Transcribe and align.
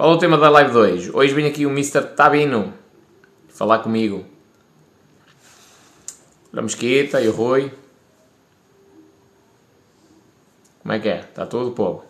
Qual 0.00 0.12
é 0.12 0.14
o 0.14 0.18
tema 0.18 0.38
da 0.38 0.48
live 0.48 0.70
de 0.70 0.78
hoje? 0.78 1.10
Hoje 1.12 1.34
vem 1.34 1.44
aqui 1.44 1.66
o 1.66 1.68
Mr. 1.68 2.00
Tabino 2.16 2.72
falar 3.50 3.80
comigo. 3.80 4.24
A 6.56 6.62
Mesquita 6.62 7.20
e 7.20 7.28
o 7.28 7.32
Rui. 7.32 7.70
Como 10.80 10.94
é 10.94 10.98
que 10.98 11.06
é? 11.06 11.20
Está 11.20 11.44
tudo, 11.44 11.72
povo? 11.72 12.02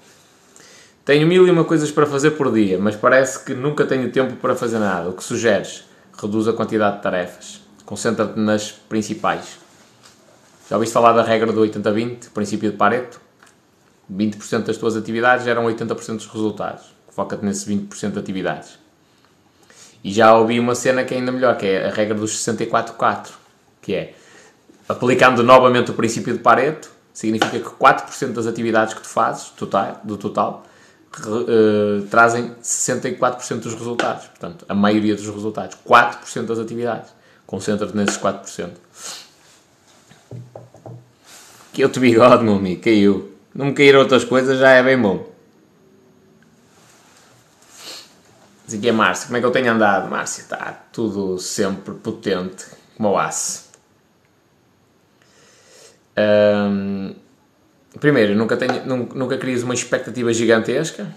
Tenho 1.04 1.26
mil 1.26 1.48
e 1.48 1.50
uma 1.50 1.64
coisas 1.64 1.90
para 1.90 2.06
fazer 2.06 2.30
por 2.30 2.52
dia, 2.52 2.78
mas 2.78 2.94
parece 2.94 3.44
que 3.44 3.54
nunca 3.54 3.84
tenho 3.84 4.12
tempo 4.12 4.36
para 4.36 4.54
fazer 4.54 4.78
nada. 4.78 5.08
O 5.08 5.14
que 5.14 5.24
sugeres? 5.24 5.82
Reduz 6.16 6.46
a 6.46 6.52
quantidade 6.52 6.98
de 6.98 7.02
tarefas. 7.02 7.60
Concentra-te 7.84 8.38
nas 8.38 8.70
principais. 8.70 9.58
Já 10.68 10.76
ouviste 10.76 10.92
falar 10.92 11.12
da 11.12 11.24
regra 11.24 11.52
do 11.52 11.60
80-20, 11.60 12.30
princípio 12.30 12.70
de 12.70 12.76
Pareto? 12.76 13.20
20% 14.08 14.62
das 14.66 14.76
tuas 14.76 14.94
atividades 14.96 15.44
geram 15.44 15.64
80% 15.64 16.18
dos 16.18 16.26
resultados. 16.26 16.99
Foca-te 17.20 17.44
nesses 17.44 17.68
20% 17.68 18.12
de 18.12 18.18
atividades. 18.18 18.78
E 20.02 20.10
já 20.10 20.34
ouvi 20.34 20.58
uma 20.58 20.74
cena 20.74 21.04
que 21.04 21.12
é 21.12 21.18
ainda 21.18 21.30
melhor, 21.30 21.54
que 21.58 21.66
é 21.66 21.86
a 21.86 21.90
regra 21.90 22.14
dos 22.14 22.42
64-4, 22.42 23.28
que 23.82 23.94
é, 23.94 24.14
aplicando 24.88 25.42
novamente 25.42 25.90
o 25.90 25.94
princípio 25.94 26.32
de 26.32 26.38
Pareto, 26.38 26.90
significa 27.12 27.58
que 27.58 27.68
4% 27.68 28.32
das 28.32 28.46
atividades 28.46 28.94
que 28.94 29.02
tu 29.02 29.08
fazes, 29.08 29.50
total, 29.50 30.00
do 30.02 30.16
total, 30.16 30.64
uh, 31.18 32.06
trazem 32.06 32.54
64% 32.62 33.60
dos 33.60 33.74
resultados. 33.74 34.24
Portanto, 34.28 34.64
a 34.66 34.74
maioria 34.74 35.14
dos 35.14 35.28
resultados. 35.28 35.76
4% 35.86 36.46
das 36.46 36.58
atividades. 36.58 37.10
Concentra-te 37.46 37.94
nesses 37.94 38.16
4%. 38.16 38.70
Que 41.74 41.84
eu 41.84 41.90
te 41.90 42.00
bigode, 42.00 42.42
meu 42.44 42.54
amigo, 42.54 42.80
caiu. 42.80 43.30
Não 43.54 43.66
me 43.66 43.74
caíram 43.74 44.00
outras 44.00 44.24
coisas, 44.24 44.58
já 44.58 44.70
é 44.70 44.82
bem 44.82 44.98
bom. 44.98 45.29
Diz 48.70 48.78
aqui 48.78 48.88
é 48.88 48.92
Márcio, 48.92 49.26
como 49.26 49.36
é 49.36 49.40
que 49.40 49.46
eu 49.46 49.50
tenho 49.50 49.72
andado? 49.72 50.08
Márcio, 50.08 50.42
está 50.42 50.80
tudo 50.92 51.38
sempre 51.40 51.92
potente, 51.92 52.66
como 52.96 53.10
o 53.10 53.18
aço. 53.18 53.68
Um, 56.16 57.12
primeiro, 57.98 58.36
nunca, 58.36 58.56
tenho, 58.56 58.86
nunca, 58.86 59.14
nunca 59.16 59.38
crias 59.38 59.64
uma 59.64 59.74
expectativa 59.74 60.32
gigantesca 60.32 61.08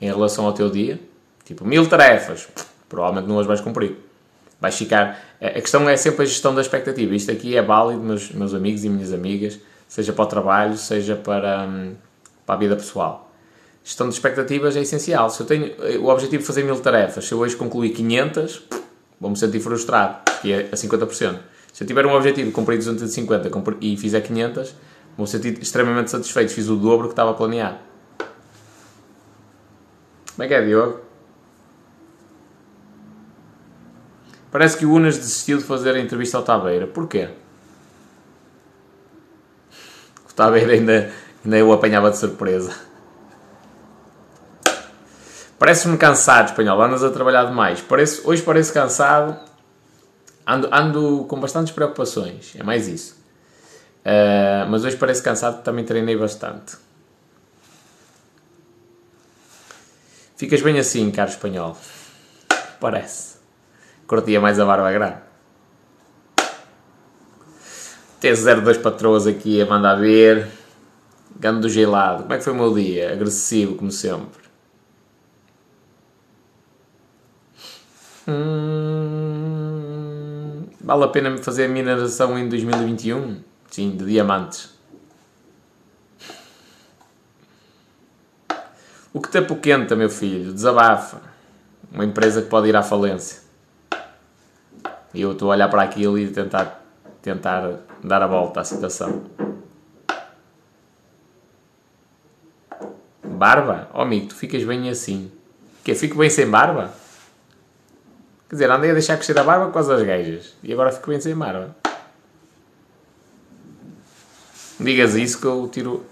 em 0.00 0.06
relação 0.06 0.46
ao 0.46 0.54
teu 0.54 0.70
dia. 0.70 0.98
Tipo, 1.44 1.66
mil 1.66 1.86
tarefas, 1.86 2.48
provavelmente 2.88 3.28
não 3.28 3.38
as 3.38 3.46
vais 3.46 3.60
cumprir. 3.60 3.98
Vais 4.58 4.74
ficar. 4.74 5.20
A 5.38 5.60
questão 5.60 5.86
é 5.86 5.98
sempre 5.98 6.22
a 6.22 6.24
gestão 6.24 6.54
da 6.54 6.62
expectativa. 6.62 7.14
Isto 7.14 7.30
aqui 7.30 7.54
é 7.54 7.60
válido, 7.60 8.00
meus, 8.00 8.30
meus 8.30 8.54
amigos 8.54 8.84
e 8.84 8.88
minhas 8.88 9.12
amigas, 9.12 9.60
seja 9.86 10.14
para 10.14 10.24
o 10.24 10.26
trabalho, 10.26 10.78
seja 10.78 11.14
para, 11.14 11.66
hum, 11.66 11.94
para 12.46 12.54
a 12.54 12.58
vida 12.58 12.74
pessoal. 12.74 13.29
Gestão 13.82 14.08
de 14.08 14.14
expectativas 14.14 14.76
é 14.76 14.82
essencial. 14.82 15.30
Se 15.30 15.42
eu 15.42 15.46
tenho 15.46 15.72
o 16.02 16.08
objetivo 16.08 16.42
de 16.42 16.46
fazer 16.46 16.62
mil 16.62 16.78
tarefas, 16.80 17.26
se 17.26 17.32
eu 17.32 17.38
hoje 17.38 17.56
concluir 17.56 17.90
500, 17.90 18.62
vou-me 19.20 19.36
sentir 19.36 19.60
frustrado, 19.60 20.30
que 20.40 20.52
é 20.52 20.68
a 20.70 20.76
50%. 20.76 21.38
Se 21.72 21.84
eu 21.84 21.86
tiver 21.86 22.04
um 22.04 22.14
objetivo 22.14 22.48
de 22.48 22.54
cumprir 22.54 22.76
250 22.76 23.50
e 23.80 23.96
fizer 23.96 24.20
500, 24.20 24.74
vou 25.16 25.26
sentir 25.26 25.58
extremamente 25.60 26.10
satisfeito. 26.10 26.52
Fiz 26.52 26.68
o 26.68 26.76
dobro 26.76 27.08
que 27.08 27.12
estava 27.12 27.32
planeado. 27.34 27.78
Como 30.34 30.44
é 30.44 30.48
que 30.48 30.54
é, 30.54 30.62
Diogo? 30.64 31.00
Parece 34.50 34.76
que 34.76 34.84
o 34.84 34.92
Unas 34.92 35.16
desistiu 35.16 35.58
de 35.58 35.64
fazer 35.64 35.94
a 35.94 36.00
entrevista 36.00 36.36
ao 36.36 36.42
Tabeira. 36.42 36.86
Porquê? 36.86 37.28
O 40.28 40.34
Tabeira 40.34 40.72
ainda, 40.72 41.12
ainda 41.44 41.56
eu 41.56 41.72
apanhava 41.72 42.10
de 42.10 42.18
surpresa. 42.18 42.89
Parece-me 45.60 45.98
cansado, 45.98 46.46
espanhol. 46.46 46.80
Andas 46.80 47.04
a 47.04 47.10
trabalhar 47.10 47.44
demais. 47.44 47.82
Parece, 47.82 48.22
hoje 48.24 48.40
parece 48.40 48.72
cansado. 48.72 49.38
Ando, 50.46 50.70
ando 50.72 51.26
com 51.28 51.38
bastantes 51.38 51.70
preocupações. 51.74 52.54
É 52.58 52.62
mais 52.62 52.88
isso. 52.88 53.14
Uh, 54.00 54.66
mas 54.70 54.86
hoje 54.86 54.96
parece 54.96 55.22
cansado. 55.22 55.62
Também 55.62 55.84
treinei 55.84 56.16
bastante. 56.16 56.78
Ficas 60.34 60.62
bem 60.62 60.78
assim, 60.78 61.10
caro 61.10 61.28
espanhol. 61.28 61.76
Parece. 62.80 63.36
Curtia 64.06 64.40
mais 64.40 64.58
a 64.58 64.64
barba 64.64 64.90
grande. 64.90 65.18
T02 68.22 68.80
patroas 68.80 69.26
aqui 69.26 69.60
a 69.60 69.66
mandar 69.66 69.96
ver. 69.96 70.48
Gando 71.38 71.68
gelado. 71.68 72.22
Como 72.22 72.32
é 72.32 72.38
que 72.38 72.44
foi 72.44 72.54
o 72.54 72.56
meu 72.56 72.72
dia? 72.72 73.12
Agressivo, 73.12 73.74
como 73.74 73.90
sempre. 73.90 74.39
Hum, 78.30 79.82
vale 80.80 81.04
a 81.04 81.08
pena 81.08 81.36
fazer 81.38 81.64
a 81.64 81.68
mineração 81.68 82.38
em 82.38 82.48
2021? 82.48 83.42
Sim, 83.68 83.96
de 83.96 84.04
diamantes. 84.04 84.78
O 89.12 89.20
que 89.20 89.28
te 89.28 89.38
apoquenta, 89.38 89.96
meu 89.96 90.08
filho? 90.08 90.52
Desabafa. 90.52 91.20
Uma 91.92 92.04
empresa 92.04 92.40
que 92.42 92.48
pode 92.48 92.68
ir 92.68 92.76
à 92.76 92.82
falência. 92.82 93.40
E 95.12 95.20
eu 95.20 95.32
estou 95.32 95.50
a 95.50 95.54
olhar 95.56 95.68
para 95.68 95.82
aquilo 95.82 96.16
e 96.16 96.28
tentar, 96.28 96.80
tentar 97.20 97.80
dar 98.04 98.22
a 98.22 98.28
volta 98.28 98.60
à 98.60 98.64
situação. 98.64 99.24
Barba? 103.24 103.88
Oh 103.92 104.02
amigo, 104.02 104.28
tu 104.28 104.36
ficas 104.36 104.62
bem 104.62 104.88
assim. 104.88 105.32
Que 105.82 105.96
Fico 105.96 106.16
bem 106.16 106.30
sem 106.30 106.48
barba? 106.48 106.92
Quer 108.50 108.56
dizer, 108.56 108.70
andei 108.72 108.90
a 108.90 108.94
deixar 108.94 109.16
crescer 109.16 109.38
a 109.38 109.44
barba 109.44 109.70
com 109.70 109.78
as 109.78 109.86
gajas. 110.02 110.56
E 110.60 110.72
agora 110.72 110.90
fico 110.90 111.08
bem 111.08 111.20
sem 111.20 111.36
barba. 111.36 111.76
Digas 114.80 115.14
isso 115.14 115.40
que 115.40 115.46
eu 115.46 115.68
tiro, 115.68 116.04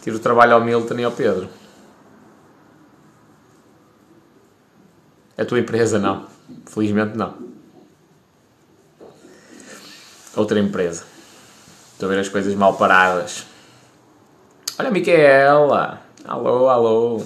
tiro 0.00 0.18
o 0.18 0.20
trabalho 0.20 0.54
ao 0.54 0.60
Milton 0.60 0.94
e 1.00 1.04
ao 1.04 1.10
Pedro. 1.10 1.48
A 5.36 5.44
tua 5.44 5.58
empresa 5.58 5.98
não. 5.98 6.28
Felizmente 6.66 7.18
não. 7.18 7.34
Outra 10.36 10.60
empresa. 10.60 11.02
Estou 11.92 12.08
a 12.08 12.12
ver 12.12 12.20
as 12.20 12.28
coisas 12.28 12.54
mal 12.54 12.76
paradas. 12.76 13.46
Olha 14.78 14.90
a 14.90 14.92
Micaela. 14.92 16.00
Alô, 16.24 16.68
alô. 16.68 17.24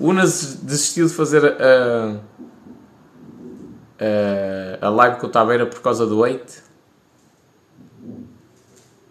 Unas 0.00 0.54
desistiu 0.54 1.06
de 1.06 1.12
fazer 1.12 1.44
a, 1.44 2.20
a, 4.00 4.86
a 4.86 4.88
live 4.88 5.20
com 5.20 5.26
o 5.26 5.30
Tabeira 5.30 5.66
por 5.66 5.82
causa 5.82 6.06
do 6.06 6.20
weight. 6.20 6.62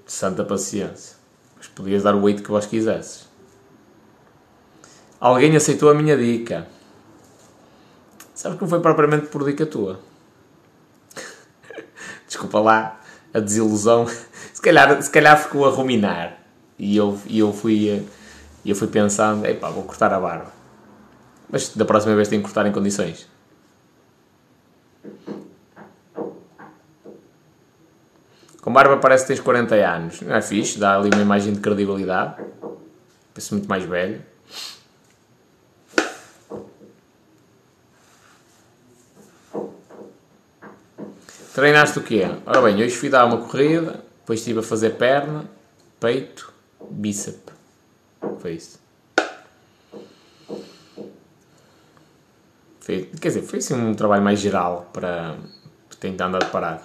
Santa 0.07 0.43
paciência. 0.43 1.15
Mas 1.55 1.67
podias 1.67 2.01
dar 2.01 2.15
o 2.15 2.23
weight 2.23 2.41
que 2.41 2.49
vós 2.49 2.65
quisesses. 2.65 3.29
Alguém 5.19 5.55
aceitou 5.55 5.91
a 5.91 5.93
minha 5.93 6.17
dica. 6.17 6.67
Sabes 8.33 8.57
que 8.57 8.63
não 8.63 8.69
foi 8.69 8.79
propriamente 8.79 9.27
por 9.27 9.45
dica 9.45 9.67
tua. 9.67 9.99
Desculpa 12.25 12.59
lá 12.59 12.99
a 13.31 13.39
desilusão. 13.39 14.07
Se 14.51 14.61
calhar, 14.61 15.01
se 15.01 15.09
calhar 15.09 15.41
ficou 15.41 15.65
a 15.65 15.69
ruminar. 15.69 16.37
E 16.77 16.97
eu, 16.97 17.17
e 17.27 17.39
eu, 17.39 17.53
fui, 17.53 18.05
eu 18.65 18.75
fui 18.75 18.87
pensando: 18.87 19.45
epá, 19.45 19.69
vou 19.69 19.83
cortar 19.83 20.11
a 20.11 20.19
barba. 20.19 20.58
Mas 21.49 21.75
da 21.75 21.83
próxima 21.83 22.15
vez 22.15 22.27
tenho 22.27 22.41
que 22.41 22.47
cortar 22.47 22.67
em 22.67 22.71
condições. 22.71 23.27
Com 28.61 28.73
barba 28.73 28.97
parece 28.97 29.23
que 29.23 29.29
tens 29.29 29.39
40 29.39 29.75
anos. 29.75 30.21
Não 30.21 30.35
é 30.35 30.41
fixe, 30.41 30.77
dá 30.77 30.97
ali 30.97 31.09
uma 31.11 31.21
imagem 31.21 31.53
de 31.53 31.59
credibilidade. 31.59 32.35
Parece 33.33 33.53
muito 33.53 33.67
mais 33.67 33.83
velho. 33.83 34.21
Treinaste 41.53 41.99
o 41.99 42.03
quê? 42.03 42.25
Ora 42.45 42.61
bem, 42.61 42.75
hoje 42.75 42.95
fui 42.95 43.09
dar 43.09 43.25
uma 43.25 43.37
corrida, 43.37 44.03
depois 44.19 44.39
estive 44.39 44.59
a 44.59 44.63
fazer 44.63 44.91
perna, 44.91 45.49
peito, 45.99 46.53
bíceps. 46.89 47.53
Foi 48.39 48.53
isso. 48.53 48.79
Quer 53.21 53.27
dizer, 53.27 53.41
foi 53.43 53.59
assim 53.59 53.75
um 53.75 53.93
trabalho 53.93 54.23
mais 54.23 54.39
geral 54.39 54.89
para 54.91 55.37
tentar 55.99 56.25
andar 56.25 56.49
parado. 56.49 56.81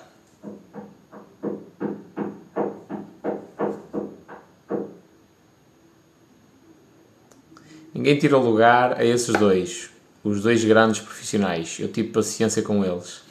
Ninguém 7.94 8.18
tira 8.18 8.36
lugar 8.36 9.00
a 9.00 9.04
esses 9.04 9.32
dois, 9.34 9.88
os 10.22 10.42
dois 10.42 10.62
grandes 10.62 11.00
profissionais. 11.00 11.78
Eu 11.80 11.90
tive 11.90 12.10
paciência 12.10 12.60
com 12.60 12.84
eles. 12.84 13.22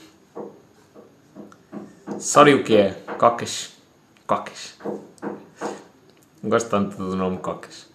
Sorry 2.17 2.55
o 2.55 2.63
que 2.63 2.77
é? 2.77 2.93
Cocas. 3.19 3.73
Cocas. 4.25 4.79
Gosto 6.43 6.69
tanto 6.69 6.97
do 6.97 7.15
nome 7.15 7.37
Cocas. 7.37 7.87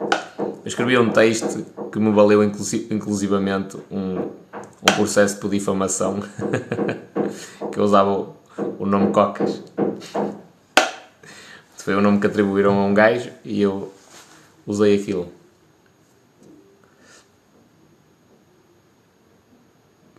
Eu 0.00 0.66
escrevi 0.66 0.98
um 0.98 1.10
texto 1.10 1.64
que 1.94 2.00
me 2.00 2.10
valeu 2.10 2.42
inclusi 2.42 2.88
inclusivamente 2.90 3.78
um, 3.88 4.18
um 4.18 4.94
processo 4.96 5.38
por 5.38 5.48
difamação 5.48 6.18
que 7.70 7.78
eu 7.78 7.84
usava 7.84 8.10
o, 8.10 8.34
o 8.80 8.84
nome 8.84 9.12
Cocas. 9.12 9.62
Foi 11.76 11.94
o 11.94 12.00
nome 12.00 12.18
que 12.18 12.26
atribuíram 12.26 12.76
a 12.80 12.84
um 12.84 12.92
gajo 12.92 13.30
e 13.44 13.62
eu 13.62 13.92
usei 14.66 15.00
aquilo. 15.00 15.28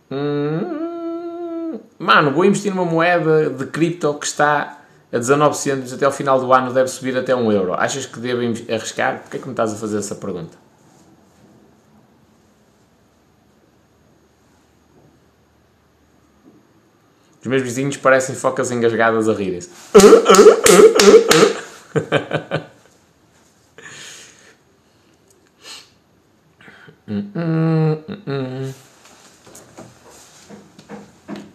Hum, 0.09 1.77
mano, 1.99 2.31
vou 2.31 2.45
investir 2.45 2.73
numa 2.73 2.85
moeda 2.85 3.49
de 3.49 3.65
cripto 3.65 4.13
que 4.13 4.27
está 4.27 4.79
a 5.11 5.17
19 5.17 5.57
centos 5.57 5.91
até 5.91 6.05
ao 6.05 6.11
final 6.13 6.39
do 6.39 6.53
ano 6.53 6.71
deve 6.71 6.87
subir 6.87 7.17
até 7.17 7.35
1 7.35 7.51
euro. 7.51 7.73
Achas 7.73 8.05
que 8.05 8.17
devo 8.17 8.39
arriscar? 8.73 9.23
Porquê 9.23 9.35
é 9.35 9.39
que 9.41 9.45
me 9.45 9.51
estás 9.51 9.73
a 9.73 9.75
fazer 9.75 9.97
essa 9.97 10.15
pergunta? 10.15 10.64
Os 17.45 17.47
meus 17.47 17.61
vizinhos 17.61 17.95
parecem 17.95 18.33
focas 18.33 18.71
engasgadas 18.71 19.29
a 19.29 19.33
rirem-se. 19.33 19.69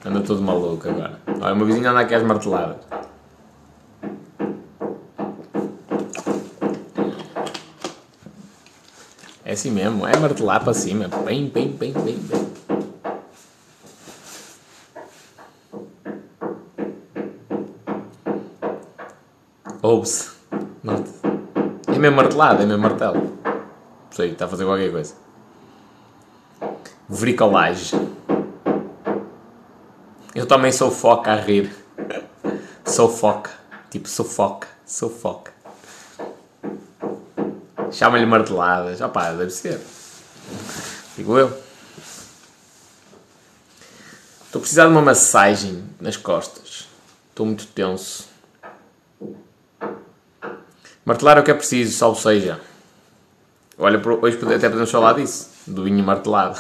Anda 0.05 0.21
todo 0.25 0.41
maluco 0.41 0.89
agora. 0.89 1.19
Olha, 1.41 1.55
o 1.55 1.57
meu 1.57 1.67
vizinho 1.67 1.91
anda 1.91 1.99
aqui 1.99 2.15
às 2.15 2.23
marteladas. 2.23 2.77
É 9.45 9.55
assim 9.55 9.73
mesmo, 9.73 10.07
é 10.07 10.17
martelar 10.17 10.63
para 10.63 10.73
cima. 10.73 11.09
Bem, 11.25 11.49
bem, 11.49 11.73
bem, 11.73 11.93
bem, 11.93 12.17
bem. 12.17 12.50
Ouve-se. 19.91 20.31
É 21.89 21.99
mesmo 21.99 22.17
martelado, 22.17 22.63
é 22.63 22.67
mesmo 22.67 22.81
martelo. 22.81 23.37
Não 23.45 24.13
sei, 24.13 24.31
está 24.31 24.45
a 24.45 24.49
fazer 24.49 24.65
qualquer 24.65 24.93
coisa. 24.93 25.15
Bricolagem. 27.09 28.09
Eu 30.33 30.47
também 30.47 30.71
sou 30.71 30.93
foca 30.93 31.33
a 31.33 31.35
rir. 31.35 31.75
Sou 32.85 33.09
foca. 33.09 33.51
Tipo, 33.91 34.09
sou 34.09 34.25
foca. 34.25 34.69
Sou 34.87 35.11
foca. 35.11 35.53
Chama-lhe 37.91 38.27
marteladas. 38.27 39.01
Opá, 39.01 39.33
deve 39.33 39.51
ser. 39.51 39.81
Digo 41.17 41.37
eu. 41.37 41.49
Estou 44.47 44.61
a 44.61 44.61
precisar 44.61 44.85
de 44.85 44.93
uma 44.93 45.03
massagem 45.03 45.83
nas 46.01 46.17
costas. 46.17 46.87
Estou 47.31 47.45
muito 47.45 47.67
tenso. 47.67 48.30
Martelar 51.11 51.39
é 51.39 51.41
o 51.41 51.43
que 51.43 51.51
é 51.51 51.55
preciso, 51.55 51.99
salvo 51.99 52.21
seja. 52.21 52.61
Olha, 53.77 54.01
hoje 54.23 54.39
até 54.45 54.69
podemos 54.69 54.93
falar 54.93 55.15
disso. 55.15 55.51
Do 55.67 55.83
vinho 55.83 56.05
martelado. 56.05 56.57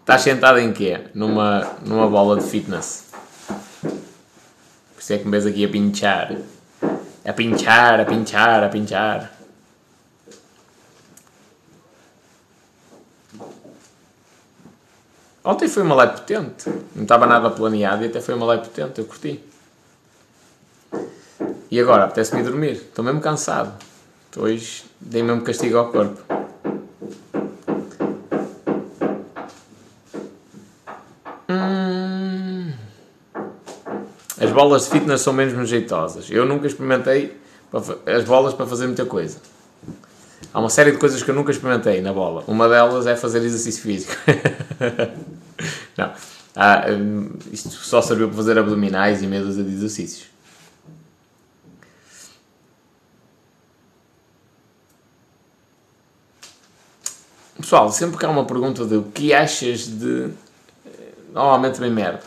Estás 0.00 0.22
sentado 0.22 0.58
em 0.58 0.72
quê? 0.72 1.02
Numa, 1.14 1.76
numa 1.86 2.08
bola 2.08 2.40
de 2.40 2.50
fitness. 2.50 3.12
Por 3.80 3.92
isso 4.98 5.12
é 5.12 5.18
que 5.18 5.24
me 5.24 5.30
vês 5.30 5.46
aqui 5.46 5.64
a 5.64 5.68
pinchar. 5.68 6.34
A 7.24 7.32
pinchar, 7.32 8.00
a 8.00 8.04
pinchar, 8.04 8.64
a 8.64 8.68
pinchar. 8.68 9.33
Ontem 15.44 15.68
foi 15.68 15.82
uma 15.82 15.94
live 15.94 16.14
potente. 16.14 16.70
Não 16.94 17.02
estava 17.02 17.26
nada 17.26 17.50
planeado 17.50 18.02
e 18.04 18.06
até 18.06 18.20
foi 18.20 18.34
uma 18.34 18.46
live 18.46 18.64
potente. 18.64 18.98
Eu 18.98 19.04
curti. 19.04 19.44
E 21.70 21.80
agora, 21.80 22.04
apetece-me 22.04 22.42
dormir. 22.42 22.72
Estou 22.72 23.04
mesmo 23.04 23.20
cansado. 23.20 23.72
Hoje 24.36 24.84
dei 25.00 25.22
mesmo 25.22 25.42
castigo 25.42 25.76
ao 25.76 25.92
corpo. 25.92 26.34
bolas 34.54 34.84
de 34.84 34.90
fitness 34.90 35.20
são 35.20 35.32
menos 35.32 35.68
jeitosas. 35.68 36.30
Eu 36.30 36.46
nunca 36.46 36.66
experimentei 36.66 37.36
as 38.06 38.24
bolas 38.24 38.54
para 38.54 38.66
fazer 38.66 38.86
muita 38.86 39.04
coisa. 39.04 39.38
Há 40.52 40.60
uma 40.60 40.70
série 40.70 40.92
de 40.92 40.98
coisas 40.98 41.22
que 41.22 41.30
eu 41.30 41.34
nunca 41.34 41.50
experimentei 41.50 42.00
na 42.00 42.12
bola. 42.12 42.44
Uma 42.46 42.68
delas 42.68 43.06
é 43.06 43.16
fazer 43.16 43.38
exercício 43.38 43.82
físico. 43.82 44.14
Não. 45.96 46.12
Ah, 46.56 46.86
hum, 46.90 47.30
isto 47.52 47.70
só 47.70 48.00
serviu 48.00 48.28
para 48.28 48.36
fazer 48.36 48.58
abdominais 48.58 49.22
e 49.22 49.26
meia 49.26 49.42
de 49.42 49.60
exercícios. 49.60 50.34
Pessoal, 57.64 57.90
sempre 57.90 58.18
que 58.18 58.26
há 58.26 58.28
uma 58.28 58.44
pergunta 58.44 58.84
de 58.84 58.96
o 58.96 59.04
que 59.04 59.32
achas 59.32 59.86
de. 59.86 60.30
Eh, 60.86 60.90
normalmente 61.32 61.80
bem 61.80 61.90
merda. 61.90 62.22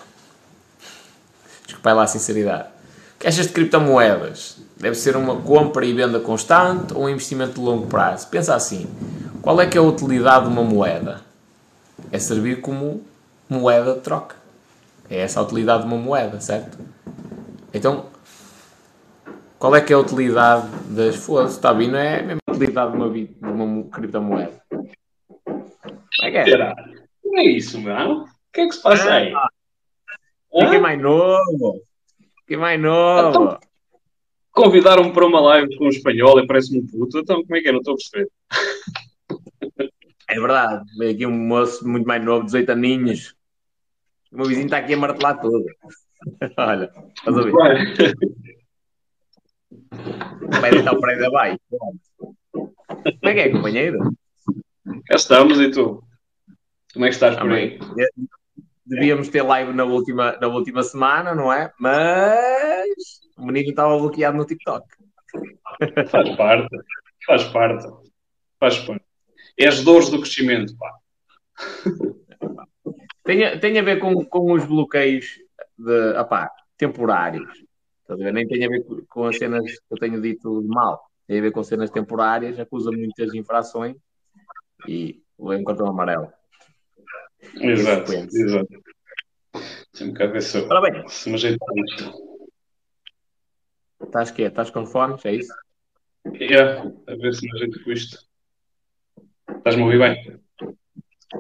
Desculpa 1.66 1.94
lá 1.94 2.04
a 2.04 2.08
sinceridade. 2.08 2.70
O 3.16 3.20
que 3.20 3.28
achas 3.28 3.48
de 3.48 3.54
criptomoedas? 3.54 4.58
Deve 4.76 4.96
ser 4.96 5.16
uma 5.16 5.36
compra 5.42 5.86
e 5.86 5.94
venda 5.94 6.20
constante 6.20 6.94
ou 6.94 7.04
um 7.04 7.10
investimento 7.10 7.54
de 7.54 7.60
longo 7.60 7.88
prazo? 7.88 8.28
Pensa 8.28 8.56
assim: 8.56 8.88
qual 9.42 9.62
é 9.62 9.68
que 9.68 9.78
é 9.78 9.82
a 9.82 9.84
utilidade 9.84 10.46
de 10.46 10.52
uma 10.52 10.64
moeda? 10.64 11.22
É 12.12 12.20
servir 12.20 12.60
como 12.60 13.04
moeda 13.50 13.96
de 13.96 14.02
troca. 14.02 14.36
É 15.10 15.20
essa 15.20 15.40
a 15.40 15.44
utilidade 15.44 15.84
de 15.84 15.88
uma 15.88 15.98
moeda, 15.98 16.40
certo? 16.40 16.78
Então, 17.74 18.08
qual 19.58 19.76
é 19.76 19.82
que 19.82 19.94
é 19.94 19.96
a 19.96 20.00
utilidade 20.00 20.68
das. 20.90 21.16
Foda-se, 21.16 21.56
está 21.56 21.74
bem, 21.74 21.90
não 21.90 21.98
é 21.98 22.20
a 22.20 22.24
mesma 22.24 22.42
utilidade 22.50 22.92
de 22.92 22.98
uma, 22.98 23.10
de 23.10 23.30
uma 23.42 23.84
criptomoeda. 23.90 24.62
É 26.22 26.32
que 26.32 26.38
é? 26.38 26.74
Não 27.24 27.40
é 27.40 27.44
isso, 27.44 27.80
mano. 27.80 28.24
O 28.24 28.28
que 28.54 28.62
é 28.62 28.68
que 28.68 28.74
se 28.74 28.82
passa 28.82 29.14
aí? 29.14 29.34
Fiquei 30.52 30.80
mais 30.80 31.02
novo. 31.02 31.82
Fiquei 32.42 32.58
mais 32.58 32.82
novo. 32.82 33.30
Então, 33.30 33.60
Convidaram-me 34.58 35.14
para 35.14 35.28
uma 35.28 35.40
live 35.40 35.78
com 35.78 35.86
um 35.86 35.90
espanhol 35.90 36.40
e 36.40 36.48
parece-me 36.48 36.80
um 36.80 36.88
puto. 36.88 37.20
Então, 37.20 37.44
como 37.44 37.56
é 37.56 37.62
que 37.62 37.68
é? 37.68 37.72
Não 37.72 37.78
estou 37.78 37.94
a 37.94 37.98
perceber. 37.98 38.32
É 40.28 40.40
verdade. 40.40 40.84
Veio 40.98 41.14
aqui 41.14 41.26
um 41.28 41.32
moço 41.32 41.88
muito 41.88 42.08
mais 42.08 42.26
novo, 42.26 42.44
18 42.46 42.72
aninhos. 42.72 43.36
O 44.32 44.38
meu 44.38 44.46
vizinho 44.46 44.66
está 44.66 44.78
aqui 44.78 44.94
a 44.94 44.98
martelar 44.98 45.40
tudo. 45.40 45.66
Olha, 46.58 46.92
estás 47.16 47.38
a 47.38 47.42
ver? 47.42 48.16
Vai 50.62 50.72
deitar 50.72 50.94
o 50.94 51.02
prédio 51.02 51.28
abaixo. 51.28 51.60
Como 52.52 52.74
é 53.24 53.34
que 53.34 53.40
é, 53.40 53.50
companheiro? 53.50 54.00
Cá 55.08 55.16
estamos 55.16 55.60
e 55.60 55.72
tu? 55.72 56.04
Como 56.94 57.06
é 57.06 57.10
que 57.10 57.16
estás 57.16 57.38
por 57.38 57.52
aí? 57.52 57.80
devíamos 58.88 59.28
ter 59.28 59.42
live 59.44 59.74
na 59.74 59.84
última, 59.84 60.38
na 60.40 60.48
última 60.48 60.82
semana, 60.82 61.36
não 61.36 61.52
é? 61.52 61.72
Mas 61.78 62.88
o 63.38 63.46
menino 63.46 63.70
estava 63.70 63.98
bloqueado 63.98 64.38
no 64.38 64.46
TikTok. 64.46 64.88
Faz 66.10 66.36
parte, 66.36 66.78
faz 67.26 67.44
parte, 67.46 67.88
faz 68.60 68.80
parte. 68.80 69.06
É 69.60 69.68
as 69.68 69.84
dores 69.84 70.10
do 70.10 70.22
crescimento, 70.22 70.76
pá. 70.78 70.94
Tem, 73.28 73.60
tem 73.60 73.78
a 73.78 73.82
ver 73.82 74.00
com, 74.00 74.24
com 74.24 74.54
os 74.54 74.64
bloqueios 74.64 75.38
de, 75.78 76.18
opá, 76.18 76.50
temporários. 76.78 77.62
Nem 78.10 78.48
tem 78.48 78.66
a 78.66 78.70
ver 78.70 78.86
com 79.10 79.26
as 79.26 79.38
cenas 79.38 79.70
que 79.70 79.82
eu 79.92 79.98
tenho 79.98 80.22
dito 80.22 80.62
de 80.62 80.68
mal. 80.70 81.04
Tem 81.28 81.40
a 81.40 81.42
ver 81.42 81.52
com 81.52 81.62
cenas 81.62 81.90
temporárias, 81.90 82.58
acusa 82.58 82.90
muitas 82.90 83.34
infrações 83.34 83.98
e 84.88 85.22
leva 85.38 85.62
um 85.62 85.66
cartão 85.66 85.88
amarelo. 85.88 86.32
Exato, 87.56 88.14
exato. 88.14 88.84
Deixa-me 89.92 90.14
cá 90.14 90.28
ver 90.28 90.42
se 90.42 90.60
eu 90.60 90.70
Ora 90.70 90.90
bem. 90.90 91.06
se 91.10 91.28
me 91.28 91.36
ajeito 91.36 91.58
isto. 91.86 92.14
Estás 94.04 94.32
que 94.32 94.44
Estás 94.44 94.70
com 94.70 94.86
fones, 94.86 95.26
é 95.26 95.34
isso? 95.34 95.54
Yeah, 96.34 96.90
a 97.08 97.16
ver 97.16 97.34
se 97.34 97.46
me 97.46 97.52
ajeito 97.58 97.84
com 97.84 97.92
isto. 97.92 98.26
Estás-me 99.50 99.82
a 99.82 99.86
ouvir 99.86 100.00
bem? 100.00 100.40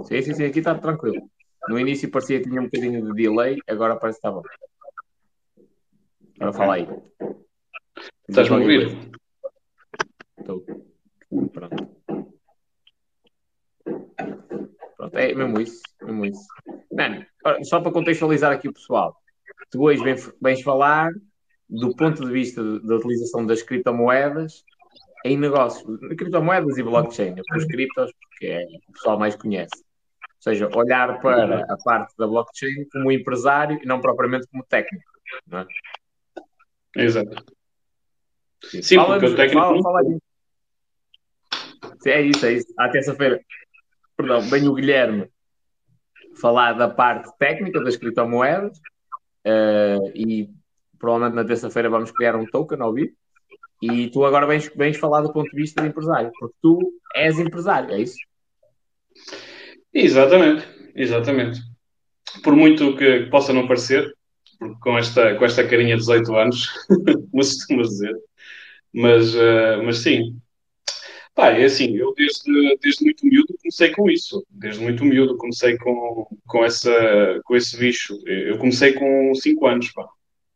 Sim, 0.03 0.21
sim, 0.21 0.33
sim, 0.33 0.43
aqui 0.43 0.59
está 0.59 0.75
tranquilo. 0.75 1.29
No 1.67 1.79
início 1.79 2.09
parecia 2.09 2.39
que 2.39 2.49
tinha 2.49 2.61
um 2.61 2.65
bocadinho 2.65 3.05
de 3.05 3.13
delay, 3.13 3.57
agora 3.67 3.95
parece 3.95 4.19
que 4.21 4.27
está 4.27 4.31
bom. 4.31 4.43
Agora 6.39 6.53
fala 6.53 6.75
aí. 6.75 6.87
Estás-me 8.29 8.55
a 8.55 8.59
ouvir? 8.59 9.11
Estou. 10.39 10.63
Pronto. 11.51 11.97
é 15.13 15.33
mesmo 15.33 15.59
isso, 15.59 15.81
mesmo 16.01 16.25
isso. 16.25 16.47
Mano, 16.91 17.25
só 17.63 17.81
para 17.81 17.91
contextualizar 17.91 18.51
aqui 18.51 18.67
o 18.67 18.73
pessoal, 18.73 19.15
tu 19.71 19.83
hoje 19.83 20.03
vens, 20.03 20.31
vens 20.41 20.61
falar 20.61 21.11
do 21.69 21.95
ponto 21.95 22.25
de 22.25 22.31
vista 22.31 22.63
da 22.79 22.95
utilização 22.95 23.45
das 23.45 23.61
criptomoedas 23.61 24.63
em 25.25 25.37
negócios, 25.37 25.99
criptomoedas 26.17 26.77
e 26.77 26.83
blockchain, 26.83 27.35
os 27.55 27.65
criptos, 27.65 28.11
porque 28.29 28.47
é 28.47 28.63
o 28.87 28.93
pessoal 28.93 29.19
mais 29.19 29.35
conhece. 29.35 29.86
Ou 30.37 30.43
seja, 30.43 30.69
olhar 30.75 31.19
para 31.19 31.61
a 31.61 31.77
parte 31.83 32.15
da 32.17 32.27
blockchain 32.27 32.87
como 32.91 33.11
empresário 33.11 33.79
e 33.81 33.85
não 33.85 33.99
propriamente 33.99 34.47
como 34.47 34.63
técnico. 34.63 35.11
Não 35.47 35.59
é? 35.59 35.67
Exato. 36.95 37.43
Sim, 38.63 38.97
porque 38.97 39.25
o 39.25 39.35
técnico. 39.35 39.61
Fala, 39.61 39.81
fala 39.81 40.01
é 42.05 42.21
isso, 42.21 42.45
é 42.45 42.53
isso. 42.53 42.73
À 42.77 42.89
terça-feira, 42.89 43.39
perdão, 44.15 44.41
vem 44.41 44.67
o 44.67 44.73
Guilherme 44.73 45.29
falar 46.39 46.73
da 46.73 46.87
parte 46.87 47.35
técnica 47.37 47.81
das 47.81 47.97
criptomoedas 47.97 48.77
uh, 49.45 50.11
e 50.15 50.49
provavelmente 50.99 51.35
na 51.35 51.45
terça-feira 51.45 51.89
vamos 51.89 52.11
criar 52.11 52.35
um 52.35 52.45
token 52.45 52.81
ao 52.81 52.93
vivo. 52.93 53.13
E 53.81 54.09
tu 54.09 54.25
agora 54.25 54.47
vens, 54.47 54.71
vens 54.75 54.97
falar 54.97 55.21
do 55.21 55.31
ponto 55.31 55.49
de 55.49 55.55
vista 55.55 55.81
de 55.81 55.87
empresário, 55.87 56.31
porque 56.39 56.55
tu 56.61 56.79
és 57.15 57.37
empresário, 57.37 57.91
é 57.91 57.99
isso? 57.99 58.17
Exatamente, 59.97 60.67
exatamente. 60.93 61.59
Por 62.43 62.55
muito 62.55 62.95
que 62.95 63.21
possa 63.31 63.51
não 63.51 63.67
parecer, 63.67 64.13
porque 64.59 64.79
com 64.79 64.95
esta, 64.95 65.33
com 65.35 65.43
esta 65.43 65.67
carinha 65.67 65.95
de 65.95 66.01
18 66.01 66.35
anos, 66.35 66.67
como 67.31 67.43
se 67.43 67.57
costuma 67.57 67.81
dizer, 67.81 68.15
mas, 68.93 69.33
uh, 69.33 69.81
mas 69.83 69.97
sim. 69.97 70.39
Pá, 71.33 71.49
é 71.49 71.65
assim, 71.65 71.95
eu 71.95 72.13
desde, 72.15 72.77
desde 72.81 73.03
muito 73.05 73.25
miúdo 73.25 73.55
comecei 73.59 73.91
com 73.91 74.09
isso. 74.09 74.45
Desde 74.51 74.81
muito 74.81 75.03
miúdo 75.03 75.37
comecei 75.37 75.77
com, 75.77 76.27
com, 76.47 76.63
essa, 76.63 77.39
com 77.43 77.55
esse 77.55 77.77
bicho. 77.77 78.19
Eu 78.25 78.57
comecei 78.59 78.93
com 78.93 79.33
5 79.33 79.67
anos, 79.67 79.91
pá. 79.93 80.07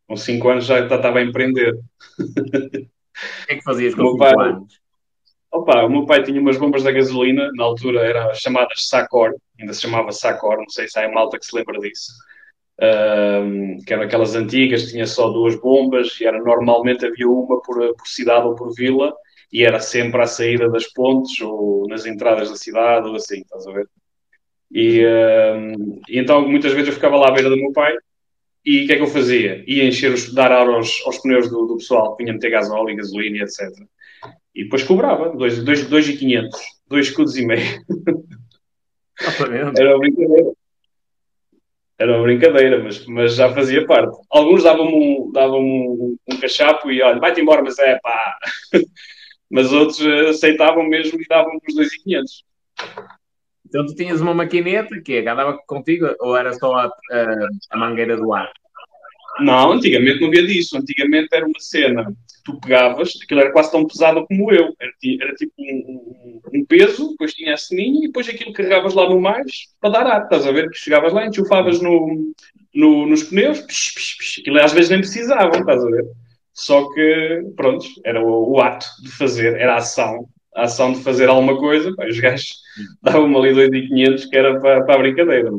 Com 0.06 0.16
5 0.16 0.48
anos 0.48 0.66
já 0.66 0.80
estava 0.84 1.18
a 1.18 1.22
empreender. 1.22 1.72
O 2.18 3.46
que 3.46 3.52
é 3.52 3.56
que 3.56 3.62
fazias 3.62 3.94
com 3.94 4.12
5 4.12 4.40
anos? 4.40 4.81
Opa, 5.52 5.84
o 5.84 5.90
meu 5.90 6.06
pai 6.06 6.22
tinha 6.22 6.40
umas 6.40 6.56
bombas 6.56 6.82
da 6.82 6.90
gasolina, 6.90 7.50
na 7.54 7.64
altura 7.64 8.00
eram 8.00 8.34
chamadas 8.34 8.88
Sacor, 8.88 9.34
ainda 9.60 9.74
se 9.74 9.82
chamava 9.82 10.10
Sacor, 10.10 10.56
não 10.56 10.68
sei 10.68 10.88
se 10.88 10.98
há 10.98 11.06
malta 11.10 11.38
que 11.38 11.44
se 11.44 11.54
lembra 11.54 11.78
disso. 11.78 12.10
Um, 12.80 13.76
que 13.84 13.92
eram 13.92 14.04
aquelas 14.04 14.34
antigas, 14.34 14.90
tinha 14.90 15.06
só 15.06 15.28
duas 15.30 15.54
bombas 15.60 16.18
e 16.18 16.24
era 16.24 16.42
normalmente 16.42 17.04
havia 17.04 17.28
uma 17.28 17.60
por, 17.60 17.76
por 17.94 18.06
cidade 18.08 18.46
ou 18.46 18.54
por 18.56 18.74
vila 18.74 19.14
e 19.52 19.62
era 19.62 19.78
sempre 19.78 20.22
à 20.22 20.26
saída 20.26 20.70
das 20.70 20.86
pontes 20.90 21.38
ou 21.42 21.86
nas 21.86 22.06
entradas 22.06 22.48
da 22.48 22.56
cidade 22.56 23.06
ou 23.08 23.14
assim, 23.14 23.42
estás 23.42 23.66
a 23.66 23.72
ver? 23.72 23.86
E, 24.72 25.04
um, 25.06 26.00
e 26.08 26.18
então 26.18 26.48
muitas 26.48 26.72
vezes 26.72 26.88
eu 26.88 26.94
ficava 26.94 27.16
lá 27.16 27.28
à 27.28 27.30
beira 27.30 27.50
do 27.50 27.58
meu 27.58 27.72
pai 27.72 27.94
e 28.64 28.84
o 28.84 28.86
que 28.86 28.92
é 28.94 28.96
que 28.96 29.02
eu 29.02 29.06
fazia? 29.06 29.62
Ia 29.66 29.84
encher, 29.84 30.12
os, 30.12 30.32
dar 30.32 30.50
ar 30.50 30.66
aos, 30.66 31.02
aos 31.04 31.18
pneus 31.18 31.50
do, 31.50 31.66
do 31.66 31.76
pessoal 31.76 32.16
que 32.16 32.24
vinha 32.24 32.32
meter 32.32 32.50
gasóleo, 32.50 32.96
gasolina, 32.96 33.44
etc. 33.44 33.68
E 34.54 34.64
depois 34.64 34.82
cobrava, 34.82 35.30
2,500, 35.30 36.60
2 36.88 37.06
escudos 37.06 37.36
e 37.36 37.46
meio. 37.46 37.82
Era 39.78 39.90
uma 39.90 39.98
brincadeira. 39.98 40.52
Era 41.98 42.16
uma 42.16 42.22
brincadeira, 42.22 42.82
mas, 42.82 43.06
mas 43.06 43.36
já 43.36 43.52
fazia 43.54 43.86
parte. 43.86 44.16
Alguns 44.30 44.64
davam-me 44.64 44.92
um, 44.92 45.32
davam 45.32 45.60
um, 45.60 46.16
um 46.28 46.40
cachapo 46.40 46.90
e 46.90 47.00
olha, 47.00 47.20
vai-te 47.20 47.40
embora, 47.40 47.62
mas 47.62 47.78
é 47.78 47.98
pá. 48.00 48.36
mas 49.50 49.72
outros 49.72 50.00
aceitavam 50.28 50.84
mesmo 50.84 51.20
e 51.20 51.26
davam-me 51.26 51.60
os 51.68 51.74
2,500. 51.74 52.44
Então 53.66 53.86
tu 53.86 53.94
tinhas 53.94 54.20
uma 54.20 54.34
maquineta 54.34 55.00
que 55.00 55.18
andava 55.18 55.58
contigo 55.66 56.14
ou 56.20 56.36
era 56.36 56.52
só 56.54 56.74
a, 56.74 56.86
a, 56.86 57.48
a 57.70 57.76
mangueira 57.78 58.16
do 58.16 58.32
ar? 58.32 58.52
Não, 59.40 59.72
antigamente 59.72 60.20
não 60.20 60.28
havia 60.28 60.46
disso. 60.46 60.76
Antigamente 60.76 61.28
era 61.32 61.46
uma 61.46 61.60
cena 61.60 62.14
tu 62.44 62.58
pegavas, 62.60 63.12
aquilo 63.22 63.40
era 63.40 63.52
quase 63.52 63.70
tão 63.70 63.86
pesado 63.86 64.26
como 64.26 64.52
eu. 64.52 64.74
Era, 64.80 64.92
era 65.20 65.34
tipo 65.34 65.52
um, 65.58 65.62
um, 65.64 66.40
um, 66.54 66.64
peso, 66.64 67.10
depois 67.10 67.34
tinha 67.34 67.54
a 67.54 67.56
ceninha 67.56 68.04
e 68.04 68.06
depois 68.08 68.28
aquilo 68.28 68.52
carregavas 68.52 68.94
lá 68.94 69.08
no 69.08 69.20
mais 69.20 69.68
para 69.80 69.90
dar 69.90 70.06
ar. 70.06 70.24
Estás 70.24 70.46
a 70.46 70.52
ver? 70.52 70.68
Que 70.70 70.78
chegavas 70.78 71.12
lá, 71.12 71.26
enxufavas 71.26 71.80
no, 71.80 72.32
no, 72.74 73.06
nos 73.06 73.24
pneus, 73.24 73.60
psh, 73.60 73.94
psh, 73.94 74.16
psh, 74.18 74.40
aquilo 74.40 74.60
às 74.60 74.72
vezes 74.72 74.90
nem 74.90 75.00
precisavam, 75.00 75.60
estás 75.60 75.84
a 75.84 75.88
ver? 75.88 76.04
Só 76.54 76.92
que, 76.92 77.42
pronto, 77.56 77.86
era 78.04 78.20
o, 78.20 78.52
o 78.52 78.60
ato 78.60 78.86
de 79.02 79.10
fazer, 79.10 79.56
era 79.58 79.74
a 79.74 79.78
ação, 79.78 80.26
a 80.54 80.64
ação 80.64 80.92
de 80.92 81.02
fazer 81.02 81.28
alguma 81.28 81.58
coisa. 81.58 81.94
Pá, 81.94 82.06
os 82.06 82.18
gajos 82.18 82.56
davam-me 83.02 83.36
ali 83.36 83.70
2.500 83.70 84.28
que 84.28 84.36
era 84.36 84.60
para, 84.60 84.84
para 84.84 84.94
a 84.94 84.98
brincadeira. 84.98 85.50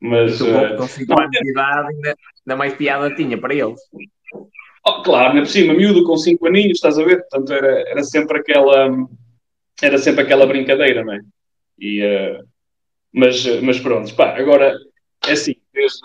Mas. 0.00 0.40
uh, 0.40 0.76
com 0.78 0.86
50 0.86 1.22
anos 1.22 1.30
de 1.30 1.50
idade, 1.50 1.88
ainda, 1.88 2.16
ainda 2.50 2.56
mais 2.56 2.74
piada 2.74 3.14
tinha 3.14 3.38
para 3.38 3.54
eles. 3.54 3.80
Oh, 4.84 5.02
claro, 5.02 5.30
ainda 5.30 5.42
por 5.42 5.48
cima, 5.48 5.74
miúdo 5.74 6.04
com 6.04 6.16
5 6.16 6.46
aninhos, 6.46 6.78
estás 6.78 6.98
a 6.98 7.04
ver? 7.04 7.20
Portanto, 7.20 7.52
era, 7.52 7.88
era 7.88 8.02
sempre 8.02 8.38
aquela. 8.38 8.88
Era 9.80 9.98
sempre 9.98 10.22
aquela 10.22 10.46
brincadeira, 10.46 11.04
não 11.04 11.14
é? 11.14 11.20
E, 11.78 12.02
uh, 12.04 12.44
mas, 13.12 13.46
mas 13.62 13.78
pronto, 13.78 14.14
pá, 14.14 14.36
agora 14.36 14.76
é 15.26 15.32
assim, 15.32 15.54
desde, 15.72 16.00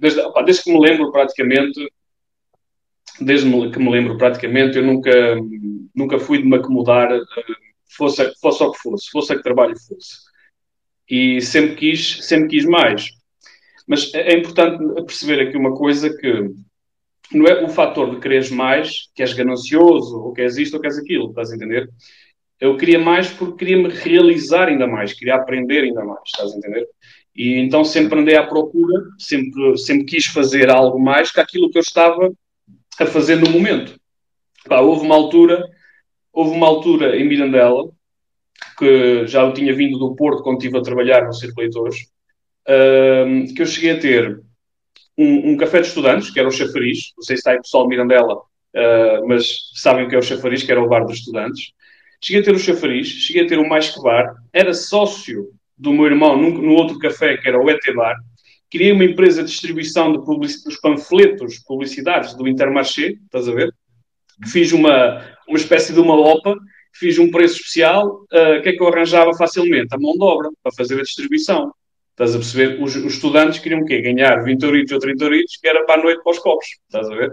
desde, 0.00 0.32
pá, 0.32 0.42
desde 0.42 0.64
que 0.64 0.72
me 0.72 0.80
lembro 0.80 1.12
praticamente, 1.12 1.92
desde 3.20 3.70
que 3.70 3.78
me 3.78 3.90
lembro 3.90 4.16
praticamente, 4.16 4.78
eu 4.78 4.84
nunca, 4.84 5.36
nunca 5.94 6.18
fui 6.18 6.38
de 6.38 6.44
me 6.44 6.56
acomodar, 6.56 7.12
uh, 7.12 7.26
fosse, 7.90 8.32
fosse 8.40 8.62
o 8.62 8.72
que 8.72 8.78
fosse, 8.78 9.10
fosse 9.10 9.32
a 9.32 9.36
que 9.36 9.42
trabalho 9.42 9.78
fosse. 9.78 10.28
E 11.10 11.40
sempre 11.40 11.74
quis, 11.74 12.24
sempre 12.24 12.48
quis 12.48 12.64
mais. 12.64 13.17
Mas 13.88 14.12
é, 14.12 14.34
é 14.34 14.38
importante 14.38 14.78
perceber 15.06 15.40
aqui 15.40 15.56
uma 15.56 15.74
coisa 15.74 16.14
que 16.14 16.50
não 17.32 17.46
é 17.46 17.64
o 17.64 17.68
fator 17.68 18.14
de 18.14 18.20
quereres 18.20 18.50
mais, 18.50 19.08
que 19.14 19.22
és 19.22 19.32
ganancioso, 19.32 20.20
ou 20.20 20.32
que 20.32 20.42
és 20.42 20.58
isto, 20.58 20.74
ou 20.74 20.80
que 20.80 20.86
és 20.86 20.98
aquilo, 20.98 21.30
estás 21.30 21.50
a 21.50 21.56
entender? 21.56 21.88
Eu 22.60 22.76
queria 22.76 22.98
mais 22.98 23.30
porque 23.30 23.64
queria 23.64 23.76
me 23.76 23.88
realizar 23.88 24.68
ainda 24.68 24.86
mais, 24.86 25.12
queria 25.12 25.36
aprender 25.36 25.84
ainda 25.84 26.04
mais, 26.04 26.20
estás 26.26 26.52
a 26.52 26.56
entender? 26.56 26.86
E 27.34 27.54
então 27.58 27.84
sempre 27.84 28.18
andei 28.18 28.36
à 28.36 28.46
procura, 28.46 29.04
sempre, 29.18 29.78
sempre 29.78 30.04
quis 30.04 30.26
fazer 30.26 30.70
algo 30.70 30.98
mais 30.98 31.30
que 31.30 31.40
aquilo 31.40 31.70
que 31.70 31.78
eu 31.78 31.82
estava 31.82 32.32
a 32.98 33.06
fazer 33.06 33.36
no 33.36 33.48
momento. 33.48 33.98
Pá, 34.66 34.80
houve 34.80 35.06
uma 35.06 35.14
altura, 35.14 35.64
houve 36.32 36.50
uma 36.50 36.66
altura 36.66 37.16
em 37.16 37.28
Mirandela, 37.28 37.90
que 38.76 39.26
já 39.26 39.42
eu 39.42 39.52
tinha 39.52 39.74
vindo 39.74 39.98
do 39.98 40.16
Porto 40.16 40.42
quando 40.42 40.58
estive 40.58 40.78
a 40.78 40.82
trabalhar 40.82 41.24
no 41.24 41.32
Circo 41.32 41.60
Leitores, 41.60 42.08
que 43.54 43.62
eu 43.62 43.66
cheguei 43.66 43.92
a 43.92 43.98
ter 43.98 44.40
um, 45.16 45.52
um, 45.52 45.56
café 45.56 45.80
de 45.80 45.88
estudantes, 45.88 46.30
que 46.30 46.38
era 46.38 46.48
o 46.48 46.52
Chafariz, 46.52 47.12
não 47.16 47.24
sei 47.24 47.36
se 47.36 47.40
está 47.40 47.52
aí 47.52 47.56
pessoal 47.58 47.84
de 47.84 47.88
Mirandela, 47.88 48.36
uh, 48.36 49.26
mas 49.26 49.46
sabem 49.74 50.04
o 50.04 50.08
que 50.08 50.14
é 50.14 50.18
o 50.18 50.22
Chafariz, 50.22 50.62
que 50.62 50.70
era 50.70 50.82
o 50.82 50.88
bar 50.88 51.04
dos 51.04 51.18
estudantes. 51.18 51.72
Cheguei 52.22 52.42
a 52.42 52.44
ter 52.44 52.54
o 52.54 52.58
Chafariz, 52.58 53.08
cheguei 53.08 53.44
a 53.44 53.46
ter 53.46 53.58
o 53.58 53.68
Mais 53.68 53.90
Que 53.90 54.02
Bar, 54.02 54.34
era 54.52 54.74
sócio 54.74 55.48
do 55.76 55.92
meu 55.92 56.06
irmão 56.06 56.36
no, 56.36 56.50
no 56.50 56.72
outro 56.72 56.98
café, 56.98 57.36
que 57.36 57.48
era 57.48 57.60
o 57.60 57.70
ET 57.70 57.80
Bar. 57.94 58.16
Criei 58.70 58.92
uma 58.92 59.04
empresa 59.04 59.42
de 59.42 59.50
distribuição 59.50 60.12
de 60.12 60.18
dos 60.18 60.80
panfletos 60.80 61.58
publicitários 61.60 62.34
do 62.34 62.46
Intermarché, 62.46 63.16
estás 63.24 63.48
a 63.48 63.52
ver? 63.52 63.72
Fiz 64.46 64.72
uma, 64.72 65.24
uma 65.48 65.56
espécie 65.56 65.92
de 65.92 66.00
uma 66.00 66.14
OPA, 66.14 66.56
fiz 66.92 67.18
um 67.18 67.30
preço 67.30 67.56
especial. 67.56 68.26
Ah, 68.30 68.56
o 68.56 68.58
uh, 68.58 68.62
que 68.62 68.68
é 68.68 68.72
que 68.72 68.82
eu 68.82 68.88
arranjava 68.88 69.32
facilmente? 69.34 69.94
A 69.94 69.98
mão 69.98 70.12
de 70.12 70.22
obra, 70.22 70.50
para 70.62 70.72
fazer 70.72 70.98
a 70.98 71.02
distribuição. 71.02 71.72
Estás 72.18 72.34
a 72.34 72.38
perceber? 72.38 72.82
Os, 72.82 72.96
os, 72.96 73.14
estudantes 73.14 73.60
queriam 73.60 73.82
o 73.82 73.84
quê? 73.84 74.00
Ganhar 74.00 74.42
20 74.42 74.60
euritos 74.64 74.92
ou 74.92 74.98
30 74.98 75.24
euritos, 75.24 75.56
que 75.56 75.68
era 75.68 75.84
para 75.86 76.00
a 76.00 76.02
noite 76.02 76.20
para 76.20 76.32
os 76.32 76.40
copos. 76.40 76.66
Estás 76.88 77.08
a 77.08 77.14
ver? 77.14 77.30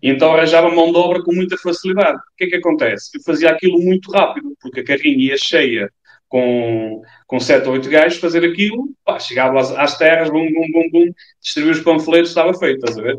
E 0.00 0.08
então 0.08 0.32
arranjava 0.32 0.70
mão 0.70 0.92
de 0.92 0.98
obra 0.98 1.20
com 1.20 1.34
muita 1.34 1.58
facilidade. 1.58 2.16
O 2.16 2.36
que 2.36 2.44
é 2.44 2.46
que 2.50 2.56
acontece? 2.56 3.10
Eu 3.12 3.22
fazia 3.24 3.50
aquilo 3.50 3.80
muito 3.82 4.12
rápido, 4.12 4.54
porque 4.60 4.80
a 4.80 4.84
carrinha 4.84 5.32
ia 5.32 5.36
cheia 5.36 5.90
com, 6.28 7.02
com 7.26 7.40
7 7.40 7.66
ou 7.66 7.72
8 7.74 7.90
gajos, 7.90 8.18
fazer 8.20 8.44
aquilo, 8.44 8.90
pá, 9.04 9.18
chegava 9.18 9.58
às, 9.58 9.72
às, 9.72 9.98
terras, 9.98 10.30
bum, 10.30 10.46
bum, 10.46 10.70
bum, 10.72 10.90
bum, 10.92 11.12
distribuía 11.42 11.74
os 11.74 11.80
panfletos, 11.80 12.30
estava 12.30 12.54
feito, 12.54 12.76
estás 12.76 12.98
a 12.98 13.02
ver? 13.02 13.18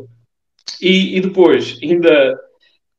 E, 0.80 1.18
e 1.18 1.20
depois, 1.20 1.78
ainda 1.82 2.40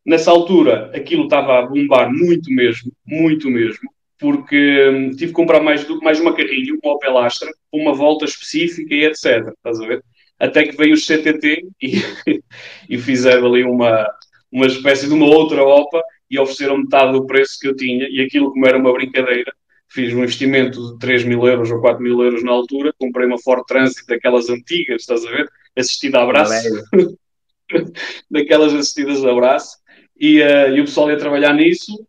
nessa 0.06 0.30
altura, 0.30 0.92
aquilo 0.94 1.24
estava 1.24 1.58
a 1.58 1.66
bombar 1.66 2.14
muito 2.14 2.54
mesmo, 2.54 2.92
muito 3.08 3.50
mesmo 3.50 3.90
porque 4.24 4.90
hum, 4.90 5.10
tive 5.10 5.28
que 5.28 5.34
comprar 5.34 5.60
mais, 5.60 5.86
mais 6.02 6.18
uma 6.18 6.34
carrinha, 6.34 6.74
uma 6.82 6.94
Opel 6.94 7.18
Astra, 7.18 7.52
uma 7.70 7.94
volta 7.94 8.24
específica 8.24 8.96
e 8.96 9.04
etc. 9.04 9.50
Estás 9.50 9.82
a 9.82 9.86
ver? 9.86 10.02
Até 10.40 10.64
que 10.66 10.78
veio 10.78 10.94
o 10.94 10.98
CTT 10.98 11.68
e, 11.82 12.02
e 12.90 12.98
fizeram 12.98 13.48
ali 13.48 13.66
uma, 13.66 14.08
uma 14.50 14.66
espécie 14.66 15.08
de 15.08 15.14
uma 15.14 15.26
outra 15.26 15.62
OPA 15.62 16.02
e 16.32 16.40
ofereceram 16.40 16.78
metade 16.78 17.12
do 17.12 17.28
preço 17.28 17.60
que 17.60 17.68
eu 17.68 17.76
tinha. 17.76 18.08
E 18.10 18.22
aquilo, 18.22 18.54
como 18.54 18.66
era 18.66 18.78
uma 18.78 18.94
brincadeira, 18.94 19.54
fiz 19.90 20.14
um 20.14 20.20
investimento 20.20 20.94
de 20.94 21.00
3 21.00 21.26
mil 21.26 21.46
euros 21.46 21.70
ou 21.70 21.82
4 21.82 22.02
mil 22.02 22.24
euros 22.24 22.46
na 22.46 22.54
altura. 22.54 22.94
Comprei 22.98 23.28
uma 23.28 23.38
Ford 23.38 23.66
Transit 23.68 24.08
daquelas 24.08 24.50
antigas, 24.50 25.02
estás 25.02 25.26
a 25.26 25.32
ver? 25.32 25.50
Assistida 25.78 26.22
a 26.22 26.26
braço. 26.26 26.54
daquelas 28.32 28.74
assistidas 28.74 29.26
a 29.26 29.34
braço. 29.34 29.80
E, 30.18 30.42
uh, 30.42 30.74
e 30.74 30.80
o 30.80 30.86
pessoal 30.86 31.12
ia 31.12 31.18
trabalhar 31.18 31.54
nisso 31.54 32.08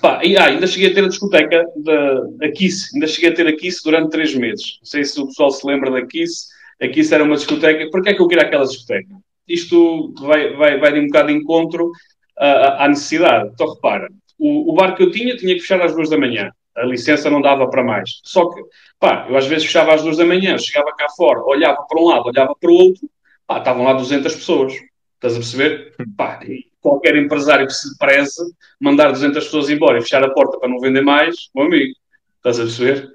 Pá, 0.00 0.20
e, 0.24 0.36
ah, 0.36 0.46
ainda 0.46 0.66
cheguei 0.66 0.90
a 0.90 0.94
ter 0.94 1.04
a 1.04 1.08
discoteca 1.08 1.64
da, 1.76 2.50
Kiss, 2.52 2.90
ainda 2.94 3.06
cheguei 3.06 3.30
a 3.30 3.34
ter 3.34 3.46
a 3.46 3.56
Kiss 3.56 3.82
durante 3.84 4.10
três 4.10 4.34
meses. 4.34 4.78
Não 4.80 4.86
sei 4.86 5.04
se 5.04 5.20
o 5.20 5.26
pessoal 5.26 5.50
se 5.50 5.66
lembra 5.66 5.90
da 5.90 6.04
Kiss. 6.04 6.48
A 6.82 6.88
Kiss 6.88 7.14
era 7.14 7.24
uma 7.24 7.36
discoteca. 7.36 7.88
Porquê 7.90 8.10
é 8.10 8.14
que 8.14 8.20
eu 8.20 8.28
queria 8.28 8.44
aquela 8.44 8.64
discoteca? 8.64 9.14
Isto 9.48 10.12
vai, 10.20 10.54
vai, 10.54 10.78
vai 10.78 10.92
de 10.92 11.00
um 11.00 11.06
bocado 11.06 11.28
de 11.28 11.34
encontro 11.34 11.90
à, 12.36 12.84
à 12.84 12.88
necessidade. 12.88 13.50
Então 13.54 13.74
repara, 13.74 14.08
o, 14.38 14.72
o 14.72 14.74
bar 14.74 14.94
que 14.94 15.02
eu 15.02 15.10
tinha 15.10 15.36
tinha 15.36 15.54
que 15.54 15.60
fechar 15.60 15.80
às 15.80 15.94
duas 15.94 16.10
da 16.10 16.18
manhã. 16.18 16.50
A 16.76 16.84
licença 16.84 17.30
não 17.30 17.40
dava 17.40 17.68
para 17.70 17.82
mais. 17.82 18.20
Só 18.22 18.50
que, 18.50 18.60
pá, 19.00 19.26
eu 19.28 19.36
às 19.36 19.46
vezes 19.46 19.64
fechava 19.64 19.94
às 19.94 20.02
duas 20.02 20.18
da 20.18 20.26
manhã, 20.26 20.58
chegava 20.58 20.94
cá 20.94 21.06
fora, 21.16 21.42
olhava 21.44 21.82
para 21.88 22.00
um 22.00 22.04
lado, 22.04 22.26
olhava 22.26 22.54
para 22.60 22.70
o 22.70 22.74
outro, 22.74 23.08
pá, 23.46 23.58
estavam 23.58 23.84
lá 23.84 23.94
200 23.94 24.34
pessoas. 24.34 24.74
Estás 25.14 25.34
a 25.34 25.38
perceber? 25.38 25.94
Pá, 26.16 26.38
qualquer 26.86 27.16
empresário 27.16 27.66
que 27.66 27.72
se 27.72 27.98
preze 27.98 28.40
mandar 28.80 29.10
200 29.10 29.44
pessoas 29.44 29.68
embora 29.68 29.98
e 29.98 30.02
fechar 30.02 30.22
a 30.22 30.30
porta 30.30 30.56
para 30.60 30.68
não 30.68 30.78
vender 30.78 31.02
mais, 31.02 31.34
meu 31.52 31.64
amigo, 31.64 31.92
estás 32.36 32.60
a 32.60 32.62
perceber? 32.62 33.06
O 33.06 33.10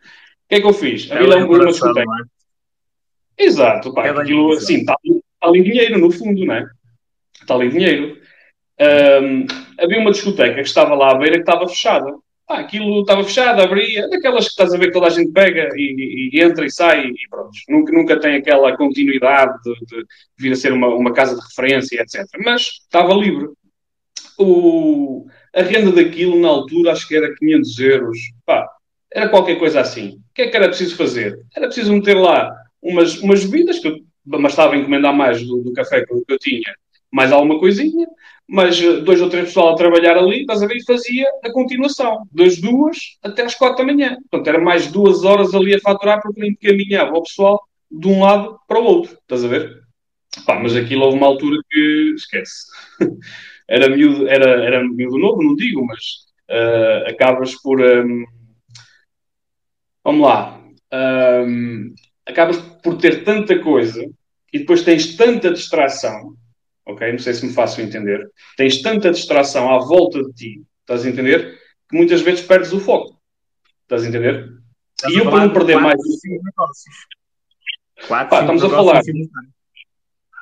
que 0.50 0.56
é 0.56 0.60
que 0.60 0.68
eu 0.68 0.74
fiz? 0.74 1.10
É 1.10 1.16
Havia 1.16 1.28
lá 1.30 1.46
uma 1.46 1.66
discoteca. 1.68 2.12
É? 3.38 3.44
Exato, 3.46 3.94
pá, 3.94 4.08
é 4.08 4.10
aquilo, 4.10 4.51
assim, 4.51 4.80
está, 4.80 4.96
está 5.06 5.48
ali 5.48 5.63
dinheiro, 5.63 6.00
no 6.00 6.12
fundo, 6.12 6.46
não 6.46 6.54
é? 6.54 6.68
Está 7.40 7.56
ali 7.56 7.70
dinheiro. 7.70 8.18
Um, 8.80 9.46
havia 9.80 10.00
uma 10.00 10.12
discoteca 10.12 10.56
que 10.56 10.62
estava 10.62 10.94
lá 10.94 11.12
à 11.12 11.16
beira 11.16 11.36
que 11.36 11.50
estava 11.50 11.66
fechada. 11.68 12.13
Ah, 12.50 12.60
aquilo 12.60 13.00
estava 13.00 13.24
fechado, 13.24 13.62
abria, 13.62 14.10
daquelas 14.10 14.44
que 14.44 14.51
estás 14.51 14.74
a 14.74 14.78
ver 14.78 14.88
que 14.88 14.92
toda 14.92 15.08
a 15.08 15.10
gente 15.10 15.32
pega 15.32 15.70
e, 15.75 16.32
e 16.34 16.42
entra 16.42 16.66
e 16.66 16.70
sai 16.70 17.06
e 17.06 17.30
pronto. 17.30 17.51
Nunca, 17.70 17.94
nunca 17.94 18.20
tem 18.20 18.36
aquela 18.36 18.75
continuidade 18.75 19.54
de, 19.63 19.74
de 19.86 20.06
vir 20.38 20.51
a 20.51 20.56
ser 20.56 20.74
uma, 20.74 20.90
uma 20.90 21.13
casa 21.13 21.36
de 21.36 21.42
referência, 21.42 22.01
etc. 22.01 22.28
Mas 22.44 22.63
estava 22.63 23.13
livre. 23.13 23.48
O, 24.41 25.27
a 25.55 25.62
renda 25.62 25.91
daquilo, 25.91 26.39
na 26.39 26.48
altura, 26.48 26.91
acho 26.91 27.07
que 27.07 27.15
era 27.15 27.33
500 27.36 27.79
euros. 27.79 28.17
Pá, 28.45 28.67
era 29.13 29.29
qualquer 29.29 29.60
coisa 29.60 29.81
assim. 29.81 30.10
O 30.10 30.33
que 30.33 30.43
é 30.43 30.48
que 30.48 30.55
era 30.57 30.67
preciso 30.67 30.95
fazer? 30.95 31.39
Era 31.55 31.67
preciso 31.67 31.93
meter 31.93 32.15
lá 32.15 32.51
umas, 32.81 33.17
umas 33.19 33.45
bebidas, 33.45 33.79
que 33.79 33.88
eu 33.88 33.98
bastava 34.25 34.75
encomendar 34.75 35.15
mais 35.15 35.45
do, 35.45 35.62
do 35.62 35.74
café 35.74 36.05
que 36.05 36.13
eu, 36.13 36.24
que 36.25 36.33
eu 36.33 36.39
tinha, 36.39 36.74
mais 37.12 37.31
alguma 37.31 37.60
coisinha, 37.60 38.07
mas 38.48 38.81
eh, 38.81 39.01
dois 39.01 39.21
ou 39.21 39.29
três 39.29 39.45
pessoal 39.45 39.74
a 39.74 39.75
trabalhar 39.75 40.17
ali, 40.17 40.41
estás 40.41 40.63
a 40.63 40.67
ver, 40.67 40.83
fazia 40.86 41.27
a 41.43 41.51
continuação, 41.51 42.27
das 42.31 42.57
duas 42.57 43.17
até 43.24 43.43
às 43.43 43.55
quatro 43.55 43.77
da 43.77 43.93
manhã. 43.93 44.17
Portanto, 44.29 44.48
era 44.48 44.63
mais 44.63 44.88
duas 44.91 45.24
horas 45.24 45.53
ali 45.53 45.75
a 45.75 45.79
faturar 45.79 46.21
porque 46.21 46.45
encaminhava 46.45 47.17
o 47.17 47.24
pessoal 47.24 47.62
de 47.89 48.07
um 48.07 48.21
lado 48.21 48.57
para 48.67 48.79
o 48.79 48.83
outro, 48.83 49.17
estás 49.21 49.43
a 49.43 49.48
ver? 49.48 49.81
Pá, 50.45 50.60
mas 50.60 50.75
aquilo 50.75 51.03
houve 51.03 51.17
uma 51.17 51.27
altura 51.27 51.57
que, 51.69 52.13
esquece, 52.15 52.67
era, 53.68 53.89
miúdo, 53.89 54.27
era, 54.27 54.63
era 54.63 54.84
miúdo 54.84 55.18
novo, 55.18 55.44
não 55.44 55.56
digo, 55.56 55.86
mas 55.86 56.00
uh, 56.50 57.10
acabas 57.10 57.56
por... 57.56 57.82
Um, 57.82 58.25
vamos 60.03 60.22
lá. 60.22 60.62
Um, 60.94 61.94
acabas 62.25 62.58
por 62.84 62.98
ter 62.98 63.24
tanta 63.24 63.60
coisa 63.60 64.03
e 64.53 64.60
depois 64.60 64.84
tens 64.84 65.15
tanta 65.15 65.51
distração 65.51 66.36
ok? 66.86 67.12
Não 67.12 67.20
sei 67.20 67.34
se 67.34 67.46
me 67.46 67.53
faço 67.53 67.82
entender. 67.82 68.30
Tens 68.58 68.82
tanta 68.82 69.12
distração 69.12 69.74
à 69.74 69.80
volta 69.80 70.24
de 70.24 70.34
ti, 70.34 70.62
estás 70.82 71.06
a 71.06 71.10
entender? 71.10 71.60
Que 71.89 71.98
muitas 71.98 72.22
vezes 72.22 72.46
perdes 72.46 72.72
o 72.74 72.80
foco. 72.80 73.20
Estás 73.84 74.03
a 74.03 74.08
entender? 74.08 74.50
Estás 74.98 75.13
e 75.13 75.18
eu, 75.18 75.30
para 75.30 75.46
não 75.46 75.53
perder 75.53 75.80
mais. 75.80 76.00
Quatro, 78.08 78.30
Pá, 78.30 78.41
estamos 78.41 78.63
a 78.63 78.70
falar. 78.70 79.01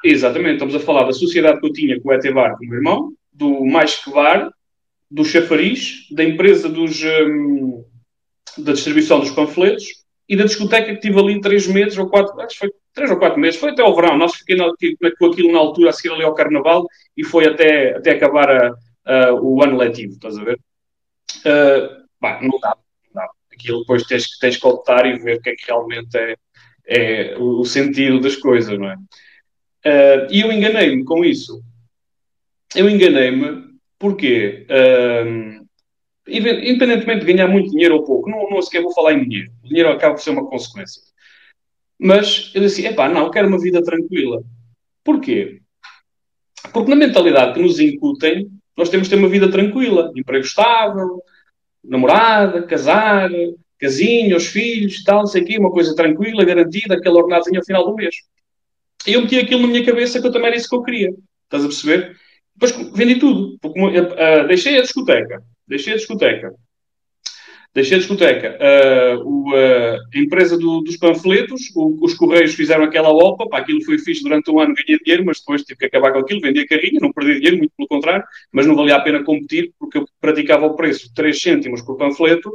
Exatamente, 0.03 0.53
estamos 0.53 0.75
a 0.75 0.79
falar 0.79 1.03
da 1.03 1.11
sociedade 1.11 1.59
que 1.59 1.67
eu 1.67 1.73
tinha 1.73 1.99
com 1.99 2.09
o 2.09 2.13
ETBAR 2.13 2.57
com 2.57 2.65
o 2.65 2.67
meu 2.67 2.77
irmão, 2.77 3.13
do 3.33 3.65
Mais 3.65 3.95
Que 3.95 4.11
Bar, 4.11 4.49
do 5.11 5.25
Chafariz, 5.25 6.07
da 6.11 6.23
empresa 6.23 6.69
dos, 6.69 7.01
um, 7.03 7.83
da 8.57 8.73
distribuição 8.73 9.19
dos 9.19 9.31
panfletos 9.31 9.85
e 10.27 10.35
da 10.35 10.45
discoteca 10.45 10.93
que 10.93 11.01
tive 11.01 11.19
ali 11.19 11.41
três 11.41 11.67
meses 11.67 11.97
ou 11.97 12.09
quatro, 12.09 12.39
acho 12.39 12.53
que 12.53 12.59
foi 12.59 12.71
três 12.93 13.11
ou 13.11 13.17
quatro 13.17 13.39
meses, 13.39 13.59
foi 13.59 13.71
até 13.71 13.81
ao 13.81 13.95
verão, 13.95 14.17
nós 14.17 14.35
fiquei 14.35 14.57
com 15.17 15.25
aquilo 15.25 15.51
na 15.51 15.59
altura 15.59 15.89
a 15.89 15.93
seguir 15.93 16.13
ali 16.13 16.23
ao 16.23 16.35
Carnaval 16.35 16.85
e 17.17 17.23
foi 17.23 17.47
até, 17.47 17.97
até 17.97 18.11
acabar 18.11 18.49
a, 18.49 18.73
a, 19.05 19.33
o 19.33 19.61
ano 19.63 19.77
letivo, 19.77 20.13
estás 20.13 20.37
a 20.37 20.43
ver? 20.43 20.59
Uh, 21.39 22.05
bah, 22.21 22.39
não 22.41 22.59
dá, 22.59 22.75
não 23.05 23.13
dá. 23.21 23.29
Aquilo 23.51 23.79
depois 23.79 24.03
tens, 24.03 24.37
tens 24.37 24.57
que 24.57 24.67
optar 24.67 25.05
e 25.05 25.17
ver 25.17 25.37
o 25.37 25.41
que 25.41 25.49
é 25.49 25.55
que 25.55 25.65
realmente 25.65 26.15
é, 26.17 26.35
é 26.87 27.37
o 27.37 27.63
sentido 27.65 28.19
das 28.19 28.35
coisas, 28.35 28.77
não 28.77 28.91
é? 28.91 28.95
Uh, 29.89 30.27
e 30.29 30.41
eu 30.41 30.51
enganei-me 30.51 31.03
com 31.03 31.25
isso. 31.25 31.63
Eu 32.75 32.87
enganei-me 32.87 33.63
porque, 33.97 34.67
uh, 34.69 35.65
independentemente 36.27 37.25
de 37.25 37.33
ganhar 37.33 37.47
muito 37.47 37.71
dinheiro 37.71 37.95
ou 37.95 38.03
pouco, 38.03 38.29
não, 38.29 38.47
não 38.51 38.61
sequer 38.61 38.83
vou 38.83 38.93
falar 38.93 39.13
em 39.13 39.23
dinheiro. 39.23 39.51
O 39.63 39.67
dinheiro 39.67 39.89
acaba 39.89 40.13
por 40.13 40.21
ser 40.21 40.29
uma 40.29 40.45
consequência. 40.45 41.01
Mas 41.99 42.51
eu 42.53 42.61
disse, 42.61 42.85
epá, 42.85 43.09
não, 43.09 43.31
quero 43.31 43.47
uma 43.47 43.59
vida 43.59 43.83
tranquila. 43.83 44.43
Porquê? 45.03 45.59
Porque 46.71 46.89
na 46.89 46.95
mentalidade 46.95 47.55
que 47.55 47.61
nos 47.61 47.79
incutem, 47.79 48.47
nós 48.77 48.89
temos 48.89 49.07
de 49.07 49.15
ter 49.15 49.19
uma 49.19 49.27
vida 49.27 49.49
tranquila, 49.49 50.11
emprego 50.15 50.45
estável, 50.45 51.21
namorada, 51.83 52.61
casar, 52.63 53.29
casinho, 53.79 54.37
os 54.37 54.45
filhos, 54.45 55.03
tal, 55.03 55.25
sei 55.25 55.41
o 55.41 55.45
quê, 55.45 55.57
uma 55.57 55.71
coisa 55.71 55.95
tranquila, 55.95 56.45
garantida, 56.45 56.95
aquele 56.95 57.15
ordenadozinho 57.15 57.59
ao 57.59 57.65
final 57.65 57.85
do 57.85 57.95
mês. 57.95 58.15
E 59.07 59.13
eu 59.13 59.21
meti 59.21 59.37
aquilo 59.37 59.61
na 59.61 59.67
minha 59.67 59.85
cabeça 59.85 60.19
que 60.19 60.27
eu 60.27 60.31
também 60.31 60.47
era 60.47 60.57
isso 60.57 60.69
que 60.69 60.75
eu 60.75 60.83
queria. 60.83 61.09
Estás 61.45 61.63
a 61.63 61.67
perceber? 61.67 62.17
Depois 62.55 62.91
vendi 62.93 63.19
tudo. 63.19 63.57
Porque, 63.61 63.79
uh, 63.79 64.47
deixei 64.47 64.77
a 64.77 64.81
discoteca. 64.81 65.41
Deixei 65.67 65.93
a 65.93 65.97
discoteca. 65.97 66.53
Deixei 67.73 67.97
a 67.97 67.99
discoteca. 67.99 68.57
Uh, 68.59 69.23
o, 69.23 69.51
uh, 69.51 69.97
a 70.13 70.19
empresa 70.19 70.57
do, 70.57 70.81
dos 70.81 70.97
panfletos, 70.97 71.61
o, 71.75 72.03
os 72.03 72.15
Correios 72.15 72.55
fizeram 72.55 72.83
aquela 72.83 73.09
OPA, 73.09 73.47
pá, 73.47 73.59
aquilo 73.59 73.83
foi 73.85 73.99
fixe 73.99 74.23
durante 74.23 74.49
um 74.49 74.59
ano, 74.59 74.73
ganhei 74.73 74.99
dinheiro, 74.99 75.23
mas 75.25 75.39
depois 75.39 75.63
tive 75.63 75.79
que 75.79 75.85
acabar 75.85 76.11
com 76.11 76.19
aquilo, 76.19 76.41
vendi 76.41 76.61
a 76.61 76.67
carrinha, 76.67 76.99
não 76.99 77.13
perdi 77.13 77.35
dinheiro, 77.35 77.57
muito 77.57 77.71
pelo 77.77 77.87
contrário, 77.87 78.25
mas 78.51 78.65
não 78.65 78.75
valia 78.75 78.95
a 78.95 79.01
pena 79.01 79.23
competir, 79.23 79.71
porque 79.79 79.99
eu 79.99 80.05
praticava 80.19 80.65
o 80.65 80.75
preço 80.75 81.07
de 81.07 81.13
3 81.13 81.39
cêntimos 81.39 81.81
por 81.83 81.95
panfleto, 81.95 82.51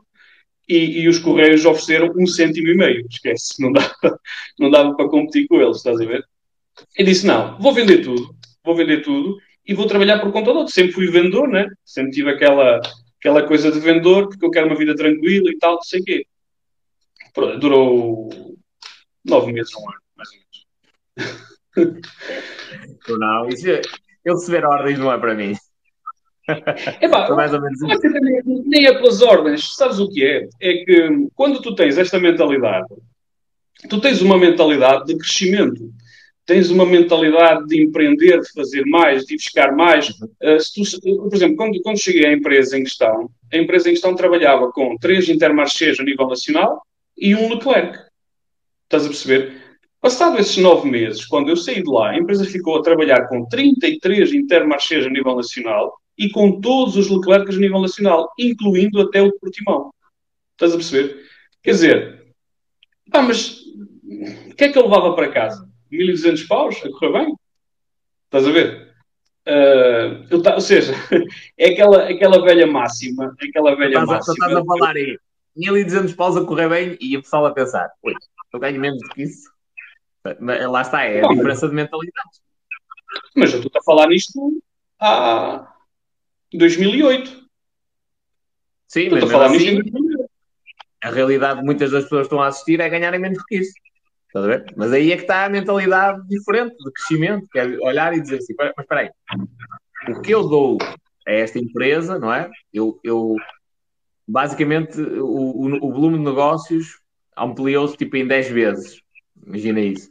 e, 0.68 1.02
e, 1.02 1.08
os 1.08 1.18
Correios 1.18 1.64
ofereceram 1.64 2.12
um 2.16 2.26
cêntimo 2.26 2.68
e 2.68 2.74
meio. 2.74 3.06
Esquece, 3.08 3.60
não 3.60 3.70
dava, 3.70 3.94
não 4.58 4.70
dava 4.70 4.94
para 4.96 5.08
competir 5.08 5.46
com 5.46 5.60
eles, 5.60 5.76
estás 5.76 6.00
a 6.00 6.04
ver? 6.04 6.24
E 6.98 7.04
disse, 7.04 7.26
não, 7.26 7.58
vou 7.58 7.72
vender 7.72 8.02
tudo, 8.02 8.34
vou 8.64 8.76
vender 8.76 9.02
tudo, 9.02 9.38
e 9.66 9.74
vou 9.74 9.86
trabalhar 9.86 10.18
por 10.18 10.32
conta 10.32 10.52
do 10.52 10.58
outro. 10.58 10.74
Sempre 10.74 10.92
fui 10.92 11.06
vendedor, 11.08 11.48
né? 11.48 11.66
Sempre 11.84 12.12
tive 12.12 12.30
aquela 12.30 12.80
aquela 13.18 13.46
coisa 13.46 13.72
de 13.72 13.80
vendedor, 13.80 14.28
porque 14.28 14.44
eu 14.44 14.50
quero 14.50 14.66
uma 14.66 14.76
vida 14.76 14.94
tranquila 14.94 15.50
e 15.50 15.58
tal, 15.58 15.76
não 15.76 15.82
sei 15.82 16.00
o 16.00 16.04
quê. 16.04 16.26
Durou 17.58 18.28
nove 19.24 19.50
meses, 19.50 19.74
um 19.74 19.88
ano, 19.88 20.00
mais 20.14 20.28
ou 20.28 20.36
menos. 21.76 22.02
Não, 23.08 23.48
isso 23.48 23.70
é, 23.70 23.80
eu 24.24 24.34
receber 24.34 24.64
ordens 24.64 24.98
não 24.98 25.12
é 25.12 25.18
para 25.18 25.34
mim. 25.34 25.54
É 27.00 27.08
mais 27.08 27.52
ou 27.52 27.60
menos 27.60 27.82
isso. 27.82 28.62
Nem 28.66 28.86
é 28.86 28.94
pelas 28.94 29.20
ordens, 29.20 29.74
sabes 29.74 29.98
o 29.98 30.08
que 30.08 30.24
é? 30.24 30.48
É 30.60 30.84
que 30.84 31.28
quando 31.34 31.60
tu 31.60 31.74
tens 31.74 31.98
esta 31.98 32.18
mentalidade, 32.18 32.86
tu 33.88 34.00
tens 34.00 34.22
uma 34.22 34.38
mentalidade 34.38 35.06
de 35.06 35.18
crescimento 35.18 35.92
tens 36.46 36.70
uma 36.70 36.84
mentalidade 36.84 37.66
de 37.66 37.82
empreender, 37.82 38.40
de 38.40 38.52
fazer 38.52 38.84
mais, 38.86 39.24
de 39.24 39.34
buscar 39.34 39.74
mais. 39.74 40.08
Uh, 40.10 40.58
tu, 40.74 41.28
por 41.28 41.34
exemplo, 41.34 41.56
quando, 41.56 41.80
quando 41.82 41.98
cheguei 41.98 42.26
à 42.26 42.32
empresa 42.32 42.78
em 42.78 42.84
questão, 42.84 43.30
a 43.52 43.56
empresa 43.56 43.88
em 43.88 43.92
questão 43.92 44.14
trabalhava 44.14 44.70
com 44.72 44.96
três 44.98 45.28
Intermarchés 45.28 45.98
a 45.98 46.04
nível 46.04 46.28
nacional 46.28 46.82
e 47.16 47.34
um 47.34 47.52
Leclerc. 47.54 47.98
Estás 48.84 49.04
a 49.04 49.08
perceber? 49.08 49.64
Passado 50.00 50.38
esses 50.38 50.58
nove 50.58 50.90
meses, 50.90 51.24
quando 51.24 51.48
eu 51.48 51.56
saí 51.56 51.82
de 51.82 51.90
lá, 51.90 52.10
a 52.10 52.18
empresa 52.18 52.44
ficou 52.44 52.76
a 52.76 52.82
trabalhar 52.82 53.26
com 53.26 53.46
33 53.48 54.34
Intermarchés 54.34 55.06
a 55.06 55.08
nível 55.10 55.34
nacional 55.34 55.98
e 56.18 56.28
com 56.28 56.60
todos 56.60 56.96
os 56.96 57.10
Leclercs 57.10 57.56
a 57.56 57.58
nível 57.58 57.80
nacional, 57.80 58.30
incluindo 58.38 59.00
até 59.00 59.22
o 59.22 59.30
de 59.30 59.38
Portimão. 59.38 59.90
Estás 60.52 60.72
a 60.72 60.76
perceber? 60.76 61.24
Quer 61.62 61.70
dizer, 61.70 62.26
pá, 63.10 63.22
mas 63.22 63.62
o 64.50 64.54
que 64.54 64.64
é 64.64 64.68
que 64.68 64.78
eu 64.78 64.82
levava 64.82 65.14
para 65.14 65.32
casa? 65.32 65.66
1200 65.90 66.42
paus 66.44 66.76
a 66.84 66.90
correr 66.90 67.12
bem. 67.12 67.34
Estás 68.24 68.46
a 68.46 68.50
ver? 68.50 68.94
Uh, 69.46 70.26
eu, 70.30 70.42
ou 70.54 70.60
seja, 70.60 70.94
é 71.58 71.72
aquela, 71.72 72.08
aquela 72.08 72.42
velha 72.42 72.66
máxima. 72.66 73.34
Aquela 73.40 73.76
velha 73.76 73.90
estás, 73.90 74.08
máxima. 74.08 74.34
Estás 74.34 74.56
a 74.56 74.64
falar 74.64 74.96
aí 74.96 75.18
1200 75.56 76.14
paus 76.14 76.36
a 76.36 76.44
correr 76.44 76.68
bem 76.68 76.98
e 77.00 77.16
o 77.16 77.22
pessoal 77.22 77.46
a 77.46 77.52
pensar: 77.52 77.90
ui, 78.02 78.14
eu 78.52 78.60
ganho 78.60 78.80
menos 78.80 79.00
do 79.00 79.08
que 79.10 79.22
isso. 79.22 79.50
Mas 80.40 80.66
lá 80.66 80.80
está, 80.80 81.04
é 81.04 81.20
a 81.20 81.28
Bom, 81.28 81.34
diferença 81.34 81.68
de 81.68 81.74
mentalidade. 81.74 82.30
Mas 83.36 83.52
eu 83.52 83.60
estou 83.60 83.78
a 83.78 83.84
falar 83.84 84.08
nisto 84.08 84.62
há 84.98 85.74
2008. 86.52 87.44
Sim, 88.88 89.10
mas 89.10 89.24
a 89.24 89.26
falar 89.26 89.46
assim, 89.46 89.82
nisto 89.82 90.28
a 91.04 91.10
realidade 91.10 91.62
muitas 91.62 91.90
das 91.90 92.04
pessoas 92.04 92.22
estão 92.22 92.40
a 92.40 92.46
assistir 92.46 92.80
é 92.80 92.88
ganharem 92.88 93.20
menos 93.20 93.36
do 93.36 93.44
que 93.44 93.56
isso. 93.56 93.74
Estás 94.34 94.46
a 94.46 94.48
ver? 94.48 94.74
Mas 94.76 94.92
aí 94.92 95.12
é 95.12 95.16
que 95.16 95.22
está 95.22 95.44
a 95.44 95.48
mentalidade 95.48 96.26
diferente 96.26 96.76
de 96.76 96.92
crescimento, 96.92 97.46
que 97.52 97.56
é 97.56 97.66
olhar 97.78 98.12
e 98.12 98.20
dizer 98.20 98.38
assim, 98.38 98.52
mas 98.58 98.72
espera 98.76 99.02
aí, 99.02 99.10
o 100.08 100.20
que 100.20 100.32
eu 100.32 100.48
dou 100.48 100.76
a 101.24 101.32
esta 101.32 101.60
empresa, 101.60 102.18
não 102.18 102.34
é? 102.34 102.50
Eu, 102.72 102.98
eu 103.04 103.36
basicamente 104.26 105.00
o, 105.00 105.24
o, 105.24 105.86
o 105.86 105.92
volume 105.92 106.18
de 106.18 106.24
negócios 106.24 106.98
ampliou-se 107.36 107.96
tipo 107.96 108.16
em 108.16 108.26
10 108.26 108.48
vezes. 108.48 109.00
Imagina 109.46 109.80
isso. 109.80 110.10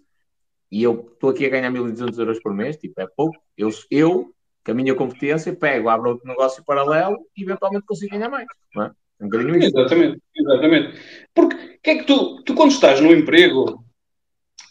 E 0.72 0.82
eu 0.82 1.12
estou 1.14 1.30
aqui 1.30 1.46
a 1.46 1.50
ganhar 1.50 1.70
1.200 1.70 2.18
euros 2.18 2.40
por 2.40 2.54
mês, 2.54 2.78
tipo, 2.78 3.02
é 3.02 3.08
pouco. 3.18 3.36
Eu, 3.58 3.70
eu, 3.92 4.34
com 4.66 4.72
a 4.72 4.74
minha 4.74 4.96
competência, 4.96 5.54
pego, 5.54 5.90
abro 5.90 6.12
outro 6.12 6.26
negócio 6.26 6.64
paralelo 6.64 7.18
e 7.36 7.44
eventualmente 7.44 7.86
consigo 7.86 8.14
ganhar 8.14 8.30
mais. 8.30 8.48
Não 8.74 8.86
é? 8.86 8.92
Um 9.20 9.26
bocadinho 9.26 9.58
isso. 9.58 9.78
Exatamente, 9.78 10.22
exatamente. 10.34 11.00
Porque 11.36 11.78
que 11.84 11.90
é 11.90 11.96
que 11.98 12.06
tu, 12.06 12.42
tu 12.44 12.56
quando 12.56 12.72
estás 12.72 13.02
no 13.02 13.14
emprego, 13.14 13.84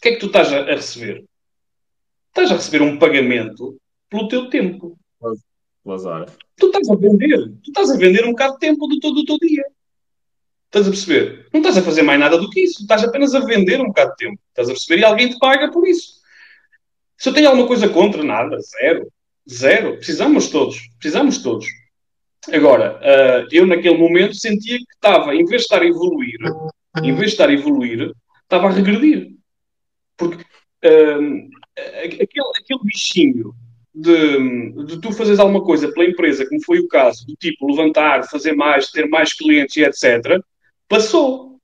que 0.03 0.09
é 0.09 0.11
que 0.11 0.19
tu 0.19 0.25
estás 0.25 0.51
a, 0.51 0.65
receber? 0.65 1.23
Estás 2.27 2.51
a 2.51 2.55
receber 2.55 2.81
um 2.81 2.99
pagamento 2.99 3.77
pelo 4.09 4.27
teu 4.27 4.49
tempo. 4.49 4.97
Tu 6.57 6.65
estás 6.67 6.89
a 6.89 6.95
vender. 6.95 7.49
Tu 7.63 7.69
estás 7.69 7.89
a 7.89 7.97
vender 7.97 8.25
um 8.25 8.31
bocado 8.31 8.53
de 8.53 8.59
tempo 8.59 8.85
do, 8.85 8.99
do, 8.99 9.11
do 9.13 9.25
teu 9.25 9.37
dia. 9.39 9.63
Estás 10.65 10.87
a 10.87 10.89
perceber? 10.89 11.47
Não 11.53 11.61
estás 11.61 11.77
a 11.77 11.81
fazer 11.81 12.01
mais 12.01 12.19
nada 12.19 12.37
do 12.37 12.49
que 12.49 12.59
isso. 12.65 12.81
Estás 12.81 13.01
apenas 13.01 13.33
a 13.33 13.39
vender 13.39 13.79
um 13.79 13.87
bocado 13.87 14.11
de 14.11 14.17
tempo. 14.17 14.39
Estás 14.49 14.67
a 14.67 14.73
perceber? 14.73 15.01
E 15.01 15.05
alguém 15.05 15.29
te 15.29 15.39
paga 15.39 15.71
por 15.71 15.87
isso. 15.87 16.15
Se 17.17 17.29
eu 17.29 17.33
tenho 17.33 17.47
alguma 17.47 17.67
coisa 17.67 17.87
contra, 17.87 18.21
nada. 18.23 18.57
Zero. 18.59 19.07
Zero. 19.49 19.95
Precisamos 19.95 20.49
todos. 20.49 20.81
Precisamos 20.99 21.37
todos. 21.37 21.65
Agora, 22.51 22.99
uh, 22.99 23.47
eu 23.53 23.65
naquele 23.65 23.97
momento 23.97 24.35
sentia 24.35 24.77
que 24.77 24.93
estava, 24.95 25.33
em 25.33 25.45
vez 25.45 25.61
de 25.61 25.65
estar 25.65 25.81
a 25.81 25.85
evoluir, 25.85 26.37
em 27.01 27.15
vez 27.15 27.27
de 27.27 27.33
estar 27.35 27.47
a 27.47 27.53
evoluir, 27.53 28.11
estava 28.43 28.67
a 28.67 28.71
regredir. 28.71 29.33
Porque 30.17 30.43
uh, 30.43 31.49
aquele, 32.21 32.51
aquele 32.57 32.79
bichinho 32.83 33.55
de, 33.93 34.85
de, 34.85 35.01
tu 35.01 35.11
fazeres 35.11 35.39
alguma 35.39 35.63
coisa 35.63 35.91
pela 35.91 36.09
empresa, 36.09 36.47
como 36.47 36.63
foi 36.63 36.79
o 36.79 36.87
caso, 36.87 37.25
do 37.27 37.35
tipo 37.35 37.67
levantar, 37.67 38.27
fazer 38.27 38.53
mais, 38.53 38.89
ter 38.89 39.07
mais 39.07 39.33
clientes 39.33 39.75
e 39.77 39.83
etc., 39.83 40.41
passou. 40.87 41.59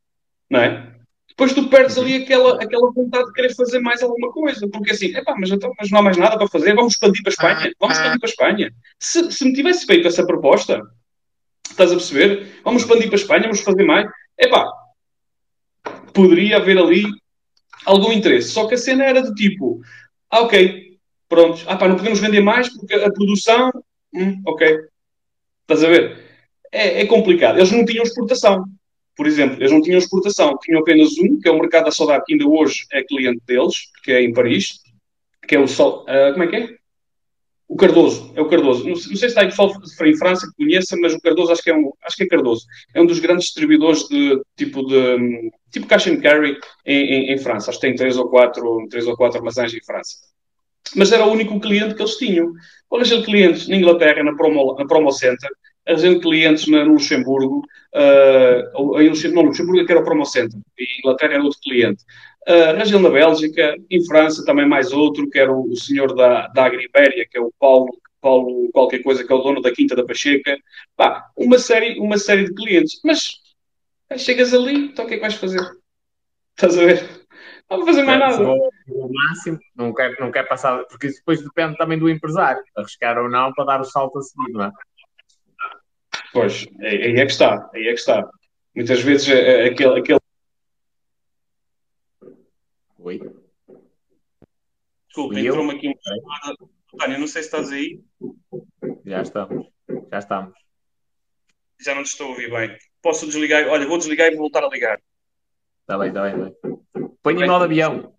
Não 0.50 0.60
é? 0.60 0.96
Depois 1.40 1.54
tu 1.54 1.70
perdes 1.70 1.98
ali 1.98 2.16
aquela, 2.16 2.62
aquela 2.62 2.92
vontade 2.92 3.28
de 3.28 3.34
querer 3.34 3.56
fazer 3.56 3.80
mais 3.80 4.04
alguma 4.04 4.32
coisa. 4.32 4.68
Porque 4.68 4.92
assim, 4.92 5.16
epá, 5.16 5.34
mas, 5.40 5.50
então, 5.50 5.72
mas 5.80 5.90
não 5.90 6.00
há 6.00 6.02
mais 6.02 6.18
nada 6.18 6.38
para 6.38 6.48
fazer, 6.48 6.76
vamos 6.76 6.94
expandir 6.94 7.24
para 7.24 7.32
a 7.32 7.34
Espanha. 7.34 7.74
Vamos 7.80 7.96
expandir 7.96 8.20
para 8.20 8.30
a 8.30 8.32
Espanha. 8.32 8.74
Se, 9.00 9.32
se 9.32 9.46
me 9.46 9.54
tivesse 9.54 9.86
feito 9.86 10.08
essa 10.08 10.26
proposta, 10.26 10.82
estás 11.70 11.92
a 11.92 11.96
perceber? 11.96 12.60
Vamos 12.64 12.82
expandir 12.82 13.08
para 13.08 13.16
a 13.16 13.22
Espanha, 13.22 13.44
vamos 13.44 13.62
fazer 13.62 13.86
mais. 13.86 14.10
Epá, 14.38 14.70
poderia 16.14 16.58
haver 16.58 16.78
ali 16.78 17.06
algum 17.86 18.12
interesse. 18.12 18.50
Só 18.50 18.68
que 18.68 18.76
a 18.76 18.78
cena 18.78 19.06
era 19.06 19.22
do 19.22 19.34
tipo, 19.34 19.82
ah, 20.30 20.42
ok, 20.42 20.98
pronto, 21.28 21.64
ah 21.68 21.76
pá, 21.78 21.88
não 21.88 21.96
podemos 21.96 22.20
vender 22.20 22.42
mais 22.42 22.70
porque 22.70 22.94
a 22.96 23.12
produção, 23.12 23.72
hum, 24.14 24.42
ok. 24.46 24.80
Estás 25.62 25.84
a 25.84 25.88
ver? 25.88 26.18
É, 26.72 27.02
é 27.02 27.06
complicado. 27.06 27.58
Eles 27.58 27.72
não 27.72 27.86
tinham 27.86 28.04
exportação. 28.04 28.66
Por 29.16 29.28
exemplo, 29.28 29.58
eles 29.60 29.72
não 29.72 29.82
tinham 29.82 30.00
exportação, 30.00 30.58
tinham 30.62 30.80
apenas 30.80 31.18
um, 31.18 31.40
que 31.40 31.48
é 31.48 31.52
o 31.52 31.60
Mercado 31.60 31.86
da 31.86 31.92
Saudade, 31.92 32.24
que 32.26 32.34
ainda 32.34 32.48
hoje 32.48 32.86
é 32.92 33.04
cliente 33.04 33.42
deles, 33.46 33.76
que 34.04 34.12
é 34.14 34.24
em 34.24 34.34
Paris, 34.34 34.80
que 35.48 35.56
é 35.56 35.60
o 35.60 35.68
Sol. 35.68 36.04
Uh, 36.04 36.32
como 36.32 36.44
é 36.44 36.48
que 36.48 36.56
é? 36.56 36.79
O 37.70 37.76
Cardoso, 37.76 38.32
é 38.36 38.42
o 38.42 38.48
Cardoso. 38.50 38.84
Não, 38.84 38.90
não 38.90 38.96
sei 38.96 39.16
se 39.16 39.26
está 39.28 39.42
aí 39.42 39.48
pessoal 39.48 39.72
em 40.02 40.18
França 40.18 40.48
que 40.48 40.66
conheça, 40.66 40.98
mas 41.00 41.14
o 41.14 41.22
Cardoso 41.22 41.52
acho 41.52 41.62
que 41.62 41.70
é 41.70 41.76
um, 41.76 41.94
acho 42.04 42.18
que 42.18 42.24
é 42.24 42.28
Cardoso. 42.28 42.66
É 42.96 43.00
um 43.00 43.06
dos 43.06 43.20
grandes 43.20 43.46
distribuidores 43.46 44.08
de 44.08 44.42
tipo 44.58 44.84
de 44.88 45.52
tipo 45.72 45.86
cash 45.86 46.08
and 46.08 46.20
carry 46.20 46.58
em, 46.84 46.98
em, 46.98 47.34
em 47.34 47.38
França. 47.38 47.70
Acho 47.70 47.80
que 47.80 47.86
tem 47.86 47.96
três 47.96 48.18
ou 48.18 48.28
quatro, 48.28 48.88
três 48.90 49.06
ou 49.06 49.16
quatro 49.16 49.38
armazéns 49.38 49.72
em 49.72 49.84
França. 49.86 50.16
Mas 50.96 51.12
era 51.12 51.24
o 51.24 51.32
único 51.32 51.60
cliente 51.60 51.94
que 51.94 52.02
eles 52.02 52.18
tinham. 52.18 52.52
Olha, 52.90 53.22
clientes 53.22 53.68
na 53.68 53.76
Inglaterra, 53.76 54.24
na 54.24 54.36
Promo, 54.36 54.76
na 54.76 54.88
Promo 54.88 55.12
Center, 55.12 55.52
arranjando 55.88 56.22
clientes 56.22 56.68
no 56.68 56.84
Luxemburgo, 56.86 57.62
uh, 57.96 59.00
em 59.00 59.10
Luxemburgo, 59.10 59.42
não, 59.42 59.50
Luxemburgo 59.50 59.82
é 59.82 59.86
que 59.86 59.92
era 59.92 60.02
o 60.02 60.04
Promo 60.04 60.26
Center, 60.26 60.60
e 60.78 61.00
Inglaterra 61.00 61.34
era 61.34 61.44
outro 61.44 61.60
cliente. 61.62 62.04
Uh, 62.50 62.70
arranjando 62.70 63.04
na 63.04 63.10
Bélgica, 63.12 63.76
em 63.92 64.04
França 64.06 64.44
também 64.44 64.68
mais 64.68 64.92
outro, 64.92 65.30
que 65.30 65.38
era 65.38 65.52
o, 65.52 65.70
o 65.70 65.76
senhor 65.76 66.16
da, 66.16 66.48
da 66.48 66.66
Agribéria, 66.66 67.28
que 67.30 67.38
é 67.38 67.42
o 67.42 67.54
Paulo, 67.60 67.90
Paulo 68.20 68.70
qualquer 68.72 69.04
coisa, 69.04 69.24
que 69.24 69.32
é 69.32 69.36
o 69.36 69.42
dono 69.42 69.62
da 69.62 69.72
Quinta 69.72 69.96
da 69.96 70.04
Pacheca. 70.04 70.58
Pá, 70.96 71.30
uma 71.38 71.60
série, 71.60 72.00
uma 72.00 72.18
série 72.18 72.46
de 72.46 72.54
clientes. 72.56 73.00
Mas 73.06 73.40
chegas 74.18 74.54
ali, 74.54 74.86
então 74.86 75.06
o 75.06 75.08
que 75.08 75.14
é 75.14 75.18
que 75.18 75.22
vais 75.22 75.36
fazer? 75.36 75.62
Estás 76.56 76.78
a 76.78 76.86
ver? 76.86 77.20
Não 77.70 77.78
vou 77.78 77.86
fazer 77.86 78.02
mais 78.02 78.20
nada. 78.20 78.44
O 78.90 79.14
máximo, 79.14 79.60
não 79.76 79.94
quer, 79.94 80.20
não 80.20 80.32
quer 80.32 80.48
passar, 80.48 80.84
porque 80.86 81.08
isso 81.08 81.20
depois 81.20 81.42
depende 81.44 81.78
também 81.78 82.00
do 82.00 82.10
empresário, 82.10 82.64
arriscar 82.76 83.18
ou 83.20 83.30
não 83.30 83.54
para 83.54 83.66
dar 83.66 83.82
o 83.82 83.86
salto 83.86 84.18
a 84.18 84.22
seguir, 84.22 84.52
não 84.52 84.66
é? 84.66 84.72
Pois, 86.34 86.68
aí 86.82 87.20
é 87.20 87.26
que 87.26 87.32
está, 87.32 87.70
aí 87.74 87.88
é 87.88 87.94
que 87.94 88.00
está. 88.00 88.28
Muitas 88.76 89.02
vezes 89.02 89.30
é, 89.30 89.66
é 89.66 89.70
aquele, 89.70 90.00
aquele. 90.00 90.20
Oi. 93.00 93.20
Desculpa, 95.08 95.40
entrou-me 95.40 95.76
aqui 95.76 95.88
uma 95.88 95.96
chamada. 96.02 96.58
António, 96.94 97.20
não 97.20 97.28
sei 97.28 97.44
se 97.44 97.48
estás 97.48 97.72
aí. 97.72 98.04
Já 99.06 99.22
estamos, 99.22 99.68
já 100.12 100.20
estamos. 100.20 100.54
Já 101.80 101.96
não 101.96 102.04
te 102.04 102.08
estou 102.08 102.28
a 102.28 102.30
ouvir 102.32 102.50
bem. 102.52 102.78
Posso 103.02 103.26
desligar? 103.26 103.68
Olha, 103.68 103.88
vou 103.88 103.98
desligar 103.98 104.28
e 104.28 104.32
vou 104.32 104.42
voltar 104.42 104.64
a 104.64 104.70
ligar. 104.70 105.02
Está 105.82 105.98
bem, 105.98 106.10
está 106.10 106.24
bem, 106.24 106.38
bem. 106.38 106.56
Põe 107.24 107.34
em 107.42 107.48
modo 107.48 107.64
avião. 107.64 108.16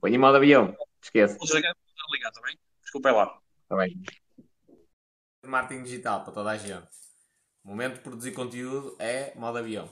Põe 0.00 0.14
em 0.14 0.18
modo 0.18 0.36
avião. 0.36 0.76
Esquece. 1.02 1.36
Vou 1.38 1.46
desligar 1.46 1.72
e 1.72 1.74
vou 1.74 1.86
voltar 1.86 2.04
a 2.08 2.14
ligar, 2.14 2.28
está 2.28 2.42
bem? 2.42 2.58
Desculpa 2.82 3.08
é 3.08 3.12
lá. 3.12 3.38
Está 3.62 3.76
bem 3.76 4.02
marketing 5.52 5.82
digital 5.82 6.24
para 6.24 6.32
toda 6.32 6.50
a 6.50 6.56
gente. 6.56 6.88
O 7.64 7.68
momento 7.68 7.94
de 7.94 8.00
produzir 8.00 8.32
conteúdo 8.32 8.96
é 8.98 9.34
modo 9.36 9.58
avião. 9.58 9.88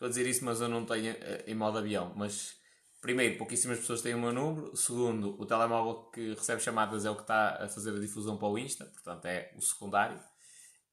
Estou 0.00 0.06
a 0.06 0.08
dizer 0.08 0.26
isso, 0.26 0.46
mas 0.46 0.62
eu 0.62 0.68
não 0.70 0.86
tenho 0.86 1.10
eh, 1.10 1.44
em 1.46 1.54
modo 1.54 1.76
avião. 1.76 2.10
Mas, 2.16 2.54
primeiro, 3.02 3.36
pouquíssimas 3.36 3.80
pessoas 3.80 4.00
têm 4.00 4.14
o 4.14 4.18
meu 4.18 4.32
número. 4.32 4.74
Segundo, 4.74 5.38
o 5.38 5.44
telemóvel 5.44 6.04
que 6.10 6.30
recebe 6.30 6.62
chamadas 6.62 7.04
é 7.04 7.10
o 7.10 7.14
que 7.14 7.20
está 7.20 7.62
a 7.62 7.68
fazer 7.68 7.94
a 7.94 8.00
difusão 8.00 8.38
para 8.38 8.48
o 8.48 8.58
Insta. 8.58 8.86
Portanto, 8.86 9.26
é 9.26 9.52
o 9.58 9.60
secundário. 9.60 10.16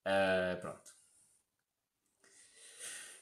Uh, 0.05 0.59
pronto. 0.59 0.81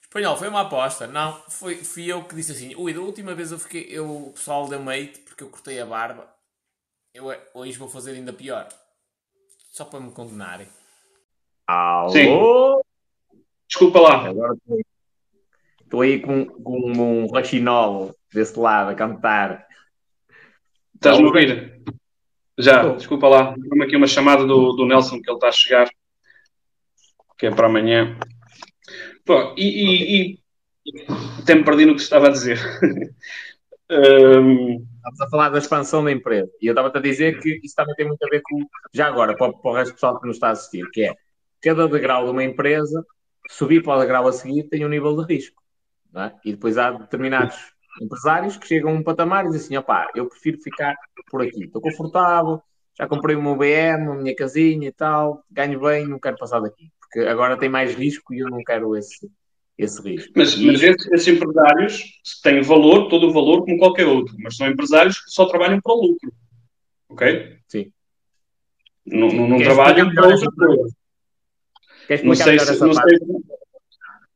Espanhol, 0.01 0.35
foi 0.35 0.47
uma 0.47 0.61
aposta. 0.61 1.05
Não, 1.05 1.39
foi, 1.51 1.75
fui 1.75 2.11
eu 2.11 2.23
que 2.23 2.33
disse 2.33 2.53
assim. 2.53 2.73
Ui, 2.75 2.91
da 2.91 3.01
última 3.01 3.35
vez 3.35 3.51
eu 3.51 3.59
fiquei. 3.59 3.85
Eu, 3.87 4.29
o 4.29 4.33
pessoal 4.33 4.67
deu-me 4.67 4.91
hate 4.91 5.19
porque 5.19 5.43
eu 5.43 5.49
cortei 5.51 5.79
a 5.79 5.85
barba. 5.85 6.27
Eu 7.13 7.31
eh, 7.31 7.39
hoje 7.53 7.77
vou 7.77 7.87
fazer 7.87 8.13
ainda 8.13 8.33
pior. 8.33 8.67
Só 9.71 9.85
para 9.85 9.99
me 9.99 10.11
condenarem. 10.11 10.67
Alô? 11.67 12.09
Sim. 12.09 13.37
Desculpa 13.67 13.99
lá. 13.99 14.29
Agora 14.29 14.55
estou 15.85 16.01
aí 16.01 16.19
com, 16.19 16.45
com 16.45 16.91
um 16.91 17.31
rachinol 17.31 18.13
desse 18.33 18.59
lado 18.59 18.91
a 18.91 18.95
cantar. 18.95 19.65
Estás-me 20.93 21.23
a 21.23 21.27
ouvir? 21.27 21.81
Já, 22.57 22.81
Estou. 22.81 22.95
desculpa 22.97 23.27
lá. 23.27 23.53
Temos 23.53 23.85
aqui 23.85 23.95
uma 23.95 24.07
chamada 24.07 24.45
do, 24.45 24.73
do 24.73 24.85
Nelson 24.85 25.21
que 25.21 25.29
ele 25.29 25.37
está 25.37 25.47
a 25.47 25.51
chegar. 25.51 25.89
Que 27.37 27.47
é 27.47 27.51
para 27.51 27.67
amanhã. 27.67 28.17
Bom, 29.25 29.53
e, 29.57 29.63
e, 29.65 30.21
e... 30.21 30.39
até 31.41 31.55
me 31.55 31.63
perdi 31.63 31.85
no 31.85 31.95
que 31.95 32.01
estava 32.01 32.27
a 32.27 32.31
dizer. 32.31 32.59
um... 33.91 34.85
Estamos 34.95 35.21
a 35.21 35.29
falar 35.29 35.49
da 35.49 35.59
expansão 35.59 36.03
da 36.03 36.11
empresa. 36.11 36.49
E 36.61 36.67
eu 36.67 36.71
estava-te 36.71 36.97
a 36.97 37.01
dizer 37.01 37.39
que 37.39 37.59
isso 37.63 37.75
também 37.75 37.93
tem 37.95 38.07
muito 38.07 38.23
a 38.23 38.29
ver 38.29 38.41
com, 38.41 38.65
já 38.93 39.07
agora, 39.07 39.35
para, 39.35 39.53
para 39.53 39.71
o 39.71 39.73
resto 39.73 39.91
do 39.91 39.95
pessoal 39.95 40.19
que 40.19 40.25
nos 40.25 40.37
está 40.37 40.47
a 40.47 40.51
assistir, 40.51 40.89
que 40.91 41.03
é 41.03 41.13
cada 41.61 41.87
degrau 41.87 42.25
de 42.25 42.31
uma 42.31 42.43
empresa, 42.43 43.05
subir 43.49 43.83
para 43.83 43.97
o 43.97 44.01
degrau 44.01 44.27
a 44.27 44.31
seguir 44.31 44.63
tem 44.63 44.83
um 44.85 44.89
nível 44.89 45.15
de 45.15 45.31
risco. 45.31 45.61
É? 46.15 46.31
E 46.45 46.51
depois 46.51 46.77
há 46.77 46.91
determinados 46.91 47.57
empresários 48.01 48.57
que 48.57 48.67
chegam 48.67 48.91
a 48.91 48.93
um 48.93 49.03
patamar 49.03 49.45
e 49.45 49.49
dizem 49.49 49.65
assim: 49.65 49.77
opá, 49.77 50.09
eu 50.15 50.27
prefiro 50.27 50.59
ficar 50.61 50.95
por 51.29 51.41
aqui, 51.41 51.65
estou 51.65 51.81
confortável, 51.81 52.61
já 52.97 53.07
comprei 53.07 53.35
o 53.35 53.41
meu 53.41 53.55
BM, 53.55 54.09
a 54.09 54.15
minha 54.15 54.35
casinha 54.35 54.87
e 54.87 54.91
tal, 54.91 55.43
ganho 55.51 55.79
bem, 55.79 56.07
não 56.07 56.19
quero 56.19 56.37
passar 56.37 56.61
daqui, 56.61 56.89
porque 56.99 57.27
agora 57.27 57.57
tem 57.57 57.67
mais 57.67 57.93
risco 57.93 58.33
e 58.33 58.39
eu 58.39 58.49
não 58.49 58.63
quero 58.63 58.95
esse, 58.95 59.29
esse 59.77 60.01
risco. 60.01 60.31
Mas, 60.35 60.55
mas 60.55 60.81
esses, 60.81 61.11
esses, 61.11 61.27
empresários 61.27 62.03
têm 62.41 62.61
valor, 62.61 63.09
todo 63.09 63.27
o 63.27 63.33
valor, 63.33 63.65
como 63.65 63.77
qualquer 63.77 64.07
outro, 64.07 64.35
mas 64.39 64.55
são 64.55 64.67
empresários 64.67 65.19
que 65.19 65.31
só 65.31 65.45
trabalham 65.45 65.81
para 65.81 65.93
o 65.93 66.01
lucro. 66.01 66.33
Ok? 67.09 67.57
Sim. 67.67 67.91
Não, 69.05 69.27
não, 69.27 69.47
não 69.49 69.57
trabalham 69.57 70.13
para 70.13 70.27
outra 70.27 70.51
coisa. 70.51 70.95
Não 72.23 72.35
sei 72.35 72.59
se, 72.59 72.79
não 72.79 72.93
sei, 72.93 73.19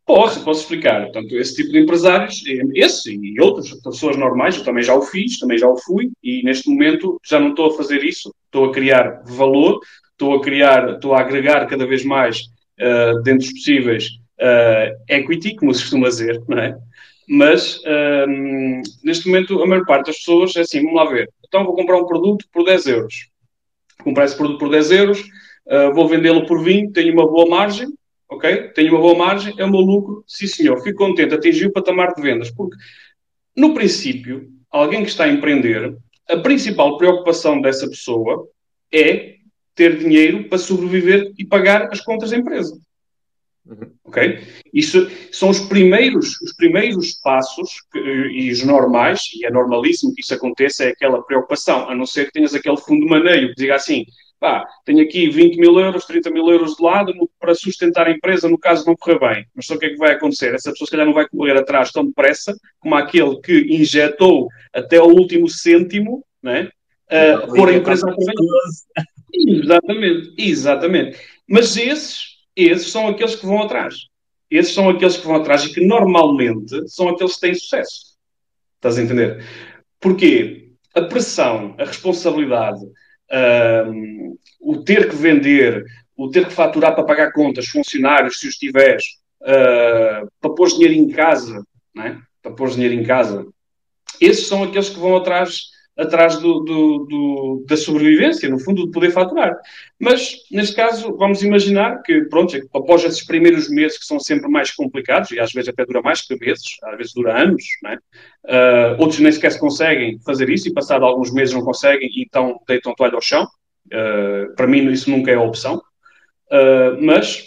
Posso, 0.10 0.43
posso 0.43 0.62
explicar. 0.62 1.04
Portanto, 1.04 1.38
esse 1.38 1.56
tipo 1.56 1.72
de 1.72 1.78
empresários, 1.78 2.41
esse 2.74 3.13
e 3.13 3.39
outras 3.39 3.72
pessoas 3.80 4.17
normais, 4.17 4.58
eu 4.58 4.63
também 4.63 4.82
já 4.82 4.95
o 4.95 5.04
fiz, 5.04 5.38
também 5.38 5.56
já 5.56 5.69
o 5.69 5.78
fui, 5.78 6.10
e 6.24 6.41
neste 6.41 6.67
momento 6.67 7.22
já 7.24 7.39
não 7.39 7.52
estou 7.52 7.67
a 7.67 7.78
fazer 7.78 8.04
isso, 8.04 8.34
estou 8.45 8.65
a 8.65 8.74
criar 8.74 9.22
valor, 9.28 9.80
estou 10.12 10.34
a 10.34 10.41
criar, 10.41 10.95
estou 10.95 11.13
a 11.13 11.19
agregar 11.19 11.67
cada 11.67 11.86
vez 11.86 12.04
mais, 12.04 12.39
uh, 12.39 13.22
dentro 13.22 13.45
dos 13.45 13.54
possíveis, 13.54 14.08
uh, 14.41 14.98
equity, 15.08 15.56
como 15.56 15.72
se 15.76 15.82
costuma 15.82 16.08
dizer, 16.08 16.41
não 16.48 16.58
é? 16.58 16.76
Mas 17.30 17.78
uh, 17.78 18.82
neste 19.04 19.28
momento 19.28 19.62
a 19.62 19.67
maior 19.67 19.86
parte 19.86 20.08
das 20.08 20.17
pessoas 20.17 20.56
é 20.56 20.62
assim, 20.62 20.82
vamos 20.82 20.95
lá 20.95 21.06
ver, 21.06 21.30
então 21.48 21.63
vou 21.63 21.76
comprar 21.76 21.98
um 21.98 22.08
produto 22.08 22.45
por 22.52 22.65
10 22.65 22.88
euros. 22.88 23.13
Comprar 24.04 24.26
esse 24.26 24.36
produto 24.36 24.58
por 24.58 24.72
10 24.72 24.89
euros, 24.89 25.19
uh, 25.67 25.93
vou 25.93 26.08
vendê-lo 26.08 26.48
por 26.48 26.63
20, 26.63 26.93
tenho 26.93 27.13
uma 27.13 27.28
boa 27.28 27.48
margem, 27.48 27.93
ok? 28.30 28.70
Tenho 28.70 28.94
uma 28.94 29.02
boa 29.02 29.18
margem, 29.18 29.54
é 29.58 29.65
o 29.65 29.72
meu 29.72 29.82
lucro, 29.82 30.24
sim 30.28 30.48
senhor, 30.48 30.82
fico 30.84 31.00
contente, 31.00 31.34
atingi 31.34 31.65
o 31.65 31.72
patamar 31.72 32.13
de 32.13 32.22
vendas, 32.22 32.52
porque 32.52 32.78
no 33.56 33.74
princípio, 33.74 34.50
alguém 34.70 35.04
que 35.04 35.10
está 35.10 35.26
a 35.26 35.30
empreender, 35.30 35.98
a 36.30 36.38
principal 36.38 36.98
preocupação 36.98 37.60
dessa 37.60 37.89
pessoa 37.89 38.48
é 38.94 39.36
ter 39.74 39.98
dinheiro 39.98 40.48
para 40.48 40.58
sobreviver 40.58 41.34
e 41.38 41.46
pagar 41.46 41.89
as 41.92 42.02
contas 42.02 42.32
da 42.32 42.38
empresa. 42.38 42.78
Uhum. 43.65 43.92
Ok? 44.04 44.39
Isso 44.74 45.10
são 45.32 45.50
os 45.50 45.60
primeiros, 45.60 46.39
os 46.42 46.54
primeiros 46.56 47.13
passos 47.22 47.82
que, 47.92 48.00
e 48.00 48.52
os 48.52 48.63
normais, 48.63 49.22
e 49.36 49.46
é 49.46 49.52
normalíssimo 49.52 50.13
que 50.13 50.22
isso 50.22 50.34
aconteça, 50.34 50.86
é 50.86 50.89
aquela 50.89 51.22
preocupação, 51.24 51.89
a 51.89 51.96
não 51.96 52.06
ser 52.06 52.26
que 52.26 52.34
tenhas 52.34 52.54
aquele 52.54 52.78
fundo 52.78 53.06
de 53.06 53.10
maneio 53.10 53.50
que 53.50 53.56
diga 53.56 53.76
assim, 53.76 54.06
pá, 54.39 54.65
tenho 54.86 55.04
aqui 55.04 55.30
20 55.30 55.58
mil 55.58 55.80
euros, 55.80 56.06
30 56.06 56.32
mil 56.32 56.49
euros 56.49 56.75
de 56.75 56.84
lado 56.84 57.13
para 57.39 57.54
sustentar 57.54 58.08
a 58.08 58.12
empresa 58.12 58.47
no 58.47 58.58
caso 58.58 58.84
de 58.84 58.88
não 58.88 58.95
correr 58.95 59.19
bem. 59.19 59.45
Mas 59.54 59.65
só 59.65 59.75
o 59.75 59.80
que 59.80 59.88
é 59.88 59.89
que 59.89 59.97
vai 59.97 60.13
acontecer? 60.13 60.54
Essa 60.54 60.71
pessoa 60.71 60.86
se 60.86 60.91
calhar 60.91 61.06
não 61.06 61.13
vai 61.13 61.28
correr 61.28 61.58
atrás 61.58 61.91
tão 61.91 62.06
depressa 62.06 62.56
como 62.80 62.95
aquele 62.95 63.39
que 63.41 63.75
injetou 63.75 64.47
até 64.73 65.02
o 65.02 65.08
último 65.08 65.49
cêntimo, 65.49 66.23
né? 66.41 66.69
Uh, 67.12 67.54
pôr 67.56 67.69
a 67.69 67.73
empresa 67.73 68.08
a. 68.08 69.04
Exatamente, 69.34 70.34
exatamente. 70.38 71.19
Mas 71.47 71.75
esses, 71.75 72.38
esses 72.56 72.91
são 72.91 73.08
aqueles 73.08 73.36
que 73.36 73.45
vão 73.45 73.62
atrás. 73.62 73.95
Esses 74.49 74.73
são 74.73 74.89
aqueles 74.89 75.17
que 75.17 75.25
vão 75.25 75.36
atrás 75.36 75.63
e 75.65 75.73
que 75.73 75.86
normalmente 75.86 76.88
são 76.88 77.10
aqueles 77.10 77.36
que 77.36 77.41
têm 77.41 77.54
sucesso. 77.54 78.17
Estás 78.75 78.97
a 78.97 79.04
entender? 79.04 79.45
Porquê? 79.99 80.69
A 80.95 81.02
pressão, 81.02 81.75
a 81.78 81.86
responsabilidade, 81.86 82.82
o 84.60 84.84
ter 84.84 85.10
que 85.10 85.15
vender, 85.15 85.86
o 86.15 86.30
ter 86.30 86.48
que 86.48 86.54
faturar 86.54 86.96
para 86.96 87.04
pagar 87.04 87.32
contas, 87.32 87.68
funcionários, 87.68 88.39
se 88.39 88.48
os 88.48 88.56
tiveres, 88.56 89.04
uh, 89.42 90.30
para 90.42 90.52
pôr 90.56 90.68
dinheiro 90.68 90.94
em 90.94 91.10
casa, 91.10 91.63
é? 91.98 92.18
para 92.42 92.52
pôr 92.52 92.70
dinheiro 92.70 92.94
em 92.94 93.04
casa, 93.04 93.46
esses 94.20 94.48
são 94.48 94.63
aqueles 94.63 94.89
que 94.89 95.00
vão 95.00 95.15
atrás 95.15 95.70
atrás 96.00 96.38
do, 96.38 96.62
do, 96.62 97.06
do, 97.10 97.66
da 97.68 97.76
sobrevivência, 97.76 98.48
no 98.48 98.58
fundo, 98.58 98.86
de 98.86 98.92
poder 98.92 99.12
faturar. 99.12 99.58
Mas, 100.00 100.38
neste 100.50 100.76
caso, 100.76 101.16
vamos 101.18 101.44
imaginar 101.44 102.02
que, 102.04 102.22
pronto, 102.22 102.56
após 102.74 103.04
esses 103.04 103.26
primeiros 103.26 103.70
meses 103.70 103.98
que 103.98 104.06
são 104.06 104.18
sempre 104.18 104.50
mais 104.50 104.72
complicados, 104.72 105.32
e 105.32 105.40
às 105.40 105.52
vezes 105.52 105.70
até 105.70 105.86
dura 105.86 106.02
mais 106.02 106.22
que 106.22 106.38
meses, 106.40 106.78
às 106.84 106.98
vezes 106.98 107.14
dura 107.14 107.42
anos, 107.42 107.64
é? 107.86 107.96
uh, 107.96 108.96
outros 109.02 109.20
nem 109.20 109.32
sequer 109.32 109.52
se 109.52 109.60
conseguem 109.60 110.18
fazer 110.26 110.50
isso 110.50 110.70
e, 110.70 110.74
passado 110.74 111.04
alguns 111.04 111.34
meses, 111.34 111.54
não 111.54 111.64
conseguem 111.64 112.10
e 112.10 112.24
então 112.24 112.60
deitam 112.66 112.94
a 112.94 112.96
toalha 112.96 113.16
ao 113.16 113.22
chão. 113.22 113.46
Uh, 113.88 114.56
para 114.56 114.68
mim, 114.68 114.90
isso 114.92 115.10
nunca 115.12 115.32
é 115.32 115.36
a 115.36 115.42
opção. 115.42 115.82
Uh, 116.52 116.98
mas, 117.02 117.44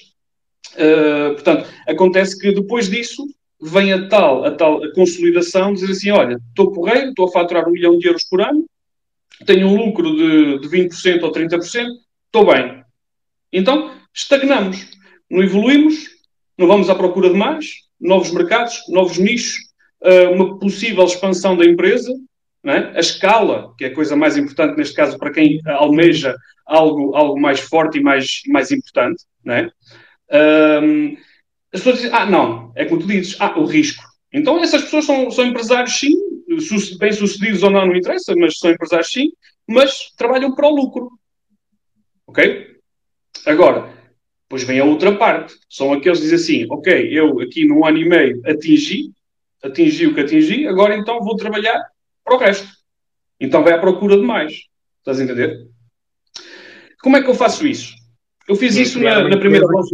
portanto, 1.35 1.69
acontece 1.88 2.38
que 2.38 2.53
depois 2.53 2.88
disso, 2.88 3.25
vem 3.62 3.92
a 3.92 4.09
tal, 4.09 4.44
a 4.44 4.51
tal 4.51 4.81
consolidação, 4.92 5.72
dizer 5.72 5.92
assim, 5.92 6.11
olha, 6.11 6.38
estou 6.48 6.72
porreiro, 6.72 7.11
estou 7.11 7.29
a 7.29 7.31
faturar 7.31 7.68
um 7.68 7.72
milhão 7.72 7.96
de 7.96 8.09
euros 8.09 8.25
por 8.25 8.40
ano, 8.40 8.66
tenho 9.46 9.68
um 9.68 9.77
lucro 9.77 10.16
de, 10.16 10.59
de 10.59 10.68
20% 10.68 11.22
ou 11.22 11.31
30%, 11.31 11.87
estou 12.27 12.46
bem. 12.46 12.83
Então, 13.53 13.94
estagnamos, 14.12 14.88
não 15.31 15.42
evoluímos, 15.42 16.11
não 16.59 16.66
vamos 16.66 16.90
à 16.90 16.94
procura 16.94 17.31
de 17.31 17.37
mais, 17.37 17.66
novos 18.01 18.33
mercados, 18.33 18.83
novos 18.88 19.18
nichos, 19.18 19.55
eh, 20.03 20.27
uma 20.29 20.59
possível 20.59 21.05
expansão 21.05 21.57
da 21.57 21.64
empresa, 21.64 22.12
é? 22.64 22.96
a 22.96 23.01
escala, 23.01 23.75
que 23.77 23.85
é 23.85 23.88
a 23.88 23.94
coisa 23.94 24.16
mais 24.16 24.37
importante 24.37 24.77
neste 24.77 24.94
caso 24.94 25.18
para 25.18 25.33
quem 25.33 25.61
almeja 25.66 26.37
algo, 26.66 27.14
algo 27.14 27.40
mais 27.40 27.61
forte 27.61 27.98
e 27.98 28.03
mais, 28.03 28.42
mais 28.48 28.70
importante. 28.70 29.25
Não 29.44 29.55
é? 29.55 29.70
As 31.73 31.81
pessoas 31.81 31.97
dizem, 31.97 32.11
ah, 32.13 32.27
não, 32.27 32.73
é 32.77 32.85
como 32.85 33.01
tu 33.01 33.07
dizes, 33.07 33.37
ah, 33.41 33.59
o 33.59 33.65
risco. 33.65 34.03
Então 34.33 34.63
essas 34.63 34.83
pessoas 34.83 35.07
são, 35.07 35.31
são 35.31 35.47
empresários 35.47 35.99
sim, 35.99 36.15
bem-sucedidos 36.99 37.63
ou 37.63 37.71
não, 37.71 37.87
não 37.87 37.97
interessa, 37.97 38.35
mas 38.37 38.59
são 38.59 38.71
empresários 38.71 39.11
sim, 39.11 39.33
mas 39.67 40.11
trabalham 40.17 40.55
para 40.55 40.69
o 40.69 40.75
lucro. 40.75 41.11
Ok? 42.27 42.77
Agora, 43.47 43.93
depois 44.43 44.65
vem 44.65 44.81
a 44.81 44.85
outra 44.85 45.17
parte. 45.17 45.55
São 45.69 45.93
aqueles 45.93 46.19
que 46.19 46.25
dizem 46.29 46.39
assim, 46.39 46.67
ok, 46.71 47.09
eu 47.11 47.41
aqui 47.41 47.67
num 47.67 47.87
ano 47.87 47.99
e 47.99 48.09
meio 48.09 48.41
atingi, 48.47 49.11
atingi 49.63 50.07
o 50.07 50.15
que 50.15 50.21
atingi, 50.21 50.67
agora 50.67 50.97
então 50.97 51.21
vou 51.21 51.37
trabalhar 51.37 51.83
para 52.23 52.35
o 52.35 52.39
resto. 52.39 52.69
Então 53.41 53.65
vai 53.65 53.73
à 53.73 53.79
procura 53.79 54.17
de 54.17 54.23
mais. 54.23 54.53
Estás 54.99 55.21
a 55.21 55.25
entender? 55.25 55.67
Como 57.03 57.17
é 57.17 57.23
que 57.23 57.31
eu 57.31 57.35
faço 57.35 57.67
isso? 57.67 57.95
Eu 58.47 58.55
fiz 58.55 58.77
isso 58.77 59.01
na, 59.01 59.29
na 59.29 59.39
primeira 59.39 59.67
volta 59.67 59.89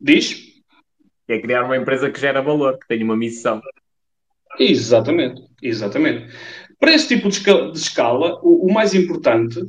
Diz? 0.00 0.54
É 1.28 1.40
criar 1.40 1.64
uma 1.64 1.76
empresa 1.76 2.10
que 2.10 2.20
gera 2.20 2.42
valor, 2.42 2.78
que 2.78 2.86
tenha 2.86 3.04
uma 3.04 3.16
missão. 3.16 3.60
Exatamente, 4.58 5.42
exatamente. 5.62 6.32
Para 6.78 6.92
esse 6.92 7.08
tipo 7.08 7.28
de 7.28 7.36
escala, 7.36 7.72
de 7.72 7.78
escala 7.78 8.40
o, 8.42 8.66
o, 8.66 8.72
mais 8.72 8.94
importante 8.94 9.60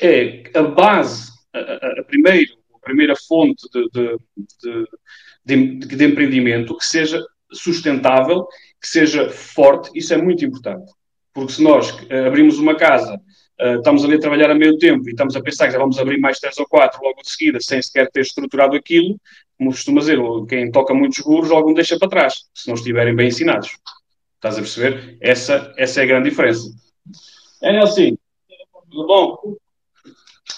é 0.00 0.44
a 0.54 0.62
base, 0.62 1.30
a, 1.52 1.58
a, 1.58 2.00
a, 2.00 2.04
primeiro, 2.04 2.52
a 2.74 2.78
primeira 2.78 3.14
fonte 3.16 3.66
de, 3.72 3.88
de, 3.90 4.86
de, 5.44 5.96
de 5.96 6.04
empreendimento 6.04 6.76
que 6.76 6.84
seja 6.84 7.24
sustentável, 7.52 8.46
que 8.80 8.88
seja 8.88 9.30
forte, 9.30 9.90
isso 9.94 10.12
é 10.14 10.16
muito 10.16 10.44
importante. 10.44 10.90
Porque 11.32 11.52
se 11.52 11.62
nós 11.62 11.96
eh, 12.10 12.26
abrimos 12.26 12.58
uma 12.58 12.76
casa 12.76 13.18
Uh, 13.60 13.76
estamos 13.76 14.04
ali 14.04 14.14
a 14.14 14.20
trabalhar 14.20 14.50
a 14.50 14.54
meio 14.54 14.76
tempo 14.78 15.08
e 15.08 15.10
estamos 15.10 15.36
a 15.36 15.40
pensar 15.40 15.66
que 15.66 15.72
já 15.72 15.78
vamos 15.78 15.98
abrir 15.98 16.18
mais 16.18 16.38
três 16.38 16.58
ou 16.58 16.66
quatro 16.66 17.00
logo 17.02 17.22
de 17.22 17.30
seguida, 17.30 17.60
sem 17.60 17.80
sequer 17.80 18.10
ter 18.10 18.20
estruturado 18.20 18.76
aquilo, 18.76 19.20
como 19.56 19.70
costuma 19.70 20.00
dizer, 20.00 20.18
quem 20.48 20.70
toca 20.70 20.92
muitos 20.92 21.22
burros, 21.22 21.50
algum 21.50 21.72
deixa 21.72 21.98
para 21.98 22.08
trás, 22.08 22.34
se 22.54 22.66
não 22.66 22.74
estiverem 22.74 23.14
bem 23.14 23.28
ensinados. 23.28 23.76
Estás 24.36 24.56
a 24.56 24.60
perceber? 24.60 25.16
Essa, 25.20 25.72
essa 25.76 26.00
é 26.00 26.02
a 26.02 26.06
grande 26.06 26.30
diferença. 26.30 26.68
É 27.62 27.78
assim, 27.78 28.18
tudo 28.90 29.06
bom? 29.06 29.56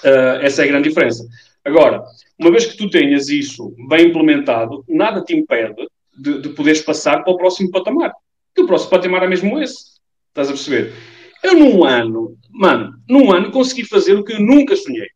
Uh, 0.03 0.41
essa 0.41 0.63
é 0.63 0.65
a 0.65 0.69
grande 0.69 0.89
diferença. 0.89 1.27
Agora, 1.65 2.03
uma 2.39 2.51
vez 2.51 2.67
que 2.67 2.77
tu 2.77 2.89
tenhas 2.89 3.29
isso 3.29 3.75
bem 3.89 4.09
implementado, 4.09 4.85
nada 4.89 5.23
te 5.23 5.35
impede 5.35 5.87
de, 6.17 6.41
de 6.41 6.49
poderes 6.51 6.81
passar 6.81 7.23
para 7.23 7.33
o 7.33 7.37
próximo 7.37 7.71
patamar. 7.71 8.13
E 8.57 8.63
o 8.63 8.67
próximo 8.67 8.91
patamar 8.91 9.23
é 9.23 9.29
mesmo 9.29 9.61
esse. 9.61 9.95
Estás 10.29 10.49
a 10.49 10.53
perceber? 10.53 10.93
Eu, 11.45 11.55
num 11.55 11.85
ano, 11.85 12.39
mano, 12.51 12.99
num 13.07 13.31
ano 13.31 13.53
consegui 13.53 13.85
fazer 13.85 14.15
o 14.15 14.25
que 14.25 14.33
eu 14.33 14.41
nunca 14.41 14.75
sonhei. 14.75 15.09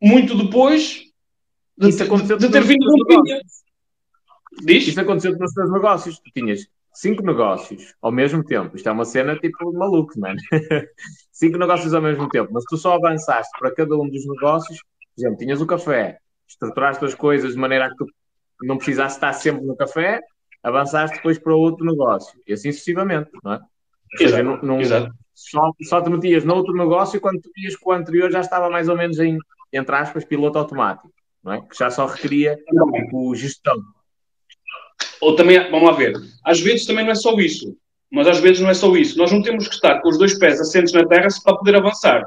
Muito 0.00 0.36
depois 0.36 1.02
de, 1.76 1.88
Isso 1.88 2.04
aconteceu 2.04 2.38
de 2.38 2.48
ter 2.48 2.62
vindo 2.62 2.86
com 2.86 3.22
Diz? 4.64 4.86
Isso 4.86 5.00
aconteceu 5.00 5.36
nos 5.36 5.52
teus 5.52 5.72
negócios. 5.72 6.20
Tu 6.20 6.30
tinhas 6.32 6.68
cinco 6.94 7.24
negócios 7.24 7.96
ao 8.00 8.12
mesmo 8.12 8.44
tempo. 8.44 8.76
Isto 8.76 8.88
é 8.88 8.92
uma 8.92 9.04
cena 9.04 9.36
tipo 9.36 9.72
maluco, 9.72 10.18
mano. 10.20 10.38
cinco 11.32 11.58
negócios 11.58 11.92
ao 11.92 12.02
mesmo 12.02 12.28
tempo. 12.28 12.52
Mas 12.52 12.64
tu 12.64 12.76
só 12.76 12.94
avançaste 12.94 13.50
para 13.58 13.74
cada 13.74 13.96
um 13.96 14.08
dos 14.08 14.24
negócios. 14.24 14.78
Por 14.80 15.20
exemplo, 15.20 15.38
tinhas 15.38 15.60
o 15.60 15.66
café, 15.66 16.18
estruturaste 16.46 17.04
as 17.04 17.14
coisas 17.14 17.54
de 17.54 17.58
maneira 17.58 17.86
a 17.86 17.90
que 17.90 17.96
tu 17.96 18.06
não 18.62 18.76
precisasse 18.76 19.16
estar 19.16 19.32
sempre 19.32 19.64
no 19.64 19.76
café, 19.76 20.20
avançaste 20.62 21.16
depois 21.16 21.40
para 21.40 21.56
outro 21.56 21.84
negócio. 21.84 22.40
E 22.46 22.52
assim 22.52 22.70
sucessivamente, 22.70 23.30
não 23.42 23.54
é? 23.54 23.60
Ou 24.12 24.18
seja, 24.18 24.42
não, 24.42 24.60
não 24.62 24.78
só, 25.34 25.72
só 25.82 26.00
te 26.00 26.10
metias 26.10 26.44
noutro 26.44 26.74
negócio 26.74 27.20
quando 27.20 27.40
tu 27.40 27.50
vias 27.54 27.76
que 27.76 27.88
o 27.88 27.92
anterior 27.92 28.30
já 28.30 28.40
estava 28.40 28.68
mais 28.68 28.88
ou 28.88 28.96
menos 28.96 29.18
em, 29.20 29.38
entre 29.72 29.94
aspas, 29.94 30.24
piloto 30.24 30.58
automático, 30.58 31.12
não 31.42 31.52
é? 31.52 31.60
Que 31.60 31.76
já 31.78 31.90
só 31.90 32.06
requeria 32.06 32.56
tipo, 32.56 33.34
gestão. 33.36 33.76
Ou 35.20 35.36
também, 35.36 35.58
vamos 35.70 35.88
lá 35.88 35.94
ver, 35.94 36.14
às 36.44 36.60
vezes 36.60 36.86
também 36.86 37.04
não 37.04 37.12
é 37.12 37.14
só 37.14 37.38
isso, 37.38 37.76
mas 38.10 38.26
às 38.26 38.40
vezes 38.40 38.60
não 38.60 38.70
é 38.70 38.74
só 38.74 38.94
isso. 38.96 39.16
Nós 39.16 39.30
não 39.30 39.42
temos 39.42 39.68
que 39.68 39.74
estar 39.74 40.00
com 40.00 40.08
os 40.08 40.18
dois 40.18 40.36
pés 40.38 40.60
assentes 40.60 40.92
na 40.92 41.06
terra 41.06 41.28
para 41.44 41.56
poder 41.56 41.76
avançar. 41.76 42.22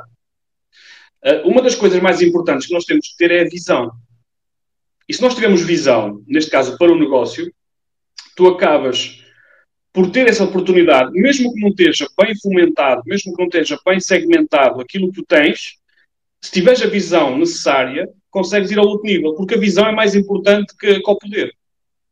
Uh, 1.23 1.47
uma 1.47 1.61
das 1.61 1.75
coisas 1.75 2.01
mais 2.01 2.21
importantes 2.21 2.67
que 2.67 2.73
nós 2.73 2.85
temos 2.85 3.09
que 3.09 3.17
ter 3.17 3.31
é 3.31 3.41
a 3.41 3.49
visão. 3.49 3.91
E 5.07 5.13
se 5.13 5.21
nós 5.21 5.35
tivermos 5.35 5.61
visão, 5.61 6.23
neste 6.27 6.49
caso 6.49 6.77
para 6.77 6.91
o 6.91 6.97
negócio, 6.97 7.51
tu 8.35 8.47
acabas 8.47 9.20
por 9.93 10.09
ter 10.09 10.27
essa 10.27 10.43
oportunidade, 10.43 11.11
mesmo 11.11 11.53
que 11.53 11.59
não 11.59 11.69
esteja 11.69 12.07
bem 12.21 12.33
fomentado, 12.41 13.01
mesmo 13.05 13.33
que 13.33 13.39
não 13.39 13.47
esteja 13.47 13.77
bem 13.85 13.99
segmentado 13.99 14.79
aquilo 14.79 15.09
que 15.09 15.21
tu 15.21 15.25
tens, 15.25 15.75
se 16.41 16.51
tiveres 16.51 16.81
a 16.81 16.87
visão 16.87 17.37
necessária, 17.37 18.07
consegues 18.29 18.71
ir 18.71 18.79
ao 18.79 18.87
outro 18.87 19.05
nível, 19.05 19.35
porque 19.35 19.55
a 19.55 19.59
visão 19.59 19.85
é 19.85 19.91
mais 19.91 20.15
importante 20.15 20.75
que, 20.77 20.99
que 20.99 21.11
o 21.11 21.15
poder. 21.17 21.53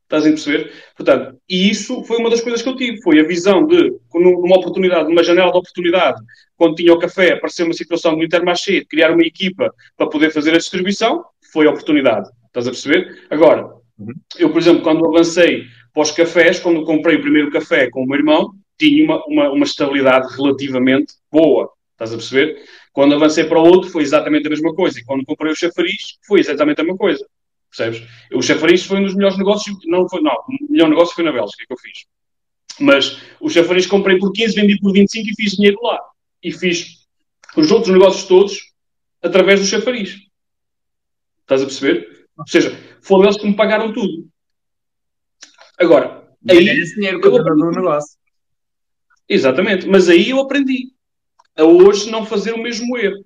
Estás 0.03 0.25
a 0.25 0.29
perceber? 0.29 0.73
Portanto, 0.97 1.37
e 1.47 1.69
isso 1.69 2.03
foi 2.03 2.17
uma 2.17 2.31
das 2.31 2.41
coisas 2.41 2.61
que 2.61 2.67
eu 2.67 2.75
tive, 2.75 3.01
foi 3.01 3.19
a 3.19 3.23
visão 3.23 3.65
de, 3.65 3.93
numa 4.13 4.57
oportunidade, 4.57 5.07
numa 5.07 5.23
janela 5.23 5.51
de 5.51 5.57
oportunidade, 5.57 6.19
quando 6.57 6.75
tinha 6.75 6.93
o 6.93 6.99
café, 6.99 7.33
apareceu 7.33 7.65
uma 7.65 7.73
situação 7.73 8.17
do 8.17 8.23
Intermarché, 8.23 8.79
de 8.79 8.85
criar 8.85 9.11
uma 9.11 9.21
equipa 9.21 9.71
para 9.95 10.07
poder 10.07 10.31
fazer 10.31 10.53
a 10.53 10.57
distribuição, 10.57 11.23
foi 11.53 11.67
a 11.67 11.69
oportunidade. 11.69 12.27
Estás 12.47 12.67
a 12.67 12.71
perceber? 12.71 13.19
Agora, 13.29 13.65
uhum. 13.97 14.13
eu, 14.37 14.51
por 14.51 14.59
exemplo, 14.59 14.81
quando 14.81 15.05
avancei 15.05 15.65
para 15.93 16.03
os 16.03 16.11
cafés, 16.11 16.59
quando 16.59 16.83
comprei 16.83 17.17
o 17.17 17.21
primeiro 17.21 17.51
café 17.51 17.89
com 17.89 18.03
o 18.03 18.07
meu 18.07 18.17
irmão, 18.17 18.53
tinha 18.77 19.03
uma, 19.03 19.25
uma, 19.25 19.49
uma 19.51 19.65
estabilidade 19.65 20.33
relativamente 20.35 21.13
boa. 21.31 21.71
Estás 21.91 22.13
a 22.13 22.17
perceber? 22.17 22.63
Quando 22.93 23.15
avancei 23.15 23.43
para 23.43 23.59
o 23.59 23.65
outro, 23.65 23.89
foi 23.89 24.03
exatamente 24.03 24.47
a 24.47 24.49
mesma 24.49 24.73
coisa. 24.73 24.99
E 24.99 25.03
quando 25.03 25.25
comprei 25.25 25.51
o 25.51 25.55
chafariz, 25.55 26.17
foi 26.25 26.39
exatamente 26.39 26.79
a 26.79 26.83
mesma 26.83 26.97
coisa. 26.97 27.25
Percebes? 27.69 28.07
O 28.33 28.41
chafariz 28.41 28.85
foi 28.85 28.99
um 28.99 29.03
dos 29.03 29.15
melhores 29.15 29.37
negócios. 29.37 29.77
Não, 29.85 30.07
foi, 30.07 30.21
não, 30.21 30.33
o 30.33 30.71
melhor 30.71 30.89
negócio 30.89 31.13
foi 31.13 31.23
na 31.23 31.31
Bélgica 31.31 31.65
que 31.67 31.73
eu 31.73 31.77
fiz. 31.77 32.05
Mas 32.79 33.21
o 33.39 33.49
chafariz 33.49 33.85
comprei 33.85 34.17
por 34.17 34.31
15, 34.31 34.55
vendi 34.55 34.79
por 34.79 34.93
25 34.93 35.29
e 35.29 35.35
fiz 35.35 35.51
dinheiro 35.51 35.77
lá. 35.81 35.99
E 36.41 36.51
fiz 36.51 37.05
os 37.57 37.69
outros 37.69 37.91
negócios 37.91 38.23
todos 38.25 38.57
através 39.21 39.59
do 39.59 39.65
chafariz. 39.65 40.17
Estás 41.41 41.61
a 41.61 41.65
perceber? 41.65 42.27
Ou 42.37 42.47
seja, 42.47 42.79
foram 43.01 43.25
eles 43.25 43.37
que 43.37 43.45
me 43.45 43.55
pagaram 43.55 43.91
tudo. 43.91 44.27
Agora, 45.79 46.27
aí. 46.49 46.67
esse 46.67 46.95
dinheiro 46.95 47.21
eu 47.23 47.55
no 47.55 47.71
negócio. 47.71 48.17
Exatamente, 49.27 49.87
mas 49.87 50.09
aí 50.09 50.31
eu 50.31 50.39
aprendi 50.39 50.91
a 51.55 51.63
hoje 51.63 52.09
não 52.09 52.25
fazer 52.25 52.53
o 52.53 52.61
mesmo 52.61 52.97
erro. 52.97 53.23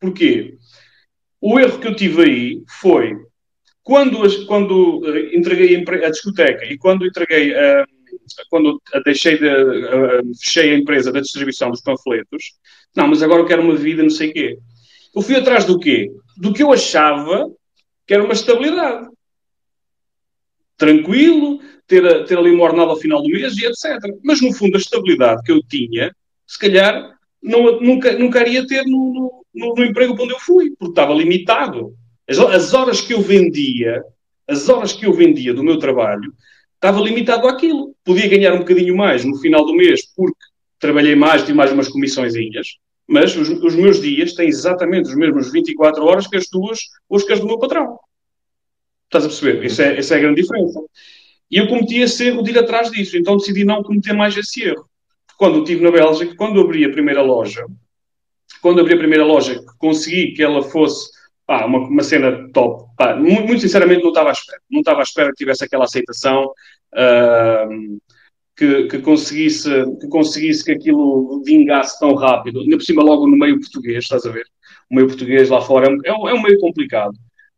Porquê? 0.00 0.56
O 1.40 1.58
erro 1.58 1.78
que 1.78 1.86
eu 1.86 1.94
tive 1.94 2.22
aí 2.22 2.62
foi 2.68 3.16
quando, 3.82 4.46
quando 4.46 5.00
uh, 5.00 5.34
entreguei 5.34 5.76
a, 5.76 6.06
a, 6.06 6.10
discoteca 6.10 6.64
e 6.66 6.76
quando 6.76 7.06
entreguei 7.06 7.52
uh, 7.52 7.86
quando 8.50 8.80
deixei 9.04 9.38
de, 9.38 9.46
uh, 9.46 10.34
fechei 10.42 10.72
a 10.72 10.78
empresa 10.78 11.12
da 11.12 11.20
distribuição 11.20 11.70
dos 11.70 11.80
panfletos, 11.80 12.52
não, 12.94 13.08
mas 13.08 13.22
agora 13.22 13.40
eu 13.40 13.46
quero 13.46 13.62
uma 13.62 13.76
vida, 13.76 14.02
não 14.02 14.10
sei 14.10 14.30
o 14.30 14.32
quê. 14.32 14.58
Eu 15.14 15.22
fui 15.22 15.36
atrás 15.36 15.64
do 15.64 15.78
quê? 15.78 16.10
Do 16.36 16.52
que 16.52 16.62
eu 16.62 16.72
achava 16.72 17.50
que 18.06 18.14
era 18.14 18.22
uma 18.22 18.32
estabilidade. 18.32 19.08
Tranquilo, 20.76 21.60
ter, 21.88 22.24
ter 22.26 22.38
ali 22.38 22.50
uma 22.50 22.68
ao 22.68 22.96
final 22.96 23.22
do 23.22 23.28
mês 23.28 23.56
e 23.56 23.66
etc. 23.66 23.98
Mas, 24.22 24.40
no 24.40 24.52
fundo, 24.52 24.76
a 24.76 24.80
estabilidade 24.80 25.42
que 25.42 25.50
eu 25.50 25.60
tinha, 25.62 26.14
se 26.46 26.58
calhar, 26.58 27.14
não, 27.42 27.80
nunca, 27.80 28.12
nunca 28.16 28.40
iria 28.42 28.66
ter 28.66 28.84
no, 28.84 29.42
no, 29.52 29.74
no, 29.74 29.84
emprego 29.84 30.14
onde 30.20 30.34
eu 30.34 30.38
fui, 30.38 30.70
porque 30.78 30.92
estava 30.92 31.14
limitado. 31.14 31.94
As, 32.28 32.38
as 32.38 32.74
horas 32.74 33.00
que 33.00 33.14
eu 33.14 33.22
vendia, 33.22 34.02
as 34.46 34.68
horas 34.68 34.92
que 34.92 35.06
eu 35.06 35.12
vendia 35.12 35.54
do 35.54 35.64
meu 35.64 35.78
trabalho, 35.78 36.32
estava 36.74 37.00
limitado 37.00 37.48
àquilo. 37.48 37.94
Podia 38.04 38.28
ganhar 38.28 38.52
um 38.52 38.58
bocadinho 38.58 38.94
mais 38.94 39.24
no 39.24 39.36
final 39.38 39.64
do 39.64 39.74
mês, 39.74 40.06
porque 40.14 40.38
trabalhei 40.78 41.16
mais, 41.16 41.42
tive 41.42 41.54
mais 41.54 41.72
umas 41.72 41.88
comissõezinhas, 41.88 42.68
mas 43.06 43.34
os, 43.34 43.48
os, 43.48 43.74
meus 43.74 44.00
dias 44.00 44.34
têm 44.34 44.48
exatamente 44.48 45.08
os 45.08 45.16
mesmos 45.16 45.50
24 45.50 46.04
horas 46.04 46.26
que 46.26 46.36
as 46.36 46.46
tuas 46.46 46.80
ou 47.08 47.18
que 47.18 47.32
as 47.32 47.40
do 47.40 47.46
meu 47.46 47.58
patrão. 47.58 47.98
Estás 49.06 49.24
a 49.24 49.28
perceber? 49.28 49.64
É, 49.64 49.98
essa 49.98 50.14
é 50.14 50.18
a 50.18 50.20
grande 50.20 50.42
diferença. 50.42 50.80
E 51.50 51.56
eu 51.56 51.66
cometi 51.66 51.98
esse 51.98 52.26
erro 52.26 52.42
de 52.42 52.50
ir 52.50 52.58
atrás 52.58 52.90
disso, 52.90 53.16
então 53.16 53.36
decidi 53.36 53.64
não 53.64 53.82
cometer 53.82 54.12
mais 54.12 54.36
esse 54.36 54.62
erro. 54.62 54.86
Quando 55.38 55.60
estive 55.60 55.82
na 55.82 55.90
Bélgica, 55.90 56.34
quando 56.36 56.60
abri 56.60 56.84
a 56.84 56.90
primeira 56.90 57.22
loja, 57.22 57.64
quando 58.60 58.80
abri 58.80 58.94
a 58.94 58.98
primeira 58.98 59.24
loja, 59.24 59.60
consegui 59.78 60.32
que 60.32 60.42
ela 60.42 60.62
fosse 60.62 61.10
pá, 61.46 61.64
uma, 61.64 61.78
uma 61.78 62.02
cena 62.02 62.50
top. 62.52 62.84
Pá, 62.96 63.16
muito, 63.16 63.46
muito, 63.46 63.60
sinceramente, 63.60 64.02
não 64.02 64.10
estava 64.10 64.28
à 64.28 64.32
espera. 64.32 64.60
Não 64.70 64.80
estava 64.80 65.00
à 65.00 65.02
espera 65.02 65.30
que 65.30 65.36
tivesse 65.36 65.64
aquela 65.64 65.84
aceitação, 65.84 66.52
uh, 66.94 67.98
que, 68.56 68.84
que, 68.84 68.98
conseguisse, 68.98 69.70
que 70.00 70.08
conseguisse 70.08 70.64
que 70.64 70.72
aquilo 70.72 71.42
vingasse 71.44 71.98
tão 71.98 72.14
rápido. 72.14 72.60
Ainda 72.60 72.76
por 72.76 72.82
cima, 72.82 73.02
logo 73.02 73.26
no 73.26 73.38
meio 73.38 73.58
português, 73.60 74.04
estás 74.04 74.26
a 74.26 74.30
ver? 74.30 74.44
O 74.90 74.94
meio 74.94 75.06
português 75.06 75.48
lá 75.48 75.60
fora 75.60 75.88
é 76.04 76.12
um, 76.12 76.28
é 76.28 76.34
um 76.34 76.42
meio 76.42 76.58
complicado. 76.58 77.14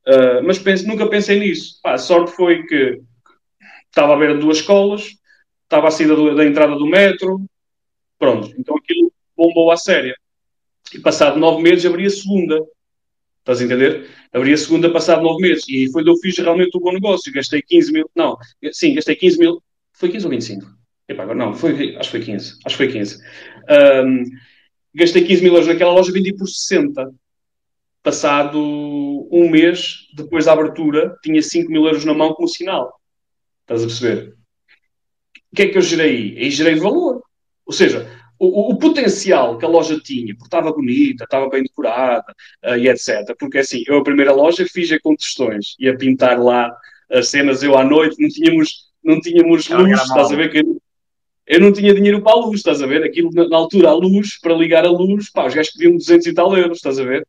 Uh, 0.06 0.44
mas 0.44 0.58
pense, 0.58 0.86
nunca 0.86 1.08
pensei 1.08 1.38
nisso. 1.38 1.80
Pá, 1.82 1.94
a 1.94 1.98
sorte 1.98 2.30
foi 2.32 2.62
que 2.64 3.00
estava 3.90 4.14
a 4.14 4.16
ver 4.16 4.38
duas 4.38 4.58
escolas, 4.58 5.10
estava 5.64 5.88
a 5.88 5.90
saída 5.90 6.34
da 6.34 6.44
entrada 6.44 6.74
do 6.76 6.86
metro, 6.86 7.44
pronto. 8.18 8.54
Então 8.58 8.76
aquilo 8.76 9.12
bombou 9.36 9.70
à 9.70 9.76
séria. 9.76 10.14
E 10.94 10.98
passado 10.98 11.38
nove 11.38 11.62
meses 11.62 11.84
abri 11.86 12.06
a 12.06 12.10
segunda. 12.10 12.60
Estás 13.38 13.60
a 13.60 13.64
entender? 13.64 14.08
Abri 14.32 14.52
a 14.52 14.56
segunda 14.56 14.90
passado 14.90 15.22
nove 15.22 15.42
meses. 15.42 15.64
E 15.68 15.90
foi 15.90 16.02
onde 16.02 16.10
eu 16.10 16.16
fiz 16.16 16.36
realmente 16.38 16.76
um 16.76 16.80
bom 16.80 16.92
negócio. 16.92 17.32
Gastei 17.32 17.62
15 17.62 17.92
mil. 17.92 18.10
Não, 18.14 18.36
sim, 18.72 18.94
gastei 18.94 19.16
15 19.16 19.38
mil. 19.38 19.62
Foi 19.92 20.08
15 20.10 20.24
ou 20.24 20.30
25? 20.30 20.66
Epá, 21.08 21.24
agora 21.24 21.38
não, 21.38 21.54
foi, 21.54 21.96
acho 21.96 22.10
que 22.10 22.18
foi 22.18 22.20
15. 22.20 22.58
Acho 22.64 22.76
que 22.76 22.84
foi 22.84 22.92
15. 22.92 23.22
Um, 24.04 24.24
gastei 24.94 25.24
15 25.24 25.42
mil 25.42 25.52
euros 25.54 25.68
naquela 25.68 25.92
loja, 25.92 26.12
vendi 26.12 26.32
por 26.32 26.46
60. 26.46 27.10
Passado 28.02 28.58
um 29.30 29.50
mês, 29.50 30.08
depois 30.14 30.46
da 30.46 30.52
abertura, 30.52 31.16
tinha 31.22 31.42
5 31.42 31.70
mil 31.70 31.84
euros 31.84 32.04
na 32.04 32.14
mão 32.14 32.32
como 32.32 32.48
sinal. 32.48 32.99
Estás 33.70 33.84
a 33.84 33.86
perceber? 33.86 34.34
O 35.52 35.56
que 35.56 35.62
é 35.62 35.68
que 35.68 35.78
eu 35.78 35.82
gerei? 35.82 36.36
Aí 36.36 36.50
gerei 36.50 36.74
valor. 36.74 37.22
Ou 37.64 37.72
seja, 37.72 38.10
o, 38.36 38.72
o, 38.72 38.78
potencial 38.78 39.56
que 39.58 39.64
a 39.64 39.68
loja 39.68 40.00
tinha, 40.00 40.34
porque 40.34 40.48
estava 40.48 40.72
bonita, 40.72 41.22
estava 41.22 41.48
bem 41.48 41.62
decorada 41.62 42.34
uh, 42.64 42.76
e 42.76 42.88
etc. 42.88 43.36
Porque 43.38 43.58
assim, 43.58 43.84
eu 43.86 43.98
a 43.98 44.02
primeira 44.02 44.32
loja 44.32 44.66
fiz 44.66 44.90
a 44.90 44.98
contestões 44.98 45.76
e 45.78 45.88
a 45.88 45.96
pintar 45.96 46.40
lá 46.40 46.74
as 47.08 47.28
cenas, 47.28 47.62
eu 47.62 47.78
à 47.78 47.84
noite 47.84 48.16
não 48.18 48.28
tínhamos, 48.28 48.90
não 49.04 49.20
tínhamos 49.20 49.68
luz, 49.68 50.02
estás 50.02 50.32
a 50.32 50.36
ver? 50.36 50.50
Que 50.50 50.64
eu 51.46 51.60
não 51.60 51.72
tinha 51.72 51.94
dinheiro 51.94 52.22
para 52.22 52.32
a 52.32 52.40
luz, 52.40 52.56
estás 52.56 52.82
a 52.82 52.86
ver? 52.88 53.04
Aquilo 53.04 53.30
na, 53.32 53.48
na 53.48 53.56
altura, 53.56 53.90
a 53.90 53.94
luz, 53.94 54.40
para 54.40 54.54
ligar 54.54 54.84
a 54.84 54.90
luz, 54.90 55.30
pá, 55.30 55.46
os 55.46 55.54
gajos 55.54 55.72
pediam 55.72 55.96
200 55.96 56.26
e 56.26 56.34
tal 56.34 56.56
euros, 56.56 56.78
estás 56.78 56.98
a 56.98 57.04
ver? 57.04 57.24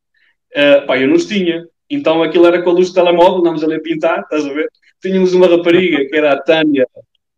Uh, 0.55 0.87
pá, 0.87 0.97
eu 0.97 1.07
não 1.07 1.15
os 1.15 1.25
tinha. 1.25 1.63
Então 1.91 2.23
aquilo 2.23 2.47
era 2.47 2.61
com 2.61 2.69
a 2.69 2.73
luz 2.73 2.89
do 2.89 2.95
telemóvel, 2.95 3.39
andámos 3.39 3.63
ali 3.63 3.75
a 3.75 3.81
pintar, 3.81 4.21
estás 4.21 4.45
a 4.45 4.53
ver? 4.53 4.71
Tínhamos 5.01 5.33
uma 5.33 5.45
rapariga, 5.45 6.05
que 6.07 6.15
era 6.15 6.31
a 6.31 6.41
Tânia, 6.41 6.87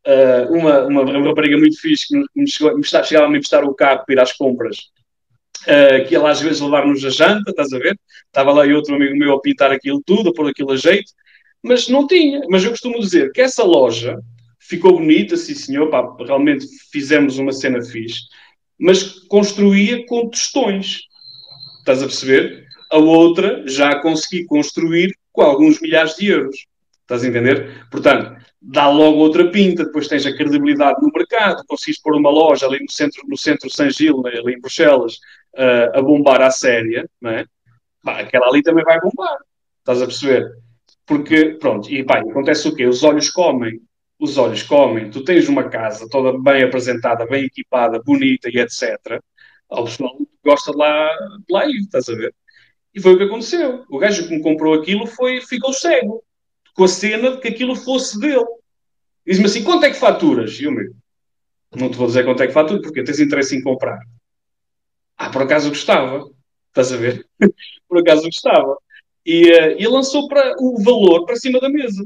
uh, 0.05 0.53
uma, 0.53 0.85
uma, 0.85 1.27
rapariga 1.27 1.57
muito 1.57 1.81
fixe, 1.81 2.07
que 2.07 2.23
me, 2.35 2.47
chegou, 2.47 2.77
me 2.77 2.83
chegava 2.83 3.25
a 3.25 3.29
me 3.29 3.37
emprestar 3.37 3.65
o 3.65 3.73
carro 3.73 4.03
para 4.05 4.13
ir 4.13 4.19
às 4.19 4.31
compras, 4.33 4.77
uh, 5.63 6.07
que 6.07 6.15
lá 6.15 6.29
às 6.29 6.39
vezes 6.39 6.61
levar-nos 6.61 7.03
a 7.03 7.09
janta, 7.09 7.49
estás 7.49 7.73
a 7.73 7.79
ver? 7.79 7.97
Estava 8.27 8.51
lá 8.51 8.63
e 8.65 8.73
outro 8.73 8.93
amigo 8.93 9.17
meu 9.17 9.33
a 9.33 9.41
pintar 9.41 9.71
aquilo 9.71 10.03
tudo, 10.05 10.29
a 10.29 10.33
pôr 10.33 10.47
aquilo 10.47 10.71
a 10.71 10.77
jeito, 10.77 11.11
mas 11.63 11.87
não 11.87 12.05
tinha. 12.05 12.41
Mas 12.47 12.63
eu 12.63 12.69
costumo 12.69 12.99
dizer 12.99 13.31
que 13.31 13.41
essa 13.41 13.63
loja 13.63 14.19
ficou 14.59 14.93
bonita, 14.99 15.35
sim 15.35 15.55
senhor, 15.55 15.89
pá, 15.89 16.15
realmente 16.19 16.67
fizemos 16.91 17.39
uma 17.39 17.51
cena 17.51 17.81
fixe, 17.81 18.21
mas 18.77 19.03
construía 19.27 20.05
com 20.05 20.29
tostões. 20.29 20.99
Estás 21.79 22.03
a 22.03 22.05
perceber? 22.05 22.62
A 22.93 22.97
outra 22.97 23.63
já 23.67 23.99
consegui 23.99 24.45
construir 24.45 25.17
com 25.31 25.41
alguns 25.41 25.81
milhares 25.81 26.15
de 26.15 26.27
euros. 26.27 26.67
Estás 27.01 27.23
a 27.23 27.27
entender? 27.27 27.87
Portanto, 27.89 28.39
dá 28.61 28.87
logo 28.87 29.17
outra 29.17 29.49
pinta, 29.49 29.83
depois 29.83 30.07
tens 30.07 30.25
a 30.27 30.35
credibilidade 30.35 31.01
no 31.01 31.11
mercado, 31.11 31.63
consegues 31.67 31.99
pôr 31.99 32.15
uma 32.15 32.29
loja 32.29 32.67
ali 32.67 32.79
no 32.79 32.91
centro, 32.91 33.23
no 33.27 33.35
centro 33.35 33.69
San 33.69 33.89
Gil, 33.89 34.21
né, 34.21 34.31
ali 34.37 34.53
em 34.53 34.61
Bruxelas, 34.61 35.15
uh, 35.55 35.97
a 35.97 36.01
bombar 36.03 36.41
à 36.41 36.51
séria, 36.51 37.09
não 37.19 37.31
é? 37.31 37.45
Bah, 38.03 38.19
aquela 38.19 38.47
ali 38.47 38.61
também 38.61 38.83
vai 38.83 38.99
bombar. 38.99 39.37
Estás 39.79 40.01
a 40.01 40.05
perceber? 40.05 40.51
Porque, 41.05 41.57
pronto, 41.59 41.89
e 41.89 42.03
pá, 42.03 42.19
acontece 42.19 42.67
o 42.67 42.75
quê? 42.75 42.85
Os 42.85 43.03
olhos 43.03 43.29
comem. 43.31 43.81
Os 44.19 44.37
olhos 44.37 44.61
comem. 44.61 45.09
Tu 45.09 45.23
tens 45.23 45.49
uma 45.49 45.67
casa 45.67 46.07
toda 46.09 46.37
bem 46.39 46.63
apresentada, 46.63 47.25
bem 47.25 47.45
equipada, 47.45 48.01
bonita 48.05 48.49
e 48.49 48.59
etc. 48.59 49.19
O 49.67 49.83
pessoal 49.83 50.15
gosta 50.45 50.71
de 50.71 50.77
lá, 50.77 51.09
de 51.39 51.53
lá 51.53 51.65
ir, 51.65 51.79
estás 51.79 52.07
a 52.07 52.15
ver? 52.15 52.33
E 52.93 53.01
foi 53.01 53.13
o 53.13 53.17
que 53.17 53.23
aconteceu. 53.23 53.83
O 53.89 53.97
gajo 53.97 54.27
que 54.27 54.35
me 54.35 54.41
comprou 54.41 54.73
aquilo 54.73 55.07
foi, 55.07 55.41
ficou 55.41 55.73
cego 55.73 56.23
com 56.75 56.83
a 56.83 56.87
cena 56.87 57.31
de 57.31 57.37
que 57.39 57.47
aquilo 57.47 57.75
fosse 57.75 58.19
dele. 58.19 58.45
Diz-me 59.25 59.45
assim: 59.45 59.63
quanto 59.63 59.85
é 59.85 59.89
que 59.89 59.97
faturas? 59.97 60.59
E 60.59 60.65
eu, 60.65 60.71
meu, 60.71 60.93
não 61.75 61.89
te 61.89 61.97
vou 61.97 62.07
dizer 62.07 62.23
quanto 62.23 62.43
é 62.43 62.47
que 62.47 62.53
faturas, 62.53 62.81
porque 62.81 63.03
tens 63.03 63.19
interesse 63.19 63.55
em 63.55 63.61
comprar. 63.61 63.99
Ah, 65.17 65.29
por 65.29 65.41
acaso 65.41 65.69
gostava. 65.69 66.29
Estás 66.67 66.91
a 66.91 66.97
ver? 66.97 67.25
por 67.87 67.99
acaso 67.99 68.23
gostava. 68.23 68.77
E, 69.25 69.49
uh, 69.51 69.91
lançou 69.91 70.27
para, 70.27 70.55
o 70.59 70.81
valor 70.83 71.25
para 71.25 71.35
cima 71.35 71.59
da 71.59 71.69
mesa. 71.69 72.05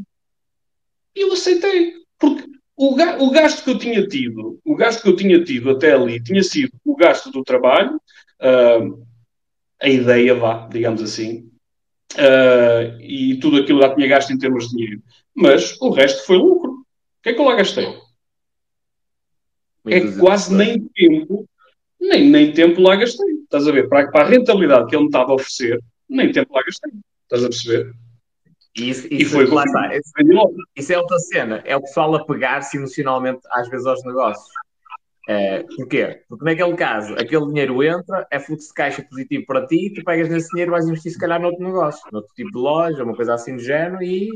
E 1.15 1.21
eu 1.21 1.34
aceitei. 1.34 1.93
Porque 2.19 2.45
o, 2.76 2.95
ga 2.95 3.17
o 3.19 3.32
gasto 3.32 3.63
que 3.63 3.71
eu 3.71 3.80
tinha 3.80 4.06
tido, 4.08 4.60
o 4.63 4.76
gasto 4.76 5.02
que 5.02 5.10
eu 5.10 5.15
tinha 5.15 5.43
tido 5.43 5.71
até 5.71 5.93
ali, 5.93 6.21
tinha 6.21 6.43
sido 6.43 6.71
o 6.86 6.95
gasto 6.95 7.32
do 7.32 7.43
trabalho, 7.43 7.95
uh, 7.95 9.07
a 9.82 9.88
ideia, 9.88 10.34
vá, 10.36 10.67
digamos 10.67 11.01
assim, 11.01 11.49
uh, 12.15 12.99
e 12.99 13.39
tudo 13.39 13.57
aquilo 13.57 13.82
já 13.82 13.93
tinha 13.93 14.07
gasto 14.07 14.32
em 14.32 14.38
termos 14.38 14.69
de 14.69 14.75
dinheiro. 14.75 15.01
Mas 15.36 15.80
o 15.80 15.91
resto 15.91 16.25
foi 16.25 16.38
lucro. 16.38 16.71
O 16.71 16.84
que 17.23 17.30
é 17.30 17.34
que 17.34 17.39
eu 17.39 17.45
lá 17.45 17.55
gastei? 17.55 17.86
Muito 19.84 20.17
é 20.17 20.19
quase 20.19 20.53
nem 20.53 20.88
tempo, 20.89 21.47
nem, 21.99 22.30
nem 22.30 22.51
tempo 22.51 22.82
lá 22.82 22.95
gastei. 22.95 23.30
Estás 23.43 23.67
a 23.67 23.71
ver? 23.71 23.88
Para, 23.88 24.09
para 24.11 24.25
a 24.25 24.30
rentabilidade 24.30 24.88
que 24.88 24.95
ele 24.95 25.03
me 25.03 25.09
estava 25.09 25.32
a 25.32 25.36
oferecer, 25.36 25.80
nem 26.09 26.32
tempo 26.32 26.53
lá 26.53 26.63
gastei. 26.63 26.91
Estás 27.23 27.43
a 27.43 27.49
perceber? 27.49 27.93
Isso, 28.75 29.07
isso, 29.07 29.13
e 29.13 29.25
foi 29.25 29.45
lá 29.47 29.63
está. 29.63 29.95
Isso, 29.95 30.11
isso, 30.75 30.93
é 30.93 30.97
outra 30.97 31.17
cena. 31.19 31.61
É 31.65 31.75
o 31.75 31.82
pessoal 31.82 32.13
a 32.15 32.25
pegar-se 32.25 32.78
emocionalmente 32.78 33.39
às 33.51 33.67
vezes 33.69 33.88
aos 33.88 34.03
negócios. 34.03 34.47
É, 35.30 35.63
porquê? 35.75 36.21
Porque 36.30 36.45
naquele 36.45 36.73
caso, 36.78 37.13
aquele 37.15 37.47
dinheiro 37.47 37.84
entra, 37.84 38.25
é 38.32 38.39
fluxo 38.39 38.69
de 38.69 38.73
caixa 38.73 39.03
positivo 39.03 39.45
para 39.45 39.67
ti, 39.67 39.91
tu 39.93 40.01
pegas 40.05 40.30
nesse 40.30 40.49
dinheiro 40.49 40.71
e 40.71 40.73
vais 40.73 40.88
investir 40.88 41.11
se 41.11 41.19
calhar 41.19 41.41
noutro 41.41 41.61
negócio, 41.61 42.01
noutro 42.13 42.34
tipo 42.34 42.49
de 42.49 42.57
loja, 42.57 43.03
uma 43.03 43.15
coisa 43.15 43.34
assim 43.34 43.57
do 43.57 43.61
género, 43.61 44.01
e 44.01 44.30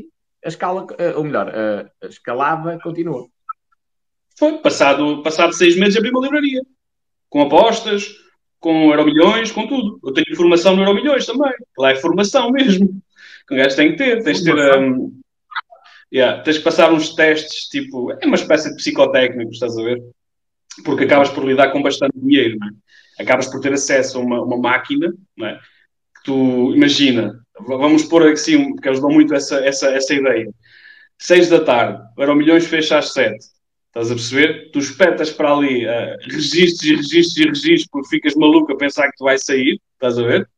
a 0.43 0.49
escala, 0.49 0.85
eh, 0.97 1.15
ou 1.15 1.23
melhor, 1.23 1.49
a, 1.49 2.07
escalada 2.07 2.77
continua. 2.83 3.25
Foi, 4.37 4.57
passado, 4.57 5.23
passado 5.23 5.53
seis 5.53 5.77
meses 5.77 5.95
abri 5.95 6.09
uma 6.09 6.19
livraria, 6.19 6.61
com 7.29 7.41
apostas, 7.41 8.13
com 8.59 8.91
Euromilhões, 8.91 9.49
com 9.51 9.67
tudo. 9.67 9.97
Eu 10.03 10.13
tenho 10.13 10.35
formação 10.35 10.75
no 10.75 10.81
Euromilhões 10.81 11.25
também. 11.25 11.53
Lá 11.77 11.91
é 11.91 11.95
formação 11.95 12.51
mesmo. 12.51 13.01
Que 13.47 13.53
um 13.53 13.57
gajo 13.57 13.75
tem 13.75 13.91
que 13.91 13.97
ter. 13.97 14.23
Tens 14.23 14.43
de 14.43 14.53
ter. 14.53 14.79
Um, 14.79 15.19
yeah, 16.13 16.43
tens 16.43 16.57
que 16.59 16.63
passar 16.63 16.93
uns 16.93 17.15
testes, 17.15 17.69
tipo. 17.69 18.11
É 18.11 18.25
uma 18.25 18.35
espécie 18.35 18.69
de 18.69 18.75
psicotécnico, 18.75 19.51
estás 19.51 19.77
a 19.77 19.83
ver? 19.83 20.01
Porque 20.83 21.05
acabas 21.05 21.29
por 21.29 21.45
lidar 21.45 21.71
com 21.71 21.81
bastante 21.81 22.19
dinheiro, 22.19 22.57
é? 22.63 23.23
Acabas 23.23 23.47
por 23.47 23.59
ter 23.59 23.73
acesso 23.73 24.17
a 24.17 24.21
uma, 24.21 24.41
uma 24.41 24.57
máquina, 24.57 25.13
é? 25.41 25.53
Que 26.15 26.23
tu, 26.25 26.73
imagina, 26.75 27.39
vamos 27.59 28.03
pôr 28.03 28.31
assim, 28.31 28.73
porque 28.73 28.89
eles 28.89 29.01
dão 29.01 29.11
muito 29.11 29.33
essa, 29.33 29.63
essa, 29.65 29.89
essa 29.89 30.13
ideia. 30.13 30.47
Seis 31.19 31.49
da 31.49 31.63
tarde, 31.63 32.01
Euromilhões 32.17 32.65
fecha 32.65 32.97
às 32.97 33.13
sete 33.13 33.45
Estás 33.91 34.09
a 34.09 34.15
perceber? 34.15 34.71
Tu 34.71 34.79
espetas 34.79 35.31
para 35.31 35.51
ali 35.51 35.85
uh, 35.85 36.15
registros 36.29 36.83
e 36.83 36.95
registros 36.95 37.37
e 37.37 37.43
registros 37.43 37.87
porque 37.91 38.07
ficas 38.07 38.35
maluco 38.35 38.71
a 38.71 38.77
pensar 38.77 39.07
que 39.07 39.17
tu 39.17 39.25
vais 39.25 39.43
sair, 39.43 39.81
estás 39.95 40.17
a 40.17 40.23
ver? 40.23 40.49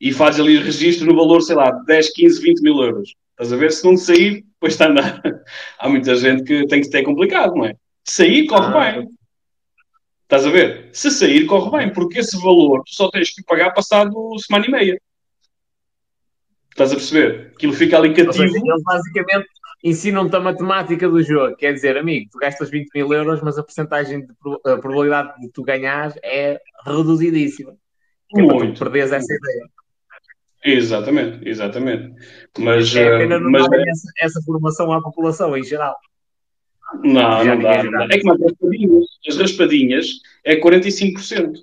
E 0.00 0.10
fazes 0.14 0.40
ali 0.40 0.56
registro 0.56 1.06
no 1.06 1.14
valor, 1.14 1.42
sei 1.42 1.56
lá, 1.56 1.70
10, 1.70 2.14
15, 2.14 2.40
20 2.40 2.62
mil 2.62 2.82
euros. 2.82 3.14
Estás 3.32 3.52
a 3.52 3.56
ver? 3.56 3.70
Se 3.70 3.84
não 3.84 3.98
sair, 3.98 4.46
depois 4.54 4.72
está 4.72 4.86
a 4.86 4.88
andar. 4.88 5.20
Há 5.78 5.88
muita 5.90 6.16
gente 6.16 6.42
que 6.42 6.66
tem 6.68 6.80
que 6.80 6.88
ter 6.88 7.02
complicado, 7.02 7.54
não 7.54 7.66
é? 7.66 7.74
Sair, 8.02 8.46
corre 8.46 8.74
ah, 8.74 8.92
bem. 8.92 9.08
Estás 10.30 10.46
a 10.46 10.50
ver? 10.50 10.90
Se 10.92 11.10
sair, 11.10 11.44
corre 11.44 11.76
bem, 11.76 11.92
porque 11.92 12.20
esse 12.20 12.40
valor 12.40 12.84
tu 12.84 12.94
só 12.94 13.10
tens 13.10 13.34
que 13.34 13.42
pagar 13.42 13.72
passado 13.72 14.14
semana 14.38 14.64
e 14.64 14.70
meia. 14.70 15.00
Estás 16.70 16.92
a 16.92 16.94
perceber? 16.94 17.50
Aquilo 17.56 17.72
fica 17.72 17.98
ali 17.98 18.14
cativo. 18.14 18.44
Eles 18.44 18.82
basicamente 18.84 19.48
ensinam-te 19.82 20.36
a 20.36 20.38
matemática 20.38 21.08
do 21.08 21.20
jogo. 21.20 21.56
Quer 21.56 21.72
dizer, 21.72 21.96
amigo, 21.96 22.30
tu 22.30 22.38
gastas 22.38 22.70
20 22.70 22.90
mil 22.94 23.12
euros, 23.12 23.40
mas 23.42 23.58
a 23.58 23.62
porcentagem 23.64 24.20
de 24.20 24.32
a 24.70 24.76
probabilidade 24.76 25.40
de 25.40 25.50
tu 25.50 25.64
ganhares 25.64 26.14
é 26.22 26.60
reduzidíssima. 26.86 27.74
Que 28.28 28.40
Muito. 28.40 28.54
é 28.54 28.58
para 28.58 28.74
tu 28.74 28.78
perderes 28.78 29.10
essa 29.10 29.34
ideia. 29.34 29.66
Exatamente, 30.62 31.48
exatamente. 31.48 32.14
Mas, 32.56 32.94
é 32.94 33.18
pena 33.18 33.34
eh, 33.34 33.40
não 33.40 33.50
mas... 33.50 33.68
dar 33.68 33.80
essa, 33.80 34.12
essa, 34.20 34.40
formação 34.42 34.92
à 34.92 35.02
população 35.02 35.56
em 35.56 35.64
geral. 35.64 35.96
Não, 37.02 37.44
não 37.44 37.58
dá, 37.58 37.82
não 37.84 37.90
dá. 37.92 38.04
É 38.10 38.18
que 38.18 38.28
as 38.28 38.40
raspadinhas, 38.40 39.06
as 39.28 39.36
raspadinhas 39.36 40.06
é 40.44 40.56
45%. 40.56 41.62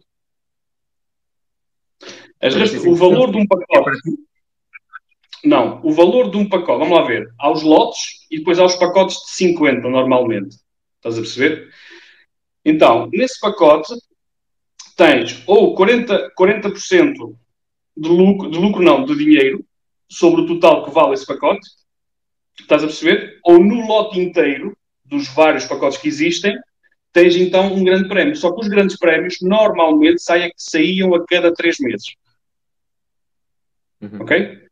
As 2.42 2.56
rasp... 2.56 2.76
O 2.86 2.96
valor 2.96 3.32
de 3.32 3.38
um 3.38 3.48
pacote. 3.48 3.90
É 3.90 4.28
não, 5.48 5.80
o 5.84 5.92
valor 5.92 6.30
de 6.30 6.38
um 6.38 6.48
pacote, 6.48 6.80
vamos 6.80 6.98
lá 6.98 7.06
ver, 7.06 7.32
há 7.40 7.52
os 7.52 7.62
lotes 7.62 8.26
e 8.30 8.40
depois 8.40 8.60
há 8.60 8.66
os 8.66 8.76
pacotes 8.76 9.18
de 9.26 9.32
50 9.32 9.88
normalmente. 9.88 10.58
Estás 10.98 11.18
a 11.18 11.22
perceber? 11.22 11.70
Então, 12.66 13.10
nesse 13.14 13.40
pacote 13.40 13.94
tens 14.96 15.44
ou 15.46 15.76
40%, 15.76 16.32
40 16.36 16.70
de 16.70 18.10
lucro, 18.10 18.50
de 18.50 18.58
lucro 18.58 18.84
não, 18.84 19.06
de 19.06 19.16
dinheiro 19.16 19.64
sobre 20.10 20.42
o 20.42 20.48
total 20.48 20.84
que 20.84 20.92
vale 20.92 21.14
esse 21.14 21.26
pacote. 21.26 21.68
Estás 22.60 22.84
a 22.84 22.88
perceber? 22.88 23.40
Ou 23.44 23.60
no 23.60 23.86
lote 23.86 24.20
inteiro 24.20 24.76
dos 25.08 25.28
vários 25.30 25.66
pacotes 25.66 25.98
que 25.98 26.08
existem, 26.08 26.58
tens 27.12 27.36
então 27.36 27.74
um 27.74 27.84
grande 27.84 28.08
prémio. 28.08 28.36
Só 28.36 28.52
que 28.52 28.62
os 28.62 28.68
grandes 28.68 28.98
prémios 28.98 29.38
normalmente 29.42 30.22
saíam 30.56 31.16
a 31.16 31.26
cada 31.26 31.54
três 31.54 31.80
meses. 31.80 32.14
Uhum. 34.02 34.22
Ok? 34.22 34.68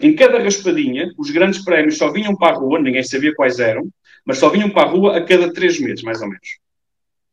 Em, 0.00 0.14
cada 0.14 0.38
raspadinha, 0.38 1.12
os 1.16 1.30
grandes 1.30 1.64
prémios 1.64 1.96
só 1.96 2.10
vinham 2.10 2.36
para 2.36 2.56
a 2.56 2.58
rua, 2.58 2.80
ninguém 2.80 3.02
sabia 3.02 3.34
quais 3.34 3.60
eram, 3.60 3.88
mas 4.24 4.38
só 4.38 4.48
vinham 4.48 4.70
para 4.70 4.88
a 4.88 4.90
rua 4.90 5.16
a 5.16 5.24
cada 5.24 5.52
três 5.52 5.78
meses, 5.78 6.02
mais 6.02 6.20
ou 6.20 6.28
menos. 6.28 6.58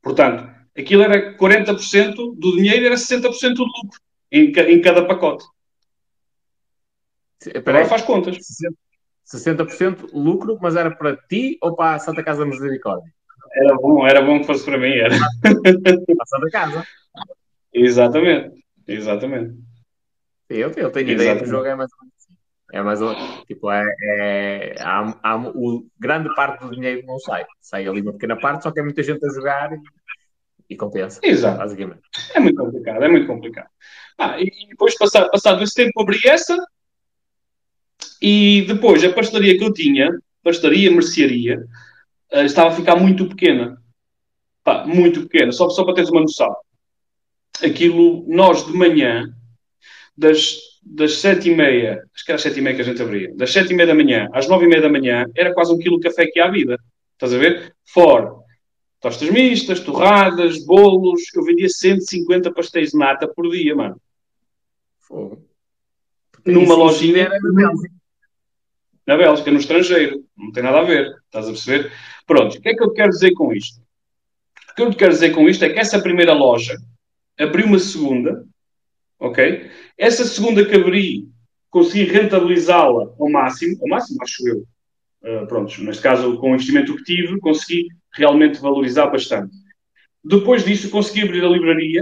Portanto, 0.01 0.47
aquilo 0.77 1.01
era 1.01 1.35
40% 1.35 2.35
do 2.37 2.55
dinheiro, 2.55 2.85
era 2.85 2.95
60% 2.95 3.53
do 3.55 3.63
lucro 3.63 3.99
em, 4.31 4.51
em 4.51 4.81
cada 4.81 5.05
pacote. 5.05 5.45
Agora 7.55 7.85
faz 7.85 8.03
contas. 8.03 8.37
60% 9.25 10.09
lucro, 10.13 10.57
mas 10.61 10.75
era 10.75 10.91
para 10.91 11.15
ti 11.15 11.57
ou 11.61 11.75
para 11.75 11.95
a 11.95 11.99
Santa 11.99 12.23
Casa 12.23 12.41
da 12.41 12.45
Misericórdia? 12.45 13.11
Era 13.55 13.75
bom, 13.75 14.07
era 14.07 14.21
bom 14.21 14.39
que 14.39 14.47
fosse 14.47 14.65
para 14.65 14.77
mim, 14.77 14.93
era. 14.93 15.15
Para 15.43 16.23
a 16.23 16.25
Santa 16.25 16.49
Casa. 16.51 16.85
Exatamente, 17.71 18.63
exatamente. 18.87 19.55
Eu, 20.49 20.69
eu 20.69 20.91
tenho 20.91 21.09
Exatamente. 21.09 21.13
ideia 21.13 21.37
que 21.37 21.43
o 21.43 21.47
jogo 21.47 21.65
é 21.65 21.75
mais 21.75 21.89
ou 21.91 21.99
menos 22.01 22.13
assim. 22.17 22.33
É 22.71 22.81
mais 22.81 23.45
tipo, 23.47 23.71
é, 23.71 23.83
é 24.01 24.75
há, 24.79 25.19
há, 25.23 25.37
o, 25.37 25.85
grande 25.99 26.33
parte 26.35 26.65
do 26.65 26.71
dinheiro 26.71 27.05
não 27.05 27.19
sai. 27.19 27.45
Sai 27.61 27.87
ali 27.87 28.01
uma 28.01 28.13
pequena 28.13 28.39
parte, 28.39 28.63
só 28.63 28.71
que 28.71 28.79
é 28.79 28.83
muita 28.83 29.03
gente 29.03 29.25
a 29.25 29.33
jogar 29.33 29.71
e, 29.73 29.79
e 30.69 30.75
compensa. 30.75 31.19
Exato. 31.23 31.57
Basicamente. 31.57 32.01
É 32.35 32.39
muito 32.39 32.57
complicado, 32.57 33.03
é 33.03 33.07
muito 33.07 33.27
complicado. 33.27 33.69
Ah, 34.17 34.39
e 34.39 34.49
depois, 34.69 34.95
passado, 34.97 35.29
passado 35.31 35.63
esse 35.63 35.73
tempo, 35.73 36.01
abri 36.01 36.19
essa 36.25 36.57
e 38.23 38.61
depois 38.65 39.03
a 39.03 39.11
pastelaria 39.11 39.57
que 39.57 39.65
eu 39.65 39.73
tinha, 39.73 40.09
pastelaria, 40.41 40.89
mercearia, 40.89 41.65
uh, 42.31 42.45
estava 42.45 42.69
a 42.69 42.75
ficar 42.75 42.95
muito 42.95 43.27
pequena. 43.27 43.77
Pá, 44.63 44.85
muito 44.87 45.23
pequena, 45.23 45.51
só, 45.51 45.69
só 45.69 45.83
para 45.83 45.95
teres 45.95 46.09
uma 46.09 46.21
noção. 46.21 46.55
Aquilo, 47.61 48.25
nós 48.29 48.65
de 48.65 48.71
manhã, 48.71 49.29
das, 50.17 50.57
das 50.81 51.15
sete 51.15 51.49
e 51.49 51.55
meia, 51.55 52.01
acho 52.15 52.23
que 52.23 52.31
era 52.31 52.39
sete 52.39 52.59
e 52.59 52.61
meia 52.61 52.73
que 52.77 52.81
a 52.81 52.85
gente 52.85 53.01
abria, 53.01 53.35
das 53.35 53.51
sete 53.51 53.73
e 53.73 53.75
meia 53.75 53.87
da 53.87 53.93
manhã 53.93 54.29
às 54.31 54.47
nove 54.47 54.65
e 54.65 54.69
meia 54.69 54.81
da 54.81 54.89
manhã, 54.89 55.25
era 55.35 55.53
quase 55.53 55.73
um 55.73 55.77
quilo 55.77 55.99
de 55.99 56.07
café 56.07 56.25
que 56.27 56.39
há 56.39 56.45
à 56.45 56.51
vida. 56.51 56.79
Estás 57.11 57.33
a 57.33 57.37
ver? 57.37 57.75
Fora. 57.85 58.31
Tostas 59.01 59.29
mistas, 59.29 59.81
torradas, 59.81 60.63
bolos. 60.65 61.23
Eu 61.35 61.43
vendia 61.43 61.67
150 61.67 62.53
pastéis 62.53 62.91
de 62.91 62.97
nata 62.97 63.27
por 63.27 63.49
dia, 63.51 63.75
mano. 63.75 63.99
Fogo. 65.01 65.45
Numa 66.45 66.73
lojinha. 66.73 67.23
Era 67.23 67.39
na 69.05 69.17
Bélgica. 69.17 69.51
No 69.51 69.59
estrangeiro. 69.59 70.23
Não 70.37 70.51
tem 70.51 70.63
nada 70.63 70.79
a 70.79 70.83
ver. 70.83 71.13
Estás 71.25 71.45
a 71.45 71.51
perceber? 71.51 71.91
Pronto. 72.25 72.57
O 72.57 72.61
que 72.61 72.69
é 72.69 72.75
que 72.75 72.83
eu 72.83 72.93
quero 72.93 73.09
dizer 73.09 73.33
com 73.33 73.53
isto? 73.53 73.81
O 74.71 74.75
que 74.75 74.81
eu 74.81 74.93
quero 74.93 75.11
dizer 75.11 75.31
com 75.31 75.47
isto 75.47 75.63
é 75.65 75.69
que 75.69 75.79
essa 75.79 76.01
primeira 76.01 76.33
loja 76.33 76.75
abriu 77.37 77.65
uma 77.65 77.79
segunda 77.79 78.43
ok? 79.23 79.69
Essa 79.97 80.25
segunda 80.25 80.65
que 80.65 80.75
abri, 80.75 81.29
consegui 81.69 82.03
rentabilizá-la 82.03 83.13
ao 83.17 83.29
máximo, 83.29 83.77
ao 83.81 83.87
máximo, 83.87 84.21
acho 84.21 84.47
eu. 84.47 84.63
Uh, 85.23 85.47
pronto, 85.47 85.81
neste 85.81 86.03
caso, 86.03 86.37
com 86.37 86.51
o 86.51 86.55
investimento 86.55 86.95
que 86.97 87.03
tive, 87.03 87.39
consegui 87.39 87.87
realmente 88.13 88.59
valorizar 88.59 89.07
bastante. 89.07 89.55
Depois 90.23 90.65
disso, 90.65 90.89
consegui 90.89 91.21
abrir 91.21 91.43
a 91.43 91.49
livraria 91.49 92.01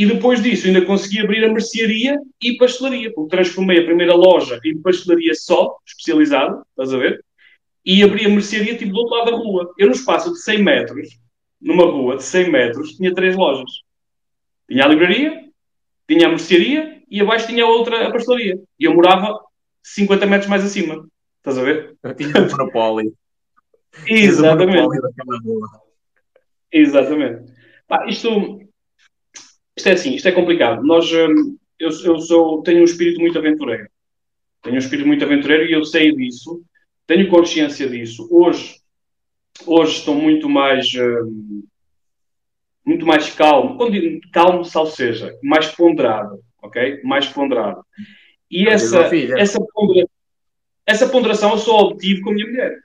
e 0.00 0.06
depois 0.06 0.42
disso, 0.42 0.66
ainda 0.66 0.80
consegui 0.86 1.20
abrir 1.20 1.44
a 1.44 1.52
mercearia 1.52 2.18
e 2.42 2.56
pastelaria, 2.56 3.12
porque 3.12 3.36
transformei 3.36 3.80
a 3.80 3.84
primeira 3.84 4.14
loja 4.14 4.58
em 4.64 4.80
pastelaria 4.80 5.34
só, 5.34 5.76
especializada, 5.86 6.62
estás 6.70 6.94
a 6.94 6.96
ver? 6.96 7.22
E 7.84 8.02
abri 8.02 8.24
a 8.24 8.30
mercearia 8.30 8.78
tipo 8.78 8.94
do 8.94 8.98
outro 8.98 9.18
lado 9.18 9.30
da 9.30 9.36
rua. 9.36 9.74
Eu, 9.76 9.88
no 9.88 9.92
espaço 9.92 10.32
de 10.32 10.40
100 10.40 10.62
metros, 10.62 11.08
numa 11.60 11.84
rua 11.84 12.16
de 12.16 12.22
100 12.22 12.50
metros, 12.50 12.92
tinha 12.92 13.12
três 13.12 13.36
lojas. 13.36 13.70
Tinha 14.66 14.86
a 14.86 14.88
livraria, 14.88 15.44
tinha 16.08 16.28
a 16.28 16.30
mercearia 16.30 17.02
e 17.10 17.20
abaixo 17.20 17.48
tinha 17.48 17.66
outra 17.66 18.08
a 18.08 18.10
pastelaria. 18.10 18.58
E 18.78 18.84
eu 18.86 18.94
morava 18.94 19.38
50 19.82 20.24
metros 20.24 20.48
mais 20.48 20.64
acima. 20.64 21.06
Estás 21.40 21.58
a 21.58 21.62
ver? 21.62 21.94
Tinha 22.16 22.38
o 22.38 22.48
monopólio. 22.50 23.12
Exatamente. 24.06 24.88
Exatamente. 26.72 27.52
Pá, 27.86 28.06
isto, 28.06 28.60
isto 29.76 29.88
é 29.88 29.92
assim, 29.92 30.14
isto 30.14 30.28
é 30.28 30.32
complicado. 30.32 30.82
Nós, 30.82 31.10
hum, 31.12 31.56
eu, 31.78 31.90
eu 32.04 32.18
sou, 32.20 32.62
tenho 32.62 32.80
um 32.80 32.84
espírito 32.84 33.20
muito 33.20 33.38
aventureiro. 33.38 33.88
Tenho 34.62 34.76
um 34.76 34.78
espírito 34.78 35.06
muito 35.06 35.24
aventureiro 35.24 35.64
e 35.64 35.72
eu 35.72 35.84
sei 35.84 36.14
disso. 36.14 36.62
Tenho 37.06 37.28
consciência 37.28 37.88
disso. 37.88 38.28
Hoje, 38.30 38.76
hoje 39.66 39.98
estou 39.98 40.14
muito 40.14 40.48
mais 40.48 40.86
hum, 40.94 41.62
muito 42.84 43.06
mais 43.06 43.32
calmo, 43.34 43.78
calmo, 44.32 44.64
salvo 44.64 44.90
seja, 44.90 45.36
mais 45.42 45.68
ponderado, 45.68 46.40
ok? 46.62 47.00
Mais 47.04 47.26
ponderado. 47.26 47.84
E 48.50 48.68
essa, 48.68 49.08
essa, 49.38 49.60
pondera, 49.72 50.08
essa 50.84 51.08
ponderação 51.08 51.52
eu 51.52 51.58
só 51.58 51.78
obtive 51.78 52.20
com 52.20 52.30
a 52.30 52.32
minha 52.32 52.46
mulher. 52.46 52.78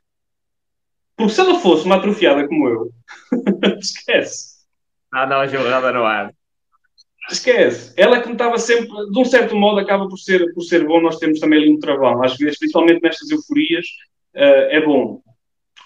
Porque 1.15 1.33
se 1.33 1.41
ela 1.41 1.59
fosse 1.59 1.85
uma 1.85 1.95
atrofiada 1.95 2.47
como 2.47 2.67
eu, 2.67 2.91
esquece. 3.79 4.55
Ah, 5.11 5.25
não, 5.25 5.37
a 5.37 5.47
jogada 5.47 5.91
no 5.91 6.03
ar. 6.03 6.31
Esquece. 7.31 7.93
Ela 7.97 8.21
que 8.21 8.27
me 8.27 8.33
estava 8.33 8.57
sempre, 8.59 8.87
de 8.87 9.19
um 9.19 9.25
certo 9.25 9.55
modo, 9.55 9.79
acaba 9.79 10.07
por 10.07 10.17
ser, 10.17 10.53
por 10.53 10.61
ser 10.61 10.85
bom. 10.85 11.01
Nós 11.01 11.17
temos 11.17 11.39
também 11.39 11.59
ali 11.59 11.71
um 11.71 11.79
trabalho, 11.79 12.23
às 12.23 12.37
vezes, 12.37 12.59
principalmente 12.59 13.01
nestas 13.01 13.29
euforias, 13.31 13.85
uh, 14.35 14.69
é 14.69 14.85
bom 14.85 15.21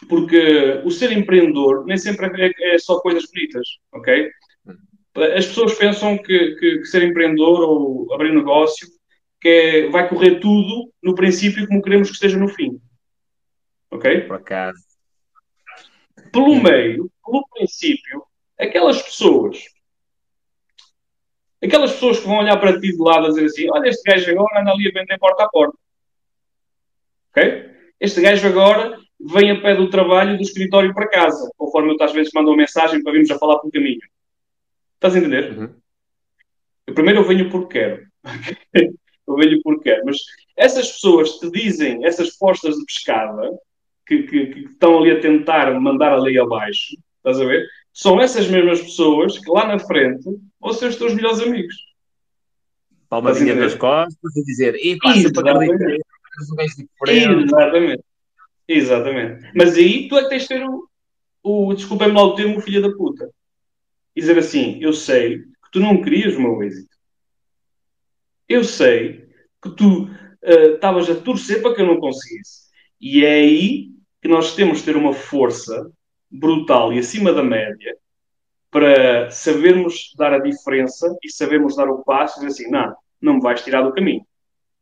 porque 0.08 0.82
o 0.86 0.92
ser 0.92 1.12
empreendedor 1.12 1.86
nem 1.86 1.98
sempre 1.98 2.28
é, 2.28 2.76
é 2.76 2.78
só 2.78 3.00
coisas 3.02 3.26
bonitas, 3.32 3.68
ok? 3.92 4.30
As 5.36 5.48
pessoas 5.48 5.74
pensam 5.74 6.18
que, 6.18 6.56
que, 6.56 6.78
que 6.78 6.86
ser 6.86 7.04
empreendedor 7.04 7.62
ou 7.62 8.14
abrir 8.14 8.34
negócio 8.34 8.88
que 9.42 9.50
é, 9.50 9.90
vai 9.90 10.08
correr 10.08 10.40
tudo 10.40 10.92
no 11.02 11.16
princípio 11.16 11.68
como 11.68 11.82
queremos 11.82 12.10
que 12.10 12.14
esteja 12.14 12.38
no 12.38 12.48
fim. 12.48 12.80
Ok? 13.92 14.22
Por 14.22 14.36
acaso. 14.36 14.80
Pelo 16.32 16.62
meio, 16.62 17.10
pelo 17.26 17.48
princípio, 17.50 18.24
aquelas 18.58 19.02
pessoas 19.02 19.64
Aquelas 21.64 21.92
pessoas 21.94 22.20
que 22.20 22.28
vão 22.28 22.40
olhar 22.40 22.58
para 22.58 22.80
ti 22.80 22.92
de 22.92 23.02
lado 23.02 23.26
a 23.26 23.30
dizer 23.30 23.46
assim: 23.46 23.70
olha, 23.70 23.90
este 23.90 24.10
gajo 24.10 24.32
agora 24.32 24.62
anda 24.62 24.72
ali 24.72 24.88
a 24.88 25.00
vender 25.00 25.18
porta 25.20 25.44
a 25.44 25.50
porta. 25.50 25.78
Ok? 27.32 27.70
Este 28.00 28.22
gajo 28.22 28.48
agora 28.48 28.98
vem 29.20 29.52
a 29.52 29.62
pé 29.62 29.76
do 29.76 29.90
trabalho 29.90 30.38
do 30.38 30.42
escritório 30.42 30.94
para 30.94 31.10
casa, 31.10 31.52
conforme 31.58 31.94
eu 31.94 32.04
às 32.04 32.14
vezes 32.14 32.32
mando 32.34 32.50
uma 32.50 32.58
mensagem 32.58 33.04
para 33.04 33.12
virmos 33.12 33.30
a 33.30 33.38
falar 33.38 33.60
pelo 33.60 33.72
caminho. 33.72 34.00
Estás 34.96 35.16
a 35.16 35.20
entender? 35.20 35.58
Uhum. 35.58 35.76
Eu, 36.88 36.94
primeiro 36.94 37.20
eu 37.20 37.26
venho 37.26 37.50
porque 37.50 37.80
quero. 37.80 38.08
eu 39.28 39.36
venho 39.36 39.62
porque 39.62 39.90
quero. 39.90 40.06
Mas 40.06 40.18
essas 40.56 40.92
pessoas 40.94 41.32
te 41.40 41.52
dizem, 41.52 42.06
essas 42.06 42.38
postas 42.38 42.76
de 42.76 42.86
pescada, 42.86 43.52
que, 44.06 44.24
que, 44.24 44.48
que, 44.48 44.60
estão 44.62 44.98
ali 44.98 45.12
a 45.12 45.22
tentar 45.22 45.72
mandar 45.80 46.12
a 46.12 46.18
lei 46.18 46.40
abaixo, 46.40 46.98
estás 47.18 47.40
a 47.40 47.46
ver? 47.46 47.66
São 48.02 48.22
essas 48.22 48.48
mesmas 48.48 48.80
pessoas 48.80 49.38
que 49.38 49.52
lá 49.52 49.68
na 49.68 49.78
frente 49.78 50.24
vão 50.58 50.72
ser 50.72 50.88
os 50.88 50.96
teus 50.96 51.14
melhores 51.14 51.42
amigos. 51.42 51.76
Palmadinha 53.10 53.54
nas 53.56 53.76
costas 53.76 54.38
e 54.38 54.44
dizer, 54.46 54.74
e 54.76 54.98
passa 55.00 55.30
para 55.34 55.52
acreditar, 55.52 56.08
Exatamente. 57.10 58.04
Exatamente. 58.66 59.52
Mas 59.54 59.76
aí 59.76 60.08
tu 60.08 60.18
é 60.18 60.24
que 60.24 60.30
tens 60.30 60.44
de 60.44 60.48
ter 60.48 60.66
o, 60.66 60.88
o 61.44 61.74
desculpem-me 61.74 62.14
lá 62.14 62.24
o 62.24 62.36
termo, 62.36 62.62
filha 62.62 62.80
da 62.80 62.90
puta. 62.90 63.30
E 64.16 64.22
dizer 64.22 64.38
assim, 64.38 64.82
eu 64.82 64.94
sei 64.94 65.40
que 65.40 65.72
tu 65.74 65.82
não 65.82 66.02
querias 66.02 66.38
o 66.38 66.42
meu 66.42 66.64
êxito. 66.64 66.96
Eu 68.48 68.64
sei 68.64 69.28
que 69.62 69.72
tu 69.72 70.10
eh, 70.42 70.76
estavas 70.76 71.10
uh, 71.10 71.12
a 71.12 71.16
torcer 71.16 71.62
para 71.62 71.76
que 71.76 71.82
eu 71.82 71.88
não 71.88 72.00
conseguisse. 72.00 72.70
E 73.02 73.26
é 73.26 73.34
aí 73.34 73.90
que 74.22 74.30
nós 74.30 74.56
temos 74.56 74.78
de 74.78 74.86
ter 74.86 74.96
uma 74.96 75.12
força 75.12 75.92
brutal 76.30 76.94
e 76.94 77.00
acima 77.00 77.34
da 77.34 77.44
média 77.44 77.96
para 78.72 79.32
sabermos 79.32 80.14
dar 80.16 80.34
a 80.34 80.40
diferença 80.40 81.18
e 81.24 81.32
sabermos 81.32 81.76
dar 81.76 81.90
o 81.90 82.04
passo 82.04 82.40
e 82.40 82.46
dizer 82.46 82.64
assim, 82.64 82.72
não, 82.72 82.96
não 83.20 83.34
me 83.36 83.42
vais 83.42 83.64
tirar 83.64 83.82
do 83.82 83.94
caminho. 83.94 84.26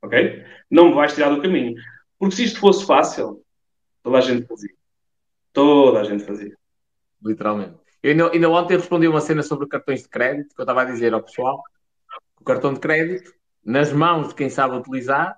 Ok? 0.02 0.44
Não 0.70 0.90
me 0.90 0.96
vais 0.96 1.14
tirar 1.14 1.30
do 1.30 1.42
caminho. 1.42 1.76
Porque 2.20 2.36
se 2.36 2.44
isto 2.44 2.60
fosse 2.60 2.86
fácil, 2.86 3.44
toda 4.04 4.18
a 4.18 4.22
gente 4.22 4.46
fazia. 4.46 4.74
Toda 5.54 6.02
a 6.02 6.04
gente 6.04 6.24
fazia. 6.24 6.56
Literalmente. 7.24 7.76
Eu 8.04 8.12
ainda, 8.12 8.32
ainda 8.32 8.50
ontem 8.50 8.78
respondi 8.78 9.08
uma 9.08 9.22
cena 9.22 9.42
sobre 9.42 9.68
cartões 9.68 10.04
de 10.04 10.10
crédito, 10.10 10.54
que 10.54 10.62
eu 10.62 10.64
estava 10.64 10.82
a 10.82 10.86
dizer 10.86 11.14
ao 11.14 11.24
pessoal, 11.24 11.64
o 12.40 12.44
cartão 12.44 12.74
de 12.74 12.80
crédito, 12.80 13.34
nas 13.64 13.92
mãos 13.92 14.30
de 14.30 14.36
quem 14.36 14.50
sabe 14.50 14.76
utilizar, 14.76 15.36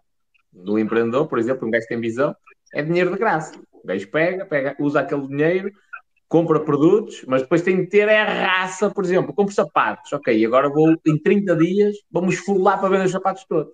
do 0.51 0.77
empreendedor, 0.77 1.27
por 1.27 1.39
exemplo, 1.39 1.67
um 1.67 1.71
gajo 1.71 1.83
que 1.83 1.89
tem 1.89 2.01
visão, 2.01 2.35
é 2.73 2.81
dinheiro 2.81 3.11
de 3.11 3.17
graça. 3.17 3.59
O 3.71 3.87
gajo 3.87 4.07
pega, 4.09 4.45
pega, 4.45 4.75
usa 4.79 4.99
aquele 4.99 5.27
dinheiro, 5.27 5.71
compra 6.29 6.59
produtos, 6.59 7.25
mas 7.27 7.41
depois 7.41 7.63
tem 7.63 7.75
de 7.77 7.87
ter 7.87 8.07
a 8.07 8.23
raça, 8.23 8.91
por 8.91 9.03
exemplo, 9.03 9.33
compro 9.33 9.53
sapatos, 9.53 10.13
ok, 10.13 10.45
agora 10.45 10.69
vou, 10.69 10.95
em 11.05 11.17
30 11.17 11.55
dias, 11.55 11.95
vamos 12.11 12.35
esfolar 12.35 12.79
para 12.79 12.89
vender 12.89 13.05
os 13.05 13.11
sapatos 13.11 13.43
todos. 13.45 13.73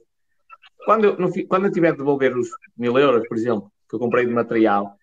Quando 0.86 1.04
eu, 1.04 1.18
no, 1.18 1.30
quando 1.48 1.66
eu 1.66 1.72
tiver 1.72 1.92
de 1.92 1.98
devolver 1.98 2.36
os 2.36 2.48
mil 2.78 2.98
euros, 2.98 3.28
por 3.28 3.38
exemplo, 3.38 3.70
que 3.90 3.96
eu 3.96 4.00
comprei 4.00 4.26
de 4.26 4.32
material, 4.32 4.96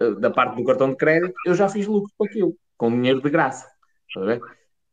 eh, 0.00 0.14
da 0.14 0.30
parte 0.30 0.56
do 0.56 0.64
cartão 0.64 0.90
de 0.90 0.96
crédito, 0.96 1.34
eu 1.44 1.54
já 1.54 1.68
fiz 1.68 1.86
lucro 1.86 2.10
com 2.16 2.24
aquilo, 2.24 2.56
com 2.78 2.90
dinheiro 2.90 3.20
de 3.20 3.28
graça. 3.28 3.68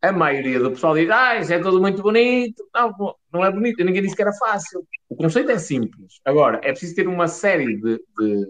A 0.02 0.12
maioria 0.12 0.60
do 0.60 0.72
pessoal 0.72 0.96
diz, 0.96 1.10
ah, 1.10 1.38
isso 1.38 1.54
é 1.54 1.60
tudo 1.60 1.80
muito 1.80 2.02
bonito. 2.02 2.68
Não, 2.74 3.16
não 3.32 3.46
é 3.46 3.50
bonito, 3.50 3.82
ninguém 3.82 4.02
disse 4.02 4.16
que 4.16 4.22
era 4.22 4.34
fácil. 4.34 4.86
O 5.08 5.16
conceito 5.16 5.52
é 5.52 5.58
simples. 5.58 6.20
Agora, 6.26 6.60
é 6.64 6.72
preciso 6.72 6.96
ter 6.96 7.08
uma 7.08 7.30
série 7.30 7.78
de, 7.78 8.04
de 8.20 8.48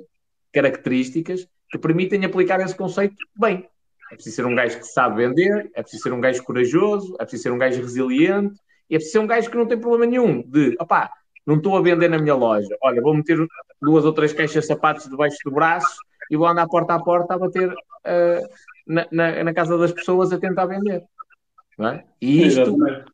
características 0.52 1.48
que 1.74 1.80
permitem 1.80 2.24
aplicar 2.24 2.62
esse 2.62 2.76
conceito 2.76 3.16
bem. 3.36 3.68
É 4.12 4.16
preciso 4.16 4.36
ser 4.36 4.46
um 4.46 4.54
gajo 4.54 4.78
que 4.78 4.86
sabe 4.86 5.28
vender, 5.28 5.72
é 5.74 5.82
preciso 5.82 6.04
ser 6.04 6.14
um 6.14 6.22
gajo 6.22 6.44
corajoso, 6.44 7.16
é 7.16 7.24
preciso 7.24 7.44
ser 7.44 7.52
um 7.52 7.58
gajo 7.58 7.82
resiliente, 7.82 8.60
e 8.88 8.96
é 8.96 9.00
preciso 9.00 9.14
ser 9.14 9.20
um 9.20 9.28
gajo 9.28 9.50
que 9.50 9.58
não 9.58 9.66
tem 9.66 9.80
problema 9.80 10.06
nenhum 10.06 10.44
de, 10.44 10.76
opá, 10.80 11.12
não 11.44 11.56
estou 11.56 11.76
a 11.76 11.82
vender 11.82 12.10
na 12.10 12.20
minha 12.20 12.36
loja. 12.36 12.78
Olha, 12.80 13.02
vou 13.02 13.16
meter 13.16 13.40
duas 13.82 14.06
ou 14.06 14.14
três 14.14 14.32
caixas 14.34 14.66
de 14.66 14.68
sapatos 14.68 15.10
debaixo 15.10 15.38
do 15.44 15.50
braço 15.50 15.98
e 16.30 16.38
vou 16.38 16.46
andar 16.46 16.68
porta 16.68 16.94
a 16.94 17.04
porta 17.04 17.34
a 17.34 17.40
bater 17.40 17.70
uh, 17.72 18.48
na, 18.86 19.08
na, 19.12 19.44
na, 19.46 19.54
casa 19.54 19.76
das 19.76 19.92
pessoas 19.92 20.32
a 20.32 20.38
tentar 20.38 20.68
vender. 20.68 21.04
É? 21.80 22.04
E 22.22 22.46
isto, 22.46 22.62
Exatamente. 22.62 23.12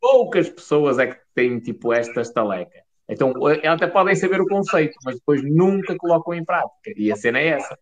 poucas 0.00 0.48
pessoas 0.48 1.00
é 1.00 1.08
que 1.08 1.18
têm 1.34 1.58
tipo 1.58 1.92
esta 1.92 2.20
estaleca. 2.20 2.86
Então, 3.08 3.34
até 3.64 3.88
podem 3.88 4.14
saber 4.14 4.40
o 4.40 4.46
conceito, 4.46 4.96
mas 5.04 5.16
depois 5.16 5.42
nunca 5.42 5.96
colocam 5.96 6.34
em 6.34 6.44
prática. 6.44 6.92
E 6.96 7.10
a 7.10 7.16
cena 7.16 7.40
é 7.40 7.48
essa. 7.48 7.76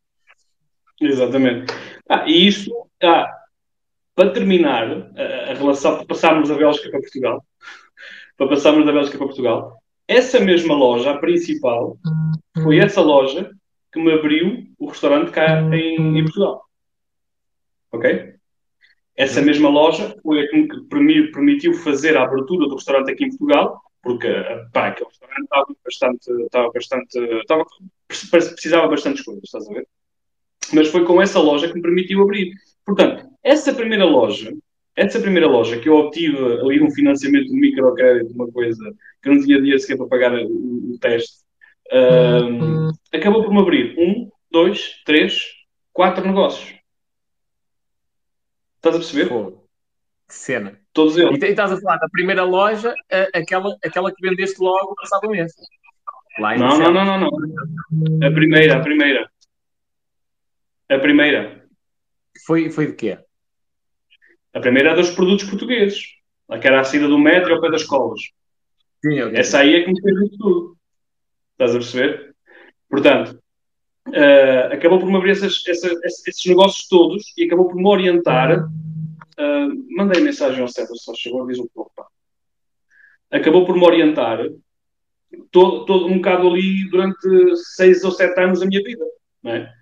Exatamente. 1.01 1.73
Ah, 2.09 2.25
e 2.27 2.47
isto, 2.47 2.71
ah, 3.03 3.29
para 4.15 4.31
terminar 4.31 4.91
a, 5.17 5.51
a 5.51 5.55
relação, 5.55 5.97
para 5.97 6.07
passarmos 6.07 6.51
a 6.51 6.57
Bélgica 6.57 6.91
para 6.91 7.01
Portugal, 7.01 7.45
para 8.37 8.49
passarmos 8.49 8.87
da 8.87 8.93
Bélgica 8.93 9.19
para 9.19 9.27
Portugal, 9.27 9.79
essa 10.07 10.39
mesma 10.41 10.75
loja, 10.75 11.11
a 11.11 11.19
principal, 11.19 11.97
foi 12.63 12.79
essa 12.79 13.01
loja 13.01 13.51
que 13.93 14.01
me 14.01 14.13
abriu 14.13 14.67
o 14.79 14.89
restaurante 14.89 15.31
cá 15.31 15.61
em, 15.75 16.19
em 16.19 16.25
Portugal. 16.25 16.65
Ok? 17.93 18.35
Essa 19.17 19.41
mesma 19.41 19.69
loja 19.69 20.15
foi 20.23 20.41
a 20.41 20.49
que 20.49 20.57
me 20.57 21.31
permitiu 21.31 21.75
fazer 21.75 22.17
a 22.17 22.25
abertura 22.25 22.69
do 22.69 22.75
restaurante 22.75 23.13
aqui 23.13 23.25
em 23.25 23.29
Portugal, 23.29 23.81
porque 24.03 24.29
pá, 24.73 24.89
aquele 24.89 25.09
restaurante 25.09 25.45
estava 25.45 25.67
bastante, 25.85 26.31
estava 26.43 26.73
bastante, 26.73 27.19
estava, 27.19 27.65
precisava 28.09 28.89
bastante 28.89 29.25
coisas, 29.25 29.45
estás 29.45 29.69
a 29.69 29.73
ver? 29.73 29.89
Mas 30.73 30.89
foi 30.89 31.05
com 31.05 31.21
essa 31.21 31.39
loja 31.39 31.69
que 31.69 31.75
me 31.75 31.83
permitiu 31.83 32.23
abrir. 32.23 32.53
Portanto, 32.85 33.27
essa 33.43 33.73
primeira 33.73 34.05
loja 34.05 34.53
essa 34.97 35.21
primeira 35.21 35.47
loja 35.47 35.79
que 35.79 35.89
eu 35.89 35.97
obtive 35.97 36.37
ali 36.37 36.83
um 36.83 36.91
financiamento 36.91 37.49
de 37.49 37.57
microcrédito, 37.57 38.33
uma 38.33 38.51
coisa 38.51 38.95
que 39.23 39.29
não 39.29 39.43
tinha 39.43 39.59
dinheiro 39.59 39.79
sequer 39.79 39.97
para 39.97 40.07
pagar 40.07 40.33
o, 40.35 40.47
o 40.47 40.99
teste, 41.01 41.45
um, 41.93 42.91
acabou 43.13 43.43
por 43.43 43.53
me 43.53 43.61
abrir 43.61 43.95
um, 43.99 44.31
dois, 44.51 45.03
três, 45.05 45.43
quatro 45.93 46.27
negócios. 46.27 46.75
Estás 48.77 48.95
a 48.95 48.99
perceber? 48.99 49.29
Pô, 49.29 49.51
que 50.29 50.35
cena. 50.35 50.79
Todos 50.93 51.17
eles. 51.17 51.43
E, 51.43 51.47
estás 51.47 51.73
a 51.73 51.81
falar 51.81 51.97
da 51.97 52.09
primeira 52.09 52.45
loja, 52.45 52.95
aquela, 53.35 53.77
aquela 53.85 54.15
que 54.15 54.27
vendeste 54.27 54.63
logo 54.63 54.95
passado 54.95 55.29
mês. 55.29 55.53
Lá 56.39 56.55
em 56.55 56.59
não, 56.59 56.79
não, 56.79 56.93
não, 56.93 57.05
não, 57.05 57.19
não. 57.19 58.27
A 58.29 58.31
primeira, 58.31 58.77
a 58.77 58.81
primeira. 58.81 59.29
A 60.89 60.99
primeira. 60.99 61.65
Foi, 62.47 62.71
foi 62.71 62.89
de 62.89 62.95
quê? 62.95 63.19
A 64.53 64.61
primeira 64.61 64.91
é 64.91 64.95
dos 64.95 65.11
produtos 65.11 65.49
portugueses. 65.49 66.15
A 66.49 66.59
que 66.59 66.67
era 66.67 66.81
a 66.81 66.85
saída 66.85 67.09
do 67.09 67.19
metro 67.19 67.55
ao 67.55 67.61
pé 67.61 67.71
das 67.71 67.83
escolas. 67.83 68.21
Sim, 69.03 69.21
okay. 69.23 69.39
Essa 69.39 69.61
aí 69.61 69.77
é 69.77 69.85
que 69.85 69.93
me 69.93 70.01
fez 70.01 70.31
tudo. 70.39 70.77
Estás 71.53 71.71
a 71.71 71.79
perceber? 71.79 72.35
Portanto, 72.89 73.41
uh, 74.09 74.73
acabou 74.73 74.99
por 74.99 75.09
me 75.09 75.17
abrir 75.17 75.33
esses, 75.33 75.67
esses, 75.67 76.27
esses, 76.29 76.47
negócios 76.47 76.87
todos 76.89 77.33
e 77.37 77.45
acabou 77.45 77.69
por 77.69 77.77
me 77.77 77.89
orientar. 77.89 78.65
Uh, 79.39 79.97
mandei 79.97 80.23
mensagem 80.23 80.61
ao 80.61 80.69
César, 80.69 80.95
só 80.97 81.15
chegou 81.15 81.43
a 81.43 81.45
um 81.45 81.69
pouco. 81.75 81.93
Pá. 81.97 82.07
Acabou 83.31 83.65
por 83.65 83.77
me 83.77 83.85
orientar 83.85 84.39
todo, 85.51 85.85
todo 85.85 86.07
um 86.07 86.17
bocado 86.17 86.49
ali 86.49 86.89
durante 86.91 87.57
seis 87.57 88.05
ou 88.05 88.13
sete 88.13 88.39
anos 88.41 88.61
da 88.61 88.67
minha 88.67 88.83
vida. 88.83 89.05
Não 89.43 89.53
é? 89.53 89.73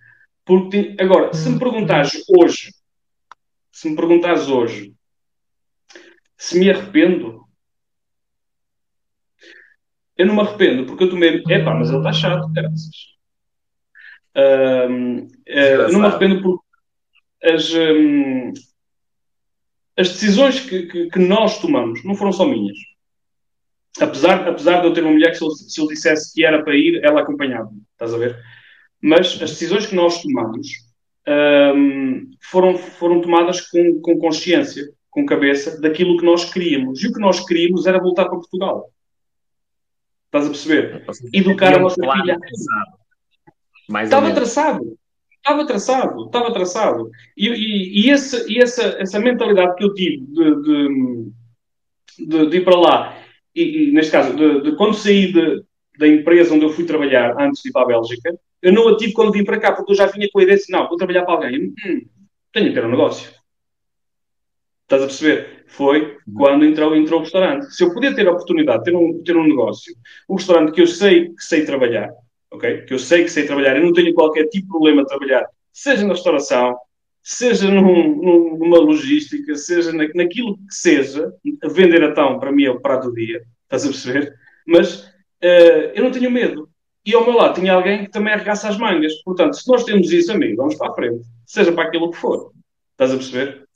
Porque, 0.44 0.96
agora, 0.98 1.32
se 1.32 1.48
me 1.48 1.58
perguntares 1.58 2.24
hoje 2.28 2.70
se 3.72 3.88
me 3.88 3.96
perguntares 3.96 4.48
hoje 4.48 4.94
se 6.36 6.58
me 6.58 6.70
arrependo, 6.70 7.46
eu 10.16 10.26
não 10.26 10.34
me 10.34 10.40
arrependo, 10.40 10.86
porque 10.86 11.04
eu 11.04 11.10
tomei. 11.10 11.42
Epá, 11.48 11.74
mas 11.74 11.88
ele 11.88 11.98
está 11.98 12.12
chato, 12.12 12.48
graças. 12.48 13.12
Um, 14.36 15.18
uh, 15.18 15.92
não 15.92 16.00
me 16.00 16.06
arrependo 16.06 16.42
porque 16.42 16.64
as, 17.44 17.72
um, 17.72 18.52
as 19.96 20.08
decisões 20.08 20.60
que, 20.60 20.86
que, 20.86 21.10
que, 21.10 21.18
nós 21.18 21.60
tomamos 21.60 22.04
não 22.04 22.14
foram 22.14 22.32
só 22.32 22.44
minhas. 22.44 22.76
Apesar, 24.00 24.48
apesar 24.48 24.80
de 24.80 24.86
eu 24.88 24.92
ter 24.92 25.02
uma 25.02 25.12
mulher 25.12 25.30
que, 25.30 25.36
se 25.36 25.44
eu, 25.44 25.50
se 25.50 25.80
eu 25.80 25.86
dissesse 25.86 26.34
que 26.34 26.44
era 26.44 26.62
para 26.64 26.76
ir, 26.76 27.04
ela 27.04 27.20
acompanhava-me, 27.20 27.82
estás 27.92 28.12
a 28.12 28.18
ver? 28.18 28.42
Mas 29.02 29.42
as 29.42 29.50
decisões 29.50 29.86
que 29.86 29.96
nós 29.96 30.22
tomamos 30.22 30.68
um, 31.26 32.30
foram, 32.40 32.76
foram 32.76 33.20
tomadas 33.20 33.60
com, 33.62 34.00
com 34.00 34.18
consciência, 34.18 34.84
com 35.10 35.26
cabeça, 35.26 35.80
daquilo 35.80 36.16
que 36.16 36.24
nós 36.24 36.50
queríamos. 36.52 37.02
E 37.02 37.08
o 37.08 37.12
que 37.12 37.20
nós 37.20 37.44
queríamos 37.44 37.86
era 37.86 38.00
voltar 38.00 38.26
para 38.26 38.38
Portugal. 38.38 38.90
Estás 40.26 40.46
a 40.46 40.50
perceber? 40.50 41.04
Educar 41.32 41.74
a 41.74 41.80
nossa 41.80 42.00
filha. 42.00 42.38
Mais 43.88 44.08
estava 44.08 44.32
traçado. 44.32 44.98
Estava 45.36 45.66
traçado. 45.66 46.26
Estava 46.26 46.52
traçado. 46.52 47.10
E, 47.36 47.48
e, 47.48 48.06
e, 48.06 48.10
esse, 48.10 48.50
e 48.50 48.62
essa, 48.62 48.82
essa 48.98 49.18
mentalidade 49.18 49.74
que 49.76 49.84
eu 49.84 49.92
tive 49.92 50.24
de, 50.24 50.62
de, 50.62 51.32
de, 52.26 52.46
de 52.46 52.56
ir 52.56 52.64
para 52.64 52.78
lá, 52.78 53.18
e, 53.54 53.88
e 53.88 53.92
neste 53.92 54.12
caso, 54.12 54.34
de, 54.34 54.62
de 54.62 54.76
quando 54.76 54.94
saí 54.94 55.32
da 55.98 56.08
empresa 56.08 56.54
onde 56.54 56.64
eu 56.64 56.70
fui 56.70 56.86
trabalhar 56.86 57.36
antes 57.38 57.60
de 57.60 57.68
ir 57.68 57.72
para 57.72 57.82
a 57.82 57.86
Bélgica, 57.86 58.32
eu 58.62 58.72
não 58.72 58.88
a 58.88 58.96
tive 58.96 59.12
quando 59.12 59.32
vim 59.32 59.44
para 59.44 59.58
cá, 59.58 59.72
porque 59.72 59.92
eu 59.92 59.96
já 59.96 60.06
vinha 60.06 60.28
com 60.32 60.38
a 60.38 60.42
ideia 60.42 60.56
assim, 60.56 60.72
não, 60.72 60.88
vou 60.88 60.96
trabalhar 60.96 61.24
para 61.24 61.34
alguém. 61.34 61.74
Hum, 61.84 62.06
tenho 62.52 62.68
que 62.68 62.74
ter 62.74 62.84
um 62.84 62.90
negócio. 62.90 63.30
Estás 64.84 65.02
a 65.02 65.06
perceber? 65.06 65.64
Foi 65.68 66.18
quando 66.36 66.64
entrou, 66.64 66.94
entrou 66.94 67.20
o 67.20 67.22
restaurante. 67.22 67.74
Se 67.74 67.82
eu 67.82 67.92
podia 67.92 68.14
ter 68.14 68.28
a 68.28 68.32
oportunidade 68.32 68.84
de 68.84 68.90
ter 68.90 68.96
um, 68.96 69.22
ter 69.22 69.36
um 69.36 69.46
negócio, 69.46 69.94
um 70.28 70.36
restaurante 70.36 70.72
que 70.72 70.82
eu 70.82 70.86
sei 70.86 71.30
que 71.30 71.42
sei 71.42 71.64
trabalhar, 71.64 72.10
ok? 72.50 72.82
Que 72.82 72.94
eu 72.94 72.98
sei 72.98 73.24
que 73.24 73.30
sei 73.30 73.46
trabalhar, 73.46 73.76
eu 73.76 73.84
não 73.84 73.92
tenho 73.92 74.12
qualquer 74.14 74.44
tipo 74.48 74.64
de 74.64 74.68
problema 74.68 75.02
de 75.02 75.08
trabalhar, 75.08 75.46
seja 75.72 76.06
na 76.06 76.12
restauração, 76.12 76.76
seja 77.22 77.70
num, 77.70 78.58
numa 78.58 78.78
logística, 78.78 79.54
seja 79.54 79.92
na, 79.92 80.06
naquilo 80.14 80.56
que 80.58 80.74
seja, 80.74 81.32
vender 81.70 82.02
então 82.02 82.38
para 82.38 82.52
mim 82.52 82.64
é 82.64 82.70
o 82.70 82.80
prato 82.80 83.08
do 83.08 83.14
dia, 83.14 83.42
estás 83.64 83.84
a 83.84 83.88
perceber? 83.88 84.34
Mas 84.66 85.04
uh, 85.04 85.92
eu 85.94 86.04
não 86.04 86.10
tenho 86.10 86.30
medo. 86.30 86.68
E 87.04 87.14
ao 87.14 87.24
meu 87.24 87.34
lado 87.34 87.54
tinha 87.54 87.72
alguém 87.72 88.04
que 88.04 88.10
também 88.10 88.32
arregaça 88.32 88.68
as 88.68 88.78
mangas. 88.78 89.14
Portanto, 89.22 89.54
se 89.54 89.68
nós 89.68 89.84
temos 89.84 90.10
isso, 90.12 90.32
amigo, 90.32 90.56
vamos 90.56 90.76
para 90.76 90.90
a 90.90 90.94
frente. 90.94 91.24
Seja 91.44 91.72
para 91.72 91.84
aquilo 91.84 92.10
que 92.10 92.16
for. 92.16 92.52
Estás 92.92 93.12
a 93.12 93.16
perceber? 93.16 93.68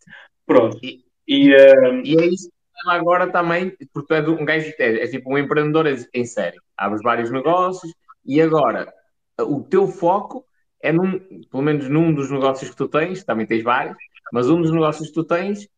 Pronto. 0.47 0.79
E, 0.83 1.05
e, 1.27 1.53
uh... 1.53 2.01
e 2.05 2.17
é 2.21 2.27
isso 2.27 2.51
agora 2.87 3.31
também, 3.31 3.77
porque 3.93 4.07
tu 4.07 4.15
és 4.15 4.29
um 4.29 4.45
gajo 4.45 4.73
é, 4.79 5.05
é 5.05 5.09
tipo 5.09 5.33
um 5.33 5.39
empreendedor 5.39 5.87
em 5.87 6.25
série. 6.25 6.59
Abres 6.77 7.03
vários 7.03 7.31
negócios 7.31 7.93
e 8.25 8.41
agora 8.41 8.93
o 9.41 9.63
teu 9.63 9.89
foco 9.89 10.45
é 10.81 10.93
num, 10.93 11.19
pelo 11.51 11.63
menos 11.63 11.89
num 11.89 12.15
dos 12.15 12.31
negócios 12.31 12.71
que 12.71 12.77
tu 12.77 12.89
tens, 12.89 13.25
também 13.25 13.47
tens 13.47 13.63
vários, 13.63 13.97
mas 14.33 14.49
um 14.49 14.61
dos 14.61 14.71
negócios 14.71 15.09
que 15.09 15.15
tu 15.15 15.25
tens 15.25 15.69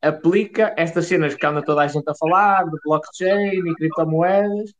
aplica 0.00 0.74
estas 0.76 1.06
cenas 1.06 1.34
que 1.34 1.46
anda 1.46 1.62
toda 1.62 1.82
a 1.82 1.88
gente 1.88 2.08
a 2.08 2.14
falar, 2.14 2.64
de 2.64 2.76
blockchain 2.84 3.66
e 3.66 3.74
criptomoedas, 3.74 4.74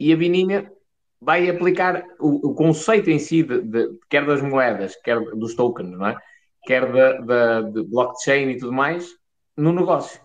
e 0.00 0.12
a 0.12 0.16
Bininha 0.16 0.72
vai 1.20 1.48
aplicar 1.48 2.04
o, 2.18 2.50
o 2.50 2.54
conceito 2.54 3.10
em 3.10 3.18
si, 3.18 3.42
de, 3.42 3.60
de, 3.62 3.90
quer 4.08 4.24
das 4.24 4.40
moedas, 4.40 4.96
quer 4.96 5.20
dos 5.20 5.54
tokens, 5.54 5.90
não 5.90 6.06
é? 6.06 6.16
quer 6.64 6.90
da, 7.24 7.62
blockchain 7.62 8.50
e 8.50 8.58
tudo 8.58 8.72
mais, 8.72 9.08
no 9.56 9.72
negócio. 9.72 10.20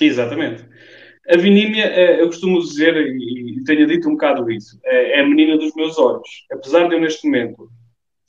Exatamente. 0.00 0.66
A 1.28 1.36
Vinímia, 1.36 1.86
eh, 1.86 2.20
eu 2.20 2.26
costumo 2.26 2.60
dizer, 2.60 2.94
e 2.96 3.62
tenho 3.64 3.86
dito 3.86 4.08
um 4.08 4.12
bocado 4.12 4.50
isso, 4.50 4.78
é, 4.84 5.18
é 5.18 5.20
a 5.20 5.26
menina 5.26 5.56
dos 5.56 5.74
meus 5.74 5.98
olhos. 5.98 6.28
Apesar 6.52 6.88
de 6.88 6.94
eu, 6.94 7.00
neste 7.00 7.26
momento, 7.26 7.70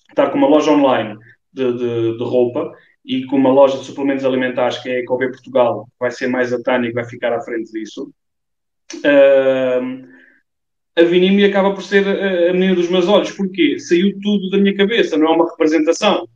estar 0.10 0.30
com 0.30 0.38
uma 0.38 0.48
loja 0.48 0.72
online 0.72 1.18
de, 1.52 1.74
de, 1.74 2.18
de 2.18 2.24
roupa 2.24 2.72
e 3.04 3.26
com 3.26 3.36
uma 3.36 3.52
loja 3.52 3.78
de 3.78 3.86
suplementos 3.86 4.24
alimentares 4.24 4.78
que 4.80 4.90
é 4.90 4.98
a 4.98 5.00
Ecov 5.00 5.20
Portugal, 5.20 5.88
vai 6.00 6.12
ser 6.12 6.28
mais 6.28 6.54
a 6.54 6.62
Tânia 6.62 6.90
que 6.90 6.96
vai 6.96 7.06
ficar 7.06 7.34
à 7.34 7.42
frente 7.42 7.72
disso. 7.72 8.12
Uh, 8.96 10.08
a 10.98 11.04
Vinimi 11.04 11.44
acaba 11.44 11.74
por 11.74 11.84
ser 11.84 12.08
a, 12.08 12.50
a 12.50 12.54
menina 12.54 12.76
dos 12.76 12.90
meus 12.90 13.08
olhos. 13.08 13.32
Porquê? 13.32 13.80
Saiu 13.80 14.18
tudo 14.22 14.50
da 14.50 14.58
minha 14.58 14.76
cabeça, 14.76 15.18
não 15.18 15.28
é 15.28 15.32
uma 15.32 15.50
representação. 15.50 16.28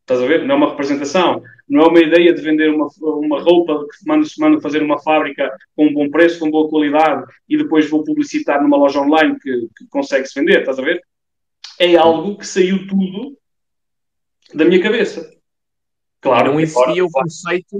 Estás 0.00 0.20
a 0.20 0.26
ver? 0.26 0.44
Não 0.44 0.54
é 0.54 0.58
uma 0.58 0.70
representação. 0.70 1.42
Não 1.68 1.82
é 1.82 1.86
uma 1.86 2.00
ideia 2.00 2.34
de 2.34 2.42
vender 2.42 2.68
uma, 2.70 2.88
uma 3.00 3.40
roupa 3.40 3.86
que 3.86 4.08
mando, 4.08 4.26
mando 4.38 4.60
fazer 4.60 4.82
uma 4.82 4.98
fábrica 4.98 5.50
com 5.76 5.86
um 5.86 5.94
bom 5.94 6.10
preço, 6.10 6.40
com 6.40 6.50
boa 6.50 6.68
qualidade 6.68 7.24
e 7.48 7.56
depois 7.56 7.88
vou 7.88 8.02
publicitar 8.02 8.60
numa 8.60 8.76
loja 8.76 9.00
online 9.00 9.38
que, 9.38 9.68
que 9.76 9.86
consegue-se 9.88 10.38
vender. 10.38 10.60
Estás 10.60 10.78
a 10.80 10.82
ver? 10.82 11.00
é 11.80 11.96
algo 11.96 12.36
que 12.36 12.46
saiu 12.46 12.86
tudo 12.86 13.38
da 14.52 14.66
minha 14.66 14.82
cabeça. 14.82 15.34
Claro. 16.20 16.52
Não 16.52 16.60
existia 16.60 17.02
o 17.02 17.10
conceito. 17.10 17.78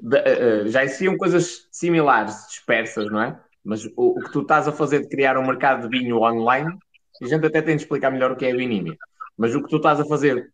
De, 0.00 0.16
uh, 0.16 0.68
já 0.68 0.84
existiam 0.84 1.16
coisas 1.16 1.66
similares, 1.72 2.46
dispersas, 2.48 3.10
não 3.10 3.22
é? 3.22 3.40
Mas 3.64 3.84
o, 3.84 3.92
o, 3.96 4.20
que 4.20 4.32
tu 4.32 4.42
estás 4.42 4.66
a 4.68 4.72
fazer 4.72 5.00
de 5.00 5.08
criar 5.08 5.36
um 5.36 5.46
mercado 5.46 5.88
de 5.88 5.98
vinho 5.98 6.18
online, 6.18 6.76
a 7.22 7.26
gente 7.26 7.46
até 7.46 7.60
tem 7.60 7.76
de 7.76 7.82
explicar 7.82 8.10
melhor 8.10 8.32
o 8.32 8.36
que 8.36 8.46
é 8.46 8.54
vinímia. 8.54 8.96
Mas 9.36 9.54
o 9.54 9.62
que 9.62 9.68
tu 9.68 9.76
estás 9.76 10.00
a 10.00 10.04
fazer 10.04 10.50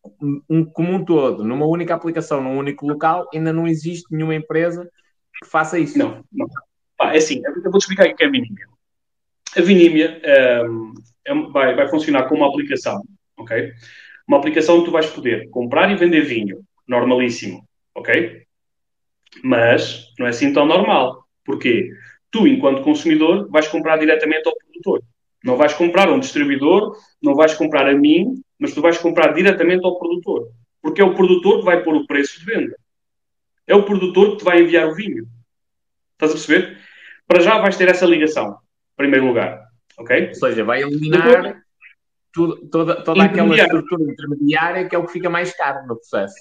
um, 0.48 0.64
como 0.64 0.92
um 0.92 1.04
todo, 1.04 1.44
numa 1.44 1.66
única 1.66 1.94
aplicação, 1.94 2.42
num 2.42 2.58
único 2.58 2.86
local, 2.86 3.28
ainda 3.32 3.52
não 3.52 3.66
existe 3.66 4.06
nenhuma 4.10 4.34
empresa 4.34 4.88
que 5.42 5.48
faça 5.48 5.78
isso. 5.78 5.98
Não, 5.98 6.22
não. 6.32 6.46
Pá, 6.96 7.14
é 7.14 7.18
assim, 7.18 7.40
eu 7.44 7.70
vou-te 7.70 7.84
explicar 7.84 8.06
o 8.06 8.14
que 8.14 8.24
é 8.24 8.26
a 8.26 8.30
vinímia. 8.30 8.66
A 9.56 9.60
vinímia 9.60 10.20
um, 10.68 10.92
ehm, 11.26 11.46
é, 11.46 11.50
vai, 11.50 11.74
vai 11.74 11.88
funcionar 11.88 12.28
como 12.28 12.42
uma 12.42 12.48
aplicação, 12.48 13.02
ok? 13.36 13.72
Uma 14.28 14.38
aplicação 14.38 14.78
que 14.80 14.86
tu 14.86 14.90
vais 14.90 15.06
poder 15.06 15.48
comprar 15.50 15.90
e 15.90 15.96
vender 15.96 16.22
vinho, 16.22 16.62
normalíssimo, 16.86 17.66
ok? 17.94 18.42
Mas 19.42 20.12
não 20.18 20.26
é 20.26 20.30
assim 20.30 20.52
tão 20.52 20.66
normal. 20.66 21.24
Porquê? 21.44 21.90
Tu, 22.34 22.48
enquanto 22.48 22.82
consumidor, 22.82 23.48
vais 23.48 23.68
comprar 23.68 23.96
diretamente 23.96 24.48
ao 24.48 24.56
produtor. 24.56 25.04
Não 25.44 25.56
vais 25.56 25.72
comprar 25.72 26.08
a 26.08 26.12
um 26.12 26.18
distribuidor, 26.18 26.96
não 27.22 27.36
vais 27.36 27.54
comprar 27.54 27.88
a 27.88 27.94
mim, 27.94 28.42
mas 28.58 28.74
tu 28.74 28.82
vais 28.82 28.98
comprar 28.98 29.32
diretamente 29.32 29.86
ao 29.86 29.96
produtor. 29.96 30.48
Porque 30.82 31.00
é 31.00 31.04
o 31.04 31.14
produtor 31.14 31.60
que 31.60 31.64
vai 31.64 31.80
pôr 31.84 31.94
o 31.94 32.04
preço 32.08 32.40
de 32.40 32.44
venda. 32.44 32.76
É 33.68 33.76
o 33.76 33.84
produtor 33.84 34.32
que 34.32 34.38
te 34.38 34.44
vai 34.44 34.60
enviar 34.60 34.88
o 34.88 34.96
vinho. 34.96 35.28
Estás 36.14 36.32
a 36.32 36.34
perceber? 36.34 36.76
Para 37.24 37.40
já 37.40 37.56
vais 37.60 37.76
ter 37.76 37.88
essa 37.88 38.04
ligação, 38.04 38.50
em 38.50 38.96
primeiro 38.96 39.28
lugar. 39.28 39.62
Ok? 39.96 40.30
Ou 40.30 40.34
seja, 40.34 40.64
vai 40.64 40.82
eliminar 40.82 41.62
tudo, 42.32 42.68
toda, 42.68 43.00
toda 43.04 43.22
aquela 43.22 43.54
estrutura 43.54 44.10
intermediária 44.10 44.88
que 44.88 44.96
é 44.96 44.98
o 44.98 45.06
que 45.06 45.12
fica 45.12 45.30
mais 45.30 45.56
caro 45.56 45.86
no 45.86 45.94
processo. 45.94 46.34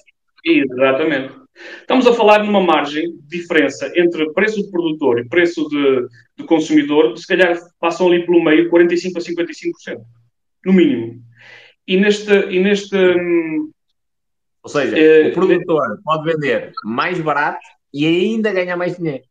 Exatamente. 0.44 1.44
Estamos 1.80 2.06
a 2.06 2.12
falar 2.12 2.42
numa 2.42 2.60
margem 2.60 3.16
de 3.16 3.38
diferença 3.38 3.90
entre 3.94 4.32
preço 4.32 4.62
de 4.62 4.70
produtor 4.70 5.20
e 5.20 5.28
preço 5.28 5.66
de, 5.68 6.08
de 6.38 6.44
consumidor, 6.44 7.16
se 7.16 7.26
calhar 7.26 7.56
passam 7.78 8.08
ali 8.08 8.26
pelo 8.26 8.42
meio 8.42 8.70
45% 8.70 9.16
a 9.16 9.20
55%, 9.20 10.00
no 10.66 10.72
mínimo. 10.72 11.22
E 11.86 11.96
neste. 11.96 12.32
E 12.32 12.60
neste 12.60 12.96
Ou 14.62 14.68
seja, 14.68 14.98
é, 14.98 15.28
o 15.28 15.32
produtor 15.32 16.00
pode 16.02 16.32
vender 16.32 16.72
mais 16.84 17.20
barato 17.20 17.64
e 17.92 18.06
ainda 18.06 18.52
ganhar 18.52 18.76
mais 18.76 18.96
dinheiro. 18.96 19.24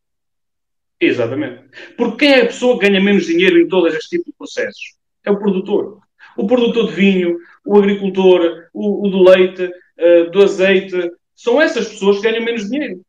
Exatamente. 0.99 1.63
Porque 1.97 2.25
quem 2.25 2.33
é 2.33 2.41
a 2.43 2.45
pessoa 2.45 2.79
que 2.79 2.87
ganha 2.87 3.01
menos 3.01 3.25
dinheiro 3.25 3.59
em 3.59 3.67
todos 3.67 3.93
estes 3.93 4.09
tipos 4.09 4.27
de 4.27 4.37
processos? 4.37 4.95
É 5.25 5.31
o 5.31 5.37
produtor. 5.37 5.99
O 6.37 6.47
produtor 6.47 6.87
de 6.87 6.93
vinho, 6.93 7.37
o 7.65 7.77
agricultor, 7.77 8.67
o, 8.73 9.07
o 9.07 9.09
do 9.09 9.23
leite, 9.23 9.69
uh, 9.99 10.31
do 10.31 10.43
azeite. 10.43 11.11
São 11.35 11.61
essas 11.61 11.87
pessoas 11.89 12.17
que 12.17 12.23
ganham 12.23 12.43
menos 12.43 12.69
dinheiro. 12.69 13.01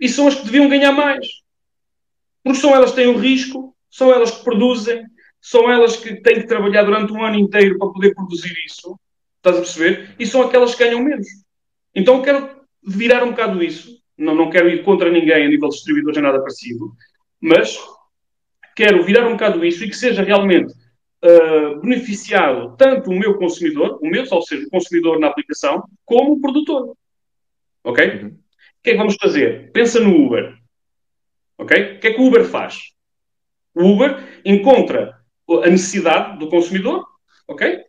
E 0.00 0.08
são 0.08 0.26
as 0.26 0.34
que 0.34 0.44
deviam 0.44 0.68
ganhar 0.68 0.92
mais. 0.92 1.26
Porque 2.42 2.60
são 2.60 2.74
elas 2.74 2.90
que 2.90 2.96
têm 2.96 3.08
o 3.08 3.18
risco, 3.18 3.74
são 3.90 4.12
elas 4.12 4.30
que 4.30 4.44
produzem, 4.44 5.04
são 5.40 5.70
elas 5.70 5.96
que 5.96 6.16
têm 6.20 6.40
que 6.40 6.46
trabalhar 6.46 6.84
durante 6.84 7.12
um 7.12 7.24
ano 7.24 7.38
inteiro 7.38 7.78
para 7.78 7.88
poder 7.88 8.14
produzir 8.14 8.54
isso. 8.66 8.98
Estás 9.36 9.56
a 9.56 9.60
perceber? 9.60 10.14
E 10.18 10.26
são 10.26 10.42
aquelas 10.42 10.74
que 10.74 10.84
ganham 10.84 11.02
menos. 11.02 11.26
Então 11.94 12.22
quero 12.22 12.60
virar 12.82 13.24
um 13.24 13.30
bocado 13.30 13.62
isso. 13.62 13.98
Não, 14.16 14.34
não 14.34 14.50
quero 14.50 14.68
ir 14.68 14.82
contra 14.82 15.10
ninguém 15.10 15.46
a 15.46 15.48
nível 15.48 15.68
de 15.68 15.76
distribuidores, 15.76 16.20
nada 16.22 16.40
parecido 16.40 16.92
mas 17.40 17.78
quero 18.74 19.04
virar 19.04 19.26
um 19.26 19.32
bocado 19.32 19.64
isso 19.64 19.84
e 19.84 19.88
que 19.88 19.96
seja 19.96 20.22
realmente 20.22 20.72
uh, 21.24 21.80
beneficiado 21.80 22.76
tanto 22.76 23.10
o 23.10 23.18
meu 23.18 23.36
consumidor, 23.38 23.98
o 24.02 24.06
meu, 24.08 24.24
ou 24.30 24.42
seja, 24.42 24.66
o 24.66 24.70
consumidor 24.70 25.18
na 25.18 25.28
aplicação, 25.28 25.84
como 26.04 26.32
o 26.32 26.40
produtor. 26.40 26.96
Ok? 27.84 28.06
Uhum. 28.06 28.28
O 28.28 28.82
que 28.82 28.90
é 28.90 28.92
que 28.92 28.98
vamos 28.98 29.16
fazer? 29.16 29.72
Pensa 29.72 30.00
no 30.00 30.26
Uber. 30.26 30.56
Ok? 31.58 31.96
O 31.96 32.00
que 32.00 32.08
é 32.08 32.12
que 32.12 32.20
o 32.20 32.26
Uber 32.26 32.44
faz? 32.44 32.78
O 33.74 33.84
Uber 33.84 34.40
encontra 34.44 35.18
a 35.64 35.70
necessidade 35.70 36.38
do 36.38 36.48
consumidor, 36.48 37.06
ok? 37.46 37.84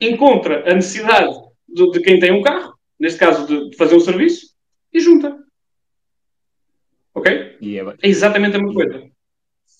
Encontra 0.00 0.70
a 0.70 0.74
necessidade 0.74 1.34
de, 1.68 1.90
de 1.90 2.00
quem 2.00 2.18
tem 2.18 2.32
um 2.32 2.42
carro, 2.42 2.78
neste 2.98 3.18
caso 3.18 3.46
de, 3.46 3.70
de 3.70 3.76
fazer 3.76 3.96
um 3.96 4.00
serviço, 4.00 4.54
e 4.92 5.00
junta. 5.00 5.36
Ok? 7.14 7.32
É, 7.32 8.06
é 8.06 8.08
exatamente 8.08 8.56
a 8.56 8.60
mesma 8.60 8.74
coisa. 8.74 9.10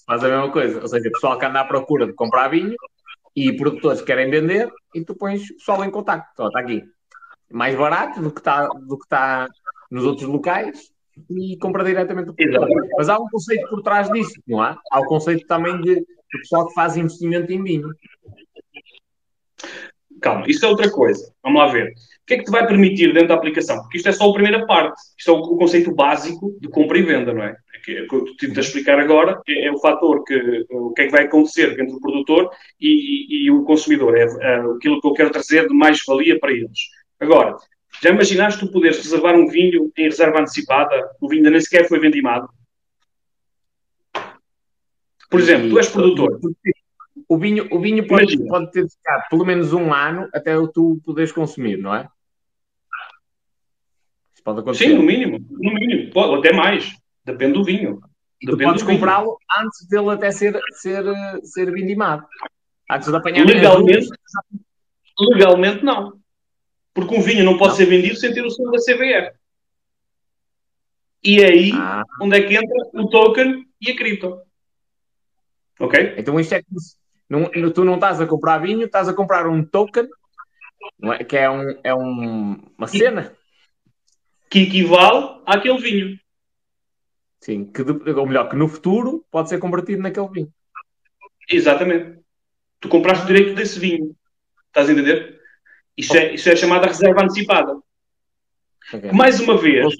Faz 0.08 0.24
a 0.24 0.28
mesma 0.28 0.50
coisa. 0.50 0.80
Ou 0.80 0.88
seja, 0.88 1.06
o 1.06 1.12
pessoal 1.12 1.38
que 1.38 1.44
anda 1.44 1.60
à 1.60 1.64
procura 1.66 2.06
de 2.06 2.14
comprar 2.14 2.48
vinho 2.48 2.74
e 3.36 3.52
produtores 3.52 4.00
que 4.00 4.06
querem 4.06 4.30
vender 4.30 4.72
e 4.94 5.04
tu 5.04 5.14
pões 5.14 5.50
o 5.50 5.54
pessoal 5.56 5.84
em 5.84 5.90
contato. 5.90 6.26
Então, 6.32 6.46
está 6.46 6.60
aqui. 6.60 6.82
Mais 7.52 7.76
barato 7.76 8.22
do 8.22 8.30
que 8.30 8.40
está 8.40 8.66
do 8.66 8.98
que 8.98 9.04
está 9.04 9.46
nos 9.90 10.04
outros 10.04 10.26
locais 10.26 10.90
e 11.30 11.58
compra 11.58 11.84
diretamente 11.84 12.26
do 12.26 12.34
produtor. 12.34 12.68
Mas 12.96 13.10
há 13.10 13.18
um 13.18 13.28
conceito 13.28 13.68
por 13.68 13.82
trás 13.82 14.10
disso, 14.10 14.40
não 14.46 14.62
há? 14.62 14.78
Há 14.90 15.00
o 15.00 15.04
conceito 15.04 15.46
também 15.46 15.78
de, 15.82 15.96
de 15.96 16.38
pessoal 16.40 16.66
que 16.66 16.74
faz 16.74 16.96
investimento 16.96 17.52
em 17.52 17.62
vinho. 17.62 17.92
Calma, 20.20 20.44
isto 20.48 20.66
é 20.66 20.68
outra 20.68 20.90
coisa. 20.90 21.32
Vamos 21.42 21.60
lá 21.60 21.68
ver 21.68 21.94
que 22.28 22.34
é 22.34 22.38
que 22.38 22.44
te 22.44 22.50
vai 22.50 22.66
permitir 22.66 23.12
dentro 23.14 23.28
da 23.28 23.34
aplicação? 23.34 23.80
Porque 23.80 23.96
isto 23.96 24.08
é 24.10 24.12
só 24.12 24.28
a 24.28 24.34
primeira 24.34 24.66
parte. 24.66 25.00
Isto 25.18 25.30
é 25.30 25.34
o, 25.34 25.38
o 25.38 25.56
conceito 25.56 25.94
básico 25.94 26.54
de 26.60 26.68
compra 26.68 26.98
e 26.98 27.02
venda, 27.02 27.32
não 27.32 27.42
é? 27.42 27.56
é 27.74 27.78
que, 27.82 27.92
é 27.96 28.06
que 28.06 28.14
eu 28.14 28.52
a 28.54 28.60
explicar 28.60 29.00
agora 29.00 29.40
é, 29.48 29.66
é, 29.66 29.72
o 29.72 29.78
fator 29.78 30.22
que 30.24 30.66
o 30.70 30.92
que 30.92 31.02
é 31.02 31.04
que 31.06 31.10
vai 31.10 31.24
acontecer 31.24 31.80
entre 31.80 31.96
o 31.96 32.00
produtor 32.00 32.50
e, 32.78 32.88
e, 32.88 33.46
e 33.46 33.50
o 33.50 33.64
consumidor. 33.64 34.14
É, 34.14 34.24
é, 34.24 34.56
aquilo 34.76 35.00
que 35.00 35.08
eu 35.08 35.14
quero 35.14 35.30
trazer 35.30 35.66
de 35.66 35.74
mais-valia 35.74 36.38
para 36.38 36.52
eles. 36.52 36.78
Agora, 37.18 37.56
já 38.02 38.10
imaginaste 38.10 38.60
tu 38.60 38.70
poderes 38.70 38.98
reservar 38.98 39.34
um 39.34 39.48
vinho 39.48 39.90
em 39.96 40.04
reserva 40.04 40.40
antecipada? 40.40 40.94
O 41.20 41.28
vinho 41.28 41.40
ainda 41.40 41.50
nem 41.50 41.60
sequer 41.62 41.88
foi 41.88 41.98
vendimado? 41.98 42.46
Por 45.30 45.40
exemplo, 45.40 45.70
tu 45.70 45.78
és 45.78 45.88
produtor. 45.88 46.40
O 47.28 47.36
vinho, 47.36 47.68
o 47.70 47.78
vinho 47.78 48.06
pode, 48.06 48.38
pode 48.46 48.72
ter 48.72 48.88
ficado 48.88 49.28
pelo 49.28 49.44
menos 49.44 49.72
um 49.72 49.92
ano 49.92 50.28
até 50.32 50.54
tu 50.72 50.98
poderes 51.04 51.30
consumir, 51.30 51.76
não 51.76 51.94
é? 51.94 52.08
Pode 54.48 54.60
acontecer. 54.60 54.86
Sim, 54.86 54.94
no 54.94 55.02
mínimo. 55.02 55.38
No 55.50 55.74
mínimo. 55.74 56.10
Pode, 56.10 56.38
até 56.38 56.56
mais. 56.56 56.96
Depende 57.22 57.52
do 57.52 57.64
vinho. 57.64 58.00
E 58.40 58.46
tu 58.46 58.56
podes 58.56 58.82
comprá-lo 58.82 59.38
antes 59.60 59.86
dele 59.88 60.08
até 60.08 60.30
ser, 60.30 60.58
ser, 60.72 61.04
ser 61.42 61.70
vindimado. 61.70 62.26
Antes 62.90 63.10
de 63.10 63.16
apanhar 63.16 63.44
Legalmente, 63.44 64.08
legalmente 65.20 65.84
não. 65.84 66.18
Porque 66.94 67.14
um 67.14 67.20
vinho 67.20 67.44
não 67.44 67.58
pode 67.58 67.70
não. 67.70 67.76
ser 67.76 67.84
vendido 67.84 68.16
sem 68.16 68.32
ter 68.32 68.42
o 68.42 68.50
selo 68.50 68.70
da 68.70 68.78
CBR. 68.78 69.32
E 71.22 71.44
aí 71.44 71.72
ah. 71.74 72.04
onde 72.22 72.38
é 72.38 72.42
que 72.42 72.54
entra 72.54 72.76
o 72.94 73.08
token 73.10 73.66
e 73.82 73.90
a 73.90 73.96
cripto. 73.96 74.40
Ok? 75.78 76.14
Então 76.16 76.40
isto 76.40 76.54
é 76.54 76.62
não, 77.28 77.50
tu 77.72 77.84
não 77.84 77.96
estás 77.96 78.20
a 78.20 78.26
comprar 78.26 78.58
vinho, 78.58 78.86
estás 78.86 79.08
a 79.08 79.14
comprar 79.14 79.46
um 79.46 79.64
token, 79.64 80.08
é? 81.02 81.24
que 81.24 81.36
é, 81.36 81.50
um, 81.50 81.78
é 81.84 81.94
um, 81.94 82.62
uma 82.76 82.86
cena. 82.86 83.36
Que 84.50 84.60
equivale 84.60 85.40
àquele 85.44 85.78
vinho. 85.78 86.20
Sim, 87.40 87.66
que, 87.66 87.82
ou 87.82 88.26
melhor, 88.26 88.48
que 88.48 88.56
no 88.56 88.68
futuro 88.68 89.24
pode 89.30 89.48
ser 89.48 89.58
convertido 89.58 90.02
naquele 90.02 90.28
vinho. 90.28 90.52
Exatamente. 91.50 92.18
Tu 92.80 92.88
compraste 92.88 93.24
o 93.24 93.26
direito 93.26 93.54
desse 93.54 93.78
vinho. 93.78 94.14
Estás 94.66 94.88
a 94.88 94.92
entender? 94.92 95.40
Isso, 95.96 96.16
é, 96.16 96.34
isso 96.34 96.48
é 96.48 96.56
chamada 96.56 96.86
reserva 96.86 97.22
antecipada. 97.22 97.76
Okay. 98.92 99.12
Mais 99.12 99.40
uma 99.40 99.58
vez, 99.58 99.94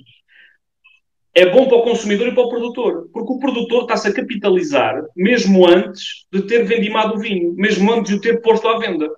é 1.34 1.50
bom 1.50 1.68
para 1.68 1.78
o 1.78 1.82
consumidor 1.82 2.28
e 2.28 2.34
para 2.34 2.42
o 2.42 2.48
produtor, 2.48 3.08
porque 3.12 3.32
o 3.32 3.38
produtor 3.38 3.82
está-se 3.82 4.08
a 4.08 4.12
capitalizar 4.12 5.04
mesmo 5.14 5.66
antes 5.66 6.26
de 6.32 6.42
ter 6.42 6.64
vendimado 6.64 7.14
o 7.14 7.18
vinho, 7.18 7.54
mesmo 7.54 7.92
antes 7.92 8.12
de 8.12 8.18
o 8.18 8.20
ter 8.20 8.40
posto 8.40 8.66
à 8.68 8.78
venda. 8.78 9.08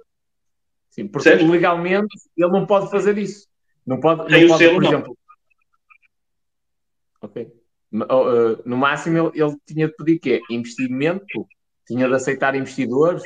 Sim, 0.90 1.06
porque 1.06 1.28
certo? 1.28 1.46
legalmente 1.46 2.14
ele 2.36 2.50
não 2.50 2.66
pode 2.66 2.90
fazer 2.90 3.16
isso. 3.16 3.48
Não 3.86 3.98
pode, 4.00 4.26
Tem 4.26 4.42
não 4.42 4.48
pode 4.48 4.58
selo, 4.58 4.74
por 4.74 4.84
exemplo. 4.84 5.18
Ok. 7.22 7.52
Uh, 7.92 8.62
no 8.64 8.76
máximo 8.76 9.18
ele, 9.18 9.42
ele 9.42 9.56
tinha 9.66 9.88
de 9.88 9.94
pedir 9.94 10.18
quê? 10.18 10.40
Investimento, 10.50 11.46
tinha 11.86 12.06
de 12.06 12.14
aceitar 12.14 12.54
investidores 12.54 13.22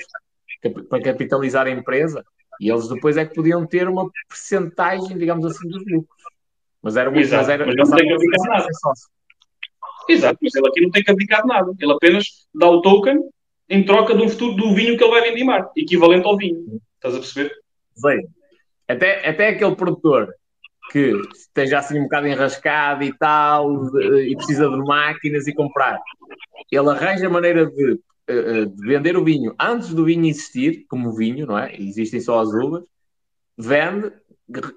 para 0.89 1.03
capitalizar 1.03 1.67
a 1.67 1.71
empresa 1.71 2.25
e 2.61 2.71
eles 2.71 2.89
depois 2.89 3.17
é 3.17 3.27
que 3.27 3.35
podiam 3.35 3.67
ter 3.67 3.89
uma 3.89 4.09
percentagem, 4.29 5.19
digamos 5.19 5.45
assim, 5.45 5.69
dos 5.69 5.85
lucros. 5.87 6.23
Mas 6.85 6.97
era 6.97 7.11
muito, 7.11 7.25
Exato, 7.25 7.43
mas 7.43 7.49
era 7.49 7.67
mas 7.67 7.77
não 7.77 7.97
tem 7.97 8.07
que 8.07 8.13
abdicar 8.13 8.47
nada. 8.47 8.69
Exato, 10.07 10.39
mas 10.43 10.55
ele 10.55 10.69
aqui 10.69 10.81
não 10.83 10.91
tem 10.91 11.03
que 11.03 11.11
abdicar 11.11 11.47
nada. 11.47 11.73
Ele 11.81 11.93
apenas 11.93 12.27
dá 12.55 12.69
o 12.69 12.83
token 12.83 13.19
em 13.71 13.83
troca 13.85 14.15
do 14.15 14.29
futuro 14.29 14.55
do 14.55 14.75
vinho 14.75 14.97
que 14.99 15.03
ele 15.03 15.11
vai 15.11 15.23
vendimar, 15.23 15.71
equivalente 15.75 16.27
ao 16.27 16.37
vinho. 16.37 16.79
Estás 16.97 17.15
a 17.15 17.19
perceber? 17.19 17.57
Até, 18.87 19.27
até 19.27 19.49
aquele 19.49 19.75
produtor 19.75 20.29
que 20.93 21.13
esteja 21.33 21.79
assim 21.79 21.99
um 21.99 22.03
bocado 22.03 22.27
enrascado 22.27 23.03
e 23.03 23.17
tal, 23.17 23.87
e 23.99 24.37
precisa 24.37 24.69
de 24.69 24.77
máquinas 24.77 25.47
e 25.47 25.55
comprar, 25.55 25.99
ele 26.71 26.91
arranja 26.91 27.27
a 27.27 27.31
maneira 27.31 27.65
de, 27.67 27.99
eh, 28.29 28.35
eh, 28.35 28.65
de 28.67 28.87
vender 28.87 29.17
o 29.17 29.25
vinho 29.25 29.55
antes 29.59 29.95
do 29.95 30.05
vinho 30.05 30.27
existir, 30.27 30.85
como 30.87 31.17
vinho, 31.17 31.47
não 31.47 31.59
é? 31.59 31.75
Existem 31.81 32.21
só 32.21 32.41
as 32.41 32.49
uvas, 32.49 32.85
vende, 33.57 34.13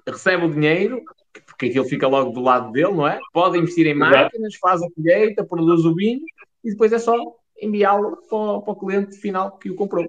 recebe 0.06 0.46
o 0.46 0.50
dinheiro 0.50 1.02
porque 1.46 1.66
aquilo 1.66 1.84
fica 1.84 2.06
logo 2.06 2.30
do 2.32 2.40
lado 2.40 2.72
dele, 2.72 2.92
não 2.92 3.06
é? 3.06 3.18
Pode 3.32 3.58
investir 3.58 3.86
em 3.86 3.94
máquinas, 3.94 4.54
faz 4.56 4.82
a 4.82 4.90
colheita, 4.90 5.44
produz 5.44 5.84
o 5.84 5.94
vinho 5.94 6.20
e 6.64 6.70
depois 6.70 6.92
é 6.92 6.98
só 6.98 7.14
enviá-lo 7.60 8.16
para, 8.28 8.60
para, 8.60 8.72
o 8.72 8.76
cliente 8.76 9.16
final 9.16 9.58
que 9.58 9.70
o 9.70 9.74
comprou. 9.74 10.06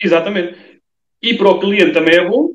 Exatamente. 0.00 0.80
E 1.22 1.36
para 1.36 1.50
o 1.50 1.60
cliente 1.60 1.92
também 1.92 2.16
é 2.16 2.28
bom, 2.28 2.50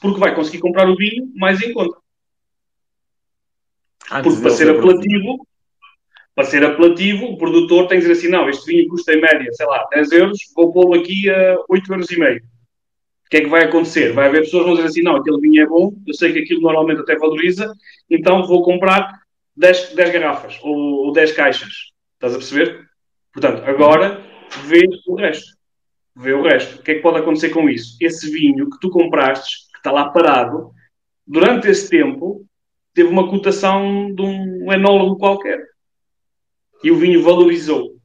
porque 0.00 0.20
vai 0.20 0.34
conseguir 0.34 0.60
comprar 0.60 0.88
o 0.88 0.96
vinho 0.96 1.30
mais 1.34 1.60
em 1.62 1.72
conta. 1.72 1.96
Antes 4.10 4.22
porque 4.22 4.42
para 4.42 4.50
ser 4.50 4.70
apelativo, 4.70 5.46
para 6.34 6.44
ser 6.44 6.64
apelativo, 6.64 7.26
o 7.26 7.38
produtor 7.38 7.88
tem 7.88 7.98
que 7.98 8.06
dizer 8.06 8.18
assim, 8.18 8.28
não, 8.28 8.48
este 8.48 8.66
vinho 8.66 8.88
custa 8.88 9.12
em 9.12 9.20
média, 9.20 9.52
sei 9.52 9.66
lá, 9.66 9.86
10 9.90 10.12
euros, 10.12 10.38
vou 10.54 10.72
pô-lo 10.72 10.94
aqui 10.94 11.28
a 11.30 11.56
8 11.68 11.92
euros 11.92 12.10
e 12.10 12.18
meio 12.18 12.57
o 13.28 13.30
que 13.30 13.36
é 13.36 13.40
que 13.42 13.48
vai 13.50 13.64
acontecer? 13.64 14.14
Vai 14.14 14.28
haver 14.28 14.40
pessoas 14.40 14.62
que 14.62 14.68
vão 14.68 14.76
dizer 14.76 14.88
assim, 14.88 15.02
não, 15.02 15.16
aquele 15.16 15.38
vinho 15.38 15.62
é 15.62 15.66
bom, 15.66 15.92
eu 16.06 16.14
sei 16.14 16.32
que 16.32 16.38
aquilo 16.38 16.62
normalmente 16.62 17.02
até 17.02 17.14
valoriza, 17.14 17.70
então 18.08 18.42
vou 18.46 18.62
comprar 18.62 19.20
10, 19.54 19.92
10 19.94 20.12
garrafas 20.12 20.58
ou, 20.62 21.06
ou 21.06 21.12
10 21.12 21.32
caixas. 21.32 21.92
Estás 22.14 22.32
a 22.32 22.38
perceber? 22.38 22.88
Portanto, 23.30 23.62
agora 23.66 24.24
vê 24.64 24.82
o 25.06 25.14
resto. 25.14 25.58
Vê 26.16 26.32
o 26.32 26.42
resto. 26.42 26.80
O 26.80 26.82
que 26.82 26.92
é 26.92 26.94
que 26.94 27.02
pode 27.02 27.18
acontecer 27.18 27.50
com 27.50 27.68
isso? 27.68 27.98
Esse 28.00 28.30
vinho 28.30 28.70
que 28.70 28.80
tu 28.80 28.88
compraste, 28.88 29.70
que 29.72 29.78
está 29.78 29.92
lá 29.92 30.08
parado, 30.08 30.70
durante 31.26 31.68
esse 31.68 31.90
tempo, 31.90 32.46
teve 32.94 33.10
uma 33.10 33.28
cotação 33.28 34.10
de 34.14 34.22
um 34.22 34.72
enólogo 34.72 35.18
qualquer. 35.18 35.62
E 36.82 36.90
o 36.90 36.96
vinho 36.96 37.22
valorizou 37.22 37.97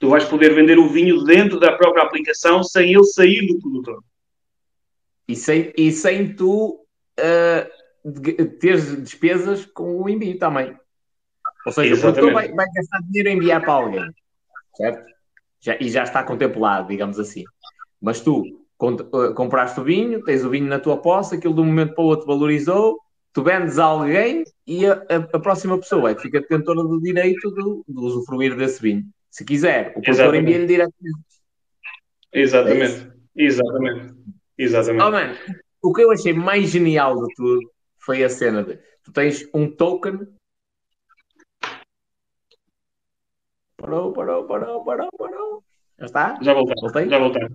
tu 0.00 0.08
vais 0.08 0.24
poder 0.24 0.54
vender 0.54 0.78
o 0.78 0.88
vinho 0.88 1.22
dentro 1.22 1.60
da 1.60 1.72
própria 1.72 2.02
aplicação 2.02 2.64
sem 2.64 2.92
ele 2.94 3.04
sair 3.04 3.46
do 3.46 3.60
produtor. 3.60 4.02
E 5.28 5.36
sem, 5.36 5.72
e 5.76 5.92
sem 5.92 6.34
tu 6.34 6.80
uh, 7.20 8.48
teres 8.58 9.00
despesas 9.02 9.66
com 9.66 10.02
o 10.02 10.08
envio 10.08 10.38
também. 10.38 10.74
Ou 11.66 11.72
seja, 11.72 11.92
Exatamente. 11.92 11.98
o 11.98 12.00
produtor 12.00 12.32
vai, 12.32 12.52
vai 12.52 12.66
gastar 12.74 13.00
dinheiro 13.02 13.28
a 13.28 13.32
enviar 13.32 13.60
para 13.60 13.72
alguém, 13.72 14.10
certo? 14.74 15.10
Já, 15.60 15.76
e 15.78 15.90
já 15.90 16.02
está 16.02 16.24
contemplado, 16.24 16.88
digamos 16.88 17.18
assim. 17.20 17.44
Mas 18.00 18.20
tu 18.20 18.42
uh, 18.80 19.34
compraste 19.34 19.78
o 19.78 19.84
vinho, 19.84 20.24
tens 20.24 20.42
o 20.42 20.48
vinho 20.48 20.66
na 20.66 20.80
tua 20.80 20.96
posse, 20.96 21.34
aquilo 21.34 21.54
de 21.54 21.60
um 21.60 21.66
momento 21.66 21.94
para 21.94 22.02
o 22.02 22.06
outro 22.06 22.26
valorizou, 22.26 22.98
tu 23.34 23.42
vendes 23.42 23.78
a 23.78 23.84
alguém 23.84 24.44
e 24.66 24.86
a, 24.86 24.94
a, 24.94 25.16
a 25.36 25.38
próxima 25.38 25.76
pessoa 25.76 26.10
é 26.10 26.14
que 26.14 26.22
fica 26.22 26.40
detentora 26.40 26.82
do 26.82 26.98
direito 26.98 27.50
de, 27.54 27.92
de 27.92 28.00
usufruir 28.00 28.56
desse 28.56 28.80
vinho. 28.80 29.04
Se 29.30 29.44
quiser, 29.44 29.94
o 29.96 30.02
produtor 30.02 30.34
envia-lhe 30.34 30.66
diretamente. 30.66 31.24
Exatamente. 32.32 33.12
É 33.36 33.44
Exatamente. 33.44 34.14
Exatamente. 34.58 35.02
Oh, 35.02 35.10
man, 35.10 35.36
o 35.82 35.92
que 35.92 36.02
eu 36.02 36.10
achei 36.10 36.32
mais 36.32 36.70
genial 36.70 37.14
de 37.14 37.34
tudo 37.34 37.72
foi 37.98 38.24
a 38.24 38.28
cena 38.28 38.62
de 38.62 38.78
tu 39.02 39.12
tens 39.12 39.48
um 39.54 39.70
token. 39.70 40.26
Parou, 43.76 44.12
parou, 44.12 44.46
parou, 44.46 44.84
parou, 44.84 45.08
parou. 45.16 45.64
Já 45.98 46.06
está? 46.06 46.38
Já 46.42 46.52
voltei. 46.52 46.74
voltei? 46.80 47.08
Já 47.08 47.18
voltei. 47.18 47.48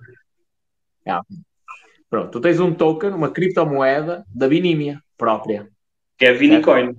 É, 1.06 1.20
Pronto, 2.10 2.32
tu 2.32 2.42
tens 2.42 2.60
um 2.60 2.74
token, 2.74 3.12
uma 3.12 3.32
criptomoeda 3.32 4.26
da 4.34 4.48
Vinímia 4.48 5.02
própria. 5.18 5.70
Que 6.18 6.26
é 6.26 6.34
Vinicoin. 6.34 6.96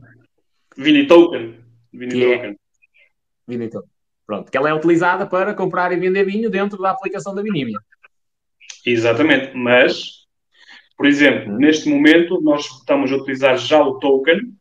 Vinitoken. 0.76 1.64
Vinitoken. 1.92 2.50
É... 2.50 2.56
Vinitoken. 3.48 3.95
Pronto, 4.26 4.50
que 4.50 4.56
ela 4.56 4.68
é 4.68 4.74
utilizada 4.74 5.24
para 5.24 5.54
comprar 5.54 5.92
e 5.92 5.96
vender 5.96 6.24
vinho 6.24 6.50
dentro 6.50 6.82
da 6.82 6.90
aplicação 6.90 7.34
da 7.34 7.42
Vinímia. 7.42 7.78
Exatamente, 8.84 9.56
mas, 9.56 10.26
por 10.96 11.06
exemplo, 11.06 11.52
hum. 11.52 11.58
neste 11.58 11.88
momento 11.88 12.40
nós 12.40 12.66
estamos 12.66 13.12
a 13.12 13.16
utilizar 13.16 13.56
já 13.56 13.80
o 13.80 13.98
token, 13.98 14.52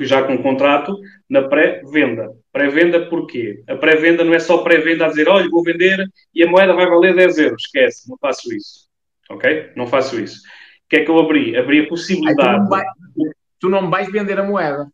já 0.00 0.22
com 0.22 0.34
o 0.34 0.42
contrato, 0.42 0.94
na 1.28 1.48
pré-venda. 1.48 2.30
Pré-venda 2.52 3.06
porquê? 3.08 3.62
A 3.66 3.76
pré-venda 3.76 4.22
não 4.24 4.34
é 4.34 4.38
só 4.38 4.58
pré-venda 4.58 5.06
a 5.06 5.08
dizer, 5.08 5.28
olha, 5.28 5.48
vou 5.48 5.62
vender 5.62 6.06
e 6.34 6.42
a 6.42 6.46
moeda 6.46 6.74
vai 6.74 6.86
valer 6.86 7.14
10 7.14 7.38
euros. 7.38 7.62
Esquece, 7.64 8.08
não 8.08 8.18
faço 8.18 8.54
isso. 8.54 8.88
Ok? 9.30 9.72
Não 9.74 9.86
faço 9.86 10.20
isso. 10.20 10.38
O 10.38 10.88
que 10.88 10.96
é 10.96 11.04
que 11.04 11.10
eu 11.10 11.18
abri? 11.18 11.56
Abri 11.56 11.80
a 11.80 11.88
possibilidade... 11.88 12.56
Tu 12.56 12.60
não, 12.60 12.68
vai, 12.68 12.84
tu 13.58 13.68
não 13.68 13.90
vais 13.90 14.12
vender 14.12 14.38
a 14.38 14.44
moeda. 14.44 14.90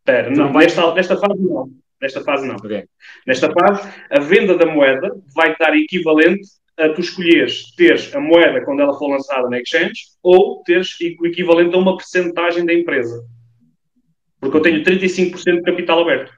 Espera, 0.00 0.30
não, 0.30 0.46
não 0.46 0.52
nesta, 0.52 0.94
nesta 0.94 1.16
fase 1.16 1.40
não. 1.40 1.70
Nesta 2.04 2.22
fase, 2.22 2.46
não. 2.46 2.56
Okay. 2.56 2.84
Nesta 3.26 3.50
fase, 3.50 3.88
a 4.10 4.20
venda 4.20 4.58
da 4.58 4.66
moeda 4.66 5.10
vai 5.34 5.52
estar 5.52 5.74
equivalente 5.74 6.46
a 6.76 6.90
tu 6.90 7.00
escolheres 7.00 7.74
teres 7.76 8.14
a 8.14 8.20
moeda 8.20 8.62
quando 8.62 8.80
ela 8.80 8.92
for 8.92 9.08
lançada 9.08 9.48
na 9.48 9.58
exchange 9.58 9.94
ou 10.22 10.62
teres 10.64 10.90
o 11.18 11.26
equivalente 11.26 11.74
a 11.74 11.78
uma 11.78 11.96
percentagem 11.96 12.66
da 12.66 12.74
empresa. 12.74 13.24
Porque 14.38 14.54
eu 14.54 14.60
tenho 14.60 14.84
35% 14.84 15.56
de 15.56 15.62
capital 15.62 16.00
aberto. 16.00 16.30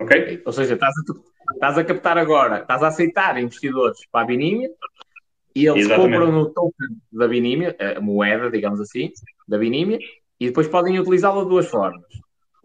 Ok? 0.00 0.42
Ou 0.44 0.52
seja, 0.52 0.74
estás 0.74 0.94
a, 0.96 1.52
estás 1.52 1.78
a 1.78 1.84
captar 1.84 2.18
agora, 2.18 2.62
estás 2.62 2.82
a 2.82 2.88
aceitar 2.88 3.40
investidores 3.40 4.00
para 4.10 4.22
a 4.22 4.26
Binímia 4.26 4.70
e 5.54 5.66
eles 5.66 5.84
Exatamente. 5.84 6.18
compram 6.18 6.32
no 6.32 6.52
token 6.52 6.88
da 7.12 7.28
Binímia, 7.28 7.76
a 7.96 8.00
moeda, 8.00 8.50
digamos 8.50 8.80
assim, 8.80 9.12
da 9.46 9.56
Binímia, 9.56 10.00
e 10.40 10.46
depois 10.48 10.66
podem 10.66 10.98
utilizá-la 10.98 11.44
de 11.44 11.48
duas 11.48 11.68
formas 11.68 12.07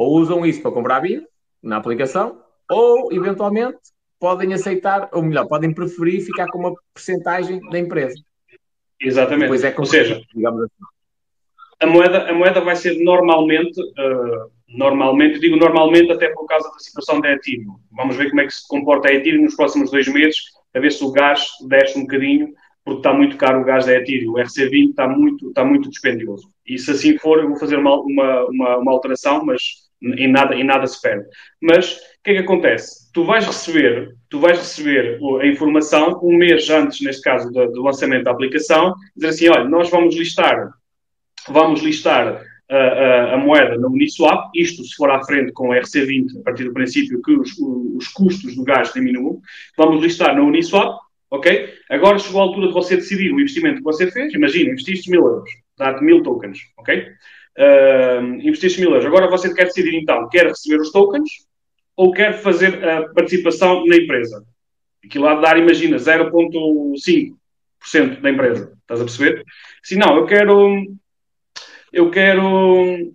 ou 0.04 0.20
usam 0.20 0.46
isso 0.46 0.62
para 0.62 0.72
comprar 0.72 1.00
vinho 1.00 1.24
na 1.62 1.78
aplicação, 1.78 2.42
ou 2.70 3.12
eventualmente 3.12 3.78
podem 4.20 4.54
aceitar, 4.54 5.10
ou 5.12 5.22
melhor, 5.22 5.48
podem 5.48 5.74
preferir 5.74 6.22
ficar 6.22 6.48
com 6.48 6.60
uma 6.60 6.74
percentagem 6.94 7.60
da 7.70 7.80
empresa. 7.80 8.16
Exatamente. 9.00 9.66
É 9.66 9.76
ou 9.78 9.86
seja, 9.86 10.22
digamos 10.34 10.64
assim. 10.64 10.74
a, 11.82 11.88
moeda, 11.88 12.30
a 12.30 12.34
moeda 12.34 12.62
vai 12.62 12.76
ser 12.76 13.04
normalmente, 13.04 13.80
uh, 13.82 14.50
normalmente, 14.70 15.40
digo 15.40 15.58
normalmente 15.58 16.12
até 16.12 16.30
por 16.30 16.46
causa 16.46 16.70
da 16.70 16.80
situação 16.80 17.20
da 17.20 17.34
Ethereum. 17.34 17.76
Vamos 17.92 18.16
ver 18.16 18.30
como 18.30 18.42
é 18.42 18.46
que 18.46 18.54
se 18.54 18.68
comporta 18.68 19.10
a 19.10 19.14
Ethereum 19.14 19.44
nos 19.44 19.56
próximos 19.56 19.92
dois 19.92 20.08
meses, 20.08 20.38
a 20.74 20.80
ver 20.80 20.92
se 20.92 21.04
o 21.04 21.12
gás 21.12 21.46
desce 21.68 21.98
um 21.98 22.04
bocadinho 22.04 22.54
porque 22.86 23.00
está 23.00 23.14
muito 23.14 23.38
caro 23.38 23.62
o 23.62 23.64
gás 23.64 23.86
da 23.86 23.94
Ethereum. 23.94 24.34
O 24.34 24.36
RC20 24.36 24.90
está 24.90 25.08
muito, 25.08 25.50
está 25.50 25.64
muito 25.64 25.90
dispendioso. 25.90 26.50
E 26.66 26.78
se 26.78 26.92
assim 26.92 27.18
for, 27.18 27.40
eu 27.40 27.50
vou 27.50 27.58
fazer 27.58 27.78
uma, 27.78 28.00
uma, 28.02 28.46
uma, 28.46 28.78
uma 28.78 28.92
alteração, 28.92 29.44
mas 29.46 29.83
em 30.18 30.32
nada, 30.32 30.56
nada 30.64 30.86
se 30.86 31.02
perde. 31.02 31.26
Mas 31.62 31.94
o 31.94 32.24
que 32.24 32.32
é 32.32 32.34
que 32.36 32.40
acontece? 32.40 33.12
Tu 33.14 33.24
vais 33.24 33.46
receber, 33.46 34.16
tu 34.30 34.40
vais 34.40 34.58
receber 34.58 35.20
a 35.42 35.48
informação 35.48 36.20
um 36.24 36.36
mês 36.36 36.70
antes, 36.70 37.02
neste 37.02 37.22
caso, 37.22 37.52
do, 37.52 37.72
do 37.72 37.84
lançamento 37.84 38.24
da 38.24 38.32
aplicação, 38.32 38.94
dizer 39.16 39.28
assim, 39.30 39.50
olha, 39.50 39.70
nós 39.70 39.90
vamos 39.90 40.16
listar, 40.16 40.70
vamos 41.50 41.82
listar 41.82 42.44
a, 42.70 42.78
a, 42.78 43.34
a, 43.36 43.38
moeda 43.38 43.78
na 43.78 43.88
Uniswap, 43.88 44.50
isto 44.56 44.84
se 44.84 44.96
for 44.96 45.10
à 45.12 45.24
frente 45.24 45.52
com 45.52 45.70
o 45.70 45.74
RC20, 45.74 46.40
a 46.40 46.44
partir 46.44 46.64
do 46.66 46.74
princípio 46.74 47.22
que 47.22 47.32
os, 47.34 47.52
os 47.60 48.08
custos 48.08 48.56
do 48.56 48.64
gás 48.64 48.92
diminuam, 48.94 49.40
vamos 49.78 50.02
listar 50.02 50.36
na 50.36 50.42
Uniswap, 50.42 50.98
ok? 51.30 51.74
Agora 51.90 52.20
chegou 52.20 52.42
a 52.42 52.46
altura 52.46 52.68
de 52.68 52.74
você 52.74 52.96
decidir 52.96 53.32
o 53.32 53.40
investimento 53.40 53.78
que 53.78 53.84
você 53.84 54.10
fez, 54.10 54.34
imagina, 54.34 54.72
investiste 54.72 55.10
mil 55.10 55.26
euros, 55.26 55.50
dá-te 55.78 56.04
mil 56.04 56.24
tokens, 56.24 56.60
ok? 56.78 57.08
Uh, 57.58 58.42
investiste 58.42 58.82
mil 58.82 58.90
euros, 58.90 59.06
agora 59.06 59.30
você 59.30 59.54
quer 59.54 59.66
decidir 59.66 59.96
então, 59.96 60.28
quer 60.30 60.48
receber 60.48 60.82
os 60.82 60.92
tokens 60.92 61.30
ou 61.96 62.12
quer 62.12 62.42
fazer 62.42 62.84
a 62.84 63.08
participação 63.10 63.86
na 63.86 63.96
empresa? 63.96 64.44
Aquilo 65.06 65.28
há 65.28 65.36
de 65.36 65.42
dar, 65.42 65.60
imagina, 65.60 65.98
0,5% 65.98 68.22
da 68.22 68.32
empresa, 68.32 68.74
estás 68.82 69.02
a 69.02 69.04
perceber? 69.04 69.44
Se 69.84 69.96
não, 69.96 70.18
eu 70.18 70.26
quero 70.26 70.84
eu 71.94 72.10
quero, 72.10 73.14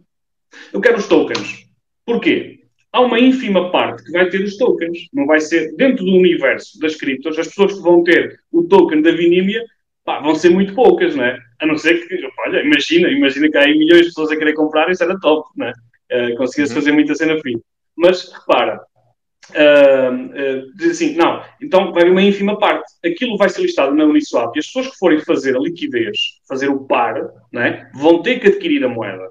eu 0.73 0.81
quero 0.81 0.99
os 0.99 1.09
tokens. 1.09 1.67
Porquê? 2.07 2.61
Há 2.93 3.01
uma 3.01 3.19
ínfima 3.19 3.73
parte 3.73 4.05
que 4.05 4.13
vai 4.13 4.31
ter 4.31 4.43
os 4.43 4.57
tokens. 4.57 5.09
Não 5.13 5.27
vai 5.27 5.41
ser, 5.41 5.75
dentro 5.75 6.05
do 6.05 6.13
universo 6.13 6.79
das 6.79 6.95
criptos, 6.95 7.37
as 7.37 7.49
pessoas 7.49 7.75
que 7.75 7.83
vão 7.83 8.05
ter 8.05 8.41
o 8.53 8.63
token 8.63 9.03
da 9.03 9.11
Vinímia 9.11 9.65
pá, 10.09 10.21
vão 10.21 10.35
ser 10.35 10.49
muito 10.49 10.75
poucas, 10.75 11.15
não 11.15 11.23
é? 11.23 11.39
A 11.61 11.67
não 11.67 11.77
ser 11.77 12.09
que, 12.09 12.19
olha, 12.39 12.63
imagina, 12.63 13.11
imagina 13.11 13.51
que 13.51 13.59
há 13.59 13.61
aí 13.61 13.79
milhões 13.79 14.01
de 14.01 14.07
pessoas 14.07 14.31
a 14.31 14.37
querer 14.39 14.55
comprar, 14.55 14.91
isso 14.91 15.05
era 15.05 15.21
top, 15.21 15.51
não 15.55 15.67
é? 15.67 15.73
Uh, 16.11 16.35
Conseguia-se 16.39 16.73
uhum. 16.73 16.81
fazer 16.81 16.93
muita 16.93 17.15
cena 17.15 17.39
fim. 17.43 17.61
Mas, 17.95 18.33
repara, 18.33 18.81
uh, 19.51 20.15
uh, 20.15 20.77
diz 20.79 20.93
assim, 20.93 21.15
não, 21.15 21.45
então 21.61 21.93
vai 21.93 22.09
uma 22.09 22.23
ínfima 22.23 22.59
parte. 22.59 22.91
Aquilo 23.05 23.37
vai 23.37 23.51
ser 23.51 23.61
listado 23.61 23.95
na 23.95 24.05
Uniswap 24.05 24.57
e 24.57 24.61
as 24.61 24.67
pessoas 24.67 24.89
que 24.89 24.97
forem 24.97 25.21
fazer 25.21 25.55
a 25.55 25.61
liquidez, 25.61 26.17
fazer 26.49 26.71
o 26.71 26.87
par, 26.87 27.15
né, 27.53 27.91
vão 27.95 28.23
ter 28.23 28.41
que 28.41 28.49
adquirir 28.49 28.83
a 28.85 28.89
moeda. 28.89 29.29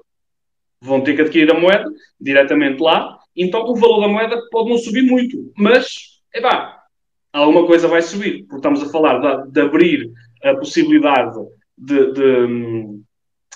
Vão 0.80 1.00
ter 1.00 1.16
que 1.16 1.22
adquirir 1.22 1.50
a 1.50 1.58
moeda 1.58 1.90
diretamente 2.20 2.80
lá, 2.80 3.18
então 3.34 3.64
o 3.64 3.74
valor 3.74 4.02
da 4.02 4.08
moeda 4.08 4.40
pode 4.52 4.70
não 4.70 4.78
subir 4.78 5.02
muito, 5.02 5.52
mas, 5.56 6.20
epá, 6.32 6.84
alguma 7.32 7.66
coisa 7.66 7.88
vai 7.88 8.00
subir, 8.00 8.44
porque 8.44 8.56
estamos 8.56 8.80
a 8.80 8.92
falar 8.92 9.18
de, 9.18 9.50
de 9.50 9.60
abrir 9.60 10.08
a 10.42 10.54
possibilidade 10.54 11.38
de, 11.76 12.12
de 12.12 12.22
um, 12.22 13.02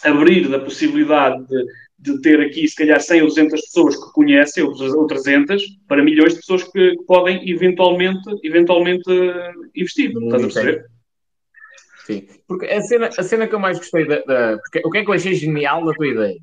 abrir 0.05 0.49
da 0.49 0.59
possibilidade 0.59 1.45
de, 1.47 1.65
de 1.99 2.21
ter 2.21 2.41
aqui, 2.41 2.67
se 2.67 2.77
calhar, 2.77 3.01
100 3.01 3.23
ou 3.23 3.29
200 3.29 3.61
pessoas 3.61 3.97
que 3.97 4.13
conhecem, 4.13 4.65
ou 4.65 5.07
300, 5.07 5.63
para 5.87 6.03
milhões 6.03 6.35
de 6.35 6.41
pessoas 6.41 6.65
que, 6.65 6.97
que 6.97 7.05
podem 7.05 7.49
eventualmente, 7.49 8.29
eventualmente 8.43 9.11
investir. 9.75 10.11
Estás 10.11 10.43
a 10.43 10.47
perceber? 10.47 10.87
Sim, 12.05 12.27
porque 12.49 12.67
a 12.67 12.81
cena, 12.83 13.07
a 13.07 13.23
cena 13.23 13.47
que 13.47 13.55
eu 13.55 13.61
mais 13.61 13.79
gostei 13.79 14.07
da, 14.07 14.21
da, 14.23 14.59
porque 14.59 14.83
o 14.85 14.91
que 14.91 14.99
é 14.99 15.05
que 15.05 15.11
eu 15.11 15.15
achei 15.15 15.35
genial 15.35 15.85
da 15.85 15.93
tua 15.93 16.09
ideia? 16.09 16.39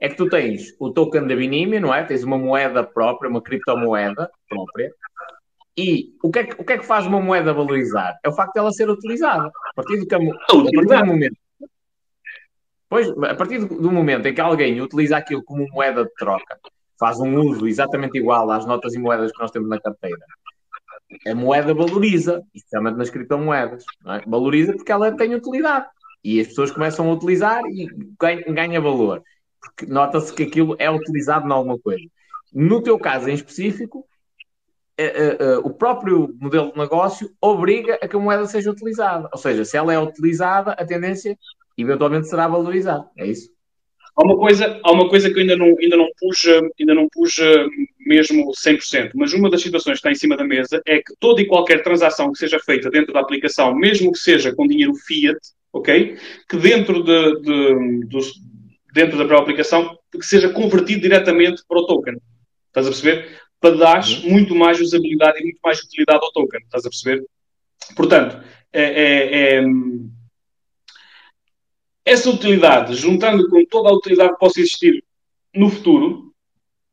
É 0.00 0.08
que 0.08 0.16
tu 0.16 0.28
tens 0.28 0.74
o 0.78 0.90
token 0.90 1.26
da 1.26 1.36
Binímia, 1.36 1.80
não 1.80 1.94
é? 1.94 2.04
Tens 2.04 2.22
uma 2.22 2.36
moeda 2.36 2.82
própria, 2.84 3.30
uma 3.30 3.40
criptomoeda 3.40 4.28
própria. 4.48 4.92
E 5.76 6.16
o 6.22 6.30
que, 6.30 6.38
é 6.38 6.44
que, 6.44 6.60
o 6.60 6.64
que 6.64 6.72
é 6.72 6.78
que 6.78 6.86
faz 6.86 7.06
uma 7.06 7.20
moeda 7.20 7.52
valorizar? 7.52 8.18
É 8.24 8.28
o 8.28 8.32
facto 8.32 8.54
de 8.54 8.60
ela 8.60 8.72
ser 8.72 8.88
utilizada. 8.88 9.48
A 9.48 9.74
partir 9.74 9.98
do, 9.98 10.06
que, 10.06 10.14
a, 10.14 10.18
a 10.18 10.20
partir 10.20 10.86
do 10.86 11.06
momento 11.06 11.36
Pois, 12.88 13.08
a 13.10 13.34
partir 13.34 13.58
do 13.64 13.90
momento 13.90 14.26
em 14.26 14.34
que 14.34 14.40
alguém 14.40 14.80
utiliza 14.80 15.16
aquilo 15.16 15.42
como 15.42 15.66
moeda 15.70 16.04
de 16.04 16.14
troca, 16.14 16.58
faz 16.98 17.18
um 17.18 17.36
uso 17.40 17.66
exatamente 17.66 18.16
igual 18.16 18.50
às 18.50 18.64
notas 18.64 18.94
e 18.94 18.98
moedas 18.98 19.32
que 19.32 19.40
nós 19.40 19.50
temos 19.50 19.68
na 19.68 19.80
carteira, 19.80 20.24
a 21.26 21.34
moeda 21.34 21.74
valoriza, 21.74 22.42
especialmente 22.54 22.96
nas 22.96 23.10
criptomoedas. 23.10 23.84
É? 24.06 24.28
Valoriza 24.28 24.72
porque 24.72 24.92
ela 24.92 25.12
tem 25.12 25.34
utilidade. 25.34 25.86
E 26.22 26.40
as 26.40 26.48
pessoas 26.48 26.70
começam 26.70 27.08
a 27.08 27.12
utilizar 27.14 27.62
e 27.66 27.88
ganha, 28.18 28.80
valor. 28.80 29.22
Porque 29.60 29.86
nota-se 29.86 30.32
que 30.34 30.44
aquilo 30.44 30.76
é 30.78 30.90
utilizado 30.90 31.46
em 31.46 31.52
alguma 31.52 31.78
coisa. 31.78 32.04
No 32.52 32.82
teu 32.82 32.98
caso 32.98 33.28
em 33.28 33.34
específico, 33.34 34.06
o 35.64 35.70
próprio 35.70 36.34
modelo 36.40 36.72
de 36.72 36.78
negócio 36.78 37.30
obriga 37.40 37.98
a 38.00 38.08
que 38.08 38.16
a 38.16 38.18
moeda 38.18 38.46
seja 38.46 38.70
utilizada. 38.70 39.28
Ou 39.32 39.38
seja, 39.38 39.64
se 39.64 39.76
ela 39.76 39.92
é 39.92 39.98
utilizada, 39.98 40.72
a 40.72 40.84
tendência 40.84 41.36
eventualmente 41.76 42.28
será 42.28 42.48
valorizado. 42.48 43.06
É 43.16 43.26
isso? 43.26 43.50
Há 44.16 44.24
uma 44.24 44.38
coisa, 44.38 44.80
há 44.82 44.92
uma 44.92 45.10
coisa 45.10 45.28
que 45.28 45.36
eu 45.36 45.42
ainda 45.42 45.56
não, 45.56 45.76
ainda 45.78 45.96
não 45.96 46.08
pus, 46.18 46.46
ainda 46.80 46.94
não 46.94 47.06
pus 47.12 47.36
mesmo 48.06 48.50
100%, 48.52 49.10
mas 49.14 49.34
uma 49.34 49.50
das 49.50 49.60
situações 49.60 49.94
que 49.94 49.98
está 49.98 50.10
em 50.10 50.14
cima 50.14 50.38
da 50.38 50.44
mesa 50.44 50.80
é 50.86 50.98
que 50.98 51.14
toda 51.20 51.42
e 51.42 51.46
qualquer 51.46 51.82
transação 51.82 52.32
que 52.32 52.38
seja 52.38 52.58
feita 52.58 52.88
dentro 52.88 53.12
da 53.12 53.20
aplicação, 53.20 53.74
mesmo 53.74 54.10
que 54.12 54.18
seja 54.18 54.54
com 54.54 54.66
dinheiro 54.66 54.94
fiat, 54.94 55.38
ok? 55.70 56.16
Que 56.48 56.56
dentro, 56.56 57.02
de, 57.02 57.40
de, 57.42 58.06
de 58.06 58.18
dentro 58.94 59.18
da 59.18 59.26
própria 59.26 59.42
aplicação, 59.42 59.98
que 60.10 60.24
seja 60.24 60.48
convertido 60.48 61.02
diretamente 61.02 61.62
para 61.68 61.78
o 61.78 61.86
token. 61.86 62.16
Estás 62.68 62.86
a 62.86 62.90
perceber? 62.90 63.28
Para 63.60 63.76
dar 63.76 64.04
uhum. 64.04 64.30
muito 64.30 64.54
mais 64.54 64.80
usabilidade 64.80 65.40
e 65.40 65.44
muito 65.44 65.58
mais 65.62 65.80
utilidade 65.80 66.20
ao 66.22 66.32
token. 66.32 66.60
Estás 66.60 66.84
a 66.84 66.90
perceber? 66.90 67.24
Portanto, 67.96 68.42
é, 68.72 68.82
é, 68.82 69.58
é 69.58 69.64
essa 72.04 72.30
utilidade, 72.30 72.94
juntando 72.94 73.48
com 73.48 73.64
toda 73.66 73.90
a 73.90 73.94
utilidade 73.94 74.34
que 74.34 74.38
possa 74.38 74.60
existir 74.60 75.02
no 75.52 75.68
futuro, 75.68 76.32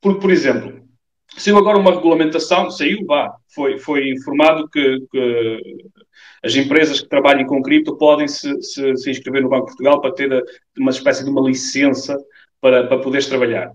porque, 0.01 0.20
por 0.20 0.32
exemplo, 0.32 0.84
saiu 1.38 1.57
agora 1.57 1.78
uma 1.78 1.93
regulamentação, 1.93 2.72
saiu, 2.72 3.05
vá, 3.05 3.32
foi, 3.53 3.78
foi 3.78 4.09
informado 4.09 4.68
que, 4.70 4.99
que 5.11 5.84
as 6.43 6.55
empresas 6.55 6.99
que 6.99 7.07
trabalhem 7.07 7.45
com 7.45 7.61
cripto 7.61 7.95
podem 7.95 8.28
se, 8.28 8.61
se, 8.61 8.97
se, 8.97 9.11
inscrever 9.11 9.43
no 9.43 9.49
Banco 9.49 9.68
de 9.68 9.72
Portugal 9.72 10.01
para 10.01 10.14
ter 10.14 10.43
uma 10.78 10.91
espécie 10.91 11.24
de 11.24 11.30
uma 11.30 11.47
licença 11.47 12.18
para, 12.59 12.88
para 12.88 12.99
poderes 12.99 13.28
trabalhar. 13.28 13.72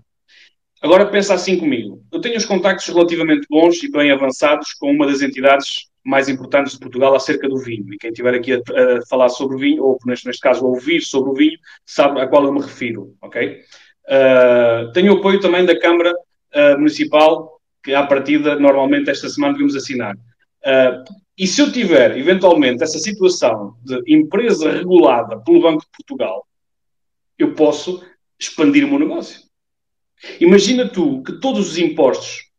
Agora 0.81 1.05
pensa 1.05 1.33
assim 1.33 1.59
comigo. 1.59 2.01
Eu 2.11 2.21
tenho 2.21 2.37
os 2.37 2.45
contactos 2.45 2.87
relativamente 2.87 3.45
bons 3.49 3.83
e 3.83 3.91
bem 3.91 4.11
avançados 4.11 4.73
com 4.73 4.91
uma 4.91 5.05
das 5.05 5.21
entidades 5.21 5.89
mais 6.03 6.29
importantes 6.29 6.73
de 6.73 6.79
Portugal 6.79 7.13
acerca 7.13 7.49
do 7.49 7.57
vinho. 7.57 7.93
E 7.93 7.97
quem 7.97 8.09
estiver 8.09 8.33
aqui 8.33 8.53
a, 8.53 8.57
a 8.57 9.05
falar 9.07 9.29
sobre 9.29 9.55
o 9.57 9.59
vinho, 9.59 9.83
ou 9.83 9.99
neste, 10.05 10.25
neste, 10.25 10.41
caso 10.41 10.65
a 10.65 10.69
ouvir 10.69 11.01
sobre 11.01 11.31
o 11.31 11.33
vinho, 11.33 11.59
sabe 11.85 12.21
a 12.21 12.27
qual 12.27 12.45
eu 12.45 12.53
me 12.53 12.61
refiro, 12.61 13.13
ok? 13.21 13.61
Uh, 14.05 14.91
tenho 14.93 15.13
o 15.13 15.17
apoio 15.17 15.39
também 15.39 15.65
da 15.65 15.77
Câmara 15.77 16.11
uh, 16.11 16.77
Municipal, 16.77 17.59
que 17.83 17.93
à 17.93 18.05
partida, 18.05 18.57
normalmente 18.57 19.09
esta 19.09 19.29
semana 19.29 19.53
devemos 19.53 19.75
assinar. 19.75 20.15
Uh, 20.15 21.03
e 21.37 21.45
se 21.45 21.61
eu 21.61 21.71
tiver, 21.71 22.17
eventualmente, 22.17 22.83
essa 22.83 22.99
situação 22.99 23.75
de 23.83 24.01
empresa 24.07 24.71
regulada 24.71 25.39
pelo 25.41 25.61
Banco 25.61 25.81
de 25.81 25.89
Portugal, 25.95 26.45
eu 27.37 27.53
posso 27.53 28.03
expandir 28.39 28.85
o 28.85 28.89
meu 28.89 28.99
negócio. 28.99 29.48
Imagina 30.39 30.89
tu 30.89 31.23
que 31.23 31.39
todos 31.39 31.71
os 31.71 31.77
impostos 31.77 32.49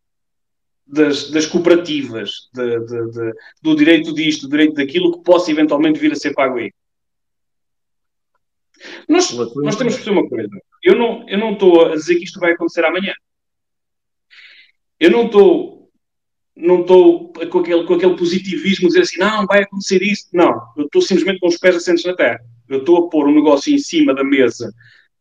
das, 0.86 1.30
das 1.30 1.46
cooperativas, 1.46 2.48
de, 2.52 2.80
de, 2.80 3.10
de, 3.10 3.32
do 3.62 3.76
direito 3.76 4.12
disto, 4.14 4.42
do 4.42 4.50
direito 4.50 4.74
daquilo, 4.74 5.12
que 5.12 5.24
possa 5.24 5.50
eventualmente 5.50 6.00
vir 6.00 6.12
a 6.12 6.16
ser 6.16 6.34
pago 6.34 6.58
aí. 6.58 6.72
Nós, 9.08 9.30
nós 9.32 9.76
temos 9.76 9.94
que 9.94 10.02
perceber 10.02 10.18
uma 10.18 10.28
coisa. 10.28 10.48
Eu 10.82 10.96
não, 10.96 11.28
eu 11.28 11.38
não 11.38 11.52
estou 11.52 11.86
a 11.86 11.94
dizer 11.94 12.16
que 12.16 12.24
isto 12.24 12.40
vai 12.40 12.52
acontecer 12.52 12.84
amanhã. 12.84 13.12
Eu 14.98 15.10
não 15.10 15.26
estou 15.26 15.80
não 16.56 16.82
estou 16.82 17.32
com 17.32 17.58
aquele, 17.60 17.84
com 17.84 17.94
aquele 17.94 18.16
positivismo 18.16 18.82
de 18.82 18.88
dizer 18.88 19.00
assim, 19.00 19.18
não, 19.18 19.46
vai 19.46 19.62
acontecer 19.62 20.02
isso. 20.02 20.28
Não, 20.32 20.52
eu 20.76 20.84
estou 20.84 21.00
simplesmente 21.00 21.40
com 21.40 21.48
os 21.48 21.56
pés 21.56 21.76
assentes 21.76 22.04
na 22.04 22.14
terra. 22.14 22.38
Eu 22.68 22.80
estou 22.80 22.98
a 22.98 23.08
pôr 23.08 23.26
um 23.26 23.34
negócio 23.34 23.72
em 23.72 23.78
cima 23.78 24.14
da 24.14 24.22
mesa, 24.22 24.70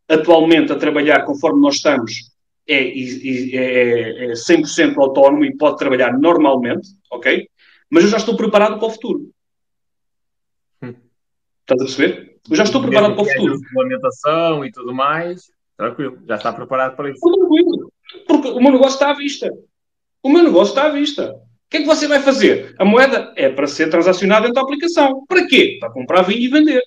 atualmente 0.10 0.72
a 0.72 0.76
trabalhar 0.76 1.24
conforme 1.24 1.62
nós 1.62 1.76
estamos, 1.76 2.32
é, 2.68 2.76
é, 2.76 4.32
é 4.32 4.34
100% 4.34 4.97
autónomo 4.97 5.45
e 5.45 5.55
pode 5.55 5.78
trabalhar 5.78 6.18
normalmente, 6.18 6.89
ok? 7.12 7.47
Mas 7.89 8.03
eu 8.03 8.10
já 8.10 8.18
estou 8.18 8.36
preparado 8.36 8.78
para 8.78 8.88
o 8.88 8.91
futuro. 8.91 9.32
Hum. 10.82 10.95
Estás 11.62 11.82
a 11.82 11.86
perceber? 11.86 12.39
Eu 12.49 12.55
já 12.55 12.64
estou 12.64 12.82
preparado 12.82 13.14
para 13.14 13.24
o 13.24 13.26
futuro. 13.26 13.60
Regulamentação 13.60 14.66
e 14.66 14.72
tudo 14.72 14.93
mais, 14.93 15.51
tranquilo, 15.78 16.20
já 16.28 16.36
está 16.36 16.51
preparado 16.51 16.95
para 16.95 17.12
isso. 17.12 17.20
Tranquilo, 17.20 17.91
porque 18.28 18.49
o 18.49 18.60
meu 18.62 18.72
negócio 18.72 18.95
está 18.95 19.12
à 19.12 19.14
vista. 19.14 19.51
O 20.24 20.30
meu 20.30 20.43
negócio 20.43 20.72
está 20.72 20.88
à 20.88 20.89
vista. 20.89 21.32
O 21.34 21.70
que 21.70 21.78
é 21.78 21.80
que 21.82 21.88
você 21.88 22.07
vai 22.07 22.20
fazer? 22.20 22.76
A 22.80 22.86
moeda 22.86 23.32
é 23.36 23.47
para 23.47 23.68
ser 23.68 23.89
transacionada 23.89 24.41
dentro 24.41 24.55
da 24.55 24.62
aplicação. 24.62 25.24
Para 25.28 25.45
quê? 25.47 25.78
Para 25.80 25.91
comprar 25.91 26.24
vinho 26.24 26.41
e 26.41 26.47
vender. 26.47 26.82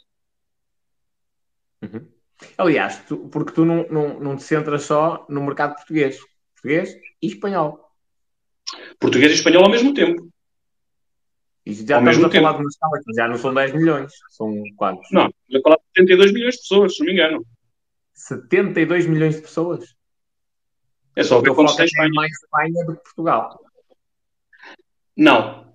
Uhum. 1.82 2.11
Aliás, 2.58 3.02
tu, 3.06 3.28
porque 3.28 3.52
tu 3.52 3.64
não, 3.64 3.86
não, 3.88 4.20
não 4.20 4.36
te 4.36 4.42
centras 4.42 4.84
só 4.84 5.24
no 5.28 5.42
mercado 5.44 5.74
português. 5.74 6.18
Português 6.54 6.94
e 7.20 7.26
espanhol. 7.26 7.90
Português 8.98 9.32
e 9.32 9.34
espanhol 9.34 9.64
ao 9.64 9.70
mesmo 9.70 9.92
tempo. 9.94 10.28
E 11.64 11.72
já 11.74 11.96
Ao 11.96 12.02
estamos 12.02 12.24
a 12.24 12.28
tempo. 12.28 12.44
falar 12.44 12.56
de 12.56 12.62
uma 12.64 12.68
escala 12.68 13.00
que 13.04 13.14
já 13.14 13.28
não 13.28 13.38
são 13.38 13.54
10 13.54 13.72
milhões, 13.74 14.12
são 14.30 14.52
quantos? 14.76 15.08
Não, 15.12 15.26
a 15.26 15.60
falar 15.62 15.76
de 15.76 15.82
72 15.96 16.32
milhões 16.32 16.54
de 16.54 16.60
pessoas, 16.60 16.94
se 16.94 17.00
não 17.00 17.06
me 17.06 17.12
engano. 17.12 17.46
72 18.14 19.06
milhões 19.06 19.36
de 19.36 19.42
pessoas? 19.42 19.94
É 21.14 21.22
só 21.22 21.40
ver 21.40 21.54
quantos 21.54 21.76
tem 21.76 21.84
Espanha. 21.84 22.10
mais 22.14 22.32
Espanha 22.32 22.84
do 22.86 22.96
que 22.96 23.02
Portugal. 23.02 23.60
Não. 25.16 25.71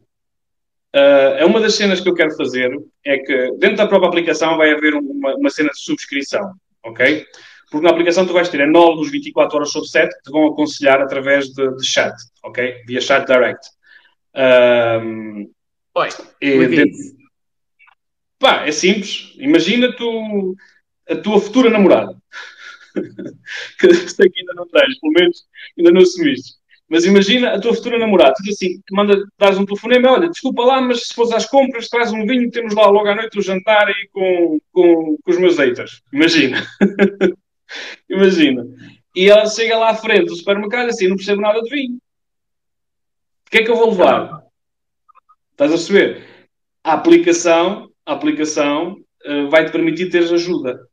Uh, 0.97 1.37
é 1.37 1.45
uma 1.45 1.59
das 1.59 1.75
cenas 1.75 1.99
que 1.99 2.09
eu 2.09 2.15
quero 2.15 2.35
fazer 2.35 2.71
é 3.05 3.19
que 3.19 3.51
dentro 3.59 3.77
da 3.77 3.87
própria 3.87 4.07
aplicação 4.07 4.57
vai 4.57 4.71
haver 4.71 4.95
uma, 4.95 5.35
uma 5.35 5.49
cena 5.51 5.69
de 5.69 5.79
subscrição, 5.79 6.53
ok? 6.83 7.23
Porque 7.69 7.85
na 7.85 7.91
aplicação 7.91 8.25
tu 8.25 8.33
vais 8.33 8.49
ter 8.49 8.61
enólogos 8.61 9.11
24 9.11 9.57
horas 9.57 9.71
sobre 9.71 9.89
7 9.89 10.15
que 10.15 10.23
te 10.23 10.31
vão 10.31 10.47
aconselhar 10.47 10.99
através 10.99 11.49
de, 11.49 11.75
de 11.75 11.85
chat, 11.85 12.15
ok? 12.43 12.81
Via 12.87 12.99
chat 12.99 13.27
direct. 13.27 13.69
Um, 14.35 15.51
Oi, 15.93 16.09
e 16.41 16.67
dentro... 16.67 16.97
Pá, 18.39 18.65
é 18.65 18.71
simples. 18.71 19.35
Imagina 19.37 19.95
tu, 19.95 20.55
a 21.07 21.15
tua 21.15 21.39
futura 21.39 21.69
namorada. 21.69 22.17
que 23.79 23.93
sei 23.93 24.29
que 24.29 24.39
ainda 24.39 24.53
não 24.55 24.67
tens, 24.67 24.99
pelo 24.99 25.13
menos 25.13 25.45
ainda 25.77 25.91
não 25.91 26.01
assumiste. 26.01 26.55
Mas 26.89 27.03
imagina 27.03 27.53
a 27.53 27.59
tua 27.59 27.73
futura 27.73 27.99
namorada, 27.99 28.35
diz 28.41 28.55
assim, 28.55 28.81
manda, 28.91 29.21
dás 29.37 29.57
um 29.57 29.65
telefonema, 29.65 30.13
olha, 30.13 30.29
desculpa 30.29 30.63
lá, 30.63 30.79
mas 30.79 31.07
se 31.07 31.13
fores 31.13 31.33
às 31.33 31.45
compras, 31.45 31.89
traz 31.89 32.13
um 32.13 32.25
vinho, 32.25 32.49
temos 32.49 32.73
lá 32.73 32.87
logo 32.87 33.09
à 33.09 33.15
noite 33.15 33.37
o 33.37 33.41
jantar 33.41 33.87
aí 33.87 34.07
com, 34.13 34.59
com, 34.71 35.17
com 35.21 35.31
os 35.31 35.37
meus 35.37 35.57
haters. 35.57 36.01
Imagina. 36.13 36.65
imagina. 38.09 38.65
E 39.13 39.29
ela 39.29 39.45
chega 39.47 39.77
lá 39.77 39.89
à 39.89 39.95
frente 39.95 40.27
do 40.27 40.35
supermercado 40.35 40.87
assim, 40.89 41.09
não 41.09 41.17
percebo 41.17 41.41
nada 41.41 41.61
de 41.61 41.69
vinho. 41.69 41.97
O 43.47 43.49
que 43.49 43.57
é 43.57 43.63
que 43.63 43.71
eu 43.71 43.75
vou 43.75 43.89
levar? 43.89 44.43
Estás 45.51 45.71
a 45.71 45.75
perceber? 45.75 46.23
A 46.83 46.93
aplicação, 46.93 47.89
a 48.05 48.13
aplicação 48.13 48.97
uh, 49.25 49.49
vai-te 49.49 49.71
permitir 49.71 50.09
teres 50.09 50.31
ajuda. 50.31 50.87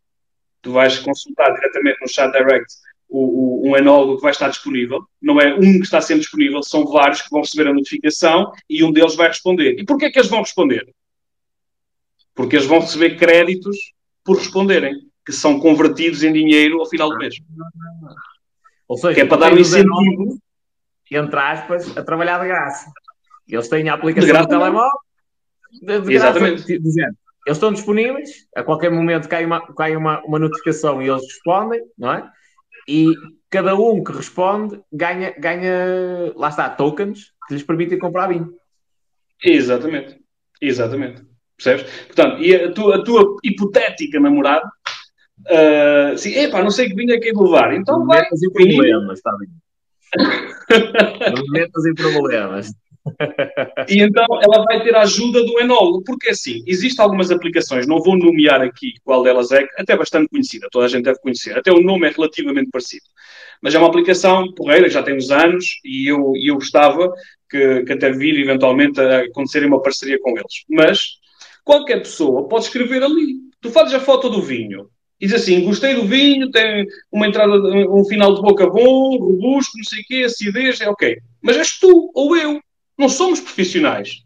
Tu 0.61 0.73
vais 0.73 0.99
consultar 0.99 1.53
diretamente 1.53 1.99
no 2.01 2.09
chat 2.09 2.33
direct 2.33 2.73
o, 3.15 3.69
o, 3.69 3.71
um 3.71 3.77
enólogo 3.77 4.17
que 4.17 4.23
vai 4.23 4.33
estar 4.33 4.49
disponível. 4.49 5.07
Não 5.23 5.41
é 5.41 5.55
um 5.55 5.79
que 5.79 5.85
está 5.85 6.01
sempre 6.01 6.23
disponível, 6.23 6.63
são 6.65 6.85
vários 6.85 7.23
que 7.23 7.31
vão 7.31 7.43
receber 7.43 7.69
a 7.69 7.73
notificação 7.73 8.51
e 8.69 8.83
um 8.83 8.91
deles 8.91 9.15
vai 9.15 9.29
responder. 9.29 9.79
E 9.79 9.85
porquê 9.85 10.07
é 10.07 10.11
que 10.11 10.19
eles 10.19 10.29
vão 10.29 10.41
responder? 10.41 10.93
Porque 12.35 12.57
eles 12.57 12.67
vão 12.67 12.81
receber 12.81 13.17
créditos 13.17 13.77
por 14.25 14.37
responderem, 14.37 14.95
que 15.25 15.33
são 15.33 15.61
convertidos 15.61 16.25
em 16.25 16.33
dinheiro 16.33 16.81
ao 16.81 16.87
final 16.87 17.09
do 17.09 17.17
mês. 17.17 17.37
Ou 18.89 18.97
seja, 18.97 19.15
que 19.15 19.21
é 19.21 19.27
para 19.27 19.39
dar 19.39 19.53
um 19.53 19.59
incentivo. 19.59 20.39
Entre 21.11 21.39
aspas, 21.39 21.97
a 21.97 22.03
trabalhar 22.03 22.41
de 22.41 22.49
graça. 22.49 22.91
Eles 23.47 23.69
têm 23.69 23.89
a 23.89 23.95
aplicação 23.95 24.41
no 24.41 24.49
telemóvel. 24.49 24.91
De, 25.81 26.01
de 26.01 26.15
Exatamente. 26.15 26.65
Graça, 26.65 26.81
dizendo, 26.81 27.17
eles 27.47 27.59
estão 27.59 27.73
disponíveis, 27.73 28.49
a 28.57 28.65
qualquer 28.65 28.91
momento 28.91 29.29
cai 29.29 29.45
uma, 29.45 29.61
cai 29.75 29.95
uma, 29.95 30.21
uma 30.25 30.39
notificação 30.39 31.01
e 31.01 31.09
eles 31.09 31.23
respondem, 31.23 31.81
não 31.97 32.13
é? 32.13 32.29
E 32.89 33.13
cada 33.51 33.75
um 33.75 34.03
que 34.03 34.13
responde 34.13 34.81
ganha, 34.93 35.35
ganha 35.39 36.33
lá 36.37 36.49
está, 36.49 36.69
tokens 36.69 37.33
que 37.47 37.55
lhes 37.55 37.63
permitem 37.63 37.99
comprar 37.99 38.29
vinho. 38.29 38.53
Exatamente, 39.43 40.19
exatamente. 40.61 41.23
Percebes? 41.57 41.91
Portanto, 42.07 42.43
e 42.43 42.55
a 42.55 42.73
tua, 42.73 42.97
a 42.97 43.05
tua 43.05 43.37
hipotética 43.45 44.19
namorada, 44.19 44.67
uh, 44.67 46.15
assim, 46.15 46.35
epá, 46.35 46.63
não 46.63 46.71
sei 46.71 46.89
que 46.89 46.95
vinho 46.95 47.15
é 47.15 47.19
que 47.19 47.29
é 47.29 47.33
levar, 47.33 47.75
então 47.75 48.05
vai. 48.07 48.23
Metas 48.23 48.43
em 48.43 48.51
problemas, 48.51 49.19
está 49.19 49.31
bem. 49.39 49.49
metas 51.51 51.87
em 51.87 51.95
problemas. 51.95 52.71
E 53.89 54.01
então 54.01 54.25
ela 54.43 54.65
vai 54.65 54.83
ter 54.83 54.95
a 54.95 55.03
ajuda 55.03 55.45
do 55.45 55.61
enólogo, 55.61 56.03
porque 56.05 56.31
assim, 56.31 56.63
existem 56.67 57.03
algumas 57.03 57.31
aplicações, 57.31 57.87
não 57.87 58.01
vou 58.01 58.17
nomear 58.17 58.63
aqui 58.63 58.95
qual 59.05 59.23
delas 59.23 59.53
é, 59.53 59.67
até 59.77 59.97
bastante 59.97 60.29
conhecida, 60.29 60.69
toda 60.71 60.87
a 60.87 60.89
gente 60.89 61.05
deve 61.05 61.19
conhecer, 61.21 61.57
até 61.57 61.71
o 61.71 61.83
nome 61.83 62.07
é 62.07 62.11
relativamente 62.11 62.71
parecido. 62.71 63.05
Mas 63.63 63.75
é 63.75 63.79
uma 63.79 63.89
aplicação 63.89 64.53
porreira, 64.55 64.89
já 64.89 65.03
tem 65.03 65.17
uns 65.17 65.31
anos, 65.31 65.81
e 65.85 66.11
eu, 66.11 66.33
eu 66.43 66.55
gostava 66.55 67.13
que, 67.49 67.83
que 67.85 67.93
até 67.93 68.11
vir 68.11 68.39
eventualmente 68.39 69.01
a 69.01 69.21
acontecer 69.21 69.65
uma 69.65 69.81
parceria 69.81 70.19
com 70.21 70.31
eles. 70.31 70.65
Mas 70.69 71.19
qualquer 71.65 72.01
pessoa 72.01 72.49
pode 72.49 72.65
escrever 72.65 73.03
ali. 73.03 73.37
Tu 73.61 73.71
fazes 73.71 73.95
a 73.95 74.01
foto 74.01 74.29
do 74.29 74.43
vinho, 74.43 74.89
diz 75.21 75.33
assim: 75.33 75.65
gostei 75.65 75.95
do 75.95 76.07
vinho, 76.07 76.51
tem 76.51 76.87
uma 77.11 77.27
entrada, 77.27 77.55
um 77.55 78.05
final 78.05 78.35
de 78.35 78.43
boca 78.43 78.67
bom, 78.67 79.17
robusto, 79.17 79.77
não 79.77 79.85
sei 79.85 80.01
o 80.01 80.05
quê, 80.07 80.25
acidez, 80.25 80.81
é 80.81 80.89
ok. 80.89 81.17
Mas 81.43 81.57
és 81.57 81.79
tu 81.79 82.11
ou 82.15 82.37
eu. 82.37 82.61
Não 82.99 83.09
somos 83.09 83.41
profissionais. 83.41 84.23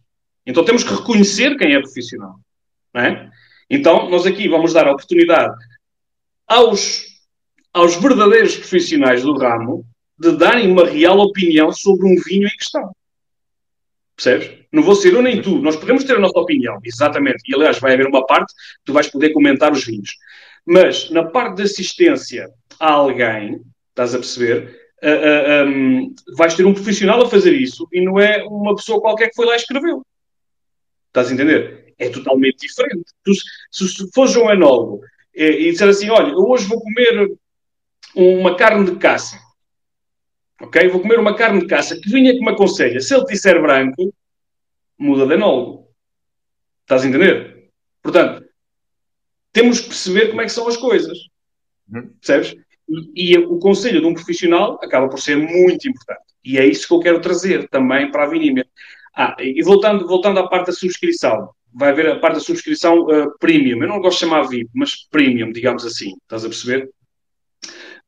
Então 0.46 0.64
temos 0.64 0.84
que 0.84 0.94
reconhecer 0.94 1.56
quem 1.56 1.74
é 1.74 1.80
profissional. 1.80 2.38
Não 2.92 3.02
é? 3.02 3.30
Então, 3.70 4.08
nós 4.08 4.24
aqui 4.24 4.48
vamos 4.48 4.72
dar 4.72 4.88
a 4.88 4.92
oportunidade 4.92 5.54
aos, 6.46 7.04
aos 7.72 7.96
verdadeiros 7.96 8.56
profissionais 8.56 9.22
do 9.22 9.36
ramo 9.36 9.84
de 10.18 10.32
darem 10.32 10.70
uma 10.70 10.86
real 10.86 11.18
opinião 11.18 11.70
sobre 11.70 12.06
um 12.06 12.16
vinho 12.24 12.46
em 12.46 12.56
questão. 12.56 12.92
Percebes? 14.16 14.66
Não 14.72 14.82
vou 14.82 14.96
ser 14.96 15.12
eu 15.12 15.22
nem 15.22 15.40
tu. 15.40 15.58
Nós 15.60 15.76
podemos 15.76 16.02
ter 16.02 16.16
a 16.16 16.18
nossa 16.18 16.38
opinião, 16.38 16.78
exatamente. 16.82 17.42
E, 17.46 17.54
aliás, 17.54 17.78
vai 17.78 17.92
haver 17.92 18.06
uma 18.06 18.26
parte 18.26 18.52
que 18.54 18.84
tu 18.86 18.92
vais 18.92 19.06
poder 19.06 19.30
comentar 19.30 19.70
os 19.70 19.84
vinhos. 19.84 20.16
Mas, 20.66 21.10
na 21.10 21.24
parte 21.24 21.56
de 21.56 21.62
assistência 21.62 22.50
a 22.80 22.90
alguém, 22.90 23.60
estás 23.90 24.14
a 24.14 24.18
perceber, 24.18 24.77
uh, 25.02 25.66
um, 25.66 26.14
vais 26.36 26.54
ter 26.54 26.64
um 26.64 26.74
profissional 26.74 27.22
a 27.22 27.30
fazer 27.30 27.52
isso 27.52 27.88
e 27.92 28.00
não 28.00 28.18
é 28.18 28.44
uma 28.44 28.74
pessoa 28.74 29.00
qualquer 29.00 29.28
que 29.28 29.34
foi 29.34 29.46
lá 29.46 29.54
e 29.54 29.56
escreveu. 29.56 30.04
Estás 31.08 31.30
a 31.30 31.34
entender? 31.34 31.94
É 31.98 32.08
totalmente 32.08 32.66
diferente. 32.66 33.12
Tu, 33.24 33.32
se, 33.34 33.88
se 33.88 34.10
fores 34.12 34.36
um 34.36 34.50
enólogo 34.50 35.00
e, 35.34 35.44
e 35.44 35.72
disser 35.72 35.88
assim: 35.88 36.10
olha, 36.10 36.32
eu 36.32 36.48
hoje 36.48 36.66
vou 36.66 36.80
comer 36.80 37.36
uma 38.14 38.56
carne 38.56 38.90
de 38.90 38.96
caça. 38.96 39.38
Ok? 40.60 40.88
Vou 40.88 41.00
comer 41.00 41.18
uma 41.18 41.34
carne 41.34 41.60
de 41.60 41.66
caça. 41.66 41.98
Que 42.00 42.10
vinha 42.10 42.32
que 42.32 42.40
me 42.40 42.50
aconselha? 42.50 43.00
Se 43.00 43.14
ele 43.14 43.24
disser 43.24 43.60
branco, 43.60 44.12
muda 44.98 45.26
de 45.26 45.34
enólogo. 45.34 45.88
Estás 46.82 47.04
a 47.04 47.08
entender? 47.08 47.70
Portanto, 48.02 48.44
temos 49.52 49.80
que 49.80 49.88
perceber 49.88 50.28
como 50.28 50.40
é 50.40 50.44
que 50.44 50.52
são 50.52 50.66
as 50.68 50.76
coisas. 50.76 51.18
Uhum. 51.92 52.12
Percebes? 52.20 52.56
E, 53.14 53.36
o 53.36 53.58
conselho 53.58 54.00
de 54.00 54.06
um 54.06 54.14
profissional 54.14 54.78
acaba 54.82 55.08
por 55.08 55.20
ser 55.20 55.36
muito 55.36 55.88
importante. 55.88 56.22
E 56.44 56.58
é 56.58 56.66
isso 56.66 56.88
que 56.88 56.94
eu 56.94 57.00
quero 57.00 57.20
trazer 57.20 57.68
também 57.68 58.10
para 58.10 58.24
a 58.24 58.28
Vinímia. 58.28 58.66
Ah, 59.14 59.36
e 59.38 59.62
voltando, 59.62 60.06
voltando 60.06 60.38
à 60.40 60.48
parte 60.48 60.68
da 60.68 60.72
subscrição, 60.72 61.50
vai 61.74 61.90
haver 61.90 62.08
a 62.08 62.18
parte 62.18 62.34
da 62.34 62.40
subscrição 62.40 63.00
uh, 63.02 63.38
premium. 63.38 63.82
Eu 63.82 63.88
não 63.88 64.00
gosto 64.00 64.20
de 64.20 64.24
chamar 64.24 64.42
VIP, 64.48 64.70
mas 64.74 65.06
premium, 65.10 65.52
digamos 65.52 65.84
assim. 65.84 66.14
Estás 66.22 66.44
a 66.44 66.48
perceber? 66.48 66.88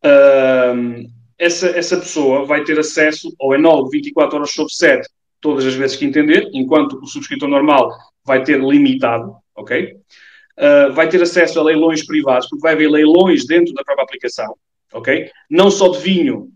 Uh, 0.03 1.07
essa, 1.39 1.69
essa 1.69 1.97
pessoa 1.97 2.47
vai 2.47 2.65
ter 2.65 2.79
acesso 2.79 3.35
ao 3.41 3.55
enólogo 3.55 3.91
24 3.91 4.37
horas 4.37 4.53
sobre 4.53 4.73
7, 4.73 5.09
todas 5.41 5.67
as 5.67 5.75
vezes 5.75 5.97
que 5.97 6.05
entender, 6.05 6.49
enquanto 6.53 6.99
o 7.03 7.07
subscritor 7.07 7.49
normal 7.49 7.91
vai 8.25 8.43
ter 8.43 8.61
limitado, 8.61 9.35
ok? 9.55 9.95
Uh, 10.59 10.93
vai 10.93 11.09
ter 11.09 11.21
acesso 11.21 11.59
a 11.59 11.63
leilões 11.63 12.07
privados, 12.07 12.49
porque 12.49 12.63
vai 12.63 12.75
haver 12.75 12.91
leilões 12.91 13.47
dentro 13.47 13.75
da 13.75 13.83
própria 13.83 14.05
aplicação 14.05 14.55
ok? 14.93 15.31
Não 15.49 15.71
só 15.71 15.89
de 15.89 15.99
vinho, 15.99 16.51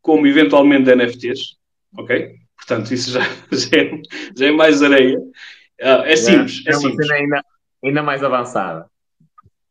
como 0.00 0.26
eventualmente 0.26 0.84
de 0.84 0.94
NFTs, 0.94 1.56
ok? 1.96 2.34
Portanto, 2.56 2.92
isso 2.92 3.10
já, 3.12 3.20
já, 3.52 3.76
é, 3.76 4.02
já 4.36 4.46
é, 4.46 4.50
mais 4.50 4.82
areia. 4.82 5.18
Uh, 5.18 6.04
é 6.04 6.16
simples. 6.16 6.62
É, 6.66 6.72
é 6.72 6.76
uma 6.76 6.90
cena 6.90 7.14
ainda, 7.14 7.44
ainda 7.84 8.02
mais 8.02 8.22
avançada. 8.22 8.86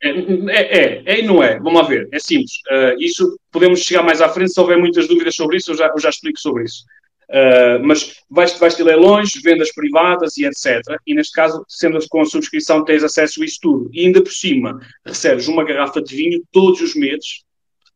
É, 0.01 0.09
é, 0.09 0.77
é, 0.77 1.03
é, 1.05 1.19
e 1.19 1.21
não 1.23 1.43
é. 1.43 1.59
Vamos 1.59 1.81
lá 1.81 1.87
ver. 1.87 2.07
É 2.11 2.19
simples. 2.19 2.53
Uh, 2.71 2.99
isso 2.99 3.39
podemos 3.51 3.81
chegar 3.81 4.03
mais 4.03 4.21
à 4.21 4.29
frente. 4.29 4.53
Se 4.53 4.59
houver 4.59 4.77
muitas 4.77 5.07
dúvidas 5.07 5.35
sobre 5.35 5.57
isso, 5.57 5.71
eu 5.71 5.77
já, 5.77 5.87
eu 5.87 5.99
já 5.99 6.09
explico 6.09 6.39
sobre 6.39 6.63
isso. 6.63 6.83
Uh, 7.29 7.77
mas 7.83 8.15
vais, 8.27 8.57
vais 8.57 8.73
ter 8.73 8.83
leilões, 8.83 9.31
vendas 9.43 9.71
privadas 9.71 10.35
e 10.37 10.45
etc. 10.45 10.81
E 11.05 11.13
neste 11.13 11.33
caso, 11.33 11.63
sendo 11.67 11.99
com 12.09 12.21
a 12.21 12.25
subscrição, 12.25 12.83
tens 12.83 13.03
acesso 13.03 13.41
a 13.41 13.45
isso 13.45 13.59
tudo. 13.61 13.89
E 13.93 14.05
ainda 14.05 14.21
por 14.21 14.31
cima, 14.31 14.79
recebes 15.05 15.47
uma 15.47 15.63
garrafa 15.63 16.01
de 16.01 16.15
vinho 16.15 16.43
todos 16.51 16.81
os 16.81 16.95
meses 16.95 17.43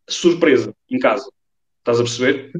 surpresa 0.07 0.73
em 0.89 0.99
casa. 0.99 1.29
Estás 1.79 1.99
a 1.99 2.03
perceber? 2.03 2.51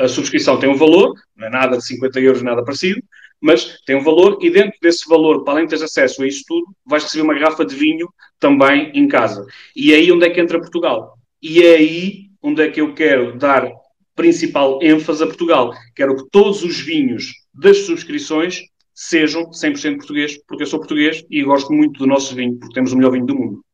A 0.00 0.08
subscrição 0.08 0.58
tem 0.58 0.68
um 0.68 0.76
valor, 0.76 1.14
não 1.36 1.46
é 1.46 1.50
nada 1.50 1.76
de 1.76 1.86
50 1.86 2.20
euros, 2.20 2.42
nada 2.42 2.64
parecido, 2.64 3.02
mas 3.40 3.78
tem 3.84 3.96
um 3.96 4.02
valor 4.02 4.38
e 4.40 4.50
dentro 4.50 4.78
desse 4.80 5.08
valor, 5.08 5.44
para 5.44 5.54
além 5.54 5.64
de 5.64 5.70
teres 5.70 5.82
acesso 5.82 6.22
a 6.22 6.26
isso 6.26 6.44
tudo, 6.46 6.66
vais 6.84 7.04
receber 7.04 7.22
uma 7.22 7.34
garrafa 7.34 7.64
de 7.64 7.74
vinho 7.74 8.08
também 8.40 8.90
em 8.94 9.06
casa. 9.06 9.46
E 9.74 9.92
é 9.92 9.96
aí 9.96 10.10
onde 10.10 10.24
é 10.24 10.30
que 10.30 10.40
entra 10.40 10.58
Portugal. 10.58 11.18
E 11.42 11.62
é 11.62 11.76
aí 11.76 12.30
onde 12.42 12.62
é 12.62 12.70
que 12.70 12.80
eu 12.80 12.94
quero 12.94 13.36
dar 13.36 13.70
principal 14.14 14.80
ênfase 14.82 15.22
a 15.22 15.26
Portugal. 15.26 15.72
Quero 15.94 16.16
que 16.16 16.30
todos 16.30 16.62
os 16.64 16.80
vinhos 16.80 17.32
das 17.52 17.78
subscrições 17.78 18.62
sejam 18.94 19.50
100% 19.50 19.98
português, 19.98 20.38
porque 20.48 20.62
eu 20.62 20.66
sou 20.66 20.78
português 20.78 21.22
e 21.30 21.42
gosto 21.42 21.70
muito 21.72 21.98
do 21.98 22.06
nosso 22.06 22.34
vinho, 22.34 22.58
porque 22.58 22.74
temos 22.74 22.92
o 22.92 22.96
melhor 22.96 23.12
vinho 23.12 23.26
do 23.26 23.34
mundo. 23.36 23.65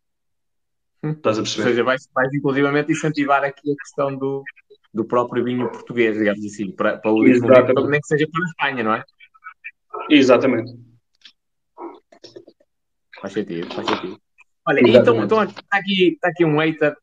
Estás 1.03 1.39
a 1.39 1.43
perceber? 1.43 1.63
Ou 1.63 1.69
seja, 1.71 1.85
vais, 1.85 2.09
vais 2.15 2.35
inclusivamente 2.35 2.93
incentivar 2.93 3.43
aqui 3.43 3.73
a 3.73 3.77
questão 3.77 4.17
do, 4.17 4.45
do 4.95 5.05
próprio 5.05 5.43
vinho 5.43 5.71
português, 5.71 6.17
digamos 6.17 6.45
assim, 6.45 6.71
para, 6.71 6.99
para 6.99 7.11
o 7.11 7.17
turismo, 7.17 7.49
nem 7.89 8.01
que 8.01 8.07
seja 8.07 8.27
para 8.31 8.43
a 8.43 8.47
Espanha, 8.47 8.85
não 8.85 8.95
é? 8.95 9.05
Exatamente. 10.09 10.73
Faz 13.21 13.33
sentido, 13.33 13.75
faz 13.75 13.87
sentido. 13.89 14.21
Olha, 14.67 14.81
então, 14.81 15.25
então 15.25 15.43
está, 15.43 15.63
aqui, 15.73 16.13
está 16.15 16.29
aqui 16.29 16.45
um 16.45 16.59
hater, 16.59 16.97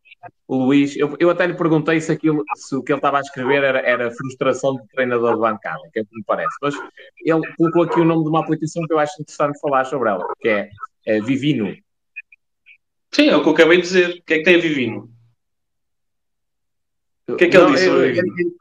o 0.48 0.66
Luís. 0.66 0.96
Eu, 0.96 1.16
eu 1.20 1.30
até 1.30 1.46
lhe 1.46 1.54
perguntei 1.54 2.00
se, 2.00 2.12
aquilo, 2.12 2.44
se 2.56 2.76
o 2.76 2.84
que 2.84 2.92
ele 2.92 3.00
estava 3.00 3.18
a 3.18 3.22
escrever 3.22 3.64
era, 3.64 3.80
era 3.80 4.12
frustração 4.12 4.76
de 4.76 4.88
treinador 4.88 5.36
de 5.36 5.42
bancada, 5.42 5.82
que 5.92 6.00
é 6.00 6.02
o 6.02 6.06
que 6.06 6.16
me 6.16 6.24
parece. 6.26 6.56
Mas 6.62 6.76
ele 7.26 7.42
colocou 7.58 7.84
aqui 7.84 8.00
o 8.00 8.06
nome 8.06 8.24
de 8.24 8.30
uma 8.30 8.40
aplicação 8.42 8.84
que 8.86 8.94
eu 8.94 9.00
acho 9.00 9.22
interessante 9.22 9.60
falar 9.60 9.86
sobre 9.86 10.10
ela, 10.10 10.26
que 10.40 10.50
é, 10.50 10.70
é 11.06 11.20
Vivino. 11.22 11.76
Sim, 13.12 13.30
é 13.30 13.36
o 13.36 13.42
que 13.42 13.50
eu 13.50 13.54
acabei 13.54 13.78
de 13.78 13.84
dizer. 13.84 14.10
O 14.10 14.24
que 14.24 14.34
é 14.34 14.38
que 14.38 14.44
tem 14.44 14.56
a 14.56 14.60
Vivino? 14.60 15.10
O 17.28 17.36
que 17.36 17.46
é 17.46 17.50
que 17.50 17.58
ele 17.58 17.66
não, 17.66 17.72
disse 17.74 17.86
sobre 17.86 18.12
Vivino? 18.12 18.52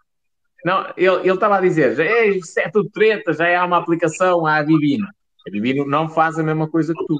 Não, 0.64 0.92
ele, 0.96 1.16
ele 1.20 1.32
estava 1.32 1.56
a 1.56 1.60
dizer, 1.60 1.98
é, 2.00 2.26
isso 2.28 2.58
é 2.58 2.68
tudo 2.68 2.90
treta, 2.90 3.32
já 3.32 3.46
é 3.46 3.60
uma 3.62 3.78
aplicação, 3.78 4.46
a 4.46 4.62
Vivino. 4.62 5.06
A 5.06 5.50
Vivino 5.50 5.86
não 5.86 6.08
faz 6.08 6.38
a 6.38 6.42
mesma 6.42 6.68
coisa 6.68 6.92
que 6.92 7.06
tu. 7.06 7.16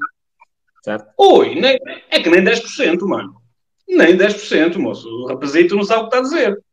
Certo? 0.83 1.07
Oi, 1.17 1.55
nem, 1.55 1.77
é 2.09 2.19
que 2.19 2.29
nem 2.29 2.43
10%, 2.43 3.01
mano. 3.07 3.35
Nem 3.87 4.15
10%, 4.15 4.77
moço. 4.77 5.07
O 5.07 5.27
rapazito 5.27 5.75
não 5.75 5.83
sabe 5.83 6.03
o 6.03 6.09
que 6.09 6.15
está 6.15 6.19
a 6.19 6.21
dizer. 6.21 6.63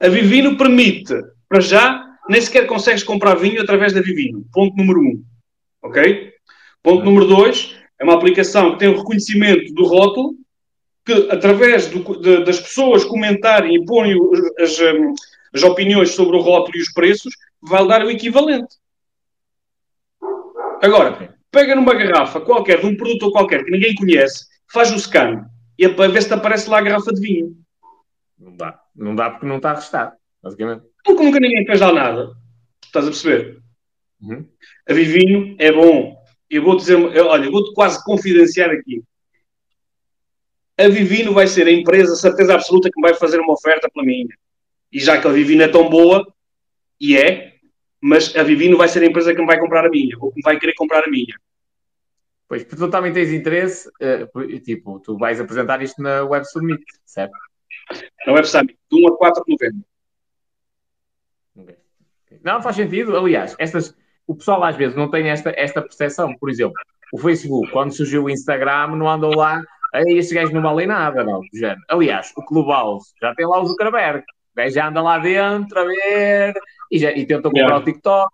A 0.00 0.08
Vivino 0.08 0.56
permite, 0.56 1.14
para 1.48 1.60
já, 1.60 2.16
nem 2.28 2.40
sequer 2.40 2.66
consegues 2.66 3.02
comprar 3.02 3.34
vinho 3.34 3.60
através 3.60 3.92
da 3.92 4.00
Vivino. 4.00 4.44
Ponto 4.52 4.76
número 4.76 5.00
1. 5.00 5.02
Um. 5.02 5.24
Ok? 5.82 6.32
Ponto 6.82 7.04
número 7.04 7.26
2, 7.26 7.77
é 7.98 8.04
uma 8.04 8.14
aplicação 8.14 8.72
que 8.72 8.78
tem 8.78 8.88
o 8.88 8.98
reconhecimento 8.98 9.72
do 9.74 9.84
rótulo, 9.86 10.34
que 11.04 11.12
através 11.30 11.86
do, 11.88 12.20
de, 12.20 12.44
das 12.44 12.60
pessoas 12.60 13.04
comentarem 13.04 13.74
e 13.74 13.84
porem 13.84 14.16
as, 14.58 14.78
as 15.54 15.62
opiniões 15.62 16.10
sobre 16.10 16.36
o 16.36 16.40
rótulo 16.40 16.76
e 16.76 16.82
os 16.82 16.92
preços, 16.92 17.32
vai 17.60 17.86
dar 17.86 18.04
o 18.04 18.10
equivalente. 18.10 18.76
Agora, 20.80 21.36
pega 21.50 21.74
numa 21.74 21.94
garrafa 21.94 22.40
qualquer, 22.40 22.80
de 22.80 22.86
um 22.86 22.96
produto 22.96 23.32
qualquer 23.32 23.64
que 23.64 23.70
ninguém 23.70 23.94
conhece, 23.94 24.46
faz 24.70 24.92
o 24.92 24.98
scan 24.98 25.46
e 25.78 25.84
a 25.84 25.88
ver 25.88 26.22
se 26.22 26.28
te 26.28 26.34
aparece 26.34 26.68
lá 26.68 26.78
a 26.78 26.82
garrafa 26.82 27.12
de 27.12 27.20
vinho. 27.20 27.56
Não 28.38 28.56
dá. 28.56 28.80
Não 28.94 29.14
dá 29.14 29.30
porque 29.30 29.46
não 29.46 29.56
está 29.56 29.70
arrestado, 29.70 30.12
basicamente. 30.42 30.84
Porque 31.04 31.22
nunca 31.22 31.40
ninguém 31.40 31.64
fez 31.64 31.80
lá 31.80 31.92
nada. 31.92 32.32
Estás 32.84 33.06
a 33.06 33.10
perceber? 33.10 33.60
Uhum. 34.20 34.46
A 34.88 34.92
Vivinho 34.92 35.56
é 35.58 35.72
bom. 35.72 36.17
Eu 36.50 36.62
vou 36.62 36.76
dizer, 36.76 36.96
olha, 36.96 37.44
eu 37.44 37.52
vou-te 37.52 37.74
quase 37.74 38.02
confidenciar 38.04 38.70
aqui. 38.70 39.02
A 40.78 40.88
Vivino 40.88 41.32
vai 41.32 41.46
ser 41.46 41.66
a 41.66 41.72
empresa, 41.72 42.14
certeza 42.16 42.54
absoluta, 42.54 42.88
que 42.90 43.00
me 43.00 43.08
vai 43.08 43.18
fazer 43.18 43.40
uma 43.40 43.52
oferta 43.52 43.90
pela 43.92 44.06
minha. 44.06 44.28
E 44.92 45.00
já 45.00 45.20
que 45.20 45.26
a 45.26 45.30
Vivino 45.30 45.62
é 45.62 45.68
tão 45.68 45.88
boa, 45.90 46.26
e 47.00 47.16
é, 47.16 47.54
mas 48.00 48.34
a 48.36 48.42
Vivino 48.42 48.76
vai 48.76 48.88
ser 48.88 49.02
a 49.02 49.06
empresa 49.06 49.34
que 49.34 49.40
me 49.40 49.46
vai 49.46 49.58
comprar 49.58 49.84
a 49.84 49.90
minha, 49.90 50.16
ou 50.18 50.30
que 50.30 50.36
me 50.36 50.42
vai 50.42 50.58
querer 50.58 50.74
comprar 50.74 51.04
a 51.04 51.10
minha. 51.10 51.34
Pois, 52.48 52.62
porque 52.64 52.76
tu 52.76 52.88
também 52.88 53.12
tens 53.12 53.30
interesse, 53.30 53.88
uh, 53.88 54.60
tipo, 54.60 55.00
tu 55.00 55.18
vais 55.18 55.38
apresentar 55.38 55.82
isto 55.82 56.00
na 56.00 56.24
Web 56.24 56.46
Summit, 56.46 56.82
certo? 57.04 57.36
Na 58.26 58.32
Web 58.32 58.48
Summit, 58.48 58.78
de 58.90 59.04
1 59.04 59.08
a 59.08 59.18
4 59.18 59.44
de 59.44 59.52
novembro. 59.52 59.84
Não, 62.42 62.62
faz 62.62 62.76
sentido. 62.76 63.16
Aliás, 63.16 63.54
estas, 63.58 63.94
o 64.28 64.36
pessoal 64.36 64.62
às 64.62 64.76
vezes 64.76 64.94
não 64.94 65.10
tem 65.10 65.30
esta, 65.30 65.52
esta 65.56 65.80
percepção. 65.80 66.36
Por 66.38 66.50
exemplo, 66.50 66.74
o 67.12 67.18
Facebook, 67.18 67.72
quando 67.72 67.96
surgiu 67.96 68.24
o 68.24 68.30
Instagram, 68.30 68.88
não 68.88 69.08
andou 69.08 69.34
lá, 69.34 69.62
aí 69.94 70.18
estes 70.18 70.34
gajos 70.34 70.52
não 70.52 70.60
valem 70.60 70.86
nada, 70.86 71.24
não. 71.24 71.40
Aliás, 71.88 72.30
o 72.36 72.44
Clubhouse 72.44 73.12
já 73.20 73.34
tem 73.34 73.46
lá 73.46 73.60
o 73.60 73.66
Zuckerberg. 73.66 74.20
O 74.20 74.56
gajo 74.56 74.74
já 74.74 74.88
anda 74.88 75.00
lá 75.00 75.18
dentro 75.18 75.80
a 75.80 75.84
ver 75.84 76.54
e, 76.92 76.98
já, 76.98 77.10
e 77.12 77.24
tentou 77.24 77.50
comprar 77.50 77.66
yeah. 77.66 77.78
o 77.78 77.84
TikTok, 77.84 78.30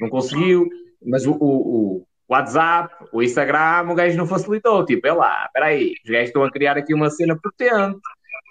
não 0.00 0.08
conseguiu. 0.08 0.68
Mas 1.06 1.24
o, 1.24 1.32
o, 1.32 1.36
o 1.36 2.06
WhatsApp, 2.28 2.92
o 3.12 3.22
Instagram, 3.22 3.92
o 3.92 3.94
gajo 3.94 4.18
não 4.18 4.26
facilitou. 4.26 4.84
Tipo, 4.84 5.06
é 5.06 5.12
lá, 5.12 5.44
espera 5.46 5.66
aí, 5.66 5.94
os 6.04 6.10
gajos 6.10 6.28
estão 6.28 6.42
a 6.42 6.50
criar 6.50 6.76
aqui 6.76 6.92
uma 6.92 7.10
cena 7.10 7.38
potente, 7.40 8.00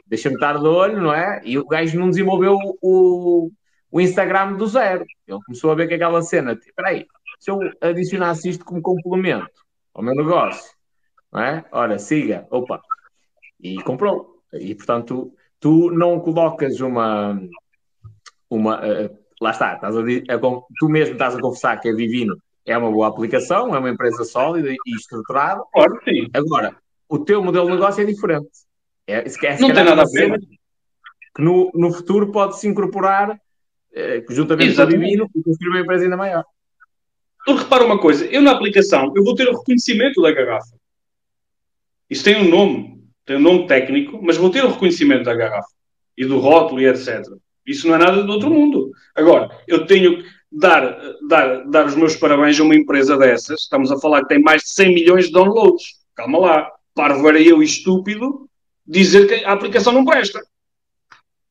deixa-me 0.06 0.36
estar 0.36 0.58
de 0.58 0.66
olho, 0.66 1.02
não 1.02 1.14
é? 1.14 1.42
E 1.44 1.60
o 1.60 1.68
gajo 1.68 2.00
não 2.00 2.10
desenvolveu 2.10 2.58
o, 2.82 3.52
o 3.92 4.02
Instagram 4.02 4.54
do 4.54 4.68
zero. 4.68 5.06
Ele 5.28 5.40
começou 5.46 5.72
a 5.72 5.76
ver 5.76 5.88
que 5.88 5.94
aquela 5.94 6.22
cena, 6.22 6.56
tipo, 6.56 6.70
espera 6.70 6.90
aí, 6.90 7.06
se 7.40 7.52
eu 7.52 7.60
adicionasse 7.82 8.50
isto 8.50 8.66
como 8.66 8.82
complemento 8.82 9.66
ao 9.94 10.04
meu 10.04 10.16
negócio, 10.16 10.72
não 11.32 11.42
é? 11.42 11.66
Ora, 11.72 12.00
siga, 12.00 12.48
opa, 12.50 12.82
e 13.60 13.82
comprou. 13.84 14.42
E, 14.54 14.74
portanto, 14.76 15.34
tu 15.60 15.92
não 15.92 16.20
colocas 16.20 16.80
uma... 16.80 17.40
uma 18.50 18.80
uh, 18.80 19.18
lá 19.40 19.52
está, 19.52 19.76
estás 19.76 19.96
a, 19.96 20.00
a, 20.00 20.40
tu 20.80 20.90
mesmo 20.90 21.14
estás 21.14 21.36
a 21.36 21.42
confessar 21.42 21.80
que 21.80 21.90
é 21.90 21.94
divino 21.94 22.36
é 22.68 22.78
uma 22.78 22.92
boa 22.92 23.08
aplicação, 23.08 23.74
é 23.74 23.80
uma 23.80 23.90
empresa 23.90 24.26
sólida 24.26 24.70
e 24.70 24.96
estruturada. 24.96 25.64
Claro, 25.72 26.00
sim. 26.04 26.28
Agora, 26.34 26.76
o 27.08 27.18
teu 27.18 27.42
modelo 27.42 27.68
de 27.68 27.72
negócio 27.72 28.04
é 28.04 28.06
diferente. 28.06 28.50
É, 29.08 29.24
não 29.62 29.74
tem 29.74 29.86
nada 29.86 30.02
a 30.02 30.06
ver. 30.06 30.38
Que 31.34 31.42
no, 31.42 31.72
no 31.74 31.94
futuro 31.94 32.30
pode-se 32.30 32.68
incorporar, 32.68 33.40
eh, 33.94 34.24
juntamente 34.30 34.76
com 34.76 34.82
o 34.82 34.88
Divino, 34.88 35.30
e 35.36 35.44
construir 35.44 35.70
uma 35.70 35.80
empresa 35.80 36.04
ainda 36.04 36.18
maior. 36.18 36.44
Porque 37.46 37.64
repara 37.64 37.86
uma 37.86 38.00
coisa, 38.00 38.26
eu 38.26 38.42
na 38.42 38.52
aplicação, 38.52 39.14
eu 39.16 39.24
vou 39.24 39.34
ter 39.34 39.48
o 39.48 39.58
reconhecimento 39.58 40.22
da 40.22 40.32
garrafa. 40.32 40.76
Isso 42.10 42.24
tem 42.24 42.38
um 42.38 42.50
nome, 42.50 43.04
tem 43.26 43.38
um 43.38 43.42
nome 43.42 43.68
técnico, 43.68 44.20
mas 44.22 44.38
vou 44.38 44.50
ter 44.50 44.64
o 44.64 44.72
reconhecimento 44.72 45.24
da 45.24 45.36
garrafa. 45.36 45.70
E 46.18 46.26
do 46.26 46.40
rótulo 46.40 46.82
e 46.82 46.88
etc. 46.88 47.24
Isso 47.66 47.88
não 47.88 47.96
é 47.96 47.98
nada 48.00 48.24
do 48.24 48.32
outro 48.32 48.50
mundo. 48.50 48.92
Agora, 49.14 49.50
eu 49.68 49.86
tenho 49.86 50.24
dar, 50.52 51.00
dar, 51.28 51.64
dar 51.70 51.86
os 51.86 51.96
meus 51.96 52.16
parabéns 52.16 52.60
a 52.60 52.64
uma 52.64 52.76
empresa 52.76 53.18
dessas. 53.18 53.62
Estamos 53.62 53.92
a 53.92 54.00
falar 54.00 54.22
que 54.22 54.30
tem 54.30 54.42
mais 54.42 54.64
de 54.64 54.70
100 54.70 54.94
milhões 54.94 55.26
de 55.28 55.34
downloads. 55.34 55.98
Calma 56.16 56.40
lá. 56.40 56.72
Parvo 56.96 57.30
era 57.30 57.40
eu 57.40 57.62
estúpido 57.62 58.50
dizer 58.86 59.28
que 59.28 59.46
a 59.46 59.52
aplicação 59.52 59.94
não 59.94 60.06
presta. 60.06 60.42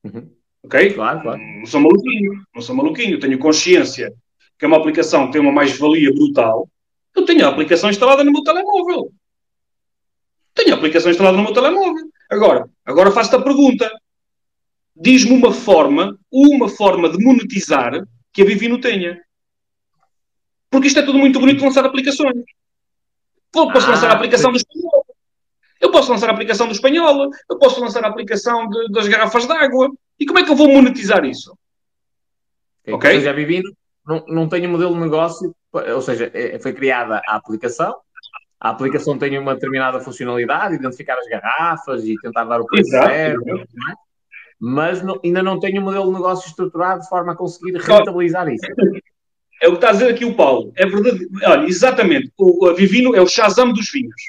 Uhum. 0.03 0.29
Ok? 0.67 0.93
Claro, 0.93 1.21
claro. 1.21 1.39
Não 1.39 1.65
sou 1.65 1.79
maluquinho. 1.79 2.43
Não 2.53 2.61
sou 2.61 2.75
maluquinho. 2.75 3.19
Tenho 3.19 3.39
consciência 3.39 4.13
que 4.59 4.65
é 4.65 4.67
uma 4.67 4.77
aplicação 4.77 5.27
que 5.27 5.33
tem 5.33 5.41
uma 5.41 5.51
mais-valia 5.51 6.13
brutal. 6.13 6.69
Eu 7.15 7.23
tenho 7.25 7.45
a 7.45 7.49
aplicação 7.49 7.89
instalada 7.89 8.23
no 8.23 8.31
meu 8.31 8.43
telemóvel. 8.43 9.11
Tenho 10.53 10.73
a 10.73 10.77
aplicação 10.77 11.09
instalada 11.09 11.37
no 11.37 11.43
meu 11.43 11.53
telemóvel. 11.53 12.05
Agora, 12.29 12.69
agora 12.85 13.11
faço-te 13.11 13.37
a 13.37 13.41
pergunta. 13.41 13.89
Diz-me 14.93 15.31
uma 15.31 15.53
forma, 15.53 16.19
uma 16.29 16.67
forma 16.67 17.09
de 17.09 17.23
monetizar 17.23 17.93
que 18.33 18.41
a 18.41 18.45
Vivino 18.45 18.81
tenha. 18.81 19.21
Porque 20.69 20.87
isto 20.87 20.99
é 20.99 21.03
tudo 21.03 21.17
muito 21.17 21.39
bonito 21.39 21.63
lançar 21.63 21.85
aplicações. 21.85 22.43
Eu 23.55 23.71
posso 23.71 23.87
ah, 23.87 23.91
lançar 23.91 24.09
a 24.09 24.13
aplicação 24.13 24.51
do 24.51 24.57
espanhol. 24.57 25.05
Eu 25.79 25.91
posso 25.91 26.11
lançar 26.11 26.29
a 26.29 26.33
aplicação 26.33 26.67
do 26.67 26.73
espanhol. 26.73 27.29
Eu 27.49 27.57
posso 27.57 27.79
lançar 27.79 28.03
a 28.03 28.09
aplicação 28.09 28.67
de, 28.67 28.91
das 28.91 29.07
garrafas 29.07 29.45
de 29.45 29.53
água. 29.53 29.89
E 30.19 30.25
como 30.25 30.39
é 30.39 30.43
que 30.43 30.51
eu 30.51 30.55
vou 30.55 30.67
monetizar 30.67 31.23
isso? 31.25 31.57
Ok? 32.83 32.93
okay? 32.93 33.11
Ou 33.11 33.17
seja, 33.17 33.29
a 33.29 33.33
Vivino 33.33 33.71
não, 34.05 34.25
não 34.27 34.49
tem 34.49 34.67
um 34.67 34.71
modelo 34.71 34.93
de 34.93 35.01
negócio, 35.01 35.55
ou 35.71 36.01
seja, 36.01 36.31
é, 36.33 36.57
foi 36.59 36.73
criada 36.73 37.21
a 37.27 37.35
aplicação. 37.35 37.95
A 38.59 38.69
aplicação 38.69 39.17
tem 39.17 39.37
uma 39.37 39.53
determinada 39.53 39.99
funcionalidade, 39.99 40.75
identificar 40.75 41.17
as 41.17 41.27
garrafas 41.27 42.03
e 42.03 42.15
tentar 42.21 42.43
dar 42.45 42.59
o 42.59 42.65
preço 42.65 42.89
certo 42.89 43.43
mas 44.59 45.03
não, 45.03 45.19
ainda 45.23 45.43
não 45.43 45.59
tem 45.59 45.77
um 45.79 45.83
modelo 45.83 46.07
de 46.07 46.13
negócio 46.13 46.47
estruturado 46.47 47.01
de 47.01 47.09
forma 47.09 47.33
a 47.33 47.35
conseguir 47.35 47.77
rentabilizar 47.77 48.47
isso. 48.49 48.65
É 49.61 49.67
o 49.67 49.71
que 49.71 49.77
está 49.77 49.89
a 49.89 49.91
dizer 49.91 50.11
aqui 50.11 50.25
o 50.25 50.35
Paulo. 50.35 50.71
É 50.75 50.85
verdade. 50.85 51.27
Olha, 51.45 51.67
exatamente. 51.67 52.31
O 52.37 52.73
Vivino 52.73 53.15
é 53.15 53.21
o 53.21 53.27
Shazam 53.27 53.71
dos 53.71 53.91
vinhos. 53.91 54.21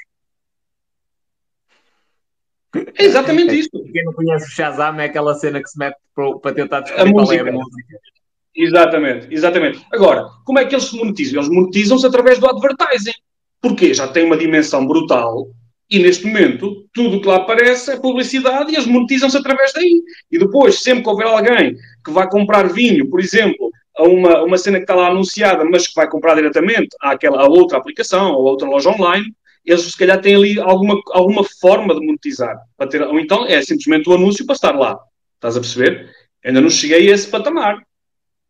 É 2.75 3.05
exatamente 3.05 3.57
isso. 3.57 3.69
Quem 3.91 4.03
não 4.03 4.13
conhece 4.13 4.47
o 4.47 4.51
Shazam 4.51 4.99
é 4.99 5.05
aquela 5.05 5.33
cena 5.33 5.61
que 5.61 5.69
se 5.69 5.77
mete 5.77 5.97
para 6.13 6.53
tentar 6.53 6.81
descobrir 6.81 7.09
a 7.09 7.11
música. 7.11 7.35
É 7.35 7.49
a 7.49 7.51
música. 7.51 7.99
Exatamente, 8.55 9.27
exatamente. 9.31 9.85
Agora, 9.91 10.27
como 10.45 10.59
é 10.59 10.65
que 10.65 10.75
eles 10.75 10.85
se 10.85 10.97
monetizam? 10.97 11.41
Eles 11.41 11.49
monetizam-se 11.49 12.05
através 12.05 12.39
do 12.39 12.47
advertising. 12.47 13.13
Porque 13.61 13.93
já 13.93 14.07
tem 14.07 14.25
uma 14.25 14.37
dimensão 14.37 14.85
brutal 14.85 15.47
e 15.89 15.97
neste 15.97 16.27
momento, 16.27 16.85
tudo 16.93 17.17
o 17.17 17.21
que 17.21 17.27
lá 17.27 17.37
aparece 17.37 17.91
é 17.91 17.97
publicidade 17.97 18.71
e 18.71 18.75
eles 18.75 18.85
monetizam-se 18.85 19.35
através 19.35 19.73
daí. 19.73 20.03
E 20.31 20.37
depois, 20.37 20.83
sempre 20.83 21.03
que 21.03 21.09
houver 21.09 21.25
alguém 21.25 21.75
que 22.05 22.11
vai 22.11 22.29
comprar 22.29 22.71
vinho, 22.71 23.09
por 23.09 23.19
exemplo, 23.19 23.71
a 23.97 24.03
uma, 24.03 24.43
uma 24.43 24.57
cena 24.57 24.77
que 24.77 24.83
está 24.83 24.93
lá 24.93 25.07
anunciada, 25.07 25.65
mas 25.65 25.87
que 25.87 25.95
vai 25.95 26.07
comprar 26.07 26.35
diretamente 26.35 26.89
àquela, 27.01 27.41
à 27.41 27.47
outra 27.47 27.79
aplicação 27.79 28.33
ou 28.33 28.43
outra 28.43 28.67
loja 28.67 28.91
online, 28.91 29.33
eles 29.65 29.83
se 29.83 29.97
calhar 29.97 30.19
têm 30.21 30.35
ali 30.35 30.59
alguma, 30.59 31.01
alguma 31.11 31.43
forma 31.43 31.93
de 31.93 32.05
monetizar. 32.05 32.57
Para 32.77 32.89
ter, 32.89 33.01
ou 33.03 33.19
então 33.19 33.45
é 33.45 33.61
simplesmente 33.61 34.09
o 34.09 34.13
anúncio 34.13 34.45
para 34.45 34.55
estar 34.55 34.75
lá. 34.75 34.97
Estás 35.35 35.57
a 35.57 35.59
perceber? 35.59 36.09
Ainda 36.43 36.61
não 36.61 36.69
cheguei 36.69 37.09
a 37.09 37.13
esse 37.13 37.27
patamar. 37.27 37.81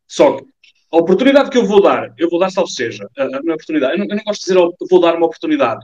Só 0.08 0.38
que 0.38 0.46
a 0.92 0.98
oportunidade 0.98 1.50
que 1.50 1.58
eu 1.58 1.66
vou 1.66 1.82
dar, 1.82 2.14
eu 2.18 2.30
vou 2.30 2.40
dar, 2.40 2.50
salvo 2.50 2.70
seja, 2.70 3.08
a, 3.18 3.24
a, 3.24 3.38
a 3.38 3.54
oportunidade, 3.54 3.94
eu 3.94 4.00
não, 4.00 4.06
eu 4.08 4.16
não, 4.16 4.24
gosto 4.24 4.42
de 4.42 4.48
dizer 4.48 4.88
vou 4.90 5.02
dar 5.02 5.16
uma 5.16 5.28
oportunidade. 5.28 5.84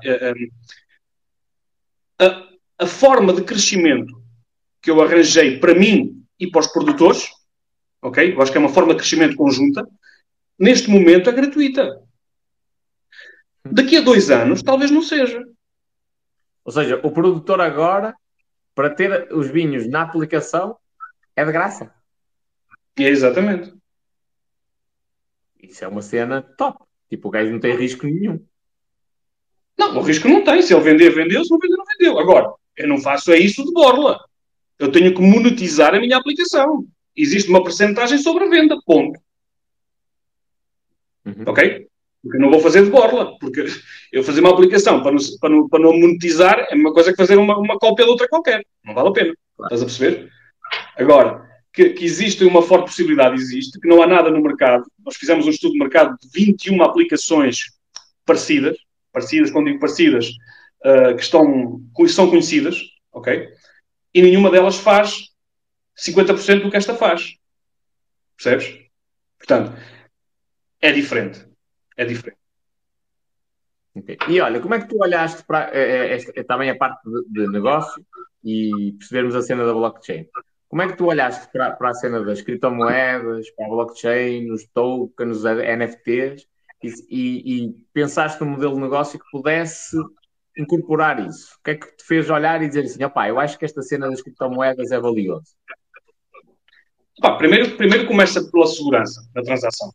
A, 2.19 2.25
a, 2.25 2.47
a 2.79 2.87
forma 2.87 3.33
de 3.33 3.43
crescimento 3.43 4.13
que 4.81 4.89
eu 4.89 5.01
arranjei 5.01 5.59
para 5.59 5.73
mim 5.73 6.23
e 6.39 6.47
para 6.47 6.61
os 6.61 6.67
produtores, 6.67 7.29
ok? 8.01 8.33
Eu 8.33 8.41
acho 8.41 8.51
que 8.51 8.57
é 8.57 8.61
uma 8.61 8.69
forma 8.69 8.93
de 8.93 8.99
crescimento 8.99 9.35
conjunta, 9.35 9.87
neste 10.57 10.89
momento, 10.89 11.29
é 11.29 11.33
gratuita. 11.33 12.01
Daqui 13.71 13.97
a 13.97 14.01
dois 14.01 14.29
anos, 14.29 14.61
talvez 14.61 14.91
não 14.91 15.01
seja. 15.01 15.43
Ou 16.63 16.71
seja, 16.71 16.99
o 17.03 17.11
produtor 17.11 17.59
agora, 17.59 18.15
para 18.73 18.89
ter 18.89 19.31
os 19.33 19.47
vinhos 19.47 19.87
na 19.87 20.03
aplicação, 20.03 20.77
é 21.35 21.43
de 21.43 21.51
graça. 21.51 21.93
É 22.97 23.03
exatamente. 23.03 23.73
Isso 25.61 25.83
é 25.83 25.87
uma 25.87 26.01
cena 26.01 26.41
top. 26.41 26.83
Tipo, 27.09 27.27
o 27.27 27.31
gajo 27.31 27.51
não 27.51 27.59
tem 27.59 27.75
risco 27.75 28.05
nenhum. 28.05 28.43
Não, 29.77 29.97
o 29.97 30.01
risco 30.01 30.27
não 30.27 30.43
tem. 30.43 30.61
Se 30.61 30.73
ele 30.73 30.83
vender, 30.83 31.09
vendeu. 31.09 31.43
Se 31.43 31.51
não 31.51 31.59
vender, 31.59 31.75
não 31.75 31.85
vendeu. 31.85 32.19
Agora, 32.19 32.53
eu 32.77 32.87
não 32.87 32.99
faço 32.99 33.31
é 33.31 33.37
isso 33.37 33.63
de 33.65 33.71
borla. 33.73 34.19
Eu 34.77 34.91
tenho 34.91 35.13
que 35.13 35.21
monetizar 35.21 35.93
a 35.93 35.99
minha 35.99 36.17
aplicação. 36.17 36.87
Existe 37.15 37.49
uma 37.49 37.63
percentagem 37.63 38.17
sobre 38.17 38.45
a 38.45 38.49
venda. 38.49 38.77
Ponto. 38.85 39.19
Uhum. 41.25 41.43
Ok? 41.47 41.87
Porque 42.25 42.37
eu 42.37 42.41
não 42.41 42.49
vou 42.49 42.59
fazer 42.59 42.83
de 42.83 42.89
borla. 42.89 43.37
Porque 43.37 43.67
eu 44.11 44.23
fazer 44.23 44.39
uma 44.39 44.49
aplicação 44.49 45.03
para 45.03 45.11
não, 45.11 45.19
para 45.39 45.49
não, 45.49 45.69
para 45.69 45.79
não 45.79 45.93
monetizar 45.93 46.67
é 46.71 46.75
uma 46.75 46.91
coisa 46.91 47.11
que 47.11 47.17
fazer 47.17 47.37
uma, 47.37 47.55
uma 47.55 47.77
cópia 47.77 48.03
de 48.03 48.09
outra 48.09 48.27
qualquer. 48.27 48.65
Não 48.83 48.95
vale 48.95 49.09
a 49.09 49.11
pena. 49.11 49.33
Estás 49.61 49.83
a 49.83 49.85
perceber? 49.85 50.31
Agora, 50.97 51.47
que, 51.71 51.89
que, 51.89 52.03
existe 52.03 52.43
uma 52.43 52.63
forte 52.63 52.85
possibilidade, 52.85 53.35
existe, 53.35 53.79
que 53.79 53.87
não 53.87 54.01
há 54.01 54.07
nada 54.07 54.31
no 54.31 54.41
mercado. 54.41 54.85
Nós 55.05 55.15
fizemos 55.15 55.45
um 55.45 55.51
estudo 55.51 55.73
de 55.73 55.79
mercado 55.79 56.17
de 56.19 56.27
21 56.33 56.81
aplicações 56.81 57.57
parecidas, 58.25 58.75
parecidas, 59.13 59.51
quando 59.51 59.67
digo 59.67 59.79
parecidas, 59.79 60.29
uh, 60.83 61.15
que 61.15 61.21
estão, 61.21 61.79
são 62.07 62.27
conhecidas, 62.27 62.81
ok? 63.13 63.49
E 64.15 64.21
nenhuma 64.21 64.49
delas 64.49 64.77
faz 64.77 65.29
50% 65.95 66.63
do 66.63 66.71
que 66.71 66.77
esta 66.77 66.95
faz. 66.95 67.35
Percebes? 68.35 68.79
Portanto, 69.37 69.77
é 70.81 70.91
diferente. 70.91 71.45
É 71.97 72.05
diferente. 72.05 72.45
Okay. 73.95 74.17
E 74.27 74.41
olha, 74.41 74.59
como 74.59 74.73
é 74.73 74.79
que 74.79 74.89
tu 74.89 74.97
olhaste 74.99 75.43
para 75.45 75.69
é, 75.73 76.15
é, 76.15 76.19
é, 76.35 76.43
também 76.43 76.69
a 76.69 76.77
parte 76.77 77.01
de, 77.09 77.45
de, 77.45 77.47
negócio 77.47 78.05
e 78.43 78.93
percebermos 78.99 79.35
a 79.35 79.41
cena 79.41 79.65
da 79.65 79.73
blockchain? 79.73 80.27
Como 80.67 80.81
é 80.81 80.87
que 80.87 80.97
tu 80.97 81.05
olhaste 81.05 81.49
para, 81.53 81.71
para 81.71 81.89
a 81.89 81.93
cena 81.93 82.21
das 82.21 82.41
criptomoedas, 82.41 83.49
para 83.51 83.65
a 83.65 83.69
blockchain, 83.69 84.51
os 84.51 84.65
tokens, 84.65 85.37
os 85.37 85.43
NFTs 85.45 86.45
e, 86.83 86.93
e, 87.09 87.65
e 87.65 87.73
pensaste 87.93 88.43
num 88.43 88.51
modelo 88.51 88.75
de 88.75 88.81
negócio 88.81 89.17
que 89.17 89.31
pudesse 89.31 89.97
incorporar 90.57 91.25
isso? 91.25 91.55
O 91.57 91.63
que 91.63 91.71
é 91.71 91.75
que 91.75 91.95
te 91.95 92.03
fez 92.03 92.29
olhar 92.29 92.61
e 92.61 92.67
dizer 92.67 92.83
assim, 92.83 93.03
opá, 93.05 93.29
eu 93.29 93.39
acho 93.39 93.57
que 93.57 93.63
esta 93.63 93.81
cena 93.81 94.09
das 94.09 94.21
criptomoedas 94.21 94.91
é 94.91 94.99
valiosa? 94.99 95.51
primeiro, 97.37 97.77
primeiro 97.77 98.07
começa 98.07 98.43
pela 98.43 98.67
segurança 98.67 99.21
da 99.33 99.41
transação. 99.41 99.93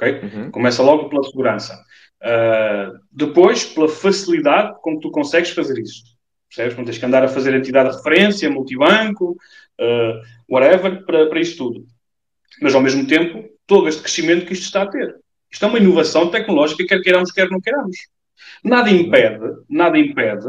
Okay? 0.00 0.20
Uhum. 0.20 0.50
Começa 0.50 0.82
logo 0.82 1.08
pela 1.08 1.24
segurança. 1.24 1.74
Uh, 2.22 2.98
depois, 3.10 3.64
pela 3.64 3.88
facilidade 3.88 4.76
com 4.80 4.94
que 4.94 5.02
tu 5.02 5.10
consegues 5.10 5.50
fazer 5.50 5.78
isso. 5.78 6.04
Percebes? 6.48 6.76
Não 6.76 6.84
tens 6.84 6.98
que 6.98 7.04
andar 7.04 7.24
a 7.24 7.28
fazer 7.28 7.52
entidade 7.54 7.90
de 7.90 7.96
referência, 7.96 8.48
multibanco, 8.48 9.32
uh, 9.32 10.22
whatever, 10.48 11.04
para, 11.04 11.28
para 11.28 11.40
isso 11.40 11.58
tudo. 11.58 11.84
Mas, 12.62 12.74
ao 12.74 12.80
mesmo 12.80 13.06
tempo, 13.06 13.48
todo 13.66 13.88
este 13.88 14.00
crescimento 14.00 14.46
que 14.46 14.52
isto 14.52 14.64
está 14.64 14.82
a 14.82 14.88
ter. 14.88 15.16
Isto 15.50 15.64
é 15.64 15.68
uma 15.68 15.78
inovação 15.78 16.30
tecnológica, 16.30 16.86
quer 16.86 17.00
queiramos, 17.02 17.32
quer 17.32 17.50
não 17.50 17.60
queiramos. 17.60 17.96
Nada 18.62 18.90
impede, 18.90 19.44
nada 19.68 19.98
impede 19.98 20.46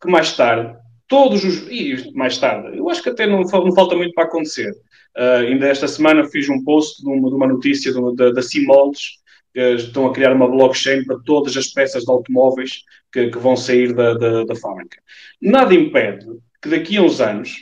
que 0.00 0.08
mais 0.08 0.36
tarde, 0.36 0.76
todos 1.08 1.42
os. 1.44 1.66
E 1.68 2.12
mais 2.14 2.38
tarde, 2.38 2.76
eu 2.76 2.88
acho 2.88 3.02
que 3.02 3.08
até 3.08 3.26
não, 3.26 3.40
não 3.40 3.74
falta 3.74 3.96
muito 3.96 4.14
para 4.14 4.24
acontecer. 4.24 4.70
Uh, 5.16 5.46
ainda 5.48 5.66
esta 5.66 5.88
semana 5.88 6.24
fiz 6.24 6.48
um 6.48 6.62
post 6.62 7.02
de 7.02 7.08
uma, 7.08 7.28
de 7.28 7.34
uma 7.34 7.46
notícia 7.48 7.92
da, 8.14 8.42
Simoldes, 8.42 9.18
que 9.52 9.60
estão 9.60 10.06
a 10.06 10.12
criar 10.12 10.32
uma 10.32 10.48
blockchain 10.48 11.04
para 11.04 11.18
todas 11.24 11.56
as 11.56 11.68
peças 11.68 12.04
de 12.04 12.10
automóveis 12.10 12.82
que, 13.10 13.28
que 13.28 13.38
vão 13.38 13.56
sair 13.56 13.92
da, 13.94 14.14
da, 14.14 14.44
da, 14.44 14.54
fábrica. 14.54 14.98
Nada 15.40 15.74
impede 15.74 16.26
que 16.62 16.68
daqui 16.68 16.98
a 16.98 17.02
uns 17.02 17.20
anos 17.20 17.56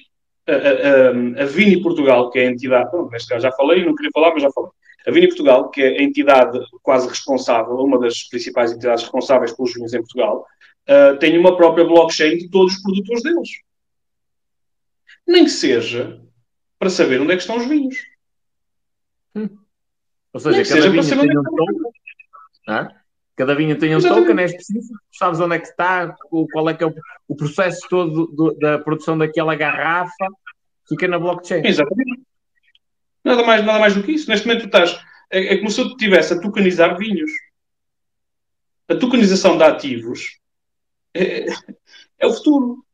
a, 0.47 0.52
a, 0.52 0.56
a, 0.56 1.43
a 1.44 1.47
Vini 1.47 1.81
Portugal, 1.81 2.31
que 2.31 2.39
é 2.39 2.48
a 2.48 2.51
entidade, 2.51 2.90
bom, 2.90 3.09
neste 3.10 3.28
caso 3.28 3.43
já 3.43 3.52
falei, 3.52 3.85
não 3.85 3.94
queria 3.94 4.10
falar, 4.12 4.32
mas 4.32 4.43
já 4.43 4.51
falei. 4.51 4.70
A 5.06 5.10
Vini 5.10 5.28
Portugal, 5.28 5.70
que 5.70 5.81
é 5.81 5.98
a 5.98 6.02
entidade 6.02 6.59
quase 6.82 7.09
responsável, 7.09 7.77
uma 7.77 7.98
das 7.98 8.24
principais 8.24 8.73
entidades 8.73 9.05
responsáveis 9.05 9.52
pelos 9.52 9.73
vinhos 9.73 9.94
em 9.94 9.98
Portugal, 9.98 10.44
uh, 10.88 11.18
tem 11.18 11.38
uma 11.38 11.56
própria 11.56 11.84
blockchain 11.84 12.38
de 12.38 12.48
todos 12.48 12.74
os 12.74 12.82
produtores 12.82 13.22
deles. 13.22 13.50
Nem 15.26 15.44
que 15.44 15.50
seja 15.50 16.20
para 16.78 16.90
saber 16.90 17.20
onde 17.20 17.32
é 17.32 17.36
que 17.36 17.42
estão 17.42 17.56
os 17.56 17.66
vinhos. 17.66 17.96
Hum. 19.34 19.48
Ou 20.32 20.40
seja, 20.40 20.56
cada 20.58 20.64
seja 20.64 20.90
vinho 20.90 21.02
tem 21.02 21.36
é 21.36 21.40
um 21.40 21.42
token. 21.42 21.92
Ah? 22.68 22.88
Cada 23.34 23.54
vinho 23.54 23.78
tem 23.78 23.94
um 23.94 23.98
Exatamente. 23.98 24.28
token, 24.28 24.42
é 24.42 24.46
específico, 24.46 24.98
sabes 25.12 25.40
onde 25.40 25.56
é 25.56 25.58
que 25.58 25.66
está, 25.66 26.16
qual 26.52 26.70
é 26.70 26.74
que 26.74 26.84
é 26.84 26.86
o, 26.86 26.94
o 27.28 27.36
processo 27.36 27.86
todo 27.88 28.26
do, 28.28 28.54
da 28.54 28.78
produção 28.78 29.18
daquela 29.18 29.54
garrafa, 29.54 30.26
fica 30.88 31.06
na 31.06 31.18
blockchain. 31.18 31.66
Exatamente. 31.66 32.22
Nada 33.24 33.42
mais, 33.44 33.64
nada 33.64 33.78
mais 33.78 33.94
do 33.94 34.02
que 34.02 34.12
isso. 34.12 34.30
Neste 34.30 34.46
momento 34.46 34.62
tu 34.62 34.66
estás. 34.66 34.98
É, 35.30 35.54
é 35.54 35.56
como 35.58 35.70
se 35.70 35.80
eu 35.80 35.88
estivesse 35.88 36.32
a 36.32 36.40
tokenizar 36.40 36.96
vinhos. 36.96 37.30
A 38.88 38.94
tokenização 38.94 39.58
de 39.58 39.64
ativos 39.64 40.38
é, 41.16 41.47
é 42.18 42.26
o 42.26 42.32
futuro. 42.32 42.84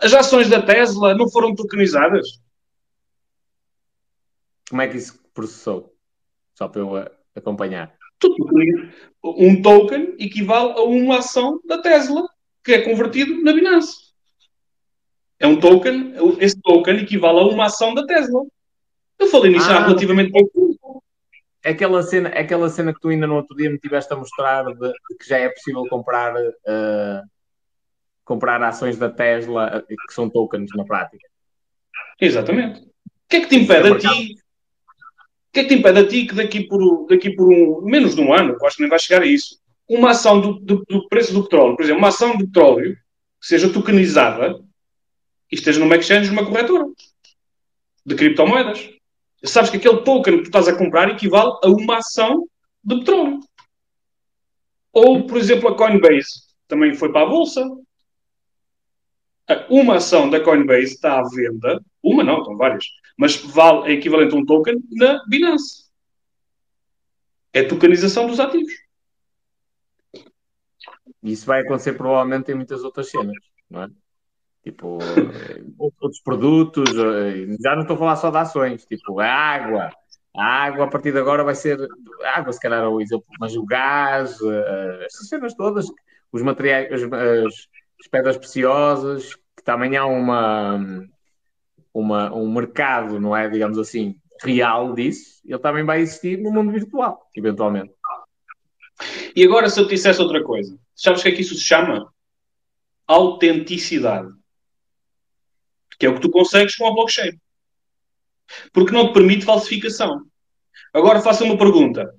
As 0.00 0.14
ações 0.14 0.48
da 0.48 0.62
Tesla 0.62 1.14
não 1.14 1.28
foram 1.28 1.54
tokenizadas. 1.54 2.26
Como 4.68 4.82
é 4.82 4.88
que 4.88 4.96
isso 4.96 5.18
processou? 5.34 5.94
Só 6.54 6.68
para 6.68 6.80
eu 6.80 6.96
acompanhar. 7.34 7.94
Um 9.22 9.60
token 9.62 10.16
equivale 10.18 10.72
a 10.72 10.82
uma 10.82 11.18
ação 11.18 11.60
da 11.66 11.78
Tesla 11.78 12.28
que 12.64 12.72
é 12.72 12.82
convertido 12.82 13.42
na 13.42 13.52
Binance. 13.52 14.08
É 15.38 15.46
um 15.46 15.60
token, 15.60 16.14
esse 16.40 16.60
token 16.60 16.98
equivale 16.98 17.38
a 17.38 17.44
uma 17.44 17.66
ação 17.66 17.94
da 17.94 18.04
Tesla. 18.04 18.44
Eu 19.18 19.28
falei 19.28 19.52
nisso 19.52 19.70
ah, 19.70 19.76
há 19.76 19.86
relativamente 19.86 20.32
pouco. 20.32 20.67
Aquela 21.64 22.02
cena, 22.02 22.28
aquela 22.30 22.68
cena 22.68 22.94
que 22.94 23.00
tu 23.00 23.08
ainda 23.08 23.26
no 23.26 23.36
outro 23.36 23.56
dia 23.56 23.70
me 23.70 23.78
tiveste 23.78 24.12
a 24.12 24.16
mostrar 24.16 24.64
de, 24.64 24.74
de 24.74 25.16
que 25.18 25.28
já 25.28 25.38
é 25.38 25.48
possível 25.48 25.84
comprar, 25.88 26.34
uh, 26.36 27.22
comprar 28.24 28.62
ações 28.62 28.96
da 28.96 29.10
Tesla 29.10 29.78
uh, 29.78 29.86
que 29.86 30.14
são 30.14 30.30
tokens 30.30 30.70
na 30.76 30.84
prática. 30.84 31.26
Exatamente. 32.20 32.80
O 32.80 32.90
que 33.28 33.36
é 33.36 33.40
que 33.40 33.48
te 33.48 33.56
impede 33.56 33.88
a 33.88 33.98
ti 33.98 34.36
o 35.48 35.52
que 35.52 35.60
é 35.60 35.62
que 35.62 35.68
te 35.70 35.74
impede 35.76 35.98
a 35.98 36.06
ti 36.06 36.26
que 36.26 36.34
daqui 36.34 36.64
por, 36.64 37.06
daqui 37.08 37.30
por 37.30 37.48
um, 37.48 37.80
menos 37.82 38.14
de 38.14 38.20
um 38.20 38.32
ano, 38.32 38.56
eu 38.60 38.66
acho 38.66 38.76
que 38.76 38.82
nem 38.82 38.90
vai 38.90 38.98
chegar 38.98 39.22
a 39.22 39.26
isso, 39.26 39.58
uma 39.88 40.10
ação 40.10 40.40
do, 40.40 40.60
do, 40.60 40.84
do, 40.86 41.08
preço 41.08 41.32
do 41.32 41.42
petróleo, 41.42 41.74
por 41.74 41.82
exemplo, 41.82 41.98
uma 41.98 42.08
ação 42.08 42.36
de 42.36 42.44
petróleo 42.44 42.94
que 43.40 43.46
seja 43.46 43.72
tokenizada 43.72 44.60
e 45.50 45.54
esteja 45.54 45.80
numa 45.80 45.96
exchange, 45.96 46.28
numa 46.28 46.44
corretora 46.44 46.84
de 48.04 48.14
criptomoedas. 48.14 48.90
Sabes 49.44 49.70
que 49.70 49.76
aquele 49.76 50.02
token 50.02 50.36
que 50.36 50.42
tu 50.42 50.46
estás 50.46 50.68
a 50.68 50.76
comprar 50.76 51.08
equivale 51.08 51.52
a 51.62 51.68
uma 51.68 51.98
ação 51.98 52.48
de 52.82 52.98
petróleo. 52.98 53.40
Ou, 54.92 55.26
por 55.26 55.36
exemplo, 55.36 55.68
a 55.68 55.76
Coinbase 55.76 56.48
também 56.66 56.94
foi 56.94 57.12
para 57.12 57.22
a 57.22 57.28
bolsa. 57.28 57.64
Uma 59.70 59.96
ação 59.96 60.28
da 60.28 60.40
Coinbase 60.40 60.94
está 60.94 61.18
à 61.18 61.22
venda, 61.22 61.80
uma 62.02 62.22
não, 62.22 62.38
estão 62.38 62.56
várias, 62.56 62.84
mas 63.16 63.36
vale, 63.36 63.90
é 63.90 63.94
equivalente 63.94 64.34
a 64.34 64.38
um 64.38 64.44
token 64.44 64.76
na 64.90 65.24
Binance. 65.26 65.88
É 67.52 67.62
tokenização 67.62 68.26
dos 68.26 68.40
ativos. 68.40 68.72
Isso 71.22 71.46
vai 71.46 71.62
acontecer 71.62 71.94
provavelmente 71.94 72.52
em 72.52 72.54
muitas 72.54 72.84
outras 72.84 73.10
cenas, 73.10 73.36
não 73.70 73.84
é? 73.84 73.88
Tipo, 74.68 74.98
eh, 75.00 75.62
outros 75.78 76.20
produtos, 76.20 76.90
eh, 76.90 77.56
já 77.58 77.74
não 77.74 77.82
estou 77.82 77.96
a 77.96 77.98
falar 77.98 78.16
só 78.16 78.30
de 78.30 78.36
ações, 78.36 78.84
tipo, 78.84 79.18
a 79.18 79.26
água. 79.26 79.90
A 80.36 80.44
água, 80.44 80.84
a 80.84 80.88
partir 80.88 81.10
de 81.10 81.18
agora, 81.18 81.42
vai 81.42 81.54
ser. 81.54 81.80
A 82.22 82.38
água, 82.38 82.52
se 82.52 82.60
calhar, 82.60 82.84
é 82.84 82.86
o 82.86 83.00
exemplo, 83.00 83.24
mas 83.40 83.56
o 83.56 83.64
gás, 83.64 84.38
eh, 84.42 85.06
essas 85.06 85.26
cenas 85.26 85.54
todas, 85.54 85.86
os 86.30 86.42
materiais, 86.42 86.92
as, 86.92 87.02
as 87.02 88.08
pedras 88.10 88.36
preciosas, 88.36 89.34
que 89.56 89.64
também 89.64 89.96
há 89.96 90.04
uma 90.04 90.78
uma, 91.94 92.30
um 92.34 92.52
mercado, 92.52 93.18
não 93.18 93.34
é, 93.34 93.48
digamos 93.48 93.78
assim, 93.78 94.16
real 94.42 94.94
disso, 94.94 95.40
ele 95.46 95.58
também 95.58 95.82
vai 95.82 96.00
existir 96.00 96.36
no 96.38 96.52
mundo 96.52 96.70
virtual, 96.70 97.26
eventualmente. 97.34 97.92
E 99.34 99.42
agora, 99.44 99.70
se 99.70 99.80
eu 99.80 99.86
te 99.86 99.94
dissesse 99.94 100.20
outra 100.20 100.44
coisa, 100.44 100.78
sabes 100.94 101.20
o 101.20 101.22
que 101.22 101.30
é 101.30 101.32
que 101.32 101.40
isso 101.40 101.54
se 101.54 101.64
chama? 101.64 102.12
Autenticidade. 103.06 104.37
Que 105.98 106.06
é 106.06 106.08
o 106.08 106.14
que 106.14 106.20
tu 106.20 106.30
consegues 106.30 106.76
com 106.76 106.86
a 106.86 106.92
blockchain. 106.92 107.38
Porque 108.72 108.92
não 108.92 109.08
te 109.08 109.14
permite 109.14 109.44
falsificação. 109.44 110.22
Agora 110.92 111.20
faça 111.20 111.44
uma 111.44 111.58
pergunta. 111.58 112.14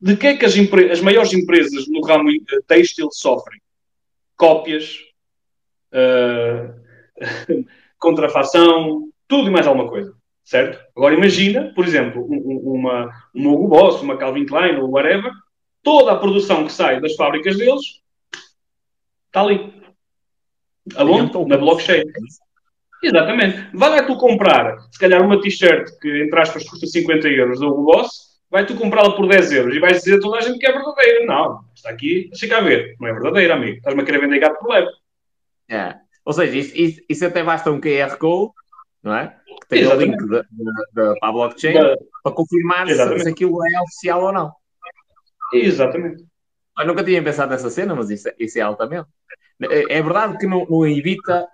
De 0.00 0.16
que 0.16 0.28
é 0.28 0.36
que 0.36 0.44
as, 0.44 0.54
as 0.90 1.00
maiores 1.00 1.32
empresas 1.32 1.86
no 1.88 2.00
ramo 2.06 2.30
eh, 2.30 2.60
têxtil 2.66 3.08
sofrem? 3.10 3.60
Cópias, 4.36 4.96
uh, 5.92 6.72
contrafação, 7.98 9.10
tudo 9.26 9.48
e 9.48 9.50
mais 9.50 9.66
alguma 9.66 9.88
coisa. 9.88 10.14
certo? 10.44 10.82
Agora 10.96 11.14
imagina, 11.14 11.72
por 11.74 11.84
exemplo, 11.84 12.24
uma, 12.24 13.10
uma 13.34 13.50
Hugo 13.50 13.68
Boss, 13.68 14.00
uma 14.00 14.16
Calvin 14.16 14.46
Klein 14.46 14.76
ou 14.76 14.90
whatever, 14.90 15.32
toda 15.82 16.12
a 16.12 16.18
produção 16.18 16.64
que 16.64 16.72
sai 16.72 17.00
das 17.00 17.14
fábricas 17.16 17.56
deles 17.56 18.00
está 19.26 19.42
ali. 19.42 19.72
Aonde? 20.96 21.46
Na 21.46 21.56
blockchain. 21.56 22.04
Exatamente. 23.02 23.68
Vai 23.74 23.90
lá 23.90 24.02
tu 24.02 24.16
comprar, 24.16 24.78
se 24.90 24.98
calhar, 24.98 25.22
uma 25.22 25.40
t-shirt 25.40 25.88
que, 26.00 26.22
entre 26.22 26.40
aspas, 26.40 26.64
custa 26.64 26.86
50 26.86 27.28
euros 27.28 27.60
da 27.60 27.66
Hugo 27.66 27.84
Boss, 27.84 28.40
vai 28.50 28.66
tu 28.66 28.74
comprá-la 28.74 29.14
por 29.14 29.28
10 29.28 29.52
euros 29.52 29.74
e 29.74 29.78
vais 29.78 29.98
dizer 29.98 30.16
a 30.16 30.20
toda 30.20 30.38
a 30.38 30.40
gente 30.40 30.58
que 30.58 30.66
é 30.66 30.72
verdadeira. 30.72 31.26
Não, 31.26 31.60
está 31.74 31.90
aqui, 31.90 32.28
deixa 32.30 32.48
cá 32.48 32.60
ver. 32.60 32.96
Não 33.00 33.08
é 33.08 33.12
verdadeira, 33.12 33.54
amigo. 33.54 33.76
Estás-me 33.78 34.02
a 34.02 34.04
querer 34.04 34.20
vender 34.20 34.38
gato 34.40 34.58
por 34.58 34.70
leve. 34.70 34.88
É. 35.68 35.96
Ou 36.24 36.32
seja, 36.32 36.56
isso, 36.56 36.76
isso, 36.76 37.00
isso, 37.08 37.26
até 37.26 37.42
basta 37.42 37.70
um 37.70 37.80
QR 37.80 38.16
Code, 38.18 38.52
não 39.02 39.14
é? 39.14 39.34
Que 39.62 39.68
tem 39.68 39.86
o 39.86 39.94
link 39.94 40.16
da, 40.26 40.44
da, 40.92 41.14
para 41.18 41.28
a 41.28 41.32
blockchain 41.32 41.74
da... 41.74 41.96
para 42.22 42.32
confirmar 42.32 42.86
se, 42.88 43.18
se, 43.20 43.28
aquilo 43.28 43.58
é 43.66 43.80
oficial 43.80 44.24
ou 44.24 44.32
não. 44.32 44.52
Exatamente. 45.52 46.24
Eu 46.78 46.86
nunca 46.86 47.02
tinha 47.02 47.22
pensado 47.22 47.50
nessa 47.50 47.70
cena, 47.70 47.94
mas 47.94 48.10
isso, 48.10 48.28
isso 48.38 48.58
é 48.58 48.62
altamente. 48.62 49.08
É, 49.62 49.98
é 49.98 50.02
verdade 50.02 50.38
que 50.38 50.46
não, 50.46 50.66
não 50.66 50.86
evita 50.86 51.48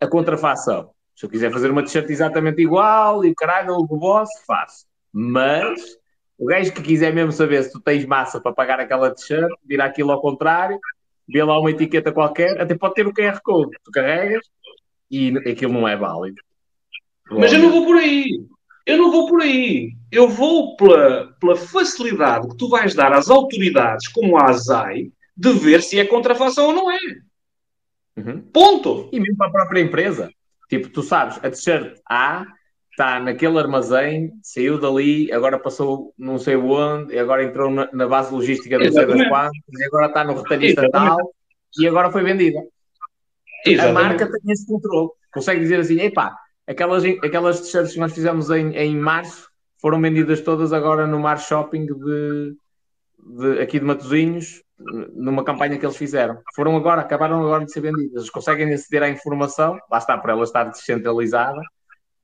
a 0.00 0.06
contrafação. 0.06 0.90
Se 1.14 1.26
eu 1.26 1.30
quiser 1.30 1.52
fazer 1.52 1.70
uma 1.70 1.82
t-shirt 1.82 2.08
exatamente 2.10 2.62
igual 2.62 3.24
e 3.24 3.30
o 3.30 3.34
caralho, 3.34 3.74
o 3.74 3.86
boss, 3.86 4.28
faço. 4.46 4.86
Mas 5.12 5.80
o 6.38 6.46
gajo 6.46 6.72
que 6.72 6.82
quiser 6.82 7.14
mesmo 7.14 7.32
saber 7.32 7.62
se 7.62 7.72
tu 7.72 7.80
tens 7.80 8.04
massa 8.04 8.40
para 8.40 8.52
pagar 8.52 8.80
aquela 8.80 9.14
t-shirt, 9.14 9.50
vira 9.64 9.84
aquilo 9.84 10.10
ao 10.10 10.20
contrário, 10.20 10.78
vê 11.28 11.42
lá 11.42 11.58
uma 11.58 11.70
etiqueta 11.70 12.12
qualquer, 12.12 12.60
até 12.60 12.74
pode 12.74 12.94
ter 12.94 13.06
o 13.06 13.12
QR 13.12 13.40
Code. 13.42 13.76
Tu 13.84 13.90
carregas 13.90 14.44
e 15.10 15.36
aquilo 15.48 15.72
não 15.72 15.86
é 15.86 15.96
válido. 15.96 16.40
Mas 17.30 17.52
eu 17.52 17.60
não 17.60 17.70
vou 17.70 17.84
por 17.86 17.96
aí. 17.96 18.44
Eu 18.84 18.98
não 18.98 19.12
vou 19.12 19.28
por 19.28 19.42
aí. 19.42 19.92
Eu 20.10 20.28
vou 20.28 20.76
pela, 20.76 21.32
pela 21.40 21.56
facilidade 21.56 22.48
que 22.48 22.56
tu 22.56 22.68
vais 22.68 22.94
dar 22.94 23.12
às 23.12 23.30
autoridades, 23.30 24.08
como 24.08 24.36
a 24.36 24.50
ASAI, 24.50 25.12
de 25.36 25.52
ver 25.52 25.82
se 25.82 25.98
é 25.98 26.04
contrafação 26.04 26.66
ou 26.66 26.72
não 26.72 26.90
é. 26.90 26.98
Uhum. 28.16 28.40
Ponto. 28.52 29.08
E 29.12 29.18
mesmo 29.18 29.36
para 29.36 29.48
a 29.48 29.52
própria 29.52 29.80
empresa. 29.80 30.30
Tipo, 30.68 30.88
tu 30.88 31.02
sabes, 31.02 31.38
a 31.38 31.50
t-shirt 31.50 31.98
A 32.08 32.46
está 32.90 33.18
naquele 33.20 33.58
armazém, 33.58 34.32
saiu 34.42 34.78
dali, 34.78 35.32
agora 35.32 35.58
passou 35.58 36.14
não 36.18 36.38
sei 36.38 36.56
onde, 36.56 37.14
e 37.14 37.18
agora 37.18 37.44
entrou 37.44 37.70
na, 37.70 37.88
na 37.92 38.06
base 38.06 38.32
logística 38.32 38.78
não 38.78 38.92
sei 38.92 39.06
das 39.06 39.28
quantas, 39.28 39.80
e 39.80 39.84
agora 39.84 40.06
está 40.06 40.24
no 40.24 40.34
retalhista 40.34 40.90
tal, 40.90 41.34
e 41.78 41.86
agora 41.86 42.10
foi 42.10 42.22
vendida. 42.22 42.62
Exatamente. 43.66 43.98
A 43.98 44.08
marca 44.08 44.30
tem 44.30 44.52
esse 44.52 44.66
controle. 44.66 45.10
Consegue 45.32 45.60
dizer 45.60 45.80
assim, 45.80 46.00
epá, 46.00 46.36
aquelas, 46.66 47.04
aquelas 47.04 47.60
t-shirts 47.60 47.94
que 47.94 48.00
nós 48.00 48.12
fizemos 48.12 48.50
em, 48.50 48.74
em 48.76 48.96
março 48.96 49.48
foram 49.80 50.00
vendidas 50.00 50.40
todas 50.40 50.72
agora 50.72 51.06
no 51.06 51.18
Mar 51.18 51.40
Shopping 51.40 51.86
de, 51.86 52.56
de, 53.18 53.60
aqui 53.60 53.80
de 53.80 53.84
Matosinhos, 53.84 54.62
numa 55.14 55.44
campanha 55.44 55.78
que 55.78 55.84
eles 55.84 55.96
fizeram. 55.96 56.40
Foram 56.54 56.76
agora, 56.76 57.00
acabaram 57.00 57.40
agora 57.40 57.64
de 57.64 57.72
ser 57.72 57.80
vendidas. 57.80 58.30
Conseguem 58.30 58.72
aceder 58.72 59.02
à 59.02 59.08
informação, 59.08 59.78
lá 59.90 59.98
está, 59.98 60.16
por 60.18 60.30
ela 60.30 60.42
estar 60.42 60.64
descentralizada, 60.64 61.60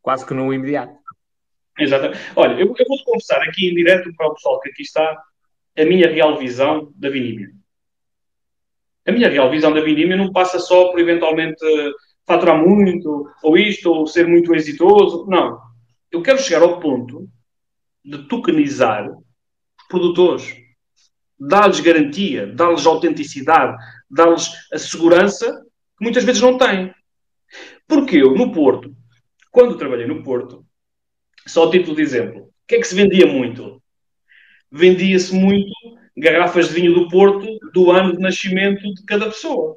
quase 0.02 0.26
que 0.26 0.34
no 0.34 0.52
imediato. 0.52 0.94
Exatamente. 1.78 2.20
Olha, 2.34 2.52
eu, 2.54 2.74
eu 2.76 2.86
vou-te 2.86 3.04
confessar 3.04 3.40
aqui 3.42 3.70
em 3.70 3.74
direto 3.74 4.12
para 4.16 4.26
o 4.26 4.34
pessoal 4.34 4.60
que 4.60 4.70
aqui 4.70 4.82
está 4.82 5.22
a 5.78 5.84
minha 5.84 6.08
real 6.08 6.36
visão 6.36 6.92
da 6.96 7.08
Vinímia. 7.08 7.50
A 9.06 9.12
minha 9.12 9.28
real 9.28 9.50
visão 9.50 9.72
da 9.72 9.80
Vinímia 9.80 10.16
não 10.16 10.32
passa 10.32 10.58
só 10.58 10.90
por 10.90 11.00
eventualmente 11.00 11.64
faturar 12.26 12.58
muito, 12.58 13.26
ou 13.42 13.56
isto, 13.56 13.90
ou 13.90 14.06
ser 14.06 14.26
muito 14.26 14.54
exitoso. 14.54 15.26
Não. 15.26 15.58
Eu 16.10 16.20
quero 16.20 16.38
chegar 16.38 16.62
ao 16.62 16.80
ponto 16.80 17.28
de 18.04 18.26
tokenizar 18.28 19.08
produtores. 19.88 20.54
Dar-lhes 21.38 21.80
garantia, 21.80 22.46
dar-lhes 22.46 22.86
autenticidade, 22.86 23.76
dar-lhes 24.10 24.50
a 24.72 24.78
segurança 24.78 25.46
que 25.96 26.04
muitas 26.04 26.24
vezes 26.24 26.42
não 26.42 26.58
têm. 26.58 26.92
Porque 27.86 28.16
eu, 28.16 28.34
no 28.34 28.52
Porto, 28.52 28.94
quando 29.50 29.78
trabalhei 29.78 30.06
no 30.06 30.22
Porto, 30.22 30.64
só 31.46 31.68
a 31.68 31.70
título 31.70 31.96
de 31.96 32.02
exemplo, 32.02 32.42
o 32.42 32.50
que 32.66 32.76
é 32.76 32.78
que 32.78 32.86
se 32.86 32.94
vendia 32.94 33.26
muito? 33.26 33.82
Vendia-se 34.70 35.34
muito 35.34 35.72
garrafas 36.16 36.68
de 36.68 36.74
vinho 36.74 36.92
do 36.92 37.08
Porto 37.08 37.46
do 37.72 37.90
ano 37.90 38.14
de 38.14 38.20
nascimento 38.20 38.82
de 38.82 39.04
cada 39.04 39.26
pessoa. 39.26 39.76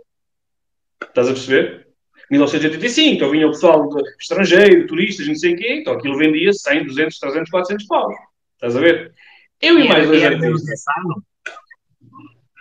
Estás 1.02 1.28
a 1.30 1.34
perceber? 1.34 1.88
1985, 2.30 3.16
então 3.16 3.30
vinha 3.30 3.48
o 3.48 3.52
pessoal 3.52 3.90
estrangeiro, 4.20 4.88
turistas, 4.88 5.28
não 5.28 5.36
sei 5.36 5.54
o 5.54 5.58
quê, 5.58 5.76
então 5.82 5.94
aquilo 5.94 6.18
vendia 6.18 6.54
100, 6.54 6.86
200, 6.86 7.20
300, 7.20 7.50
400 7.50 7.86
paus. 7.88 8.16
Estás 8.54 8.78
a 8.78 8.80
ver? 8.80 9.14
Eu 9.62 9.78
e, 9.78 9.86
e 9.86 9.88
mais 9.90 10.08
dois 10.08 10.24
artistas. 10.24 10.84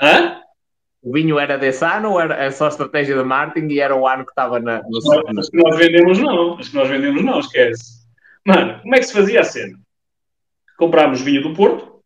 Hã? 0.01 0.41
O 1.03 1.13
vinho 1.13 1.39
era 1.39 1.57
desse 1.57 1.85
ano 1.85 2.13
ou 2.13 2.21
era 2.21 2.51
só 2.51 2.69
estratégia 2.69 3.17
de 3.17 3.25
marketing 3.25 3.73
e 3.73 3.81
era 3.81 3.97
o 3.97 4.07
ano 4.07 4.25
que 4.25 4.33
estava 4.33 4.61
na, 4.61 4.83
no 4.83 4.99
As 5.39 5.49
que 5.49 5.57
nós 5.57 5.77
vendemos 5.77 6.19
não. 6.19 6.59
As 6.59 6.69
que 6.69 6.77
nós 6.77 6.89
vendemos 6.89 7.25
não, 7.25 7.41
esquece. 7.41 8.01
Mano, 8.47 8.81
como 8.81 8.95
é 8.95 8.99
que 8.99 9.05
se 9.05 9.13
fazia 9.13 9.41
a 9.41 9.45
cena? 9.45 9.79
Comprámos 10.77 11.21
vinho 11.21 11.43
do 11.43 11.55
Porto, 11.55 12.03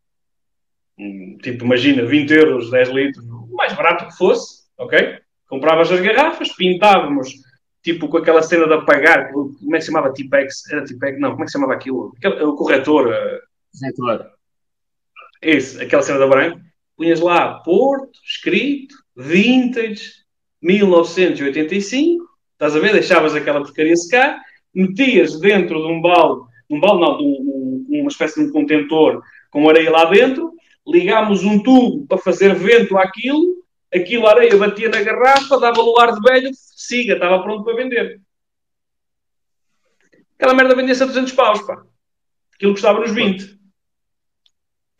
tipo, 1.41 1.65
imagina, 1.65 2.05
20 2.05 2.31
euros, 2.31 2.71
10 2.71 2.89
litros, 2.89 3.25
o 3.25 3.55
mais 3.55 3.73
barato 3.73 4.07
que 4.07 4.17
fosse, 4.17 4.63
ok? 4.77 5.19
Comprávamos 5.47 5.91
as 5.91 6.01
garrafas, 6.01 6.53
pintávamos, 6.53 7.33
tipo, 7.81 8.09
com 8.09 8.17
aquela 8.17 8.41
cena 8.41 8.67
de 8.67 8.73
apagar, 8.73 9.31
como 9.31 9.75
é 9.75 9.77
que 9.77 9.81
se 9.81 9.87
chamava? 9.87 10.11
Tipex? 10.11 10.69
Era 10.71 10.83
Tipex? 10.83 11.19
Não, 11.19 11.31
como 11.31 11.43
é 11.43 11.45
que 11.45 11.51
se 11.51 11.57
chamava 11.57 11.73
aquilo? 11.73 12.13
o 12.41 12.55
corretor. 12.55 13.13
Corretor. 13.71 14.31
Esse, 15.41 15.81
aquela 15.81 16.01
cena 16.01 16.19
da 16.19 16.27
branca 16.27 16.64
punhas 16.95 17.19
lá 17.19 17.59
Porto, 17.59 18.19
escrito, 18.23 18.95
vintage, 19.15 20.11
1985, 20.61 22.25
estás 22.53 22.75
a 22.75 22.79
ver? 22.79 22.93
Deixavas 22.93 23.35
aquela 23.35 23.61
porcaria 23.61 23.95
secar, 23.95 24.41
metias 24.73 25.39
dentro 25.39 25.79
de 25.79 25.87
um 25.91 26.01
balde, 26.01 26.47
um 26.69 26.79
balde 26.79 27.01
não, 27.01 27.17
de 27.17 27.23
um, 27.23 27.85
uma 28.01 28.09
espécie 28.09 28.41
de 28.41 28.49
um 28.49 28.51
contentor 28.51 29.21
com 29.51 29.69
areia 29.69 29.91
lá 29.91 30.05
dentro, 30.05 30.53
ligámos 30.87 31.43
um 31.43 31.61
tubo 31.61 32.05
para 32.07 32.17
fazer 32.17 32.55
vento 32.55 32.97
àquilo, 32.97 33.63
aquilo 33.93 34.27
a 34.27 34.31
areia 34.31 34.57
batia 34.57 34.89
na 34.89 35.01
garrafa, 35.01 35.59
dava 35.59 35.81
o 35.81 35.99
ar 35.99 36.13
de 36.13 36.21
velho, 36.21 36.51
siga, 36.53 37.13
estava 37.13 37.41
pronto 37.41 37.63
para 37.63 37.75
vender. 37.75 38.21
Aquela 40.37 40.53
merda 40.53 40.75
vendia-se 40.75 41.03
a 41.03 41.05
200 41.05 41.31
paus, 41.31 41.61
pá. 41.61 41.81
Aquilo 42.53 42.73
custava 42.73 42.99
nos 42.99 43.11
20. 43.11 43.57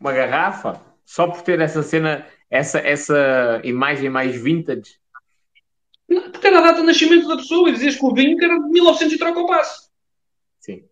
Uma 0.00 0.12
garrafa? 0.12 0.80
Só 1.06 1.28
por 1.28 1.40
ter 1.42 1.60
essa 1.60 1.84
cena, 1.84 2.26
essa, 2.50 2.80
essa 2.80 3.60
imagem 3.62 4.10
mais 4.10 4.34
vintage? 4.34 4.98
Não, 6.08 6.30
porque 6.30 6.46
era 6.48 6.58
a 6.58 6.62
data 6.62 6.80
de 6.80 6.86
nascimento 6.86 7.28
da 7.28 7.36
pessoa 7.36 7.68
e 7.68 7.72
dizias 7.72 7.96
que 7.96 8.04
o 8.04 8.12
vinho 8.12 8.36
que 8.36 8.44
era 8.44 8.58
de 8.58 8.68
1900 8.68 9.14
e 9.14 9.18
troca 9.18 9.40
o 9.40 9.46
passo. 9.46 9.88
Sim. 10.60 10.84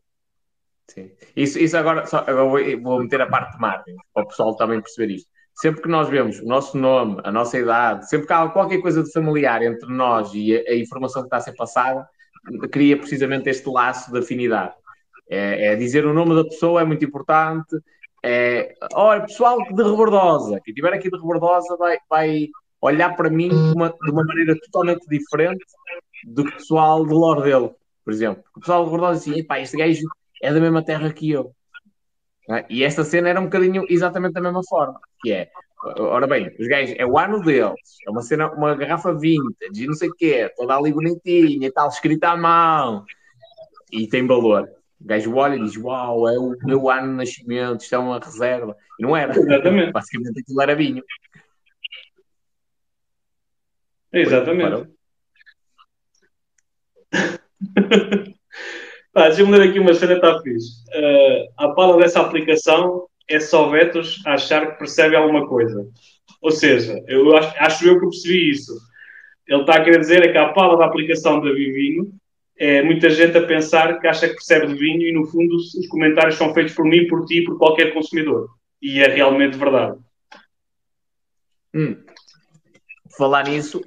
Sim. 0.88 1.10
Isso, 1.36 1.58
isso 1.58 1.76
agora, 1.76 2.06
só, 2.06 2.18
agora 2.18 2.44
vou, 2.44 2.80
vou 2.80 3.02
meter 3.02 3.20
a 3.20 3.26
parte 3.26 3.54
de 3.54 3.60
marketing, 3.60 3.96
para 4.14 4.22
o 4.22 4.28
pessoal 4.28 4.56
também 4.56 4.80
perceber 4.80 5.14
isto. 5.14 5.28
Sempre 5.56 5.82
que 5.82 5.88
nós 5.88 6.08
vemos 6.08 6.40
o 6.40 6.46
nosso 6.46 6.78
nome, 6.78 7.20
a 7.24 7.30
nossa 7.30 7.58
idade, 7.58 8.08
sempre 8.08 8.26
que 8.26 8.32
há 8.32 8.48
qualquer 8.48 8.80
coisa 8.80 9.02
de 9.02 9.12
familiar 9.12 9.62
entre 9.62 9.92
nós 9.92 10.32
e 10.32 10.56
a, 10.56 10.72
a 10.72 10.76
informação 10.76 11.22
que 11.22 11.26
está 11.26 11.38
a 11.38 11.40
ser 11.40 11.54
passada, 11.54 12.08
cria 12.70 12.96
precisamente 12.96 13.48
este 13.48 13.68
laço 13.68 14.12
de 14.12 14.18
afinidade. 14.18 14.74
É, 15.28 15.72
é, 15.72 15.76
dizer 15.76 16.04
o 16.06 16.12
nome 16.12 16.34
da 16.34 16.44
pessoa 16.44 16.82
é 16.82 16.84
muito 16.84 17.04
importante, 17.04 17.76
é, 18.26 18.74
olha, 18.94 19.20
pessoal 19.20 19.58
de 19.58 19.82
Rebordosa, 19.82 20.58
quem 20.64 20.72
estiver 20.72 20.94
aqui 20.94 21.10
de 21.10 21.16
Rebordosa 21.16 21.76
vai, 21.76 21.98
vai 22.08 22.48
olhar 22.80 23.14
para 23.14 23.28
mim 23.28 23.50
de 23.50 23.74
uma, 23.76 23.90
de 23.90 24.10
uma 24.10 24.24
maneira 24.24 24.58
totalmente 24.60 25.06
diferente 25.06 25.62
do 26.26 26.42
que 26.42 26.50
o 26.50 26.56
pessoal 26.56 27.04
de 27.04 27.12
Lordelo, 27.12 27.76
por 28.02 28.14
exemplo. 28.14 28.42
O 28.56 28.60
pessoal 28.60 28.82
de 28.82 28.90
Rebordosa 28.90 29.20
diz 29.20 29.28
assim, 29.28 29.62
este 29.62 29.76
gajo 29.76 30.06
é 30.42 30.54
da 30.54 30.58
mesma 30.58 30.82
terra 30.82 31.12
que 31.12 31.30
eu. 31.30 31.52
É? 32.48 32.64
E 32.70 32.82
esta 32.82 33.04
cena 33.04 33.28
era 33.28 33.38
um 33.38 33.44
bocadinho 33.44 33.84
exatamente 33.90 34.32
da 34.32 34.40
mesma 34.40 34.62
forma, 34.66 34.98
que 35.20 35.30
é, 35.30 35.50
ora 35.98 36.26
bem, 36.26 36.50
os 36.58 36.66
gajos, 36.66 36.94
é 36.98 37.04
o 37.04 37.18
ano 37.18 37.42
deles, 37.42 37.74
é 38.06 38.10
uma 38.10 38.22
cena, 38.22 38.50
uma 38.52 38.74
garrafa 38.74 39.12
vintage, 39.12 39.84
e 39.84 39.86
não 39.86 39.94
sei 39.94 40.08
o 40.08 40.14
quê, 40.14 40.50
toda 40.56 40.74
ali 40.74 40.94
bonitinha 40.94 41.66
e 41.66 41.70
tal, 41.70 41.88
escrita 41.88 42.30
à 42.30 42.36
mão, 42.38 43.04
e 43.92 44.08
tem 44.08 44.26
valor. 44.26 44.66
O 45.00 45.06
gajo 45.06 45.34
olha 45.34 45.56
e 45.56 45.60
diz: 45.60 45.76
Uau, 45.76 46.28
é 46.28 46.38
o 46.38 46.56
meu 46.64 46.90
ano 46.90 47.08
de 47.08 47.14
nascimento, 47.14 47.82
isto 47.82 47.94
é 47.94 47.98
uma 47.98 48.18
reserva. 48.18 48.76
E 48.98 49.02
não 49.02 49.16
era. 49.16 49.36
Exatamente. 49.36 49.92
Basicamente 49.92 50.40
aquilo 50.40 50.62
era 50.62 50.74
vinho. 50.74 51.02
Exatamente. 54.12 54.88
Pá, 59.12 59.28
deixa-me 59.28 59.56
ler 59.56 59.68
aqui 59.68 59.78
uma 59.78 59.94
cena, 59.94 60.14
está 60.14 60.40
fixe. 60.42 60.82
Uh, 60.88 61.52
a 61.56 61.68
pala 61.72 61.96
dessa 61.98 62.20
aplicação 62.20 63.06
é 63.28 63.38
só 63.38 63.68
Vetos 63.68 64.20
achar 64.26 64.72
que 64.72 64.78
percebe 64.78 65.16
alguma 65.16 65.46
coisa. 65.46 65.88
Ou 66.42 66.50
seja, 66.50 67.02
eu 67.06 67.36
acho, 67.36 67.54
acho 67.58 67.86
eu 67.86 67.94
que 67.94 68.06
percebi 68.06 68.50
isso. 68.50 68.72
Ele 69.46 69.60
está 69.60 69.74
a 69.74 69.84
querer 69.84 70.00
dizer 70.00 70.24
é 70.24 70.32
que 70.32 70.38
a 70.38 70.52
pala 70.52 70.76
da 70.76 70.86
aplicação 70.86 71.40
da 71.40 71.52
Vivino 71.52 72.12
é 72.56 72.82
muita 72.82 73.10
gente 73.10 73.36
a 73.36 73.46
pensar 73.46 73.98
que 74.00 74.06
acha 74.06 74.28
que 74.28 74.34
percebe 74.34 74.68
de 74.68 74.74
vinho 74.74 75.02
e, 75.02 75.12
no 75.12 75.26
fundo, 75.26 75.56
os 75.56 75.86
comentários 75.88 76.36
são 76.36 76.54
feitos 76.54 76.74
por 76.74 76.84
mim, 76.84 77.06
por 77.06 77.24
ti, 77.24 77.42
por 77.42 77.58
qualquer 77.58 77.92
consumidor. 77.92 78.48
E 78.80 79.00
é 79.00 79.08
realmente 79.08 79.56
verdade. 79.56 79.98
Hum. 81.74 81.96
Falar 83.16 83.48
nisso, 83.48 83.82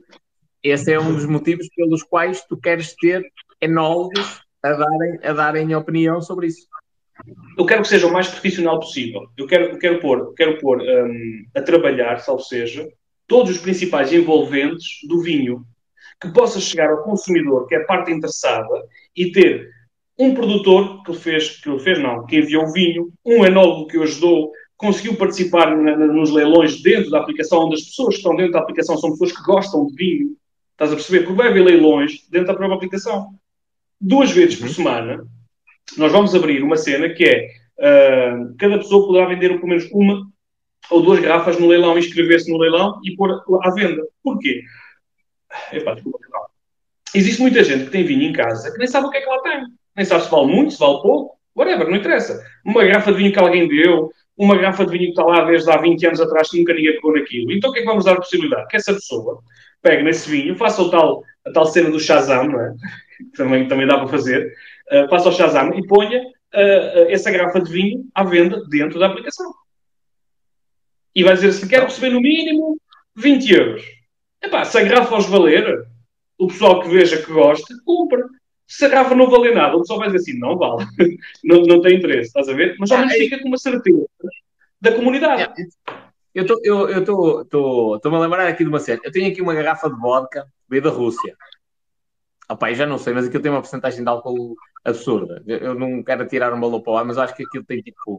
esse 0.61 0.91
é 0.91 0.99
um 0.99 1.13
dos 1.13 1.25
motivos 1.25 1.69
pelos 1.75 2.03
quais 2.03 2.43
tu 2.45 2.57
queres 2.57 2.93
ter 2.95 3.23
enólogos 3.61 4.41
a 4.61 4.73
darem, 4.73 5.19
a 5.23 5.33
darem 5.33 5.75
opinião 5.75 6.21
sobre 6.21 6.47
isso. 6.47 6.67
Eu 7.57 7.65
quero 7.65 7.81
que 7.81 7.87
seja 7.87 8.07
o 8.07 8.13
mais 8.13 8.27
profissional 8.27 8.79
possível. 8.79 9.27
Eu 9.37 9.47
quero, 9.47 9.65
eu 9.65 9.77
quero 9.77 9.99
pôr, 9.99 10.33
quero 10.35 10.59
pôr 10.59 10.81
um, 10.81 11.45
a 11.55 11.61
trabalhar, 11.61 12.19
salvo 12.19 12.43
seja, 12.43 12.87
todos 13.25 13.51
os 13.51 13.57
principais 13.57 14.13
envolventes 14.13 14.99
do 15.07 15.21
vinho, 15.21 15.65
que 16.19 16.29
possa 16.29 16.59
chegar 16.59 16.89
ao 16.89 17.03
consumidor, 17.03 17.67
que 17.67 17.75
é 17.75 17.79
a 17.79 17.85
parte 17.85 18.11
interessada, 18.11 18.83
e 19.15 19.31
ter 19.31 19.69
um 20.17 20.33
produtor 20.33 21.03
que 21.03 21.13
fez, 21.13 21.61
que 21.61 21.79
fez 21.79 21.99
não, 21.99 22.25
que 22.25 22.37
enviou 22.37 22.71
vinho, 22.71 23.11
um 23.25 23.45
enólogo 23.45 23.87
que 23.87 23.97
o 23.97 24.03
ajudou, 24.03 24.51
conseguiu 24.75 25.15
participar 25.15 25.75
na, 25.75 25.95
na, 25.95 26.07
nos 26.07 26.31
leilões 26.31 26.81
dentro 26.81 27.09
da 27.11 27.19
aplicação, 27.19 27.65
onde 27.65 27.75
as 27.75 27.83
pessoas 27.83 28.15
que 28.15 28.19
estão 28.21 28.35
dentro 28.35 28.53
da 28.53 28.59
aplicação 28.59 28.97
são 28.97 29.11
pessoas 29.11 29.31
que 29.31 29.43
gostam 29.43 29.85
de 29.87 29.95
vinho. 29.95 30.35
Estás 30.71 30.91
a 30.91 30.95
perceber? 30.95 31.19
Porque 31.21 31.37
vai 31.37 31.47
haver 31.47 31.63
leilões 31.63 32.27
dentro 32.29 32.47
da 32.47 32.53
própria 32.55 32.75
aplicação. 32.75 33.29
Duas 33.99 34.31
vezes 34.31 34.55
por 34.55 34.67
uhum. 34.67 34.73
semana, 34.73 35.25
nós 35.97 36.11
vamos 36.11 36.35
abrir 36.35 36.61
uma 36.63 36.77
cena 36.77 37.09
que 37.09 37.23
é 37.23 37.49
uh, 37.79 38.55
cada 38.57 38.77
pessoa 38.77 39.07
poderá 39.07 39.25
vender 39.25 39.49
pelo 39.49 39.67
menos 39.67 39.89
uma 39.91 40.27
ou 40.89 41.01
duas 41.01 41.19
garrafas 41.19 41.59
no 41.59 41.67
leilão, 41.67 41.97
inscrever-se 41.97 42.51
no 42.51 42.57
leilão 42.57 42.99
e 43.03 43.15
pôr 43.15 43.43
à 43.63 43.71
venda. 43.71 44.03
Porquê? 44.23 44.61
Existe 47.15 47.41
muita 47.41 47.63
gente 47.63 47.85
que 47.85 47.91
tem 47.91 48.03
vinho 48.03 48.23
em 48.23 48.33
casa 48.33 48.71
que 48.71 48.77
nem 48.77 48.87
sabe 48.87 49.07
o 49.07 49.09
que 49.09 49.17
é 49.17 49.21
que 49.21 49.29
lá 49.29 49.41
tem. 49.41 49.65
Nem 49.95 50.05
sabe 50.05 50.23
se 50.23 50.29
vale 50.29 50.47
muito, 50.47 50.73
se 50.73 50.79
vale 50.79 51.01
pouco, 51.01 51.37
whatever, 51.55 51.89
não 51.89 51.95
interessa. 51.97 52.43
Uma 52.65 52.83
garrafa 52.83 53.11
de 53.11 53.17
vinho 53.17 53.33
que 53.33 53.39
alguém 53.39 53.67
deu, 53.67 54.11
uma 54.37 54.55
garrafa 54.55 54.85
de 54.85 54.91
vinho 54.91 55.05
que 55.05 55.19
está 55.19 55.23
lá 55.23 55.45
desde 55.45 55.71
há 55.71 55.77
20 55.77 56.05
anos 56.05 56.21
atrás 56.21 56.49
que 56.49 56.59
nunca 56.59 56.73
ninguém 56.73 56.93
pegou 56.93 57.13
naquilo. 57.13 57.51
Então 57.51 57.69
o 57.69 57.73
que 57.73 57.79
é 57.79 57.81
que 57.81 57.87
vamos 57.87 58.05
dar 58.05 58.13
a 58.13 58.17
possibilidade? 58.17 58.67
Que 58.67 58.77
essa 58.77 58.93
pessoa 58.93 59.41
pegue 59.81 60.03
nesse 60.03 60.29
vinho, 60.29 60.55
faça 60.55 60.81
o 60.81 60.91
tal, 60.91 61.23
a 61.45 61.51
tal 61.51 61.65
cena 61.65 61.89
do 61.89 61.99
Shazam, 61.99 62.51
é? 62.59 62.73
também, 63.35 63.67
também 63.67 63.87
dá 63.87 63.97
para 63.97 64.07
fazer, 64.07 64.53
uh, 64.91 65.09
faça 65.09 65.29
o 65.29 65.31
Shazam 65.31 65.73
e 65.73 65.85
ponha 65.87 66.21
uh, 66.21 67.09
essa 67.09 67.31
garrafa 67.31 67.59
de 67.61 67.71
vinho 67.71 68.05
à 68.13 68.23
venda 68.23 68.61
dentro 68.69 68.99
da 68.99 69.07
aplicação. 69.07 69.51
E 71.15 71.23
vai 71.23 71.33
dizer 71.33 71.47
assim, 71.47 71.67
quero 71.67 71.85
receber 71.85 72.11
no 72.11 72.21
mínimo 72.21 72.77
20 73.15 73.51
euros. 73.51 73.96
Epá, 74.47 74.63
se 74.63 74.77
a 74.77 74.83
garrafa 74.83 75.17
os 75.17 75.25
valer, 75.25 75.85
o 76.37 76.47
pessoal 76.47 76.81
que 76.81 76.87
veja 76.87 77.21
que 77.21 77.31
gosta, 77.31 77.75
compra. 77.85 78.25
Se 78.65 78.85
a 78.85 78.87
garrafa 78.89 79.13
não 79.13 79.29
valer 79.29 79.53
nada, 79.53 79.75
o 79.75 79.81
pessoal 79.81 79.99
vai 79.99 80.07
dizer 80.07 80.19
assim, 80.19 80.39
não 80.39 80.57
vale. 80.57 80.85
não, 81.43 81.63
não 81.63 81.81
tem 81.81 81.97
interesse, 81.97 82.27
estás 82.27 82.47
a 82.47 82.53
ver? 82.53 82.77
Mas 82.79 82.89
ao 82.91 82.99
menos 82.99 83.13
ah, 83.13 83.17
fica 83.17 83.39
com 83.41 83.49
uma 83.49 83.57
certeza 83.57 84.05
da 84.79 84.93
comunidade. 84.93 85.53
Eu 86.33 86.43
estou 86.43 86.59
eu, 86.63 86.89
eu 86.89 87.03
tô, 87.03 87.45
tô, 87.45 87.99
tô, 87.99 88.15
a 88.15 88.19
lembrar 88.19 88.47
aqui 88.47 88.63
de 88.63 88.69
uma 88.69 88.79
série. 88.79 89.01
Eu 89.03 89.11
tenho 89.11 89.29
aqui 89.29 89.41
uma 89.41 89.53
garrafa 89.53 89.89
de 89.89 89.99
vodka, 89.99 90.47
veio 90.69 90.83
da 90.83 90.89
Rússia. 90.89 91.35
Opa, 92.49 92.73
já 92.73 92.85
não 92.85 92.97
sei, 92.97 93.13
mas 93.13 93.27
aquilo 93.27 93.43
tem 93.43 93.51
uma 93.51 93.61
porcentagem 93.61 94.01
de 94.01 94.09
álcool 94.09 94.55
absurda. 94.85 95.43
Eu, 95.45 95.57
eu 95.57 95.75
não 95.75 96.01
quero 96.03 96.25
tirar 96.25 96.53
um 96.53 96.61
valor 96.61 96.81
para 96.81 96.93
lá, 96.93 97.03
mas 97.03 97.17
acho 97.17 97.35
que 97.35 97.43
aquilo 97.43 97.65
tem 97.65 97.81
tipo 97.81 98.17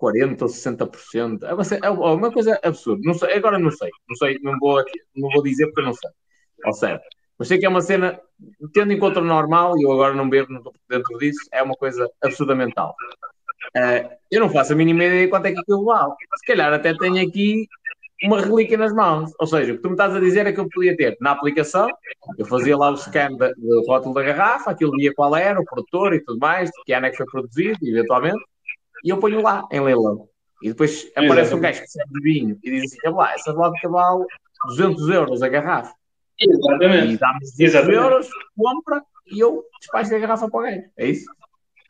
40% 0.00 0.42
ou 0.42 0.48
60%. 0.48 1.42
É 1.42 1.54
uma, 1.54 1.62
é 1.86 1.90
uma 1.90 2.32
coisa 2.32 2.58
absurda. 2.62 3.02
Não 3.04 3.14
sei, 3.14 3.34
agora 3.34 3.58
não 3.58 3.70
sei. 3.70 3.90
Não 4.08 4.16
sei, 4.16 4.38
não 4.42 4.58
vou, 4.58 4.82
não 5.14 5.28
vou 5.30 5.42
dizer 5.42 5.66
porque 5.66 5.80
eu 5.80 5.84
não 5.84 5.94
sei. 5.94 6.10
Ou 6.64 6.72
seja, 6.72 7.00
mas 7.38 7.48
sei 7.48 7.58
que 7.58 7.66
é 7.66 7.68
uma 7.68 7.80
cena, 7.80 8.20
tendo 8.74 8.92
em 8.92 8.98
conta 8.98 9.20
o 9.20 9.24
normal, 9.24 9.78
e 9.78 9.82
eu 9.82 9.92
agora 9.92 10.14
não 10.14 10.28
bebo, 10.28 10.52
não 10.52 10.58
estou 10.58 10.74
dentro 10.88 11.18
disso, 11.18 11.40
é 11.52 11.62
uma 11.62 11.74
coisa 11.74 12.08
absurdamente 12.22 12.74
alta. 12.76 12.96
Uh, 13.76 14.10
eu 14.30 14.40
não 14.40 14.50
faço 14.50 14.72
a 14.72 14.76
mínima 14.76 15.04
ideia 15.04 15.24
de 15.24 15.28
quanto 15.28 15.46
é 15.46 15.52
que 15.52 15.60
aquilo 15.60 15.84
vale. 15.84 16.12
Se 16.36 16.46
calhar 16.46 16.72
até 16.72 16.94
tenho 16.96 17.26
aqui 17.26 17.66
uma 18.22 18.40
relíquia 18.40 18.76
nas 18.76 18.92
mãos. 18.92 19.32
Ou 19.38 19.46
seja, 19.46 19.72
o 19.72 19.76
que 19.76 19.82
tu 19.82 19.88
me 19.88 19.94
estás 19.94 20.14
a 20.14 20.20
dizer 20.20 20.46
é 20.46 20.52
que 20.52 20.60
eu 20.60 20.68
podia 20.68 20.96
ter 20.96 21.16
na 21.20 21.32
aplicação, 21.32 21.88
eu 22.38 22.46
fazia 22.46 22.76
lá 22.76 22.90
o 22.90 22.96
scan 22.96 23.30
do 23.32 23.84
rótulo 23.86 24.14
da 24.14 24.22
garrafa, 24.22 24.70
aquilo 24.70 24.92
via 24.92 25.12
qual 25.14 25.34
era, 25.36 25.60
o 25.60 25.64
produtor 25.64 26.14
e 26.14 26.20
tudo 26.20 26.38
mais, 26.38 26.70
de 26.70 26.82
que 26.84 26.92
ano 26.92 27.06
é 27.06 27.10
que 27.10 27.16
foi 27.16 27.26
produzido, 27.26 27.78
eventualmente, 27.82 28.40
e 29.04 29.10
eu 29.10 29.18
ponho 29.18 29.42
lá 29.42 29.66
em 29.70 29.80
leilão. 29.80 30.28
E 30.62 30.68
depois 30.68 31.10
aparece 31.16 31.54
um 31.54 31.60
gajo 31.60 31.80
que 31.80 31.88
serve 31.88 32.12
de 32.12 32.20
vinho 32.20 32.58
e 32.62 32.70
diz 32.70 32.92
assim: 32.92 33.14
lá, 33.14 33.32
essa 33.32 33.52
vodka 33.52 33.88
vale 33.88 34.24
200 34.68 35.08
euros 35.08 35.42
a 35.42 35.48
garrafa. 35.48 35.94
Exatamente. 36.38 37.14
E 37.14 37.16
dá-me 37.16 37.40
200 37.40 37.88
euros, 37.88 38.28
compra 38.56 39.02
e 39.26 39.40
eu 39.40 39.64
despacho 39.78 40.14
a 40.14 40.18
garrafa 40.18 40.48
para 40.50 40.60
o 40.60 40.62
gajo. 40.62 40.82
É 40.96 41.06
isso? 41.08 41.30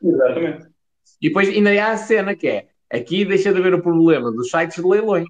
Exatamente. 0.01 0.67
E 1.21 1.27
depois 1.27 1.49
ainda 1.49 1.69
há 1.83 1.91
a 1.91 1.97
cena 1.97 2.35
que 2.35 2.47
é: 2.47 2.67
aqui 2.91 3.25
deixa 3.25 3.51
de 3.51 3.59
haver 3.59 3.73
o 3.73 3.81
problema 3.81 4.31
dos 4.31 4.49
sites 4.49 4.77
de 4.77 4.87
leilões. 4.87 5.27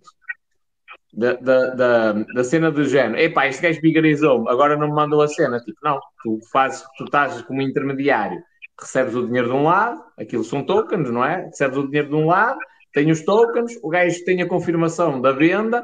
Da, 1.13 1.33
da, 1.33 1.65
da, 1.71 2.13
da 2.13 2.43
cena 2.45 2.71
do 2.71 2.85
género, 2.85 3.19
epá, 3.19 3.45
este 3.45 3.61
gajo 3.61 3.81
bigarizou-me, 3.81 4.49
agora 4.49 4.77
não 4.77 4.87
me 4.87 4.93
mandou 4.93 5.21
a 5.21 5.27
cena. 5.27 5.59
Tipo, 5.59 5.77
não, 5.83 5.99
tu 6.23 6.39
fazes, 6.53 6.85
tu 6.97 7.03
estás 7.03 7.41
como 7.41 7.61
intermediário 7.61 8.41
recebes 8.79 9.15
o 9.15 9.25
dinheiro 9.25 9.47
de 9.47 9.53
um 9.53 9.63
lado, 9.63 10.03
aquilo 10.17 10.43
são 10.43 10.63
tokens, 10.63 11.09
não 11.09 11.23
é? 11.23 11.45
Recebes 11.45 11.77
o 11.77 11.85
dinheiro 11.85 12.09
de 12.09 12.15
um 12.15 12.25
lado, 12.27 12.59
tem 12.93 13.09
os 13.11 13.21
tokens, 13.23 13.77
o 13.81 13.89
gajo 13.89 14.23
tem 14.25 14.41
a 14.41 14.47
confirmação 14.47 15.21
da 15.21 15.31
venda, 15.31 15.83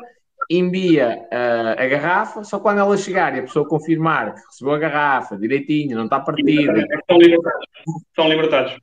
envia 0.50 1.28
uh, 1.32 1.82
a 1.82 1.88
garrafa, 1.88 2.44
só 2.44 2.60
quando 2.60 2.80
ela 2.80 2.98
chegar 2.98 3.36
e 3.36 3.40
a 3.40 3.44
pessoa 3.44 3.68
confirmar 3.68 4.34
que 4.34 4.42
recebeu 4.46 4.74
a 4.74 4.80
garrafa 4.80 5.38
direitinho, 5.38 5.98
não 5.98 6.06
está 6.06 6.20
partida. 6.20 6.80
É 6.80 6.96
estão 6.96 7.18
libertados. 7.18 7.66
Estão 8.10 8.30
libertados. 8.30 8.80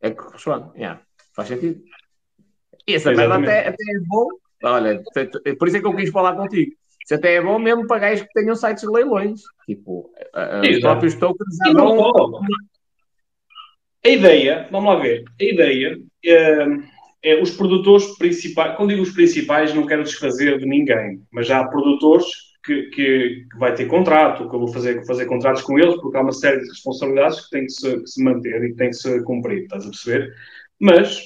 É 0.00 0.10
que 0.10 0.22
responde, 0.32 0.70
yeah. 0.76 1.00
faz 1.34 1.48
sentido. 1.48 1.82
E 2.86 2.94
essa 2.94 3.12
merda 3.12 3.36
até, 3.36 3.68
até 3.68 3.82
é 3.82 4.00
bom. 4.06 4.28
Olha, 4.62 5.02
por 5.58 5.68
isso 5.68 5.76
é 5.76 5.80
que 5.80 5.86
eu 5.86 5.96
quis 5.96 6.10
falar 6.10 6.34
contigo. 6.34 6.72
Isso 7.04 7.14
até 7.14 7.34
é 7.34 7.42
bom 7.42 7.58
mesmo 7.58 7.86
para 7.86 8.00
gajos 8.00 8.26
que 8.26 8.32
tenham 8.32 8.54
sites 8.54 8.82
de 8.82 8.90
leilões. 8.90 9.40
Tipo, 9.66 10.10
uh, 10.34 10.70
os 10.70 10.80
próprios 10.80 11.14
tokens 11.14 11.56
já 11.64 11.72
dão, 11.72 12.40
a 14.04 14.08
ideia, 14.08 14.68
vamos 14.70 14.94
lá 14.94 15.00
ver, 15.00 15.24
a 15.40 15.44
ideia 15.44 15.98
é, 16.24 16.66
é, 17.22 17.42
os 17.42 17.50
produtores 17.50 18.06
principais, 18.16 18.76
quando 18.76 18.90
digo 18.90 19.02
os 19.02 19.10
principais, 19.10 19.74
não 19.74 19.86
quero 19.86 20.04
desfazer 20.04 20.58
de 20.58 20.66
ninguém, 20.66 21.22
mas 21.32 21.50
há 21.50 21.64
produtores 21.64 22.26
que, 22.64 22.82
que, 22.90 23.46
que 23.50 23.58
vai 23.58 23.74
ter 23.74 23.86
contrato, 23.86 24.48
que 24.48 24.54
eu 24.54 24.60
vou 24.60 24.68
fazer, 24.68 25.04
fazer 25.06 25.26
contratos 25.26 25.62
com 25.62 25.78
eles, 25.78 25.96
porque 26.00 26.16
há 26.16 26.20
uma 26.20 26.32
série 26.32 26.60
de 26.60 26.68
responsabilidades 26.68 27.40
que 27.40 27.50
têm 27.50 27.64
que 27.64 27.72
se, 27.72 28.00
que 28.00 28.06
se 28.06 28.22
manter 28.22 28.62
e 28.62 28.68
que 28.70 28.76
têm 28.76 28.90
que 28.90 28.96
se 28.96 29.22
cumprir, 29.24 29.62
estás 29.62 29.84
a 29.84 29.90
perceber? 29.90 30.34
Mas 30.78 31.20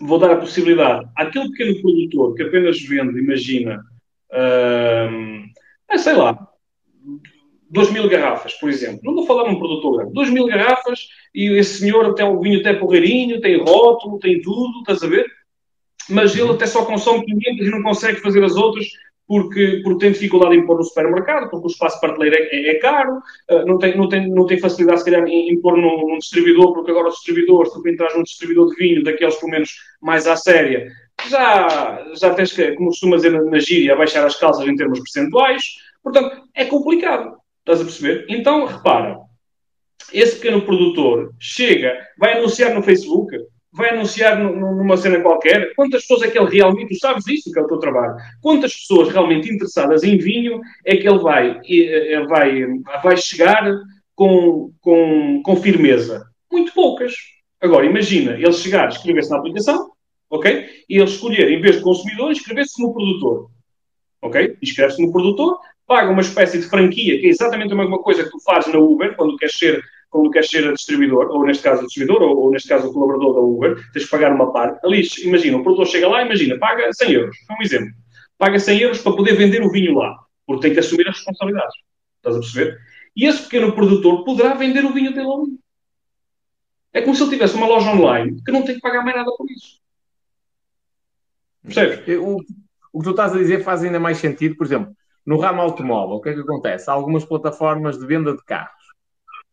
vou 0.00 0.18
dar 0.18 0.32
a 0.32 0.36
possibilidade 0.36 1.06
àquele 1.16 1.50
pequeno 1.50 1.82
produtor 1.82 2.34
que 2.34 2.42
apenas 2.42 2.80
vende, 2.82 3.18
imagina, 3.18 3.84
hum, 5.10 5.44
sei 5.96 6.14
lá, 6.14 6.48
2 7.74 7.90
mil 7.90 8.08
garrafas, 8.08 8.54
por 8.54 8.70
exemplo. 8.70 9.00
Não 9.02 9.16
vou 9.16 9.26
falar 9.26 9.50
num 9.50 9.58
produtor 9.58 9.96
grande. 9.96 10.12
2 10.12 10.30
mil 10.30 10.46
garrafas 10.46 11.08
e 11.34 11.48
esse 11.58 11.80
senhor 11.80 12.14
tem 12.14 12.24
o 12.24 12.40
vinho 12.40 12.60
até 12.60 12.72
porreirinho, 12.72 13.40
tem 13.40 13.58
rótulo, 13.58 14.20
tem 14.20 14.40
tudo, 14.40 14.78
estás 14.78 15.02
a 15.02 15.08
ver? 15.08 15.26
Mas 16.08 16.36
ele 16.36 16.50
até 16.50 16.66
só 16.66 16.84
consome 16.84 17.26
500 17.26 17.66
e 17.66 17.70
não 17.70 17.82
consegue 17.82 18.20
fazer 18.20 18.44
as 18.44 18.54
outras 18.54 18.86
porque, 19.26 19.80
porque 19.82 20.04
tem 20.04 20.12
dificuldade 20.12 20.54
em 20.54 20.66
pôr 20.66 20.76
no 20.76 20.84
supermercado, 20.84 21.50
porque 21.50 21.66
o 21.66 21.70
espaço 21.70 22.00
partilheiro 22.00 22.36
é, 22.36 22.70
é, 22.70 22.74
caro, 22.74 23.16
uh, 23.50 23.66
não, 23.66 23.78
tem, 23.78 23.96
não, 23.96 24.08
tem, 24.08 24.28
não 24.28 24.46
tem 24.46 24.60
facilidade, 24.60 25.00
se 25.00 25.10
calhar, 25.10 25.26
em, 25.26 25.50
em 25.50 25.60
pôr 25.60 25.76
num, 25.76 26.08
num, 26.08 26.18
distribuidor, 26.18 26.74
porque 26.74 26.90
agora 26.90 27.08
os 27.08 27.14
distribuidores, 27.14 27.72
tu 27.72 27.88
entras 27.88 28.14
num 28.14 28.22
distribuidor 28.22 28.68
de 28.68 28.76
vinho, 28.76 29.02
daqueles 29.02 29.34
pelo 29.36 29.50
menos 29.50 29.70
mais 30.00 30.26
à 30.26 30.36
séria, 30.36 30.92
já, 31.28 32.06
já 32.20 32.34
tens 32.34 32.52
que, 32.52 32.72
como 32.72 32.90
costuma 32.90 33.16
dizer 33.16 33.32
na, 33.32 33.42
na 33.42 33.58
gíria, 33.58 33.96
baixar 33.96 34.26
as 34.26 34.36
calças 34.36 34.68
em 34.68 34.76
termos 34.76 35.00
percentuais. 35.00 35.62
Portanto, 36.02 36.42
é 36.54 36.66
complicado. 36.66 37.34
Estás 37.64 37.80
a 37.80 37.84
perceber? 37.84 38.26
Então, 38.28 38.66
repara, 38.66 39.18
esse 40.12 40.36
pequeno 40.36 40.60
produtor 40.62 41.34
chega, 41.40 41.96
vai 42.18 42.36
anunciar 42.36 42.74
no 42.74 42.82
Facebook, 42.82 43.34
vai 43.72 43.90
anunciar 43.90 44.38
numa 44.38 44.98
cena 44.98 45.20
qualquer. 45.20 45.74
Quantas 45.74 46.02
pessoas 46.02 46.22
é 46.22 46.30
que 46.30 46.38
ele 46.38 46.50
realmente, 46.50 46.94
tu 46.94 46.98
sabes 47.00 47.26
isso, 47.26 47.50
que 47.50 47.58
é 47.58 47.62
o 47.62 47.66
teu 47.66 47.78
trabalho, 47.78 48.16
quantas 48.42 48.74
pessoas 48.74 49.08
realmente 49.08 49.50
interessadas 49.50 50.04
em 50.04 50.18
vinho 50.18 50.60
é 50.84 50.94
que 50.96 51.08
ele 51.08 51.18
vai, 51.18 51.58
ele 51.64 52.26
vai, 52.26 52.62
vai 53.02 53.16
chegar 53.16 53.66
com, 54.14 54.70
com, 54.82 55.42
com 55.42 55.56
firmeza? 55.56 56.26
Muito 56.52 56.72
poucas. 56.74 57.14
Agora, 57.60 57.86
imagina 57.86 58.34
ele 58.34 58.52
chegar, 58.52 58.90
escrever-se 58.90 59.30
na 59.30 59.38
aplicação, 59.38 59.90
ok? 60.28 60.68
E 60.86 60.96
ele 60.96 61.04
escolher, 61.04 61.50
em 61.50 61.62
vez 61.62 61.76
de 61.76 61.82
consumidor, 61.82 62.30
escrever-se 62.30 62.80
no 62.82 62.92
produtor. 62.92 63.50
Ok? 64.20 64.56
Escreve-se 64.62 65.02
no 65.02 65.12
produtor, 65.12 65.58
paga 65.86 66.10
uma 66.10 66.22
espécie 66.22 66.58
de 66.58 66.66
franquia, 66.66 67.18
que 67.20 67.26
é 67.26 67.30
exatamente 67.30 67.72
a 67.72 67.76
mesma 67.76 67.98
coisa 67.98 68.24
que 68.24 68.30
tu 68.30 68.40
fazes 68.42 68.72
na 68.72 68.78
Uber, 68.78 69.14
quando 69.16 69.36
queres 69.36 69.56
ser, 69.56 69.82
quando 70.10 70.30
queres 70.30 70.48
ser 70.48 70.72
distribuidor, 70.72 71.30
ou 71.30 71.44
neste 71.44 71.62
caso 71.62 71.84
distribuidor, 71.84 72.22
ou, 72.22 72.36
ou, 72.44 72.50
neste 72.50 72.68
caso 72.68 72.88
o 72.88 72.92
colaborador 72.92 73.34
da 73.34 73.40
Uber, 73.40 73.92
tens 73.92 74.04
que 74.04 74.10
pagar 74.10 74.32
uma 74.32 74.52
parte. 74.52 74.84
Ali, 74.84 75.06
imagina, 75.22 75.58
o 75.58 75.62
produtor 75.62 75.86
chega 75.86 76.08
lá, 76.08 76.22
imagina, 76.22 76.58
paga 76.58 76.92
100 76.92 77.12
euros, 77.12 77.36
é 77.50 77.52
um 77.54 77.62
exemplo. 77.62 77.92
Paga 78.38 78.58
100 78.58 78.78
euros 78.80 78.98
para 79.00 79.16
poder 79.16 79.36
vender 79.36 79.62
o 79.62 79.70
vinho 79.70 79.94
lá, 79.94 80.16
porque 80.46 80.62
tem 80.62 80.72
que 80.72 80.80
assumir 80.80 81.08
as 81.08 81.16
responsabilidades. 81.16 81.74
Estás 82.16 82.36
a 82.36 82.40
perceber? 82.40 82.78
E 83.16 83.26
esse 83.26 83.42
pequeno 83.42 83.72
produtor 83.72 84.24
poderá 84.24 84.54
vender 84.54 84.84
o 84.84 84.92
vinho 84.92 85.12
dele 85.12 85.26
ao. 85.26 85.46
É 86.92 87.02
como 87.02 87.14
se 87.14 87.22
ele 87.22 87.30
tivesse 87.30 87.56
uma 87.56 87.66
loja 87.66 87.90
online 87.90 88.40
que 88.44 88.52
não 88.52 88.62
tem 88.62 88.76
que 88.76 88.80
pagar 88.80 89.04
mais 89.04 89.16
nada 89.16 89.30
por 89.36 89.50
isso. 89.50 89.80
Percebes? 91.62 92.18
O, 92.18 92.38
o 92.92 92.98
que 92.98 93.04
tu 93.04 93.10
estás 93.10 93.32
a 93.32 93.38
dizer 93.38 93.62
faz 93.62 93.82
ainda 93.82 93.98
mais 93.98 94.18
sentido, 94.18 94.56
por 94.56 94.66
exemplo, 94.66 94.94
no 95.26 95.38
ramo 95.38 95.62
automóvel, 95.62 96.16
o 96.16 96.20
que 96.20 96.30
é 96.30 96.34
que 96.34 96.40
acontece? 96.40 96.90
Há 96.90 96.92
algumas 96.92 97.24
plataformas 97.24 97.98
de 97.98 98.06
venda 98.06 98.34
de 98.36 98.44
carros. 98.44 98.84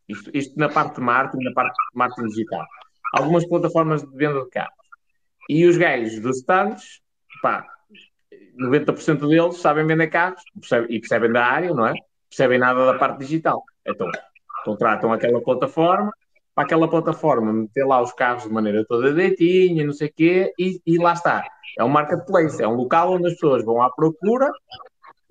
Isto, 0.07 0.31
isto 0.33 0.59
na 0.59 0.67
parte 0.67 0.95
de 0.95 1.01
marketing, 1.01 1.43
na 1.43 1.53
parte 1.53 1.73
de 1.73 1.97
marketing 1.97 2.27
digital. 2.27 2.65
Algumas 3.13 3.47
plataformas 3.47 4.03
de 4.03 4.15
venda 4.15 4.41
de 4.43 4.49
carros. 4.49 4.75
E 5.49 5.65
os 5.65 5.77
gajos 5.77 6.19
dos 6.19 6.37
stands, 6.37 7.01
pá, 7.41 7.65
90% 8.59 9.27
deles 9.27 9.57
sabem 9.57 9.85
vender 9.87 10.07
carros 10.07 10.41
percebem, 10.59 10.95
e 10.95 10.99
percebem 10.99 11.31
da 11.31 11.45
área, 11.45 11.73
não 11.73 11.87
é? 11.87 11.93
Percebem 12.29 12.59
nada 12.59 12.85
da 12.85 12.97
parte 12.97 13.19
digital. 13.19 13.63
Então, 13.85 14.09
contratam 14.65 15.11
aquela 15.13 15.41
plataforma, 15.41 16.11
para 16.53 16.65
aquela 16.65 16.89
plataforma 16.89 17.51
meter 17.53 17.85
lá 17.85 18.01
os 18.01 18.11
carros 18.11 18.43
de 18.43 18.49
maneira 18.49 18.85
toda 18.85 19.09
direitinha, 19.09 19.85
não 19.85 19.93
sei 19.93 20.09
o 20.09 20.13
quê, 20.13 20.53
e, 20.59 20.81
e 20.85 20.97
lá 20.97 21.13
está. 21.13 21.45
É 21.77 21.83
um 21.83 21.89
marketplace, 21.89 22.61
é 22.61 22.67
um 22.67 22.75
local 22.75 23.13
onde 23.13 23.27
as 23.27 23.33
pessoas 23.33 23.63
vão 23.63 23.81
à 23.81 23.89
procura 23.89 24.51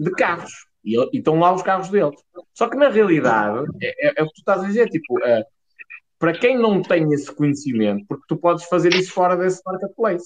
de 0.00 0.10
carros. 0.12 0.66
E, 0.82 0.96
e 0.96 1.18
estão 1.18 1.38
lá 1.38 1.52
os 1.52 1.62
carros 1.62 1.90
deles. 1.90 2.18
Só 2.54 2.68
que 2.68 2.76
na 2.76 2.88
realidade, 2.88 3.66
é, 3.82 4.08
é, 4.08 4.12
é 4.16 4.22
o 4.22 4.26
que 4.26 4.34
tu 4.34 4.38
estás 4.38 4.62
a 4.62 4.66
dizer, 4.66 4.88
tipo, 4.88 5.22
é, 5.22 5.44
para 6.18 6.32
quem 6.32 6.58
não 6.58 6.80
tem 6.82 7.12
esse 7.12 7.30
conhecimento, 7.32 8.04
porque 8.08 8.24
tu 8.26 8.36
podes 8.36 8.64
fazer 8.64 8.94
isso 8.94 9.12
fora 9.12 9.36
desse 9.36 9.60
marketplace. 9.64 10.24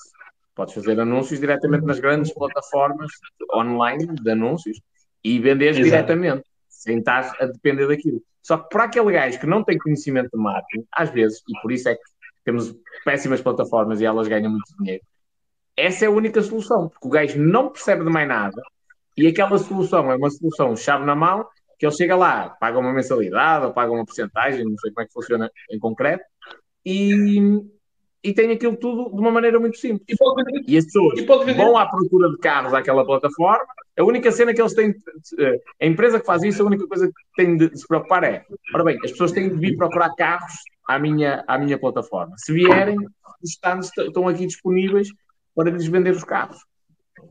Podes 0.54 0.74
fazer 0.74 0.98
anúncios 1.00 1.40
diretamente 1.40 1.84
nas 1.84 1.98
grandes 1.98 2.32
plataformas 2.32 3.10
online 3.52 4.06
de 4.06 4.30
anúncios 4.30 4.80
e 5.24 5.40
vender 5.40 5.74
diretamente, 5.74 6.44
sem 6.68 6.98
estar 6.98 7.34
a 7.40 7.46
depender 7.46 7.88
daquilo. 7.88 8.22
Só 8.40 8.58
que 8.58 8.68
para 8.68 8.84
aquele 8.84 9.10
gajo 9.10 9.40
que 9.40 9.46
não 9.46 9.64
tem 9.64 9.76
conhecimento 9.78 10.30
de 10.32 10.40
marketing, 10.40 10.86
às 10.92 11.10
vezes, 11.10 11.42
e 11.48 11.60
por 11.60 11.72
isso 11.72 11.88
é 11.88 11.94
que 11.96 12.02
temos 12.44 12.74
péssimas 13.04 13.40
plataformas 13.40 14.00
e 14.00 14.04
elas 14.04 14.28
ganham 14.28 14.50
muito 14.50 14.76
dinheiro, 14.78 15.02
essa 15.76 16.04
é 16.04 16.08
a 16.08 16.10
única 16.10 16.40
solução, 16.42 16.88
porque 16.88 17.08
o 17.08 17.10
gajo 17.10 17.40
não 17.40 17.70
percebe 17.70 18.04
de 18.04 18.10
mais 18.10 18.28
nada 18.28 18.62
e 19.16 19.26
aquela 19.26 19.58
solução 19.58 20.10
é 20.10 20.16
uma 20.16 20.30
solução 20.30 20.76
chave 20.76 21.04
na 21.04 21.14
mão 21.14 21.46
que 21.78 21.86
ele 21.86 21.94
chega 21.94 22.16
lá, 22.16 22.48
paga 22.48 22.78
uma 22.78 22.92
mensalidade 22.92 23.66
ou 23.66 23.72
paga 23.72 23.92
uma 23.92 24.04
porcentagem, 24.04 24.64
não 24.64 24.78
sei 24.78 24.92
como 24.92 25.02
é 25.02 25.06
que 25.06 25.12
funciona 25.12 25.50
em 25.70 25.78
concreto, 25.78 26.24
e, 26.84 27.60
e 28.22 28.32
tem 28.32 28.50
aquilo 28.52 28.76
tudo 28.76 29.14
de 29.14 29.20
uma 29.20 29.30
maneira 29.30 29.58
muito 29.58 29.76
simples. 29.76 30.04
E, 30.08 30.16
pode, 30.16 30.64
e 30.66 30.76
as 30.76 30.84
pessoas 30.84 31.18
e 31.18 31.52
vão 31.52 31.76
à 31.76 31.86
procura 31.86 32.30
de 32.30 32.38
carros 32.38 32.74
àquela 32.74 33.04
plataforma. 33.04 33.64
A 33.98 34.04
única 34.04 34.30
cena 34.32 34.52
que 34.52 34.60
eles 34.60 34.74
têm, 34.74 34.94
eh, 35.38 35.60
a 35.82 35.86
empresa 35.86 36.18
que 36.18 36.26
faz 36.26 36.42
isso, 36.42 36.62
a 36.62 36.66
única 36.66 36.86
coisa 36.86 37.06
que 37.06 37.12
tem 37.36 37.56
de 37.56 37.76
se 37.76 37.86
preocupar 37.86 38.24
é: 38.24 38.44
ora 38.74 38.84
bem, 38.84 38.98
as 39.04 39.12
pessoas 39.12 39.32
têm 39.32 39.48
de 39.48 39.56
vir 39.56 39.76
procurar 39.76 40.14
carros 40.16 40.52
à 40.88 40.98
minha, 40.98 41.44
à 41.46 41.58
minha 41.58 41.78
plataforma. 41.78 42.34
Se 42.36 42.52
vierem, 42.52 42.96
os 43.42 43.50
stands 43.50 43.90
estão 43.96 44.26
aqui 44.26 44.46
disponíveis 44.46 45.08
para 45.54 45.70
lhes 45.70 45.86
vender 45.86 46.10
os 46.10 46.24
carros. 46.24 46.58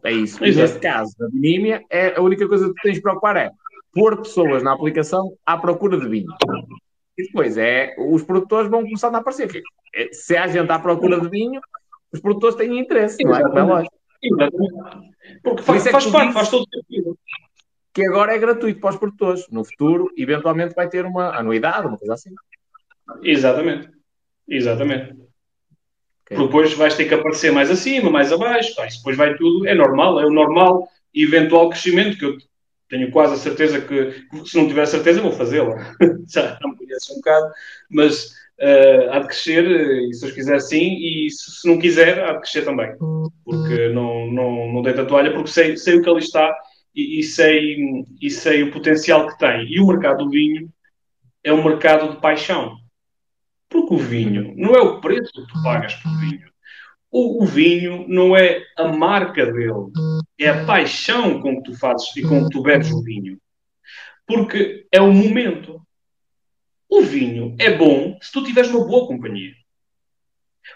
É 0.03 0.11
isso. 0.11 0.43
E 0.43 0.53
neste 0.53 0.79
caso, 0.79 1.15
da 1.17 1.29
Binímia, 1.29 1.83
é, 1.89 2.15
a 2.15 2.21
única 2.21 2.47
coisa 2.47 2.67
que 2.67 2.81
tens 2.81 2.95
de 2.95 3.01
preocupar 3.01 3.37
é 3.37 3.51
pôr 3.93 4.17
pessoas 4.17 4.63
na 4.63 4.73
aplicação 4.73 5.33
à 5.45 5.57
procura 5.57 5.97
de 5.97 6.07
vinho. 6.07 6.31
E 7.17 7.23
depois 7.23 7.57
é, 7.57 7.95
os 7.97 8.23
produtores 8.23 8.69
vão 8.69 8.83
começar 8.83 9.13
a 9.13 9.17
aparecer. 9.17 9.61
É, 9.95 10.09
se 10.11 10.35
há 10.35 10.47
gente 10.47 10.71
à 10.71 10.79
procura 10.79 11.19
de 11.19 11.29
vinho, 11.29 11.61
os 12.11 12.19
produtores 12.19 12.55
têm 12.55 12.79
interesse, 12.79 13.23
não 13.23 13.35
é? 13.35 13.41
Como 13.43 13.59
é 13.59 13.63
lógico. 13.63 13.95
Porque 15.43 15.63
faz, 15.63 15.83
Por 15.83 15.89
é 15.89 15.91
faz 15.91 16.05
parte, 16.07 16.33
faz 16.33 16.49
todo 16.49 16.65
sentido. 16.69 17.17
Que 17.93 18.05
agora 18.07 18.33
é 18.33 18.39
gratuito 18.39 18.79
para 18.79 18.89
os 18.89 18.97
produtores. 18.97 19.47
No 19.51 19.63
futuro, 19.63 20.11
eventualmente, 20.17 20.73
vai 20.73 20.89
ter 20.89 21.05
uma 21.05 21.37
anuidade, 21.37 21.85
uma 21.87 21.97
coisa 21.97 22.15
assim. 22.15 22.31
Exatamente. 23.21 23.89
Exatamente. 24.47 25.15
Okay. 26.25 26.37
Depois 26.37 26.73
vais 26.73 26.95
ter 26.95 27.05
que 27.05 27.13
aparecer 27.13 27.51
mais 27.51 27.69
acima, 27.69 28.09
mais 28.09 28.31
abaixo. 28.31 28.75
Tá? 28.75 28.85
depois 28.85 29.17
vai 29.17 29.35
tudo. 29.35 29.67
É 29.67 29.75
normal, 29.75 30.19
é 30.19 30.25
o 30.25 30.31
normal 30.31 30.87
eventual 31.13 31.69
crescimento 31.69 32.17
que 32.17 32.25
eu 32.25 32.37
tenho 32.89 33.11
quase 33.11 33.33
a 33.33 33.37
certeza 33.37 33.81
que, 33.81 34.23
se 34.45 34.57
não 34.57 34.67
tiver 34.67 34.85
certeza, 34.85 35.21
vou 35.21 35.31
fazê-la. 35.31 35.95
Já 36.29 36.57
me 36.63 36.77
conheço 36.77 37.13
um 37.13 37.15
bocado, 37.15 37.51
mas 37.89 38.33
uh, 38.59 39.11
há 39.11 39.19
de 39.19 39.27
crescer, 39.27 39.65
e 39.65 40.13
se 40.13 40.21
Deus 40.21 40.33
quiser 40.33 40.59
sim, 40.59 40.97
e 40.99 41.29
se, 41.31 41.59
se, 41.59 41.67
não 41.67 41.79
quiser, 41.79 42.23
há 42.23 42.33
de 42.33 42.39
crescer 42.39 42.63
também. 42.63 42.91
Porque 43.43 43.89
não, 43.89 44.31
não, 44.31 44.73
não 44.73 44.81
deito 44.81 45.01
a 45.01 45.05
toalha, 45.05 45.33
porque 45.33 45.49
sei, 45.49 45.75
sei 45.75 45.95
o 45.97 46.01
que 46.01 46.09
ali 46.09 46.19
está 46.19 46.55
e, 46.95 47.19
e, 47.19 47.23
sei, 47.23 47.77
e 48.21 48.29
sei 48.29 48.63
o 48.63 48.71
potencial 48.71 49.27
que 49.27 49.37
tem. 49.37 49.65
E 49.71 49.79
o 49.79 49.87
mercado 49.87 50.23
do 50.23 50.29
vinho 50.29 50.69
é 51.43 51.51
um 51.51 51.63
mercado 51.63 52.11
de 52.11 52.21
paixão. 52.21 52.77
Porque 53.73 53.95
o 53.95 53.97
vinho 53.97 54.53
não 54.55 54.75
é 54.75 54.81
o 54.81 55.01
preço 55.01 55.31
que 55.33 55.47
tu 55.51 55.63
pagas 55.63 55.95
por 55.95 56.15
vinho. 56.19 56.47
O, 57.09 57.43
o, 57.43 57.45
vinho 57.45 58.07
não 58.07 58.37
é 58.37 58.63
a 58.77 58.87
marca 58.87 59.47
dele, 59.47 59.91
é 60.39 60.49
a 60.49 60.63
paixão 60.63 61.41
com 61.41 61.57
que 61.57 61.71
tu 61.71 61.79
fazes 61.79 62.15
e 62.15 62.21
com 62.21 62.43
que 62.43 62.51
tu 62.51 62.61
bebes 62.61 62.91
o 62.91 63.01
vinho. 63.01 63.39
Porque 64.27 64.87
é 64.91 65.01
o 65.01 65.11
momento. 65.11 65.81
O 66.87 67.01
vinho 67.01 67.55
é 67.59 67.75
bom 67.75 68.15
se 68.21 68.31
tu 68.31 68.43
tiveres 68.43 68.69
uma 68.69 68.85
boa 68.85 69.07
companhia. 69.07 69.53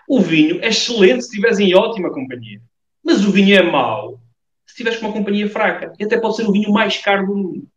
O 0.10 0.20
vinho 0.20 0.60
é 0.64 0.70
excelente 0.70 1.22
se 1.22 1.30
estiveres 1.30 1.60
em 1.60 1.76
ótima 1.76 2.12
companhia. 2.12 2.60
Mas 3.04 3.24
o 3.24 3.32
vinho 3.32 3.56
é 3.56 3.62
mau 3.62 4.20
se 4.66 4.72
estiveres 4.72 5.00
com 5.00 5.06
uma 5.06 5.14
companhia 5.14 5.48
fraca. 5.48 5.94
E 6.00 6.04
até 6.04 6.20
pode 6.20 6.36
ser 6.36 6.48
o 6.48 6.52
vinho 6.52 6.72
mais 6.72 6.98
caro 6.98 7.28
do 7.28 7.36
mundo. 7.36 7.68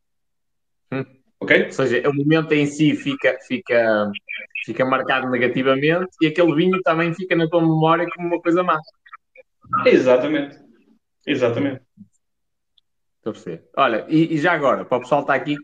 Hum. 0.91 1.05
Ok? 1.41 1.67
Ou 1.67 1.73
seja, 1.73 2.09
o 2.09 2.15
momento 2.15 2.53
em 2.53 2.65
si 2.67 2.95
fica, 2.95 3.39
fica 3.47 4.11
fica 4.65 4.85
marcado 4.85 5.29
negativamente 5.29 6.11
e 6.21 6.27
aquele 6.27 6.55
vinho 6.55 6.81
também 6.83 7.15
fica 7.15 7.37
na 7.37 7.49
tua 7.49 7.61
memória 7.61 8.07
como 8.15 8.29
uma 8.29 8.41
coisa 8.41 8.63
má. 8.63 8.79
Exatamente. 9.87 10.59
Exatamente. 11.27 11.83
Estou 13.17 13.31
a 13.31 13.33
perceber. 13.33 13.69
Olha, 13.77 14.07
e, 14.09 14.35
e, 14.35 14.39
já 14.39 14.53
agora, 14.53 14.85
para 14.85 14.99
o 14.99 15.01
pessoal 15.01 15.21
estar 15.21 15.35
aqui, 15.35 15.57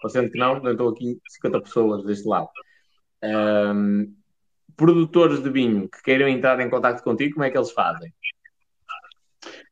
parecendo 0.00 0.30
que 0.30 0.38
não, 0.38 0.70
estou 0.70 0.90
aqui 0.90 1.18
50 1.28 1.60
pessoas 1.60 2.04
deste 2.04 2.28
lado. 2.28 2.48
Um, 3.22 4.14
produtores 4.76 5.42
de 5.42 5.50
vinho 5.50 5.88
que 5.88 6.02
queiram 6.02 6.28
entrar 6.28 6.60
em 6.60 6.70
contato 6.70 7.02
contigo, 7.02 7.34
como 7.34 7.44
é 7.44 7.50
que 7.50 7.58
eles 7.58 7.72
fazem? 7.72 8.12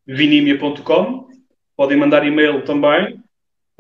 vinimia.com 0.06 1.28
podem 1.76 1.97
mandar 1.97 2.26
e-mail 2.26 2.64
também 2.64 3.22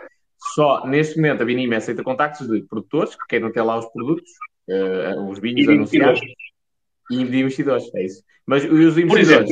Só 0.53 0.85
neste 0.85 1.15
momento 1.15 1.41
a 1.41 1.45
Vinime 1.45 1.75
aceita 1.75 2.03
contactos 2.03 2.47
de 2.47 2.61
produtores 2.61 3.15
que 3.15 3.25
queiram 3.27 3.51
ter 3.51 3.63
lá 3.63 3.79
os 3.79 3.87
produtos, 3.87 4.29
uh, 4.69 5.27
os 5.27 5.39
vinhos 5.39 5.67
anunciados 5.67 6.21
e 7.09 7.23
de 7.23 7.39
investidores, 7.39 7.89
é 7.95 8.03
isso. 8.03 8.23
Mas 8.45 8.63
os 8.63 8.95
investidores, 8.95 9.49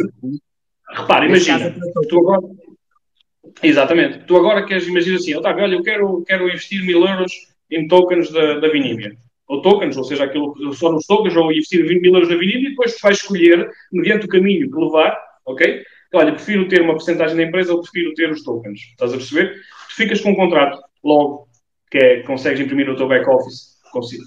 Repara, 0.93 1.25
imagina, 1.25 1.75
tu 2.07 2.19
agora... 2.19 2.41
Exatamente. 3.61 4.19
Tu 4.25 4.35
agora 4.35 4.65
queres, 4.65 4.87
imaginar 4.87 5.17
assim, 5.17 5.35
Otávio, 5.35 5.63
olha, 5.63 5.75
eu 5.75 5.83
quero, 5.83 6.23
quero 6.25 6.47
investir 6.47 6.83
mil 6.83 7.05
euros 7.05 7.31
em 7.69 7.87
tokens 7.87 8.31
da, 8.31 8.59
da 8.59 8.69
Vinímia. 8.69 9.15
Ou 9.47 9.61
tokens, 9.61 9.97
ou 9.97 10.03
seja, 10.03 10.23
aquilo 10.23 10.73
só 10.73 10.91
nos 10.91 11.05
tokens, 11.05 11.35
ou 11.35 11.51
investir 11.51 11.85
20 11.85 12.01
mil 12.01 12.13
euros 12.13 12.29
na 12.29 12.35
Vinímia, 12.35 12.67
e 12.67 12.69
depois 12.69 12.95
tu 12.95 13.01
vais 13.01 13.17
escolher, 13.17 13.69
mediante 13.91 14.25
o 14.25 14.29
caminho 14.29 14.71
que 14.71 14.79
levar, 14.79 15.17
ok? 15.45 15.83
Olha, 16.13 16.33
prefiro 16.33 16.67
ter 16.67 16.81
uma 16.81 16.93
porcentagem 16.93 17.35
da 17.35 17.43
empresa 17.43 17.73
ou 17.73 17.81
prefiro 17.81 18.13
ter 18.13 18.31
os 18.31 18.43
tokens. 18.43 18.79
Estás 18.91 19.13
a 19.13 19.17
perceber? 19.17 19.55
Tu 19.89 19.95
ficas 19.95 20.21
com 20.21 20.31
um 20.31 20.35
contrato 20.35 20.79
logo, 21.03 21.47
que 21.91 21.97
é, 21.97 22.21
consegues 22.21 22.59
imprimir 22.59 22.87
no 22.87 22.95
teu 22.95 23.07
back-office, 23.07 23.73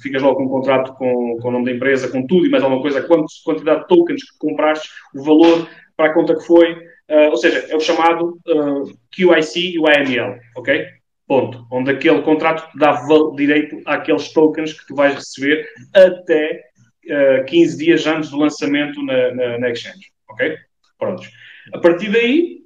ficas 0.02 0.22
logo 0.22 0.36
com 0.36 0.44
um 0.44 0.48
contrato 0.48 0.92
com, 0.94 1.38
com 1.40 1.48
o 1.48 1.50
nome 1.50 1.64
da 1.64 1.72
empresa, 1.72 2.08
com 2.08 2.26
tudo 2.26 2.46
e 2.46 2.50
mais 2.50 2.62
alguma 2.62 2.82
coisa, 2.82 3.02
quantos, 3.02 3.40
quantidade 3.42 3.82
de 3.82 3.88
tokens 3.88 4.22
que 4.22 4.38
compraste, 4.38 4.88
o 5.14 5.24
valor, 5.24 5.68
para 5.96 6.10
a 6.10 6.14
conta 6.14 6.34
que 6.36 6.44
foi, 6.44 6.72
uh, 6.72 7.30
ou 7.30 7.36
seja, 7.36 7.66
é 7.68 7.74
o 7.74 7.80
chamado 7.80 8.38
uh, 8.46 8.88
eh, 8.88 8.92
QIC 9.10 9.74
e 9.74 9.78
o 9.78 9.86
AML, 9.86 10.38
ok? 10.56 10.86
Ponto. 11.26 11.66
Onde 11.70 11.90
aquele 11.90 12.22
contrato 12.22 12.68
dá 12.78 13.02
direito 13.34 13.80
àqueles 13.84 14.32
tokens 14.32 14.72
que 14.72 14.86
tu 14.86 14.94
vais 14.94 15.14
receber 15.14 15.66
até 15.94 16.64
uh, 17.06 17.12
eh, 17.12 17.44
15 17.44 17.78
dias 17.78 18.06
antes 18.06 18.30
do 18.30 18.38
lançamento 18.38 19.02
na, 19.02 19.34
na, 19.34 19.58
na 19.58 19.70
exchange, 19.70 20.12
ok? 20.28 20.56
Prontos. 20.98 21.30
A 21.72 21.78
partir 21.78 22.10
daí, 22.10 22.60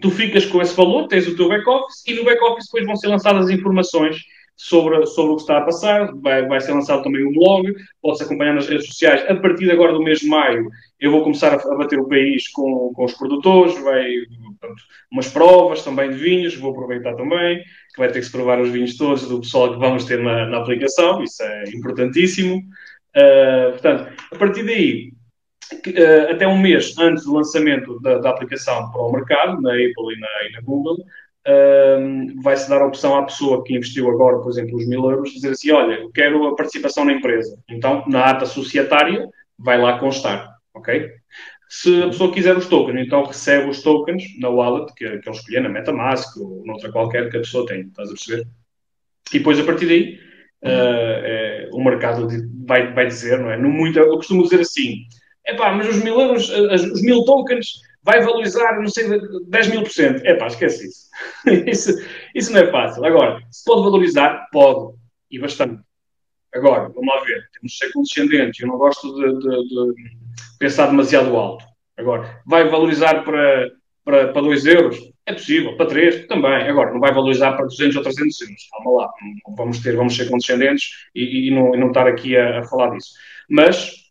tu 0.00 0.10
ficas 0.10 0.44
com 0.46 0.62
esse 0.62 0.76
valor, 0.76 1.08
tens 1.08 1.26
o 1.26 1.36
teu 1.36 1.48
back-office 1.48 2.06
e 2.06 2.14
no 2.14 2.24
back-office 2.24 2.66
depois 2.66 2.86
vão 2.86 2.96
ser 2.96 3.08
lançadas 3.08 3.46
as 3.46 3.50
informações 3.50 4.16
sobre, 4.58 5.06
sobre 5.06 5.32
o 5.32 5.36
que 5.36 5.42
está 5.42 5.58
a 5.58 5.62
passar. 5.62 6.12
Vai, 6.16 6.46
vai 6.46 6.60
ser 6.60 6.72
lançado 6.72 7.04
também 7.04 7.24
um 7.24 7.32
blog, 7.32 7.72
pode-se 8.02 8.24
acompanhar 8.24 8.54
nas 8.54 8.68
redes 8.68 8.88
sociais. 8.88 9.24
A 9.30 9.36
partir 9.36 9.64
de 9.64 9.70
agora 9.70 9.92
do 9.92 10.02
mês 10.02 10.18
de 10.18 10.26
maio, 10.26 10.68
eu 11.00 11.12
vou 11.12 11.22
começar 11.22 11.54
a, 11.54 11.74
bater 11.76 11.98
o 11.98 12.08
país 12.08 12.48
com, 12.48 12.92
com 12.92 13.04
os 13.04 13.14
produtores, 13.14 13.78
vai, 13.82 14.04
portanto, 14.58 14.82
umas 15.12 15.28
provas 15.28 15.82
também 15.84 16.10
de 16.10 16.16
vinhos, 16.16 16.56
vou 16.56 16.72
aproveitar 16.72 17.14
também, 17.14 17.58
que 17.94 17.98
vai 17.98 18.08
ter 18.08 18.18
que 18.18 18.26
se 18.26 18.32
provar 18.32 18.60
os 18.60 18.70
vinhos 18.70 18.96
todos 18.96 19.28
do 19.28 19.40
pessoal 19.40 19.72
que 19.72 19.78
vamos 19.78 20.04
ter 20.04 20.20
na, 20.20 20.46
na 20.46 20.58
aplicação, 20.58 21.22
isso 21.22 21.42
é 21.42 21.64
importantíssimo. 21.70 22.56
Uh, 23.16 23.70
portanto, 23.72 24.12
a 24.32 24.36
partir 24.36 24.64
daí, 24.64 25.12
uh, 25.72 26.32
até 26.32 26.46
um 26.48 26.58
mês 26.58 26.98
antes 26.98 27.24
do 27.24 27.32
lançamento 27.32 27.98
da, 28.00 28.18
da, 28.18 28.30
aplicação 28.30 28.90
para 28.90 29.00
o 29.00 29.12
mercado, 29.12 29.62
na 29.62 29.70
Apple 29.70 30.14
e 30.14 30.20
na, 30.20 30.48
e 30.48 30.52
na 30.52 30.60
Google, 30.62 30.96
uh, 31.48 32.42
vai-se 32.42 32.68
dar 32.68 32.82
a 32.82 32.86
opção 32.86 33.16
à 33.16 33.24
pessoa 33.24 33.64
que 33.64 33.74
investiu 33.74 34.10
agora, 34.10 34.38
por 34.38 34.50
exemplo, 34.50 34.76
os 34.76 34.86
mil 34.86 35.10
euros, 35.10 35.32
dizer 35.32 35.50
assim, 35.50 35.70
olha, 35.70 35.94
eu 35.94 36.10
quero 36.12 36.46
a 36.46 36.56
participação 36.56 37.04
na 37.04 37.14
empresa. 37.14 37.58
Então, 37.68 38.04
na 38.06 38.26
ata 38.26 38.46
societária, 38.46 39.26
vai 39.58 39.80
lá 39.80 39.98
constar, 39.98 40.48
ok? 40.74 41.10
Se 41.68 42.02
a 42.02 42.06
pessoa 42.06 42.32
quiser 42.32 42.56
os 42.56 42.66
tokens, 42.66 43.06
então 43.06 43.24
recebe 43.24 43.68
os 43.68 43.82
tokens 43.82 44.24
na 44.40 44.48
wallet 44.48 44.92
que, 44.94 45.04
que 45.18 45.28
ele 45.28 45.36
escolher, 45.36 45.60
na 45.60 45.68
MetaMask 45.68 46.36
ou 46.38 46.62
noutra 46.64 46.90
qualquer 46.90 47.30
que 47.30 47.36
a 47.36 47.40
pessoa 47.40 47.66
tem, 47.66 47.82
estás 47.82 48.08
a 48.08 48.12
perceber? 48.12 48.46
E 49.32 49.38
depois, 49.38 49.58
a 49.60 49.64
partir 49.64 49.86
daí, 49.86 50.18
uh, 50.64 50.68
é, 51.24 51.68
o 51.72 51.82
mercado 51.82 52.26
vai, 52.66 52.92
vai 52.94 53.06
dizer, 53.06 53.38
não 53.38 53.50
é? 53.50 53.58
No 53.58 53.68
muito, 53.68 53.98
eu 53.98 54.16
costumo 54.16 54.42
dizer 54.42 54.60
assim, 54.60 55.02
é 55.44 55.54
pá, 55.54 55.72
mas 55.72 55.88
os 55.88 56.02
mil 56.02 56.18
euros, 56.18 56.48
os 56.48 57.02
mil 57.02 57.24
tokens, 57.24 57.80
vai 58.08 58.22
valorizar, 58.22 58.80
não 58.80 58.88
sei, 58.88 59.06
10 59.48 59.68
mil 59.68 59.82
por 59.82 59.90
cento. 59.90 60.24
É 60.24 60.32
pá, 60.32 60.46
esquece 60.46 60.86
isso. 60.86 61.10
isso. 61.68 62.08
Isso 62.34 62.52
não 62.54 62.60
é 62.60 62.70
fácil. 62.70 63.04
Agora, 63.04 63.42
se 63.50 63.62
pode 63.66 63.82
valorizar, 63.82 64.48
pode. 64.50 64.96
E 65.30 65.38
bastante. 65.38 65.82
Agora, 66.54 66.88
vamos 66.88 67.06
lá 67.06 67.22
ver. 67.22 67.46
Temos 67.52 67.72
de 67.72 67.76
ser 67.76 67.92
condescendentes. 67.92 68.60
Eu 68.60 68.68
não 68.68 68.78
gosto 68.78 69.14
de, 69.14 69.38
de, 69.40 69.68
de 69.68 69.94
pensar 70.58 70.86
demasiado 70.86 71.36
alto. 71.36 71.62
Agora, 71.98 72.40
vai 72.46 72.66
valorizar 72.66 73.24
para, 73.24 73.70
para, 74.02 74.32
para 74.32 74.42
2 74.42 74.64
euros? 74.64 74.96
É 75.26 75.34
possível. 75.34 75.76
Para 75.76 75.86
3? 75.86 76.26
Também. 76.28 76.66
Agora, 76.66 76.90
não 76.90 77.00
vai 77.00 77.12
valorizar 77.12 77.52
para 77.52 77.66
200 77.66 77.96
ou 77.96 78.02
300 78.02 78.40
euros. 78.40 78.68
Calma 78.70 79.02
lá. 79.02 79.12
Vamos, 79.54 79.80
ter, 79.80 79.94
vamos 79.94 80.16
ser 80.16 80.30
condescendentes 80.30 80.88
e, 81.14 81.48
e, 81.48 81.50
não, 81.50 81.74
e 81.74 81.78
não 81.78 81.88
estar 81.88 82.06
aqui 82.06 82.38
a, 82.38 82.60
a 82.60 82.64
falar 82.64 82.88
disso. 82.94 83.10
Mas 83.50 84.07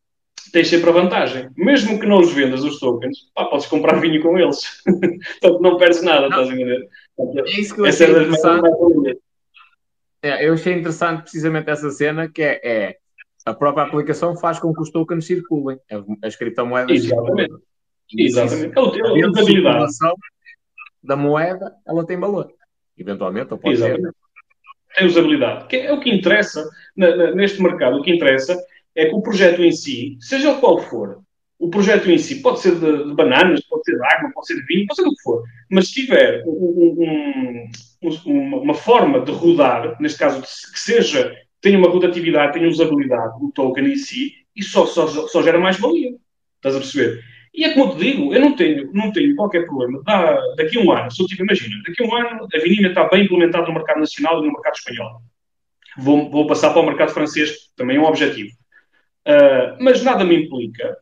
tens 0.52 0.68
sempre 0.68 0.90
a 0.90 0.94
vantagem. 0.94 1.50
Mesmo 1.56 2.00
que 2.00 2.06
não 2.06 2.20
os 2.20 2.34
vendas 2.34 2.64
os 2.64 2.80
tokens, 2.80 3.32
pá, 3.34 3.46
podes 3.46 3.68
comprar 3.68 4.00
vinho 4.00 4.22
com 4.22 4.38
eles. 4.38 4.84
Portanto, 5.42 5.62
não 5.62 5.78
perdes 5.78 6.02
nada, 6.02 6.30
não. 6.30 6.30
estás 6.30 6.50
a 6.50 6.54
entender? 6.54 6.88
É 7.20 7.60
isso 7.60 7.74
que 7.74 7.82
eu 7.82 7.86
achei 7.86 8.08
é 8.08 8.10
interessante. 8.10 9.20
É, 10.22 10.48
eu 10.48 10.54
achei 10.54 10.74
interessante 10.74 11.22
precisamente 11.22 11.70
essa 11.70 11.90
cena, 11.92 12.28
que 12.28 12.42
é, 12.42 12.62
é, 12.64 12.98
a 13.46 13.54
própria 13.54 13.86
aplicação 13.86 14.36
faz 14.36 14.60
com 14.60 14.74
que 14.74 14.82
os 14.82 14.90
tokens 14.90 15.26
circulem, 15.26 15.80
as 16.24 16.36
criptomoedas 16.36 16.92
Exatamente. 16.92 17.54
Circulem. 18.10 18.28
Exatamente. 18.28 18.78
É 18.78 18.82
o 18.82 18.92
tema 18.92 19.10
da 19.10 19.28
usabilidade. 19.30 19.94
Da 21.04 21.16
moeda, 21.16 21.74
ela 21.88 22.06
tem 22.06 22.20
valor. 22.20 22.52
Eventualmente, 22.98 23.54
ou 23.54 23.60
pode 23.60 23.76
Exatamente. 23.76 24.04
ter. 24.04 24.98
Tem 24.98 25.08
usabilidade. 25.08 25.68
Que 25.68 25.76
é 25.78 25.94
o 25.94 26.00
que 26.00 26.10
interessa 26.10 26.68
na, 26.96 27.16
na, 27.16 27.32
neste 27.36 27.62
mercado. 27.62 27.98
O 27.98 28.02
que 28.02 28.12
interessa 28.12 28.58
é 28.98 29.06
que 29.06 29.16
o 29.16 29.22
projeto 29.22 29.64
em 29.64 29.72
si, 29.72 30.18
seja 30.20 30.56
qual 30.56 30.80
for, 30.80 31.20
o 31.60 31.70
projeto 31.70 32.10
em 32.10 32.18
si 32.18 32.42
pode 32.42 32.60
ser 32.60 32.76
de, 32.76 33.10
de 33.10 33.14
bananas, 33.14 33.62
pode 33.68 33.84
ser 33.84 33.96
de 33.96 34.04
água, 34.04 34.32
pode 34.34 34.48
ser 34.48 34.56
de 34.56 34.66
vinho, 34.66 34.88
pode 34.88 35.00
ser 35.00 35.04
do 35.04 35.16
que 35.16 35.22
for, 35.22 35.44
mas 35.70 35.88
se 35.88 35.94
tiver 35.94 36.44
um, 36.46 37.70
um, 38.04 38.10
um, 38.26 38.58
uma 38.58 38.74
forma 38.74 39.22
de 39.22 39.32
rodar, 39.32 39.96
neste 40.02 40.20
caso, 40.20 40.42
que 40.42 40.80
seja, 40.80 41.34
tenha 41.62 41.78
uma 41.78 41.90
rotatividade, 41.90 42.54
tenha 42.54 42.68
usabilidade, 42.68 43.34
o 43.42 43.52
token 43.52 43.86
em 43.86 43.96
si, 43.96 44.34
isso 44.56 44.72
só, 44.72 44.86
só, 44.86 45.28
só 45.28 45.44
gera 45.44 45.60
mais 45.60 45.80
valia. 45.80 46.12
Estás 46.56 46.76
a 46.76 46.80
perceber? 46.80 47.24
E 47.54 47.64
é 47.64 47.74
como 47.74 47.96
te 47.96 48.00
digo, 48.00 48.34
eu 48.34 48.42
não 48.42 48.56
tenho, 48.56 48.92
não 48.94 49.12
tenho 49.12 49.36
qualquer 49.36 49.66
problema. 49.66 50.02
Da, 50.04 50.40
daqui 50.56 50.78
a 50.78 50.82
um 50.82 50.92
ano, 50.92 51.12
se 51.12 51.22
eu 51.22 51.28
tipo, 51.28 51.44
imagina, 51.44 51.76
daqui 51.88 52.04
a 52.04 52.08
um 52.08 52.16
ano 52.16 52.48
a 52.52 52.60
Vinímia 52.60 52.90
está 52.90 53.08
bem 53.08 53.24
implementada 53.24 53.68
no 53.68 53.74
mercado 53.74 54.00
nacional 54.00 54.40
e 54.40 54.48
no 54.48 54.54
mercado 54.54 54.76
espanhol. 54.76 55.22
Vou, 55.98 56.30
vou 56.30 56.48
passar 56.48 56.72
para 56.72 56.82
o 56.82 56.86
mercado 56.86 57.10
francês, 57.10 57.70
também 57.76 57.98
é 57.98 58.00
um 58.00 58.06
objetivo. 58.06 58.50
Uh, 59.28 59.76
mas 59.84 60.02
nada 60.04 60.24
me 60.24 60.46
implica 60.46 60.98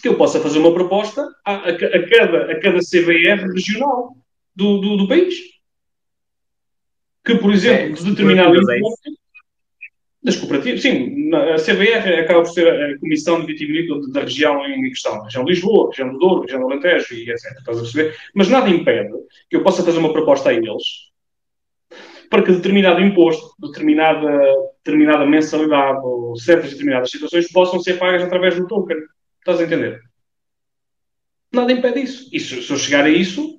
que 0.00 0.08
eu 0.08 0.16
possa 0.16 0.40
fazer 0.40 0.58
uma 0.58 0.72
proposta 0.72 1.28
a, 1.44 1.52
a, 1.52 1.68
a 1.68 2.08
cada, 2.08 2.52
a 2.52 2.60
cada 2.60 2.78
CBR 2.78 3.52
regional 3.52 4.16
do, 4.56 4.78
do, 4.78 4.96
do, 4.96 5.08
país. 5.08 5.34
Que, 7.22 7.34
por 7.34 7.52
exemplo, 7.52 7.92
é, 7.96 7.98
de 7.98 8.04
determinado 8.04 8.56
imposto 8.56 9.10
das 10.22 10.36
cooperativas, 10.36 10.80
sim, 10.80 11.30
a 11.34 11.56
CBR 11.56 12.20
acaba 12.20 12.42
por 12.42 12.50
ser 12.50 12.66
a 12.68 12.98
Comissão 12.98 13.40
de 13.40 13.46
Vitivinícola 13.46 14.10
da 14.10 14.20
região 14.20 14.64
em 14.66 14.82
questão, 14.88 15.22
região 15.22 15.44
de 15.44 15.52
Lisboa, 15.52 15.90
região 15.90 16.12
do 16.12 16.18
Douro, 16.18 16.42
região 16.42 16.60
do 16.60 16.66
Alentejo 16.66 17.14
e 17.14 17.30
etc. 17.30 17.52
Estás 17.58 17.78
a 17.78 17.82
perceber? 17.82 18.16
Mas 18.34 18.48
nada 18.48 18.70
impede 18.70 19.12
que 19.50 19.56
eu 19.56 19.62
possa 19.62 19.82
fazer 19.82 19.98
uma 19.98 20.12
proposta 20.12 20.48
a 20.48 20.54
eles 20.54 21.09
para 22.30 22.44
que 22.44 22.52
determinado 22.52 23.00
imposto, 23.00 23.50
determinada, 23.58 24.30
determinada 24.84 25.26
mensalidade 25.26 25.98
ou 26.04 26.36
certas 26.36 26.70
determinadas 26.70 27.10
situações 27.10 27.50
possam 27.50 27.80
ser 27.80 27.98
pagas 27.98 28.22
através 28.22 28.54
do 28.54 28.68
token. 28.68 28.96
Estás 29.40 29.60
a 29.60 29.64
entender? 29.64 30.00
Nada 31.52 31.72
impede 31.72 32.02
isso. 32.02 32.30
E 32.32 32.38
se, 32.38 32.62
se 32.62 32.72
eu 32.72 32.78
chegar 32.78 33.04
a 33.04 33.10
isso, 33.10 33.58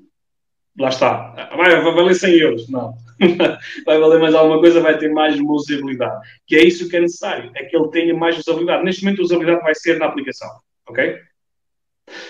lá 0.79 0.87
está. 0.87 1.49
Vai, 1.57 1.81
vai 1.81 1.93
valer 1.93 2.15
100 2.15 2.33
euros. 2.39 2.69
Não. 2.69 2.93
vai 3.85 3.99
valer 3.99 4.21
mais 4.21 4.33
alguma 4.33 4.61
coisa, 4.61 4.79
vai 4.79 4.97
ter 4.97 5.11
mais 5.11 5.37
usabilidade. 5.37 6.25
Que 6.47 6.55
é 6.55 6.63
isso 6.63 6.87
que 6.87 6.95
é 6.95 7.01
necessário. 7.01 7.51
É 7.53 7.65
que 7.65 7.75
ele 7.75 7.89
tenha 7.89 8.15
mais 8.15 8.39
usabilidade. 8.39 8.85
Neste 8.85 9.03
momento, 9.03 9.21
a 9.21 9.25
usabilidade 9.25 9.63
vai 9.63 9.75
ser 9.75 9.99
na 9.99 10.05
aplicação. 10.05 10.49
Ok? 10.87 11.19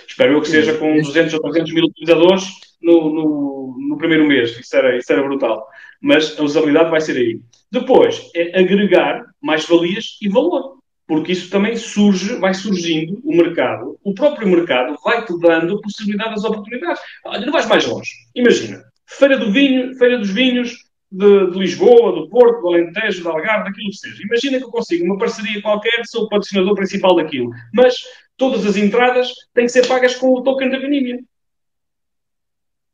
Espero 0.07 0.33
eu 0.33 0.41
que 0.41 0.49
seja 0.49 0.75
com 0.75 0.99
200 0.99 1.35
ou 1.35 1.41
300 1.41 1.71
mil 1.71 1.85
utilizadores 1.85 2.45
no, 2.81 3.13
no, 3.13 3.77
no 3.89 3.97
primeiro 3.99 4.25
mês. 4.25 4.57
Isso 4.59 4.75
era, 4.75 4.97
isso 4.97 5.13
era 5.13 5.21
brutal 5.21 5.67
mas 6.01 6.37
a 6.39 6.43
usabilidade 6.43 6.89
vai 6.89 6.99
ser 6.99 7.15
aí. 7.15 7.39
Depois, 7.71 8.29
é 8.35 8.59
agregar 8.59 9.23
mais-valias 9.41 10.17
e 10.21 10.27
valor, 10.27 10.79
porque 11.07 11.31
isso 11.31 11.49
também 11.49 11.75
surge, 11.75 12.35
vai 12.35 12.53
surgindo 12.53 13.21
o 13.23 13.35
mercado, 13.35 13.99
o 14.03 14.13
próprio 14.13 14.47
mercado 14.47 14.97
vai-te 15.03 15.37
dando 15.39 15.75
a 15.75 15.81
possibilidade 15.81 16.35
das 16.35 16.43
oportunidades. 16.43 17.01
Olha, 17.25 17.45
não 17.45 17.53
vais 17.53 17.67
mais 17.67 17.85
longe. 17.85 18.11
Imagina, 18.35 18.81
Feira 19.05 19.37
do 19.37 19.51
Vinho, 19.51 19.95
Feira 19.97 20.17
dos 20.17 20.29
Vinhos 20.29 20.73
de, 21.11 21.51
de 21.51 21.59
Lisboa, 21.59 22.13
do 22.13 22.29
Porto, 22.29 22.61
do 22.61 22.69
Alentejo, 22.69 23.23
do 23.23 23.29
Algarve, 23.29 23.65
daquilo 23.65 23.89
que 23.89 23.97
seja. 23.97 24.23
Imagina 24.23 24.57
que 24.57 24.63
eu 24.63 24.71
consigo 24.71 25.05
uma 25.05 25.17
parceria 25.17 25.61
qualquer, 25.61 26.05
sou 26.05 26.23
o 26.23 26.29
patrocinador 26.29 26.75
principal 26.75 27.15
daquilo, 27.15 27.51
mas 27.73 27.95
todas 28.37 28.65
as 28.65 28.77
entradas 28.77 29.33
têm 29.53 29.65
que 29.65 29.71
ser 29.71 29.87
pagas 29.87 30.15
com 30.15 30.29
o 30.29 30.41
token 30.41 30.69
da 30.69 30.79
Vinímia. 30.79 31.19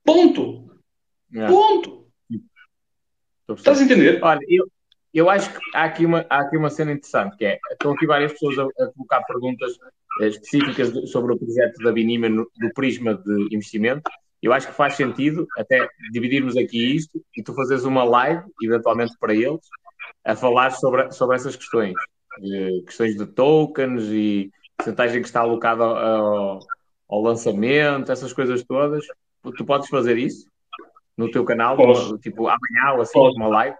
Ponto. 0.03 0.71
Yeah. 1.31 1.53
Ponto. 1.53 2.06
Estás 3.49 3.80
a 3.80 3.84
entender? 3.84 4.19
Olha, 4.22 4.41
eu, 4.48 4.68
eu 5.14 5.30
acho 5.30 5.52
que 5.52 5.60
há 5.74 5.84
aqui, 5.84 6.06
uma, 6.06 6.26
há 6.30 6.40
aqui 6.40 6.57
uma 6.57 6.69
cena 6.69 6.91
interessante, 6.91 7.38
que 7.38 7.45
é, 7.45 7.57
estão 7.72 7.91
aqui 7.91 8.06
várias 8.06 8.34
pessoas 8.34 8.60
a, 8.60 8.64
a 8.64 8.91
colocar 8.94 9.24
perguntas 9.24 9.78
eh, 10.22 10.28
específicas 10.28 10.91
de, 10.91 11.07
sobre 11.07 11.34
o 11.34 11.38
projeto 11.38 11.78
da 11.84 11.91
Binima 11.91 12.28
no, 12.28 12.49
do 12.57 12.74
prisma 12.74 13.15
de 13.15 13.56
investimento. 13.56 14.10
Eu 14.41 14.53
acho 14.53 14.68
que 14.68 14.74
faz 14.74 14.95
sentido 14.95 15.48
até 15.57 15.88
dividirmos 16.11 16.56
aqui 16.57 16.95
isto 16.95 17.24
e 17.36 17.41
tu 17.41 17.53
fazeres 17.53 17.86
uma 17.86 18.03
live, 18.03 18.44
eventualmente 18.61 19.14
para 19.19 19.34
eles, 19.34 19.61
a 20.24 20.36
falar 20.36 20.72
sobre, 20.72 21.11
sobre 21.11 21.36
essas 21.36 21.56
questões. 21.56 21.94
De, 22.40 22.84
questões 22.86 23.18
de 23.18 23.26
tokens 23.26 24.03
e 24.11 24.52
porcentagem 24.78 25.22
que 25.22 25.28
está 25.28 25.40
alocada 25.40 25.84
ao, 25.84 26.60
ao 27.10 27.22
lançamento, 27.22 28.11
essas 28.11 28.32
coisas 28.34 28.64
todas. 28.64 29.06
Tu 29.57 29.65
podes 29.65 29.90
fazer 29.90 30.18
isso? 30.18 30.48
No 31.18 31.31
teu 31.31 31.44
canal, 31.44 31.76
Posso. 31.76 32.18
tipo 32.19 32.48
amanhã 32.48 32.94
ou 32.95 33.02
assim, 33.02 33.14
Posso. 33.14 33.35
uma 33.38 33.48
live? 33.48 33.76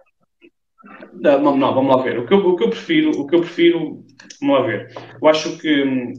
Não, 1.12 1.56
não, 1.56 1.74
vamos 1.74 1.96
lá 1.96 2.02
ver. 2.02 2.18
O 2.18 2.26
que, 2.26 2.34
eu, 2.34 2.38
o 2.38 2.56
que 2.56 2.64
eu 2.64 2.70
prefiro, 2.70 3.10
o 3.10 3.26
que 3.26 3.34
eu 3.36 3.40
prefiro, 3.40 4.04
vamos 4.40 4.58
lá 4.58 4.66
ver. 4.66 4.92
Eu 5.20 5.28
acho 5.28 5.58
que 5.58 5.84
hum, 5.84 6.12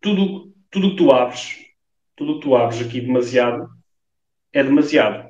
tudo, 0.00 0.52
tudo 0.70 0.90
que 0.90 0.96
tu 0.96 1.12
abres, 1.12 1.56
tudo 2.16 2.34
que 2.34 2.40
tu 2.40 2.56
abres 2.56 2.80
aqui 2.80 3.00
demasiado 3.00 3.68
é 4.52 4.62
demasiado. 4.62 5.28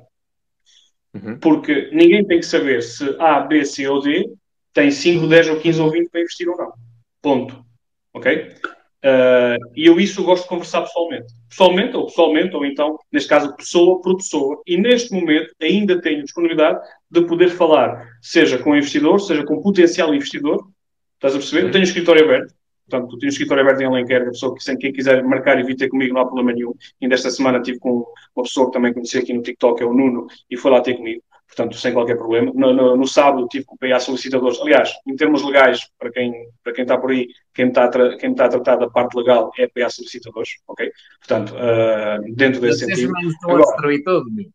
Uhum. 1.13 1.39
Porque 1.39 1.89
ninguém 1.91 2.25
tem 2.25 2.39
que 2.39 2.45
saber 2.45 2.81
se 2.81 3.15
A, 3.19 3.41
B, 3.41 3.65
C 3.65 3.87
ou 3.87 4.01
D 4.01 4.29
tem 4.73 4.91
5, 4.91 5.27
10 5.27 5.49
ou 5.49 5.59
15 5.59 5.81
ou 5.81 5.91
20 5.91 6.09
para 6.09 6.21
investir 6.21 6.47
ou 6.47 6.57
não. 6.57 6.73
Ponto. 7.21 7.65
Ok? 8.13 8.55
Uh, 9.03 9.55
e 9.75 9.85
eu 9.85 9.99
isso 9.99 10.23
gosto 10.23 10.43
de 10.43 10.49
conversar 10.49 10.81
pessoalmente. 10.81 11.33
Pessoalmente 11.49 11.95
ou 11.95 12.05
pessoalmente, 12.05 12.55
ou 12.55 12.65
então, 12.65 12.97
neste 13.11 13.29
caso, 13.29 13.55
pessoa 13.55 14.01
por 14.01 14.17
pessoa. 14.17 14.61
E 14.67 14.77
neste 14.77 15.13
momento 15.13 15.53
ainda 15.61 16.01
tenho 16.01 16.23
disponibilidade 16.23 16.79
de 17.09 17.25
poder 17.25 17.49
falar, 17.49 18.05
seja 18.21 18.57
com 18.57 18.75
investidor, 18.75 19.19
seja 19.19 19.43
com 19.45 19.61
potencial 19.61 20.13
investidor. 20.13 20.67
Estás 21.15 21.33
a 21.33 21.37
perceber? 21.37 21.67
Eu 21.67 21.71
tenho 21.71 21.83
um 21.83 21.87
escritório 21.87 22.23
aberto. 22.23 22.53
Portanto, 22.89 23.17
tenho 23.19 23.29
um 23.29 23.33
escritório 23.33 23.63
aberto 23.63 23.81
em 23.81 23.85
Alenquer, 23.85 24.23
a 24.23 24.31
pessoa 24.31 24.55
que, 24.55 24.63
sem 24.63 24.77
quem 24.77 24.91
quiser 24.91 25.23
marcar 25.23 25.59
e 25.59 25.63
vir 25.63 25.75
ter 25.75 25.89
comigo, 25.89 26.13
não 26.13 26.21
há 26.21 26.25
problema 26.25 26.51
nenhum. 26.51 26.73
Ainda 27.01 27.15
esta 27.15 27.29
semana 27.29 27.59
estive 27.59 27.79
com 27.79 28.05
uma 28.35 28.43
pessoa 28.43 28.67
que 28.67 28.73
também 28.73 28.93
conheci 28.93 29.17
aqui 29.17 29.31
no 29.31 29.43
TikTok, 29.43 29.81
é 29.81 29.85
o 29.85 29.93
Nuno, 29.93 30.27
e 30.49 30.57
foi 30.57 30.71
lá 30.71 30.81
ter 30.81 30.95
comigo. 30.95 31.21
Portanto, 31.49 31.77
sem 31.77 31.93
qualquer 31.93 32.15
problema. 32.15 32.51
No, 32.53 32.73
no, 32.73 32.95
no 32.95 33.07
sábado 33.07 33.47
tive 33.47 33.65
que 33.65 33.89
PA 33.89 33.99
solicitadores. 33.99 34.61
Aliás, 34.61 34.91
em 35.07 35.15
termos 35.15 35.43
legais, 35.43 35.89
para 35.97 36.11
quem, 36.11 36.31
para 36.63 36.73
quem 36.73 36.83
está 36.83 36.97
por 36.97 37.11
aí, 37.11 37.27
quem 37.53 37.65
me 37.65 37.71
está, 37.71 37.85
a 37.85 38.17
quem 38.17 38.31
está 38.31 38.45
a 38.45 38.49
tratar 38.49 38.75
da 38.77 38.89
parte 38.89 39.17
legal 39.17 39.51
é 39.57 39.67
PA 39.67 39.89
solicitadores, 39.89 40.49
ok? 40.67 40.91
Portanto, 41.19 41.55
uh, 41.55 42.35
dentro 42.35 42.61
desse 42.61 42.85
sentido. 42.85 43.11
Mas 43.11 43.33
estão 43.33 43.55
a 43.55 43.61
destruir 43.61 44.03
tudo, 44.03 44.31
meu. 44.31 44.45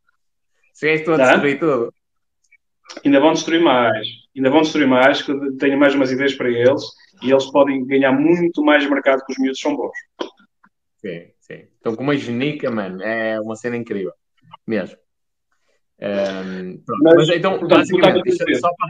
Se 0.73 0.89
és 0.89 1.09
a 1.09 1.16
destruir 1.16 1.59
tudo. 1.59 1.93
Ainda 3.05 3.21
vão 3.21 3.33
destruir 3.33 3.61
mais. 3.61 4.07
Ainda 4.37 4.51
vão 4.51 4.62
destruir 4.62 4.87
mais, 4.87 5.23
que 5.23 5.33
tenho 5.59 5.79
mais 5.79 5.95
umas 5.95 6.11
ideias 6.12 6.35
para 6.35 6.49
eles 6.49 6.83
e 7.23 7.31
eles 7.31 7.47
podem 7.47 7.85
ganhar 7.87 8.12
muito 8.12 8.62
mais 8.62 8.89
mercado 8.89 9.25
que 9.25 9.33
os 9.33 9.39
miúdos 9.39 9.61
são 9.61 9.77
bons. 9.77 9.97
Sim, 10.99 11.31
sim. 11.41 11.66
Então, 11.81 11.95
com 11.95 12.03
uma 12.03 12.16
genica, 12.16 12.71
mano, 12.71 13.03
é 13.03 13.41
uma 13.41 13.57
cena 13.57 13.77
incrível. 13.77 14.12
Mesmo. 14.66 14.97
Um, 16.01 16.83
mas, 17.03 17.15
mas, 17.16 17.29
então, 17.31 17.66
basicamente, 17.66 18.59
só 18.59 18.69
para, 18.69 18.89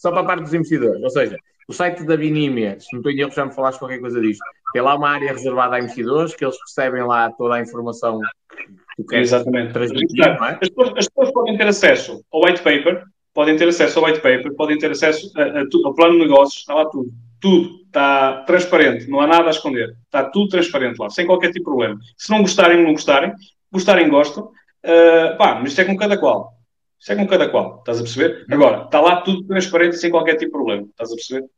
só 0.00 0.10
para 0.10 0.20
a 0.20 0.24
parte 0.24 0.42
dos 0.44 0.54
investidores, 0.54 1.02
ou 1.02 1.10
seja, 1.10 1.36
o 1.68 1.72
site 1.72 2.02
da 2.04 2.16
Binímia, 2.16 2.80
se 2.80 2.88
não 2.92 3.00
estou 3.00 3.12
em 3.12 3.20
erro, 3.20 3.30
já 3.30 3.44
me 3.44 3.52
falaste 3.52 3.78
qualquer 3.78 4.00
coisa 4.00 4.18
disto. 4.20 4.42
Tem 4.72 4.80
lá 4.80 4.96
uma 4.96 5.10
área 5.10 5.32
reservada 5.32 5.76
a 5.76 5.78
investidores 5.78 6.34
que 6.34 6.42
eles 6.42 6.56
recebem 6.66 7.02
lá 7.02 7.30
toda 7.32 7.56
a 7.56 7.60
informação 7.60 8.18
que 8.18 9.02
tu 9.02 9.06
queres 9.06 9.28
Exatamente. 9.28 9.74
transmitir. 9.74 10.24
É? 10.24 10.30
As, 10.32 10.68
pessoas, 10.70 10.92
as, 10.96 11.08
pessoas, 11.08 11.32
podem 11.32 11.58
ter 11.58 11.66
acesso 11.66 12.24
ao 12.32 12.42
white 12.42 12.62
paper, 12.62 13.04
podem 13.34 13.56
ter 13.56 13.68
acesso 13.68 13.98
ao 13.98 14.06
white 14.06 14.20
paper, 14.20 14.54
podem 14.54 14.78
ter 14.78 14.90
acesso 14.90 15.30
a, 15.36 15.42
a, 15.42 15.64
ao 15.84 15.94
plano 15.94 16.14
de 16.14 16.20
negócios, 16.20 16.60
está 16.60 16.74
lá 16.74 16.86
tudo. 16.86 17.10
Tudo 17.38 17.84
está 17.84 18.42
transparente, 18.44 19.08
não 19.08 19.20
há 19.20 19.26
nada 19.26 19.46
a 19.48 19.50
esconder. 19.50 19.94
Está 20.06 20.24
tudo 20.24 20.48
transparente 20.48 20.98
lá, 20.98 21.10
sem 21.10 21.26
qualquer 21.26 21.48
tipo 21.48 21.58
de 21.58 21.64
problema. 21.64 22.00
Se 22.16 22.30
não 22.30 22.40
gostarem, 22.40 22.82
não 22.82 22.92
gostarem. 22.92 23.32
Gostarem, 23.70 24.08
gostam. 24.08 24.50
Uh, 24.84 25.36
pá, 25.36 25.56
mas 25.56 25.70
isto 25.70 25.80
é 25.80 25.84
com 25.84 25.96
cada 25.96 26.18
qual. 26.18 26.54
Isto 26.98 27.12
é 27.12 27.16
com 27.16 27.26
cada 27.26 27.48
qual, 27.48 27.78
estás 27.78 27.98
a 27.98 28.02
perceber? 28.02 28.44
Agora, 28.50 28.84
está 28.84 29.00
lá 29.00 29.20
tudo 29.20 29.46
transparente 29.46 29.96
sem 29.96 30.10
qualquer 30.10 30.32
tipo 30.32 30.46
de 30.46 30.52
problema, 30.52 30.82
estás 30.90 31.12
a 31.12 31.14
perceber? 31.14 31.48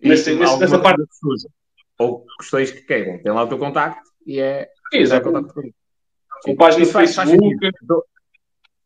Nesse, 0.00 0.34
nesse, 0.34 0.58
nessa 0.58 0.78
parte. 0.78 1.02
Ou 1.98 2.24
questões 2.38 2.70
que 2.70 2.82
queiram, 2.82 3.22
tem 3.22 3.32
lá 3.32 3.42
o 3.42 3.48
teu 3.48 3.58
contacto 3.58 4.00
e 4.26 4.40
é. 4.40 4.68
Exato. 4.92 5.30
Com 6.42 6.56
página 6.56 6.84
no 6.84 6.90
Facebook. 6.90 7.56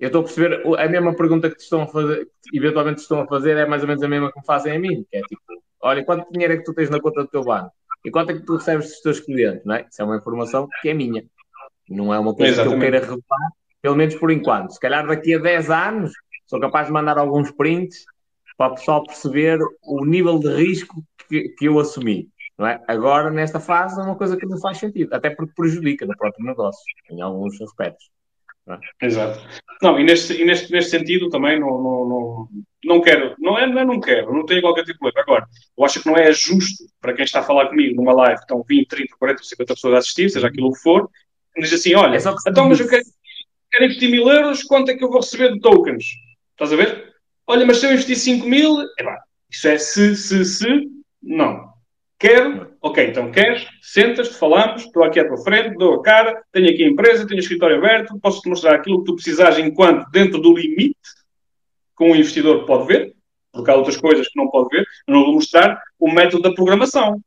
Eu 0.00 0.08
estou 0.08 0.22
a 0.22 0.24
perceber 0.24 0.62
a 0.78 0.88
mesma 0.88 1.14
pergunta 1.14 1.48
que 1.48 1.56
te 1.56 1.62
estão 1.62 1.82
a 1.82 1.86
fazer, 1.86 2.28
que 2.42 2.58
eventualmente 2.58 2.96
te 2.96 3.02
estão 3.02 3.20
a 3.20 3.26
fazer, 3.26 3.56
é 3.56 3.64
mais 3.64 3.82
ou 3.82 3.88
menos 3.88 4.02
a 4.02 4.08
mesma 4.08 4.32
que 4.32 4.38
me 4.38 4.44
fazem 4.44 4.76
a 4.76 4.78
mim, 4.78 5.06
que 5.08 5.16
é 5.16 5.22
tipo, 5.22 5.40
olha, 5.80 6.04
quanto 6.04 6.30
dinheiro 6.32 6.52
é 6.52 6.56
que 6.56 6.64
tu 6.64 6.74
tens 6.74 6.90
na 6.90 7.00
conta 7.00 7.22
do 7.22 7.28
teu 7.28 7.44
banco? 7.44 7.72
E 8.04 8.10
quanto 8.10 8.30
é 8.30 8.34
que 8.34 8.44
tu 8.44 8.56
recebes 8.56 8.88
dos 8.88 9.00
teus 9.00 9.20
clientes, 9.20 9.64
não 9.64 9.76
é? 9.76 9.86
Isso 9.88 10.02
é 10.02 10.04
uma 10.04 10.16
informação 10.16 10.68
que 10.82 10.88
é 10.88 10.94
minha. 10.94 11.24
Não 11.88 12.12
é 12.12 12.18
uma 12.18 12.34
coisa 12.34 12.52
Exatamente. 12.52 12.80
que 12.80 12.86
eu 12.86 12.90
queira 12.90 13.00
revelar, 13.00 13.50
pelo 13.82 13.96
menos 13.96 14.14
por 14.14 14.30
enquanto. 14.30 14.72
Se 14.72 14.80
calhar 14.80 15.06
daqui 15.06 15.34
a 15.34 15.38
10 15.38 15.70
anos 15.70 16.12
sou 16.46 16.60
capaz 16.60 16.86
de 16.86 16.92
mandar 16.92 17.18
alguns 17.18 17.50
prints 17.50 18.04
para 18.56 18.72
o 18.72 18.74
pessoal 18.76 19.04
perceber 19.04 19.58
o 19.82 20.04
nível 20.04 20.38
de 20.38 20.48
risco 20.54 21.02
que, 21.28 21.48
que 21.50 21.66
eu 21.66 21.78
assumi. 21.78 22.28
Não 22.56 22.66
é? 22.66 22.80
Agora, 22.86 23.30
nesta 23.30 23.58
fase, 23.58 24.00
é 24.00 24.04
uma 24.04 24.16
coisa 24.16 24.36
que 24.36 24.46
não 24.46 24.58
faz 24.60 24.78
sentido, 24.78 25.12
até 25.12 25.28
porque 25.28 25.52
prejudica 25.56 26.06
no 26.06 26.16
próprio 26.16 26.46
negócio, 26.46 26.82
em 27.10 27.20
alguns 27.20 27.60
aspectos. 27.60 28.08
Não 28.64 28.74
é? 28.74 28.80
Exato. 29.02 29.40
Não, 29.82 29.98
e 29.98 30.04
neste, 30.04 30.40
e 30.40 30.44
neste, 30.44 30.72
neste 30.72 30.90
sentido 30.90 31.28
também 31.28 31.58
não, 31.58 31.82
não, 31.82 32.08
não, 32.08 32.48
não 32.84 33.00
quero, 33.00 33.34
não 33.38 33.58
é, 33.58 33.66
não, 33.66 33.80
é, 33.80 33.84
não 33.84 34.00
quero, 34.00 34.32
não 34.32 34.46
tenho 34.46 34.62
qualquer 34.62 34.84
tipo 34.84 34.94
de 34.94 34.98
problema. 35.00 35.22
Agora, 35.22 35.46
eu 35.76 35.84
acho 35.84 36.00
que 36.00 36.08
não 36.08 36.16
é 36.16 36.32
justo 36.32 36.84
para 37.00 37.12
quem 37.12 37.24
está 37.24 37.40
a 37.40 37.42
falar 37.42 37.66
comigo 37.66 37.96
numa 37.96 38.14
live, 38.14 38.40
estão 38.40 38.62
20, 38.62 38.86
30, 38.86 39.16
40, 39.18 39.42
50 39.42 39.74
pessoas 39.74 39.94
a 39.94 39.98
assistir, 39.98 40.30
seja 40.30 40.46
aquilo 40.46 40.72
que 40.72 40.78
for, 40.78 41.10
diz 41.62 41.72
assim: 41.72 41.94
olha, 41.94 42.16
é 42.16 42.20
então, 42.48 42.68
mas 42.68 42.80
eu 42.80 42.88
quero, 42.88 43.04
quero 43.70 43.84
investir 43.84 44.10
mil 44.10 44.28
euros, 44.28 44.62
quanto 44.62 44.90
é 44.90 44.94
que 44.94 45.04
eu 45.04 45.10
vou 45.10 45.20
receber 45.20 45.52
de 45.52 45.60
tokens? 45.60 46.04
Estás 46.52 46.72
a 46.72 46.76
ver? 46.76 47.14
Olha, 47.46 47.66
mas 47.66 47.78
se 47.78 47.86
eu 47.86 47.92
investir 47.92 48.16
5 48.16 48.46
mil, 48.46 48.82
epá, 48.98 49.22
isso 49.50 49.68
é 49.68 49.78
se, 49.78 50.16
se, 50.16 50.44
se, 50.44 50.88
não. 51.22 51.72
Quero, 52.18 52.74
ok, 52.80 53.08
então 53.08 53.30
queres, 53.30 53.66
sentas-te, 53.82 54.34
falamos, 54.34 54.84
estou 54.84 55.04
aqui 55.04 55.20
à 55.20 55.26
tua 55.26 55.36
frente, 55.42 55.76
dou 55.76 55.94
a 55.94 56.02
cara, 56.02 56.42
tenho 56.52 56.70
aqui 56.70 56.84
a 56.84 56.88
empresa, 56.88 57.26
tenho 57.26 57.38
o 57.38 57.42
escritório 57.42 57.76
aberto, 57.76 58.18
posso-te 58.18 58.48
mostrar 58.48 58.74
aquilo 58.76 59.00
que 59.00 59.06
tu 59.06 59.14
precisares 59.14 59.58
enquanto 59.58 60.08
dentro 60.10 60.40
do 60.40 60.54
limite 60.54 60.96
que 61.96 62.04
um 62.04 62.14
investidor 62.14 62.64
pode 62.64 62.86
ver, 62.86 63.14
porque 63.52 63.70
há 63.70 63.74
outras 63.74 63.96
coisas 63.96 64.26
que 64.26 64.38
não 64.38 64.48
pode 64.48 64.68
ver, 64.74 64.86
eu 65.06 65.14
não 65.14 65.24
vou 65.24 65.34
mostrar 65.34 65.80
o 65.98 66.10
método 66.10 66.42
da 66.42 66.54
programação. 66.54 67.20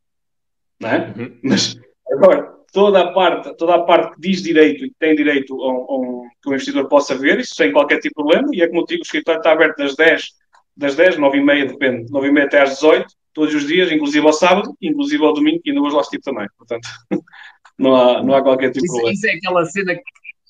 Não 0.80 0.90
é? 0.90 1.14
Uhum. 1.16 1.40
Mas 1.44 1.80
agora, 2.12 2.57
toda 2.72 3.02
a 3.02 3.12
parte, 3.12 3.56
toda 3.58 3.76
a 3.76 3.84
parte 3.84 4.16
que 4.16 4.22
diz 4.22 4.42
direito 4.42 4.86
e 4.86 4.90
que 4.90 4.96
tem 5.00 5.16
direito 5.16 5.54
a, 5.64 5.68
a 5.68 5.98
um, 5.98 6.28
que 6.42 6.50
o 6.50 6.54
investidor 6.54 6.88
possa 6.88 7.16
ver, 7.16 7.40
isso 7.40 7.56
sem 7.56 7.72
qualquer 7.72 8.00
tipo 8.00 8.22
de 8.22 8.28
problema, 8.28 8.50
e 8.54 8.62
é 8.62 8.68
como 8.68 8.86
digo, 8.86 9.02
o 9.02 9.06
escritório 9.06 9.40
está 9.40 9.52
aberto 9.52 9.78
das 9.78 9.96
10, 9.96 10.26
das 10.76 10.96
10, 10.96 11.18
9 11.18 11.38
e 11.38 11.44
meia, 11.44 11.66
depende, 11.66 12.12
9 12.12 12.28
e 12.28 12.32
meia 12.32 12.46
até 12.46 12.62
às 12.62 12.72
18, 12.72 13.08
todos 13.34 13.54
os 13.54 13.68
dias, 13.68 13.92
inclusive 13.92 14.26
ao 14.26 14.34
sábado, 14.34 14.76
inclusive 14.82 15.24
ao 15.24 15.34
domingo, 15.34 15.62
e 15.64 15.70
ainda 15.70 15.82
hoje 15.82 15.96
lá 15.96 16.02
estive 16.02 16.24
também, 16.24 16.48
portanto, 16.58 16.88
não 17.78 17.96
há, 17.96 18.24
não 18.24 18.36
há 18.36 18.42
qualquer 18.42 18.72
tipo 18.72 18.86
isso, 18.86 18.94
de 18.94 19.00
problema. 19.00 19.14
Isso 19.14 19.28
é 19.28 19.32
aquela 19.32 19.66
cena 19.66 19.96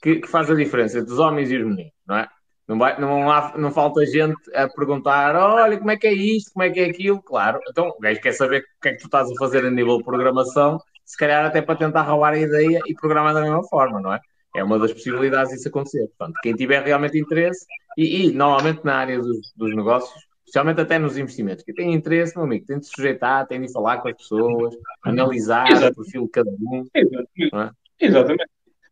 que, 0.01 0.15
que, 0.21 0.27
faz 0.27 0.49
a 0.49 0.55
diferença 0.55 0.99
entre 0.99 1.11
os 1.11 1.19
homens 1.19 1.51
e 1.51 1.57
os 1.57 1.65
meninos, 1.65 1.93
não 2.07 2.17
é? 2.17 2.27
Não, 2.67 2.77
vai, 2.77 2.99
não, 2.99 3.31
há, 3.31 3.57
não 3.57 3.71
falta 3.71 4.05
gente 4.05 4.35
a 4.53 4.67
perguntar: 4.67 5.33
olha, 5.35 5.77
como 5.77 5.89
é 5.89 5.95
que 5.95 6.05
é 6.05 6.13
isto, 6.13 6.51
como 6.51 6.65
é 6.65 6.69
que 6.69 6.81
é 6.81 6.85
aquilo? 6.85 7.21
Claro, 7.21 7.61
então 7.69 7.87
o 7.87 7.99
gajo 7.99 8.19
quer 8.19 8.33
saber 8.33 8.59
o 8.59 8.81
que 8.81 8.89
é 8.89 8.91
que 8.91 8.99
tu 8.99 9.05
estás 9.05 9.31
a 9.31 9.35
fazer 9.39 9.65
a 9.65 9.71
nível 9.71 9.97
de 9.97 10.03
programação 10.03 10.77
se 11.07 11.17
calhar 11.17 11.45
até 11.45 11.61
para 11.61 11.79
tentar 11.79 12.01
roubar 12.01 12.33
a 12.33 12.37
ideia 12.37 12.81
e 12.85 12.93
programar 12.93 13.33
da 13.33 13.41
mesma 13.41 13.63
forma, 13.63 14.01
não 14.01 14.13
é? 14.13 14.19
É 14.53 14.61
uma 14.61 14.77
das 14.77 14.91
possibilidades 14.91 15.53
disso 15.53 15.69
acontecer. 15.69 16.05
Portanto, 16.17 16.37
quem 16.43 16.53
tiver 16.53 16.83
realmente 16.83 17.17
interesse, 17.17 17.65
e, 17.97 18.25
e 18.25 18.31
normalmente 18.33 18.81
na 18.83 18.95
área 18.95 19.17
dos, 19.17 19.53
dos, 19.55 19.73
negócios, 19.73 20.13
especialmente 20.39 20.81
até 20.81 20.99
nos 20.99 21.17
investimentos, 21.17 21.63
quem 21.63 21.73
tem 21.73 21.93
interesse, 21.93 22.35
meu 22.35 22.43
amigo, 22.43 22.65
tem 22.65 22.77
de 22.77 22.87
sujeitar, 22.87 23.47
tem 23.47 23.61
de 23.61 23.71
falar 23.71 23.99
com 23.99 24.09
as 24.09 24.17
pessoas, 24.17 24.75
analisar 25.01 25.71
Exatamente. 25.71 25.93
o 25.93 26.03
perfil 26.03 26.23
de 26.23 26.29
cada 26.29 26.51
um. 26.51 26.87
Exatamente. 26.93 27.51
Não 27.53 27.61
é? 27.61 27.71
Exatamente. 27.99 28.49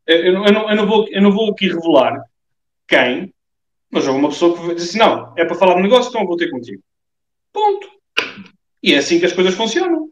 Eu, 0.07 0.17
eu, 0.17 0.53
não, 0.53 0.69
eu, 0.69 0.75
não 0.75 0.87
vou, 0.87 1.07
eu 1.09 1.21
não 1.21 1.31
vou 1.31 1.51
aqui 1.51 1.67
revelar 1.67 2.23
quem, 2.87 3.33
mas 3.91 4.07
houve 4.07 4.19
uma 4.19 4.29
pessoa 4.29 4.57
que 4.57 4.75
disse 4.75 4.89
assim: 4.89 4.99
não, 4.99 5.33
é 5.35 5.43
para 5.43 5.55
falar 5.55 5.75
de 5.75 5.81
negócio, 5.81 6.09
então 6.09 6.21
eu 6.21 6.27
vou 6.27 6.37
ter 6.37 6.49
contigo. 6.49 6.81
Ponto. 7.51 7.89
E 8.81 8.93
é 8.93 8.99
assim 8.99 9.19
que 9.19 9.25
as 9.25 9.33
coisas 9.33 9.53
funcionam. 9.53 10.09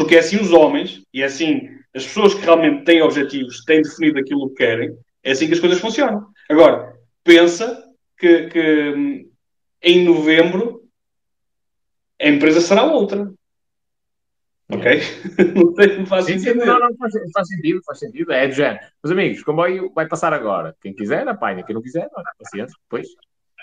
Porque 0.00 0.16
é 0.16 0.20
assim 0.20 0.40
os 0.40 0.50
homens, 0.50 1.02
e 1.12 1.22
é 1.22 1.26
assim 1.26 1.68
as 1.94 2.06
pessoas 2.06 2.32
que 2.32 2.40
realmente 2.40 2.84
têm 2.84 3.02
objetivos, 3.02 3.62
têm 3.66 3.82
definido 3.82 4.18
aquilo 4.18 4.48
que 4.48 4.54
querem, 4.54 4.96
é 5.22 5.32
assim 5.32 5.46
que 5.46 5.52
as 5.52 5.60
coisas 5.60 5.78
funcionam. 5.78 6.26
Agora, 6.48 6.94
pensa 7.22 7.84
que, 8.16 8.46
que 8.46 8.94
hum, 8.96 9.30
em 9.82 10.02
novembro 10.02 10.88
a 12.18 12.28
empresa 12.28 12.62
será 12.62 12.84
outra. 12.84 13.30
Ok? 14.72 15.00
não 15.54 15.74
sei 15.74 15.96
se 15.96 16.06
faz 16.06 16.24
sentido. 16.24 16.64
Não, 16.64 16.80
não, 16.80 16.96
faz, 16.96 17.12
faz, 17.34 17.48
sentido, 17.48 17.82
faz 17.84 17.98
sentido. 17.98 18.32
É 18.32 18.46
de 18.46 18.54
género. 18.54 18.80
Meus 19.04 19.12
amigos, 19.12 19.42
o 19.42 19.44
comboio 19.44 19.92
vai 19.94 20.08
passar 20.08 20.32
agora. 20.32 20.74
Quem 20.80 20.94
quiser, 20.94 21.28
apanha. 21.28 21.62
Quem 21.62 21.74
não 21.74 21.82
quiser, 21.82 22.08
não, 22.16 22.22
paciência. 22.38 22.74
Depois, 22.84 23.06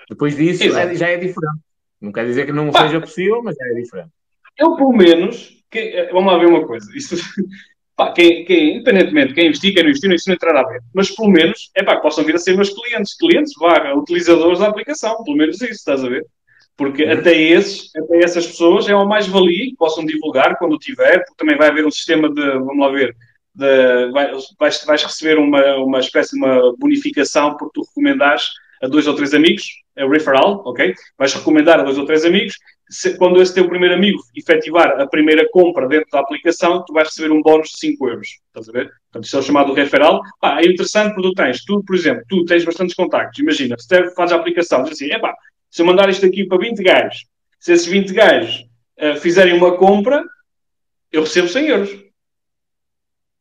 depois 0.07 0.35
disso 0.35 0.65
é, 0.65 0.93
já 0.93 1.07
é 1.07 1.17
diferente. 1.17 1.61
Não 1.99 2.11
quer 2.11 2.27
dizer 2.27 2.45
que 2.45 2.51
não 2.51 2.69
Pá, 2.69 2.83
seja 2.83 3.01
possível, 3.01 3.41
mas 3.41 3.55
já 3.55 3.65
é 3.65 3.73
diferente. 3.73 4.11
Eu, 4.55 4.75
pelo 4.75 4.91
menos, 4.91 5.56
que, 5.71 5.79
eh, 5.79 6.09
vamos 6.11 6.31
lá 6.31 6.39
ver 6.39 6.47
uma 6.47 6.65
coisa. 6.65 6.89
Isso, 6.95 7.15
pá, 7.95 8.11
quem, 8.11 8.45
quem, 8.45 8.75
independentemente, 8.75 9.33
quem 9.33 9.47
investir, 9.47 9.73
quem 9.73 9.83
não 9.83 9.89
investir, 9.89 10.11
isso 10.11 10.29
não 10.29 10.35
entrará 10.35 10.61
a 10.61 10.67
ver. 10.67 10.81
Mas 10.93 11.11
pelo 11.11 11.29
menos, 11.29 11.71
é 11.75 11.83
pá, 11.83 11.95
que 11.95 12.01
possam 12.01 12.23
vir 12.23 12.35
a 12.35 12.39
ser 12.39 12.55
meus 12.55 12.69
clientes. 12.69 13.17
Clientes, 13.17 13.53
vá, 13.59 13.93
utilizadores 13.93 14.59
da 14.59 14.67
aplicação. 14.67 15.23
Pelo 15.23 15.37
menos 15.37 15.61
isso, 15.61 15.73
estás 15.73 16.03
a 16.03 16.09
ver? 16.09 16.25
Porque 16.77 17.03
uhum. 17.03 17.13
até, 17.13 17.35
esses, 17.35 17.89
até 17.95 18.23
essas 18.23 18.45
pessoas 18.45 18.87
é 18.87 18.93
uma 18.93 19.05
mais-valia 19.05 19.65
que 19.65 19.75
possam 19.75 20.05
divulgar 20.05 20.57
quando 20.59 20.77
tiver, 20.77 21.23
porque 21.25 21.37
também 21.37 21.57
vai 21.57 21.69
haver 21.69 21.85
um 21.85 21.91
sistema 21.91 22.29
de, 22.29 22.41
vamos 22.59 22.77
lá 22.77 22.89
ver, 22.91 23.15
de, 23.55 24.11
vai, 24.11 24.31
vais, 24.59 24.85
vais 24.85 25.03
receber 25.03 25.39
uma, 25.39 25.77
uma 25.77 25.99
espécie 25.99 26.31
de 26.31 26.37
uma 26.37 26.75
bonificação 26.77 27.57
porque 27.57 27.81
tu 27.81 27.87
recomendares 27.87 28.43
a 28.81 28.87
dois 28.87 29.07
ou 29.07 29.15
três 29.15 29.33
amigos, 29.33 29.65
é 29.95 30.05
o 30.05 30.09
referral, 30.09 30.61
ok? 30.65 30.93
Vais 31.17 31.33
recomendar 31.33 31.79
a 31.79 31.83
dois 31.83 31.97
ou 31.97 32.05
três 32.05 32.23
amigos 32.23 32.55
se, 32.89 33.17
quando 33.17 33.41
esse 33.41 33.53
teu 33.53 33.67
primeiro 33.67 33.95
amigo 33.95 34.19
efetivar 34.35 34.99
a 34.99 35.07
primeira 35.07 35.47
compra 35.49 35.87
dentro 35.87 36.09
da 36.11 36.19
aplicação, 36.19 36.83
tu 36.85 36.93
vais 36.93 37.07
receber 37.09 37.31
um 37.31 37.41
bónus 37.41 37.69
de 37.69 37.79
5 37.79 38.07
euros. 38.07 38.27
Estás 38.47 38.69
a 38.69 38.71
ver? 38.71 38.91
Portanto, 39.11 39.25
isso 39.25 39.35
é 39.35 39.39
o 39.39 39.43
chamado 39.43 39.73
referral. 39.73 40.21
Pá, 40.39 40.61
é 40.61 40.65
interessante 40.65 41.13
porque 41.13 41.29
tu 41.29 41.33
tens, 41.33 41.63
tu, 41.65 41.83
por 41.83 41.95
exemplo, 41.95 42.23
tu 42.29 42.45
tens 42.45 42.63
bastantes 42.63 42.95
contactos. 42.95 43.39
Imagina, 43.39 43.75
se 43.77 43.87
tu 43.87 44.11
fazes 44.15 44.33
a 44.33 44.39
aplicação, 44.39 44.83
diz 44.83 44.93
assim, 44.93 45.11
epá, 45.11 45.35
se 45.69 45.81
eu 45.81 45.85
mandar 45.85 46.09
isto 46.09 46.25
aqui 46.25 46.45
para 46.45 46.57
20 46.57 46.81
gajos, 46.81 47.25
se 47.59 47.73
esses 47.73 47.87
20 47.87 48.13
gajos 48.13 48.65
uh, 48.99 49.19
fizerem 49.19 49.53
uma 49.53 49.75
compra, 49.77 50.23
eu 51.11 51.21
recebo 51.21 51.47
100 51.47 51.67
euros. 51.67 51.89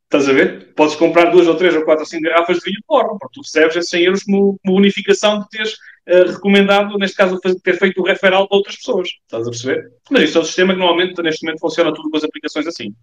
Estás 0.04 0.28
a 0.28 0.32
ver? 0.32 0.72
Podes 0.74 0.94
comprar 0.94 1.30
duas 1.30 1.46
ou 1.46 1.56
três 1.56 1.74
ou 1.74 1.84
quatro 1.84 2.02
ou 2.02 2.06
cinco 2.06 2.24
garrafas 2.24 2.58
de 2.58 2.64
vinho 2.64 2.76
de 2.76 2.84
borra, 2.86 3.16
porque 3.18 3.34
tu 3.34 3.42
recebes 3.42 3.76
esses 3.76 3.90
100 3.90 4.04
euros 4.04 4.22
como, 4.22 4.58
como 4.62 4.76
bonificação 4.76 5.40
de 5.40 5.48
teres 5.48 5.76
uh, 6.08 6.32
recomendado, 6.32 6.96
neste 6.98 7.16
caso, 7.16 7.40
ter 7.40 7.78
feito 7.78 8.00
o 8.00 8.04
referral 8.04 8.48
para 8.48 8.56
outras 8.56 8.76
pessoas. 8.76 9.08
Estás 9.22 9.46
a 9.46 9.50
perceber? 9.50 9.92
Mas 10.10 10.22
isso 10.24 10.38
é 10.38 10.40
um 10.40 10.44
sistema 10.44 10.72
que 10.72 10.78
normalmente, 10.78 11.22
neste 11.22 11.44
momento, 11.44 11.60
funciona 11.60 11.92
tudo 11.92 12.10
com 12.10 12.16
as 12.16 12.24
aplicações 12.24 12.66
assim. 12.66 12.94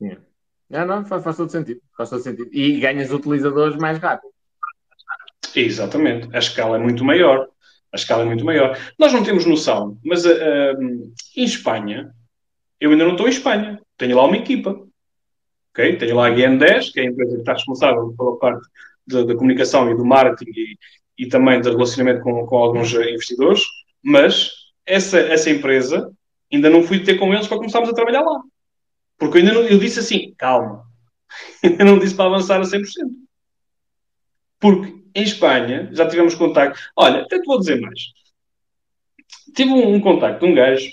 Yeah. 0.00 0.22
Não, 0.70 0.86
não, 0.86 1.04
faz, 1.04 1.24
faz 1.24 1.36
todo 1.36 1.50
sentido. 1.50 1.80
Faz 1.96 2.10
todo 2.10 2.22
sentido. 2.22 2.48
E 2.52 2.78
ganhas 2.78 3.10
utilizadores 3.10 3.76
mais 3.76 3.98
rápido. 3.98 4.30
Exatamente. 5.54 6.28
A 6.34 6.38
escala 6.38 6.76
é 6.76 6.80
muito 6.80 7.04
maior. 7.04 7.48
A 7.92 7.96
escala 7.96 8.22
é 8.22 8.26
muito 8.26 8.44
maior. 8.44 8.78
Nós 8.98 9.12
não 9.12 9.24
temos 9.24 9.46
noção, 9.46 9.98
mas 10.04 10.24
uh, 10.26 10.30
em 11.36 11.44
Espanha, 11.44 12.14
eu 12.78 12.90
ainda 12.90 13.04
não 13.04 13.12
estou 13.12 13.26
em 13.26 13.30
Espanha. 13.30 13.80
Tenho 13.96 14.16
lá 14.16 14.24
uma 14.24 14.36
equipa. 14.36 14.78
Okay? 15.70 15.96
Tenho 15.96 16.16
lá 16.16 16.28
a 16.28 16.30
GN10, 16.30 16.92
que 16.92 17.00
é 17.00 17.04
a 17.04 17.06
empresa 17.06 17.34
que 17.34 17.40
está 17.40 17.54
responsável 17.54 18.14
pela 18.16 18.38
parte 18.38 18.68
da 19.08 19.34
comunicação 19.34 19.90
e 19.90 19.96
do 19.96 20.04
marketing 20.04 20.50
e, 20.50 20.78
e 21.18 21.28
também 21.28 21.60
do 21.60 21.70
relacionamento 21.70 22.22
com, 22.22 22.46
com 22.46 22.56
alguns 22.56 22.92
investidores. 22.92 23.62
Mas 24.02 24.50
essa, 24.86 25.18
essa 25.18 25.50
empresa, 25.50 26.10
ainda 26.52 26.70
não 26.70 26.82
fui 26.82 27.02
ter 27.02 27.18
com 27.18 27.32
eles 27.32 27.46
para 27.46 27.58
começarmos 27.58 27.90
a 27.90 27.94
trabalhar 27.94 28.22
lá. 28.22 28.40
Porque 29.18 29.38
eu 29.38 29.42
ainda 29.42 29.54
não, 29.54 29.62
eu 29.62 29.78
disse 29.78 29.98
assim, 29.98 30.34
calma. 30.36 30.84
ainda 31.62 31.84
não 31.84 31.98
disse 31.98 32.14
para 32.14 32.26
avançar 32.26 32.60
a 32.60 32.64
100%. 32.64 32.84
Porque 34.60 34.98
em 35.14 35.22
Espanha 35.22 35.88
já 35.92 36.08
tivemos 36.08 36.34
contacto. 36.34 36.80
Olha, 36.96 37.22
até 37.22 37.38
te 37.38 37.46
vou 37.46 37.58
dizer 37.58 37.80
mais. 37.80 38.00
Tive 39.54 39.70
um, 39.70 39.94
um 39.94 40.00
contacto 40.00 40.44
de 40.44 40.50
um 40.50 40.54
gajo. 40.54 40.88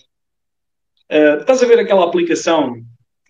Uh, 1.11 1.39
estás 1.39 1.61
a 1.61 1.67
ver 1.67 1.79
aquela 1.79 2.05
aplicação 2.05 2.81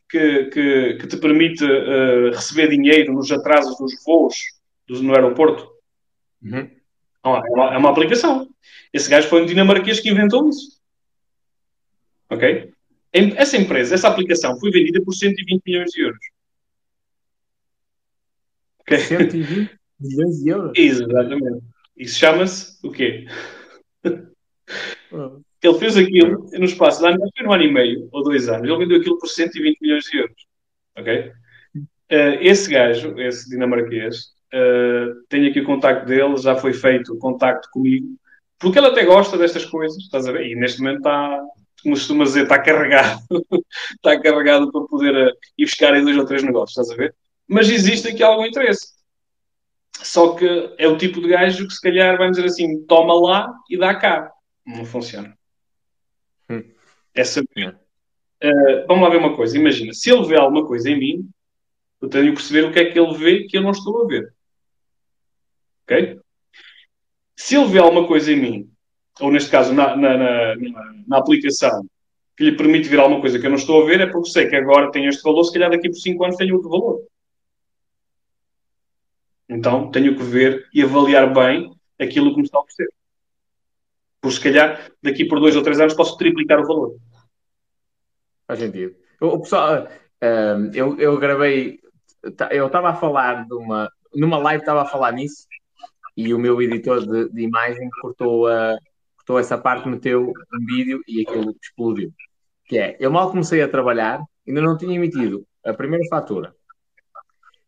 que, 0.10 0.46
que, 0.46 0.94
que 0.96 1.08
te 1.08 1.18
permite 1.18 1.64
uh, 1.64 2.32
receber 2.32 2.70
dinheiro 2.70 3.14
nos 3.14 3.32
atrasos 3.32 3.78
dos 3.78 3.94
voos 4.04 4.36
do, 4.88 5.02
no 5.02 5.14
aeroporto? 5.14 5.70
Uhum. 6.42 6.70
Não, 7.24 7.38
é, 7.38 7.50
uma, 7.50 7.74
é 7.74 7.78
uma 7.78 7.90
aplicação. 7.90 8.48
Esse 8.94 9.10
gajo 9.10 9.28
foi 9.28 9.42
um 9.42 9.46
dinamarquês 9.46 10.00
que 10.00 10.10
inventou 10.10 10.48
isso. 10.50 10.80
Ok? 12.30 12.72
Essa 13.12 13.58
empresa, 13.58 13.96
essa 13.96 14.10
aplicação, 14.10 14.60
foi 14.60 14.72
vendida 14.72 15.02
por 15.02 15.14
120 15.14 15.64
milhões 15.66 15.92
de 15.92 16.02
euros. 16.02 16.20
Okay? 18.80 19.00
120 19.00 19.80
milhões 20.00 20.38
de 20.38 20.50
euros? 20.50 20.72
Exatamente. 20.76 21.64
Isso 21.98 22.20
chama-se 22.20 22.86
o 22.86 22.92
quê? 22.92 23.26
Oh. 25.12 25.40
Ele 25.62 25.80
fez 25.80 25.98
aquilo 25.98 26.50
no 26.52 26.66
espaço 26.66 27.02
de 27.02 27.08
ano, 27.08 27.20
foi 27.36 27.48
um 27.48 27.54
ano 27.54 27.64
e 27.64 27.72
meio 27.72 28.10
ou 28.12 28.24
dois 28.24 28.50
anos. 28.50 28.68
Ele 28.68 28.78
vendeu 28.78 29.00
aquilo 29.00 29.18
por 29.18 29.28
120 29.28 29.80
milhões 29.82 30.04
de 30.06 30.18
euros. 30.18 30.46
Ok? 30.98 31.32
Uh, 32.12 32.38
esse 32.42 32.70
gajo, 32.70 33.20
esse 33.20 33.50
dinamarquês, 33.50 34.35
uh, 34.56 35.24
tenho 35.28 35.50
aqui 35.50 35.60
o 35.60 35.66
contacto 35.66 36.06
dele, 36.06 36.38
já 36.38 36.56
foi 36.56 36.74
feito 36.74 37.14
o 37.14 37.20
contacto 37.20 37.70
comigo, 37.72 38.08
porque 38.58 38.80
ele 38.80 38.88
até 38.88 39.04
gosta 39.04 39.38
destas 39.38 39.66
coisas, 39.66 39.98
estás 39.98 40.28
a 40.28 40.32
ver? 40.32 40.48
E 40.48 40.56
neste 40.56 40.80
momento 40.80 40.98
está, 40.98 41.42
como 41.84 41.96
costuma 41.96 42.24
dizer, 42.24 42.44
está 42.44 42.58
carregado. 42.60 43.22
está 43.96 44.20
carregado 44.22 44.72
para 44.72 44.82
poder 44.82 45.16
uh, 45.16 45.32
ir 45.58 45.66
buscar 45.66 45.94
aí 45.94 46.02
dois 46.02 46.18
ou 46.18 46.26
três 46.26 46.44
negócios, 46.44 46.78
estás 46.78 46.92
a 46.92 46.96
ver? 46.96 47.14
Mas 47.48 47.70
existe 47.70 48.08
aqui 48.08 48.24
algum 48.24 48.46
interesse. 48.46 48.96
Só 50.02 50.36
que 50.36 50.74
é 50.78 50.88
o 50.88 50.98
tipo 50.98 51.22
de 51.22 51.28
gajo 51.28 51.68
que 51.68 51.74
se 51.74 51.82
calhar, 51.82 52.18
vamos 52.18 52.36
dizer 52.36 52.48
assim, 52.48 52.84
toma 52.86 53.14
lá 53.14 53.54
e 53.70 53.78
dá 53.78 53.96
cá. 53.96 54.32
Não 54.66 54.86
funciona. 54.86 55.38
Hum. 56.50 56.64
É 57.14 57.24
saber. 57.24 57.78
Uh, 58.44 58.88
vamos 58.88 59.04
lá 59.04 59.10
ver 59.10 59.18
uma 59.18 59.36
coisa. 59.36 59.58
Imagina, 59.58 59.94
se 59.94 60.12
ele 60.12 60.26
vê 60.26 60.38
alguma 60.38 60.66
coisa 60.66 60.90
em 60.90 61.00
mim, 61.00 61.30
eu 62.02 62.10
tenho 62.10 62.28
que 62.28 62.34
perceber 62.34 62.66
o 62.66 62.72
que 62.72 62.80
é 62.80 62.86
que 62.86 63.00
ele 63.00 63.18
vê 63.18 63.44
que 63.44 63.58
eu 63.58 63.62
não 63.62 63.72
estou 63.72 64.04
a 64.04 64.08
ver. 64.08 64.34
Ok? 65.86 66.20
Se 67.36 67.56
ele 67.56 67.68
vê 67.68 67.80
alguma 67.80 68.08
coisa 68.08 68.32
em 68.32 68.42
mim, 68.42 68.72
ou 69.20 69.32
neste 69.32 69.52
caso 69.52 69.74
na, 69.74 69.96
na, 69.96 70.18
na, 70.18 70.56
na, 71.08 71.18
aplicação, 71.18 71.86
que 72.36 72.44
lhe 72.44 72.58
permite 72.58 72.90
ver 72.90 73.00
alguma 73.00 73.22
coisa 73.22 73.40
que 73.40 73.46
eu 73.46 73.50
não 73.50 73.58
estou 73.58 73.84
a 73.84 73.86
ver, 73.86 74.02
é 74.02 74.08
porque 74.08 74.30
sei 74.30 74.48
que 74.48 74.56
agora 74.56 74.92
tem 74.92 75.06
este 75.08 75.22
valor, 75.22 75.44
se 75.44 75.54
calhar 75.54 75.70
daqui 75.70 75.90
por 75.90 75.98
5 75.98 76.24
anos 76.24 76.36
tem 76.38 76.52
outro 76.52 76.70
valor. 76.70 77.06
Então 79.48 79.92
tenho 79.92 80.16
que 80.16 80.24
ver 80.24 80.68
e 80.74 80.82
avaliar 80.82 81.32
bem 81.32 81.72
aquilo 82.00 82.32
que 82.32 82.38
me 82.38 82.44
está 82.44 82.58
a 82.58 82.62
oferecer. 82.62 82.90
Por 84.20 84.32
se 84.32 84.42
calhar, 84.42 84.92
daqui 85.04 85.24
por 85.26 85.40
dois 85.40 85.56
ou 85.56 85.62
três 85.62 85.80
anos 85.80 85.94
posso 85.94 86.18
triplicar 86.18 86.60
o 86.60 86.68
valor. 86.68 86.98
Faz 88.48 88.60
sentido. 88.60 88.96
O 89.22 89.40
pessoal, 89.40 89.88
um, 90.24 90.72
eu, 90.74 91.00
eu 91.00 91.18
gravei, 91.20 91.80
eu 92.50 92.66
estava 92.66 92.90
a 92.90 92.96
falar 92.96 93.46
de 93.46 93.54
uma, 93.54 93.90
numa 94.16 94.38
live 94.40 94.64
estava 94.64 94.82
a 94.82 94.86
falar 94.86 95.12
nisso 95.12 95.48
e 96.16 96.34
o 96.34 96.40
meu 96.40 96.62
editor 96.62 97.06
de, 97.06 97.30
de 97.30 97.42
imagem 97.42 97.90
cortou, 98.02 98.48
a, 98.48 98.78
cortou 99.18 99.40
essa 99.40 99.58
parte, 99.58 99.88
meteu 99.88 100.32
um 100.54 100.66
vídeo 100.66 101.02
e 101.08 101.22
aquilo 101.22 101.56
explodiu. 101.62 102.12
Que 102.66 102.78
é, 102.78 102.98
eu 103.00 103.12
mal 103.12 103.30
comecei 103.30 103.62
a 103.62 103.68
trabalhar, 103.68 104.22
ainda 104.48 104.62
não 104.62 104.78
tinha 104.78 104.96
emitido 104.96 105.46
a 105.64 105.74
primeira 105.74 106.06
fatura. 106.10 106.56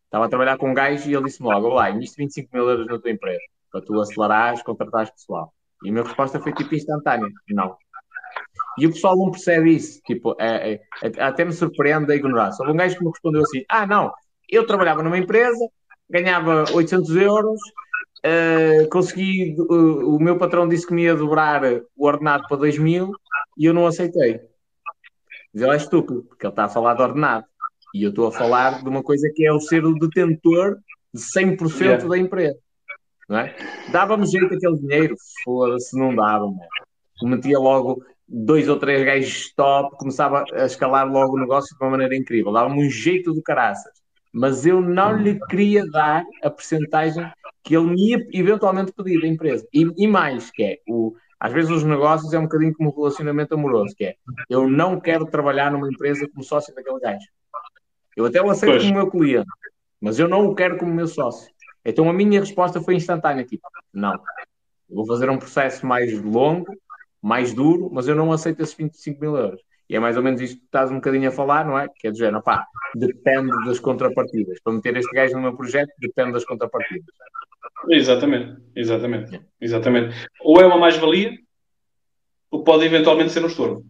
Estava 0.04 0.24
a 0.24 0.28
trabalhar 0.28 0.56
com 0.56 0.70
um 0.70 0.74
gajo 0.74 1.08
e 1.08 1.14
ele 1.14 1.24
disse-me 1.24 1.48
logo: 1.48 1.66
Olá, 1.68 1.90
investe 1.90 2.16
25 2.16 2.48
mil 2.52 2.68
euros 2.68 2.86
na 2.86 2.98
tua 2.98 3.10
empresa 3.10 3.42
para 3.70 3.82
tu 3.82 4.00
acelerares, 4.00 4.62
contratares 4.62 5.10
pessoal. 5.10 5.52
E 5.84 5.90
a 5.90 5.92
minha 5.92 6.04
resposta 6.04 6.40
foi 6.40 6.52
tipo 6.52 6.74
instantânea: 6.74 7.28
Não. 7.50 7.76
E 8.78 8.86
o 8.86 8.92
pessoal 8.92 9.16
não 9.16 9.30
percebe 9.30 9.74
isso. 9.74 10.00
Tipo, 10.06 10.34
é, 10.38 10.72
é, 10.72 10.80
é, 11.02 11.22
até 11.22 11.44
me 11.44 11.52
surpreende 11.52 12.10
a 12.12 12.16
ignorância. 12.16 12.62
Houve 12.62 12.72
um 12.72 12.76
gajo 12.76 12.96
que 12.96 13.04
me 13.04 13.10
respondeu 13.10 13.42
assim: 13.42 13.64
Ah, 13.68 13.86
não, 13.86 14.12
eu 14.48 14.66
trabalhava 14.66 15.02
numa 15.02 15.18
empresa, 15.18 15.68
ganhava 16.08 16.64
800 16.72 17.16
euros, 17.16 17.60
uh, 18.24 18.88
consegui, 18.90 19.56
uh, 19.58 20.14
o 20.14 20.20
meu 20.20 20.38
patrão 20.38 20.68
disse 20.68 20.86
que 20.86 20.94
me 20.94 21.02
ia 21.02 21.14
dobrar 21.14 21.62
o 21.96 22.06
ordenado 22.06 22.44
para 22.48 22.56
2 22.56 22.78
mil 22.78 23.12
e 23.56 23.64
eu 23.66 23.74
não 23.74 23.86
aceitei. 23.86 24.40
Mas 25.52 25.62
ele 25.62 25.72
é 25.72 25.76
estúpido, 25.76 26.22
porque 26.24 26.46
ele 26.46 26.52
está 26.52 26.64
a 26.64 26.68
falar 26.68 26.94
de 26.94 27.02
ordenado. 27.02 27.44
E 27.94 28.02
eu 28.02 28.10
estou 28.10 28.26
a 28.26 28.32
falar 28.32 28.82
de 28.82 28.88
uma 28.88 29.02
coisa 29.02 29.30
que 29.34 29.46
é 29.46 29.52
o 29.52 29.60
ser 29.60 29.84
o 29.84 29.94
detentor 29.94 30.76
de 31.12 31.20
100% 31.20 31.80
yeah. 31.80 32.06
da 32.06 32.18
empresa. 32.18 32.58
Não 33.28 33.38
é? 33.38 33.54
Dava-me 33.90 34.26
jeito 34.26 34.54
aquele 34.54 34.78
dinheiro? 34.78 35.14
Foda-se, 35.44 35.98
não 35.98 36.14
dava, 36.14 36.46
mano. 36.46 36.60
Metia 37.22 37.58
logo 37.58 38.02
dois 38.26 38.68
ou 38.68 38.78
três 38.78 39.04
gajos 39.04 39.52
top, 39.54 39.96
começava 39.96 40.44
a 40.52 40.64
escalar 40.66 41.10
logo 41.10 41.36
o 41.36 41.40
negócio 41.40 41.76
de 41.76 41.82
uma 41.82 41.90
maneira 41.90 42.14
incrível. 42.14 42.52
Dava-me 42.52 42.86
um 42.86 42.90
jeito 42.90 43.32
do 43.32 43.42
caraças. 43.42 43.92
Mas 44.32 44.66
eu 44.66 44.80
não 44.80 45.16
lhe 45.16 45.38
queria 45.46 45.84
dar 45.90 46.24
a 46.42 46.50
percentagem 46.50 47.30
que 47.68 47.76
ele 47.76 47.84
me 47.84 48.08
ia 48.12 48.26
eventualmente 48.32 48.92
pedir 48.92 49.20
da 49.20 49.26
empresa. 49.26 49.68
E, 49.74 49.86
e 49.94 50.06
mais, 50.06 50.50
que 50.50 50.64
é, 50.64 50.78
o, 50.88 51.14
às 51.38 51.52
vezes 51.52 51.70
os 51.70 51.84
negócios 51.84 52.32
é 52.32 52.38
um 52.38 52.44
bocadinho 52.44 52.74
como 52.74 52.88
um 52.88 52.94
relacionamento 52.94 53.54
amoroso, 53.54 53.94
que 53.94 54.06
é, 54.06 54.14
eu 54.48 54.66
não 54.70 54.98
quero 54.98 55.26
trabalhar 55.26 55.70
numa 55.70 55.86
empresa 55.86 56.26
como 56.30 56.42
sócio 56.42 56.74
daquele 56.74 56.98
gajo. 56.98 57.26
Eu 58.16 58.24
até 58.24 58.40
o 58.40 58.48
aceito 58.48 58.72
pois. 58.72 58.84
como 58.84 58.94
meu 58.94 59.10
cliente, 59.10 59.50
mas 60.00 60.18
eu 60.18 60.26
não 60.26 60.46
o 60.46 60.54
quero 60.54 60.78
como 60.78 60.94
meu 60.94 61.06
sócio. 61.06 61.52
Então 61.84 62.08
a 62.08 62.12
minha 62.14 62.40
resposta 62.40 62.80
foi 62.80 62.94
instantânea, 62.94 63.44
tipo, 63.44 63.68
não. 63.92 64.14
Eu 64.88 64.96
vou 64.96 65.06
fazer 65.06 65.28
um 65.28 65.36
processo 65.36 65.84
mais 65.86 66.18
longo, 66.22 66.74
mais 67.20 67.52
duro, 67.52 67.90
mas 67.92 68.08
eu 68.08 68.14
não 68.14 68.32
aceito 68.32 68.62
esses 68.62 68.74
25 68.74 69.20
mil 69.20 69.36
euros. 69.36 69.60
E 69.88 69.96
é 69.96 69.98
mais 69.98 70.16
ou 70.16 70.22
menos 70.22 70.40
isto 70.40 70.58
que 70.58 70.64
estás 70.66 70.90
um 70.90 70.96
bocadinho 70.96 71.28
a 71.28 71.32
falar, 71.32 71.64
não 71.64 71.78
é? 71.78 71.88
Que 71.88 72.08
é 72.08 72.10
do 72.10 72.18
género, 72.18 72.42
pá, 72.42 72.66
depende 72.94 73.52
das 73.64 73.80
contrapartidas. 73.80 74.60
Para 74.60 74.74
meter 74.74 74.96
este 74.96 75.14
gajo 75.14 75.34
no 75.34 75.42
meu 75.42 75.56
projeto, 75.56 75.90
depende 75.98 76.32
das 76.32 76.44
contrapartidas. 76.44 77.14
Exatamente, 77.88 78.60
exatamente, 78.76 79.40
exatamente. 79.60 80.14
Ou 80.42 80.60
é 80.60 80.66
uma 80.66 80.78
mais-valia, 80.78 81.32
ou 82.50 82.62
pode 82.62 82.84
eventualmente 82.84 83.30
ser 83.32 83.42
um 83.42 83.46
estorvo. 83.46 83.84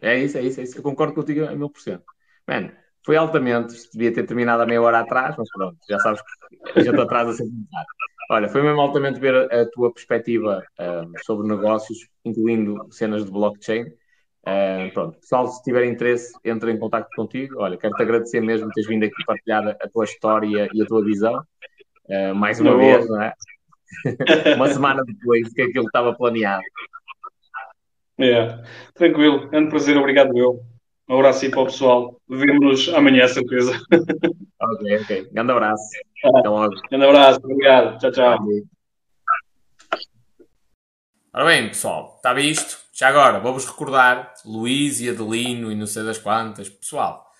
É 0.00 0.18
isso, 0.18 0.38
é 0.38 0.42
isso, 0.42 0.60
é 0.60 0.64
isso. 0.64 0.78
Eu 0.78 0.82
concordo 0.82 1.14
contigo 1.14 1.44
a 1.44 1.54
mil 1.54 1.70
por 1.70 1.80
cento. 1.80 2.04
Mano, 2.46 2.72
foi 3.04 3.16
altamente. 3.16 3.74
Devia 3.92 4.12
ter 4.12 4.24
terminado 4.24 4.62
a 4.62 4.66
meia 4.66 4.82
hora 4.82 5.00
atrás, 5.00 5.34
mas 5.36 5.48
pronto, 5.50 5.76
já 5.88 5.98
sabes 5.98 6.22
que 6.22 6.78
a 6.78 6.82
gente 6.82 7.00
atrasa 7.00 7.32
sempre 7.32 7.52
um. 7.52 7.66
Olha, 8.30 8.48
foi 8.48 8.62
mesmo 8.62 8.80
altamente 8.80 9.18
ver 9.18 9.34
a, 9.34 9.62
a 9.62 9.70
tua 9.70 9.92
perspectiva 9.92 10.62
um, 10.78 11.12
sobre 11.24 11.48
negócios, 11.48 12.08
incluindo 12.24 12.86
cenas 12.90 13.24
de 13.24 13.30
blockchain. 13.30 13.86
Um, 14.46 14.90
pronto, 14.90 15.18
pessoal, 15.20 15.48
se 15.48 15.62
tiver 15.62 15.84
interesse, 15.84 16.32
entre 16.44 16.72
em 16.72 16.78
contato 16.78 17.08
contigo. 17.14 17.56
Olha, 17.58 17.76
quero-te 17.76 18.02
agradecer 18.02 18.40
mesmo 18.40 18.66
por 18.66 18.74
teres 18.74 18.88
vindo 18.88 19.04
aqui 19.04 19.24
partilhar 19.26 19.76
a 19.80 19.88
tua 19.88 20.04
história 20.04 20.68
e 20.72 20.82
a 20.82 20.86
tua 20.86 21.04
visão. 21.04 21.42
Uh, 22.06 22.34
mais 22.34 22.60
uma 22.60 22.76
vez, 22.76 23.08
não 23.08 23.22
é? 23.22 23.34
uma 24.56 24.68
semana 24.68 25.02
depois 25.04 25.52
que 25.52 25.62
aquilo 25.62 25.86
estava 25.86 26.14
planeado. 26.14 26.62
É, 28.18 28.62
tranquilo, 28.94 29.48
é 29.52 29.58
um 29.58 29.68
prazer, 29.68 29.96
obrigado 29.96 30.36
eu. 30.36 30.60
Um 31.08 31.16
abraço 31.16 31.44
aí 31.44 31.50
para 31.50 31.60
o 31.60 31.64
pessoal. 31.66 32.20
Vemo-nos 32.28 32.88
amanhã, 32.90 33.26
certeza. 33.26 33.72
Ok, 34.62 34.98
ok. 35.00 35.28
Grande 35.32 35.52
abraço. 35.52 35.82
Até 36.22 36.48
logo. 36.48 36.74
Grande 36.90 37.06
abraço. 37.06 37.40
Obrigado. 37.42 37.98
Tchau, 37.98 38.12
tchau. 38.12 38.38
Ora 41.32 41.44
bem, 41.46 41.68
pessoal, 41.68 42.12
está 42.16 42.34
visto? 42.34 42.89
Já 43.00 43.08
agora, 43.08 43.40
vou-vos 43.40 43.64
recordar, 43.64 44.34
Luís 44.44 45.00
e 45.00 45.08
Adelino 45.08 45.72
e 45.72 45.74
não 45.74 45.86
sei 45.86 46.04
das 46.04 46.18
quantas. 46.18 46.68
Pessoal, 46.68 47.32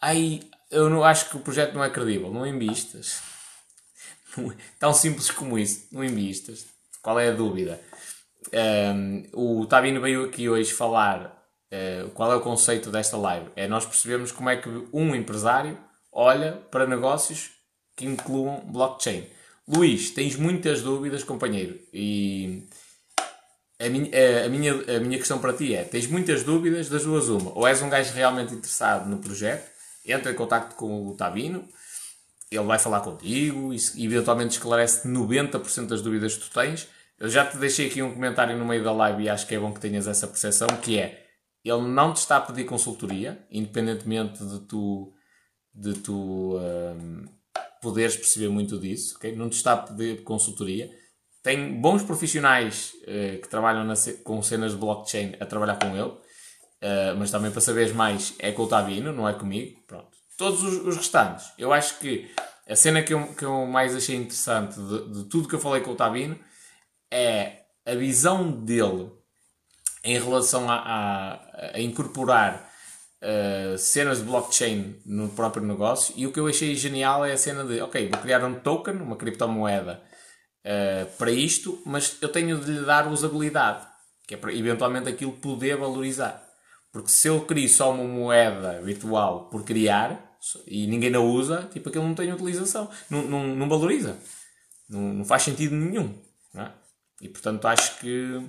aí 0.00 0.48
eu 0.70 0.88
não 0.88 1.04
acho 1.04 1.28
que 1.28 1.36
o 1.36 1.40
projeto 1.40 1.74
não 1.74 1.84
é 1.84 1.90
credível. 1.90 2.32
Não 2.32 2.46
embistas. 2.46 3.20
Tão 4.80 4.94
simples 4.94 5.30
como 5.30 5.58
isso. 5.58 5.86
Não 5.92 6.02
embistas. 6.02 6.64
Qual 7.02 7.20
é 7.20 7.28
a 7.28 7.32
dúvida? 7.32 7.78
Um, 8.94 9.26
o 9.34 9.66
Tabino 9.66 10.00
veio 10.00 10.24
aqui 10.24 10.48
hoje 10.48 10.72
falar 10.72 11.44
Uh, 11.74 12.08
qual 12.10 12.30
é 12.30 12.36
o 12.36 12.40
conceito 12.40 12.88
desta 12.88 13.16
live? 13.16 13.50
É 13.56 13.66
nós 13.66 13.84
percebemos 13.84 14.30
como 14.30 14.48
é 14.48 14.56
que 14.56 14.68
um 14.92 15.12
empresário 15.12 15.76
olha 16.12 16.52
para 16.70 16.86
negócios 16.86 17.50
que 17.96 18.06
incluam 18.06 18.60
blockchain. 18.60 19.26
Luís, 19.66 20.12
tens 20.12 20.36
muitas 20.36 20.82
dúvidas, 20.82 21.24
companheiro, 21.24 21.80
e 21.92 22.62
a 23.78 23.88
minha, 23.88 24.44
a, 24.44 24.48
minha, 24.48 24.96
a 24.96 25.00
minha 25.00 25.18
questão 25.18 25.38
para 25.38 25.52
ti 25.52 25.74
é: 25.74 25.84
tens 25.84 26.06
muitas 26.06 26.42
dúvidas, 26.42 26.88
das 26.88 27.04
duas, 27.04 27.28
uma. 27.28 27.52
Ou 27.56 27.66
és 27.66 27.82
um 27.82 27.88
gajo 27.88 28.12
realmente 28.12 28.54
interessado 28.54 29.08
no 29.08 29.18
projeto, 29.18 29.68
entra 30.06 30.32
em 30.32 30.34
contato 30.34 30.74
com 30.76 31.06
o 31.08 31.14
Tabino, 31.14 31.68
ele 32.50 32.64
vai 32.64 32.78
falar 32.78 33.00
contigo 33.00 33.72
e 33.74 34.04
eventualmente 34.04 34.52
esclarece 34.52 35.08
90% 35.08 35.86
das 35.86 36.02
dúvidas 36.02 36.36
que 36.36 36.48
tu 36.48 36.50
tens. 36.50 36.88
Eu 37.18 37.28
já 37.28 37.44
te 37.44 37.56
deixei 37.56 37.86
aqui 37.86 38.02
um 38.02 38.12
comentário 38.12 38.56
no 38.56 38.64
meio 38.64 38.82
da 38.82 38.92
live 38.92 39.24
e 39.24 39.28
acho 39.28 39.46
que 39.46 39.54
é 39.54 39.58
bom 39.58 39.72
que 39.72 39.80
tenhas 39.80 40.06
essa 40.06 40.26
percepção, 40.26 40.68
que 40.82 40.98
é 40.98 41.24
ele 41.64 41.82
não 41.82 42.12
te 42.12 42.18
está 42.18 42.36
a 42.36 42.40
pedir 42.40 42.64
consultoria, 42.64 43.38
independentemente 43.50 44.44
de 44.44 44.60
tu, 44.60 45.14
de 45.72 45.94
tu 45.94 46.58
um, 46.58 47.26
poderes 47.80 48.16
perceber 48.16 48.48
muito 48.48 48.78
disso, 48.78 49.16
okay? 49.16 49.34
não 49.34 49.48
te 49.48 49.56
está 49.56 49.72
a 49.72 49.76
pedir 49.78 50.22
consultoria. 50.22 50.90
Tem 51.44 51.78
bons 51.78 52.02
profissionais 52.02 52.94
uh, 53.02 53.38
que 53.40 53.48
trabalham 53.48 53.84
na, 53.84 53.92
com 54.24 54.42
cenas 54.42 54.72
de 54.72 54.78
blockchain 54.78 55.34
a 55.38 55.44
trabalhar 55.44 55.76
com 55.76 55.94
ele, 55.94 56.08
uh, 56.08 57.16
mas 57.18 57.30
também 57.30 57.50
para 57.50 57.60
saberes 57.60 57.92
mais 57.92 58.34
é 58.38 58.50
com 58.50 58.62
o 58.62 58.66
Tabino, 58.66 59.12
não 59.12 59.28
é 59.28 59.34
comigo. 59.34 59.78
Pronto. 59.86 60.08
Todos 60.38 60.62
os, 60.62 60.86
os 60.86 60.96
restantes, 60.96 61.52
eu 61.58 61.70
acho 61.70 61.98
que 61.98 62.34
a 62.66 62.74
cena 62.74 63.02
que 63.02 63.12
eu, 63.12 63.26
que 63.34 63.44
eu 63.44 63.66
mais 63.66 63.94
achei 63.94 64.16
interessante 64.16 64.80
de, 64.80 65.12
de 65.12 65.24
tudo 65.28 65.46
que 65.46 65.54
eu 65.54 65.60
falei 65.60 65.82
com 65.82 65.90
o 65.90 65.94
Tabino 65.94 66.38
é 67.10 67.58
a 67.84 67.94
visão 67.94 68.50
dele 68.50 69.10
em 70.02 70.18
relação 70.18 70.70
a, 70.70 70.76
a, 70.76 71.76
a 71.76 71.80
incorporar 71.80 72.72
uh, 73.20 73.76
cenas 73.76 74.18
de 74.18 74.24
blockchain 74.24 74.96
no 75.04 75.28
próprio 75.28 75.62
negócio. 75.62 76.14
E 76.16 76.26
o 76.26 76.32
que 76.32 76.40
eu 76.40 76.46
achei 76.46 76.74
genial 76.74 77.22
é 77.22 77.32
a 77.32 77.36
cena 77.36 77.64
de, 77.64 77.82
ok, 77.82 78.08
vou 78.08 78.20
criar 78.20 78.42
um 78.46 78.54
token, 78.54 78.96
uma 78.96 79.16
criptomoeda, 79.16 80.02
uh, 80.64 81.06
para 81.16 81.30
isto, 81.30 81.80
mas 81.84 82.16
eu 82.20 82.28
tenho 82.28 82.58
de 82.58 82.70
lhe 82.70 82.84
dar 82.84 83.10
usabilidade, 83.10 83.86
que 84.26 84.34
é 84.34 84.36
para 84.36 84.52
eventualmente 84.52 85.08
aquilo 85.08 85.32
poder 85.32 85.76
valorizar. 85.76 86.42
Porque 86.92 87.10
se 87.10 87.28
eu 87.28 87.40
crio 87.44 87.68
só 87.68 87.92
uma 87.92 88.04
moeda 88.04 88.80
virtual 88.80 89.48
por 89.48 89.64
criar 89.64 90.36
e 90.66 90.86
ninguém 90.86 91.14
a 91.14 91.20
usa, 91.20 91.68
tipo 91.72 91.88
aquilo 91.88 92.06
não 92.06 92.14
tem 92.14 92.32
utilização, 92.32 92.88
não, 93.10 93.22
não, 93.22 93.46
não 93.48 93.68
valoriza, 93.68 94.16
não, 94.88 95.00
não 95.00 95.24
faz 95.24 95.42
sentido 95.42 95.74
nenhum. 95.74 96.16
É? 96.54 96.70
E 97.20 97.28
portanto 97.28 97.66
acho 97.66 97.98
que 97.98 98.40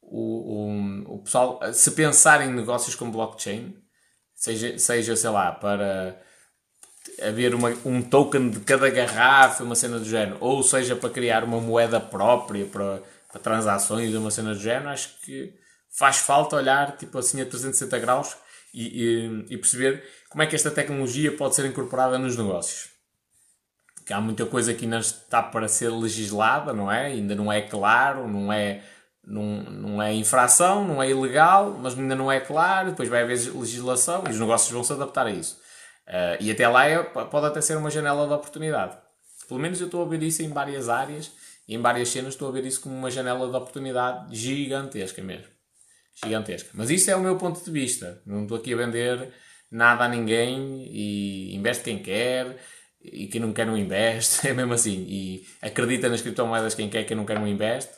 o, 0.00 1.10
o, 1.10 1.14
o 1.16 1.18
pessoal, 1.18 1.60
se 1.74 1.90
pensar 1.90 2.40
em 2.40 2.52
negócios 2.52 2.94
com 2.94 3.10
blockchain, 3.10 3.76
seja, 4.34 4.78
seja 4.78 5.14
sei 5.14 5.30
lá, 5.30 5.52
para 5.52 6.18
haver 7.22 7.54
uma, 7.54 7.70
um 7.84 8.02
token 8.02 8.50
de 8.50 8.60
cada 8.60 8.88
garrafa, 8.90 9.64
uma 9.64 9.74
cena 9.74 9.98
do 9.98 10.04
género, 10.04 10.36
ou 10.40 10.62
seja 10.62 10.94
para 10.96 11.10
criar 11.10 11.44
uma 11.44 11.60
moeda 11.60 12.00
própria 12.00 12.64
para, 12.66 13.02
para 13.30 13.40
transações, 13.40 14.14
uma 14.14 14.30
cena 14.30 14.54
do 14.54 14.60
género, 14.60 14.88
acho 14.90 15.20
que 15.20 15.52
faz 15.90 16.18
falta 16.18 16.56
olhar 16.56 16.96
tipo 16.96 17.18
assim 17.18 17.40
a 17.40 17.44
360 17.44 17.98
graus 17.98 18.36
e, 18.72 19.04
e, 19.04 19.54
e 19.54 19.58
perceber 19.58 20.04
como 20.28 20.42
é 20.42 20.46
que 20.46 20.54
esta 20.54 20.70
tecnologia 20.70 21.34
pode 21.36 21.54
ser 21.54 21.66
incorporada 21.66 22.18
nos 22.18 22.36
negócios. 22.36 22.90
Que 24.06 24.12
há 24.12 24.20
muita 24.20 24.46
coisa 24.46 24.72
que 24.72 24.84
ainda 24.84 24.98
está 24.98 25.42
para 25.42 25.68
ser 25.68 25.90
legislada, 25.90 26.72
não 26.72 26.90
é? 26.90 27.06
Ainda 27.06 27.34
não 27.34 27.52
é 27.52 27.60
claro, 27.60 28.26
não 28.26 28.52
é 28.52 28.82
não, 29.28 29.42
não 29.62 30.02
é 30.02 30.14
infração, 30.14 30.86
não 30.86 31.02
é 31.02 31.10
ilegal, 31.10 31.78
mas 31.80 31.98
ainda 31.98 32.14
não 32.14 32.32
é 32.32 32.40
claro, 32.40 32.90
depois 32.90 33.08
vai 33.08 33.22
haver 33.22 33.54
legislação 33.54 34.24
e 34.26 34.30
os 34.30 34.40
negócios 34.40 34.72
vão 34.72 34.82
se 34.82 34.92
adaptar 34.92 35.26
a 35.26 35.30
isso. 35.30 35.60
Uh, 36.08 36.40
e 36.40 36.50
até 36.50 36.66
lá 36.66 36.86
é, 36.86 37.02
pode 37.02 37.46
até 37.46 37.60
ser 37.60 37.76
uma 37.76 37.90
janela 37.90 38.26
de 38.26 38.32
oportunidade. 38.32 38.96
Pelo 39.46 39.60
menos 39.60 39.80
eu 39.80 39.86
estou 39.86 40.02
a 40.02 40.08
ver 40.08 40.22
isso 40.22 40.42
em 40.42 40.48
várias 40.48 40.88
áreas 40.88 41.30
em 41.68 41.78
várias 41.80 42.08
cenas 42.08 42.32
estou 42.32 42.48
a 42.48 42.50
ver 42.50 42.64
isso 42.64 42.80
como 42.80 42.96
uma 42.96 43.10
janela 43.10 43.48
de 43.48 43.54
oportunidade 43.54 44.34
gigantesca 44.34 45.22
mesmo. 45.22 45.46
Gigantesca. 46.24 46.70
Mas 46.72 46.88
isso 46.88 47.10
é 47.10 47.16
o 47.16 47.20
meu 47.20 47.36
ponto 47.36 47.62
de 47.62 47.70
vista. 47.70 48.22
Não 48.24 48.42
estou 48.42 48.56
aqui 48.56 48.72
a 48.72 48.76
vender 48.76 49.32
nada 49.70 50.04
a 50.04 50.08
ninguém 50.08 50.88
e 50.90 51.54
investe 51.54 51.84
quem 51.84 51.98
quer 51.98 52.56
e 53.02 53.26
quem 53.26 53.40
não 53.40 53.52
quer 53.52 53.66
não 53.66 53.76
investe. 53.76 54.48
É 54.48 54.54
mesmo 54.54 54.72
assim. 54.72 55.04
E 55.06 55.46
acredita 55.60 56.08
nas 56.08 56.22
criptomoedas 56.22 56.74
quem 56.74 56.88
quer, 56.88 57.04
quem 57.04 57.16
não 57.16 57.26
quer 57.26 57.38
não 57.38 57.46
investe. 57.46 57.92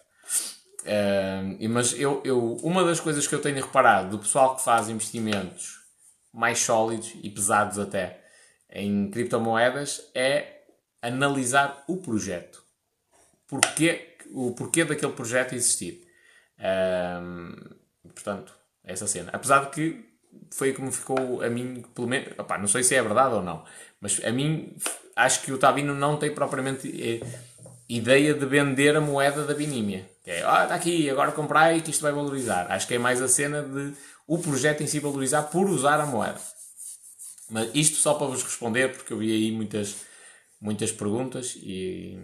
Uh, 0.80 1.68
mas 1.68 1.92
eu, 1.92 2.20
eu, 2.24 2.56
uma 2.62 2.82
das 2.82 2.98
coisas 2.98 3.26
que 3.26 3.34
eu 3.34 3.40
tenho 3.40 3.56
reparado 3.56 4.10
do 4.10 4.18
pessoal 4.18 4.56
que 4.56 4.64
faz 4.64 4.88
investimentos 4.88 5.79
mais 6.32 6.60
sólidos 6.60 7.14
e 7.22 7.30
pesados 7.30 7.78
até 7.78 8.20
em 8.70 9.10
criptomoedas 9.10 10.10
é 10.14 10.62
analisar 11.02 11.84
o 11.88 11.96
projeto. 11.96 12.62
Porquê, 13.46 14.16
o 14.32 14.52
porquê 14.52 14.84
daquele 14.84 15.12
projeto 15.12 15.54
existir. 15.54 16.06
Portanto, 18.02 18.54
essa 18.84 19.06
cena. 19.06 19.30
Apesar 19.32 19.64
de 19.64 19.70
que 19.70 20.10
foi 20.52 20.72
como 20.72 20.92
ficou 20.92 21.42
a 21.42 21.50
mim, 21.50 21.84
pelo 21.94 22.06
menos, 22.06 22.28
não 22.60 22.68
sei 22.68 22.82
se 22.82 22.94
é 22.94 23.02
verdade 23.02 23.34
ou 23.34 23.42
não, 23.42 23.64
mas 24.00 24.20
a 24.24 24.30
mim 24.30 24.76
acho 25.16 25.42
que 25.42 25.52
o 25.52 25.58
Tabino 25.58 25.94
não 25.94 26.16
tem 26.16 26.32
propriamente 26.32 26.88
eh, 26.88 27.26
ideia 27.88 28.32
de 28.34 28.46
vender 28.46 28.96
a 28.96 29.00
moeda 29.00 29.44
da 29.44 29.54
Binímia. 29.54 30.08
É, 30.24 30.42
ah, 30.44 30.62
está 30.62 30.74
aqui, 30.74 31.10
agora 31.10 31.32
comprai 31.32 31.80
que 31.80 31.90
isto 31.90 32.02
vai 32.02 32.12
valorizar. 32.12 32.70
Acho 32.70 32.86
que 32.86 32.94
é 32.94 32.98
mais 32.98 33.20
a 33.20 33.28
cena 33.28 33.62
de 33.62 33.92
o 34.30 34.38
projeto 34.38 34.80
em 34.80 34.86
si 34.86 35.00
valorizar 35.00 35.42
por 35.42 35.68
usar 35.68 35.98
a 36.00 36.06
moeda. 36.06 36.40
Mas 37.50 37.68
isto 37.74 37.96
só 37.96 38.14
para 38.14 38.28
vos 38.28 38.44
responder, 38.44 38.92
porque 38.92 39.12
eu 39.12 39.18
vi 39.18 39.32
aí 39.32 39.50
muitas, 39.50 39.96
muitas 40.60 40.92
perguntas 40.92 41.56
e 41.56 42.16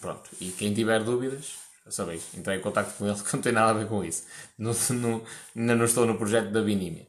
pronto. 0.00 0.30
E 0.40 0.48
quem 0.52 0.72
tiver 0.72 1.04
dúvidas, 1.04 1.56
sabeis, 1.90 2.22
entrei 2.34 2.56
em 2.56 2.62
contato 2.62 2.96
com 2.96 3.06
ele 3.06 3.14
que 3.22 3.34
não 3.34 3.42
tem 3.42 3.52
nada 3.52 3.72
a 3.72 3.74
ver 3.74 3.86
com 3.86 4.02
isso. 4.02 4.24
Não, 4.56 4.72
não, 4.94 5.22
ainda 5.54 5.76
não 5.76 5.84
estou 5.84 6.06
no 6.06 6.16
projeto 6.16 6.50
da 6.50 6.62
Binímia 6.62 7.06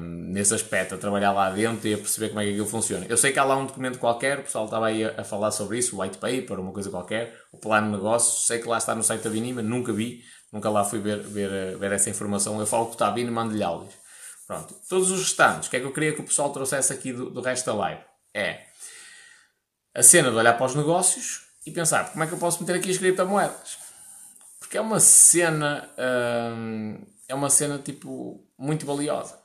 nesse 0.00 0.54
aspecto, 0.54 0.94
a 0.94 0.98
trabalhar 0.98 1.32
lá 1.32 1.50
dentro 1.50 1.88
e 1.88 1.94
a 1.94 1.98
perceber 1.98 2.28
como 2.28 2.40
é 2.40 2.44
que 2.44 2.50
aquilo 2.50 2.66
funciona. 2.66 3.06
Eu 3.08 3.16
sei 3.16 3.32
que 3.32 3.38
há 3.38 3.44
lá 3.44 3.56
um 3.56 3.66
documento 3.66 3.98
qualquer, 3.98 4.38
o 4.38 4.42
pessoal 4.42 4.66
estava 4.66 4.86
aí 4.86 5.04
a, 5.04 5.20
a 5.20 5.24
falar 5.24 5.50
sobre 5.50 5.78
isso, 5.78 5.96
o 5.96 6.00
white 6.00 6.18
paper, 6.18 6.60
uma 6.60 6.72
coisa 6.72 6.90
qualquer, 6.90 7.36
o 7.50 7.58
plano 7.58 7.88
de 7.88 7.96
negócio, 7.96 8.46
sei 8.46 8.60
que 8.60 8.68
lá 8.68 8.78
está 8.78 8.94
no 8.94 9.02
site 9.02 9.22
da 9.22 9.30
Vinima, 9.30 9.60
nunca 9.60 9.92
vi, 9.92 10.22
nunca 10.52 10.68
lá 10.68 10.84
fui 10.84 10.98
ver, 10.98 11.20
ver, 11.20 11.76
ver 11.78 11.92
essa 11.92 12.10
informação, 12.10 12.60
eu 12.60 12.66
falo 12.66 12.86
que 12.86 12.92
está 12.92 13.10
vindo 13.10 13.28
e 13.28 13.30
mando-lhe 13.30 13.62
áudios. 13.62 13.94
Pronto. 14.46 14.74
Todos 14.88 15.10
os 15.10 15.20
restantes, 15.20 15.68
o 15.68 15.70
que 15.70 15.76
é 15.76 15.80
que 15.80 15.86
eu 15.86 15.92
queria 15.92 16.12
que 16.12 16.20
o 16.20 16.24
pessoal 16.24 16.52
trouxesse 16.52 16.92
aqui 16.92 17.12
do, 17.12 17.30
do 17.30 17.40
resto 17.40 17.66
da 17.66 17.74
live? 17.74 18.02
É 18.34 18.66
a 19.94 20.02
cena 20.02 20.30
de 20.30 20.36
olhar 20.36 20.54
para 20.54 20.66
os 20.66 20.74
negócios 20.74 21.42
e 21.66 21.70
pensar 21.70 22.10
como 22.10 22.24
é 22.24 22.26
que 22.26 22.32
eu 22.32 22.38
posso 22.38 22.60
meter 22.60 22.76
aqui 22.76 22.90
as 22.90 22.98
criptomoedas. 22.98 23.78
Porque 24.58 24.76
é 24.76 24.80
uma 24.80 25.00
cena, 25.00 25.88
hum, 26.56 26.98
é 27.28 27.34
uma 27.34 27.50
cena 27.50 27.78
tipo 27.78 28.42
muito 28.58 28.86
valiosa. 28.86 29.41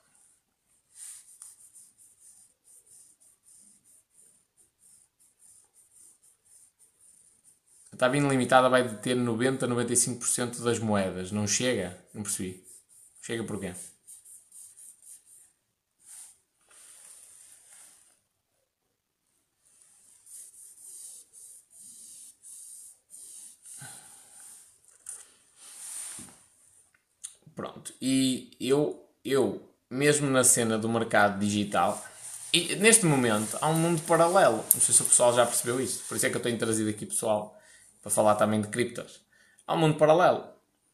A 7.97 7.99
tabina 7.99 8.29
limitada 8.29 8.69
vai 8.69 8.87
deter 8.87 9.15
90 9.15 9.65
a 9.65 9.69
95% 9.69 10.61
das 10.61 10.77
moedas. 10.77 11.31
Não 11.31 11.47
chega? 11.47 11.97
Não 12.13 12.21
percebi. 12.21 12.63
Chega 13.23 13.43
porquê? 13.43 13.73
Pronto. 27.55 27.91
E 27.99 28.55
eu 28.59 29.03
eu, 29.25 29.67
mesmo 29.89 30.29
na 30.29 30.43
cena 30.43 30.77
do 30.77 30.87
mercado 30.87 31.39
digital, 31.39 32.05
e 32.53 32.75
neste 32.75 33.07
momento 33.07 33.57
há 33.59 33.67
um 33.69 33.73
mundo 33.73 34.03
paralelo. 34.03 34.63
Não 34.75 34.81
sei 34.81 34.93
se 34.93 35.01
o 35.01 35.05
pessoal 35.05 35.33
já 35.33 35.47
percebeu 35.47 35.81
isso. 35.81 36.03
Por 36.07 36.15
isso 36.15 36.27
é 36.27 36.29
que 36.29 36.37
eu 36.37 36.41
tenho 36.41 36.59
trazido 36.59 36.91
aqui 36.91 37.03
pessoal 37.03 37.56
para 38.01 38.11
falar 38.11 38.35
também 38.35 38.61
de 38.61 38.67
criptos. 38.67 39.21
Há 39.65 39.73
um 39.73 39.79
mundo 39.79 39.97
paralelo. 39.97 40.47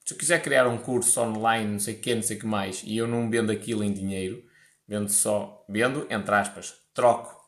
Se 0.05 0.13
eu 0.13 0.17
quiser 0.17 0.41
criar 0.41 0.67
um 0.67 0.77
curso 0.77 1.21
online, 1.21 1.71
não 1.71 1.79
sei 1.79 1.95
o 1.95 1.99
que, 1.99 2.13
não 2.13 2.21
sei 2.21 2.37
o 2.37 2.39
que 2.39 2.45
mais, 2.45 2.81
e 2.83 2.97
eu 2.97 3.07
não 3.07 3.29
vendo 3.29 3.51
aquilo 3.51 3.83
em 3.83 3.93
dinheiro, 3.93 4.43
vendo 4.87 5.09
só, 5.09 5.65
vendo, 5.69 6.05
entre 6.09 6.35
aspas, 6.35 6.75
troco 6.93 7.41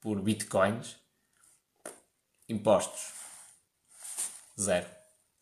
por 0.00 0.20
bitcoins, 0.20 0.96
impostos, 2.48 3.12
zero. 4.58 4.86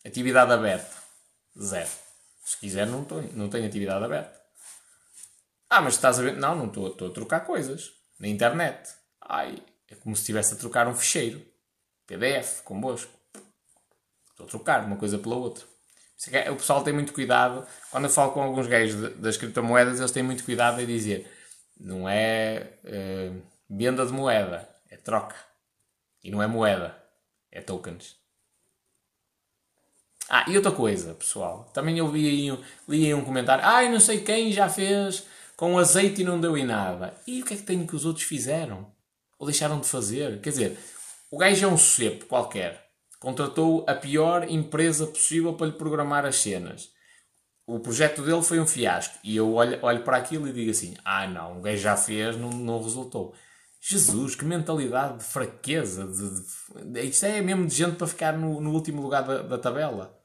Atividade 0.03 0.51
aberta, 0.51 0.95
zero. 1.59 1.89
Se 2.43 2.57
quiser, 2.59 2.87
não, 2.87 3.03
tô, 3.03 3.21
não 3.33 3.49
tenho 3.49 3.67
atividade 3.67 4.03
aberta. 4.03 4.39
Ah, 5.69 5.81
mas 5.81 5.95
estás 5.95 6.19
a 6.19 6.23
ver? 6.23 6.35
Não, 6.35 6.55
não 6.55 6.67
estou 6.67 7.07
a 7.07 7.13
trocar 7.13 7.41
coisas. 7.41 7.91
Na 8.19 8.27
internet. 8.27 8.93
Ai, 9.19 9.61
é 9.89 9.95
como 9.95 10.15
se 10.15 10.21
estivesse 10.21 10.53
a 10.53 10.57
trocar 10.57 10.87
um 10.87 10.95
ficheiro. 10.95 11.45
PDF, 12.07 12.61
convosco. 12.61 13.11
Estou 14.35 14.45
a 14.45 14.49
trocar 14.49 14.85
uma 14.85 14.97
coisa 14.97 15.17
pela 15.17 15.35
outra. 15.35 15.63
É, 16.31 16.51
o 16.51 16.57
pessoal 16.57 16.83
tem 16.83 16.93
muito 16.93 17.13
cuidado. 17.13 17.65
Quando 17.89 18.03
eu 18.03 18.09
falo 18.09 18.33
com 18.33 18.41
alguns 18.41 18.67
gajos 18.67 19.15
das 19.17 19.37
criptomoedas, 19.37 19.99
eles 19.99 20.11
têm 20.11 20.23
muito 20.23 20.43
cuidado 20.43 20.81
em 20.81 20.85
dizer 20.85 21.31
não 21.79 22.07
é 22.07 22.73
uh, 22.85 23.41
venda 23.69 24.05
de 24.05 24.11
moeda, 24.11 24.69
é 24.89 24.97
troca. 24.97 25.35
E 26.23 26.31
não 26.31 26.41
é 26.41 26.47
moeda, 26.47 26.97
É 27.51 27.61
tokens. 27.61 28.15
Ah, 30.27 30.43
e 30.49 30.57
outra 30.57 30.71
coisa, 30.71 31.13
pessoal. 31.13 31.69
Também 31.71 31.99
eu 31.99 32.09
vi 32.11 32.27
aí, 32.27 32.63
li 32.89 33.05
aí 33.05 33.13
um 33.13 33.23
comentário. 33.23 33.63
Ai, 33.63 33.89
não 33.89 33.99
sei 33.99 34.21
quem 34.21 34.51
já 34.51 34.67
fez 34.67 35.23
com 35.55 35.77
azeite 35.77 36.21
e 36.21 36.25
não 36.25 36.41
deu 36.41 36.57
em 36.57 36.65
nada. 36.65 37.13
E 37.27 37.41
o 37.41 37.45
que 37.45 37.53
é 37.53 37.57
que 37.57 37.63
tem 37.63 37.85
que 37.85 37.95
os 37.95 38.05
outros 38.05 38.25
fizeram? 38.25 38.91
Ou 39.37 39.45
deixaram 39.45 39.79
de 39.79 39.87
fazer? 39.87 40.41
Quer 40.41 40.49
dizer, 40.49 40.79
o 41.29 41.37
gajo 41.37 41.65
é 41.65 41.69
um 41.69 41.77
cepo 41.77 42.25
qualquer. 42.25 42.84
Contratou 43.25 43.83
a 43.87 43.95
pior 43.95 44.47
empresa 44.47 45.07
possível 45.07 45.51
para 45.55 45.65
lhe 45.65 45.73
programar 45.73 46.27
as 46.27 46.35
cenas. 46.35 46.91
O 47.65 47.79
projeto 47.79 48.21
dele 48.21 48.43
foi 48.43 48.59
um 48.59 48.67
fiasco. 48.67 49.17
E 49.23 49.35
eu 49.35 49.51
olho, 49.51 49.79
olho 49.81 50.03
para 50.03 50.17
aquilo 50.17 50.47
e 50.47 50.53
digo 50.53 50.69
assim: 50.69 50.93
ah, 51.03 51.25
não, 51.25 51.57
o 51.57 51.61
gajo 51.63 51.81
já 51.81 51.97
fez, 51.97 52.37
não, 52.37 52.51
não 52.51 52.83
resultou. 52.83 53.33
Jesus, 53.81 54.35
que 54.35 54.45
mentalidade 54.45 55.17
de 55.17 55.23
fraqueza. 55.23 56.05
De, 56.05 56.91
de, 56.91 57.01
isto 57.01 57.25
é 57.25 57.41
mesmo 57.41 57.65
de 57.65 57.73
gente 57.73 57.95
para 57.95 58.05
ficar 58.05 58.37
no, 58.37 58.61
no 58.61 58.71
último 58.71 59.01
lugar 59.01 59.23
da, 59.23 59.41
da 59.41 59.57
tabela. 59.57 60.15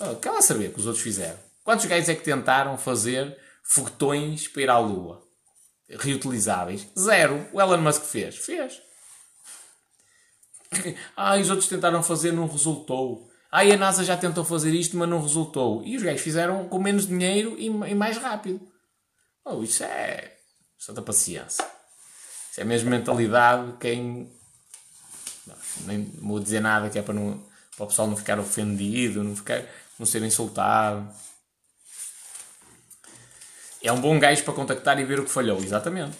Oh, 0.00 0.16
quer 0.16 0.30
lá 0.30 0.40
saber 0.40 0.70
o 0.70 0.72
que 0.72 0.80
os 0.80 0.86
outros 0.86 1.04
fizeram? 1.04 1.38
Quantos 1.62 1.84
gajos 1.84 2.08
é 2.08 2.14
que 2.14 2.24
tentaram 2.24 2.78
fazer 2.78 3.36
foguetões 3.62 4.48
para 4.48 4.62
ir 4.62 4.70
à 4.70 4.78
Lua? 4.78 5.22
Reutilizáveis? 5.86 6.88
Zero. 6.98 7.46
O 7.52 7.60
Elon 7.60 7.82
Musk 7.82 8.04
fez. 8.04 8.38
Fez. 8.38 8.80
Ah, 11.16 11.36
os 11.36 11.50
outros 11.50 11.68
tentaram 11.68 12.02
fazer, 12.02 12.32
não 12.32 12.46
resultou. 12.46 13.30
Ah, 13.50 13.60
a 13.60 13.76
NASA 13.76 14.02
já 14.02 14.16
tentou 14.16 14.44
fazer 14.44 14.72
isto, 14.74 14.96
mas 14.96 15.08
não 15.08 15.20
resultou. 15.20 15.82
E 15.84 15.96
os 15.96 16.02
gajos 16.02 16.22
fizeram 16.22 16.68
com 16.68 16.78
menos 16.78 17.06
dinheiro 17.06 17.54
e, 17.58 17.66
e 17.66 17.94
mais 17.94 18.16
rápido. 18.16 18.60
Oh, 19.44 19.62
isso 19.62 19.84
é. 19.84 20.36
Santa 20.78 21.02
paciência. 21.02 21.64
Isso 22.50 22.60
é 22.60 22.64
mesmo 22.64 22.90
mentalidade 22.90 23.74
quem. 23.78 24.30
Não, 25.46 25.56
nem 25.86 26.04
vou 26.20 26.40
dizer 26.40 26.60
nada 26.60 26.88
que 26.88 26.98
é 26.98 27.02
para, 27.02 27.14
não, 27.14 27.42
para 27.76 27.84
o 27.84 27.86
pessoal 27.88 28.08
não 28.08 28.16
ficar 28.16 28.38
ofendido, 28.38 29.22
não, 29.22 29.36
ficar, 29.36 29.64
não 29.98 30.06
ser 30.06 30.22
insultado. 30.22 31.08
É 33.82 33.92
um 33.92 34.00
bom 34.00 34.18
gajo 34.18 34.44
para 34.44 34.54
contactar 34.54 34.98
e 34.98 35.04
ver 35.04 35.20
o 35.20 35.24
que 35.24 35.30
falhou, 35.30 35.58
exatamente. 35.62 36.16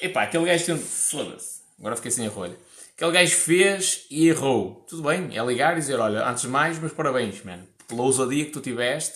Epá, 0.00 0.24
aquele 0.24 0.44
gajo 0.46 0.64
tem. 0.66 0.78
Foda-se, 0.78 1.60
agora 1.78 1.96
fiquei 1.96 2.10
sem 2.10 2.26
a 2.26 2.30
rolha. 2.30 2.56
Aquele 2.98 3.12
gajo 3.12 3.36
fez 3.36 4.06
e 4.10 4.26
errou. 4.26 4.84
Tudo 4.88 5.04
bem, 5.04 5.38
é 5.38 5.44
ligar 5.44 5.74
e 5.74 5.80
dizer: 5.80 6.00
olha, 6.00 6.28
antes 6.28 6.42
de 6.42 6.48
mais, 6.48 6.80
meus 6.80 6.92
parabéns, 6.92 7.44
man, 7.44 7.64
pela 7.86 8.02
ousadia 8.02 8.44
que 8.44 8.50
tu 8.50 8.60
tiveste 8.60 9.14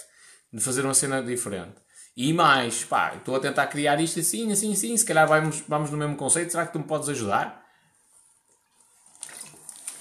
de 0.52 0.62
fazer 0.62 0.84
uma 0.84 0.94
cena 0.94 1.20
diferente. 1.20 1.74
E 2.16 2.32
mais, 2.32 2.84
pá, 2.84 3.14
estou 3.16 3.34
a 3.34 3.40
tentar 3.40 3.66
criar 3.66 4.00
isto 4.00 4.20
assim, 4.20 4.52
assim, 4.52 4.72
assim, 4.72 4.96
se 4.96 5.04
calhar 5.04 5.26
vamos, 5.26 5.64
vamos 5.66 5.90
no 5.90 5.96
mesmo 5.96 6.14
conceito, 6.14 6.52
será 6.52 6.64
que 6.64 6.72
tu 6.72 6.78
me 6.78 6.84
podes 6.84 7.08
ajudar? 7.08 7.60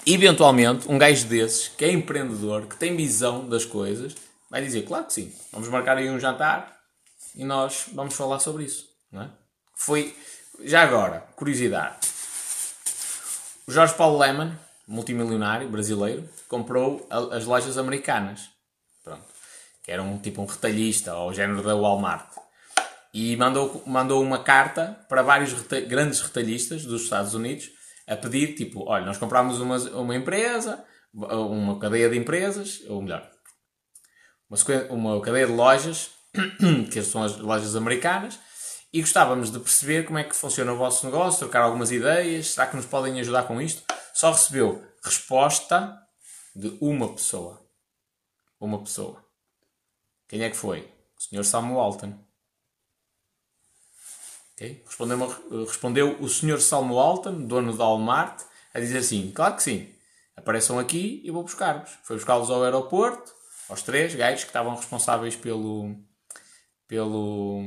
Eventualmente, 0.06 0.88
um 0.88 0.96
gajo 0.96 1.26
desses, 1.26 1.66
que 1.66 1.84
é 1.84 1.90
empreendedor, 1.90 2.68
que 2.68 2.76
tem 2.76 2.94
visão 2.96 3.48
das 3.48 3.64
coisas, 3.64 4.14
vai 4.48 4.62
dizer, 4.62 4.82
claro 4.82 5.06
que 5.06 5.14
sim, 5.14 5.34
vamos 5.50 5.68
marcar 5.68 5.96
aí 5.96 6.08
um 6.08 6.20
jantar 6.20 6.78
e 7.34 7.44
nós 7.44 7.86
vamos 7.92 8.14
falar 8.14 8.38
sobre 8.38 8.64
isso, 8.64 8.86
não 9.10 9.22
é? 9.22 9.30
Foi, 9.74 10.14
já 10.60 10.82
agora, 10.82 11.20
curiosidade, 11.34 12.11
o 13.66 13.72
Jorge 13.72 13.94
Paulo 13.94 14.18
Lehmann, 14.18 14.58
multimilionário 14.86 15.68
brasileiro, 15.68 16.28
comprou 16.48 17.06
as 17.10 17.44
lojas 17.44 17.78
americanas 17.78 18.52
que 19.82 19.90
era 19.90 20.02
um 20.02 20.18
tipo 20.18 20.40
um 20.40 20.46
retalhista 20.46 21.12
ao 21.12 21.32
género 21.32 21.62
da 21.62 21.74
Walmart. 21.74 22.30
E 23.12 23.36
mandou, 23.36 23.82
mandou 23.86 24.22
uma 24.22 24.38
carta 24.42 24.98
para 25.08 25.22
vários 25.22 25.52
reta 25.52 25.80
grandes 25.80 26.20
retalhistas 26.20 26.84
dos 26.84 27.02
Estados 27.02 27.34
Unidos 27.34 27.68
a 28.06 28.16
pedir, 28.16 28.54
tipo, 28.54 28.88
olha, 28.88 29.04
nós 29.04 29.18
comprámos 29.18 29.60
uma, 29.60 29.76
uma 29.76 30.16
empresa, 30.16 30.82
uma 31.12 31.78
cadeia 31.78 32.08
de 32.08 32.16
empresas, 32.16 32.80
ou 32.88 33.02
melhor, 33.02 33.28
uma, 34.48 34.58
uma 34.90 35.20
cadeia 35.20 35.46
de 35.46 35.52
lojas, 35.52 36.10
que 36.90 37.02
são 37.02 37.22
as 37.22 37.36
lojas 37.36 37.76
americanas, 37.76 38.38
e 38.92 39.00
gostávamos 39.00 39.50
de 39.50 39.58
perceber 39.58 40.04
como 40.04 40.18
é 40.18 40.24
que 40.24 40.36
funciona 40.36 40.72
o 40.72 40.76
vosso 40.76 41.06
negócio, 41.06 41.38
trocar 41.38 41.62
algumas 41.62 41.90
ideias, 41.90 42.48
será 42.48 42.66
que 42.66 42.76
nos 42.76 42.84
podem 42.84 43.18
ajudar 43.20 43.44
com 43.44 43.60
isto? 43.60 43.82
Só 44.12 44.30
recebeu 44.30 44.86
resposta 45.02 45.98
de 46.54 46.76
uma 46.80 47.12
pessoa. 47.14 47.66
Uma 48.60 48.82
pessoa. 48.82 49.24
Quem 50.28 50.42
é 50.42 50.50
que 50.50 50.56
foi? 50.56 50.92
O 51.16 51.22
Sr. 51.22 51.44
Samuel 51.44 51.80
Alton. 51.80 52.18
Respondeu, 54.86 55.64
respondeu 55.66 56.20
o 56.20 56.28
Sr. 56.28 56.60
Samuel 56.60 57.00
Alton, 57.00 57.46
dono 57.46 57.76
da 57.76 57.84
Walmart, 57.84 58.42
a 58.72 58.78
dizer 58.78 58.98
assim: 58.98 59.32
Claro 59.32 59.56
que 59.56 59.62
sim, 59.62 59.92
apareçam 60.36 60.78
aqui 60.78 61.20
e 61.24 61.30
vou 61.30 61.42
buscar-vos. 61.42 61.90
Foi 62.04 62.16
buscá-los 62.16 62.48
ao 62.48 62.62
aeroporto, 62.62 63.34
aos 63.68 63.82
três 63.82 64.14
gajos 64.14 64.44
que 64.44 64.50
estavam 64.50 64.76
responsáveis 64.76 65.34
pelo, 65.34 65.96
pelo, 66.86 67.60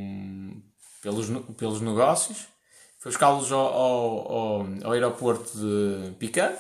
pelos, 1.06 1.28
pelos 1.56 1.82
negócios. 1.82 2.48
Foi 3.00 3.12
buscá-los 3.12 3.52
ao, 3.52 3.60
ao, 3.60 4.32
ao, 4.32 4.68
ao 4.84 4.92
aeroporto 4.92 5.56
de 5.56 6.12
pick-up 6.18 6.58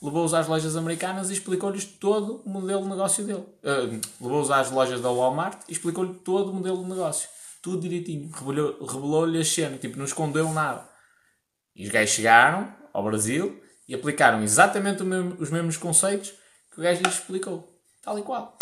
levou-os 0.00 0.32
às 0.32 0.46
lojas 0.46 0.76
americanas 0.76 1.28
e 1.28 1.32
explicou-lhes 1.32 1.84
todo 1.84 2.40
o 2.44 2.48
modelo 2.48 2.82
de 2.82 2.88
negócio 2.88 3.24
dele. 3.24 3.44
Uh, 3.64 4.00
levou-os 4.20 4.48
às 4.48 4.70
lojas 4.70 5.00
da 5.00 5.10
Walmart 5.10 5.60
e 5.68 5.72
explicou-lhe 5.72 6.14
todo 6.14 6.50
o 6.50 6.54
modelo 6.54 6.82
de 6.84 6.88
negócio. 6.88 7.28
Tudo 7.60 7.80
direitinho. 7.80 8.30
Revelou-lhe 8.30 9.40
a 9.40 9.44
cena, 9.44 9.76
tipo, 9.76 9.98
não 9.98 10.04
escondeu 10.04 10.48
nada. 10.52 10.88
E 11.74 11.84
os 11.84 11.90
gajos 11.90 12.14
chegaram 12.14 12.72
ao 12.92 13.02
Brasil 13.02 13.60
e 13.88 13.94
aplicaram 13.94 14.40
exatamente 14.42 15.02
mesmo, 15.02 15.36
os 15.40 15.50
mesmos 15.50 15.76
conceitos 15.76 16.32
que 16.72 16.78
o 16.78 16.82
gajo 16.82 17.02
lhes 17.02 17.14
explicou. 17.14 17.68
Tal 18.00 18.16
e 18.18 18.22
qual. 18.22 18.56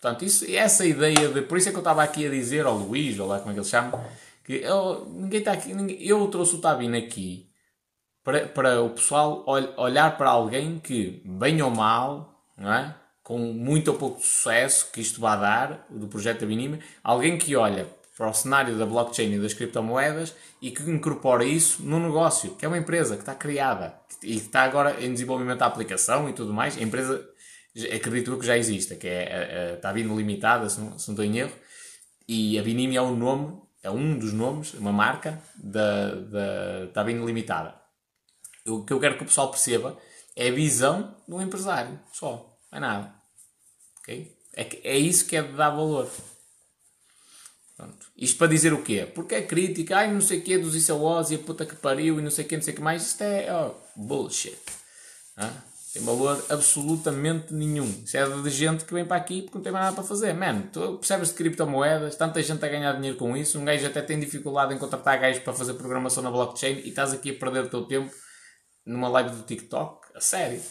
Portanto, 0.00 0.24
isso, 0.24 0.46
essa 0.50 0.86
ideia 0.86 1.28
de. 1.28 1.42
Por 1.42 1.58
isso 1.58 1.68
é 1.68 1.72
que 1.72 1.76
eu 1.76 1.82
estava 1.82 2.02
aqui 2.02 2.26
a 2.26 2.30
dizer 2.30 2.64
ao 2.64 2.74
Luís, 2.74 3.18
ou 3.18 3.28
lá 3.28 3.38
como 3.38 3.50
é 3.50 3.52
que 3.52 3.60
ele 3.60 3.68
chama, 3.68 4.02
eu, 4.56 5.06
ninguém 5.06 5.40
está 5.40 5.52
aqui. 5.52 5.72
Ninguém, 5.74 6.02
eu 6.02 6.26
trouxe 6.28 6.56
o 6.56 6.60
Tabino 6.60 6.96
aqui 6.96 7.50
para, 8.24 8.46
para 8.48 8.82
o 8.82 8.90
pessoal 8.90 9.44
olhar 9.76 10.16
para 10.16 10.30
alguém 10.30 10.78
que, 10.78 11.22
bem 11.24 11.60
ou 11.62 11.70
mal, 11.70 12.44
não 12.56 12.72
é? 12.72 12.94
com 13.22 13.38
muito 13.38 13.92
ou 13.92 13.96
pouco 13.96 14.20
sucesso 14.20 14.90
que 14.92 15.00
isto 15.00 15.20
vai 15.20 15.38
dar, 15.38 15.86
do 15.88 16.08
projeto 16.08 16.40
da 16.40 16.46
Binime, 16.46 16.80
alguém 17.02 17.38
que 17.38 17.54
olha 17.54 17.86
para 18.16 18.28
o 18.28 18.34
cenário 18.34 18.76
da 18.76 18.84
blockchain 18.84 19.32
e 19.32 19.38
das 19.38 19.54
criptomoedas 19.54 20.34
e 20.60 20.72
que 20.72 20.82
incorpora 20.90 21.44
isso 21.44 21.80
no 21.82 22.00
negócio, 22.00 22.56
que 22.56 22.64
é 22.64 22.68
uma 22.68 22.76
empresa 22.76 23.14
que 23.14 23.22
está 23.22 23.34
criada 23.34 23.94
e 24.22 24.34
que 24.34 24.46
está 24.46 24.62
agora 24.62 25.02
em 25.02 25.12
desenvolvimento 25.12 25.60
da 25.60 25.66
aplicação 25.66 26.28
e 26.28 26.32
tudo 26.32 26.52
mais. 26.52 26.76
A 26.76 26.82
empresa, 26.82 27.24
acredito 27.94 28.32
eu 28.32 28.38
que 28.38 28.44
já 28.44 28.58
existe, 28.58 28.96
que 28.96 29.06
é 29.06 29.70
a, 29.70 29.74
a 29.74 29.76
Tabino 29.76 30.16
Limitada, 30.16 30.68
se 30.68 30.80
não, 30.80 30.98
se 30.98 31.08
não 31.08 31.14
estou 31.14 31.24
em 31.24 31.38
erro, 31.38 31.52
e 32.26 32.58
a 32.58 32.62
Binime 32.62 32.96
é 32.96 33.00
o 33.00 33.14
nome, 33.14 33.58
é 33.82 33.90
um 33.90 34.18
dos 34.18 34.32
nomes, 34.32 34.74
uma 34.74 34.92
marca 34.92 35.42
da, 35.56 36.14
da 36.14 36.86
Tabino 36.92 37.26
Limitada 37.26 37.80
o 38.66 38.84
que 38.84 38.92
eu 38.92 39.00
quero 39.00 39.16
que 39.16 39.22
o 39.22 39.26
pessoal 39.26 39.50
perceba 39.50 39.98
é 40.36 40.48
a 40.48 40.52
visão 40.52 41.16
do 41.26 41.40
empresário, 41.40 41.98
só, 42.12 42.58
não 42.70 42.78
é 42.78 42.80
nada. 42.80 43.14
Okay? 44.00 44.36
É, 44.54 44.92
é 44.92 44.98
isso 44.98 45.26
que 45.26 45.36
é 45.36 45.42
de 45.42 45.52
dar 45.52 45.70
valor. 45.70 46.10
Pronto. 47.76 48.06
Isto 48.16 48.38
para 48.38 48.48
dizer 48.48 48.72
o 48.72 48.82
quê? 48.82 49.10
Porque 49.14 49.34
é 49.34 49.42
crítica, 49.42 49.96
ai 49.96 50.12
não 50.12 50.20
sei 50.20 50.38
o 50.40 50.42
quê 50.42 50.58
dos 50.58 50.74
ISOs 50.74 51.30
e 51.30 51.36
a 51.36 51.38
puta 51.38 51.64
que 51.64 51.74
pariu 51.76 52.18
e 52.18 52.22
não 52.22 52.30
sei 52.30 52.44
o 52.44 52.48
quê, 52.48 52.56
não 52.56 52.62
sei 52.62 52.72
o 52.74 52.76
que 52.76 52.82
mais. 52.82 53.06
Isto 53.06 53.22
é 53.22 53.48
oh, 53.52 53.74
bullshit. 53.96 54.58
Não 55.36 55.69
tem 55.92 56.02
valor 56.02 56.44
absolutamente 56.48 57.52
nenhum. 57.52 57.88
Isso 58.04 58.16
é 58.16 58.24
de 58.24 58.50
gente 58.50 58.84
que 58.84 58.94
vem 58.94 59.04
para 59.04 59.16
aqui 59.16 59.42
porque 59.42 59.58
não 59.58 59.62
tem 59.62 59.72
mais 59.72 59.86
nada 59.86 59.96
para 59.96 60.04
fazer. 60.04 60.32
Man, 60.32 60.62
tu 60.72 60.98
percebes 60.98 61.28
de 61.28 61.34
criptomoedas, 61.34 62.14
tanta 62.14 62.40
gente 62.42 62.64
a 62.64 62.68
ganhar 62.68 62.92
dinheiro 62.92 63.16
com 63.16 63.36
isso, 63.36 63.58
um 63.58 63.64
gajo 63.64 63.86
até 63.86 64.00
tem 64.00 64.20
dificuldade 64.20 64.72
em 64.72 64.78
contratar 64.78 65.18
gajos 65.18 65.42
para 65.42 65.52
fazer 65.52 65.74
programação 65.74 66.22
na 66.22 66.30
blockchain 66.30 66.76
e 66.84 66.90
estás 66.90 67.12
aqui 67.12 67.30
a 67.30 67.34
perder 67.34 67.64
o 67.64 67.68
teu 67.68 67.84
tempo 67.86 68.14
numa 68.86 69.08
live 69.08 69.30
do 69.30 69.42
TikTok, 69.42 70.06
a 70.14 70.20
sério, 70.20 70.62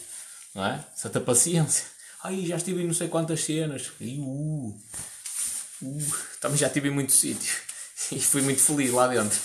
não 0.54 0.64
é? 0.64 0.84
Santa 0.94 1.20
paciência. 1.20 1.84
Ai, 2.22 2.44
já 2.46 2.56
estive 2.56 2.82
em 2.82 2.86
não 2.86 2.94
sei 2.94 3.08
quantas 3.08 3.44
cenas. 3.44 3.92
E, 4.00 4.18
uh, 4.18 4.68
uh, 5.82 6.14
também 6.40 6.58
já 6.58 6.66
estive 6.66 6.88
em 6.88 6.92
muitos 6.92 7.16
sítios. 7.16 7.68
E 8.10 8.18
fui 8.18 8.40
muito 8.40 8.62
feliz 8.62 8.90
lá 8.92 9.06
dentro. 9.06 9.38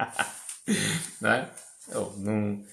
não 1.20 1.30
é? 1.30 1.50
Eu, 1.88 2.14
não, 2.16 2.64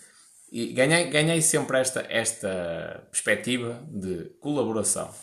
e 0.55 0.67
ganhei, 0.67 1.09
ganhei 1.09 1.41
sempre 1.41 1.77
esta, 1.77 2.05
esta 2.09 3.05
perspectiva 3.11 3.85
de 3.91 4.29
colaboração. 4.39 5.13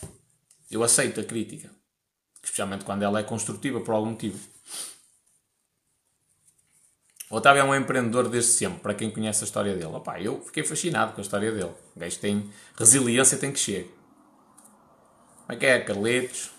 Eu 0.70 0.82
aceito 0.82 1.22
a 1.22 1.24
crítica, 1.24 1.70
especialmente 2.42 2.84
quando 2.84 3.02
ela 3.02 3.18
é 3.18 3.22
construtiva 3.22 3.80
por 3.80 3.94
algum 3.94 4.10
motivo. 4.10 4.38
O 7.30 7.36
Otávio 7.36 7.60
é 7.60 7.64
um 7.64 7.74
empreendedor 7.74 8.28
desde 8.28 8.52
sempre, 8.52 8.80
para 8.80 8.92
quem 8.92 9.10
conhece 9.10 9.42
a 9.42 9.46
história 9.46 9.72
dele. 9.72 9.86
Opa, 9.86 10.20
eu 10.20 10.38
fiquei 10.42 10.64
fascinado 10.64 11.14
com 11.14 11.22
a 11.22 11.24
história 11.24 11.50
dele. 11.50 11.72
O 11.96 11.98
gajo 11.98 12.18
tem 12.18 12.52
resiliência, 12.76 13.38
tem 13.38 13.50
que 13.50 13.58
chegar. 13.58 13.88
Como 15.46 15.52
é 15.52 15.56
que 15.56 15.64
é, 15.64 15.80
Carletos? 15.80 16.50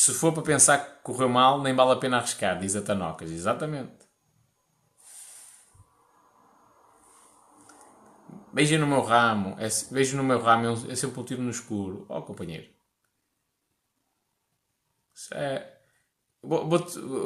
Se 0.00 0.14
for 0.14 0.32
para 0.32 0.44
pensar 0.44 0.78
que 0.78 1.02
correu 1.02 1.28
mal, 1.28 1.60
nem 1.60 1.74
vale 1.74 1.90
a 1.90 1.96
pena 1.96 2.18
arriscar, 2.18 2.56
diz 2.56 2.76
a 2.76 2.82
Tanocas. 2.82 3.32
Exatamente. 3.32 4.06
Beijo 8.52 8.78
no 8.78 8.86
meu 8.86 9.02
ramo, 9.02 9.56
é, 9.58 9.68
no 10.14 10.22
meu 10.22 10.40
ramo, 10.40 10.88
é 10.88 10.94
sempre 10.94 11.18
um 11.20 11.24
tiro 11.24 11.42
no 11.42 11.50
escuro. 11.50 12.06
Ó 12.08 12.18
oh, 12.18 12.22
companheiro. 12.22 12.68
É, 15.32 15.66
vou, 16.44 16.68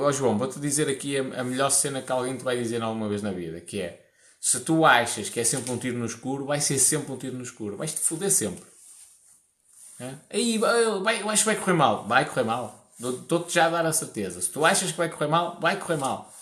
oh, 0.00 0.10
João, 0.10 0.38
vou-te 0.38 0.58
dizer 0.58 0.88
aqui 0.88 1.18
a, 1.18 1.40
a, 1.40 1.44
melhor 1.44 1.70
cena 1.70 2.00
que 2.00 2.10
alguém 2.10 2.38
te 2.38 2.42
vai 2.42 2.56
dizer 2.56 2.80
alguma 2.80 3.06
vez 3.06 3.20
na 3.20 3.32
vida, 3.32 3.60
que 3.60 3.82
é 3.82 4.10
se 4.40 4.60
tu 4.60 4.86
achas 4.86 5.28
que 5.28 5.38
é 5.38 5.44
sempre 5.44 5.70
um 5.70 5.78
tiro 5.78 5.98
no 5.98 6.06
escuro, 6.06 6.46
vai 6.46 6.58
ser 6.58 6.78
sempre 6.78 7.12
um 7.12 7.18
tiro 7.18 7.36
no 7.36 7.42
escuro, 7.42 7.76
vais-te 7.76 8.00
foder 8.00 8.30
sempre. 8.30 8.71
É? 10.02 10.14
Aí, 10.30 10.58
vai, 10.58 11.22
eu 11.22 11.30
acho 11.30 11.44
que 11.44 11.46
vai 11.52 11.56
correr 11.56 11.74
mal. 11.74 12.08
Vai 12.08 12.24
correr 12.24 12.42
mal. 12.42 12.92
Estou-te 12.98 13.54
já 13.54 13.66
a 13.66 13.70
dar 13.70 13.86
a 13.86 13.92
certeza. 13.92 14.40
Se 14.40 14.50
tu 14.50 14.64
achas 14.64 14.90
que 14.90 14.98
vai 14.98 15.08
correr 15.08 15.28
mal, 15.28 15.60
vai 15.60 15.78
correr 15.78 15.96
mal. 15.96 16.32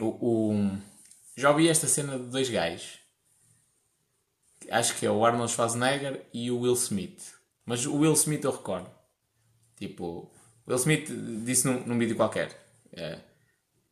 O, 0.00 0.06
o, 0.06 0.78
já 1.36 1.50
ouvi 1.50 1.68
esta 1.68 1.86
cena 1.86 2.18
de 2.18 2.26
dois 2.26 2.50
gajos. 2.50 2.98
Acho 4.70 4.96
que 4.98 5.06
é 5.06 5.10
o 5.10 5.24
Arnold 5.24 5.50
Schwarzenegger 5.50 6.26
e 6.32 6.50
o 6.50 6.60
Will 6.60 6.74
Smith. 6.74 7.34
Mas 7.64 7.86
o 7.86 7.96
Will 7.96 8.12
Smith 8.12 8.44
eu 8.44 8.50
recordo. 8.50 8.90
Tipo, 9.76 10.30
Will 10.66 10.76
Smith 10.76 11.10
disse 11.44 11.66
num, 11.66 11.80
num 11.86 11.98
vídeo 11.98 12.16
qualquer: 12.16 12.50
é, 12.92 13.18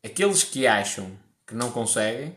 aqueles 0.04 0.44
que 0.44 0.66
acham 0.66 1.18
que 1.46 1.54
não 1.54 1.70
conseguem 1.70 2.34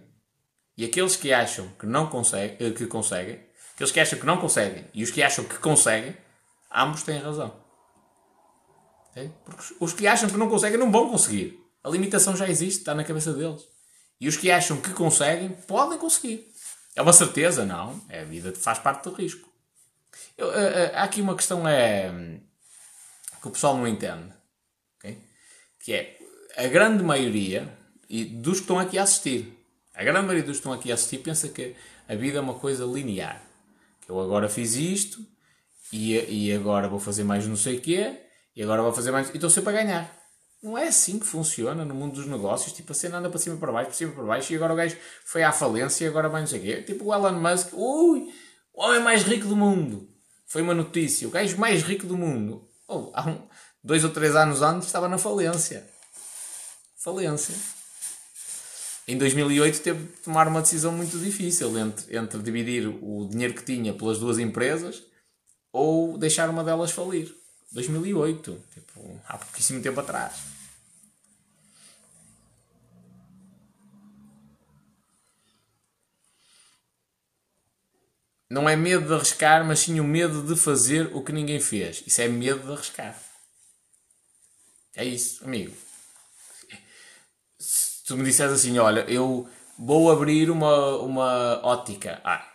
e 0.76 0.86
aqueles 0.86 1.16
que 1.16 1.32
acham 1.32 1.68
que 1.80 1.86
não 1.86 2.08
conseguem, 2.08 2.58
eh, 2.60 2.72
que 2.72 2.88
conseguem, 2.88 3.40
aqueles 3.76 3.92
que 3.92 4.00
acham 4.00 4.20
que 4.20 4.26
não 4.26 4.38
conseguem 4.38 4.86
e 4.94 5.04
os 5.04 5.12
que 5.12 5.22
acham 5.22 5.46
que 5.46 5.58
conseguem, 5.60 6.18
ambos 6.74 7.04
têm 7.04 7.20
razão. 7.20 7.64
Porque 9.46 9.76
os 9.80 9.94
que 9.94 10.08
acham 10.08 10.28
que 10.28 10.38
não 10.38 10.50
conseguem 10.50 10.80
não 10.80 10.92
vão 10.92 11.10
conseguir. 11.10 11.60
A 11.84 11.90
limitação 11.90 12.36
já 12.36 12.48
existe, 12.48 12.80
está 12.80 12.96
na 12.96 13.04
cabeça 13.04 13.32
deles. 13.34 13.62
E 14.20 14.28
os 14.28 14.38
que 14.38 14.50
acham 14.50 14.78
que 14.78 14.92
conseguem, 14.92 15.50
podem 15.50 16.00
conseguir. 16.00 16.52
É 16.96 17.02
uma 17.02 17.14
certeza? 17.14 17.66
Não. 17.66 18.02
É 18.10 18.22
a 18.22 18.26
vida 18.26 18.54
faz 18.56 18.80
parte 18.80 19.04
do 19.04 19.14
risco. 19.14 19.50
Eu, 20.38 20.48
uh, 20.48 20.52
uh, 20.52 20.96
há 20.96 21.04
aqui 21.04 21.22
uma 21.22 21.36
questão 21.36 21.68
é, 21.68 22.12
que 23.44 23.50
o 23.50 23.52
pessoal 23.52 23.76
não 23.76 23.86
entende. 23.86 24.32
Okay? 24.98 25.18
Que 25.84 25.94
é 25.94 26.18
a 26.56 26.68
grande 26.68 27.04
maioria 27.04 27.78
e 28.10 28.24
dos 28.24 28.56
que 28.56 28.64
estão 28.64 28.80
aqui 28.80 28.98
a 28.98 29.04
assistir. 29.04 29.54
A 29.94 30.02
grande 30.02 30.26
maioria 30.26 30.44
dos 30.44 30.54
que 30.54 30.60
estão 30.60 30.72
aqui 30.72 30.90
a 30.90 30.94
assistir 30.94 31.18
pensa 31.18 31.50
que 31.50 31.76
a 32.08 32.16
vida 32.16 32.38
é 32.38 32.42
uma 32.42 32.54
coisa 32.54 32.86
linear. 32.86 33.44
Que 34.02 34.10
eu 34.10 34.20
agora 34.20 34.48
fiz 34.48 34.76
isto 34.76 35.26
e, 35.92 36.14
e 36.14 36.54
agora 36.54 36.88
vou 36.88 37.02
fazer 37.02 37.26
mais 37.26 37.46
não 37.46 37.58
sei 37.58 37.78
o 37.78 37.82
quê 37.82 38.22
e 38.56 38.64
agora 38.64 38.82
vou 38.82 38.94
fazer 38.94 39.12
mais. 39.12 39.30
E 39.30 39.34
estou 39.34 39.50
sempre 39.50 39.72
a 39.72 39.84
ganhar. 39.84 40.24
Não 40.62 40.78
é 40.78 40.88
assim 40.88 41.20
que 41.20 41.26
funciona 41.26 41.84
no 41.84 41.94
mundo 41.94 42.14
dos 42.14 42.26
negócios. 42.26 42.72
Tipo, 42.72 42.94
a 42.94 42.96
cena 42.96 43.18
anda 43.18 43.30
para 43.30 43.40
cima 43.40 43.58
para 43.58 43.74
baixo, 43.74 43.90
para 43.90 43.98
cima 43.98 44.14
para 44.14 44.24
baixo, 44.24 44.54
e 44.54 44.56
agora 44.56 44.72
o 44.72 44.78
gajo 44.78 44.96
foi 45.26 45.44
à 45.44 45.52
falência 45.52 46.06
e 46.06 46.08
agora 46.08 46.30
vai 46.30 46.40
não 46.40 46.48
sei 46.48 46.60
o 46.60 46.64
quê. 46.64 46.82
Tipo, 46.84 47.08
o 47.08 47.14
Elon 47.14 47.42
Musk, 47.42 47.74
ui, 47.74 48.34
o 48.74 48.82
homem 48.82 49.02
mais 49.02 49.24
rico 49.24 49.48
do 49.48 49.56
mundo. 49.58 50.08
Foi 50.48 50.62
uma 50.62 50.74
notícia. 50.74 51.28
O 51.28 51.32
gajo 51.32 51.58
mais 51.58 51.84
rico 51.84 52.08
do 52.08 52.16
mundo. 52.18 52.70
Oh, 52.88 53.12
há 53.14 53.30
um, 53.30 53.48
dois 53.84 54.04
ou 54.04 54.10
três 54.10 54.36
anos 54.36 54.62
antes 54.62 54.88
estava 54.88 55.08
na 55.08 55.18
falência. 55.18 55.86
Falência. 56.98 57.56
Em 59.08 59.18
2008 59.18 59.82
teve 59.82 60.06
de 60.06 60.22
tomar 60.22 60.48
uma 60.48 60.62
decisão 60.62 60.92
muito 60.92 61.18
difícil 61.20 61.78
entre, 61.78 62.18
entre 62.18 62.42
dividir 62.42 62.88
o 62.88 63.28
dinheiro 63.30 63.54
que 63.54 63.64
tinha 63.64 63.94
pelas 63.94 64.18
duas 64.18 64.40
empresas 64.40 65.04
ou 65.72 66.18
deixar 66.18 66.50
uma 66.50 66.64
delas 66.64 66.92
falir. 66.92 67.36
2008, 67.74 68.64
tipo, 68.74 69.22
há 69.28 69.38
pouquíssimo 69.38 69.82
tempo 69.82 70.00
atrás. 70.00 70.53
Não 78.54 78.70
é 78.70 78.76
medo 78.76 79.08
de 79.08 79.14
arriscar, 79.16 79.66
mas 79.66 79.80
sim 79.80 80.00
o 80.00 80.04
medo 80.04 80.44
de 80.44 80.56
fazer 80.56 81.10
o 81.16 81.24
que 81.24 81.32
ninguém 81.32 81.60
fez. 81.60 82.04
Isso 82.06 82.22
é 82.22 82.28
medo 82.28 82.60
de 82.60 82.72
arriscar. 82.72 83.20
É 84.96 85.04
isso, 85.04 85.44
amigo. 85.44 85.76
Se 87.58 88.04
tu 88.06 88.16
me 88.16 88.24
disseres 88.24 88.54
assim, 88.54 88.78
olha, 88.78 89.10
eu 89.10 89.50
vou 89.76 90.12
abrir 90.12 90.52
uma, 90.52 90.98
uma 90.98 91.66
ótica. 91.66 92.22
Ah, 92.24 92.48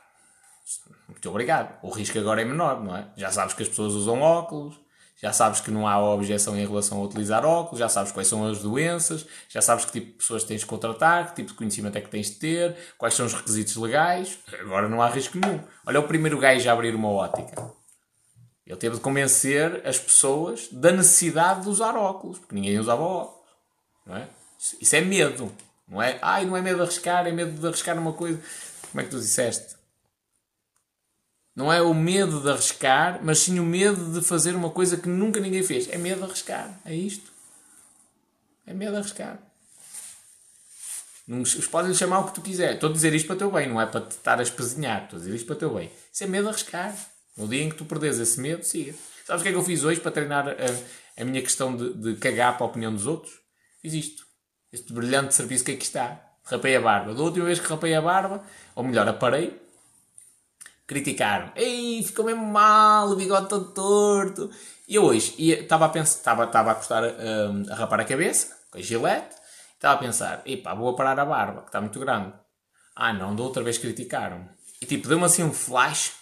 muito 1.09 1.29
obrigado. 1.31 1.77
O 1.83 1.91
risco 1.91 2.17
agora 2.17 2.43
é 2.43 2.45
menor, 2.45 2.81
não 2.81 2.97
é? 2.97 3.11
Já 3.17 3.33
sabes 3.33 3.55
que 3.55 3.65
as 3.65 3.69
pessoas 3.69 3.95
usam 3.95 4.21
óculos, 4.21 4.79
já 5.21 5.33
sabes 5.33 5.61
que 5.61 5.71
não 5.71 5.87
há 5.87 5.99
objeção 5.99 6.57
em 6.57 6.65
relação 6.65 6.99
a 7.01 7.05
utilizar 7.05 7.45
óculos, 7.45 7.81
já 7.81 7.89
sabes 7.89 8.13
quais 8.13 8.29
são 8.29 8.47
as 8.47 8.61
doenças, 8.61 9.27
já 9.49 9.61
sabes 9.61 9.85
que 9.85 9.93
tipo 9.93 10.07
de 10.07 10.13
pessoas 10.13 10.45
tens 10.45 10.61
de 10.61 10.67
contratar, 10.67 11.31
que 11.31 11.37
tipo 11.37 11.49
de 11.49 11.55
conhecimento 11.55 11.99
é 11.99 12.01
que 12.01 12.09
tens 12.09 12.31
de 12.31 12.37
ter, 12.37 12.77
quais 12.97 13.15
são 13.15 13.27
os 13.27 13.35
requisitos 13.35 13.75
legais. 13.77 14.39
Agora 14.61 14.89
não 14.89 15.03
há 15.03 15.09
risco 15.09 15.37
nenhum. 15.37 15.61
Olha 15.85 15.99
o 15.99 16.05
primeiro 16.05 16.39
gajo 16.39 16.71
a 16.71 16.73
abrir 16.73 16.95
uma 16.95 17.11
ótica. 17.11 17.69
Ele 18.65 18.77
teve 18.77 18.97
de 18.97 19.01
convencer 19.01 19.83
as 19.85 19.99
pessoas 19.99 20.69
da 20.71 20.93
necessidade 20.93 21.63
de 21.63 21.69
usar 21.69 21.97
óculos, 21.97 22.39
porque 22.39 22.55
ninguém 22.55 22.79
usava 22.79 23.03
óculos. 23.03 23.49
Não 24.07 24.17
é? 24.17 24.29
Isso 24.81 24.95
é 24.95 25.01
medo. 25.01 25.53
Não 25.89 26.01
é? 26.01 26.19
Ai, 26.23 26.45
não 26.45 26.57
é 26.57 26.63
medo 26.63 26.77
de 26.77 26.83
arriscar, 26.83 27.27
é 27.27 27.33
medo 27.33 27.59
de 27.59 27.67
arriscar 27.67 27.99
uma 27.99 28.13
coisa. 28.13 28.41
Como 28.91 29.01
é 29.01 29.05
que 29.05 29.11
tu 29.11 29.19
disseste? 29.19 29.78
Não 31.59 31.73
é 31.73 31.83
o 31.83 31.93
medo 31.93 32.41
de 32.41 32.49
arriscar, 32.49 33.19
mas 33.21 33.41
sim 33.41 33.59
o 33.59 33.65
medo 33.65 34.13
de 34.13 34.25
fazer 34.25 34.55
uma 34.55 34.71
coisa 34.71 34.97
que 34.97 35.09
nunca 35.09 35.41
ninguém 35.41 35.65
fez. 35.65 35.89
É 35.89 35.99
medo 35.99 36.19
de 36.19 36.23
arriscar. 36.23 36.81
É 36.85 36.95
isto. 36.95 37.33
É 38.65 38.73
medo 38.73 38.93
de 38.93 38.99
arriscar. 38.99 39.41
Os 41.27 41.67
podem 41.67 41.93
chamar 41.93 42.21
o 42.21 42.27
que 42.27 42.35
tu 42.35 42.43
quiser. 42.43 42.75
Estou 42.75 42.89
a 42.89 42.93
dizer 42.93 43.13
isto 43.13 43.27
para 43.27 43.35
o 43.35 43.39
teu 43.41 43.51
bem, 43.51 43.69
não 43.69 43.81
é 43.81 43.87
para 43.87 44.03
te 44.03 44.13
estar 44.13 44.39
a 44.39 44.43
espezinhar. 44.45 45.03
Estou 45.03 45.17
a 45.17 45.21
dizer 45.21 45.35
isto 45.35 45.47
para 45.47 45.57
o 45.57 45.59
teu 45.59 45.75
bem. 45.75 45.91
Isso 46.13 46.23
é 46.23 46.29
medo 46.29 46.45
de 46.45 46.51
arriscar. 46.51 46.95
No 47.37 47.49
dia 47.49 47.65
em 47.65 47.71
que 47.71 47.75
tu 47.75 47.85
perdes 47.85 48.21
esse 48.21 48.39
medo, 48.39 48.63
siga. 48.63 48.95
Sabes 49.27 49.41
o 49.41 49.43
que 49.43 49.49
é 49.49 49.53
que 49.53 49.59
eu 49.59 49.65
fiz 49.65 49.83
hoje 49.83 49.99
para 49.99 50.13
treinar 50.13 50.47
a, 50.49 51.21
a 51.21 51.25
minha 51.25 51.43
questão 51.43 51.77
de, 51.77 51.93
de, 51.93 52.15
cagar 52.21 52.57
para 52.57 52.67
a 52.67 52.69
opinião 52.69 52.95
dos 52.95 53.09
outros? 53.09 53.33
Fiz 53.83 53.95
isto. 53.95 54.25
Este 54.73 54.93
brilhante 54.93 55.35
serviço 55.35 55.65
que 55.65 55.73
aqui 55.73 55.83
está. 55.83 56.25
Rapei 56.45 56.77
a 56.77 56.81
barba. 56.81 57.13
Da 57.15 57.21
última 57.21 57.47
vez 57.47 57.59
que 57.59 57.67
rapei 57.67 57.97
a 57.97 58.01
barba, 58.01 58.45
ou 58.77 58.85
melhor, 58.85 59.09
aparei, 59.09 59.61
criticaram. 60.89 61.53
Ei, 61.55 62.03
ficou 62.03 62.25
mesmo 62.25 62.47
mal, 62.47 63.11
o 63.11 63.15
bigode 63.15 63.49
todo 63.49 63.73
torto. 63.73 64.51
E 64.89 64.95
eu 64.95 65.05
hoje 65.05 65.35
estava 65.39 65.85
a 65.85 65.89
pensar, 65.91 66.17
estava, 66.19 66.45
estava 66.45 66.71
a 66.73 66.75
custar 66.75 67.05
um, 67.05 67.71
a 67.71 67.75
rapar 67.75 68.01
a 68.01 68.05
cabeça, 68.05 68.57
com 68.71 68.79
a 68.79 68.81
gilete, 68.81 69.37
estava 69.75 69.95
a 69.95 69.99
pensar, 69.99 70.43
epá, 70.47 70.75
vou 70.75 70.97
parar 70.97 71.21
a 71.21 71.27
barba, 71.27 71.61
que 71.61 71.69
está 71.69 71.79
muito 71.79 72.01
grande. 72.01 72.33
Ah 72.97 73.13
não, 73.13 73.37
da 73.37 73.43
outra 73.43 73.63
vez 73.63 73.77
criticaram. 73.77 74.49
E 74.81 74.87
tipo, 74.87 75.07
deu-me 75.07 75.25
assim 75.25 75.43
um 75.43 75.53
flash. 75.53 76.15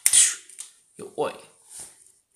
Eu, 0.98 1.12
oi, 1.16 1.34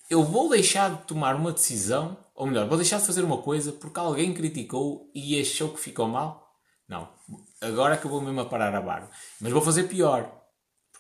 eu 0.09 0.23
vou 0.23 0.49
deixar 0.49 0.91
de 0.91 1.03
tomar 1.03 1.35
uma 1.35 1.51
decisão, 1.51 2.17
ou 2.33 2.47
melhor, 2.47 2.69
vou 2.69 2.77
deixar 2.77 3.01
de 3.01 3.07
fazer 3.07 3.25
uma 3.25 3.39
coisa 3.39 3.73
porque 3.73 3.99
alguém 3.99 4.33
criticou 4.33 5.11
e 5.13 5.41
achou 5.41 5.71
que 5.71 5.81
ficou 5.81 6.07
mal? 6.07 6.49
Não. 6.89 7.09
Agora 7.61 7.95
acabou 7.95 8.21
mesmo 8.21 8.41
a 8.41 8.45
parar 8.45 8.75
a 8.75 8.81
barba. 8.81 9.11
Mas 9.41 9.53
vou 9.53 9.63
fazer 9.63 9.85
pior. 9.85 10.40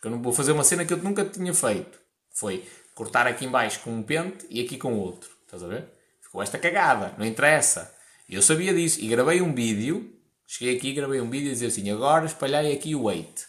Porque 0.01 0.09
eu 0.09 0.13
não 0.13 0.23
vou 0.23 0.33
fazer 0.33 0.53
uma 0.53 0.65
cena 0.65 0.83
que 0.87 0.95
eu 0.95 0.97
nunca 0.97 1.27
tinha 1.27 1.53
feito. 1.53 1.99
Foi 2.31 2.67
cortar 2.95 3.27
aqui 3.27 3.45
embaixo 3.45 3.81
com 3.81 3.91
um 3.91 4.03
pente 4.03 4.47
e 4.49 4.59
aqui 4.63 4.79
com 4.79 4.95
outro. 4.95 5.29
Estás 5.45 5.63
a 5.63 5.67
ver? 5.67 5.85
Ficou 6.23 6.43
esta 6.43 6.59
cagada. 6.59 7.15
Não 7.19 7.27
interessa. 7.27 7.95
Eu 8.27 8.41
sabia 8.41 8.73
disso. 8.73 8.99
E 8.99 9.09
gravei 9.09 9.43
um 9.43 9.55
vídeo. 9.55 10.11
Cheguei 10.47 10.79
aqui 10.79 10.89
e 10.89 10.95
gravei 10.95 11.21
um 11.21 11.29
vídeo 11.29 11.51
a 11.51 11.53
dizer 11.53 11.67
assim, 11.67 11.91
agora 11.91 12.25
espalhei 12.25 12.73
aqui 12.73 12.95
o 12.95 13.05
weight. 13.05 13.45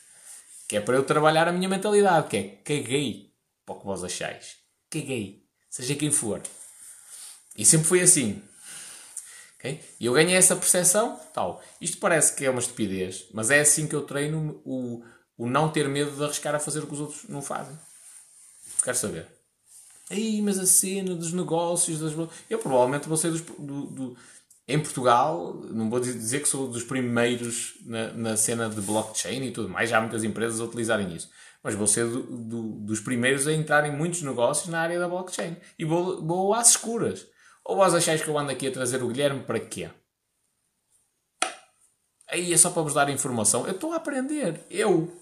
Que 0.67 0.75
é 0.75 0.81
para 0.81 0.97
eu 0.97 1.05
trabalhar 1.05 1.47
a 1.47 1.53
minha 1.53 1.69
mentalidade. 1.69 2.27
Que 2.27 2.37
é, 2.37 2.43
caguei 2.65 3.33
para 3.65 3.75
o 3.75 3.79
que 3.79 3.85
vós 3.85 4.03
achais. 4.03 4.57
Caguei. 4.89 5.45
Seja 5.69 5.95
quem 5.95 6.11
for. 6.11 6.41
E 7.57 7.63
sempre 7.63 7.87
foi 7.87 8.01
assim. 8.01 8.43
Okay? 9.57 9.79
E 10.01 10.05
eu 10.05 10.11
ganhei 10.11 10.35
essa 10.35 10.55
percepção, 10.55 11.17
tal. 11.33 11.63
Isto 11.79 11.97
parece 11.97 12.35
que 12.35 12.43
é 12.43 12.49
uma 12.49 12.59
estupidez, 12.59 13.27
mas 13.31 13.51
é 13.51 13.61
assim 13.61 13.87
que 13.87 13.95
eu 13.95 14.01
treino 14.01 14.61
o, 14.65 15.01
o 15.41 15.47
não 15.47 15.71
ter 15.71 15.89
medo 15.89 16.11
de 16.11 16.23
arriscar 16.23 16.53
a 16.53 16.59
fazer 16.59 16.83
o 16.83 16.87
que 16.87 16.93
os 16.93 16.99
outros 16.99 17.23
não 17.27 17.41
fazem. 17.41 17.75
Quero 18.83 18.95
saber. 18.95 19.25
Aí, 20.07 20.39
mas 20.39 20.59
a 20.59 20.67
cena 20.67 21.15
dos 21.15 21.33
negócios, 21.33 21.99
das... 21.99 22.13
eu 22.47 22.59
provavelmente 22.59 23.07
vou 23.07 23.17
ser 23.17 23.31
dos, 23.31 23.41
do, 23.41 23.85
do, 23.87 24.17
em 24.67 24.79
Portugal, 24.79 25.55
não 25.71 25.89
vou 25.89 25.99
dizer 25.99 26.41
que 26.41 26.47
sou 26.47 26.67
dos 26.67 26.83
primeiros 26.83 27.73
na, 27.83 28.13
na, 28.13 28.37
cena 28.37 28.69
de 28.69 28.81
blockchain 28.81 29.41
e 29.41 29.51
tudo 29.51 29.67
mais, 29.67 29.89
já 29.89 29.97
há 29.97 30.01
muitas 30.01 30.23
empresas 30.23 30.61
a 30.61 30.63
utilizarem 30.63 31.11
isso, 31.11 31.27
mas 31.63 31.73
vou 31.73 31.87
ser 31.87 32.05
do, 32.05 32.21
do, 32.21 32.61
dos 32.81 32.99
primeiros 32.99 33.47
a 33.47 33.53
entrar 33.53 33.83
em 33.87 33.91
muitos 33.91 34.21
negócios 34.21 34.67
na 34.67 34.79
área 34.79 34.99
da 34.99 35.07
blockchain 35.07 35.57
e 35.79 35.83
vou, 35.83 36.23
vou 36.23 36.53
às 36.53 36.69
escuras. 36.69 37.25
Ou 37.65 37.77
vós 37.77 37.95
achais 37.95 38.21
que 38.21 38.27
eu 38.27 38.37
ando 38.37 38.51
aqui 38.51 38.67
a 38.67 38.71
trazer 38.71 39.01
o 39.01 39.07
Guilherme 39.07 39.41
para 39.41 39.59
quê? 39.59 39.89
Aí 42.29 42.53
é 42.53 42.57
só 42.57 42.69
para 42.69 42.83
vos 42.83 42.93
dar 42.93 43.09
informação. 43.09 43.65
Eu 43.65 43.73
estou 43.73 43.91
a 43.91 43.97
aprender. 43.97 44.65
Eu 44.69 45.20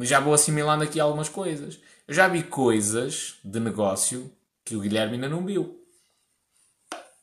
já 0.00 0.20
vou 0.20 0.34
assimilando 0.34 0.84
aqui 0.84 1.00
algumas 1.00 1.28
coisas. 1.28 1.78
Eu 2.06 2.14
já 2.14 2.28
vi 2.28 2.42
coisas 2.42 3.34
de 3.44 3.60
negócio 3.60 4.30
que 4.64 4.76
o 4.76 4.80
Guilherme 4.80 5.14
ainda 5.14 5.28
não 5.28 5.44
viu. 5.44 5.78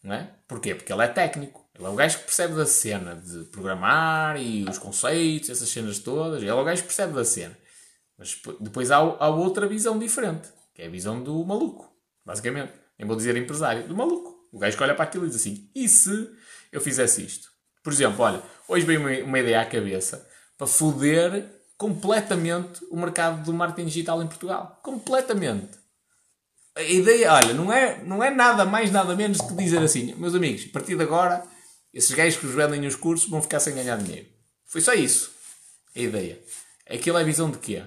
Não 0.04 0.14
é? 0.14 0.30
Porquê? 0.48 0.76
Porque 0.76 0.92
ele 0.92 1.04
é 1.04 1.08
técnico. 1.08 1.66
Ele 1.74 1.86
é 1.86 1.90
o 1.90 1.96
gajo 1.96 2.20
que 2.20 2.26
percebe 2.26 2.56
da 2.56 2.66
cena 2.66 3.16
de 3.16 3.46
programar 3.46 4.40
e 4.40 4.64
os 4.70 4.78
conceitos, 4.78 5.50
essas 5.50 5.68
cenas 5.70 6.00
todas. 6.00 6.42
Ele 6.42 6.50
é 6.50 6.54
o 6.54 6.64
gajo 6.64 6.82
que 6.82 6.88
percebe 6.88 7.14
da 7.14 7.26
cena. 7.26 7.58
Mas 8.18 8.40
depois 8.60 8.92
há, 8.92 8.98
há 8.98 9.30
outra 9.30 9.68
visão 9.68 10.00
diferente, 10.00 10.48
que 10.74 10.82
é 10.82 10.86
a 10.86 10.90
visão 10.90 11.22
do 11.22 11.44
maluco, 11.44 11.92
basicamente. 12.26 12.72
Nem 12.98 13.08
vou 13.08 13.18
dizer 13.18 13.36
empresário, 13.36 13.88
do 13.88 13.96
maluco. 13.96 14.36
O 14.52 14.60
gajo 14.60 14.78
que 14.78 14.84
olha 14.84 14.96
para 14.96 15.04
aquilo 15.04 15.26
e 15.26 15.28
diz 15.28 15.36
assim: 15.36 15.70
e 15.76 15.90
se 15.90 16.30
eu 16.72 16.80
fizesse 16.80 17.26
isto? 17.26 17.50
Por 17.84 17.92
exemplo, 17.92 18.24
olha, 18.24 18.42
hoje 18.68 18.86
veio 18.86 19.02
uma, 19.02 19.12
uma 19.28 19.40
ideia 19.40 19.62
à 19.62 19.66
cabeça 19.66 20.26
para 20.58 20.66
foder 20.66 21.46
completamente 21.78 22.86
o 22.90 22.98
mercado 22.98 23.44
do 23.44 23.54
marketing 23.54 23.88
digital 23.88 24.22
em 24.22 24.28
Portugal. 24.28 24.80
Completamente. 24.84 25.78
A 26.76 26.82
ideia, 26.82 27.32
olha, 27.32 27.54
não 27.54 27.72
é, 27.72 28.04
não 28.04 28.24
é 28.24 28.30
nada 28.30 28.66
mais, 28.66 28.92
nada 28.92 29.16
menos 29.16 29.40
que 29.40 29.54
dizer 29.54 29.82
assim, 29.82 30.14
meus 30.16 30.36
amigos, 30.36 30.66
a 30.70 30.74
partir 30.74 30.98
de 30.98 31.04
agora, 31.04 31.44
esses 31.94 32.12
gajos 32.12 32.38
que 32.38 32.46
os 32.46 32.54
vendem 32.54 32.86
os 32.86 32.96
cursos 32.96 33.30
vão 33.30 33.42
ficar 33.42 33.62
sem 33.62 33.74
ganhar 33.74 33.98
dinheiro. 33.98 34.28
Foi 34.66 34.82
só 34.82 34.94
isso. 34.94 35.32
A 35.96 36.00
ideia. 36.00 36.38
Aquilo 36.90 37.18
é 37.18 37.22
a 37.22 37.26
visão 37.26 37.50
de 37.50 37.58
quê? 37.58 37.82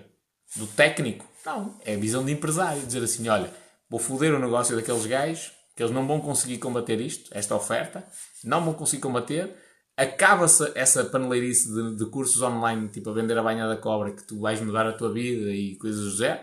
Do 0.56 0.66
técnico? 0.66 1.26
Não. 1.44 1.78
É 1.84 1.94
a 1.94 1.98
visão 1.98 2.24
de 2.24 2.32
empresário. 2.32 2.80
Dizer 2.80 3.02
assim, 3.02 3.28
olha, 3.28 3.52
vou 3.90 4.00
foder 4.00 4.34
o 4.34 4.38
negócio 4.38 4.74
daqueles 4.74 5.04
gajos, 5.04 5.52
que 5.76 5.82
eles 5.82 5.94
não 5.94 6.06
vão 6.06 6.20
conseguir 6.20 6.56
combater 6.56 6.98
isto, 7.00 7.30
esta 7.32 7.54
oferta, 7.54 8.04
não 8.42 8.64
vão 8.64 8.72
conseguir 8.72 9.02
combater, 9.02 9.54
acaba-se 9.98 10.70
essa 10.76 11.04
paneleirice 11.04 11.74
de, 11.74 11.96
de, 11.96 12.06
cursos 12.06 12.40
online, 12.40 12.86
tipo 12.88 13.10
a 13.10 13.12
vender 13.12 13.36
a 13.36 13.42
banha 13.42 13.66
da 13.66 13.76
cobra, 13.76 14.12
que 14.12 14.22
tu 14.22 14.38
vais 14.38 14.60
mudar 14.60 14.86
a 14.86 14.92
tua 14.92 15.12
vida 15.12 15.50
e 15.50 15.74
coisas 15.74 16.04
do 16.04 16.10
zero, 16.12 16.40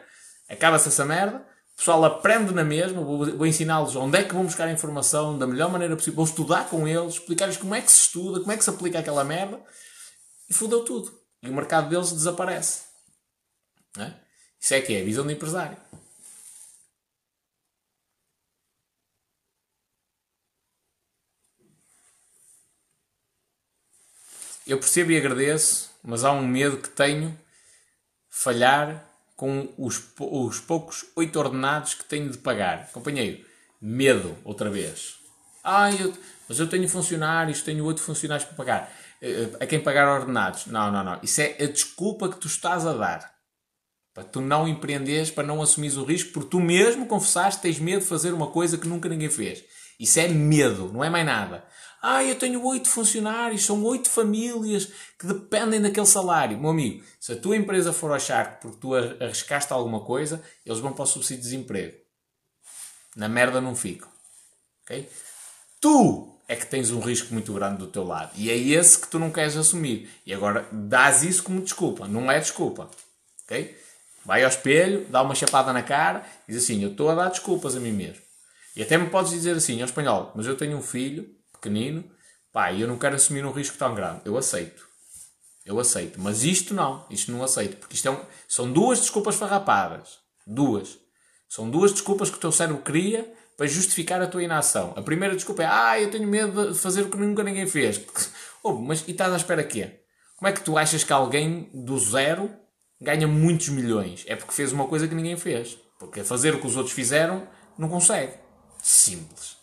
acaba-se 0.49 0.89
essa 0.89 1.05
merda, 1.05 1.37
o 1.37 1.77
pessoal 1.77 2.03
aprende 2.03 2.53
na 2.53 2.65
mesma, 2.65 3.01
vou, 3.01 3.25
vou 3.25 3.47
ensiná-los 3.47 3.95
onde 3.95 4.17
é 4.17 4.23
que 4.23 4.33
vão 4.33 4.43
buscar 4.43 4.67
a 4.67 4.71
informação 4.73 5.37
da 5.37 5.47
melhor 5.47 5.71
maneira 5.71 5.95
possível, 5.95 6.17
vou 6.17 6.25
estudar 6.25 6.69
com 6.69 6.85
eles, 6.85 7.13
explicar-lhes 7.13 7.55
como 7.55 7.73
é 7.73 7.79
que 7.79 7.89
se 7.89 8.01
estuda, 8.01 8.41
como 8.41 8.51
é 8.51 8.57
que 8.57 8.63
se 8.63 8.69
aplica 8.69 8.99
aquela 8.99 9.23
merda, 9.23 9.61
e 10.49 10.53
fodeu 10.53 10.83
tudo. 10.83 11.17
E 11.41 11.49
o 11.49 11.53
mercado 11.53 11.89
deles 11.89 12.11
desaparece. 12.11 12.83
É? 13.97 14.11
Isso 14.59 14.73
é 14.73 14.81
que 14.81 14.93
é 14.95 15.01
a 15.01 15.05
visão 15.05 15.25
do 15.25 15.31
empresário. 15.31 15.77
Eu 24.65 24.79
percebo 24.79 25.11
e 25.11 25.17
agradeço, 25.17 25.91
mas 26.03 26.23
há 26.23 26.31
um 26.31 26.45
medo 26.45 26.77
que 26.77 26.89
tenho 26.89 27.37
falhar 28.29 29.05
com 29.35 29.69
os, 29.77 30.01
os 30.19 30.59
poucos 30.59 31.05
oito 31.15 31.37
ordenados 31.37 31.93
que 31.93 32.05
tenho 32.05 32.29
de 32.29 32.37
pagar. 32.37 32.91
Companheiro, 32.91 33.45
medo, 33.81 34.35
outra 34.43 34.69
vez. 34.69 35.15
Ah, 35.63 35.91
eu, 35.91 36.13
mas 36.47 36.59
eu 36.59 36.67
tenho 36.67 36.87
funcionários, 36.89 37.61
tenho 37.61 37.85
oito 37.85 38.01
funcionários 38.01 38.47
para 38.47 38.57
pagar. 38.57 38.93
Eh, 39.21 39.49
eh, 39.59 39.63
a 39.63 39.65
quem 39.67 39.79
pagar 39.79 40.07
ordenados. 40.07 40.67
Não, 40.67 40.91
não, 40.91 41.03
não. 41.03 41.19
Isso 41.21 41.41
é 41.41 41.55
a 41.59 41.67
desculpa 41.67 42.29
que 42.29 42.37
tu 42.37 42.47
estás 42.47 42.85
a 42.85 42.93
dar. 42.93 43.33
Para 44.13 44.23
tu 44.23 44.41
não 44.41 44.67
empreenderes, 44.67 45.29
para 45.29 45.45
não 45.45 45.61
assumires 45.61 45.97
o 45.97 46.05
risco, 46.05 46.31
porque 46.31 46.49
tu 46.49 46.59
mesmo 46.59 47.05
confessaste 47.05 47.61
tens 47.61 47.79
medo 47.79 48.01
de 48.01 48.07
fazer 48.07 48.33
uma 48.33 48.47
coisa 48.47 48.77
que 48.77 48.87
nunca 48.87 49.09
ninguém 49.09 49.29
fez. 49.29 49.63
Isso 49.99 50.19
é 50.19 50.27
medo, 50.27 50.91
não 50.91 51.03
é 51.03 51.09
mais 51.09 51.25
nada. 51.25 51.65
Ah, 52.07 52.23
eu 52.23 52.35
tenho 52.35 52.63
oito 52.63 52.87
funcionários, 52.87 53.65
são 53.65 53.83
oito 53.83 54.11
famílias 54.11 54.91
que 55.17 55.25
dependem 55.25 55.81
daquele 55.81 56.05
salário. 56.05 56.55
Meu 56.55 56.69
amigo, 56.69 57.03
se 57.19 57.31
a 57.31 57.35
tua 57.35 57.57
empresa 57.57 57.91
for 57.91 58.13
achar 58.13 58.57
que 58.57 58.61
porque 58.61 58.77
tu 58.77 58.93
arriscaste 58.93 59.73
alguma 59.73 60.01
coisa, 60.01 60.39
eles 60.63 60.77
vão 60.77 60.93
para 60.93 61.01
o 61.01 61.07
subsídio 61.07 61.41
de 61.41 61.49
desemprego. 61.49 61.97
Na 63.15 63.27
merda 63.27 63.59
não 63.59 63.75
ficam. 63.75 64.07
Ok? 64.83 65.09
Tu 65.81 66.39
é 66.47 66.55
que 66.55 66.67
tens 66.67 66.91
um 66.91 66.99
risco 66.99 67.33
muito 67.33 67.51
grande 67.53 67.79
do 67.79 67.87
teu 67.87 68.03
lado. 68.03 68.33
E 68.35 68.51
é 68.51 68.55
esse 68.55 68.99
que 68.99 69.07
tu 69.07 69.17
não 69.17 69.31
queres 69.31 69.57
assumir. 69.57 70.07
E 70.27 70.31
agora 70.31 70.67
dás 70.71 71.23
isso 71.23 71.41
como 71.41 71.59
desculpa. 71.59 72.07
Não 72.07 72.31
é 72.31 72.39
desculpa. 72.39 72.87
Ok? 73.45 73.75
Vai 74.23 74.43
ao 74.43 74.49
espelho, 74.49 75.07
dá 75.09 75.23
uma 75.23 75.33
chapada 75.33 75.73
na 75.73 75.81
cara 75.81 76.23
e 76.47 76.51
diz 76.51 76.63
assim: 76.63 76.83
Eu 76.83 76.91
estou 76.91 77.09
a 77.09 77.15
dar 77.15 77.29
desculpas 77.29 77.75
a 77.75 77.79
mim 77.79 77.93
mesmo. 77.93 78.21
E 78.75 78.83
até 78.83 78.95
me 78.95 79.09
podes 79.09 79.31
dizer 79.31 79.55
assim, 79.55 79.79
ao 79.81 79.85
espanhol, 79.85 80.31
mas 80.35 80.45
eu 80.45 80.55
tenho 80.55 80.77
um 80.77 80.83
filho 80.83 81.34
pequenino, 81.65 82.03
pá, 82.53 82.71
eu 82.71 82.87
não 82.87 82.97
quero 82.97 83.15
assumir 83.15 83.45
um 83.45 83.51
risco 83.51 83.77
tão 83.77 83.95
grande. 83.95 84.21
Eu 84.23 84.37
aceito. 84.37 84.85
Eu 85.65 85.79
aceito. 85.79 86.19
Mas 86.21 86.43
isto 86.43 86.73
não. 86.73 87.05
Isto 87.09 87.31
não 87.31 87.43
aceito. 87.43 87.77
Porque 87.77 87.95
isto 87.95 88.07
é 88.07 88.11
um... 88.11 88.19
são 88.47 88.71
duas 88.71 88.99
desculpas 88.99 89.35
farrapadas. 89.35 90.19
Duas. 90.45 90.97
São 91.49 91.69
duas 91.69 91.91
desculpas 91.91 92.29
que 92.29 92.37
o 92.37 92.39
teu 92.39 92.51
cérebro 92.51 92.81
cria 92.83 93.31
para 93.57 93.67
justificar 93.67 94.21
a 94.21 94.27
tua 94.27 94.43
inação. 94.43 94.93
A 94.95 95.01
primeira 95.01 95.35
desculpa 95.35 95.63
é, 95.63 95.65
ah, 95.65 95.99
eu 95.99 96.11
tenho 96.11 96.27
medo 96.27 96.73
de 96.73 96.77
fazer 96.77 97.03
o 97.03 97.09
que 97.09 97.17
nunca 97.17 97.43
ninguém 97.43 97.65
fez. 97.65 98.01
oh, 98.61 98.73
mas 98.73 99.03
e 99.07 99.11
estás 99.11 99.33
à 99.33 99.37
espera 99.37 99.63
quê? 99.63 100.01
Como 100.37 100.49
é 100.49 100.51
que 100.51 100.61
tu 100.61 100.77
achas 100.77 101.03
que 101.03 101.13
alguém 101.13 101.69
do 101.73 101.97
zero 101.97 102.51
ganha 103.01 103.27
muitos 103.27 103.69
milhões? 103.69 104.23
É 104.27 104.35
porque 104.35 104.53
fez 104.53 104.71
uma 104.71 104.87
coisa 104.87 105.07
que 105.07 105.15
ninguém 105.15 105.37
fez. 105.37 105.77
Porque 105.97 106.23
fazer 106.23 106.53
o 106.53 106.59
que 106.59 106.67
os 106.67 106.75
outros 106.75 106.93
fizeram 106.93 107.47
não 107.77 107.87
consegue. 107.87 108.33
Simples. 108.83 109.54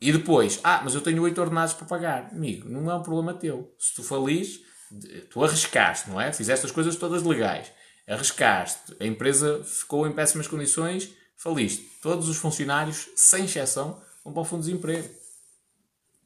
E 0.00 0.12
depois, 0.12 0.60
ah, 0.62 0.80
mas 0.84 0.94
eu 0.94 1.00
tenho 1.00 1.22
oito 1.22 1.40
ordenados 1.40 1.74
para 1.74 1.86
pagar. 1.86 2.30
Amigo, 2.32 2.68
não 2.68 2.90
é 2.90 2.94
um 2.94 3.02
problema 3.02 3.34
teu. 3.34 3.74
Se 3.78 3.94
tu 3.94 4.02
falis, 4.02 4.60
tu 5.30 5.42
arriscaste, 5.42 6.10
não 6.10 6.20
é? 6.20 6.32
Fizeste 6.32 6.66
as 6.66 6.72
coisas 6.72 6.96
todas 6.96 7.22
legais. 7.22 7.72
Arriscaste. 8.06 8.96
A 9.00 9.06
empresa 9.06 9.62
ficou 9.64 10.06
em 10.06 10.12
péssimas 10.12 10.46
condições, 10.46 11.10
faliste. 11.36 11.82
Todos 12.02 12.28
os 12.28 12.36
funcionários, 12.36 13.08
sem 13.16 13.46
exceção, 13.46 14.00
vão 14.22 14.32
para 14.32 14.42
o 14.42 14.44
fundo 14.44 14.62
de 14.62 14.70
desemprego. 14.70 15.08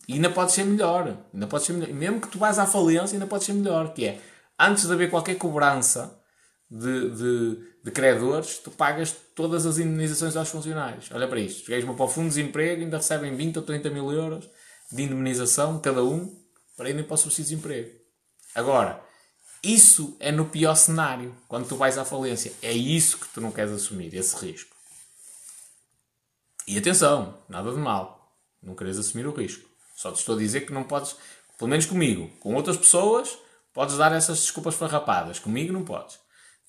E 0.08 0.14
ainda 0.14 0.30
pode 0.30 0.52
ser 0.52 0.64
melhor. 0.64 1.16
Ainda 1.32 1.46
pode 1.46 1.64
ser 1.64 1.74
melhor. 1.74 1.94
Mesmo 1.94 2.20
que 2.20 2.28
tu 2.28 2.38
vás 2.38 2.58
à 2.58 2.66
falência, 2.66 3.14
ainda 3.14 3.26
pode 3.26 3.44
ser 3.44 3.52
melhor. 3.52 3.92
Que 3.92 4.06
é, 4.06 4.20
antes 4.58 4.86
de 4.86 4.92
haver 4.92 5.10
qualquer 5.10 5.36
cobrança 5.36 6.17
de, 6.70 7.10
de, 7.10 7.58
de 7.82 7.90
credores, 7.90 8.58
tu 8.58 8.70
pagas 8.70 9.14
todas 9.34 9.64
as 9.64 9.78
indemnizações 9.78 10.36
aos 10.36 10.50
funcionários. 10.50 11.10
Olha 11.12 11.26
para 11.26 11.40
isto. 11.40 11.62
Os 11.62 11.68
gajos 11.68 11.84
vão 11.84 11.96
para 11.96 12.04
o 12.04 12.08
fundo 12.08 12.28
de 12.28 12.36
desemprego 12.36 12.82
ainda 12.82 12.98
recebem 12.98 13.34
20 13.34 13.56
ou 13.56 13.62
30 13.62 13.90
mil 13.90 14.12
euros 14.12 14.48
de 14.92 15.02
indemnização 15.02 15.80
cada 15.80 16.04
um 16.04 16.36
para 16.76 16.90
irem 16.90 17.02
para 17.02 17.14
o 17.14 17.16
subsídio 17.16 17.44
de 17.44 17.50
desemprego. 17.50 17.98
Agora, 18.54 19.02
isso 19.62 20.16
é 20.20 20.30
no 20.30 20.46
pior 20.46 20.74
cenário, 20.74 21.34
quando 21.48 21.68
tu 21.68 21.76
vais 21.76 21.98
à 21.98 22.04
falência. 22.04 22.52
É 22.62 22.72
isso 22.72 23.18
que 23.18 23.28
tu 23.28 23.40
não 23.40 23.50
queres 23.50 23.72
assumir, 23.72 24.14
esse 24.14 24.36
risco. 24.36 24.76
E 26.66 26.76
atenção, 26.76 27.42
nada 27.48 27.72
de 27.72 27.78
mal. 27.78 28.36
Não 28.62 28.74
queres 28.74 28.98
assumir 28.98 29.26
o 29.26 29.32
risco. 29.32 29.68
Só 29.96 30.12
te 30.12 30.18
estou 30.18 30.36
a 30.36 30.38
dizer 30.38 30.62
que 30.62 30.72
não 30.72 30.84
podes, 30.84 31.16
pelo 31.58 31.70
menos 31.70 31.86
comigo, 31.86 32.30
com 32.40 32.54
outras 32.54 32.76
pessoas, 32.76 33.36
podes 33.72 33.96
dar 33.96 34.12
essas 34.12 34.40
desculpas 34.40 34.74
farrapadas. 34.74 35.38
Comigo 35.38 35.72
não 35.72 35.84
podes 35.84 36.18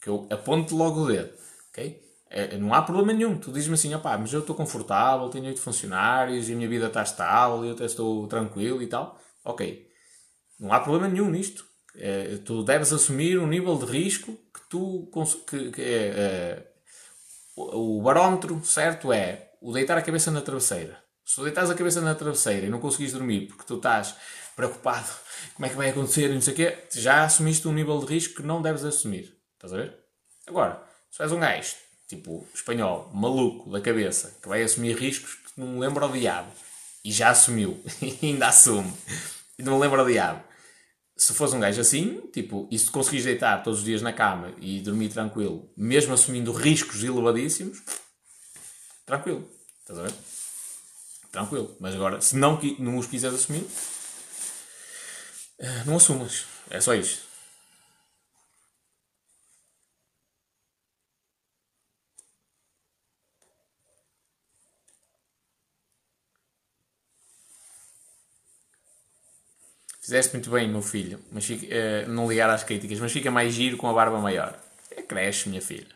que 0.02 0.08
eu 0.08 0.28
aponto 0.30 0.76
logo 0.76 1.02
o 1.02 1.08
dedo, 1.08 1.32
ok? 1.70 2.10
É, 2.30 2.58
não 2.58 2.74
há 2.74 2.82
problema 2.82 3.12
nenhum. 3.12 3.38
Tu 3.40 3.52
dizes-me 3.52 3.74
assim, 3.74 3.94
opá, 3.96 4.18
mas 4.18 4.32
eu 4.32 4.42
estou 4.42 4.56
confortável, 4.56 5.30
tenho 5.30 5.46
oito 5.46 5.60
funcionários 5.60 6.48
e 6.48 6.54
a 6.54 6.56
minha 6.56 6.70
vida 6.70 6.88
está 6.88 7.02
estável, 7.02 7.66
eu 7.66 7.72
até 7.72 7.86
estou 7.86 8.28
tranquilo 8.28 8.82
e 8.84 8.88
tal. 8.88 9.20
Ok. 9.44 9.88
Não 10.60 10.72
há 10.72 10.80
problema 10.80 11.08
nenhum 11.08 11.30
nisto. 11.30 11.66
É, 11.96 12.38
tu 12.46 12.64
deves 12.64 12.94
assumir 12.94 13.40
um 13.40 13.48
nível 13.48 13.76
de 13.78 13.86
risco 13.86 14.34
que 14.54 14.62
tu... 14.70 15.10
Que, 15.48 15.72
que 15.72 15.82
é, 15.82 15.86
é, 15.86 16.70
o 17.58 18.02
barómetro 18.02 18.64
certo 18.64 19.12
é 19.12 19.52
o 19.60 19.74
deitar 19.74 19.98
a 19.98 20.02
cabeça 20.02 20.32
na 20.32 20.42
travesseira. 20.42 21.02
Se 21.26 21.36
tu 21.36 21.44
deitas 21.44 21.70
a 21.70 21.76
cabeça 21.76 22.00
na 22.00 22.16
travesseira 22.16 22.68
e 22.68 22.70
não 22.70 22.80
conseguis 22.80 23.12
dormir 23.12 23.48
porque 23.48 23.66
tu 23.66 23.76
estás 23.76 24.16
preocupado 24.56 25.08
como 25.56 25.66
é 25.66 25.70
que 25.70 25.76
vai 25.76 25.90
acontecer 25.90 26.30
e 26.30 26.34
não 26.34 26.42
sei 26.42 26.54
o 26.54 26.56
quê, 26.56 26.78
já 26.94 27.24
assumiste 27.24 27.68
um 27.68 27.74
nível 27.74 28.00
de 28.00 28.06
risco 28.06 28.36
que 28.36 28.44
não 28.44 28.62
deves 28.62 28.84
assumir. 28.84 29.39
Estás 29.60 29.74
a 29.74 29.76
ver? 29.76 29.94
Agora, 30.48 30.82
se 31.12 31.22
és 31.22 31.34
um 31.34 31.40
gajo, 31.42 31.76
tipo, 32.08 32.48
espanhol, 32.56 33.12
maluco 33.14 33.70
da 33.70 33.82
cabeça, 33.82 34.38
que 34.42 34.48
vai 34.48 34.64
assumir 34.64 34.96
riscos 34.96 35.34
que 35.34 35.60
não 35.60 35.78
lembra 35.78 36.06
o 36.06 36.14
diabo, 36.14 36.50
e 37.04 37.12
já 37.12 37.30
assumiu, 37.30 37.84
e 38.02 38.18
ainda 38.26 38.48
assume, 38.48 38.94
e 39.58 39.64
não 39.64 39.78
lembra 39.78 40.02
o 40.02 40.08
diabo. 40.08 40.42
Se 41.18 41.34
fosse 41.34 41.58
um 41.58 41.60
gajo 41.60 41.82
assim, 41.82 42.22
tipo, 42.32 42.70
e 42.72 42.80
se 42.80 42.90
conseguires 42.90 43.26
deitar 43.26 43.62
todos 43.62 43.80
os 43.80 43.86
dias 43.86 44.02
na 44.02 44.14
cama 44.14 44.54
e 44.62 44.80
dormir 44.80 45.10
tranquilo, 45.10 45.70
mesmo 45.76 46.14
assumindo 46.14 46.54
riscos 46.54 47.04
elevadíssimos, 47.04 47.82
tranquilo. 49.06 49.46
Estás 49.82 50.00
a 50.00 50.04
ver? 50.04 50.14
Tranquilo. 51.34 51.76
Mas 51.82 51.96
agora, 51.96 52.22
se 52.22 52.38
não, 52.38 52.58
não 52.80 52.98
os 52.98 53.08
quiseres 53.08 53.36
assumir, 53.36 53.68
eh, 55.60 55.84
não 55.86 55.98
assumas. 55.98 56.46
É 56.70 56.80
só 56.80 56.96
isto. 56.96 57.29
Fizeste 70.02 70.34
muito 70.34 70.50
bem, 70.50 70.68
meu 70.68 70.82
filho, 70.82 71.20
mas 71.32 71.46
fica, 71.46 71.66
uh, 71.66 72.10
não 72.10 72.28
ligar 72.30 72.50
às 72.50 72.64
críticas, 72.64 73.00
mas 73.00 73.12
fica 73.12 73.30
mais 73.32 73.54
giro 73.54 73.78
com 73.78 73.88
a 73.88 73.94
barba 73.94 74.20
maior. 74.20 74.58
É, 74.92 75.02
cresce, 75.02 75.48
minha 75.50 75.62
filha. 75.62 75.88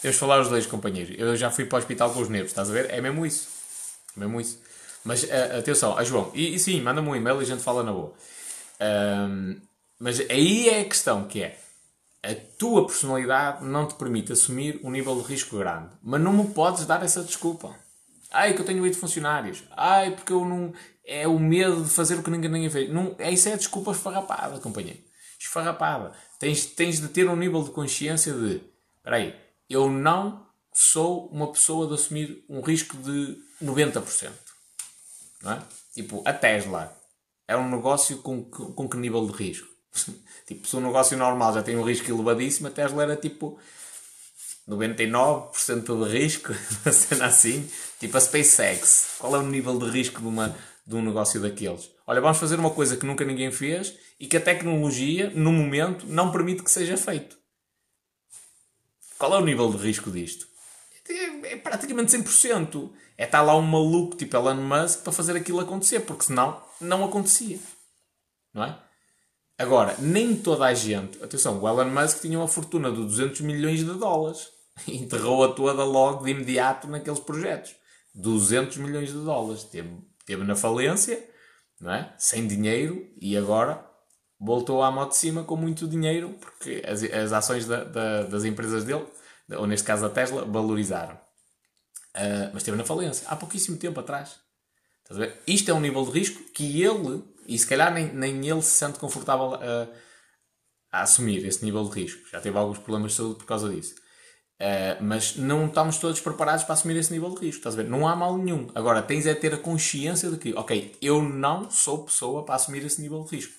Temos 0.00 0.16
de 0.16 0.20
falar 0.20 0.40
os 0.40 0.48
dois, 0.48 0.66
companheiros. 0.66 1.16
Eu 1.18 1.36
já 1.36 1.50
fui 1.50 1.64
para 1.64 1.76
o 1.76 1.78
hospital 1.78 2.12
com 2.12 2.20
os 2.20 2.28
nervos, 2.28 2.50
estás 2.50 2.68
a 2.70 2.72
ver? 2.72 2.90
É 2.90 3.00
mesmo 3.00 3.24
isso. 3.24 3.48
É 4.16 4.20
mesmo 4.20 4.40
isso. 4.40 4.58
Mas 5.04 5.22
uh, 5.24 5.58
atenção, 5.58 5.96
a 5.96 6.04
João, 6.04 6.30
e, 6.34 6.54
e 6.54 6.58
sim, 6.58 6.80
manda-me 6.82 7.08
um 7.08 7.16
e-mail 7.16 7.40
e 7.40 7.42
a 7.44 7.46
gente 7.46 7.62
fala 7.62 7.82
na 7.82 7.92
boa. 7.92 8.12
Um, 8.80 9.60
mas 9.98 10.20
aí 10.20 10.68
é 10.68 10.80
a 10.80 10.84
questão 10.84 11.26
que 11.26 11.42
é 11.42 11.58
a 12.26 12.34
tua 12.58 12.86
personalidade 12.86 13.64
não 13.64 13.86
te 13.86 13.94
permite 13.94 14.32
assumir 14.32 14.80
um 14.82 14.90
nível 14.90 15.14
de 15.20 15.28
risco 15.28 15.58
grande. 15.58 15.90
Mas 16.02 16.20
não 16.20 16.32
me 16.32 16.48
podes 16.48 16.84
dar 16.84 17.02
essa 17.04 17.22
desculpa. 17.22 17.74
Ai, 18.32 18.52
que 18.52 18.60
eu 18.60 18.66
tenho 18.66 18.82
oito 18.82 18.98
funcionários. 18.98 19.62
Ai, 19.70 20.10
porque 20.10 20.32
eu 20.32 20.44
não. 20.44 20.74
É 21.04 21.28
o 21.28 21.38
medo 21.38 21.84
de 21.84 21.88
fazer 21.88 22.16
o 22.16 22.22
que 22.22 22.30
ninguém, 22.30 22.50
ninguém 22.50 22.70
fez. 22.70 22.92
Não, 22.92 23.14
isso 23.20 23.48
é 23.48 23.56
desculpa 23.56 23.92
esfarrapada, 23.92 24.58
companheiro. 24.58 24.98
Esfarrapada. 25.38 26.12
Tens, 26.38 26.66
tens 26.66 27.00
de 27.00 27.08
ter 27.08 27.28
um 27.28 27.36
nível 27.36 27.62
de 27.62 27.70
consciência 27.70 28.32
de. 28.32 28.60
Espera 28.96 29.16
aí, 29.16 29.34
eu 29.70 29.88
não 29.88 30.44
sou 30.72 31.28
uma 31.28 31.50
pessoa 31.52 31.86
de 31.86 31.94
assumir 31.94 32.44
um 32.48 32.60
risco 32.60 32.96
de 32.96 33.38
90%. 33.62 34.30
Não 35.42 35.52
é? 35.52 35.62
Tipo, 35.94 36.22
a 36.24 36.32
Tesla 36.32 36.94
é 37.48 37.56
um 37.56 37.70
negócio 37.70 38.18
com, 38.18 38.44
com 38.44 38.88
que 38.88 38.96
nível 38.96 39.26
de 39.26 39.32
risco? 39.32 39.68
tipo, 40.46 40.66
se 40.66 40.76
um 40.76 40.80
negócio 40.80 41.16
normal 41.16 41.54
já 41.54 41.62
tem 41.62 41.76
um 41.76 41.82
risco 41.82 42.10
elevadíssimo, 42.10 42.68
a 42.68 42.70
Tesla 42.70 43.02
era 43.02 43.16
tipo 43.16 43.58
99% 44.68 46.04
de 46.04 46.18
risco, 46.18 46.52
uma 46.84 46.92
cena 46.92 47.26
assim. 47.26 47.68
Tipo 47.98 48.16
a 48.16 48.20
SpaceX. 48.20 49.16
Qual 49.18 49.34
é 49.36 49.38
o 49.38 49.46
nível 49.46 49.78
de 49.78 49.88
risco 49.88 50.20
de, 50.20 50.26
uma, 50.26 50.56
de 50.86 50.94
um 50.94 51.02
negócio 51.02 51.40
daqueles? 51.40 51.90
Olha, 52.06 52.20
vamos 52.20 52.38
fazer 52.38 52.58
uma 52.58 52.70
coisa 52.70 52.96
que 52.96 53.06
nunca 53.06 53.24
ninguém 53.24 53.50
fez 53.50 53.94
e 54.18 54.26
que 54.26 54.36
a 54.36 54.40
tecnologia, 54.40 55.30
no 55.34 55.52
momento, 55.52 56.06
não 56.06 56.32
permite 56.32 56.62
que 56.62 56.70
seja 56.70 56.96
feito. 56.96 57.36
Qual 59.18 59.34
é 59.34 59.38
o 59.38 59.44
nível 59.44 59.70
de 59.70 59.78
risco 59.78 60.10
disto? 60.10 60.46
É, 61.08 61.52
é 61.52 61.56
praticamente 61.56 62.16
100%. 62.16 62.90
É 63.18 63.24
estar 63.24 63.42
lá 63.42 63.56
um 63.56 63.62
maluco 63.62 64.16
tipo 64.16 64.36
Elon 64.36 64.56
Musk 64.56 65.02
para 65.02 65.12
fazer 65.12 65.36
aquilo 65.36 65.60
acontecer, 65.60 66.00
porque 66.00 66.24
senão 66.24 66.60
não 66.80 67.04
acontecia. 67.04 67.58
Não 68.52 68.64
é? 68.64 68.78
Agora, 69.58 69.96
nem 69.98 70.36
toda 70.36 70.66
a 70.66 70.74
gente. 70.74 71.22
Atenção, 71.22 71.60
o 71.60 71.68
Elon 71.68 71.90
Musk 71.90 72.20
tinha 72.20 72.38
uma 72.38 72.48
fortuna 72.48 72.90
de 72.90 72.98
200 72.98 73.40
milhões 73.40 73.80
de 73.80 73.94
dólares. 73.94 74.48
Enterrou-a 74.86 75.48
toda 75.48 75.82
logo 75.84 76.24
de 76.24 76.30
imediato 76.30 76.86
naqueles 76.88 77.20
projetos. 77.20 77.74
200 78.14 78.76
milhões 78.78 79.08
de 79.08 79.18
dólares. 79.24 79.64
Teve, 79.64 79.96
teve 80.26 80.44
na 80.44 80.54
falência, 80.54 81.22
não 81.80 81.92
é? 81.92 82.14
sem 82.18 82.46
dinheiro, 82.46 83.06
e 83.20 83.36
agora 83.36 83.84
voltou 84.38 84.82
à 84.82 84.90
moto 84.90 85.10
de 85.10 85.16
cima 85.16 85.44
com 85.44 85.56
muito 85.56 85.88
dinheiro, 85.88 86.34
porque 86.40 86.82
as, 86.86 87.02
as 87.02 87.32
ações 87.32 87.66
da, 87.66 87.84
da, 87.84 88.22
das 88.24 88.44
empresas 88.44 88.84
dele, 88.84 89.06
ou 89.56 89.66
neste 89.66 89.86
caso 89.86 90.04
a 90.04 90.10
Tesla, 90.10 90.44
valorizaram. 90.44 91.18
Uh, 92.16 92.48
mas 92.52 92.62
esteve 92.62 92.78
na 92.78 92.84
falência 92.84 93.28
há 93.28 93.36
pouquíssimo 93.36 93.76
tempo 93.76 94.00
atrás. 94.00 94.36
Isto 95.46 95.70
é 95.70 95.74
um 95.74 95.80
nível 95.80 96.04
de 96.04 96.10
risco 96.10 96.42
que 96.52 96.82
ele 96.82 97.22
e 97.46 97.56
se 97.58 97.66
calhar 97.66 97.92
nem, 97.92 98.12
nem 98.12 98.48
ele 98.48 98.62
se 98.62 98.70
sente 98.70 98.98
confortável 98.98 99.54
a, 99.54 99.88
a 100.90 101.02
assumir 101.02 101.44
esse 101.46 101.64
nível 101.64 101.84
de 101.84 102.00
risco. 102.00 102.28
Já 102.30 102.40
teve 102.40 102.56
alguns 102.58 102.78
problemas 102.78 103.12
de 103.12 103.18
saúde 103.18 103.36
por 103.36 103.46
causa 103.46 103.68
disso. 103.68 103.94
Uh, 104.58 104.96
mas 105.02 105.36
não 105.36 105.66
estamos 105.66 105.98
todos 105.98 106.18
preparados 106.18 106.64
para 106.64 106.72
assumir 106.72 106.96
esse 106.96 107.12
nível 107.12 107.30
de 107.30 107.46
risco. 107.46 107.58
Estás 107.58 107.74
a 107.74 107.82
ver? 107.82 107.88
Não 107.88 108.08
há 108.08 108.16
mal 108.16 108.36
nenhum. 108.38 108.68
Agora, 108.74 109.02
tens 109.02 109.26
é 109.26 109.34
ter 109.34 109.52
a 109.52 109.58
consciência 109.58 110.30
de 110.30 110.38
que, 110.38 110.54
ok, 110.54 110.96
eu 111.02 111.22
não 111.22 111.70
sou 111.70 112.04
pessoa 112.04 112.44
para 112.44 112.54
assumir 112.54 112.84
esse 112.84 113.00
nível 113.00 113.22
de 113.24 113.36
risco. 113.36 113.52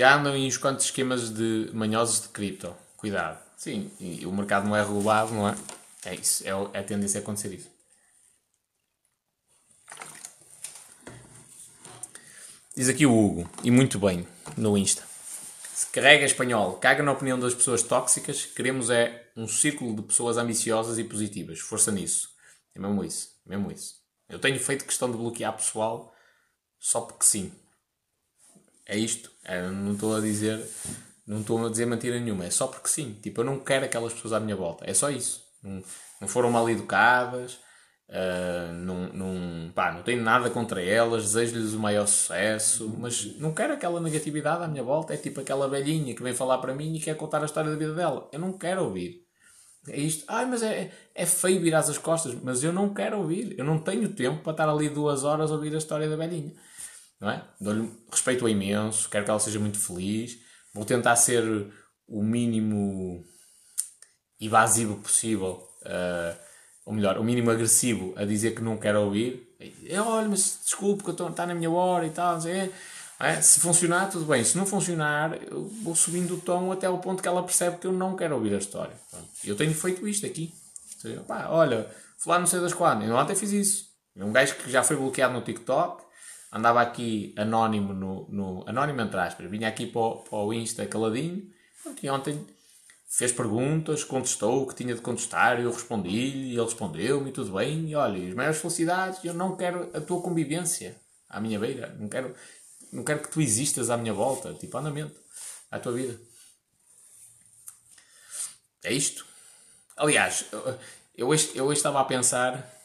Já 0.00 0.16
andam 0.16 0.34
em 0.34 0.46
uns 0.46 0.56
quantos 0.56 0.86
esquemas 0.86 1.28
de 1.28 1.68
manhosos 1.74 2.22
de 2.22 2.28
cripto. 2.28 2.74
Cuidado. 2.96 3.38
Sim, 3.54 3.90
e 4.00 4.24
o 4.24 4.32
mercado 4.32 4.66
não 4.66 4.74
é 4.74 4.82
regulado, 4.82 5.30
não 5.34 5.46
é? 5.46 5.54
É 6.06 6.14
isso. 6.14 6.42
É, 6.42 6.52
é 6.72 6.80
a 6.80 6.82
tendência 6.82 7.20
a 7.20 7.22
acontecer 7.22 7.52
isso. 7.52 7.68
Diz 12.74 12.88
aqui 12.88 13.04
o 13.04 13.14
Hugo, 13.14 13.50
e 13.62 13.70
muito 13.70 13.98
bem, 13.98 14.26
no 14.56 14.78
Insta. 14.78 15.02
Se 15.74 15.86
carrega 15.88 16.24
espanhol, 16.24 16.78
caga 16.78 17.02
na 17.02 17.12
opinião 17.12 17.38
das 17.38 17.52
pessoas 17.52 17.82
tóxicas, 17.82 18.46
queremos 18.46 18.88
é 18.88 19.30
um 19.36 19.46
círculo 19.46 19.94
de 19.94 20.00
pessoas 20.00 20.38
ambiciosas 20.38 20.98
e 20.98 21.04
positivas. 21.04 21.58
Força 21.58 21.92
nisso. 21.92 22.30
É 22.74 22.80
mesmo 22.80 23.04
isso. 23.04 23.28
É 23.44 23.50
mesmo 23.50 23.70
isso. 23.70 23.96
Eu 24.30 24.38
tenho 24.38 24.58
feito 24.58 24.86
questão 24.86 25.10
de 25.10 25.18
bloquear 25.18 25.54
pessoal 25.54 26.10
só 26.78 27.02
porque 27.02 27.26
sim. 27.26 27.52
É 28.90 28.98
isto. 28.98 29.30
É, 29.44 29.62
não 29.68 29.92
estou 29.92 30.16
a 30.16 30.20
dizer. 30.20 30.60
Não 31.24 31.40
estou 31.40 31.64
a 31.64 31.70
dizer 31.70 31.86
mentira 31.86 32.18
nenhuma. 32.18 32.44
É 32.44 32.50
só 32.50 32.66
porque 32.66 32.88
sim. 32.88 33.16
Tipo, 33.22 33.42
eu 33.42 33.44
não 33.44 33.60
quero 33.60 33.84
aquelas 33.84 34.12
pessoas 34.12 34.32
à 34.32 34.40
minha 34.40 34.56
volta. 34.56 34.84
É 34.84 34.92
só 34.92 35.08
isso. 35.08 35.44
Não, 35.62 35.80
não 36.20 36.26
foram 36.26 36.50
mal 36.50 36.68
educadas. 36.68 37.60
Uh, 38.08 38.72
não, 38.72 39.12
não, 39.12 39.70
pá, 39.72 39.92
não 39.92 40.02
tenho 40.02 40.20
nada 40.20 40.50
contra 40.50 40.82
elas, 40.82 41.26
desejo-lhes 41.26 41.74
o 41.74 41.78
maior 41.78 42.08
sucesso, 42.08 42.92
mas 42.98 43.38
não 43.38 43.54
quero 43.54 43.72
aquela 43.72 44.00
negatividade 44.00 44.64
à 44.64 44.66
minha 44.66 44.82
volta. 44.82 45.14
É 45.14 45.16
tipo 45.16 45.40
aquela 45.40 45.68
velhinha 45.68 46.12
que 46.12 46.22
vem 46.22 46.34
falar 46.34 46.58
para 46.58 46.74
mim 46.74 46.96
e 46.96 47.00
quer 47.00 47.16
contar 47.16 47.40
a 47.42 47.44
história 47.44 47.70
da 47.70 47.76
vida 47.76 47.94
dela. 47.94 48.28
Eu 48.32 48.40
não 48.40 48.58
quero 48.58 48.82
ouvir. 48.82 49.24
É 49.88 50.00
isto. 50.00 50.24
Ai, 50.26 50.44
mas 50.46 50.64
é, 50.64 50.90
é 51.14 51.24
feio 51.26 51.60
virar 51.60 51.78
as 51.78 51.96
costas, 51.96 52.34
mas 52.42 52.64
eu 52.64 52.72
não 52.72 52.92
quero 52.92 53.18
ouvir. 53.18 53.54
Eu 53.56 53.64
não 53.64 53.78
tenho 53.78 54.08
tempo 54.12 54.42
para 54.42 54.50
estar 54.52 54.68
ali 54.68 54.88
duas 54.88 55.22
horas 55.22 55.52
a 55.52 55.54
ouvir 55.54 55.72
a 55.76 55.78
história 55.78 56.08
da 56.08 56.16
velhinha 56.16 56.52
não 57.20 57.30
é? 57.30 57.44
Dou-lhe 57.60 57.90
respeito 58.10 58.48
imenso, 58.48 59.08
quero 59.08 59.24
que 59.24 59.30
ela 59.30 59.40
seja 59.40 59.58
muito 59.58 59.78
feliz, 59.78 60.38
vou 60.74 60.84
tentar 60.84 61.16
ser 61.16 61.44
o 62.08 62.22
mínimo 62.22 63.24
evasivo 64.40 64.96
possível, 64.96 65.68
uh, 65.82 66.36
ou 66.86 66.94
melhor, 66.94 67.18
o 67.18 67.24
mínimo 67.24 67.50
agressivo 67.50 68.14
a 68.16 68.24
dizer 68.24 68.54
que 68.54 68.62
não 68.62 68.78
quero 68.78 69.02
ouvir. 69.02 69.54
Eu, 69.84 70.06
olha, 70.06 70.28
mas 70.28 70.60
desculpe 70.64 71.04
que 71.04 71.10
está 71.10 71.46
na 71.46 71.54
minha 71.54 71.70
hora 71.70 72.06
e 72.06 72.10
tal, 72.10 72.38
é? 72.46 72.70
é? 73.20 73.40
se 73.42 73.60
funcionar, 73.60 74.10
tudo 74.10 74.24
bem. 74.24 74.42
Se 74.42 74.56
não 74.56 74.64
funcionar, 74.64 75.38
eu 75.42 75.68
vou 75.82 75.94
subindo 75.94 76.34
o 76.34 76.40
tom 76.40 76.72
até 76.72 76.88
o 76.88 76.98
ponto 76.98 77.22
que 77.22 77.28
ela 77.28 77.42
percebe 77.42 77.76
que 77.76 77.86
eu 77.86 77.92
não 77.92 78.16
quero 78.16 78.34
ouvir 78.34 78.54
a 78.54 78.58
história. 78.58 78.94
Eu 79.44 79.54
tenho 79.54 79.74
feito 79.74 80.08
isto 80.08 80.24
aqui. 80.24 80.52
Pá, 81.26 81.48
olha, 81.48 81.88
falar 82.18 82.38
não 82.38 82.46
sei 82.46 82.60
das 82.60 82.72
quando. 82.72 83.04
Eu 83.04 83.14
ontem 83.14 83.36
fiz 83.36 83.52
isso. 83.52 83.90
Um 84.16 84.32
gajo 84.32 84.56
que 84.56 84.70
já 84.70 84.82
foi 84.82 84.96
bloqueado 84.96 85.34
no 85.34 85.42
TikTok, 85.42 86.02
andava 86.52 86.80
aqui 86.80 87.34
anónimo 87.36 87.92
no, 87.92 88.26
no 88.28 88.64
anónimo 88.68 89.00
entre 89.00 89.18
aspas, 89.18 89.50
vinha 89.50 89.68
aqui 89.68 89.86
para 89.86 90.00
o, 90.00 90.16
para 90.16 90.38
o 90.38 90.52
Insta 90.52 90.86
caladinho, 90.86 91.48
e 92.02 92.10
ontem 92.10 92.46
fez 93.08 93.32
perguntas, 93.32 94.04
contestou 94.04 94.62
o 94.62 94.66
que 94.66 94.74
tinha 94.74 94.94
de 94.94 95.00
contestar, 95.00 95.60
eu 95.60 95.72
respondi-lhe, 95.72 96.52
ele 96.52 96.62
respondeu-me, 96.62 97.32
tudo 97.32 97.52
bem, 97.54 97.90
e 97.90 97.94
olha, 97.94 98.28
as 98.28 98.34
maiores 98.34 98.60
felicidades, 98.60 99.24
eu 99.24 99.34
não 99.34 99.56
quero 99.56 99.90
a 99.94 100.00
tua 100.00 100.22
convivência 100.22 100.96
à 101.28 101.40
minha 101.40 101.58
beira, 101.58 101.94
não 101.98 102.08
quero, 102.08 102.34
não 102.92 103.04
quero 103.04 103.20
que 103.20 103.30
tu 103.30 103.40
existas 103.40 103.90
à 103.90 103.96
minha 103.96 104.12
volta, 104.12 104.54
tipo, 104.54 104.76
andamento, 104.78 105.20
à 105.70 105.78
tua 105.78 105.92
vida. 105.92 106.18
É 108.82 108.92
isto. 108.92 109.26
Aliás, 109.96 110.46
eu 111.14 111.28
hoje, 111.28 111.50
eu 111.54 111.66
hoje 111.66 111.78
estava 111.78 112.00
a 112.00 112.04
pensar 112.04 112.79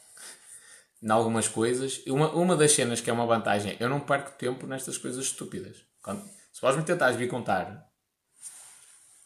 em 1.06 1.10
algumas 1.10 1.46
coisas. 1.46 2.02
Uma, 2.08 2.32
uma 2.32 2.56
das 2.56 2.72
cenas 2.72 3.00
que 3.00 3.08
é 3.08 3.12
uma 3.12 3.24
vantagem, 3.24 3.76
eu 3.78 3.88
não 3.88 4.00
perco 4.00 4.32
tempo 4.36 4.66
nestas 4.66 4.98
coisas 4.98 5.24
estúpidas. 5.24 5.76
Quando, 6.02 6.20
se 6.52 6.60
vais 6.60 6.76
me 6.76 6.82
tentares 6.82 7.16
vir 7.16 7.28
contar 7.28 7.88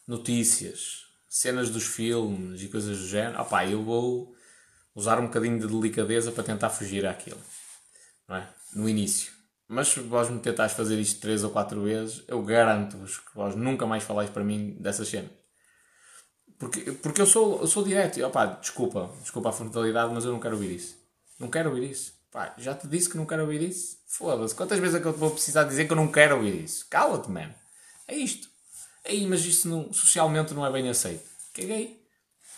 notícias, 0.07 1.05
cenas 1.27 1.71
dos 1.71 1.85
filmes 1.87 2.61
e 2.61 2.67
coisas 2.67 2.99
do 2.99 3.07
género, 3.07 3.41
opá, 3.41 3.65
eu 3.65 3.83
vou 3.83 4.31
usar 4.93 5.19
um 5.19 5.25
bocadinho 5.25 5.59
de 5.59 5.65
delicadeza 5.65 6.31
para 6.31 6.43
tentar 6.43 6.69
fugir 6.69 7.03
àquilo. 7.07 7.41
Não 8.27 8.35
é? 8.35 8.47
No 8.75 8.87
início. 8.87 9.31
Mas 9.67 9.87
se 9.87 10.01
vós 10.01 10.29
me 10.29 10.39
tentares 10.39 10.73
fazer 10.73 10.99
isto 10.99 11.19
três 11.19 11.43
ou 11.43 11.49
quatro 11.49 11.81
vezes, 11.81 12.23
eu 12.27 12.43
garanto-vos 12.43 13.17
que 13.17 13.33
vós 13.33 13.55
nunca 13.55 13.87
mais 13.87 14.03
falais 14.03 14.29
para 14.29 14.43
mim 14.43 14.77
dessas 14.79 15.07
cenas. 15.07 15.31
Porque, 16.59 16.91
porque 16.91 17.21
eu 17.21 17.25
sou, 17.25 17.61
eu 17.61 17.67
sou 17.67 17.83
direto. 17.83 18.19
E, 18.19 18.23
opá, 18.23 18.45
desculpa, 18.45 19.11
desculpa 19.21 19.49
a 19.49 19.53
frontalidade, 19.53 20.13
mas 20.13 20.25
eu 20.25 20.31
não 20.31 20.39
quero 20.39 20.53
ouvir 20.55 20.75
isso. 20.75 21.00
Não 21.41 21.49
quero 21.49 21.69
ouvir 21.69 21.89
isso. 21.89 22.13
Pá, 22.31 22.53
já 22.57 22.75
te 22.75 22.87
disse 22.87 23.09
que 23.09 23.17
não 23.17 23.25
quero 23.25 23.41
ouvir 23.41 23.63
isso? 23.63 23.97
Foda-se. 24.05 24.53
Quantas 24.53 24.77
vezes 24.77 24.95
é 24.95 24.99
que 24.99 25.07
eu 25.07 25.13
vou 25.13 25.31
precisar 25.31 25.63
dizer 25.63 25.85
que 25.85 25.91
eu 25.91 25.97
não 25.97 26.07
quero 26.09 26.35
ouvir 26.35 26.63
isso? 26.63 26.85
Cala-te, 26.87 27.29
man. 27.31 27.49
É 28.07 28.15
isto. 28.15 28.47
Aí, 29.03 29.25
mas 29.25 29.43
isso 29.43 29.67
não, 29.67 29.91
socialmente 29.91 30.53
não 30.53 30.63
é 30.63 30.71
bem 30.71 30.87
aceito. 30.87 31.27
Caguei. 31.51 31.99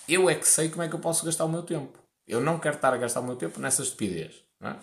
Eu 0.07 0.29
é 0.29 0.35
que 0.35 0.45
sei 0.45 0.67
como 0.69 0.83
é 0.83 0.89
que 0.89 0.93
eu 0.93 0.99
posso 0.99 1.25
gastar 1.25 1.45
o 1.45 1.49
meu 1.49 1.63
tempo. 1.63 1.97
Eu 2.27 2.41
não 2.41 2.59
quero 2.59 2.75
estar 2.75 2.93
a 2.93 2.97
gastar 2.97 3.21
o 3.21 3.23
meu 3.23 3.37
tempo 3.37 3.57
nessa 3.61 3.81
estupidez. 3.81 4.35
Não, 4.59 4.69
é? 4.69 4.75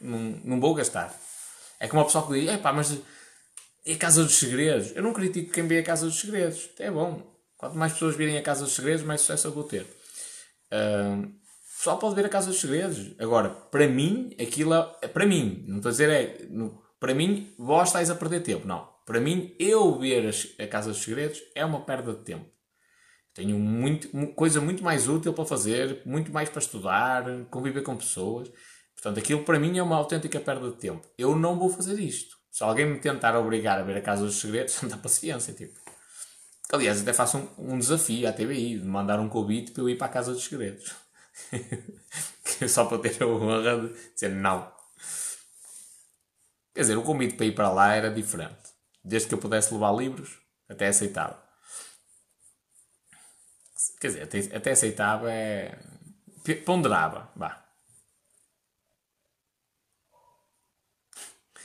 não, 0.00 0.18
não 0.44 0.60
vou 0.60 0.72
gastar. 0.72 1.12
É 1.80 1.88
como 1.88 2.00
o 2.00 2.04
pessoal 2.04 2.28
que 2.28 2.40
diz, 2.40 2.60
pá, 2.60 2.72
mas 2.72 2.96
e 3.84 3.92
a 3.92 3.98
Casa 3.98 4.22
dos 4.22 4.36
Segredos? 4.36 4.92
Eu 4.94 5.02
não 5.02 5.12
critico 5.12 5.52
quem 5.52 5.66
vê 5.66 5.80
a 5.80 5.82
Casa 5.82 6.06
dos 6.06 6.20
Segredos. 6.20 6.70
É 6.78 6.90
bom. 6.90 7.20
Quanto 7.56 7.76
mais 7.76 7.92
pessoas 7.92 8.14
virem 8.14 8.38
a 8.38 8.42
Casa 8.42 8.64
dos 8.64 8.74
Segredos, 8.74 9.04
mais 9.04 9.20
sucesso 9.20 9.48
eu 9.48 9.52
vou 9.52 9.64
ter. 9.64 9.82
Uh, 10.72 11.30
pessoal 11.84 11.98
pode 11.98 12.14
ver 12.14 12.24
a 12.24 12.30
Casa 12.30 12.46
dos 12.46 12.60
Segredos. 12.60 13.14
Agora, 13.18 13.50
para 13.50 13.86
mim, 13.86 14.34
aquilo 14.40 14.72
é. 14.72 15.06
Para 15.06 15.26
mim, 15.26 15.64
não 15.68 15.76
estou 15.76 15.90
a 15.90 15.92
dizer 15.92 16.08
é. 16.08 16.46
No, 16.48 16.82
para 16.98 17.14
mim, 17.14 17.52
vós 17.58 17.88
estáis 17.88 18.08
a 18.08 18.14
perder 18.14 18.40
tempo. 18.40 18.66
Não. 18.66 18.88
Para 19.04 19.20
mim, 19.20 19.54
eu 19.58 19.98
ver 19.98 20.30
a 20.58 20.66
Casa 20.66 20.90
dos 20.90 21.02
Segredos 21.02 21.42
é 21.54 21.62
uma 21.62 21.84
perda 21.84 22.14
de 22.14 22.24
tempo. 22.24 22.46
Tenho 23.34 23.58
muito, 23.58 24.08
coisa 24.34 24.60
muito 24.60 24.82
mais 24.82 25.08
útil 25.08 25.34
para 25.34 25.44
fazer, 25.44 26.00
muito 26.06 26.32
mais 26.32 26.48
para 26.48 26.60
estudar, 26.60 27.24
conviver 27.50 27.82
com 27.82 27.96
pessoas. 27.96 28.50
Portanto, 28.94 29.18
aquilo 29.18 29.42
para 29.42 29.58
mim 29.58 29.76
é 29.76 29.82
uma 29.82 29.96
autêntica 29.96 30.40
perda 30.40 30.70
de 30.70 30.76
tempo. 30.76 31.06
Eu 31.18 31.36
não 31.36 31.58
vou 31.58 31.68
fazer 31.68 31.98
isto. 31.98 32.36
Se 32.50 32.62
alguém 32.62 32.86
me 32.86 32.98
tentar 32.98 33.36
obrigar 33.36 33.78
a 33.78 33.82
ver 33.82 33.98
a 33.98 34.00
Casa 34.00 34.24
dos 34.24 34.36
Segredos, 34.36 34.80
não 34.80 34.88
dá 34.88 34.96
paciência, 34.96 35.52
tipo. 35.52 35.78
Aliás, 36.72 37.02
até 37.02 37.12
faço 37.12 37.36
um, 37.36 37.74
um 37.74 37.78
desafio 37.78 38.26
à 38.26 38.32
TBI, 38.32 38.78
de 38.78 38.86
mandar 38.86 39.20
um 39.20 39.28
convite 39.28 39.72
para 39.72 39.82
eu 39.82 39.88
ir 39.90 39.98
para 39.98 40.06
a 40.06 40.10
Casa 40.10 40.32
dos 40.32 40.44
Segredos. 40.44 41.03
Só 42.68 42.84
para 42.84 42.98
ter 42.98 43.22
a 43.22 43.26
honra 43.26 43.88
de 43.88 44.12
dizer 44.12 44.30
não. 44.30 44.72
Quer 46.74 46.80
dizer, 46.80 46.96
o 46.96 47.02
convite 47.02 47.36
para 47.36 47.46
ir 47.46 47.54
para 47.54 47.70
lá 47.70 47.94
era 47.94 48.10
diferente. 48.10 48.74
Desde 49.02 49.28
que 49.28 49.34
eu 49.34 49.38
pudesse 49.38 49.72
levar 49.72 49.94
livros, 49.94 50.38
até 50.68 50.88
aceitava. 50.88 51.42
Quer 54.00 54.08
dizer, 54.08 54.22
até, 54.22 54.56
até 54.56 54.70
aceitava 54.72 55.30
é. 55.30 55.78
ponderava, 56.64 57.30
vá. 57.36 57.64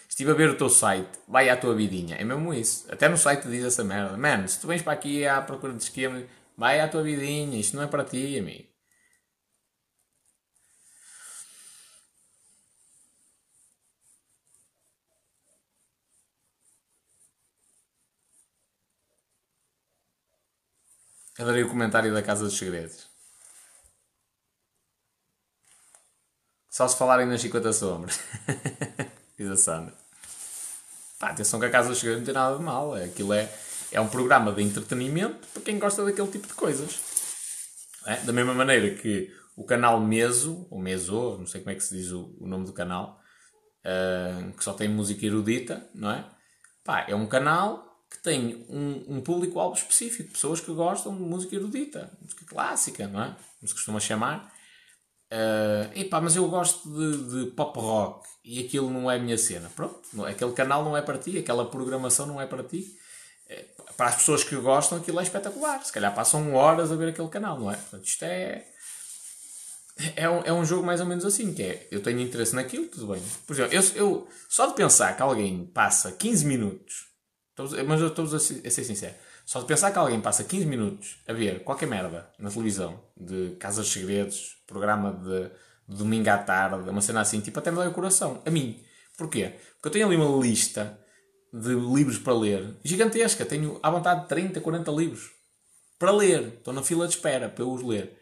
Estive 0.07 0.31
a 0.31 0.35
ver 0.35 0.49
o 0.49 0.57
teu 0.57 0.69
site, 0.69 1.17
vai 1.27 1.49
à 1.49 1.55
tua 1.55 1.73
vidinha. 1.73 2.17
É 2.17 2.23
mesmo 2.25 2.53
isso. 2.53 2.85
Até 2.91 3.07
no 3.07 3.17
site 3.17 3.47
diz 3.47 3.63
essa 3.63 3.83
merda. 3.83 4.17
Mano, 4.17 4.47
se 4.47 4.59
tu 4.59 4.67
vens 4.67 4.81
para 4.81 4.93
aqui 4.93 5.25
à 5.25 5.41
procura 5.41 5.73
de 5.73 5.81
esquema, 5.81 6.23
vai 6.57 6.81
à 6.81 6.89
tua 6.89 7.01
vidinha. 7.01 7.57
Isto 7.57 7.77
não 7.77 7.83
é 7.83 7.87
para 7.87 8.03
ti, 8.03 8.37
amigo. 8.37 8.68
Adorei 21.39 21.63
o 21.63 21.69
comentário 21.69 22.13
da 22.13 22.21
Casa 22.21 22.43
dos 22.43 22.57
Segredos. 22.57 23.07
Só 26.69 26.85
se 26.85 26.97
falarem 26.97 27.25
nas 27.25 27.39
50 27.39 27.71
sombras. 27.71 28.19
Diz 29.39 29.49
a 29.49 29.55
Sandra. 29.55 29.95
Pá, 31.17 31.29
atenção 31.29 31.57
que 31.57 31.65
a 31.65 31.69
Casa 31.69 31.87
dos 31.87 31.97
Segredos 31.97 32.19
não 32.19 32.25
tem 32.25 32.33
nada 32.33 32.57
de 32.57 32.61
mal. 32.61 32.93
Aquilo 32.93 33.31
é, 33.31 33.49
é 33.89 34.01
um 34.01 34.09
programa 34.09 34.51
de 34.51 34.61
entretenimento 34.61 35.47
para 35.53 35.61
quem 35.61 35.79
gosta 35.79 36.03
daquele 36.03 36.29
tipo 36.29 36.45
de 36.45 36.53
coisas. 36.55 36.99
É? 38.05 38.17
Da 38.17 38.33
mesma 38.33 38.53
maneira 38.53 38.93
que 38.95 39.33
o 39.55 39.63
canal 39.63 40.01
Meso, 40.01 40.67
ou 40.69 40.77
Meso, 40.77 41.37
não 41.37 41.47
sei 41.47 41.61
como 41.61 41.71
é 41.71 41.75
que 41.75 41.83
se 41.83 41.95
diz 41.95 42.11
o, 42.11 42.35
o 42.37 42.47
nome 42.47 42.65
do 42.65 42.73
canal, 42.73 43.17
uh, 43.85 44.51
que 44.51 44.63
só 44.63 44.73
tem 44.73 44.89
música 44.89 45.25
erudita, 45.25 45.89
não 45.95 46.11
é? 46.11 46.29
Pá, 46.83 47.05
é 47.07 47.15
um 47.15 47.27
canal 47.27 47.88
que 48.09 48.17
tem 48.17 48.65
um, 48.69 49.17
um 49.17 49.21
público-alvo 49.21 49.77
específico, 49.77 50.31
pessoas 50.31 50.59
que 50.59 50.71
gostam 50.71 51.15
de 51.15 51.21
música 51.21 51.55
erudita, 51.55 52.11
música 52.21 52.43
clássica, 52.45 53.07
não 53.07 53.21
é? 53.21 53.35
Como 53.59 53.67
se 53.67 53.73
costuma 53.73 53.99
chamar. 53.99 54.51
Uh, 55.31 55.99
epá, 55.99 56.19
mas 56.19 56.35
eu 56.35 56.47
gosto 56.49 56.89
de, 56.89 57.45
de, 57.45 57.51
pop 57.51 57.79
rock 57.79 58.27
e 58.43 58.65
aquilo 58.65 58.89
não 58.89 59.11
é 59.11 59.17
a 59.17 59.19
minha 59.19 59.37
cena. 59.37 59.71
Pronto, 59.75 60.25
aquele 60.25 60.53
canal 60.53 60.83
não 60.83 60.97
é 60.97 61.03
para 61.03 61.19
ti, 61.19 61.37
aquela 61.37 61.69
programação 61.69 62.25
não 62.25 62.41
é 62.41 62.47
para 62.47 62.63
ti. 62.63 62.97
É, 63.47 63.65
para 63.95 64.07
as 64.07 64.15
pessoas 64.15 64.43
que 64.43 64.55
gostam, 64.55 64.97
aquilo 64.97 65.19
é 65.19 65.23
espetacular. 65.23 65.83
Se 65.85 65.93
calhar 65.93 66.13
passam 66.15 66.53
horas 66.55 66.91
a 66.91 66.95
ver 66.95 67.09
aquele 67.09 67.29
canal, 67.29 67.59
não 67.59 67.71
é? 67.71 67.75
Portanto, 67.75 68.05
isto 68.05 68.23
é. 68.23 68.65
É 70.15 70.29
um, 70.29 70.41
é 70.45 70.53
um 70.53 70.63
jogo 70.63 70.85
mais 70.85 71.01
ou 71.01 71.05
menos 71.05 71.25
assim, 71.25 71.53
que 71.53 71.61
é, 71.61 71.87
eu 71.91 72.01
tenho 72.01 72.21
interesse 72.21 72.55
naquilo, 72.55 72.87
tudo 72.87 73.07
bem. 73.07 73.21
Por 73.45 73.53
exemplo, 73.53 73.75
eu, 73.75 73.83
eu 73.95 74.27
só 74.47 74.65
de 74.67 74.73
pensar 74.73 75.13
que 75.13 75.21
alguém 75.21 75.65
passa 75.65 76.13
15 76.13 76.45
minutos 76.45 77.08
mas 77.85 78.01
eu 78.01 78.07
estou 78.07 78.25
a 78.25 78.39
ser 78.39 78.83
sincero. 78.83 79.15
Só 79.45 79.59
de 79.59 79.65
pensar 79.65 79.91
que 79.91 79.97
alguém 79.97 80.21
passa 80.21 80.43
15 80.43 80.65
minutos 80.65 81.17
a 81.27 81.33
ver 81.33 81.63
qualquer 81.63 81.87
merda 81.87 82.29
na 82.37 82.49
televisão, 82.49 83.03
de 83.17 83.55
Casas 83.59 83.87
de 83.87 83.93
Segredos, 83.93 84.57
programa 84.67 85.11
de, 85.11 85.49
de 85.87 85.97
domingo 85.97 86.29
à 86.29 86.37
tarde, 86.37 86.89
uma 86.89 87.01
cena 87.01 87.21
assim, 87.21 87.41
tipo, 87.41 87.57
até 87.59 87.71
me 87.71 87.77
dói 87.77 87.87
o 87.87 87.93
coração. 87.93 88.41
A 88.45 88.51
mim. 88.51 88.81
Porquê? 89.17 89.53
Porque 89.73 89.87
eu 89.87 89.91
tenho 89.91 90.07
ali 90.07 90.15
uma 90.15 90.41
lista 90.41 90.99
de 91.53 91.73
livros 91.73 92.17
para 92.19 92.33
ler 92.33 92.77
gigantesca. 92.83 93.45
Tenho 93.45 93.79
à 93.81 93.89
vontade 93.89 94.27
30, 94.27 94.61
40 94.61 94.91
livros 94.91 95.31
para 95.97 96.11
ler. 96.11 96.53
Estou 96.59 96.73
na 96.73 96.83
fila 96.83 97.07
de 97.07 97.15
espera 97.15 97.49
para 97.49 97.63
eu 97.63 97.71
os 97.71 97.83
ler. 97.83 98.17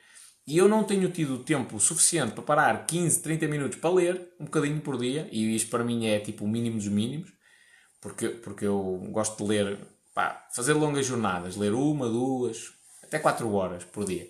E 0.48 0.58
eu 0.58 0.70
não 0.70 0.84
tenho 0.86 1.10
tido 1.12 1.44
tempo 1.44 1.78
suficiente 1.78 2.32
para 2.32 2.42
parar 2.42 2.86
15, 2.86 3.22
30 3.22 3.48
minutos 3.50 3.80
para 3.80 3.90
ler, 3.90 4.34
um 4.40 4.46
bocadinho 4.46 4.80
por 4.80 4.98
dia, 4.98 5.28
e 5.30 5.54
isto 5.54 5.70
para 5.70 5.84
mim 5.84 6.06
é 6.06 6.22
tipo 6.22 6.46
o 6.46 6.48
mínimo 6.48 6.78
dos 6.78 6.88
mínimos 6.88 7.37
porque, 8.02 8.30
porque 8.30 8.66
eu 8.66 9.08
gosto 9.12 9.44
de 9.44 9.50
ler, 9.50 9.80
pá, 10.14 10.48
fazer 10.52 10.74
longas 10.74 11.06
jornadas, 11.06 11.56
ler 11.56 11.74
uma, 11.74 12.08
duas, 12.08 12.72
até 13.04 13.20
quatro 13.20 13.52
horas 13.54 13.84
por 13.84 14.06
dia. 14.06 14.28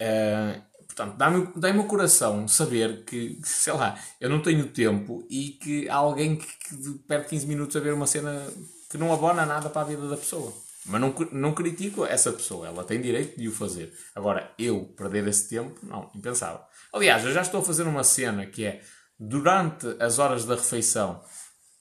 Uh, 0.00 0.62
portanto, 0.86 1.16
dá-me 1.16 1.48
dá 1.56 1.70
o 1.70 1.86
coração 1.86 2.46
saber 2.46 3.04
que, 3.04 3.40
sei 3.44 3.72
lá, 3.72 3.98
eu 4.20 4.28
não 4.28 4.42
tenho 4.42 4.68
tempo 4.68 5.26
e 5.28 5.50
que 5.50 5.88
há 5.88 5.96
alguém 5.96 6.36
que, 6.36 6.46
que 6.46 6.98
perde 7.06 7.28
15 7.28 7.46
minutos 7.46 7.76
a 7.76 7.80
ver 7.80 7.92
uma 7.92 8.06
cena 8.06 8.46
que 8.90 8.98
não 8.98 9.12
abona 9.12 9.44
nada 9.44 9.68
para 9.68 9.82
a 9.82 9.84
vida 9.84 10.08
da 10.08 10.16
pessoa. 10.16 10.52
Mas 10.86 11.00
não, 11.00 11.14
não 11.32 11.54
critico 11.54 12.06
essa 12.06 12.32
pessoa, 12.32 12.66
ela 12.66 12.82
tem 12.82 13.00
direito 13.00 13.38
de 13.38 13.46
o 13.48 13.52
fazer. 13.52 13.92
Agora, 14.14 14.50
eu 14.58 14.86
perder 14.96 15.26
esse 15.28 15.48
tempo, 15.48 15.78
não, 15.82 16.10
impensável. 16.14 16.60
Aliás, 16.92 17.24
eu 17.24 17.32
já 17.32 17.42
estou 17.42 17.60
a 17.60 17.64
fazer 17.64 17.82
uma 17.82 18.02
cena 18.02 18.46
que 18.46 18.64
é 18.64 18.82
durante 19.18 19.86
as 20.00 20.18
horas 20.18 20.46
da 20.46 20.54
refeição 20.54 21.22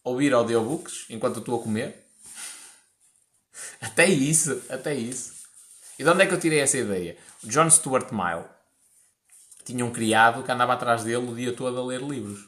ouvir 0.08 0.34
audiobooks 0.34 1.06
enquanto 1.10 1.40
estou 1.40 1.60
a 1.60 1.64
comer. 1.64 2.08
Até 3.82 4.06
isso, 4.06 4.62
até 4.70 4.96
isso. 4.96 5.34
E 6.00 6.04
de 6.04 6.10
onde 6.10 6.24
é 6.24 6.26
que 6.26 6.34
eu 6.34 6.40
tirei 6.40 6.60
essa 6.60 6.78
ideia? 6.78 7.18
O 7.44 7.48
John 7.48 7.70
Stuart 7.70 8.12
Mill 8.12 8.46
tinha 9.66 9.86
um 9.86 9.92
criado 9.92 10.44
que 10.44 10.52
andava 10.52 10.74
atrás 10.74 11.04
dele 11.04 11.30
o 11.30 11.36
dia 11.36 11.54
todo 11.54 11.80
a 11.80 11.86
ler 11.86 12.02
livros. 12.02 12.48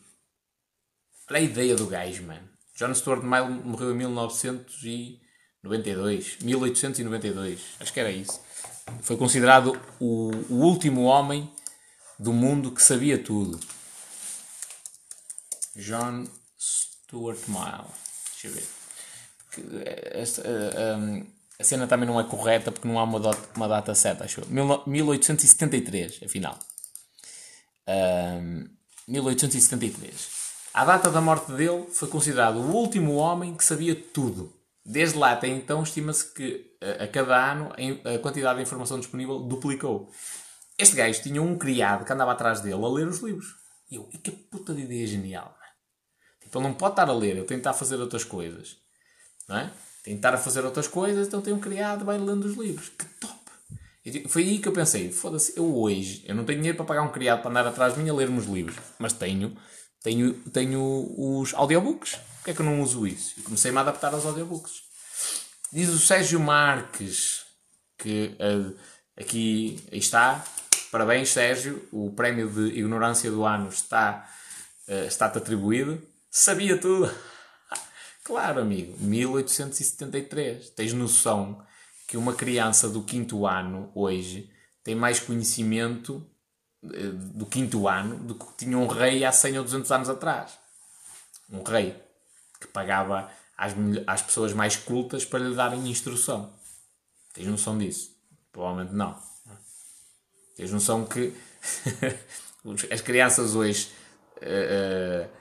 Olha 1.29 1.39
a 1.39 1.41
ideia 1.41 1.75
do 1.75 1.85
gajo, 1.85 2.23
mano. 2.23 2.49
John 2.75 2.95
Stuart 2.95 3.23
Mill 3.23 3.49
morreu 3.63 3.91
em 3.91 3.95
1992. 3.95 6.37
1892. 6.41 7.61
Acho 7.79 7.93
que 7.93 7.99
era 7.99 8.11
isso. 8.11 8.41
Foi 9.01 9.17
considerado 9.17 9.79
o, 9.99 10.31
o 10.49 10.55
último 10.55 11.03
homem 11.03 11.53
do 12.17 12.33
mundo 12.33 12.71
que 12.71 12.81
sabia 12.81 13.21
tudo. 13.21 13.59
John 15.75 16.25
Stuart 17.09 17.39
Mile. 17.47 17.89
Deixa 18.31 18.47
eu 18.47 18.53
ver. 18.53 18.67
A, 20.13 20.21
a, 20.21 21.59
a, 21.59 21.63
cena 21.63 21.87
também 21.87 22.07
não 22.07 22.19
é 22.19 22.23
correta 22.23 22.71
porque 22.71 22.87
não 22.87 22.99
há 22.99 23.03
uma, 23.03 23.19
data, 23.19 23.49
uma 23.55 23.67
data 23.67 23.95
certa, 23.95 24.25
acho 24.25 24.41
eu. 24.41 24.47
1873, 24.85 26.21
afinal. 26.23 26.57
Um, 27.87 28.69
1873. 29.07 30.39
A 30.71 30.85
data 30.85 31.09
da 31.09 31.19
morte 31.19 31.51
dele 31.51 31.87
foi 31.91 32.07
considerado 32.07 32.57
o 32.57 32.71
último 32.71 33.15
homem 33.15 33.55
que 33.55 33.65
sabia 33.65 33.95
tudo. 33.95 34.53
Desde 34.85 35.17
lá 35.17 35.31
até 35.31 35.47
então, 35.47 35.81
estima-se 35.81 36.31
que 36.31 36.77
a, 36.79 37.05
a 37.05 37.07
cada 37.07 37.51
ano 37.51 37.71
a 38.05 38.19
quantidade 38.19 38.57
de 38.57 38.63
informação 38.63 38.99
disponível 38.99 39.39
duplicou. 39.39 40.11
Este 40.77 40.95
gajo 40.95 41.21
tinha 41.23 41.41
um 41.41 41.57
criado 41.57 42.05
que 42.05 42.13
andava 42.13 42.31
atrás 42.31 42.61
dele 42.61 42.75
a 42.75 42.87
ler 42.87 43.07
os 43.07 43.19
livros. 43.19 43.55
E 43.89 43.95
eu, 43.95 44.07
e 44.13 44.19
que 44.19 44.29
puta 44.29 44.73
de 44.75 44.83
ideia 44.83 45.07
genial. 45.07 45.58
Então 46.49 46.61
não 46.61 46.73
pode 46.73 46.93
estar 46.93 47.07
a 47.07 47.13
ler, 47.13 47.37
ele 47.37 47.43
tem 47.43 47.57
que 47.57 47.61
estar 47.61 47.69
a 47.69 47.73
fazer 47.73 47.97
outras 47.97 48.23
coisas. 48.23 48.75
Não 49.47 49.57
é? 49.57 49.71
Tem 50.03 50.13
que 50.15 50.19
estar 50.19 50.33
a 50.33 50.37
fazer 50.37 50.65
outras 50.65 50.87
coisas, 50.87 51.27
então 51.27 51.41
tem 51.41 51.53
um 51.53 51.59
criado, 51.59 52.03
vai 52.03 52.17
lendo 52.17 52.45
os 52.45 52.57
livros. 52.57 52.89
Que 52.89 53.05
top! 53.19 53.39
Foi 54.27 54.41
aí 54.43 54.59
que 54.59 54.67
eu 54.67 54.71
pensei, 54.71 55.11
foda-se, 55.11 55.53
eu 55.55 55.77
hoje, 55.77 56.23
eu 56.25 56.33
não 56.33 56.43
tenho 56.43 56.57
dinheiro 56.57 56.77
para 56.77 56.85
pagar 56.85 57.03
um 57.03 57.11
criado 57.11 57.41
para 57.41 57.51
andar 57.51 57.67
atrás 57.67 57.93
de 57.93 57.99
mim 57.99 58.09
a 58.09 58.13
ler-me 58.13 58.39
os 58.39 58.47
livros, 58.47 58.75
mas 58.97 59.13
tenho, 59.13 59.55
tenho, 60.01 60.33
tenho 60.51 61.13
os 61.15 61.53
audiobooks. 61.53 62.15
Porquê 62.37 62.51
é 62.51 62.53
que 62.53 62.61
eu 62.61 62.65
não 62.65 62.81
uso 62.81 63.05
isso? 63.05 63.39
E 63.39 63.43
comecei-me 63.43 63.77
a 63.77 63.81
adaptar 63.81 64.13
aos 64.13 64.25
audiobooks. 64.25 64.81
Diz 65.71 65.89
o 65.89 65.99
Sérgio 65.99 66.39
Marques, 66.39 67.45
que 67.97 68.35
uh, 68.39 68.75
aqui 69.15 69.83
está, 69.91 70.43
parabéns 70.91 71.29
Sérgio, 71.29 71.87
o 71.91 72.11
prémio 72.11 72.49
de 72.49 72.79
ignorância 72.79 73.29
do 73.29 73.45
ano 73.45 73.69
está, 73.69 74.27
uh, 74.87 75.05
está-te 75.05 75.37
atribuído. 75.37 76.01
Sabia 76.39 76.77
tudo. 76.77 77.11
Claro, 78.23 78.61
amigo. 78.61 78.95
1873. 78.99 80.69
Tens 80.69 80.93
noção 80.93 81.65
que 82.07 82.15
uma 82.15 82.33
criança 82.33 82.87
do 82.87 83.03
quinto 83.03 83.45
ano, 83.45 83.91
hoje, 83.95 84.49
tem 84.83 84.93
mais 84.93 85.19
conhecimento 85.19 86.23
eh, 86.83 87.09
do 87.33 87.45
quinto 87.47 87.87
ano 87.87 88.17
do 88.19 88.35
que 88.35 88.45
tinha 88.55 88.77
um 88.77 88.85
rei 88.85 89.25
há 89.25 89.31
100 89.31 89.57
ou 89.57 89.63
200 89.63 89.91
anos 89.91 90.09
atrás. 90.09 90.57
Um 91.49 91.63
rei. 91.63 91.99
que 92.61 92.67
pagava 92.67 93.31
às, 93.57 93.73
às 94.05 94.21
pessoas 94.21 94.53
mais 94.53 94.77
cultas 94.77 95.25
para 95.25 95.39
lhe 95.39 95.55
darem 95.55 95.89
instrução. 95.89 96.53
Tens 97.33 97.47
noção 97.47 97.77
disso? 97.77 98.15
Provavelmente 98.51 98.93
não. 98.93 99.19
Tens 100.55 100.71
noção 100.71 101.03
que 101.03 101.33
as 102.93 103.01
crianças 103.01 103.55
hoje, 103.55 103.89
eh, 104.39 105.27
eh, 105.27 105.38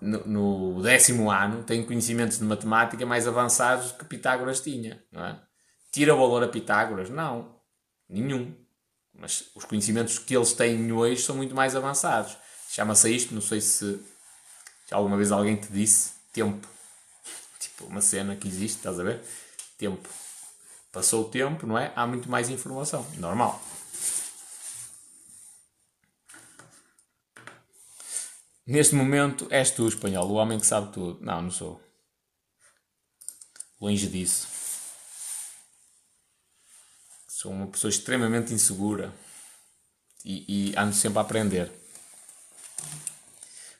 no, 0.00 0.26
no 0.26 0.82
décimo 0.82 1.30
ano, 1.30 1.62
têm 1.62 1.84
conhecimentos 1.84 2.38
de 2.38 2.44
matemática 2.44 3.04
mais 3.06 3.26
avançados 3.26 3.92
que 3.92 4.04
Pitágoras 4.04 4.60
tinha, 4.60 5.02
não 5.10 5.24
é? 5.24 5.40
Tira 5.92 6.14
valor 6.14 6.42
a 6.42 6.48
Pitágoras? 6.48 7.08
Não. 7.08 7.56
Nenhum. 8.08 8.54
Mas 9.18 9.50
os 9.54 9.64
conhecimentos 9.64 10.18
que 10.18 10.36
eles 10.36 10.52
têm 10.52 10.92
hoje 10.92 11.22
são 11.22 11.36
muito 11.36 11.54
mais 11.54 11.74
avançados. 11.74 12.36
Chama-se 12.68 13.14
isto, 13.14 13.34
não 13.34 13.40
sei 13.40 13.60
se 13.60 13.98
alguma 14.90 15.16
vez 15.16 15.32
alguém 15.32 15.56
te 15.56 15.72
disse, 15.72 16.12
tempo. 16.32 16.68
Tipo, 17.58 17.86
uma 17.86 18.00
cena 18.00 18.36
que 18.36 18.46
existe, 18.46 18.76
estás 18.76 19.00
a 19.00 19.02
ver? 19.02 19.22
Tempo. 19.78 20.08
Passou 20.92 21.24
o 21.24 21.28
tempo, 21.28 21.66
não 21.66 21.78
é? 21.78 21.92
Há 21.96 22.06
muito 22.06 22.28
mais 22.28 22.50
informação. 22.50 23.06
Normal. 23.18 23.62
Neste 28.66 28.96
momento 28.96 29.46
és 29.50 29.70
tu, 29.70 29.86
espanhol, 29.86 30.28
o 30.28 30.34
homem 30.34 30.58
que 30.58 30.66
sabe 30.66 30.92
tudo. 30.92 31.24
Não, 31.24 31.40
não 31.40 31.50
sou. 31.50 31.80
Longe 33.80 34.08
disso. 34.08 34.48
Sou 37.28 37.52
uma 37.52 37.68
pessoa 37.68 37.90
extremamente 37.90 38.52
insegura 38.52 39.14
e, 40.24 40.70
e 40.72 40.76
ando 40.76 40.94
sempre 40.94 41.18
a 41.18 41.22
aprender. 41.22 41.70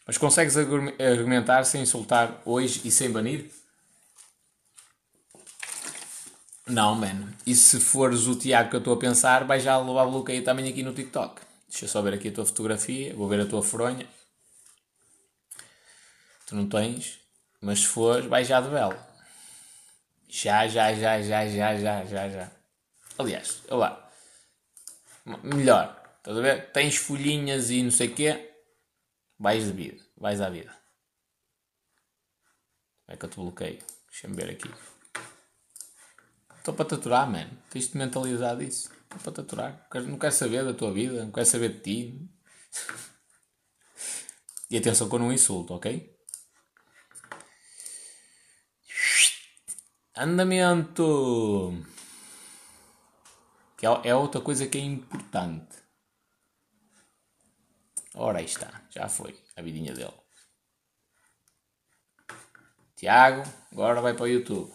Mas 0.06 0.18
consegues 0.18 0.56
argum- 0.56 0.94
argumentar 1.00 1.64
sem 1.64 1.82
insultar 1.82 2.40
hoje 2.44 2.82
e 2.84 2.90
sem 2.92 3.10
banir? 3.10 3.50
Não, 6.68 6.94
mano. 6.94 7.32
E 7.44 7.54
se 7.56 7.80
fores 7.80 8.26
o 8.28 8.36
Tiago 8.36 8.70
que 8.70 8.76
eu 8.76 8.80
estou 8.80 8.94
a 8.94 8.98
pensar, 8.98 9.44
vais 9.44 9.64
já 9.64 9.76
levar 9.78 10.06
bloqueio 10.06 10.44
também 10.44 10.68
aqui 10.68 10.82
no 10.82 10.94
TikTok. 10.94 11.40
Deixa 11.68 11.86
eu 11.86 11.88
só 11.88 12.00
ver 12.02 12.14
aqui 12.14 12.28
a 12.28 12.32
tua 12.32 12.46
fotografia, 12.46 13.14
vou 13.16 13.28
ver 13.28 13.40
a 13.40 13.46
tua 13.46 13.62
fronha. 13.62 14.06
Tu 16.46 16.54
não 16.54 16.68
tens, 16.68 17.20
mas 17.60 17.80
se 17.80 17.86
fores, 17.86 18.26
vais 18.26 18.46
já 18.46 18.60
de 18.60 18.68
vela. 18.68 18.96
Já, 20.28 20.68
já, 20.68 20.94
já, 20.94 21.20
já, 21.20 21.48
já, 21.48 21.76
já, 21.76 22.04
já, 22.04 22.28
já. 22.28 22.52
Aliás, 23.18 23.62
olha 23.68 23.78
lá. 23.78 24.12
Melhor, 25.42 26.18
estás 26.18 26.38
a 26.38 26.40
ver? 26.40 26.72
Tens 26.72 26.96
folhinhas 26.96 27.70
e 27.70 27.82
não 27.82 27.90
sei 27.90 28.08
o 28.08 28.14
quê, 28.14 28.54
vais 29.36 29.64
de 29.64 29.72
vida, 29.72 30.00
vais 30.16 30.40
à 30.40 30.48
vida. 30.48 30.70
Como 33.04 33.14
é 33.14 33.16
que 33.16 33.24
eu 33.24 33.30
te 33.30 33.36
bloqueio? 33.36 33.78
Deixa-me 34.08 34.36
ver 34.36 34.50
aqui. 34.50 34.70
Estou 36.58 36.74
para 36.74 36.84
te 36.84 36.94
aturar, 36.94 37.28
mano. 37.28 37.58
Tens 37.70 37.88
de 37.88 37.96
mentalizar 37.96 38.56
disso. 38.56 38.90
Estou 39.02 39.18
para 39.18 39.32
te 39.32 39.40
aturar. 39.40 39.88
Não 40.06 40.18
quero 40.18 40.32
saber 40.32 40.64
da 40.64 40.74
tua 40.74 40.92
vida, 40.92 41.24
não 41.24 41.32
quero 41.32 41.46
saber 41.46 41.70
de 41.74 41.80
ti. 41.80 42.30
E 44.68 44.76
atenção 44.76 45.08
que 45.08 45.14
eu 45.14 45.20
não 45.20 45.32
insulto, 45.32 45.74
ok? 45.74 46.15
Andamento. 50.16 51.84
Que 53.76 53.86
é, 53.86 53.90
é 54.04 54.14
outra 54.14 54.40
coisa 54.40 54.66
que 54.66 54.78
é 54.78 54.80
importante. 54.80 55.76
Ora, 58.14 58.38
aí 58.38 58.46
está. 58.46 58.82
Já 58.90 59.08
foi 59.10 59.38
a 59.54 59.60
vidinha 59.60 59.92
dele. 59.92 60.14
Tiago, 62.96 63.42
agora 63.70 64.00
vai 64.00 64.14
para 64.14 64.24
o 64.24 64.28
YouTube. 64.28 64.72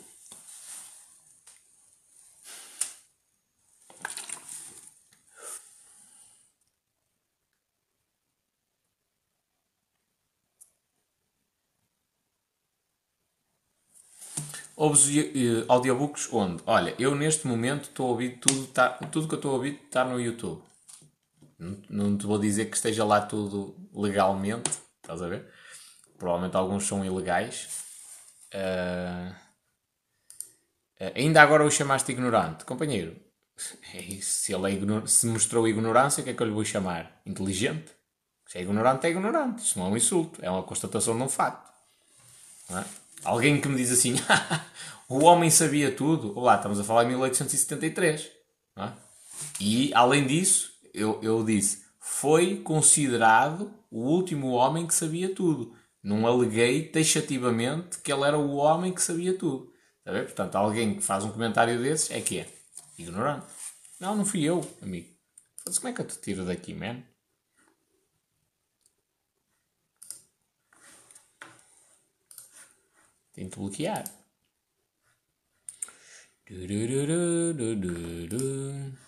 Ouves 14.82 15.16
eh, 15.16 15.64
audiobooks 15.68 16.34
onde? 16.34 16.64
Olha, 16.66 16.96
eu 16.98 17.14
neste 17.14 17.46
momento 17.46 17.84
estou 17.84 18.08
a 18.08 18.10
ouvir 18.10 18.40
tudo, 18.40 18.66
tá, 18.66 18.90
tudo 18.90 19.28
que 19.28 19.36
eu 19.36 19.38
estou 19.38 19.52
a 19.52 19.54
ouvir 19.54 19.80
está 19.86 20.04
no 20.04 20.20
YouTube. 20.20 20.60
Não, 21.60 21.78
não 21.88 22.18
te 22.18 22.26
vou 22.26 22.40
dizer 22.40 22.66
que 22.66 22.76
esteja 22.76 23.06
lá 23.06 23.22
tudo 23.22 23.76
legalmente, 23.94 24.72
estás 25.00 25.22
a 25.22 25.28
ver? 25.28 25.46
Provavelmente 26.18 26.58
alguns 26.58 26.88
são 26.88 27.06
ilegais. 27.06 27.68
Ah, 28.52 29.36
ainda 31.14 31.44
agora 31.44 31.64
o 31.64 31.70
chamaste 31.70 32.12
ignorante, 32.12 32.66
companheiro. 32.66 33.16
Se 34.20 34.52
ele 34.52 35.04
é 35.04 35.08
se 35.08 35.28
mostrou 35.28 35.68
ignorância, 35.68 36.22
o 36.22 36.24
que 36.24 36.32
é 36.32 36.34
que 36.34 36.42
eu 36.42 36.48
lhe 36.48 36.54
vou 36.54 36.66
chamar? 36.66 37.22
Inteligente? 37.24 37.92
Se 38.48 38.58
é 38.58 38.64
ignorante, 38.64 39.06
é 39.06 39.12
ignorante. 39.12 39.64
Isso 39.64 39.78
não 39.78 39.86
é 39.86 39.90
um 39.90 39.98
insulto, 39.98 40.44
é 40.44 40.50
uma 40.50 40.64
constatação 40.64 41.16
de 41.16 41.22
um 41.22 41.30
facto. 41.30 41.72
Não 42.68 42.80
é? 42.80 42.86
Alguém 43.24 43.62
que 43.62 43.68
me 43.68 43.78
diz 43.78 43.92
assim, 43.92 44.16
o 45.08 45.24
homem 45.24 45.50
sabia 45.50 45.92
tudo. 45.92 46.38
Olá, 46.38 46.56
estamos 46.56 46.80
a 46.80 46.84
falar 46.84 47.04
em 47.04 47.10
1873. 47.10 48.32
não 48.76 48.86
é? 48.86 48.94
E, 49.60 49.94
além 49.94 50.26
disso, 50.26 50.72
eu, 50.94 51.20
eu 51.22 51.44
disse, 51.44 51.86
foi 52.00 52.58
considerado 52.58 53.72
o 53.92 54.00
último 54.00 54.50
homem 54.52 54.88
que 54.88 54.96
sabia 54.96 55.34
tudo. 55.34 55.76
Não 56.04 56.26
aleguei 56.26 56.88
taxativamente 56.88 58.00
que 58.00 58.12
ele 58.12 58.24
era 58.24 58.40
o 58.40 58.56
homem 58.56 58.92
que 58.92 59.02
sabia 59.02 59.38
tudo. 59.38 59.72
Portanto, 60.04 60.56
alguém 60.56 60.96
que 60.96 61.04
faz 61.04 61.24
um 61.24 61.32
comentário 61.32 61.80
desses 61.80 62.10
é 62.10 62.20
que 62.22 62.40
é 62.40 62.48
ignorante. 62.98 63.46
Não, 64.00 64.16
não 64.16 64.26
fui 64.26 64.44
eu, 64.44 64.68
amigo. 64.82 65.08
Mas 65.64 65.78
como 65.78 65.90
é 65.90 65.94
que 65.94 66.02
eu 66.02 66.08
te 66.08 66.18
tiro 66.18 66.44
daqui, 66.44 66.74
man? 66.74 67.04
Tenho 73.34 73.50
que 73.50 73.58
bloquear. 73.58 74.04
Dururururururu. 76.46 79.02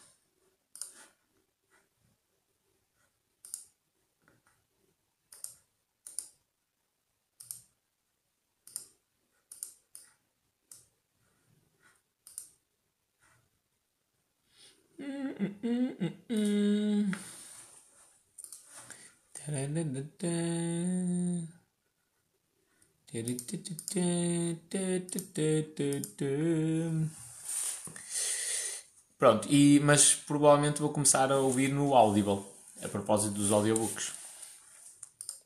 Pronto, 29.19 29.47
e, 29.49 29.79
mas 29.81 30.15
provavelmente 30.15 30.81
vou 30.81 30.91
começar 30.91 31.31
a 31.31 31.37
ouvir 31.37 31.69
no 31.69 31.93
Audible, 31.93 32.43
a 32.83 32.89
propósito 32.89 33.35
dos 33.35 33.51
audiobooks. 33.51 34.11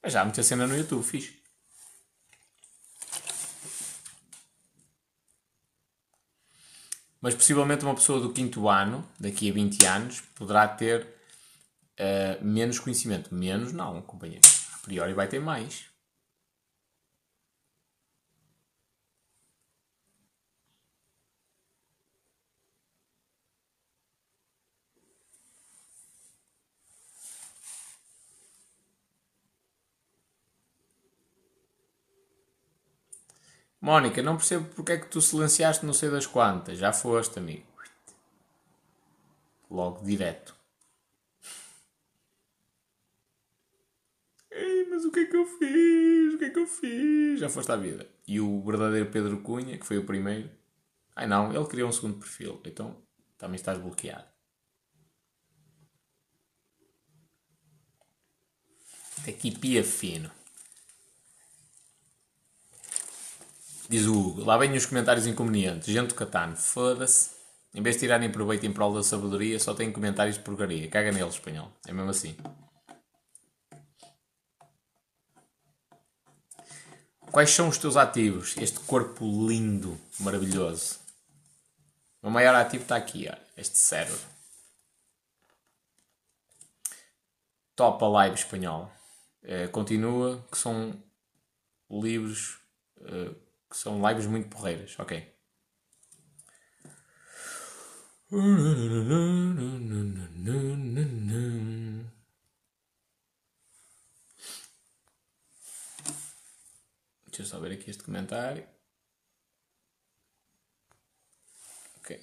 Mas 0.01 0.13
já 0.13 0.21
há 0.21 0.23
muita 0.23 0.41
cena 0.43 0.65
no 0.65 0.77
YouTube, 0.77 1.03
fiz. 1.03 1.33
Mas 7.21 7.35
possivelmente 7.35 7.83
uma 7.83 7.95
pessoa 7.95 8.21
do 8.21 8.31
quinto 8.31 8.69
ano, 8.69 9.05
daqui 9.19 9.49
a 9.49 9.53
20 9.53 9.85
anos, 9.85 10.21
poderá 10.35 10.67
ter 10.67 11.05
eh, 11.97 12.39
menos 12.41 12.79
conhecimento. 12.79 13.35
Menos 13.35 13.73
não, 13.73 14.01
companheiro. 14.01 14.47
A 14.75 14.77
priori 14.77 15.13
vai 15.13 15.27
ter 15.27 15.39
mais. 15.39 15.96
Mónica, 33.81 34.21
não 34.21 34.37
percebo 34.37 34.65
porque 34.75 34.93
é 34.93 34.97
que 34.97 35.07
tu 35.07 35.21
silenciaste 35.21 35.85
não 35.85 35.93
sei 35.93 36.09
das 36.09 36.25
quantas. 36.25 36.77
Já 36.77 36.91
foste, 36.91 37.39
amigo. 37.39 37.65
Logo, 39.69 40.03
direto. 40.03 40.55
Ei, 44.51 44.85
mas 44.89 45.05
o 45.05 45.11
que 45.11 45.19
é 45.19 45.25
que 45.25 45.35
eu 45.35 45.45
fiz? 45.45 46.33
O 46.33 46.37
que 46.37 46.45
é 46.45 46.49
que 46.49 46.59
eu 46.59 46.67
fiz? 46.67 47.39
Já 47.39 47.49
foste 47.49 47.71
à 47.71 47.75
vida. 47.75 48.07
E 48.27 48.39
o 48.39 48.61
verdadeiro 48.63 49.11
Pedro 49.11 49.41
Cunha, 49.41 49.77
que 49.77 49.85
foi 49.85 49.97
o 49.97 50.05
primeiro. 50.05 50.49
Ai 51.15 51.27
não, 51.27 51.53
ele 51.53 51.65
criou 51.67 51.89
um 51.89 51.91
segundo 51.91 52.17
perfil. 52.17 52.59
Então, 52.65 52.95
também 53.37 53.55
estás 53.55 53.77
bloqueado. 53.77 54.25
Aqui 59.27 59.51
pia 59.51 59.83
fino. 59.83 60.31
Diz 63.89 64.05
o 64.05 64.13
Hugo, 64.13 64.43
lá 64.43 64.57
vêm 64.57 64.75
os 64.75 64.85
comentários 64.85 65.25
inconvenientes. 65.25 65.87
Gente 65.87 66.09
do 66.09 66.15
Catano, 66.15 66.57
foda-se. 66.57 67.37
Em 67.73 67.81
vez 67.81 67.95
de 67.95 68.01
tirarem 68.01 68.29
proveito 68.29 68.65
em 68.65 68.73
prol 68.73 68.93
da 68.93 69.01
sabedoria, 69.01 69.59
só 69.59 69.73
tem 69.73 69.91
comentários 69.91 70.35
de 70.35 70.43
porcaria. 70.43 70.89
Caga 70.89 71.11
neles, 71.11 71.35
espanhol. 71.35 71.71
É 71.87 71.93
mesmo 71.93 72.09
assim. 72.09 72.35
Quais 77.31 77.51
são 77.51 77.69
os 77.69 77.77
teus 77.77 77.95
ativos? 77.95 78.57
Este 78.57 78.79
corpo 78.81 79.23
lindo, 79.47 79.97
maravilhoso. 80.19 80.97
O 82.21 82.29
maior 82.29 82.55
ativo 82.55 82.83
está 82.83 82.95
aqui, 82.95 83.29
ó, 83.31 83.35
este 83.55 83.77
cérebro. 83.77 84.19
Top 87.75 88.03
Live 88.03 88.35
espanhol. 88.35 88.91
Uh, 89.43 89.69
continua, 89.71 90.43
que 90.51 90.57
são 90.57 90.93
livros, 91.89 92.59
uh, 92.97 93.46
que 93.77 93.83
são 93.83 94.09
lives 94.09 94.25
muito 94.25 94.49
porreiras. 94.49 94.97
Ok. 94.99 95.37
Deixa 107.27 107.43
eu 107.43 107.45
só 107.45 107.59
ver 107.59 107.73
aqui 107.73 107.91
este 107.91 108.03
comentário. 108.03 108.67
Ok. 111.97 112.19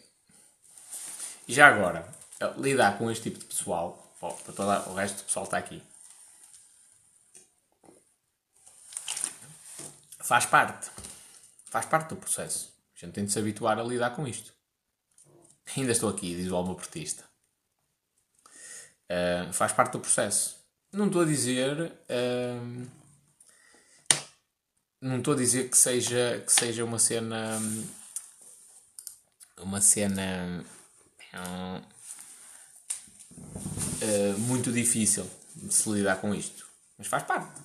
E 1.46 1.54
já 1.54 1.68
agora, 1.68 2.12
lidar 2.58 2.98
com 2.98 3.08
este 3.12 3.30
tipo 3.30 3.38
de 3.38 3.44
pessoal, 3.44 4.12
oh, 4.20 4.32
para 4.32 4.52
todo 4.52 4.90
o 4.90 4.94
resto 4.94 5.18
do 5.18 5.24
pessoal 5.24 5.44
está 5.44 5.58
aqui. 5.58 5.80
Faz 10.18 10.46
parte. 10.46 11.03
Faz 11.74 11.86
parte 11.86 12.10
do 12.10 12.16
processo. 12.16 12.72
A 12.94 13.04
gente 13.04 13.14
tem 13.14 13.24
de 13.24 13.32
se 13.32 13.38
habituar 13.40 13.80
a 13.80 13.82
lidar 13.82 14.10
com 14.10 14.28
isto. 14.28 14.54
Ainda 15.76 15.90
estou 15.90 16.08
aqui, 16.08 16.36
diz 16.36 16.48
o 16.48 16.54
alma 16.54 16.72
portista. 16.72 17.24
Uh, 19.10 19.52
faz 19.52 19.72
parte 19.72 19.90
do 19.90 19.98
processo. 19.98 20.56
Não 20.92 21.08
estou 21.08 21.22
a 21.22 21.24
dizer. 21.24 21.92
Uh, 22.08 22.86
não 25.00 25.18
estou 25.18 25.34
a 25.34 25.36
dizer 25.36 25.68
que 25.68 25.76
seja, 25.76 26.44
que 26.46 26.52
seja 26.52 26.84
uma 26.84 27.00
cena. 27.00 27.58
Uma 29.58 29.80
cena. 29.80 30.64
Uh, 31.34 31.82
muito 34.38 34.70
difícil 34.70 35.28
de 35.56 35.74
se 35.74 35.90
lidar 35.90 36.20
com 36.20 36.32
isto. 36.32 36.68
Mas 36.96 37.08
faz 37.08 37.24
parte. 37.24 37.63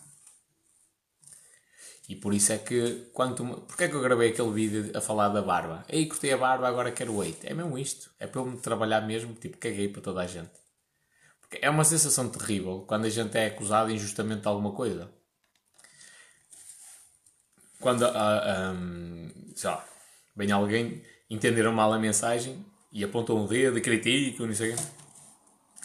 E 2.10 2.16
por 2.16 2.34
isso 2.34 2.52
é 2.52 2.58
que. 2.58 3.10
Quanto, 3.14 3.46
porque 3.68 3.86
é 3.86 3.88
que 3.88 3.94
eu 3.94 4.02
gravei 4.02 4.32
aquele 4.32 4.52
vídeo 4.52 4.92
a 4.94 5.00
falar 5.00 5.30
da 5.30 5.42
barba? 5.42 5.86
Aí 5.88 6.08
cortei 6.08 6.34
a 6.34 6.38
barba, 6.38 6.68
agora 6.68 6.92
quero 6.92 7.16
weight. 7.16 7.48
É 7.48 7.54
mesmo 7.54 7.78
isto. 7.78 8.10
É 8.20 8.28
para 8.28 8.42
eu 8.42 8.46
me 8.46 8.58
trabalhar 8.58 9.02
mesmo, 9.02 9.34
tipo, 9.36 9.58
caguei 9.58 9.88
para 9.88 10.02
toda 10.02 10.22
a 10.22 10.28
gente. 10.28 10.52
Porque 11.40 11.60
é 11.62 11.70
uma 11.70 11.86
sensação 11.86 12.28
terrível 12.30 12.84
quando 12.88 13.06
a 13.06 13.10
gente 13.10 13.38
é 13.38 13.46
acusado 13.46 13.92
injustamente 13.92 14.42
de 14.42 14.48
alguma 14.48 14.74
coisa 14.74 15.10
quando 17.80 18.02
uh, 18.04 18.74
um, 18.74 19.32
sei 19.56 19.70
lá, 19.70 19.86
vem 20.36 20.52
alguém, 20.52 21.02
entenderam 21.30 21.72
mal 21.72 21.92
a 21.94 22.00
mensagem 22.00 22.64
e 22.92 23.04
apontam 23.04 23.38
um 23.38 23.48
dedo 23.48 23.78
e 23.78 23.82
criticam, 23.82 24.48
não 24.48 24.54
sei 24.54 24.72
o 24.72 24.76
quê. 24.76 24.84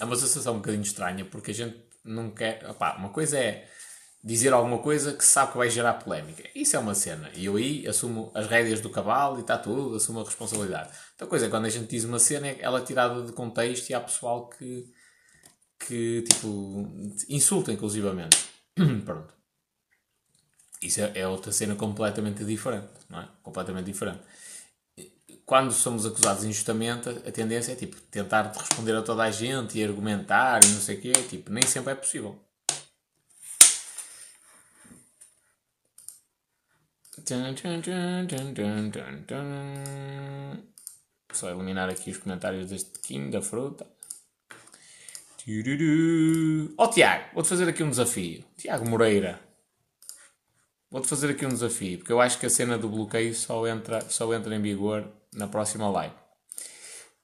É 0.00 0.04
uma 0.04 0.16
sensação 0.16 0.54
um 0.54 0.56
bocadinho 0.56 0.82
estranha 0.82 1.24
porque 1.24 1.52
a 1.52 1.54
gente 1.54 1.76
não 2.04 2.30
quer. 2.30 2.68
Opá, 2.68 2.96
uma 2.96 3.10
coisa 3.10 3.38
é 3.38 3.68
dizer 4.24 4.54
alguma 4.54 4.78
coisa 4.78 5.12
que 5.12 5.22
sabe 5.22 5.52
que 5.52 5.58
vai 5.58 5.68
gerar 5.68 5.94
polémica. 5.94 6.42
Isso 6.54 6.74
é 6.74 6.78
uma 6.78 6.94
cena. 6.94 7.30
E 7.34 7.44
eu 7.44 7.56
aí 7.56 7.86
assumo 7.86 8.32
as 8.34 8.46
rédeas 8.46 8.80
do 8.80 8.88
cavalo 8.88 9.36
e 9.36 9.42
está 9.42 9.58
tudo, 9.58 9.94
assumo 9.94 10.20
a 10.20 10.24
responsabilidade. 10.24 10.90
Outra 11.12 11.26
coisa 11.26 11.46
é 11.46 11.50
quando 11.50 11.66
a 11.66 11.68
gente 11.68 11.90
diz 11.90 12.04
uma 12.04 12.18
cena, 12.18 12.48
ela 12.48 12.78
é 12.78 12.82
tirada 12.82 13.20
de 13.22 13.32
contexto 13.32 13.90
e 13.90 13.94
há 13.94 14.00
pessoal 14.00 14.48
que, 14.48 14.90
que 15.78 16.22
tipo, 16.22 16.90
insulta 17.28 17.70
inclusivamente. 17.70 18.38
Pronto. 19.04 19.34
Isso 20.80 21.02
é, 21.02 21.12
é 21.16 21.28
outra 21.28 21.52
cena 21.52 21.74
completamente 21.76 22.44
diferente, 22.44 22.88
não 23.10 23.20
é? 23.20 23.28
Completamente 23.42 23.86
diferente. 23.86 24.20
Quando 25.44 25.70
somos 25.72 26.06
acusados 26.06 26.44
injustamente, 26.44 27.10
a 27.10 27.30
tendência 27.30 27.72
é 27.72 27.76
tipo 27.76 28.00
tentar 28.10 28.50
responder 28.56 28.96
a 28.96 29.02
toda 29.02 29.22
a 29.22 29.30
gente 29.30 29.78
e 29.78 29.84
argumentar 29.84 30.64
e 30.64 30.68
não 30.68 30.80
sei 30.80 30.96
o 30.96 31.00
quê, 31.02 31.12
tipo, 31.28 31.52
nem 31.52 31.66
sempre 31.66 31.92
é 31.92 31.94
possível. 31.94 32.43
Só 41.32 41.50
eliminar 41.50 41.88
aqui 41.88 42.10
os 42.10 42.18
comentários 42.18 42.70
deste 42.70 42.98
King 43.00 43.30
da 43.30 43.40
fruta. 43.40 43.86
Oh, 46.78 46.88
Tiago, 46.88 47.24
vou-te 47.34 47.48
fazer 47.48 47.68
aqui 47.68 47.82
um 47.82 47.90
desafio. 47.90 48.44
Tiago 48.56 48.88
Moreira. 48.88 49.40
Vou-te 50.90 51.08
fazer 51.08 51.30
aqui 51.30 51.44
um 51.44 51.48
desafio, 51.48 51.98
porque 51.98 52.12
eu 52.12 52.20
acho 52.20 52.38
que 52.38 52.46
a 52.46 52.50
cena 52.50 52.78
do 52.78 52.88
bloqueio 52.88 53.34
só 53.34 53.66
entra, 53.66 54.00
só 54.08 54.32
entra 54.32 54.54
em 54.54 54.62
vigor 54.62 55.10
na 55.34 55.48
próxima 55.48 55.90
live. 55.90 56.14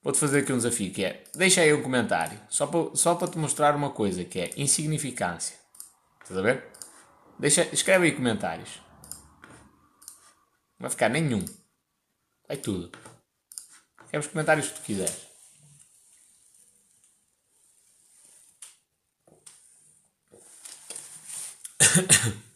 Vou-te 0.03 0.19
fazer 0.19 0.41
aqui 0.41 0.53
um 0.53 0.57
desafio, 0.57 0.93
que 0.93 1.05
é, 1.05 1.23
deixa 1.35 1.61
aí 1.61 1.73
um 1.73 1.83
comentário, 1.83 2.41
só 2.49 2.67
para, 2.67 2.97
só 2.97 3.15
para 3.15 3.29
te 3.29 3.39
mostrar 3.39 3.77
uma 3.77 3.91
coisa, 3.91 4.25
que 4.25 4.41
é 4.41 4.51
insignificância. 4.57 5.57
Estás 6.23 6.39
a 6.39 6.43
ver? 6.43 6.65
Deixa, 7.39 7.69
escreve 7.73 8.07
aí 8.07 8.12
comentários. 8.12 8.90
Não 10.81 10.89
vai 10.89 10.91
ficar 10.91 11.10
nenhum. 11.10 11.44
Vai 12.49 12.57
tudo. 12.57 12.91
Escreve 14.02 14.26
os 14.26 14.33
comentários 14.33 14.68
que 14.68 14.75
tu 14.75 14.83
quiseres. 14.83 15.28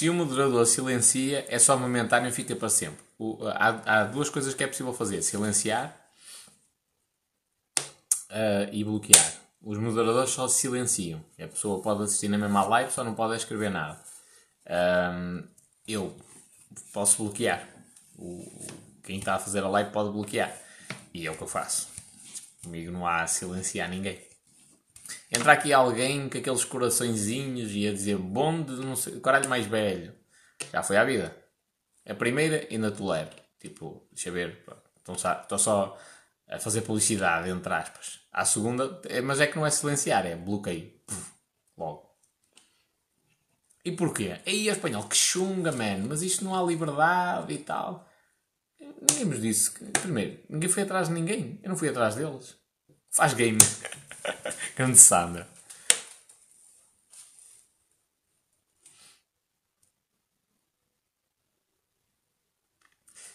Se 0.00 0.08
o 0.08 0.14
moderador 0.14 0.66
silencia, 0.66 1.44
é 1.46 1.58
só 1.58 1.76
momentâneo 1.76 2.30
e 2.30 2.32
fica 2.32 2.56
para 2.56 2.70
sempre. 2.70 3.04
O, 3.18 3.36
há, 3.48 3.68
há, 3.84 4.04
duas 4.04 4.30
coisas 4.30 4.54
que 4.54 4.64
é 4.64 4.66
possível 4.66 4.94
fazer: 4.94 5.20
silenciar 5.20 5.94
uh, 8.30 8.72
e 8.72 8.82
bloquear. 8.82 9.34
Os 9.60 9.76
moderadores 9.76 10.30
só 10.30 10.48
silenciam. 10.48 11.22
A 11.38 11.46
pessoa 11.46 11.82
pode 11.82 12.04
assistir 12.04 12.28
na 12.28 12.38
mesma 12.38 12.64
live, 12.64 12.90
só 12.90 13.04
não 13.04 13.14
pode 13.14 13.36
escrever 13.36 13.68
nada. 13.68 14.00
Um, 15.14 15.46
eu 15.86 16.16
posso 16.94 17.22
bloquear 17.22 17.68
o, 18.18 18.50
quem 19.04 19.18
está 19.18 19.34
a 19.34 19.38
fazer 19.38 19.62
a 19.62 19.68
live 19.68 19.90
pode 19.90 20.12
bloquear. 20.12 20.50
E 21.12 21.26
é 21.26 21.30
o 21.30 21.36
que 21.36 21.42
eu 21.42 21.46
faço. 21.46 21.88
Comigo 22.64 22.90
não 22.90 23.06
há 23.06 23.26
silenciar 23.26 23.90
ninguém. 23.90 24.29
Entra 25.30 25.52
aqui 25.52 25.72
alguém 25.72 26.28
com 26.28 26.38
aqueles 26.38 26.64
coraçõezinhos 26.64 27.70
e 27.72 27.86
a 27.86 27.92
dizer 27.92 28.16
bonde, 28.16 28.72
não 28.72 28.96
sei, 28.96 29.20
caralho 29.20 29.48
mais 29.48 29.66
velho. 29.66 30.12
Já 30.72 30.82
foi 30.82 30.96
à 30.96 31.04
vida. 31.04 31.36
A 32.08 32.14
primeira 32.14 32.66
ainda 32.70 32.90
tolero. 32.90 33.30
Tipo, 33.60 34.08
deixa 34.10 34.30
ver. 34.30 34.64
Estou 34.98 35.58
só 35.58 35.98
a 36.48 36.58
fazer 36.58 36.82
publicidade, 36.82 37.48
entre 37.48 37.72
aspas. 37.72 38.20
A 38.32 38.44
segunda, 38.44 39.00
é, 39.04 39.20
mas 39.20 39.40
é 39.40 39.46
que 39.46 39.56
não 39.56 39.66
é 39.66 39.70
silenciar, 39.70 40.26
é 40.26 40.34
bloqueio. 40.34 40.90
Puf, 41.06 41.30
logo. 41.76 42.10
E 43.84 43.92
porquê? 43.92 44.40
Aí 44.44 44.68
é 44.68 44.72
espanhol, 44.72 45.08
que 45.08 45.16
chunga, 45.16 45.70
man. 45.72 46.06
Mas 46.08 46.22
isto 46.22 46.44
não 46.44 46.54
há 46.54 46.62
liberdade 46.62 47.52
e 47.52 47.58
tal. 47.58 48.08
Ninguém 48.80 49.24
nos 49.24 49.40
disse. 49.40 49.70
Que, 49.70 49.84
primeiro, 49.84 50.40
ninguém 50.48 50.68
foi 50.68 50.82
atrás 50.82 51.08
de 51.08 51.14
ninguém. 51.14 51.60
Eu 51.62 51.70
não 51.70 51.76
fui 51.76 51.88
atrás 51.88 52.16
deles. 52.16 52.56
Faz 53.10 53.32
game. 53.34 53.58
Grande 54.76 54.98
Sandra. 54.98 55.48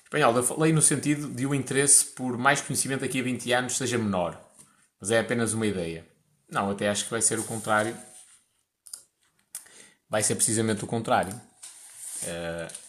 Espanhol, 0.04 0.38
eu 0.38 0.44
falei 0.44 0.72
no 0.72 0.82
sentido 0.82 1.28
de 1.28 1.46
o 1.46 1.54
interesse 1.54 2.06
por 2.06 2.38
mais 2.38 2.62
conhecimento 2.62 3.02
daqui 3.02 3.20
a 3.20 3.24
20 3.24 3.52
anos 3.52 3.78
seja 3.78 3.98
menor. 3.98 4.40
Mas 5.00 5.12
é 5.12 5.20
apenas 5.20 5.54
uma 5.54 5.68
ideia. 5.68 6.08
Não, 6.50 6.70
até 6.70 6.88
acho 6.88 7.06
que 7.06 7.12
vai 7.12 7.22
ser 7.22 7.38
o 7.40 7.44
contrário. 7.44 7.98
Vai 10.10 10.24
ser 10.24 10.36
precisamente 10.36 10.84
o 10.84 10.88
contrário. 10.88 11.34
Uh, 12.24 12.86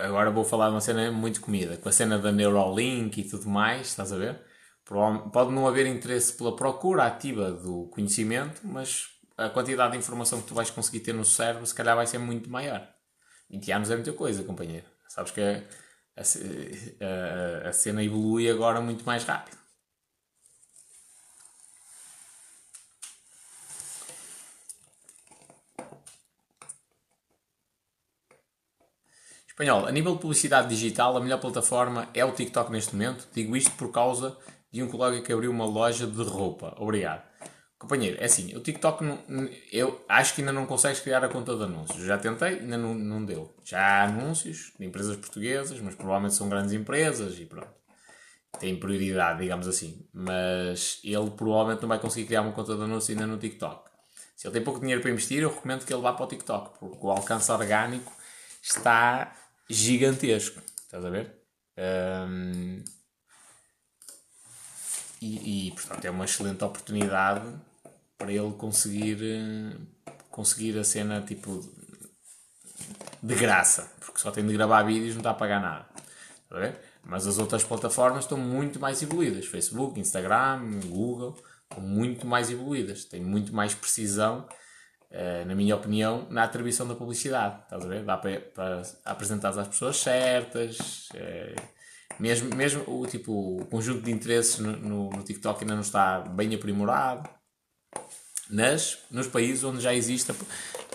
agora 0.00 0.30
vou 0.30 0.44
falar 0.44 0.66
de 0.68 0.74
uma 0.74 0.80
cena 0.80 1.10
muito 1.10 1.40
comida, 1.40 1.76
com 1.76 1.88
a 1.88 1.92
cena 1.92 2.18
da 2.18 2.32
Neuralink 2.32 3.20
e 3.20 3.24
tudo 3.28 3.48
mais, 3.48 3.88
estás 3.88 4.12
a 4.12 4.16
ver? 4.16 4.40
Pode 4.86 5.50
não 5.50 5.66
haver 5.66 5.84
interesse 5.86 6.32
pela 6.32 6.54
procura 6.54 7.06
ativa 7.06 7.50
do 7.50 7.86
conhecimento, 7.88 8.60
mas 8.64 9.08
a 9.36 9.50
quantidade 9.50 9.92
de 9.92 9.98
informação 9.98 10.40
que 10.40 10.46
tu 10.46 10.54
vais 10.54 10.70
conseguir 10.70 11.00
ter 11.00 11.12
no 11.12 11.24
cérebro 11.24 11.66
se 11.66 11.74
calhar 11.74 11.96
vai 11.96 12.06
ser 12.06 12.18
muito 12.18 12.48
maior. 12.48 12.88
20 13.50 13.72
anos 13.72 13.90
é 13.90 13.96
muita 13.96 14.12
coisa, 14.12 14.44
companheiro. 14.44 14.86
Sabes 15.08 15.32
que 15.32 15.40
a, 15.40 15.64
a, 16.20 17.68
a 17.68 17.72
cena 17.72 18.02
evolui 18.02 18.48
agora 18.48 18.80
muito 18.80 19.04
mais 19.04 19.24
rápido. 19.24 19.56
Espanhol, 29.48 29.86
a 29.86 29.90
nível 29.90 30.14
de 30.14 30.20
publicidade 30.20 30.68
digital, 30.68 31.16
a 31.16 31.20
melhor 31.20 31.40
plataforma 31.40 32.08
é 32.12 32.24
o 32.24 32.30
TikTok 32.30 32.70
neste 32.70 32.94
momento. 32.94 33.26
Digo 33.32 33.56
isto 33.56 33.72
por 33.72 33.90
causa 33.90 34.36
de 34.76 34.82
um 34.82 34.88
colega 34.88 35.20
que 35.22 35.32
abriu 35.32 35.50
uma 35.50 35.64
loja 35.64 36.06
de 36.06 36.22
roupa. 36.22 36.74
Obrigado. 36.78 37.22
Companheiro, 37.78 38.16
é 38.20 38.24
assim, 38.24 38.54
o 38.56 38.60
TikTok, 38.60 39.04
não, 39.04 39.48
eu 39.70 40.02
acho 40.08 40.34
que 40.34 40.40
ainda 40.40 40.52
não 40.52 40.64
consegues 40.64 41.00
criar 41.00 41.22
a 41.22 41.28
conta 41.28 41.54
de 41.54 41.62
anúncios. 41.62 42.04
Já 42.04 42.16
tentei, 42.16 42.60
ainda 42.60 42.78
não, 42.78 42.94
não 42.94 43.24
deu. 43.24 43.54
Já 43.64 43.80
há 43.80 44.04
anúncios 44.04 44.72
de 44.78 44.86
empresas 44.86 45.16
portuguesas, 45.16 45.78
mas 45.80 45.94
provavelmente 45.94 46.34
são 46.34 46.48
grandes 46.48 46.72
empresas 46.72 47.38
e 47.38 47.44
pronto. 47.44 47.68
Tem 48.58 48.74
prioridade, 48.78 49.40
digamos 49.40 49.68
assim. 49.68 50.06
Mas 50.12 51.00
ele 51.04 51.30
provavelmente 51.30 51.82
não 51.82 51.88
vai 51.88 51.98
conseguir 51.98 52.26
criar 52.26 52.42
uma 52.42 52.52
conta 52.52 52.74
de 52.74 52.82
anúncios 52.82 53.10
ainda 53.10 53.26
no 53.26 53.38
TikTok. 53.38 53.90
Se 54.34 54.46
ele 54.46 54.54
tem 54.54 54.62
pouco 54.62 54.80
dinheiro 54.80 55.02
para 55.02 55.10
investir, 55.10 55.42
eu 55.42 55.50
recomendo 55.50 55.84
que 55.84 55.92
ele 55.92 56.02
vá 56.02 56.12
para 56.12 56.24
o 56.24 56.28
TikTok, 56.28 56.78
porque 56.78 57.06
o 57.06 57.10
alcance 57.10 57.50
orgânico 57.52 58.12
está 58.62 59.34
gigantesco. 59.68 60.60
Estás 60.82 61.04
a 61.04 61.10
ver? 61.10 61.34
Um, 61.76 62.82
e, 65.20 65.68
e, 65.68 65.70
portanto 65.72 66.04
é 66.04 66.10
uma 66.10 66.24
excelente 66.24 66.62
oportunidade 66.64 67.46
para 68.18 68.32
ele 68.32 68.52
conseguir 68.52 69.18
conseguir 70.30 70.78
a 70.78 70.84
cena 70.84 71.22
tipo 71.22 71.60
de 73.22 73.34
graça, 73.34 73.90
porque 74.00 74.20
só 74.20 74.30
tem 74.30 74.46
de 74.46 74.52
gravar 74.52 74.82
vídeos 74.82 75.14
não 75.14 75.20
está 75.20 75.30
a 75.30 75.34
pagar 75.34 75.60
nada. 75.60 75.86
Mas 77.02 77.26
as 77.26 77.38
outras 77.38 77.64
plataformas 77.64 78.24
estão 78.24 78.36
muito 78.38 78.78
mais 78.78 79.00
evoluídas. 79.02 79.46
Facebook, 79.46 79.98
Instagram, 79.98 80.80
Google 80.86 81.36
estão 81.62 81.82
muito 81.82 82.26
mais 82.26 82.50
evoluídas, 82.50 83.04
têm 83.04 83.22
muito 83.22 83.54
mais 83.54 83.74
precisão 83.74 84.46
eh, 85.10 85.44
na 85.44 85.54
minha 85.54 85.74
opinião, 85.74 86.26
na 86.30 86.44
atribuição 86.44 86.86
da 86.86 86.94
publicidade. 86.94 87.62
Estás 87.62 87.84
a 87.84 87.88
ver? 87.88 88.04
Dá 88.04 88.16
para, 88.16 88.40
para 88.40 88.82
apresentar 89.04 89.48
às 89.58 89.68
pessoas 89.68 89.96
certas. 89.96 91.08
Mesmo, 92.18 92.54
mesmo 92.54 92.82
o, 92.86 93.06
tipo, 93.06 93.60
o 93.60 93.66
conjunto 93.66 94.02
de 94.02 94.10
interesses 94.10 94.58
no, 94.58 94.72
no, 94.76 95.10
no, 95.10 95.22
TikTok 95.22 95.62
ainda 95.62 95.74
não 95.74 95.82
está 95.82 96.20
bem 96.20 96.54
aprimorado. 96.54 97.28
Nas, 98.48 98.98
nos 99.10 99.26
países 99.26 99.64
onde 99.64 99.80
já 99.80 99.92
existe 99.92 100.30
a, 100.30 100.34
a, 100.34 100.38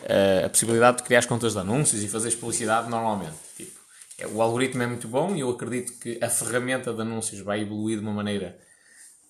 eh, 0.05 0.45
a 0.45 0.49
possibilidade 0.49 0.97
de 0.97 1.03
criar 1.03 1.25
contas 1.25 1.51
de 1.53 1.59
anúncios 1.59 2.01
e 2.01 2.07
fazer 2.07 2.31
publicidade 2.37 2.89
normalmente. 2.89 3.35
Tipo, 3.57 3.77
é, 4.17 4.27
o 4.27 4.41
algoritmo 4.41 4.81
é 4.83 4.87
muito 4.87 5.07
bom 5.07 5.35
e 5.35 5.41
eu 5.41 5.49
acredito 5.49 5.99
que 5.99 6.17
a 6.23 6.29
ferramenta 6.29 6.93
de 6.93 7.01
anúncios 7.01 7.41
vai 7.41 7.61
evoluir 7.61 7.99
de 7.99 8.03
uma 8.03 8.13
maneira 8.13 8.57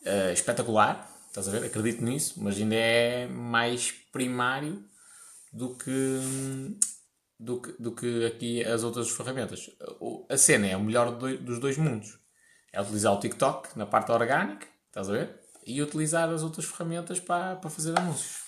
uh, 0.06 0.32
espetacular 0.32 1.12
Estás 1.32 1.48
a 1.48 1.52
ver? 1.52 1.66
Acredito 1.66 2.04
nisso, 2.04 2.44
mas 2.44 2.58
ainda 2.58 2.76
é 2.76 3.26
mais 3.26 3.90
primário 4.12 4.84
do 5.54 5.74
que, 5.74 6.20
do 7.42 7.60
que, 7.60 7.72
do 7.82 7.92
que 7.92 8.26
aqui 8.28 8.64
as 8.64 8.84
outras 8.84 9.10
ferramentas. 9.10 9.70
A 10.30 10.38
cena 10.38 10.68
é 10.68 10.78
o 10.78 10.84
melhor 10.84 11.18
dos 11.18 11.60
dois 11.60 11.76
mundos. 11.78 12.20
É 12.72 12.80
utilizar 12.80 13.14
o 13.14 13.20
TikTok 13.20 13.78
na 13.78 13.86
parte 13.86 14.12
orgânica, 14.12 14.68
estás 14.88 15.10
a 15.10 15.14
ver? 15.14 15.42
E 15.66 15.82
utilizar 15.82 16.30
as 16.30 16.44
outras 16.44 16.66
ferramentas 16.66 17.20
para, 17.20 17.56
para 17.56 17.70
fazer 17.70 17.98
anúncios. 17.98 18.44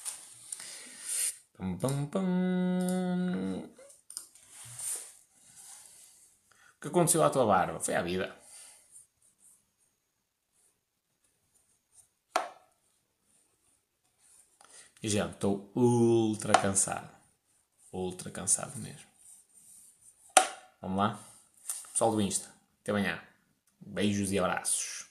Pum, 1.57 1.77
pum, 1.77 2.05
pum. 2.05 3.69
O 6.77 6.81
que 6.81 6.87
aconteceu 6.87 7.23
à 7.23 7.29
tua 7.29 7.45
barba? 7.45 7.79
Foi 7.79 7.95
a 7.95 8.01
vida. 8.01 8.35
E 15.01 15.09
já 15.09 15.27
estou 15.27 15.71
ultra 15.75 16.53
cansado. 16.53 17.22
Ultra 17.93 18.31
cansado 18.31 18.75
mesmo. 18.79 19.05
Vamos 20.81 20.97
lá? 20.97 21.23
Pessoal 21.91 22.11
do 22.11 22.19
Insta, 22.19 22.49
até 22.81 22.91
amanhã. 22.91 23.21
Beijos 23.79 24.31
e 24.31 24.39
abraços. 24.39 25.02